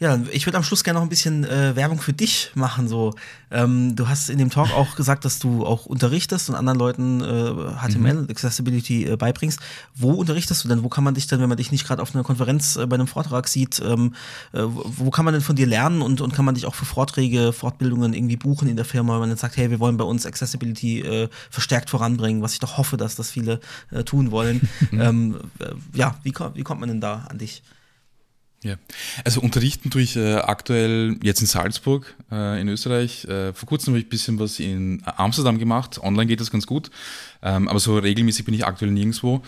Ja, 0.00 0.18
ich 0.32 0.46
würde 0.46 0.56
am 0.56 0.64
Schluss 0.64 0.82
gerne 0.82 0.98
noch 0.98 1.04
ein 1.04 1.10
bisschen 1.10 1.44
äh, 1.44 1.76
Werbung 1.76 2.00
für 2.00 2.14
dich 2.14 2.52
machen. 2.54 2.88
So, 2.88 3.12
ähm, 3.50 3.96
du 3.96 4.08
hast 4.08 4.30
in 4.30 4.38
dem 4.38 4.48
Talk 4.48 4.72
auch 4.72 4.96
gesagt, 4.96 5.26
dass 5.26 5.38
du 5.38 5.66
auch 5.66 5.84
unterrichtest 5.84 6.48
und 6.48 6.54
anderen 6.54 6.78
Leuten 6.78 7.20
äh, 7.20 7.52
HTML 7.86 8.26
Accessibility 8.30 9.04
äh, 9.04 9.16
beibringst. 9.16 9.60
Wo 9.94 10.12
unterrichtest 10.12 10.64
du 10.64 10.68
denn? 10.68 10.82
Wo 10.82 10.88
kann 10.88 11.04
man 11.04 11.12
dich 11.12 11.26
denn, 11.26 11.38
wenn 11.40 11.50
man 11.50 11.58
dich 11.58 11.70
nicht 11.70 11.86
gerade 11.86 12.00
auf 12.00 12.14
einer 12.14 12.24
Konferenz 12.24 12.76
äh, 12.76 12.86
bei 12.86 12.94
einem 12.94 13.08
Vortrag 13.08 13.46
sieht, 13.46 13.78
ähm, 13.84 14.14
äh, 14.54 14.62
wo 14.64 15.10
kann 15.10 15.26
man 15.26 15.34
denn 15.34 15.42
von 15.42 15.54
dir 15.54 15.66
lernen 15.66 16.00
und, 16.00 16.22
und 16.22 16.32
kann 16.32 16.46
man 16.46 16.54
dich 16.54 16.64
auch 16.64 16.74
für 16.74 16.86
Vorträge, 16.86 17.52
Fortbildungen 17.52 18.14
irgendwie 18.14 18.38
buchen 18.38 18.68
in 18.70 18.76
der 18.76 18.86
Firma, 18.86 19.12
wenn 19.12 19.20
man 19.20 19.28
dann 19.28 19.38
sagt, 19.38 19.58
hey, 19.58 19.70
wir 19.70 19.80
wollen 19.80 19.98
bei 19.98 20.04
uns 20.04 20.24
Accessibility 20.24 21.00
äh, 21.00 21.28
verstärkt 21.50 21.90
voranbringen, 21.90 22.40
was 22.40 22.54
ich 22.54 22.58
doch 22.60 22.78
hoffe, 22.78 22.96
dass 22.96 23.16
das 23.16 23.30
viele 23.30 23.60
tun 24.06 24.30
wollen. 24.30 24.66
ähm, 24.92 25.36
äh, 25.58 25.72
ja, 25.92 26.14
wie, 26.22 26.32
wie 26.54 26.62
kommt 26.62 26.80
man 26.80 26.88
denn 26.88 27.02
da 27.02 27.26
an 27.28 27.36
dich? 27.36 27.62
Ja, 28.62 28.76
also 29.24 29.40
unterrichten 29.40 29.88
tue 29.88 30.02
ich 30.02 30.16
äh, 30.16 30.34
aktuell 30.34 31.16
jetzt 31.22 31.40
in 31.40 31.46
Salzburg 31.46 32.14
äh, 32.30 32.60
in 32.60 32.68
Österreich. 32.68 33.24
Äh, 33.24 33.54
vor 33.54 33.66
kurzem 33.66 33.94
habe 33.94 34.00
ich 34.00 34.06
ein 34.06 34.10
bisschen 34.10 34.38
was 34.38 34.60
in 34.60 35.02
Amsterdam 35.06 35.58
gemacht. 35.58 35.98
Online 36.02 36.26
geht 36.26 36.40
das 36.40 36.50
ganz 36.50 36.66
gut, 36.66 36.90
ähm, 37.42 37.68
aber 37.68 37.80
so 37.80 37.96
regelmäßig 37.96 38.44
bin 38.44 38.52
ich 38.52 38.66
aktuell 38.66 38.90
nirgendwo. 38.90 39.42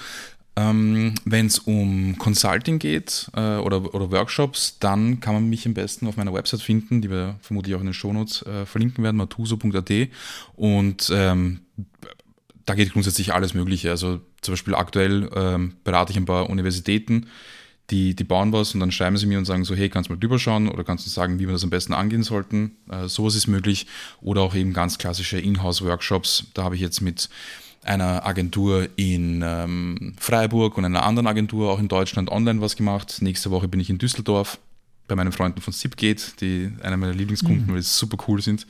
Ähm, 0.57 1.15
Wenn 1.27 1.47
es 1.47 1.59
um 1.59 2.17
Consulting 2.19 2.79
geht 2.79 3.31
äh, 3.35 3.57
oder, 3.57 3.95
oder 3.95 4.11
Workshops, 4.11 4.79
dann 4.81 5.21
kann 5.21 5.35
man 5.35 5.49
mich 5.49 5.67
am 5.67 5.75
besten 5.75 6.07
auf 6.07 6.17
meiner 6.17 6.33
Website 6.33 6.63
finden, 6.63 7.03
die 7.03 7.11
wir 7.11 7.37
vermutlich 7.43 7.75
auch 7.75 7.81
in 7.81 7.87
den 7.87 7.95
Shownotes 7.95 8.43
äh, 8.43 8.65
verlinken 8.65 9.05
werden, 9.05 9.17
matuso.at. 9.17 9.91
Und 10.57 11.11
ähm, 11.15 11.61
da 12.65 12.75
geht 12.75 12.93
grundsätzlich 12.93 13.35
alles 13.35 13.53
Mögliche. 13.55 13.91
Also 13.91 14.21
zum 14.41 14.53
Beispiel 14.53 14.75
aktuell 14.75 15.31
ähm, 15.35 15.75
berate 15.85 16.13
ich 16.13 16.17
ein 16.19 16.27
paar 16.27 16.49
Universitäten, 16.51 17.27
die, 17.91 18.15
die 18.15 18.25
bauen 18.25 18.53
was 18.53 18.75
und 18.75 18.81
dann 18.81 18.93
schreiben 18.93 19.17
sie 19.17 19.27
mir 19.27 19.39
und 19.39 19.45
sagen 19.45 19.65
so, 19.65 19.75
hey, 19.75 19.89
kannst 19.89 20.09
du 20.09 20.15
mal 20.15 20.21
drüber 20.21 20.39
schauen 20.39 20.69
oder 20.69 20.85
kannst 20.85 21.07
du 21.07 21.11
sagen, 21.11 21.39
wie 21.39 21.47
wir 21.47 21.53
das 21.53 21.65
am 21.65 21.71
besten 21.71 21.93
angehen 21.93 22.23
sollten. 22.23 22.77
Äh, 22.91 23.09
sowas 23.09 23.35
ist 23.35 23.47
möglich. 23.47 23.87
Oder 24.21 24.43
auch 24.43 24.55
eben 24.55 24.73
ganz 24.73 24.99
klassische 24.99 25.39
Inhouse-Workshops. 25.39 26.45
Da 26.55 26.65
habe 26.65 26.75
ich 26.75 26.81
jetzt 26.81 27.01
mit 27.01 27.29
einer 27.85 28.25
Agentur 28.25 28.89
in 28.97 29.43
ähm, 29.45 30.15
Freiburg 30.19 30.79
und 30.79 30.85
einer 30.85 31.03
anderen 31.03 31.27
Agentur 31.27 31.71
auch 31.71 31.81
in 31.81 31.89
Deutschland 31.89 32.31
online 32.31 32.61
was 32.61 32.77
gemacht. 32.77 33.19
Nächste 33.21 33.51
Woche 33.51 33.69
bin 33.69 33.81
ich 33.81 33.91
in 33.91 33.99
Düsseldorf 33.99 34.59
bei 35.09 35.17
meinen 35.17 35.33
Freunden 35.33 35.61
von 35.61 35.73
Zipgate, 35.73 36.35
die 36.41 36.71
einer 36.83 36.97
meiner 36.97 37.13
Lieblingskunden, 37.13 37.69
weil 37.69 37.77
die 37.77 37.83
super 37.83 38.17
cool 38.29 38.41
sind. 38.41 38.67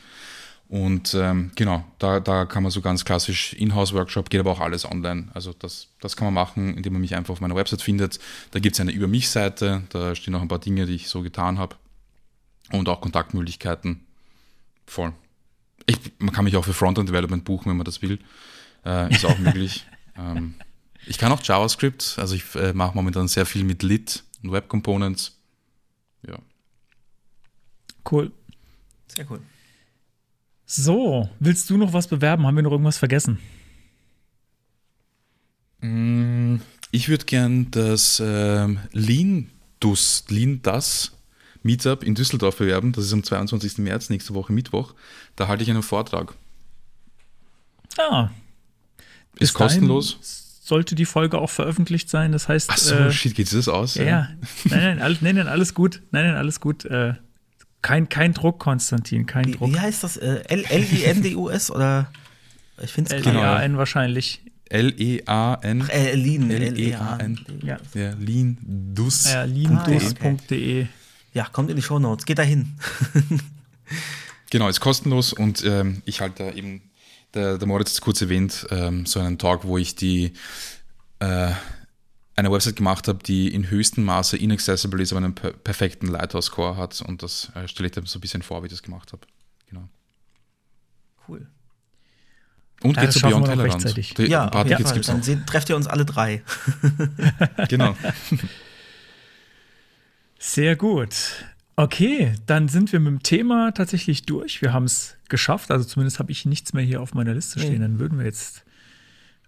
Und 0.68 1.14
ähm, 1.14 1.52
genau, 1.54 1.84
da, 1.98 2.18
da 2.18 2.46
kann 2.46 2.62
man 2.62 2.72
so 2.72 2.80
ganz 2.80 3.04
klassisch 3.04 3.52
Inhouse-Workshop, 3.52 4.30
geht 4.30 4.40
aber 4.40 4.52
auch 4.52 4.60
alles 4.60 4.90
online. 4.90 5.28
Also 5.34 5.52
das, 5.52 5.88
das 6.00 6.16
kann 6.16 6.26
man 6.26 6.34
machen, 6.34 6.76
indem 6.78 6.94
man 6.94 7.02
mich 7.02 7.14
einfach 7.14 7.32
auf 7.32 7.42
meiner 7.42 7.54
Website 7.54 7.82
findet. 7.82 8.18
Da 8.52 8.58
gibt 8.58 8.76
es 8.76 8.80
eine 8.80 8.90
Über 8.90 9.06
mich-Seite, 9.06 9.82
da 9.90 10.14
stehen 10.14 10.34
auch 10.34 10.40
ein 10.40 10.48
paar 10.48 10.60
Dinge, 10.60 10.86
die 10.86 10.94
ich 10.94 11.08
so 11.08 11.20
getan 11.20 11.58
habe. 11.58 11.76
Und 12.70 12.88
auch 12.88 13.02
Kontaktmöglichkeiten. 13.02 14.06
Voll. 14.86 15.12
Ich, 15.86 15.98
man 16.18 16.32
kann 16.34 16.44
mich 16.44 16.56
auch 16.56 16.64
für 16.64 16.72
Frontend-Development 16.72 17.44
buchen, 17.44 17.68
wenn 17.68 17.76
man 17.76 17.84
das 17.84 18.00
will. 18.00 18.18
Äh, 18.84 19.12
ist 19.12 19.26
auch 19.26 19.38
möglich. 19.40 19.86
Ähm, 20.16 20.54
ich 21.06 21.18
kann 21.18 21.32
auch 21.32 21.42
JavaScript, 21.42 22.16
also 22.18 22.34
ich 22.34 22.54
äh, 22.54 22.72
mache 22.72 22.94
momentan 22.94 23.28
sehr 23.28 23.44
viel 23.44 23.64
mit 23.64 23.82
Lit 23.82 24.22
und 24.42 24.52
Web 24.52 24.68
Components. 24.68 25.38
Ja. 26.26 26.38
Cool. 28.10 28.32
Sehr 29.08 29.30
cool. 29.30 29.40
So, 30.74 31.28
willst 31.38 31.68
du 31.68 31.76
noch 31.76 31.92
was 31.92 32.08
bewerben? 32.08 32.46
Haben 32.46 32.56
wir 32.56 32.62
noch 32.62 32.70
irgendwas 32.72 32.96
vergessen? 32.96 33.38
Mm, 35.82 36.56
Ich 36.92 37.10
würde 37.10 37.26
gern 37.26 37.70
das 37.70 38.22
ähm, 38.24 38.78
Lean 38.92 39.50
Dus, 39.80 40.24
Lean 40.28 40.60
Das 40.62 41.12
Meetup 41.62 42.02
in 42.02 42.14
Düsseldorf 42.14 42.56
bewerben. 42.56 42.92
Das 42.92 43.04
ist 43.04 43.12
am 43.12 43.22
22. 43.22 43.78
März, 43.78 44.08
nächste 44.08 44.32
Woche 44.32 44.54
Mittwoch. 44.54 44.94
Da 45.36 45.46
halte 45.46 45.62
ich 45.62 45.68
einen 45.70 45.82
Vortrag. 45.82 46.34
Ah. 47.98 48.30
Ist 49.38 49.52
kostenlos. 49.52 50.18
Sollte 50.62 50.94
die 50.94 51.04
Folge 51.04 51.36
auch 51.38 51.50
veröffentlicht 51.50 52.08
sein. 52.08 52.32
Das 52.32 52.48
heißt, 52.48 52.70
Ach 52.72 52.78
so, 52.78 52.94
äh, 52.94 53.12
shit, 53.12 53.34
geht 53.34 53.52
das 53.52 53.68
aus? 53.68 53.96
ja, 53.96 54.04
ja. 54.04 54.28
Nein, 54.64 54.80
nein, 54.80 55.02
alles, 55.02 55.20
nein, 55.20 55.34
nein, 55.34 55.48
alles 55.48 55.74
gut. 55.74 56.00
Nein, 56.12 56.24
nein, 56.28 56.36
alles 56.36 56.60
gut. 56.60 56.86
Äh, 56.86 57.14
kein, 57.82 58.08
kein 58.08 58.32
Druck, 58.32 58.58
Konstantin, 58.58 59.26
kein 59.26 59.46
Wie, 59.46 59.52
Druck. 59.52 59.72
wie 59.72 59.78
heißt 59.80 60.02
das? 60.04 60.16
Äh, 60.16 60.42
L- 60.48 60.64
L-I-N-D-U-S 60.68 61.70
oder? 61.70 62.10
Ich 62.80 62.92
finde 62.92 63.14
es 63.16 63.22
Genau. 63.22 63.40
L-E-A-N 63.40 63.76
wahrscheinlich. 63.76 64.40
L-E-A-N. 64.70 65.88
Äh, 65.90 66.14
Lean. 66.14 66.50
L-E-A-N. 66.50 67.40
Ja. 67.62 67.78
Ja, 67.94 68.14
Lean 68.18 68.56
Dus. 68.94 69.30
Ja, 69.30 69.44
leandus.de. 69.44 70.86
Ja, 71.34 71.44
kommt 71.52 71.70
in 71.70 71.76
die 71.76 71.82
Shownotes. 71.82 72.24
Geht 72.24 72.38
dahin. 72.38 72.72
Genau, 74.50 74.68
ist 74.68 74.80
kostenlos 74.80 75.32
und 75.32 75.64
ähm, 75.64 76.02
ich 76.04 76.20
halte 76.20 76.44
da 76.44 76.52
eben, 76.52 76.82
der, 77.32 77.56
der 77.56 77.66
Moritz 77.66 77.88
hat 77.88 77.94
es 77.94 78.00
kurz 78.02 78.20
erwähnt, 78.20 78.66
ähm, 78.70 79.06
so 79.06 79.18
einen 79.18 79.38
Talk, 79.38 79.64
wo 79.64 79.78
ich 79.78 79.94
die 79.96 80.34
äh, 81.20 81.52
eine 82.36 82.50
Website 82.50 82.76
gemacht 82.76 83.08
habe, 83.08 83.22
die 83.22 83.52
in 83.52 83.68
höchstem 83.68 84.04
Maße 84.04 84.36
inaccessible 84.36 85.02
ist, 85.02 85.12
aber 85.12 85.24
einen 85.24 85.34
per 85.34 85.52
perfekten 85.52 86.06
Lighthouse-Score 86.06 86.76
hat 86.76 87.02
und 87.02 87.22
das 87.22 87.52
äh, 87.54 87.68
stelle 87.68 87.88
ich 87.88 87.92
dann 87.92 88.06
so 88.06 88.18
ein 88.18 88.20
bisschen 88.20 88.42
vor, 88.42 88.62
wie 88.62 88.66
ich 88.66 88.72
das 88.72 88.82
gemacht 88.82 89.12
habe. 89.12 89.22
Genau. 89.68 89.88
Cool. 91.28 91.46
Und 92.82 92.96
Ja, 92.96 93.02
geht 93.02 93.12
zu 93.12 93.20
Beyond. 93.20 94.18
Die, 94.18 94.22
Ja, 94.24 94.44
ein 94.44 94.50
paar 94.50 94.62
auf 94.62 94.68
jeden 94.68 94.78
Tickets 94.78 94.88
Fall. 94.90 94.94
gibt 94.94 95.04
es 95.04 95.06
Dann 95.06 95.22
seht, 95.22 95.46
trefft 95.46 95.68
ihr 95.68 95.76
uns 95.76 95.86
alle 95.86 96.04
drei. 96.04 96.42
Genau. 97.68 97.96
Sehr 100.38 100.74
gut. 100.74 101.14
Okay, 101.76 102.34
dann 102.46 102.68
sind 102.68 102.92
wir 102.92 103.00
mit 103.00 103.10
dem 103.12 103.22
Thema 103.22 103.72
tatsächlich 103.72 104.24
durch. 104.24 104.60
Wir 104.60 104.72
haben 104.72 104.84
es 104.84 105.16
geschafft. 105.28 105.70
Also 105.70 105.86
zumindest 105.86 106.18
habe 106.18 106.32
ich 106.32 106.44
nichts 106.44 106.72
mehr 106.72 106.82
hier 106.82 107.00
auf 107.00 107.14
meiner 107.14 107.34
Liste 107.34 107.60
stehen. 107.60 107.74
Nee. 107.74 107.78
Dann 107.78 107.98
würden 108.00 108.18
wir 108.18 108.26
jetzt 108.26 108.64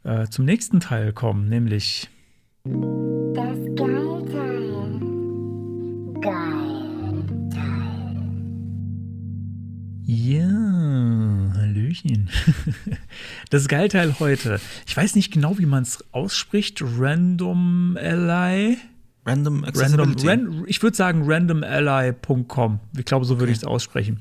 äh, 0.05 0.29
zum 0.29 0.45
nächsten 0.45 0.81
Teil 0.81 1.13
kommen, 1.13 1.49
nämlich 1.49 2.09
Das 2.67 3.59
Geilteil. 3.77 4.99
Geilteil. 6.23 7.53
Ja, 10.07 10.49
Hallöchen. 11.57 12.31
Das 13.51 13.69
Geilteil 13.69 14.19
heute. 14.19 14.61
Ich 14.87 14.97
weiß 14.97 15.15
nicht 15.15 15.31
genau, 15.31 15.59
wie 15.59 15.67
man 15.67 15.83
es 15.83 16.03
ausspricht. 16.13 16.83
Random 16.83 17.99
Ally. 18.01 18.79
Random 19.27 19.63
Random, 19.63 19.65
Accessibility. 19.65 20.27
ran, 20.27 20.65
ich 20.67 20.83
würde 20.83 20.97
sagen 20.97 21.31
randomally.com. 21.31 22.81
Ich 22.97 23.05
glaube, 23.05 23.27
so 23.27 23.39
würde 23.41 23.53
ich 23.53 23.59
es 23.59 23.65
aussprechen. 23.65 24.21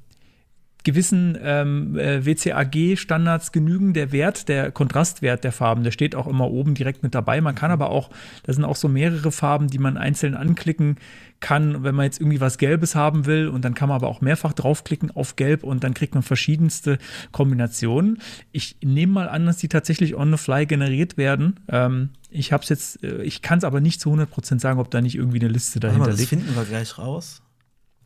gewissen 0.85 1.37
ähm, 1.43 1.99
äh, 1.99 2.25
WCAG-Standards 2.25 3.53
genügen. 3.53 3.95
Der 3.95 4.13
Wert, 4.13 4.49
der 4.49 4.71
Kontrastwert 4.71 5.43
der 5.45 5.53
Farben, 5.53 5.83
der 5.83 5.91
steht 5.91 6.15
auch 6.15 6.27
immer 6.27 6.51
oben 6.51 6.75
direkt 6.75 7.03
mit 7.03 7.15
dabei. 7.15 7.41
Man 7.41 7.55
kann 7.55 7.71
aber 7.71 7.91
auch, 7.91 8.11
da 8.45 8.53
sind 8.53 8.65
auch 8.65 8.77
so 8.77 8.89
mehrere 8.89 9.33
Farben, 9.33 9.69
die 9.69 9.79
man 9.79 9.97
einzeln 9.97 10.35
anklicken 10.35 10.97
kann, 11.41 11.83
wenn 11.85 11.95
man 11.95 12.05
jetzt 12.07 12.21
irgendwie 12.21 12.41
was 12.41 12.57
Gelbes 12.59 12.95
haben 12.95 13.27
will. 13.27 13.49
Und 13.49 13.65
dann 13.65 13.75
kann 13.75 13.89
man 13.89 13.97
aber 13.97 14.09
auch 14.09 14.21
mehrfach 14.21 14.53
draufklicken 14.53 15.11
auf 15.11 15.37
Gelb 15.37 15.65
und 15.65 15.85
dann 15.85 15.93
kriegt 15.95 16.15
man 16.15 16.23
verschiedenste 16.23 16.99
Kombinationen. 17.33 18.19
Ich 18.53 18.77
nehme 18.83 19.13
mal 19.13 19.29
an, 19.29 19.45
dass 19.47 19.57
die 19.59 19.69
tatsächlich 19.69 20.15
on 20.15 20.31
the 20.31 20.39
fly 20.39 20.65
generiert 20.67 21.17
werden. 21.17 21.61
Ähm, 21.69 22.11
ich 22.31 22.53
habe 22.53 22.63
es 22.63 22.69
jetzt, 22.69 23.03
äh, 23.05 23.23
ich 23.23 23.43
kann 23.43 23.59
es 23.59 23.65
aber 23.65 23.81
nicht 23.81 24.01
zu 24.01 24.11
100% 24.11 24.61
sagen, 24.61 24.81
ob 24.81 24.91
da 24.91 25.01
nicht 25.01 25.17
irgendwie 25.17 25.41
eine 25.41 25.49
Liste 25.49 25.81
dahinter 25.81 26.05
mal, 26.05 26.11
das 26.11 26.19
liegt. 26.21 26.31
finden 26.31 26.55
wir 26.55 26.65
gleich 26.65 26.97
raus. 26.99 27.43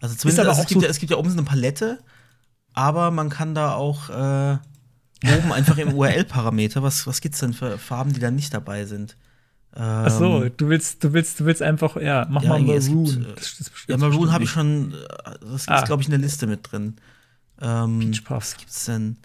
Also 0.00 0.14
zumindest, 0.16 0.48
also 0.48 0.62
es, 0.62 0.66
gibt 0.68 0.80
so- 0.80 0.84
ja, 0.86 0.90
es 0.90 0.98
gibt 0.98 1.10
ja 1.10 1.16
oben 1.16 1.30
so 1.30 1.36
eine 1.36 1.44
Palette, 1.46 1.98
aber 2.78 3.10
man 3.10 3.28
kann 3.28 3.54
da 3.54 3.72
auch 3.74 4.08
äh, 4.10 4.58
oben 5.36 5.52
einfach 5.52 5.78
im 5.78 5.94
URL-Parameter, 5.94 6.82
was, 6.82 7.06
was 7.06 7.20
gibt 7.20 7.34
es 7.34 7.40
denn 7.40 7.52
für 7.52 7.76
Farben, 7.78 8.12
die 8.12 8.20
da 8.20 8.30
nicht 8.30 8.54
dabei 8.54 8.84
sind? 8.84 9.16
Ähm, 9.76 9.82
Ach 10.06 10.10
so, 10.10 10.48
du 10.48 10.68
willst, 10.68 11.04
du 11.04 11.12
willst, 11.12 11.40
du 11.40 11.44
willst 11.44 11.60
einfach, 11.62 11.96
ja, 11.96 12.26
mach 12.30 12.42
Ja, 12.42 12.50
mal 12.58 12.68
es 12.70 12.86
gibt, 12.86 12.96
Maroon. 12.98 13.24
äh, 13.24 13.34
Das- 13.34 13.58
das- 13.58 13.70
Ja, 13.86 13.96
Maroon 13.98 14.32
habe 14.32 14.44
ich 14.44 14.50
schon, 14.50 14.94
das 15.42 15.62
ist, 15.62 15.68
Ah. 15.68 15.82
glaube 15.82 16.02
ich, 16.02 16.08
in 16.08 16.12
der 16.12 16.20
Liste 16.20 16.46
mit 16.46 16.70
drin. 16.72 16.96
Ähm, 17.60 17.98
Peach 18.00 18.24
Puffs. 18.24 18.52
Was 18.52 18.56
gibt's 18.56 18.84
denn? 18.86 19.16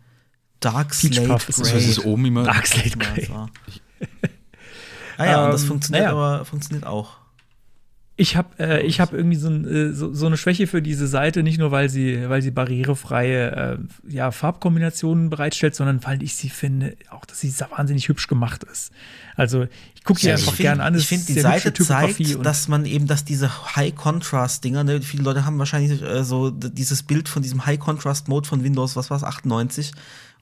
Dark 0.59 0.89
Peach 0.89 1.13
Slate 1.13 1.27
Puff, 1.29 1.45
das 1.45 1.57
ist 1.59 1.97
Das 1.97 2.05
oben 2.05 2.25
immer. 2.25 2.43
Dark 2.43 2.65
Slate 2.67 2.97
Grey. 2.97 3.29
Ah 5.17 5.25
ja, 5.25 5.45
und 5.45 5.51
das 5.53 5.61
Ähm, 5.61 5.67
funktioniert 5.67 6.05
naja. 6.05 6.15
aber 6.17 6.43
funktioniert 6.45 6.85
auch. 6.87 7.17
Ich 8.15 8.35
habe 8.35 8.49
äh, 8.59 8.85
ich 8.85 8.99
hab 8.99 9.11
irgendwie 9.11 9.37
so, 9.37 9.49
ein, 9.49 9.65
äh, 9.65 9.91
so, 9.91 10.13
so 10.13 10.27
eine 10.27 10.37
Schwäche 10.37 10.67
für 10.67 10.83
diese 10.83 11.07
Seite, 11.07 11.41
nicht 11.41 11.57
nur, 11.57 11.71
weil 11.71 11.89
sie, 11.89 12.29
weil 12.29 12.43
sie 12.43 12.51
barrierefreie 12.51 13.51
äh, 13.51 13.77
ja, 14.07 14.29
Farbkombinationen 14.29 15.31
bereitstellt, 15.31 15.73
sondern 15.73 16.03
weil 16.03 16.21
ich 16.21 16.35
sie 16.35 16.49
finde, 16.49 16.95
auch, 17.09 17.25
dass 17.25 17.39
sie 17.39 17.49
so 17.49 17.65
wahnsinnig 17.75 18.07
hübsch 18.09 18.27
gemacht 18.27 18.63
ist. 18.65 18.91
Also 19.35 19.65
ich 19.95 20.03
gucke 20.03 20.19
sie 20.19 20.27
Ja, 20.27 20.35
einfach 20.35 20.55
gerne 20.57 20.83
an. 20.83 20.95
Ich 20.95 21.07
finde, 21.07 21.25
die 21.25 21.39
Seite 21.39 21.73
zeigt, 21.73 22.45
dass 22.45 22.67
man 22.67 22.85
eben, 22.85 23.07
dass 23.07 23.25
diese 23.25 23.75
High-Contrast-Dinger, 23.75 24.83
ne, 24.83 25.01
viele 25.01 25.23
Leute 25.23 25.45
haben 25.45 25.57
wahrscheinlich 25.57 25.99
äh, 26.03 26.23
so 26.23 26.51
dieses 26.51 27.01
Bild 27.01 27.27
von 27.27 27.41
diesem 27.41 27.65
High-Contrast-Mode 27.65 28.47
von 28.47 28.63
Windows, 28.63 28.95
was 28.95 29.09
war 29.09 29.17
es, 29.17 29.23
98 29.23 29.91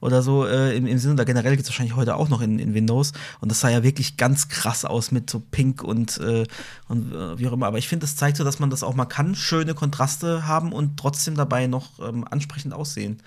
oder 0.02 0.22
so 0.22 0.44
äh, 0.44 0.76
im, 0.76 0.86
im 0.86 0.98
Sinne, 0.98 1.14
oder 1.14 1.24
generell 1.24 1.52
gibt 1.52 1.62
es 1.62 1.70
wahrscheinlich 1.70 1.96
heute 1.96 2.16
auch 2.16 2.28
noch 2.28 2.42
in, 2.42 2.58
in 2.58 2.74
Windows. 2.74 3.12
Und 3.40 3.50
das 3.50 3.60
sah 3.60 3.70
ja 3.70 3.82
wirklich 3.82 4.16
ganz 4.16 4.48
krass 4.48 4.84
aus 4.84 5.12
mit 5.12 5.30
so 5.30 5.40
Pink 5.40 5.82
und, 5.82 6.18
äh, 6.18 6.44
und 6.88 7.12
äh, 7.12 7.38
wie 7.38 7.46
auch 7.46 7.52
immer. 7.52 7.66
Aber 7.66 7.78
ich 7.78 7.88
finde, 7.88 8.04
das 8.04 8.16
zeigt 8.16 8.36
so, 8.36 8.44
dass 8.44 8.58
man 8.58 8.68
das 8.68 8.82
auch 8.82 8.94
mal 8.94 9.06
kann, 9.06 9.34
schöne 9.36 9.74
Kontraste 9.74 10.46
haben 10.46 10.72
und 10.72 10.96
trotzdem 10.98 11.36
dabei 11.36 11.68
noch 11.68 12.00
ähm, 12.06 12.26
ansprechend 12.28 12.74
aussehen. 12.74 13.22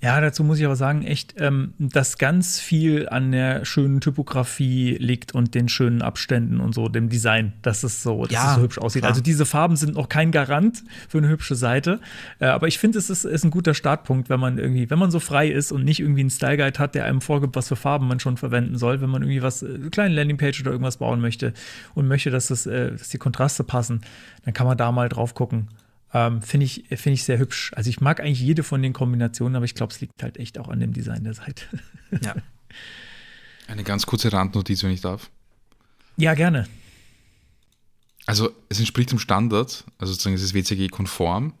Ja, 0.00 0.20
dazu 0.20 0.44
muss 0.44 0.60
ich 0.60 0.64
aber 0.64 0.76
sagen, 0.76 1.02
echt, 1.02 1.34
ähm, 1.38 1.74
dass 1.80 2.18
ganz 2.18 2.60
viel 2.60 3.08
an 3.08 3.32
der 3.32 3.64
schönen 3.64 4.00
Typografie 4.00 4.96
liegt 5.00 5.34
und 5.34 5.56
den 5.56 5.68
schönen 5.68 6.02
Abständen 6.02 6.60
und 6.60 6.72
so, 6.72 6.88
dem 6.88 7.08
Design, 7.08 7.54
dass 7.62 7.82
es 7.82 8.00
so, 8.04 8.22
dass 8.22 8.32
Ja, 8.32 8.50
es 8.50 8.54
so 8.56 8.62
hübsch 8.62 8.78
aussieht. 8.78 9.02
klar. 9.02 9.10
Also 9.10 9.20
diese 9.22 9.44
Farben 9.44 9.74
sind 9.74 9.94
noch 9.96 10.08
kein 10.08 10.30
Garant 10.30 10.84
für 11.08 11.18
eine 11.18 11.28
hübsche 11.28 11.56
Seite. 11.56 11.98
Äh, 12.38 12.46
aber 12.46 12.68
ich 12.68 12.78
finde, 12.78 12.98
es 12.98 13.10
ist, 13.10 13.24
ist 13.24 13.42
ein 13.44 13.50
guter 13.50 13.74
Startpunkt, 13.74 14.28
wenn 14.30 14.38
man 14.38 14.58
irgendwie, 14.58 14.88
wenn 14.88 15.00
man 15.00 15.10
so 15.10 15.18
frei 15.18 15.48
ist 15.48 15.72
und 15.72 15.84
nicht 15.84 15.98
irgendwie 15.98 16.20
einen 16.20 16.30
Style 16.30 16.56
Guide 16.58 16.78
hat, 16.78 16.94
der 16.94 17.04
einem 17.04 17.20
vorgibt, 17.20 17.56
was 17.56 17.66
für 17.66 17.74
Farben 17.76 18.06
man 18.06 18.20
schon 18.20 18.36
verwenden 18.36 18.78
soll, 18.78 19.00
wenn 19.00 19.10
man 19.10 19.22
irgendwie 19.22 19.42
was, 19.42 19.64
äh, 19.64 19.74
eine 19.74 19.90
kleine 19.90 20.14
Landingpage 20.14 20.60
oder 20.60 20.70
irgendwas 20.70 20.98
bauen 20.98 21.20
möchte 21.20 21.52
und 21.94 22.06
möchte, 22.06 22.30
dass, 22.30 22.46
das, 22.46 22.66
äh, 22.66 22.92
dass 22.92 23.08
die 23.08 23.18
Kontraste 23.18 23.64
passen, 23.64 24.02
dann 24.44 24.54
kann 24.54 24.66
man 24.68 24.78
da 24.78 24.92
mal 24.92 25.08
drauf 25.08 25.34
gucken. 25.34 25.66
Ähm, 26.14 26.40
Finde 26.40 26.64
ich, 26.64 26.84
find 26.88 27.14
ich 27.14 27.24
sehr 27.24 27.38
hübsch. 27.38 27.72
Also 27.74 27.90
ich 27.90 28.00
mag 28.00 28.20
eigentlich 28.20 28.40
jede 28.40 28.62
von 28.62 28.82
den 28.82 28.92
Kombinationen, 28.92 29.56
aber 29.56 29.64
ich 29.64 29.74
glaube, 29.74 29.92
es 29.92 30.00
liegt 30.00 30.22
halt 30.22 30.38
echt 30.38 30.58
auch 30.58 30.68
an 30.68 30.80
dem 30.80 30.92
Design 30.92 31.24
der 31.24 31.34
Seite. 31.34 31.64
Ja. 32.22 32.34
Eine 33.66 33.84
ganz 33.84 34.06
kurze 34.06 34.32
Randnotiz, 34.32 34.82
wenn 34.82 34.92
ich 34.92 35.02
darf. 35.02 35.30
ja, 36.16 36.32
gerne. 36.32 36.66
Also 38.24 38.50
es 38.70 38.78
entspricht 38.78 39.10
dem 39.10 39.18
Standard, 39.18 39.84
also 39.98 40.12
sozusagen 40.14 40.34
es 40.34 40.42
ist 40.42 40.54
WCG-konform, 40.54 41.52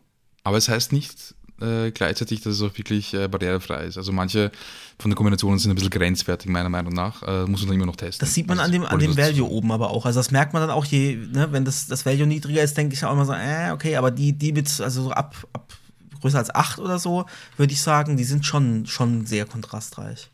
aber 0.42 0.56
es 0.56 0.70
heißt 0.70 0.92
nicht 0.92 1.34
äh, 1.60 1.90
gleichzeitig, 1.90 2.40
dass 2.42 2.54
es 2.54 2.62
auch 2.62 2.76
wirklich 2.78 3.14
äh, 3.14 3.28
barrierefrei 3.28 3.84
ist. 3.84 3.96
Also 3.98 4.12
manche 4.12 4.50
von 4.98 5.10
den 5.10 5.16
Kombinationen 5.16 5.58
sind 5.58 5.70
ein 5.70 5.74
bisschen 5.74 5.90
grenzwertig, 5.90 6.50
meiner 6.50 6.68
Meinung 6.68 6.92
nach. 6.92 7.22
Äh, 7.22 7.46
muss 7.46 7.60
man 7.60 7.68
dann 7.68 7.76
immer 7.76 7.86
noch 7.86 7.96
testen. 7.96 8.20
Das 8.24 8.34
sieht 8.34 8.46
man 8.46 8.58
Also 8.58 8.66
an 8.66 8.72
dem, 8.72 8.82
wollte 8.82 8.94
an 8.94 9.00
dem 9.00 9.16
Value 9.16 9.48
oben 9.48 9.72
aber 9.72 9.90
auch. 9.90 10.06
Also 10.06 10.20
das 10.20 10.30
merkt 10.30 10.52
man 10.52 10.62
dann 10.62 10.70
auch, 10.70 10.84
je, 10.84 11.16
ne, 11.16 11.48
wenn 11.52 11.64
das, 11.64 11.86
das 11.86 12.04
Value 12.06 12.26
niedriger 12.26 12.62
ist, 12.62 12.76
denke 12.76 12.94
ich 12.94 13.04
auch 13.04 13.12
immer 13.12 13.24
so, 13.24 13.32
äh, 13.32 13.70
okay, 13.72 13.96
aber 13.96 14.10
die, 14.10 14.32
die 14.32 14.52
mit, 14.52 14.68
also 14.80 15.04
so 15.04 15.10
ab, 15.10 15.34
ab 15.52 15.72
größer 16.20 16.38
als 16.38 16.52
8 16.54 16.78
oder 16.80 16.98
so, 16.98 17.26
würde 17.56 17.72
ich 17.72 17.80
sagen, 17.80 18.16
die 18.16 18.24
sind 18.24 18.44
schon, 18.44 18.86
schon 18.86 19.24
sehr 19.26 19.44
kontrastreich. 19.44 20.30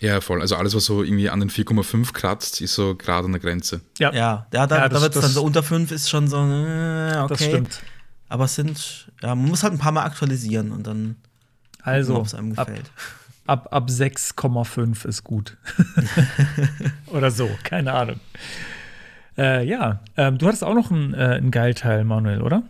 Ja, 0.00 0.20
voll. 0.20 0.40
Also 0.42 0.56
alles, 0.56 0.74
was 0.74 0.84
so 0.84 1.02
irgendwie 1.02 1.30
an 1.30 1.40
den 1.40 1.48
4,5 1.50 2.12
kratzt, 2.12 2.60
ist 2.60 2.74
so 2.74 2.94
gerade 2.94 3.26
an 3.26 3.32
der 3.32 3.40
Grenze. 3.40 3.80
Ja, 3.98 4.12
Ja, 4.12 4.46
ja 4.52 4.66
da, 4.66 4.76
Ja, 4.76 4.82
da 4.82 4.88
das- 4.88 5.02
wird 5.02 5.14
es 5.14 5.20
dann 5.20 5.22
das- 5.30 5.34
so 5.34 5.42
unter 5.42 5.62
5 5.62 5.90
ist 5.90 6.10
schon 6.10 6.28
so, 6.28 6.36
äh, 6.36 7.16
okay. 7.18 7.26
das 7.28 7.44
stimmt. 7.44 7.82
Aber 8.28 8.44
es 8.44 8.54
sind, 8.54 9.10
ja, 9.22 9.34
man 9.34 9.46
muss 9.46 9.62
halt 9.62 9.72
ein 9.72 9.78
paar 9.78 9.92
Mal 9.92 10.04
aktualisieren 10.04 10.72
und 10.72 10.86
dann 10.86 11.16
Also, 11.82 12.16
ob 12.16 12.26
es 12.26 12.34
einem 12.34 12.52
ab, 12.58 12.66
gefällt. 12.66 12.90
ab, 13.46 13.68
ab 13.72 13.88
6,5 13.88 15.06
ist 15.06 15.22
gut. 15.24 15.56
Oder 17.06 17.30
so, 17.30 17.48
keine 17.62 17.92
Ahnung. 17.92 18.20
Äh, 19.38 19.66
ja, 19.68 20.00
ähm, 20.16 20.38
du 20.38 20.46
hattest 20.46 20.64
auch 20.64 20.74
noch 20.74 20.90
einen, 20.90 21.14
äh, 21.14 21.18
einen 21.18 21.50
Geilteil, 21.50 22.04
Manuel, 22.04 22.40
oder? 22.40 22.62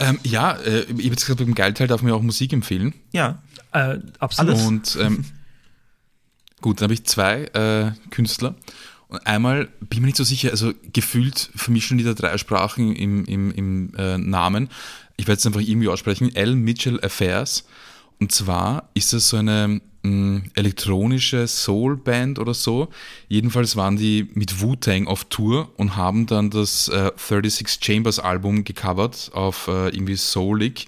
Ähm, 0.00 0.20
ja, 0.22 0.52
äh, 0.52 0.82
ich 0.82 0.88
habe 0.90 1.02
jetzt 1.02 1.22
gesagt, 1.26 1.40
beim 1.40 1.54
Geilteil 1.54 1.88
darf 1.88 2.00
man 2.02 2.10
ja 2.10 2.14
auch 2.16 2.22
Musik 2.22 2.52
empfehlen. 2.52 2.94
Ja, 3.12 3.38
Äh, 3.72 3.98
absolut. 4.20 4.54
Alles. 4.54 4.66
Und 4.66 4.96
ähm, 5.00 5.24
gut, 6.62 6.78
dann 6.80 6.84
habe 6.84 6.94
ich 6.94 7.04
zwei 7.04 7.44
äh, 7.46 7.90
Künstler. 8.10 8.54
Und 9.08 9.26
einmal 9.26 9.66
bin 9.80 9.88
ich 9.90 10.00
mir 10.00 10.06
nicht 10.06 10.16
so 10.16 10.24
sicher, 10.24 10.50
also 10.50 10.72
gefühlt 10.92 11.50
vermischen 11.54 11.98
die 11.98 12.04
da 12.04 12.14
drei 12.14 12.36
Sprachen 12.36 12.94
im, 12.94 13.24
im, 13.24 13.50
im 13.52 13.94
äh, 13.96 14.18
Namen. 14.18 14.68
Ich 15.16 15.26
werde 15.26 15.38
es 15.38 15.46
einfach 15.46 15.60
irgendwie 15.60 15.88
aussprechen. 15.88 16.34
L. 16.34 16.54
Mitchell 16.54 17.02
Affairs. 17.02 17.64
Und 18.20 18.32
zwar 18.32 18.90
ist 18.94 19.12
das 19.12 19.28
so 19.28 19.38
eine 19.38 19.80
mh, 20.02 20.42
elektronische 20.54 21.46
Soul-Band 21.46 22.38
oder 22.38 22.52
so. 22.54 22.88
Jedenfalls 23.28 23.76
waren 23.76 23.96
die 23.96 24.28
mit 24.34 24.60
Wu-Tang 24.60 25.06
auf 25.06 25.24
Tour 25.24 25.72
und 25.76 25.96
haben 25.96 26.26
dann 26.26 26.50
das 26.50 26.88
äh, 26.88 27.10
36 27.16 27.78
Chambers 27.82 28.18
Album 28.18 28.64
gecovert 28.64 29.30
auf 29.32 29.68
äh, 29.68 29.88
irgendwie 29.88 30.16
Soulig. 30.16 30.86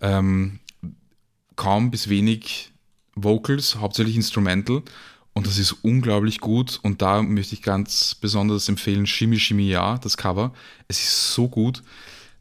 Ähm, 0.00 0.58
kaum 1.54 1.90
bis 1.90 2.08
wenig 2.08 2.72
Vocals, 3.14 3.76
hauptsächlich 3.76 4.16
Instrumental. 4.16 4.82
Und 5.34 5.46
das 5.46 5.58
ist 5.58 5.72
unglaublich 5.82 6.40
gut. 6.40 6.78
Und 6.82 7.00
da 7.00 7.22
möchte 7.22 7.54
ich 7.54 7.62
ganz 7.62 8.14
besonders 8.14 8.68
empfehlen 8.68 9.06
Shimmy 9.06 9.38
Shimmy 9.38 9.68
Ja, 9.68 9.98
das 9.98 10.16
Cover. 10.16 10.52
Es 10.88 11.00
ist 11.00 11.32
so 11.34 11.48
gut. 11.48 11.82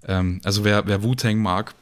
Ähm, 0.05 0.41
also 0.43 0.63
wer, 0.63 0.85
wer 0.87 1.03
Wu-Tang 1.03 1.37
mag 1.37 1.73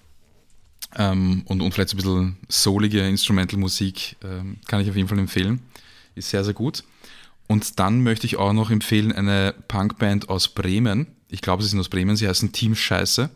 ähm, 0.98 1.44
und, 1.46 1.62
und 1.62 1.74
vielleicht 1.74 1.90
so 1.90 1.96
ein 1.96 1.98
bisschen 1.98 2.38
soulige 2.48 3.08
Instrumental-Musik, 3.08 4.18
ähm, 4.24 4.58
kann 4.68 4.82
ich 4.82 4.90
auf 4.90 4.96
jeden 4.96 5.08
Fall 5.08 5.20
empfehlen. 5.20 5.62
Ist 6.16 6.30
sehr, 6.30 6.44
sehr 6.44 6.54
gut. 6.54 6.84
Und 7.48 7.80
dann 7.80 8.04
möchte 8.04 8.28
ich 8.28 8.38
auch 8.38 8.54
noch 8.54 8.70
empfehlen 8.70 9.12
eine 9.12 9.56
Punkband 9.68 10.30
aus 10.30 10.50
Bremen. 10.50 11.08
Ich 11.30 11.42
glaube, 11.42 11.64
sie 11.64 11.70
sind 11.70 11.80
aus 11.80 11.90
Bremen. 11.90 12.16
Sie 12.16 12.28
heißen 12.28 12.52
Team 12.52 12.76
Scheiße. 12.76 13.30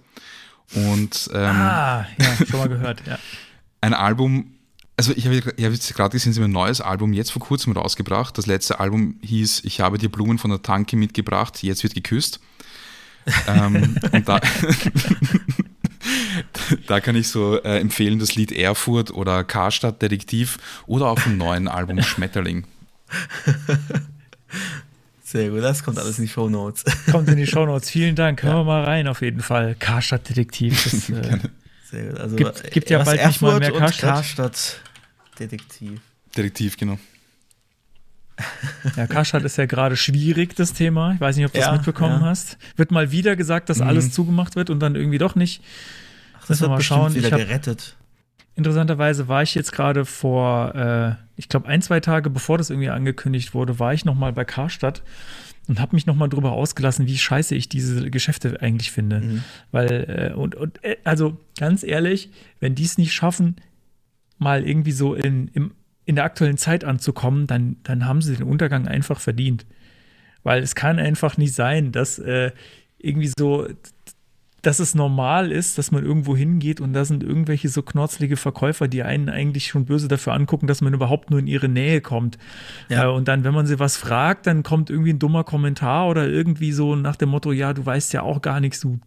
Und 0.76 1.30
ähm, 1.34 1.56
ah, 1.56 2.06
ja, 2.20 2.46
schon 2.46 2.60
mal 2.60 2.70
gehört, 2.70 3.06
ja. 3.08 3.18
ein 3.82 3.94
Album, 3.94 4.53
also 4.96 5.12
ich 5.16 5.26
habe 5.26 5.54
jetzt 5.58 5.94
gerade 5.96 6.12
gesehen, 6.12 6.34
sie 6.34 6.40
haben 6.40 6.50
ein 6.50 6.52
neues 6.52 6.82
Album 6.82 7.14
jetzt 7.14 7.32
vor 7.32 7.42
kurzem 7.42 7.74
rausgebracht. 7.74 8.38
Das 8.38 8.46
letzte 8.46 8.80
Album 8.80 9.16
hieß 9.22 9.62
Ich 9.66 9.80
habe 9.80 9.98
dir 9.98 10.10
Blumen 10.10 10.38
von 10.38 10.52
der 10.52 10.62
Tanke 10.62 10.96
mitgebracht, 10.96 11.64
jetzt 11.64 11.84
wird 11.84 11.96
geküsst. 11.96 12.40
ähm, 13.48 13.98
und 14.12 14.30
da, 14.30 14.40
da 16.88 17.00
kann 17.00 17.16
ich 17.16 17.30
so 17.30 17.62
äh, 17.64 17.80
empfehlen 17.80 18.20
das 18.20 18.36
Lied 18.36 18.52
Erfurt 18.52 19.12
oder 19.12 19.44
Karstadt 19.44 20.02
Detektiv 20.02 20.58
oder 20.86 21.08
auch 21.08 21.20
vom 21.20 21.38
neuen 21.38 21.68
Album 21.68 22.02
Schmetterling. 22.04 22.66
sehr 25.24 25.50
gut. 25.50 25.64
Das 25.64 25.84
kommt 25.84 25.98
alles 25.98 26.20
in 26.20 26.26
die 26.26 26.32
Show 26.32 26.50
Notes. 26.50 26.84
Kommt 27.12 27.30
in 27.30 27.38
die 27.38 27.48
Shownotes. 27.48 27.90
Vielen 27.90 28.16
Dank. 28.16 28.44
Hören 28.44 28.58
wir 28.58 28.64
mal 28.64 28.84
rein, 28.84 29.08
auf 29.08 29.22
jeden 29.22 29.42
Fall. 29.42 29.76
Karstadt 29.76 30.30
Detektiv. 30.30 30.84
Das, 30.84 31.10
äh, 31.10 31.40
Sehr 31.94 32.08
gut. 32.10 32.20
Also, 32.20 32.36
Gibt- 32.36 32.72
gibt 32.72 32.90
ja 32.90 33.04
bald 33.04 33.24
nicht 33.26 33.42
mal 33.42 33.50
Erfurt 33.50 33.60
mehr 33.72 33.80
Karstadt. 33.80 34.10
Karstadt 34.16 34.82
Detektiv. 35.40 36.02
Detektiv, 36.36 36.76
genau. 36.78 36.98
ja, 38.98 39.06
Karstadt 39.08 39.44
ist 39.44 39.58
ja 39.58 39.66
gerade 39.68 39.96
schwierig, 39.96 40.56
das 40.56 40.74
Thema. 40.74 41.14
Ich 41.14 41.22
weiß 41.22 41.36
nicht, 41.36 41.46
ob 41.46 41.52
du 41.54 41.60
das 41.60 41.68
Ja, 41.68 41.74
mitbekommen 41.74 42.22
ja. 42.22 42.28
hast. 42.28 42.58
Wird 42.76 42.90
mal 42.92 43.12
wieder 43.12 43.36
gesagt, 43.36 43.70
dass 43.70 43.80
alles 43.80 44.12
zugemacht 44.12 44.56
wird 44.56 44.70
und 44.72 44.80
dann 44.80 44.96
irgendwie 44.96 45.20
doch 45.20 45.36
nicht. 45.36 45.62
Ach, 46.42 46.50
Müssen 46.50 46.64
wir 46.64 46.70
mal 46.70 46.82
schauen. 46.82 47.14
wieder 47.14 47.28
Ich 47.28 47.34
hab- 47.34 47.40
gerettet. 47.40 47.96
Interessanterweise 48.56 49.28
war 49.28 49.42
ich 49.44 49.56
jetzt 49.56 49.72
gerade 49.72 50.06
vor, 50.06 50.76
äh, 50.76 51.16
ich 51.38 51.50
glaube, 51.50 51.68
ein, 51.68 51.82
zwei 51.82 52.00
Tage 52.00 52.30
bevor 52.30 52.58
das 52.58 52.70
irgendwie 52.70 52.90
angekündigt 52.90 53.54
wurde, 53.54 53.80
war 53.80 53.94
ich 53.94 54.06
noch 54.06 54.16
mal 54.16 54.32
bei 54.34 54.46
Karstadt 54.46 55.02
und 55.68 55.80
habe 55.80 55.96
mich 55.96 56.06
noch 56.06 56.16
mal 56.16 56.28
drüber 56.28 56.52
ausgelassen, 56.52 57.08
wie 57.08 57.18
scheiße 57.18 57.56
ich 57.56 57.70
diese 57.70 58.12
Geschäfte 58.12 58.62
eigentlich 58.62 58.92
finde. 58.92 59.22
Mhm. 59.22 59.44
Weil, 59.72 60.32
äh, 60.32 60.36
und, 60.36 60.56
und 60.56 60.84
äh, 60.84 60.98
also 61.04 61.38
ganz 61.58 61.84
ehrlich, 61.84 62.30
wenn 62.60 62.76
die 62.76 62.84
es 62.84 62.98
nicht 62.98 63.14
schaffen, 63.14 63.56
mal 64.38 64.68
irgendwie 64.68 64.92
so 64.92 65.14
in, 65.14 65.48
im, 65.50 65.74
in 66.06 66.16
der 66.16 66.26
aktuellen 66.26 66.58
Zeit 66.58 66.84
anzukommen, 66.84 67.48
dann, 67.48 67.78
dann 67.84 68.06
haben 68.06 68.22
sie 68.22 68.36
den 68.36 68.48
Untergang 68.48 68.88
einfach 68.88 69.20
verdient. 69.20 69.66
Weil 70.44 70.62
es 70.62 70.76
kann 70.76 71.00
einfach 71.00 71.38
nicht 71.38 71.54
sein, 71.54 71.94
dass 71.94 72.20
äh, 72.20 72.52
irgendwie 72.98 73.32
so, 73.38 73.68
dass 74.64 74.80
es 74.80 74.96
normal 74.96 75.52
ist, 75.52 75.78
dass 75.78 75.92
man 75.92 76.04
irgendwo 76.04 76.36
hingeht 76.36 76.80
und 76.80 76.94
da 76.94 77.04
sind 77.04 77.22
irgendwelche 77.22 77.68
so 77.68 77.84
knorzlige 77.84 78.38
Verkäufer, 78.38 78.88
die 78.88 79.04
einen 79.04 79.30
eigentlich 79.30 79.68
schon 79.68 79.86
böse 79.86 80.08
dafür 80.08 80.34
angucken, 80.34 80.68
dass 80.68 80.82
man 80.82 80.94
überhaupt 80.94 81.30
nur 81.30 81.40
in 81.40 81.48
ihre 81.48 81.68
Nähe 81.68 82.00
kommt. 82.00 82.38
Ja. 82.88 83.04
Äh, 83.04 83.08
und 83.12 83.28
dann, 83.28 83.44
wenn 83.44 83.54
man 83.54 83.68
sie 83.68 83.80
was 83.80 83.98
fragt, 83.98 84.48
dann 84.48 84.64
kommt 84.64 84.90
irgendwie 84.90 85.12
ein 85.12 85.20
dummer 85.20 85.44
Kommentar 85.44 86.08
oder 86.08 86.28
irgendwie 86.28 86.72
so 86.72 86.96
nach 86.96 87.18
dem 87.18 87.30
Motto, 87.30 87.52
ja, 87.52 87.74
du 87.74 87.86
weißt 87.86 88.14
ja 88.14 88.22
auch 88.22 88.42
gar 88.42 88.62
nichts, 88.62 88.80
du 88.80 89.00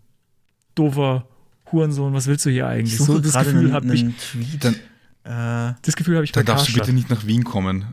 doofer 0.75 1.27
Hurensohn, 1.73 2.13
was 2.13 2.27
willst 2.27 2.45
du 2.45 2.51
hier 2.51 2.67
eigentlich? 2.67 3.01
Ich 3.01 3.07
So 3.07 3.19
das 3.19 3.33
Gefühl 3.33 3.73
habe 3.73 3.93
ich. 3.95 4.03
Tweet. 4.03 4.63
Dann, 4.63 4.77
Das 5.83 5.97
Gefühl 5.97 6.15
habe 6.15 6.25
ich 6.25 6.31
bei 6.33 6.41
Dann 6.43 6.47
darfst 6.47 6.69
du 6.69 6.73
Karstadt. 6.73 6.87
bitte 6.87 6.95
nicht 6.95 7.11
nach 7.11 7.27
Wien 7.27 7.43
kommen. 7.43 7.85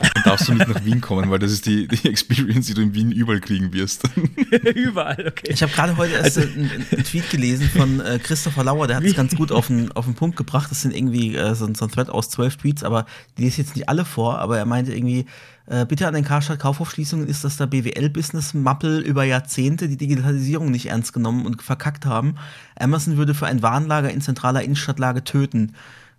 Dann 0.00 0.22
darfst 0.24 0.48
du 0.48 0.54
nicht 0.54 0.66
nach 0.66 0.82
Wien 0.84 1.00
kommen, 1.02 1.28
weil 1.30 1.38
das 1.38 1.52
ist 1.52 1.66
die, 1.66 1.86
die 1.86 2.08
Experience, 2.08 2.66
die 2.66 2.74
du 2.74 2.80
in 2.80 2.94
Wien 2.94 3.12
überall 3.12 3.40
kriegen 3.40 3.72
wirst. 3.74 4.04
Überall, 4.74 5.26
okay. 5.28 5.48
ich 5.52 5.62
habe 5.62 5.72
gerade 5.72 5.96
heute 5.98 6.14
erst 6.14 6.38
Also- 6.38 6.48
einen, 6.52 6.70
einen 6.70 7.04
Tweet 7.04 7.28
gelesen 7.30 7.68
von 7.68 8.00
äh, 8.00 8.18
Christopher 8.18 8.64
Lauer, 8.64 8.86
der 8.86 8.96
hat 8.96 9.04
es 9.04 9.14
ganz 9.14 9.34
gut 9.36 9.52
auf 9.52 9.66
den, 9.66 9.92
auf 9.92 10.06
den 10.06 10.14
Punkt 10.14 10.36
gebracht. 10.36 10.70
Das 10.70 10.80
sind 10.82 10.96
irgendwie 10.96 11.36
äh, 11.36 11.54
so, 11.54 11.66
ein- 11.66 11.74
so 11.74 11.84
ein 11.84 11.90
Thread 11.90 12.08
aus 12.08 12.30
zwölf 12.30 12.56
Tweets, 12.56 12.82
aber 12.82 13.04
die 13.36 13.42
lese 13.42 13.60
jetzt 13.60 13.76
nicht 13.76 13.88
alle 13.90 14.04
vor, 14.06 14.38
aber 14.38 14.56
er 14.56 14.64
meinte 14.64 14.94
irgendwie, 14.94 15.26
äh, 15.66 15.84
bitte 15.84 16.06
an 16.08 16.14
den 16.14 16.24
Karstadt 16.24 16.58
Kaufhofschließungen 16.60 17.26
ist, 17.26 17.44
dass 17.44 17.56
da 17.58 17.66
BWL-Business-Mappel 17.66 19.00
über 19.00 19.24
Jahrzehnte 19.24 19.88
die 19.88 19.96
Digitalisierung 19.96 20.70
nicht 20.70 20.86
ernst 20.86 21.12
genommen 21.12 21.44
und 21.46 21.62
verkackt 21.62 22.06
haben. 22.06 22.36
Amazon 22.78 23.16
würde 23.16 23.34
für 23.34 23.46
ein 23.46 23.62
Warenlager 23.62 24.10
in 24.10 24.20
zentraler 24.20 24.62
Innenstadtlage 24.62 25.24
töten. 25.24 25.72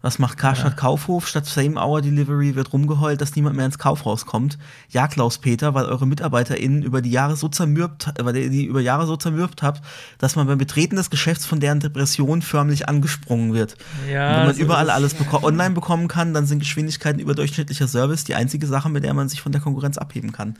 Was 0.06 0.20
macht 0.20 0.38
Karstadt 0.38 0.78
Kaufhof? 0.78 1.28
Statt 1.28 1.48
Same-Hour-Delivery 1.48 2.54
wird 2.54 2.72
rumgeheult, 2.74 3.22
dass 3.22 3.36
niemand 3.36 3.56
mehr 3.56 3.66
ins 3.66 3.80
Kaufhaus 3.80 4.28
kommt. 4.28 4.60
Ja, 4.92 5.08
Klaus-Peter, 5.08 5.74
weil 5.74 5.86
eure 5.86 6.06
MitarbeiterInnen 6.06 6.84
über 6.84 7.02
die 7.02 7.10
Jahre 7.10 7.36
so 7.36 7.48
zermürbt, 7.48 8.14
weil 8.20 8.38
ihr 8.38 8.52
die 8.52 8.66
über 8.66 8.82
Jahre 8.82 9.08
so 9.08 9.18
zermürbt 9.18 9.64
habt, 9.64 9.84
dass 10.20 10.36
man 10.36 10.46
beim 10.46 10.60
Betreten 10.60 10.96
des 10.96 11.10
Geschäfts 11.10 11.48
von 11.48 11.60
deren 11.60 11.80
Depression 11.80 12.44
förmlich 12.44 12.88
angesprungen 12.88 13.56
wird. 13.56 13.78
Ja, 14.08 14.30
Und 14.30 14.38
wenn 14.38 14.46
man 14.46 14.56
so 14.56 14.62
überall 14.62 14.92
alles 14.92 15.16
beko 15.16 15.44
online 15.44 15.74
bekommen 15.74 16.08
kann, 16.08 16.36
dann 16.36 16.46
sind 16.46 16.60
Geschwindigkeiten 16.60 17.20
überdurchschnittlicher 17.20 17.88
Service 17.88 18.26
die 18.26 18.36
einzige 18.36 18.68
Sache, 18.68 18.90
mit 18.90 19.04
der 19.04 19.16
man 19.16 19.28
sich 19.28 19.42
von 19.42 19.54
der 19.54 19.62
Konkurrenz 19.62 19.98
abheben 19.98 20.32
kann. 20.32 20.56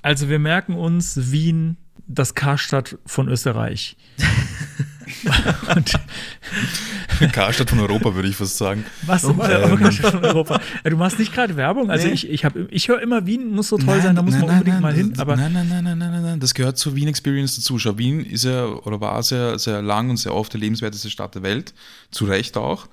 Also 0.00 0.30
wir 0.30 0.38
merken 0.38 0.72
uns 0.72 1.32
Wien, 1.32 1.76
das 2.06 2.34
Karstadt 2.34 2.96
von 3.04 3.28
Österreich. 3.28 3.98
Und 7.20 7.32
Karstadt 7.32 7.70
von 7.70 7.78
Europa, 7.80 8.14
würde 8.14 8.28
ich 8.28 8.36
fast 8.36 8.56
sagen. 8.58 8.84
was 9.02 9.24
Oh, 9.24 9.30
ähm. 9.30 9.78
Karstadt 9.78 10.12
von 10.12 10.24
Europa. 10.24 10.60
Ja, 10.84 10.90
Du 10.90 10.96
machst 10.96 11.18
nicht 11.18 11.32
gerade 11.34 11.56
Werbung. 11.56 11.90
Also 11.90 12.06
Nee. 12.08 12.12
ich, 12.14 12.28
ich, 12.28 12.44
hab- 12.44 12.54
ich 12.70 12.88
höre 12.88 13.00
immer, 13.00 13.26
Wien 13.26 13.50
muss 13.54 13.68
so 13.68 13.78
toll 13.78 14.00
sein, 14.02 14.16
da 14.16 14.22
muss 14.22 14.34
man 14.34 14.44
unbedingt 14.50 14.80
mal 14.80 14.92
hin. 14.92 15.14
Aber 15.18 15.36
nein, 15.36 15.52
nein, 15.52 15.68
nein, 15.68 15.84
nein, 15.84 15.98
nein, 15.98 16.10
nein, 16.12 16.22
nein, 16.22 16.40
das 16.40 16.54
gehört 16.54 16.78
zur 16.78 16.94
Wien 16.94 17.08
Experience 17.08 17.56
dazu. 17.56 17.78
Schau, 17.78 17.96
Wien 17.98 18.24
ist 18.24 18.44
ja 18.44 18.66
oder 18.66 19.00
war 19.00 19.22
sehr, 19.22 19.58
sehr 19.58 19.82
lang 19.82 20.10
und 20.10 20.16
sehr 20.18 20.34
oft 20.34 20.52
die 20.52 20.58
lebenswerteste 20.58 21.10
Stadt 21.10 21.34
der 21.34 21.42
Welt. 21.42 21.72
Zu 22.10 22.24
Recht 22.26 22.56
auch. 22.56 22.88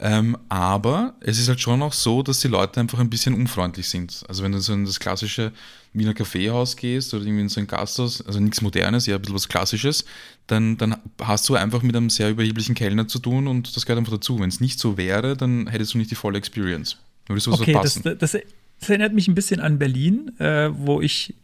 Ähm, 0.00 0.36
aber 0.48 1.14
es 1.20 1.38
ist 1.38 1.48
halt 1.48 1.60
schon 1.60 1.80
auch 1.80 1.92
so, 1.92 2.22
dass 2.22 2.40
die 2.40 2.48
Leute 2.48 2.80
einfach 2.80 2.98
ein 2.98 3.10
bisschen 3.10 3.34
unfreundlich 3.34 3.88
sind. 3.88 4.24
Also 4.28 4.42
wenn 4.42 4.52
du 4.52 4.60
so 4.60 4.72
in 4.72 4.84
das 4.84 4.98
klassische 4.98 5.52
Wiener 5.92 6.14
Kaffeehaus 6.14 6.76
gehst 6.76 7.14
oder 7.14 7.24
irgendwie 7.24 7.42
in 7.42 7.48
so 7.48 7.60
ein 7.60 7.68
Gasthaus, 7.68 8.20
also 8.26 8.40
nichts 8.40 8.60
Modernes, 8.60 9.06
eher 9.06 9.14
ein 9.14 9.20
bisschen 9.20 9.36
was 9.36 9.48
Klassisches, 9.48 10.04
dann, 10.48 10.76
dann 10.76 10.96
hast 11.22 11.48
du 11.48 11.54
einfach 11.54 11.82
mit 11.82 11.94
einem 11.94 12.10
sehr 12.10 12.30
überheblichen 12.30 12.74
Kellner 12.74 13.06
zu 13.06 13.20
tun 13.20 13.46
und 13.46 13.76
das 13.76 13.86
gehört 13.86 13.98
einfach 13.98 14.14
dazu. 14.14 14.40
Wenn 14.40 14.48
es 14.48 14.60
nicht 14.60 14.80
so 14.80 14.96
wäre, 14.96 15.36
dann 15.36 15.68
hättest 15.68 15.94
du 15.94 15.98
nicht 15.98 16.10
die 16.10 16.16
volle 16.16 16.38
Experience. 16.38 16.98
Würdest 17.26 17.46
du 17.46 17.52
okay, 17.52 17.72
das, 17.72 17.94
verpassen. 17.94 18.18
das, 18.18 18.32
das 18.80 18.90
erinnert 18.90 19.14
mich 19.14 19.28
ein 19.28 19.36
bisschen 19.36 19.60
an 19.60 19.78
Berlin, 19.78 20.32
äh, 20.40 20.70
wo 20.72 21.00
ich 21.00 21.34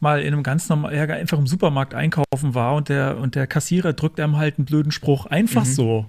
mal 0.00 0.20
in 0.20 0.32
einem 0.32 0.42
ganz 0.42 0.68
normalen, 0.68 0.96
ja, 0.96 1.04
einfach 1.14 1.38
im 1.38 1.46
Supermarkt 1.46 1.94
einkaufen 1.94 2.54
war 2.54 2.74
und 2.74 2.88
der, 2.88 3.16
und 3.18 3.36
der 3.36 3.46
Kassierer 3.46 3.92
drückt 3.92 4.18
einem 4.18 4.36
halt 4.36 4.58
einen 4.58 4.64
blöden 4.64 4.90
Spruch. 4.90 5.26
Einfach 5.26 5.64
so. 5.64 6.06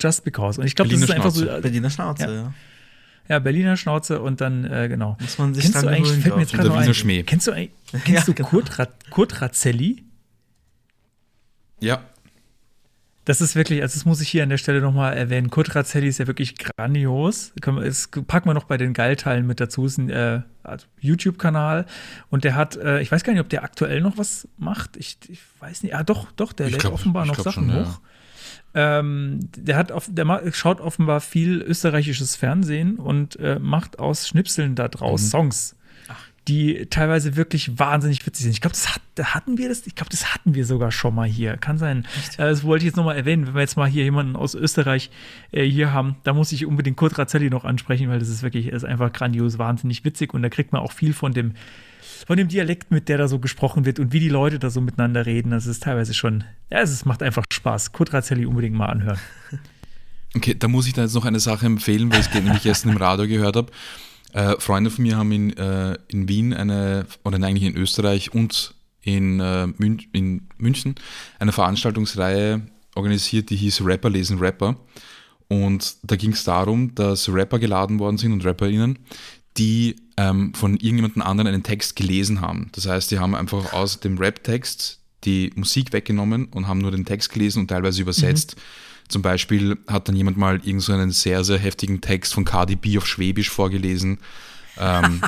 Just 0.00 0.24
because. 0.24 0.60
Und 0.60 0.66
ich 0.66 0.74
glaube, 0.74 0.90
das 0.90 1.00
ist 1.00 1.10
einfach 1.10 1.30
so. 1.30 1.44
Berliner 1.44 1.90
Schnauze, 1.90 2.24
Ja. 2.24 2.32
ja. 2.32 2.54
Ja, 3.28 3.38
Berliner 3.40 3.76
Schnauze 3.76 4.22
und 4.22 4.40
dann, 4.40 4.64
äh, 4.64 4.88
genau. 4.88 5.18
Muss 5.20 5.36
man 5.36 5.52
sich 5.52 5.64
Kennst 5.64 5.76
dran 5.76 5.84
du 5.84 5.90
eigentlich, 5.90 6.22
fällt 6.22 6.34
mir 6.36 6.40
jetzt 6.42 6.52
gerade 6.54 6.72
ein, 6.72 6.94
Schmäh. 6.94 7.22
kennst 7.24 7.46
du, 7.46 7.52
eigentlich- 7.52 7.72
Ja, 7.92 7.98
kennst 8.02 8.28
du 8.28 8.32
genau. 8.34 8.48
Kurt, 8.48 8.78
Ra 8.78 8.88
Kurt 9.10 9.42
Razzelli? 9.42 10.02
Ja, 11.80 12.00
Das 13.26 13.42
ist 13.42 13.54
wirklich, 13.56 13.82
also 13.82 13.92
das 13.92 14.06
muss 14.06 14.22
ich 14.22 14.30
hier 14.30 14.42
an 14.42 14.48
der 14.48 14.56
Stelle 14.56 14.80
nochmal 14.80 15.14
erwähnen. 15.14 15.50
Kurt 15.50 15.74
Razzelli 15.74 16.08
ist 16.08 16.16
ja 16.16 16.26
wirklich 16.26 16.54
grandios. 16.56 17.52
Das 17.60 18.08
packen 18.26 18.48
wir 18.48 18.54
noch 18.54 18.64
bei 18.64 18.78
den 18.78 18.94
Geilteilen 18.94 19.46
mit 19.46 19.60
dazu. 19.60 19.84
Ist 19.84 19.98
ein 19.98 20.08
äh, 20.08 20.40
also 20.62 20.86
YouTube-Kanal 21.00 21.84
und 22.30 22.44
der 22.44 22.54
hat, 22.54 22.76
äh, 22.78 23.00
ich 23.02 23.12
weiß 23.12 23.24
gar 23.24 23.34
nicht, 23.34 23.42
ob 23.42 23.50
der 23.50 23.64
aktuell 23.64 24.00
noch 24.00 24.16
was 24.16 24.48
macht. 24.56 24.96
Ich, 24.96 25.18
ich 25.28 25.40
weiß 25.60 25.82
nicht. 25.82 25.94
Ah, 25.94 26.02
doch, 26.04 26.32
doch, 26.32 26.54
der 26.54 26.68
Ich 26.68 26.72
lädt 26.72 26.80
glaub- 26.80 26.94
offenbar 26.94 27.26
noch 27.26 27.36
Sachen 27.38 27.68
schon, 27.68 27.68
ja. 27.68 27.98
Ähm, 28.80 29.40
der 29.56 29.76
hat 29.76 29.90
auf, 29.90 30.08
der 30.08 30.52
schaut 30.52 30.80
offenbar 30.80 31.20
viel 31.20 31.60
österreichisches 31.62 32.36
Fernsehen 32.36 32.94
und 32.94 33.34
äh, 33.40 33.58
macht 33.58 33.98
aus 33.98 34.28
Schnipseln 34.28 34.76
da 34.76 34.86
draus 34.86 35.22
Mhm. 35.22 35.26
Songs, 35.26 35.76
die 36.46 36.86
teilweise 36.86 37.34
wirklich 37.34 37.76
wahnsinnig 37.76 38.24
witzig 38.24 38.44
sind. 38.44 38.52
Ich 38.52 38.60
glaube, 38.60 38.74
das 38.74 38.94
hat, 38.94 39.02
hatten 39.34 39.58
wir 39.58 39.68
das. 39.68 39.84
Ich 39.88 39.96
glaube, 39.96 40.10
das 40.10 40.32
hatten 40.32 40.54
wir 40.54 40.64
sogar 40.64 40.92
schon 40.92 41.12
mal 41.12 41.26
hier. 41.26 41.56
Kann 41.56 41.76
sein. 41.76 42.06
Äh, 42.34 42.44
das 42.44 42.62
wollte 42.62 42.84
ich 42.84 42.86
jetzt 42.90 42.96
nochmal 42.96 43.16
erwähnen, 43.16 43.48
wenn 43.48 43.54
wir 43.54 43.62
jetzt 43.62 43.76
mal 43.76 43.88
hier 43.88 44.04
jemanden 44.04 44.36
aus 44.36 44.54
Österreich 44.54 45.10
äh, 45.50 45.64
hier 45.64 45.92
haben, 45.92 46.14
da 46.22 46.32
muss 46.32 46.52
ich 46.52 46.64
unbedingt 46.64 46.96
Kurt 46.96 47.18
Razzelli 47.18 47.50
noch 47.50 47.64
ansprechen, 47.64 48.08
weil 48.08 48.20
das 48.20 48.28
ist 48.28 48.44
wirklich, 48.44 48.68
ist 48.68 48.84
einfach 48.84 49.12
grandios, 49.12 49.58
wahnsinnig 49.58 50.04
witzig 50.04 50.34
und 50.34 50.42
da 50.42 50.50
kriegt 50.50 50.72
man 50.72 50.82
auch 50.82 50.92
viel 50.92 51.14
von 51.14 51.32
dem 51.32 51.54
von 52.26 52.36
dem 52.36 52.48
Dialekt 52.48 52.90
mit, 52.90 53.08
der 53.08 53.18
da 53.18 53.28
so 53.28 53.38
gesprochen 53.38 53.84
wird 53.84 53.98
und 53.98 54.12
wie 54.12 54.20
die 54.20 54.28
Leute 54.28 54.58
da 54.58 54.70
so 54.70 54.80
miteinander 54.80 55.26
reden. 55.26 55.50
Das 55.50 55.66
ist 55.66 55.82
teilweise 55.82 56.14
schon, 56.14 56.44
ja, 56.70 56.80
es 56.80 57.04
macht 57.04 57.22
einfach 57.22 57.44
Spaß. 57.52 57.92
Kurt 57.92 58.12
Razzelli 58.12 58.46
unbedingt 58.46 58.76
mal 58.76 58.86
anhören. 58.86 59.18
Okay, 60.36 60.54
da 60.54 60.68
muss 60.68 60.86
ich 60.86 60.92
da 60.92 61.00
jetzt 61.02 61.14
noch 61.14 61.24
eine 61.24 61.40
Sache 61.40 61.64
empfehlen, 61.64 62.12
weil 62.12 62.20
ich 62.20 62.26
es 62.26 62.34
nämlich 62.34 62.62
gestern 62.62 62.90
im 62.90 62.98
Radio 62.98 63.26
gehört 63.26 63.56
habe. 63.56 63.72
Äh, 64.34 64.56
Freunde 64.58 64.90
von 64.90 65.02
mir 65.02 65.16
haben 65.16 65.32
in, 65.32 65.56
äh, 65.56 65.96
in 66.08 66.28
Wien 66.28 66.52
eine, 66.52 67.06
oder 67.24 67.36
eigentlich 67.38 67.62
in 67.62 67.74
Österreich 67.74 68.34
und 68.34 68.74
in, 69.00 69.40
äh, 69.40 69.68
Mün 69.78 70.02
in 70.12 70.48
München 70.58 70.96
eine 71.38 71.52
Veranstaltungsreihe 71.52 72.60
organisiert, 72.94 73.48
die 73.48 73.56
hieß 73.56 73.82
Rapper 73.84 74.10
lesen 74.10 74.38
Rapper. 74.38 74.76
Und 75.48 75.96
da 76.02 76.16
ging 76.16 76.32
es 76.32 76.44
darum, 76.44 76.94
dass 76.94 77.28
Rapper 77.32 77.58
geladen 77.58 77.98
worden 77.98 78.18
sind 78.18 78.32
und 78.32 78.44
RapperInnen, 78.44 78.98
die 79.56 79.96
ähm, 80.18 80.52
von 80.52 80.72
irgendjemandem 80.72 81.22
anderen 81.22 81.46
einen 81.46 81.62
Text 81.62 81.94
gelesen 81.94 82.40
haben. 82.40 82.70
Das 82.72 82.86
heißt, 82.86 83.10
die 83.12 83.20
haben 83.20 83.36
einfach 83.36 83.72
aus 83.72 84.00
dem 84.00 84.18
Rap-Text 84.18 84.98
die 85.24 85.52
Musik 85.54 85.92
weggenommen 85.92 86.46
und 86.46 86.66
haben 86.66 86.80
nur 86.80 86.90
den 86.90 87.04
Text 87.04 87.32
gelesen 87.32 87.60
und 87.60 87.68
teilweise 87.68 88.02
übersetzt. 88.02 88.56
Zum 89.08 89.22
Beispiel 89.22 89.78
hat 89.86 90.08
dann 90.08 90.16
jemand 90.16 90.36
mal 90.36 90.60
irgend 90.64 90.82
so 90.82 90.92
einen 90.92 91.12
sehr, 91.12 91.44
sehr 91.44 91.58
heftigen 91.58 92.00
Text 92.00 92.34
von 92.34 92.44
Cardi 92.44 92.74
B 92.74 92.98
auf 92.98 93.06
Schwäbisch 93.06 93.48
vorgelesen. 93.48 94.18
Ähm, 94.76 95.22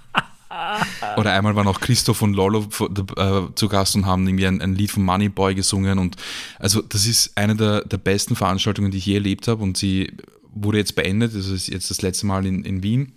oder 1.18 1.32
einmal 1.32 1.54
war 1.54 1.64
noch 1.64 1.80
Christoph 1.80 2.22
und 2.22 2.32
Lolo 2.32 2.68
äh, 3.16 3.54
zu 3.54 3.68
Gast 3.68 3.96
und 3.96 4.06
haben 4.06 4.26
irgendwie 4.26 4.46
ein, 4.46 4.62
ein 4.62 4.74
Lied 4.74 4.90
von 4.90 5.04
Moneyboy 5.04 5.54
gesungen. 5.54 5.98
Und 5.98 6.16
also 6.58 6.80
das 6.80 7.06
ist 7.06 7.36
eine 7.36 7.54
der, 7.54 7.84
der 7.84 7.98
besten 7.98 8.34
Veranstaltungen, 8.34 8.90
die 8.90 8.98
ich 8.98 9.06
je 9.06 9.14
erlebt 9.14 9.46
habe. 9.46 9.62
Und 9.62 9.76
sie 9.76 10.10
wurde 10.54 10.78
jetzt 10.78 10.96
beendet. 10.96 11.34
Das 11.34 11.48
ist 11.48 11.68
jetzt 11.68 11.90
das 11.90 12.00
letzte 12.00 12.26
Mal 12.26 12.46
in, 12.46 12.64
in 12.64 12.82
Wien. 12.82 13.12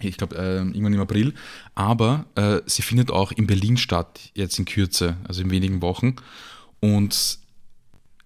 Ich 0.00 0.16
glaube, 0.16 0.36
äh, 0.36 0.58
irgendwann 0.58 0.92
im 0.94 1.00
April. 1.00 1.34
Aber 1.74 2.26
äh, 2.36 2.60
sie 2.66 2.82
findet 2.82 3.10
auch 3.10 3.32
in 3.32 3.46
Berlin 3.46 3.76
statt, 3.76 4.20
jetzt 4.34 4.58
in 4.58 4.64
Kürze, 4.64 5.16
also 5.26 5.42
in 5.42 5.50
wenigen 5.50 5.82
Wochen. 5.82 6.16
Und 6.80 7.38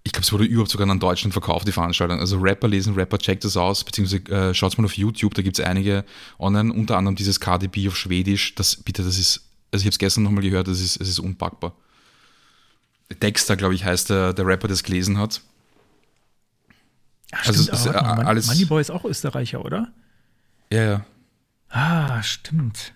ich 0.03 0.11
glaube, 0.11 0.23
es 0.23 0.31
wurde 0.33 0.43
überhaupt 0.43 0.69
sogar 0.69 0.87
an 0.89 0.99
Deutschland 0.99 1.33
verkauft, 1.33 1.67
die 1.67 1.71
Veranstaltung. 1.71 2.19
Also 2.19 2.37
Rapper 2.39 2.67
lesen, 2.67 2.93
Rapper 2.93 3.17
checkt 3.17 3.43
das 3.45 3.57
aus, 3.57 3.83
beziehungsweise 3.83 4.23
äh, 4.31 4.53
schaut 4.53 4.77
mal 4.77 4.85
auf 4.85 4.97
YouTube, 4.97 5.33
da 5.33 5.41
gibt 5.41 5.57
es 5.57 5.65
einige 5.65 6.03
online, 6.39 6.71
unter 6.73 6.97
anderem 6.97 7.15
dieses 7.15 7.39
KDB 7.39 7.87
auf 7.87 7.95
Schwedisch. 7.97 8.53
Das, 8.55 8.75
bitte, 8.75 9.01
das 9.03 9.17
ist, 9.17 9.41
also 9.71 9.81
ich 9.81 9.85
habe 9.87 9.93
es 9.93 9.99
gestern 9.99 10.23
nochmal 10.23 10.43
gehört, 10.43 10.67
das 10.67 10.79
ist, 10.81 10.99
es 11.01 11.07
ist 11.09 11.19
unpackbar. 11.19 11.73
Dexter, 13.21 13.55
glaube 13.55 13.75
ich, 13.75 13.85
heißt 13.85 14.09
der, 14.09 14.33
der 14.33 14.45
Rapper, 14.45 14.67
der 14.67 14.73
es 14.75 14.83
gelesen 14.83 15.17
hat. 15.17 15.41
Ja, 17.31 17.37
Also 17.45 17.63
stimmt, 17.63 17.77
es 17.79 17.85
ist, 17.85 17.91
äh, 17.93 17.97
alles- 17.97 18.47
Moneyboy 18.47 18.81
ist 18.81 18.91
auch 18.91 19.05
Österreicher, 19.05 19.63
oder? 19.63 19.91
Ja, 20.71 20.83
ja. 20.83 21.05
Ah, 21.73 22.21
stimmt. 22.21 22.93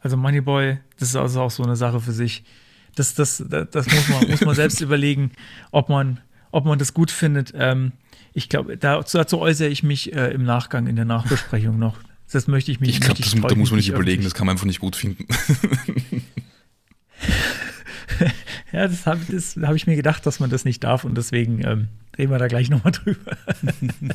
Also 0.00 0.18
Moneyboy, 0.18 0.78
das 0.98 1.08
ist 1.08 1.16
also 1.16 1.40
auch 1.40 1.50
so 1.50 1.62
eine 1.62 1.76
Sache 1.76 2.00
für 2.00 2.12
sich. 2.12 2.44
Das, 2.94 3.14
das, 3.14 3.42
das, 3.48 3.70
das 3.70 3.86
muss, 3.86 4.08
man, 4.08 4.28
muss 4.28 4.40
man 4.42 4.54
selbst 4.54 4.80
überlegen, 4.82 5.32
ob 5.70 5.88
man, 5.88 6.20
ob 6.50 6.66
man 6.66 6.78
das 6.78 6.92
gut 6.92 7.10
findet. 7.10 7.52
Ähm, 7.56 7.92
ich 8.34 8.50
glaube, 8.50 8.76
dazu, 8.76 9.16
dazu 9.16 9.38
äußere 9.38 9.68
ich 9.68 9.82
mich 9.82 10.12
äh, 10.12 10.28
im 10.28 10.44
Nachgang 10.44 10.86
in 10.86 10.96
der 10.96 11.06
Nachbesprechung 11.06 11.78
noch. 11.78 11.96
Das 12.30 12.46
möchte 12.46 12.70
ich 12.70 12.80
mich 12.80 12.90
Ich 12.90 13.00
glaube, 13.00 13.48
da 13.48 13.54
muss 13.54 13.70
man 13.70 13.78
nicht 13.78 13.88
überlegen, 13.88 14.22
das 14.22 14.34
kann 14.34 14.46
man 14.46 14.54
einfach 14.54 14.66
nicht 14.66 14.80
gut 14.80 14.94
finden. 14.94 15.26
Ja, 18.70 18.86
das 18.86 19.06
habe 19.06 19.20
hab 19.62 19.74
ich 19.74 19.86
mir 19.86 19.96
gedacht, 19.96 20.26
dass 20.26 20.40
man 20.40 20.50
das 20.50 20.66
nicht 20.66 20.84
darf 20.84 21.04
und 21.04 21.16
deswegen 21.16 21.64
ähm, 21.64 21.88
reden 22.18 22.30
wir 22.30 22.38
da 22.38 22.48
gleich 22.48 22.68
nochmal 22.68 22.92
drüber. 22.92 23.36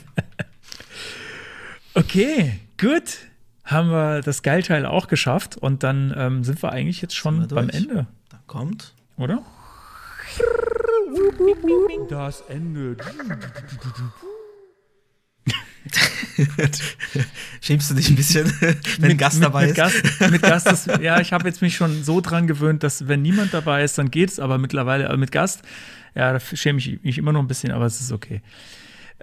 okay, 1.96 2.60
gut. 2.80 3.18
Haben 3.64 3.90
wir 3.92 4.22
das 4.22 4.44
Geilteil 4.44 4.86
auch 4.86 5.08
geschafft 5.08 5.58
und 5.58 5.84
dann 5.84 6.14
ähm, 6.18 6.44
sind 6.44 6.62
wir 6.62 6.72
eigentlich 6.72 7.02
jetzt 7.02 7.16
schon 7.16 7.48
beim? 7.48 7.70
Ende, 7.70 8.08
Da 8.30 8.40
kommt. 8.48 8.94
oder? 9.18 9.42
Das 12.10 12.42
Ende. 12.50 12.98
Schämst 17.62 17.92
du 17.92 17.96
dich 17.96 18.10
ein 18.10 18.16
bisschen, 18.16 18.52
wenn 19.00 19.12
ein 19.12 19.18
Gast 19.18 19.42
dabei 19.44 19.68
mit 19.68 19.72
ist? 19.72 19.76
Gast, 19.78 20.32
mit 20.32 20.42
Gast 20.44 20.72
ist, 20.72 20.88
ja, 21.02 21.20
ich 21.20 21.34
habe 21.34 21.48
jetzt 21.48 21.62
mich 21.62 21.76
schon 21.76 22.04
so 22.04 22.22
dran 22.22 22.48
gewöhnt, 22.48 22.84
dass 22.84 23.08
wenn 23.08 23.22
niemand 23.22 23.54
dabei 23.54 23.84
ist, 23.84 23.98
dann 23.98 24.10
geht's, 24.12 24.40
aber 24.40 24.58
mittlerweile 24.58 25.06
äh, 25.06 25.18
mit 25.18 25.32
Gast, 25.32 25.62
ja, 26.16 26.32
da 26.34 26.40
schäme 26.40 26.80
ich 26.80 27.04
mich 27.04 27.18
immer 27.18 27.34
noch 27.34 27.42
ein 27.42 27.48
bisschen, 27.48 27.72
aber 27.72 27.86
es 27.86 28.00
ist 28.02 28.12
okay. 28.12 28.42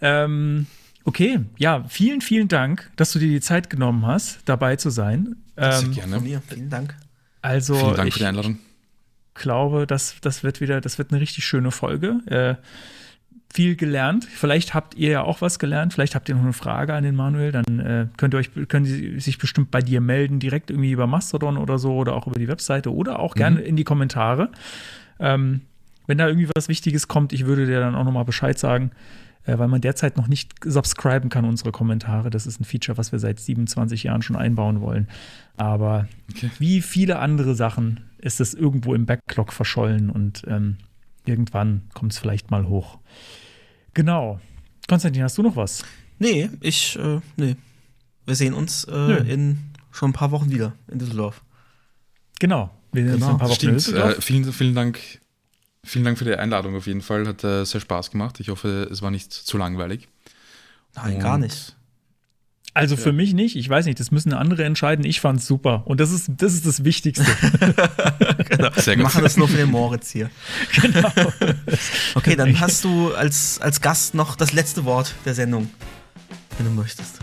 Ähm, 0.02 0.66
Okay, 1.04 1.40
ja, 1.58 1.84
vielen, 1.88 2.20
vielen 2.20 2.48
Dank, 2.48 2.90
dass 2.96 3.12
du 3.12 3.18
dir 3.18 3.28
die 3.28 3.40
Zeit 3.40 3.70
genommen 3.70 4.06
hast, 4.06 4.40
dabei 4.44 4.76
zu 4.76 4.90
sein. 4.90 5.36
Sehr 5.56 5.80
Ähm, 5.82 5.92
gerne. 5.92 6.14
Von 6.16 6.24
mir, 6.24 6.42
vielen 6.46 6.70
Dank. 6.70 6.94
also 7.42 7.74
Vielen 7.74 7.94
Dank 7.96 8.08
ich 8.08 8.14
für 8.14 8.20
die 8.20 8.26
Einladung. 8.26 8.58
glaube, 9.34 9.86
das, 9.86 10.16
das 10.20 10.42
wird 10.44 10.60
wieder, 10.60 10.80
das 10.80 10.98
wird 10.98 11.10
eine 11.12 11.20
richtig 11.20 11.44
schöne 11.44 11.70
Folge. 11.70 12.20
Äh, 12.26 12.54
viel 13.52 13.74
gelernt. 13.74 14.24
Vielleicht 14.26 14.74
habt 14.74 14.94
ihr 14.94 15.10
ja 15.10 15.22
auch 15.22 15.40
was 15.40 15.58
gelernt. 15.58 15.92
Vielleicht 15.92 16.14
habt 16.14 16.28
ihr 16.28 16.36
noch 16.36 16.42
eine 16.42 16.52
Frage 16.52 16.94
an 16.94 17.02
den 17.02 17.16
Manuel. 17.16 17.50
Dann 17.50 17.80
äh, 17.80 18.06
könnt 18.16 18.34
ihr 18.34 18.38
euch, 18.38 18.50
können 18.68 18.84
sie 18.84 19.18
sich 19.18 19.38
bestimmt 19.38 19.70
bei 19.72 19.80
dir 19.80 20.00
melden, 20.00 20.38
direkt 20.38 20.70
irgendwie 20.70 20.92
über 20.92 21.06
Mastodon 21.08 21.56
oder 21.58 21.78
so 21.78 21.94
oder 21.96 22.14
auch 22.14 22.26
über 22.28 22.38
die 22.38 22.46
Webseite 22.46 22.94
oder 22.94 23.18
auch 23.18 23.34
gerne 23.34 23.60
in 23.62 23.74
die 23.74 23.82
Kommentare. 23.84 24.50
Ähm, 25.18 25.62
wenn 26.06 26.18
da 26.18 26.28
irgendwie 26.28 26.48
was 26.54 26.68
Wichtiges 26.68 27.08
kommt, 27.08 27.32
ich 27.32 27.46
würde 27.46 27.66
dir 27.66 27.80
dann 27.80 27.94
auch 27.96 28.04
nochmal 28.04 28.24
Bescheid 28.24 28.56
sagen, 28.58 28.92
weil 29.58 29.68
man 29.68 29.80
derzeit 29.80 30.16
noch 30.16 30.28
nicht 30.28 30.52
subscriben 30.64 31.28
kann, 31.30 31.44
unsere 31.44 31.72
Kommentare. 31.72 32.30
Das 32.30 32.46
ist 32.46 32.60
ein 32.60 32.64
Feature, 32.64 32.98
was 32.98 33.12
wir 33.12 33.18
seit 33.18 33.40
27 33.40 34.02
Jahren 34.04 34.22
schon 34.22 34.36
einbauen 34.36 34.80
wollen. 34.80 35.08
Aber 35.56 36.06
Okay. 36.30 36.50
wie 36.58 36.80
viele 36.80 37.18
andere 37.18 37.54
Sachen 37.54 38.00
ist 38.18 38.40
es 38.40 38.54
irgendwo 38.54 38.94
im 38.94 39.06
Backlog 39.06 39.52
verschollen 39.52 40.10
und 40.10 40.42
ähm, 40.46 40.76
irgendwann 41.26 41.82
kommt 41.94 42.12
es 42.12 42.18
vielleicht 42.18 42.50
mal 42.50 42.66
hoch. 42.68 42.98
Genau. 43.94 44.40
Konstantin, 44.88 45.22
hast 45.22 45.38
du 45.38 45.42
noch 45.42 45.56
was? 45.56 45.84
Nee, 46.18 46.50
ich, 46.60 46.98
äh, 46.98 47.20
nee. 47.36 47.56
Wir 48.26 48.34
sehen 48.34 48.54
uns 48.54 48.84
äh, 48.84 49.32
in 49.32 49.58
schon 49.90 50.10
ein 50.10 50.12
paar 50.14 50.30
Wochen 50.30 50.50
wieder 50.50 50.74
in 50.88 50.98
Düsseldorf. 50.98 51.42
Genau. 52.38 52.70
Wir 52.92 53.04
sehen 53.04 53.14
uns 53.14 53.22
in 53.24 53.28
ein 53.30 53.38
paar 53.38 53.48
Wochen 53.48 53.52
in 53.52 53.56
Stimmt. 53.56 53.76
Düsseldorf. 53.76 54.18
Äh, 54.18 54.20
vielen, 54.20 54.52
vielen 54.52 54.74
Dank. 54.74 55.19
Vielen 55.84 56.04
Dank 56.04 56.18
für 56.18 56.24
die 56.24 56.34
Einladung 56.34 56.76
auf 56.76 56.86
jeden 56.86 57.00
Fall. 57.00 57.26
Hat 57.26 57.42
äh, 57.42 57.64
sehr 57.64 57.80
Spaß 57.80 58.10
gemacht. 58.10 58.38
Ich 58.40 58.48
hoffe, 58.50 58.88
es 58.90 59.00
war 59.02 59.10
nicht 59.10 59.32
zu 59.32 59.56
langweilig. 59.58 60.08
Nein, 60.94 61.14
Und- 61.16 61.20
gar 61.20 61.38
nicht. 61.38 61.76
Also 62.72 62.96
für 62.96 63.12
mich 63.12 63.34
nicht. 63.34 63.56
Ich 63.56 63.68
weiß 63.68 63.84
nicht, 63.86 63.98
das 63.98 64.12
müssen 64.12 64.32
andere 64.32 64.62
entscheiden. 64.62 65.04
Ich 65.04 65.20
fand's 65.20 65.44
super. 65.44 65.82
Und 65.86 65.98
das 65.98 66.12
ist 66.12 66.30
das, 66.36 66.54
ist 66.54 66.64
das 66.64 66.84
Wichtigste. 66.84 67.24
Sehr 68.76 68.96
Wir 68.96 68.96
gut. 68.96 69.02
machen 69.02 69.22
das 69.24 69.36
nur 69.36 69.48
für 69.48 69.56
den 69.56 69.72
Moritz 69.72 70.10
hier. 70.12 70.30
genau. 70.80 71.10
Okay, 72.14 72.36
dann 72.36 72.60
hast 72.60 72.84
du 72.84 73.12
als, 73.12 73.60
als 73.60 73.80
Gast 73.80 74.14
noch 74.14 74.36
das 74.36 74.52
letzte 74.52 74.84
Wort 74.84 75.16
der 75.24 75.34
Sendung, 75.34 75.68
wenn 76.58 76.66
du 76.66 76.72
möchtest. 76.72 77.18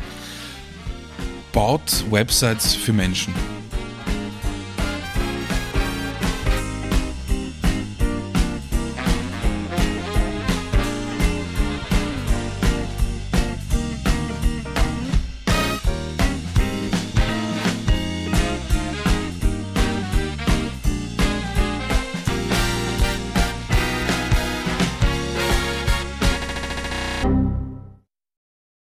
Baut 1.54 2.04
Websites 2.12 2.76
für 2.76 2.92
Menschen. 2.92 3.34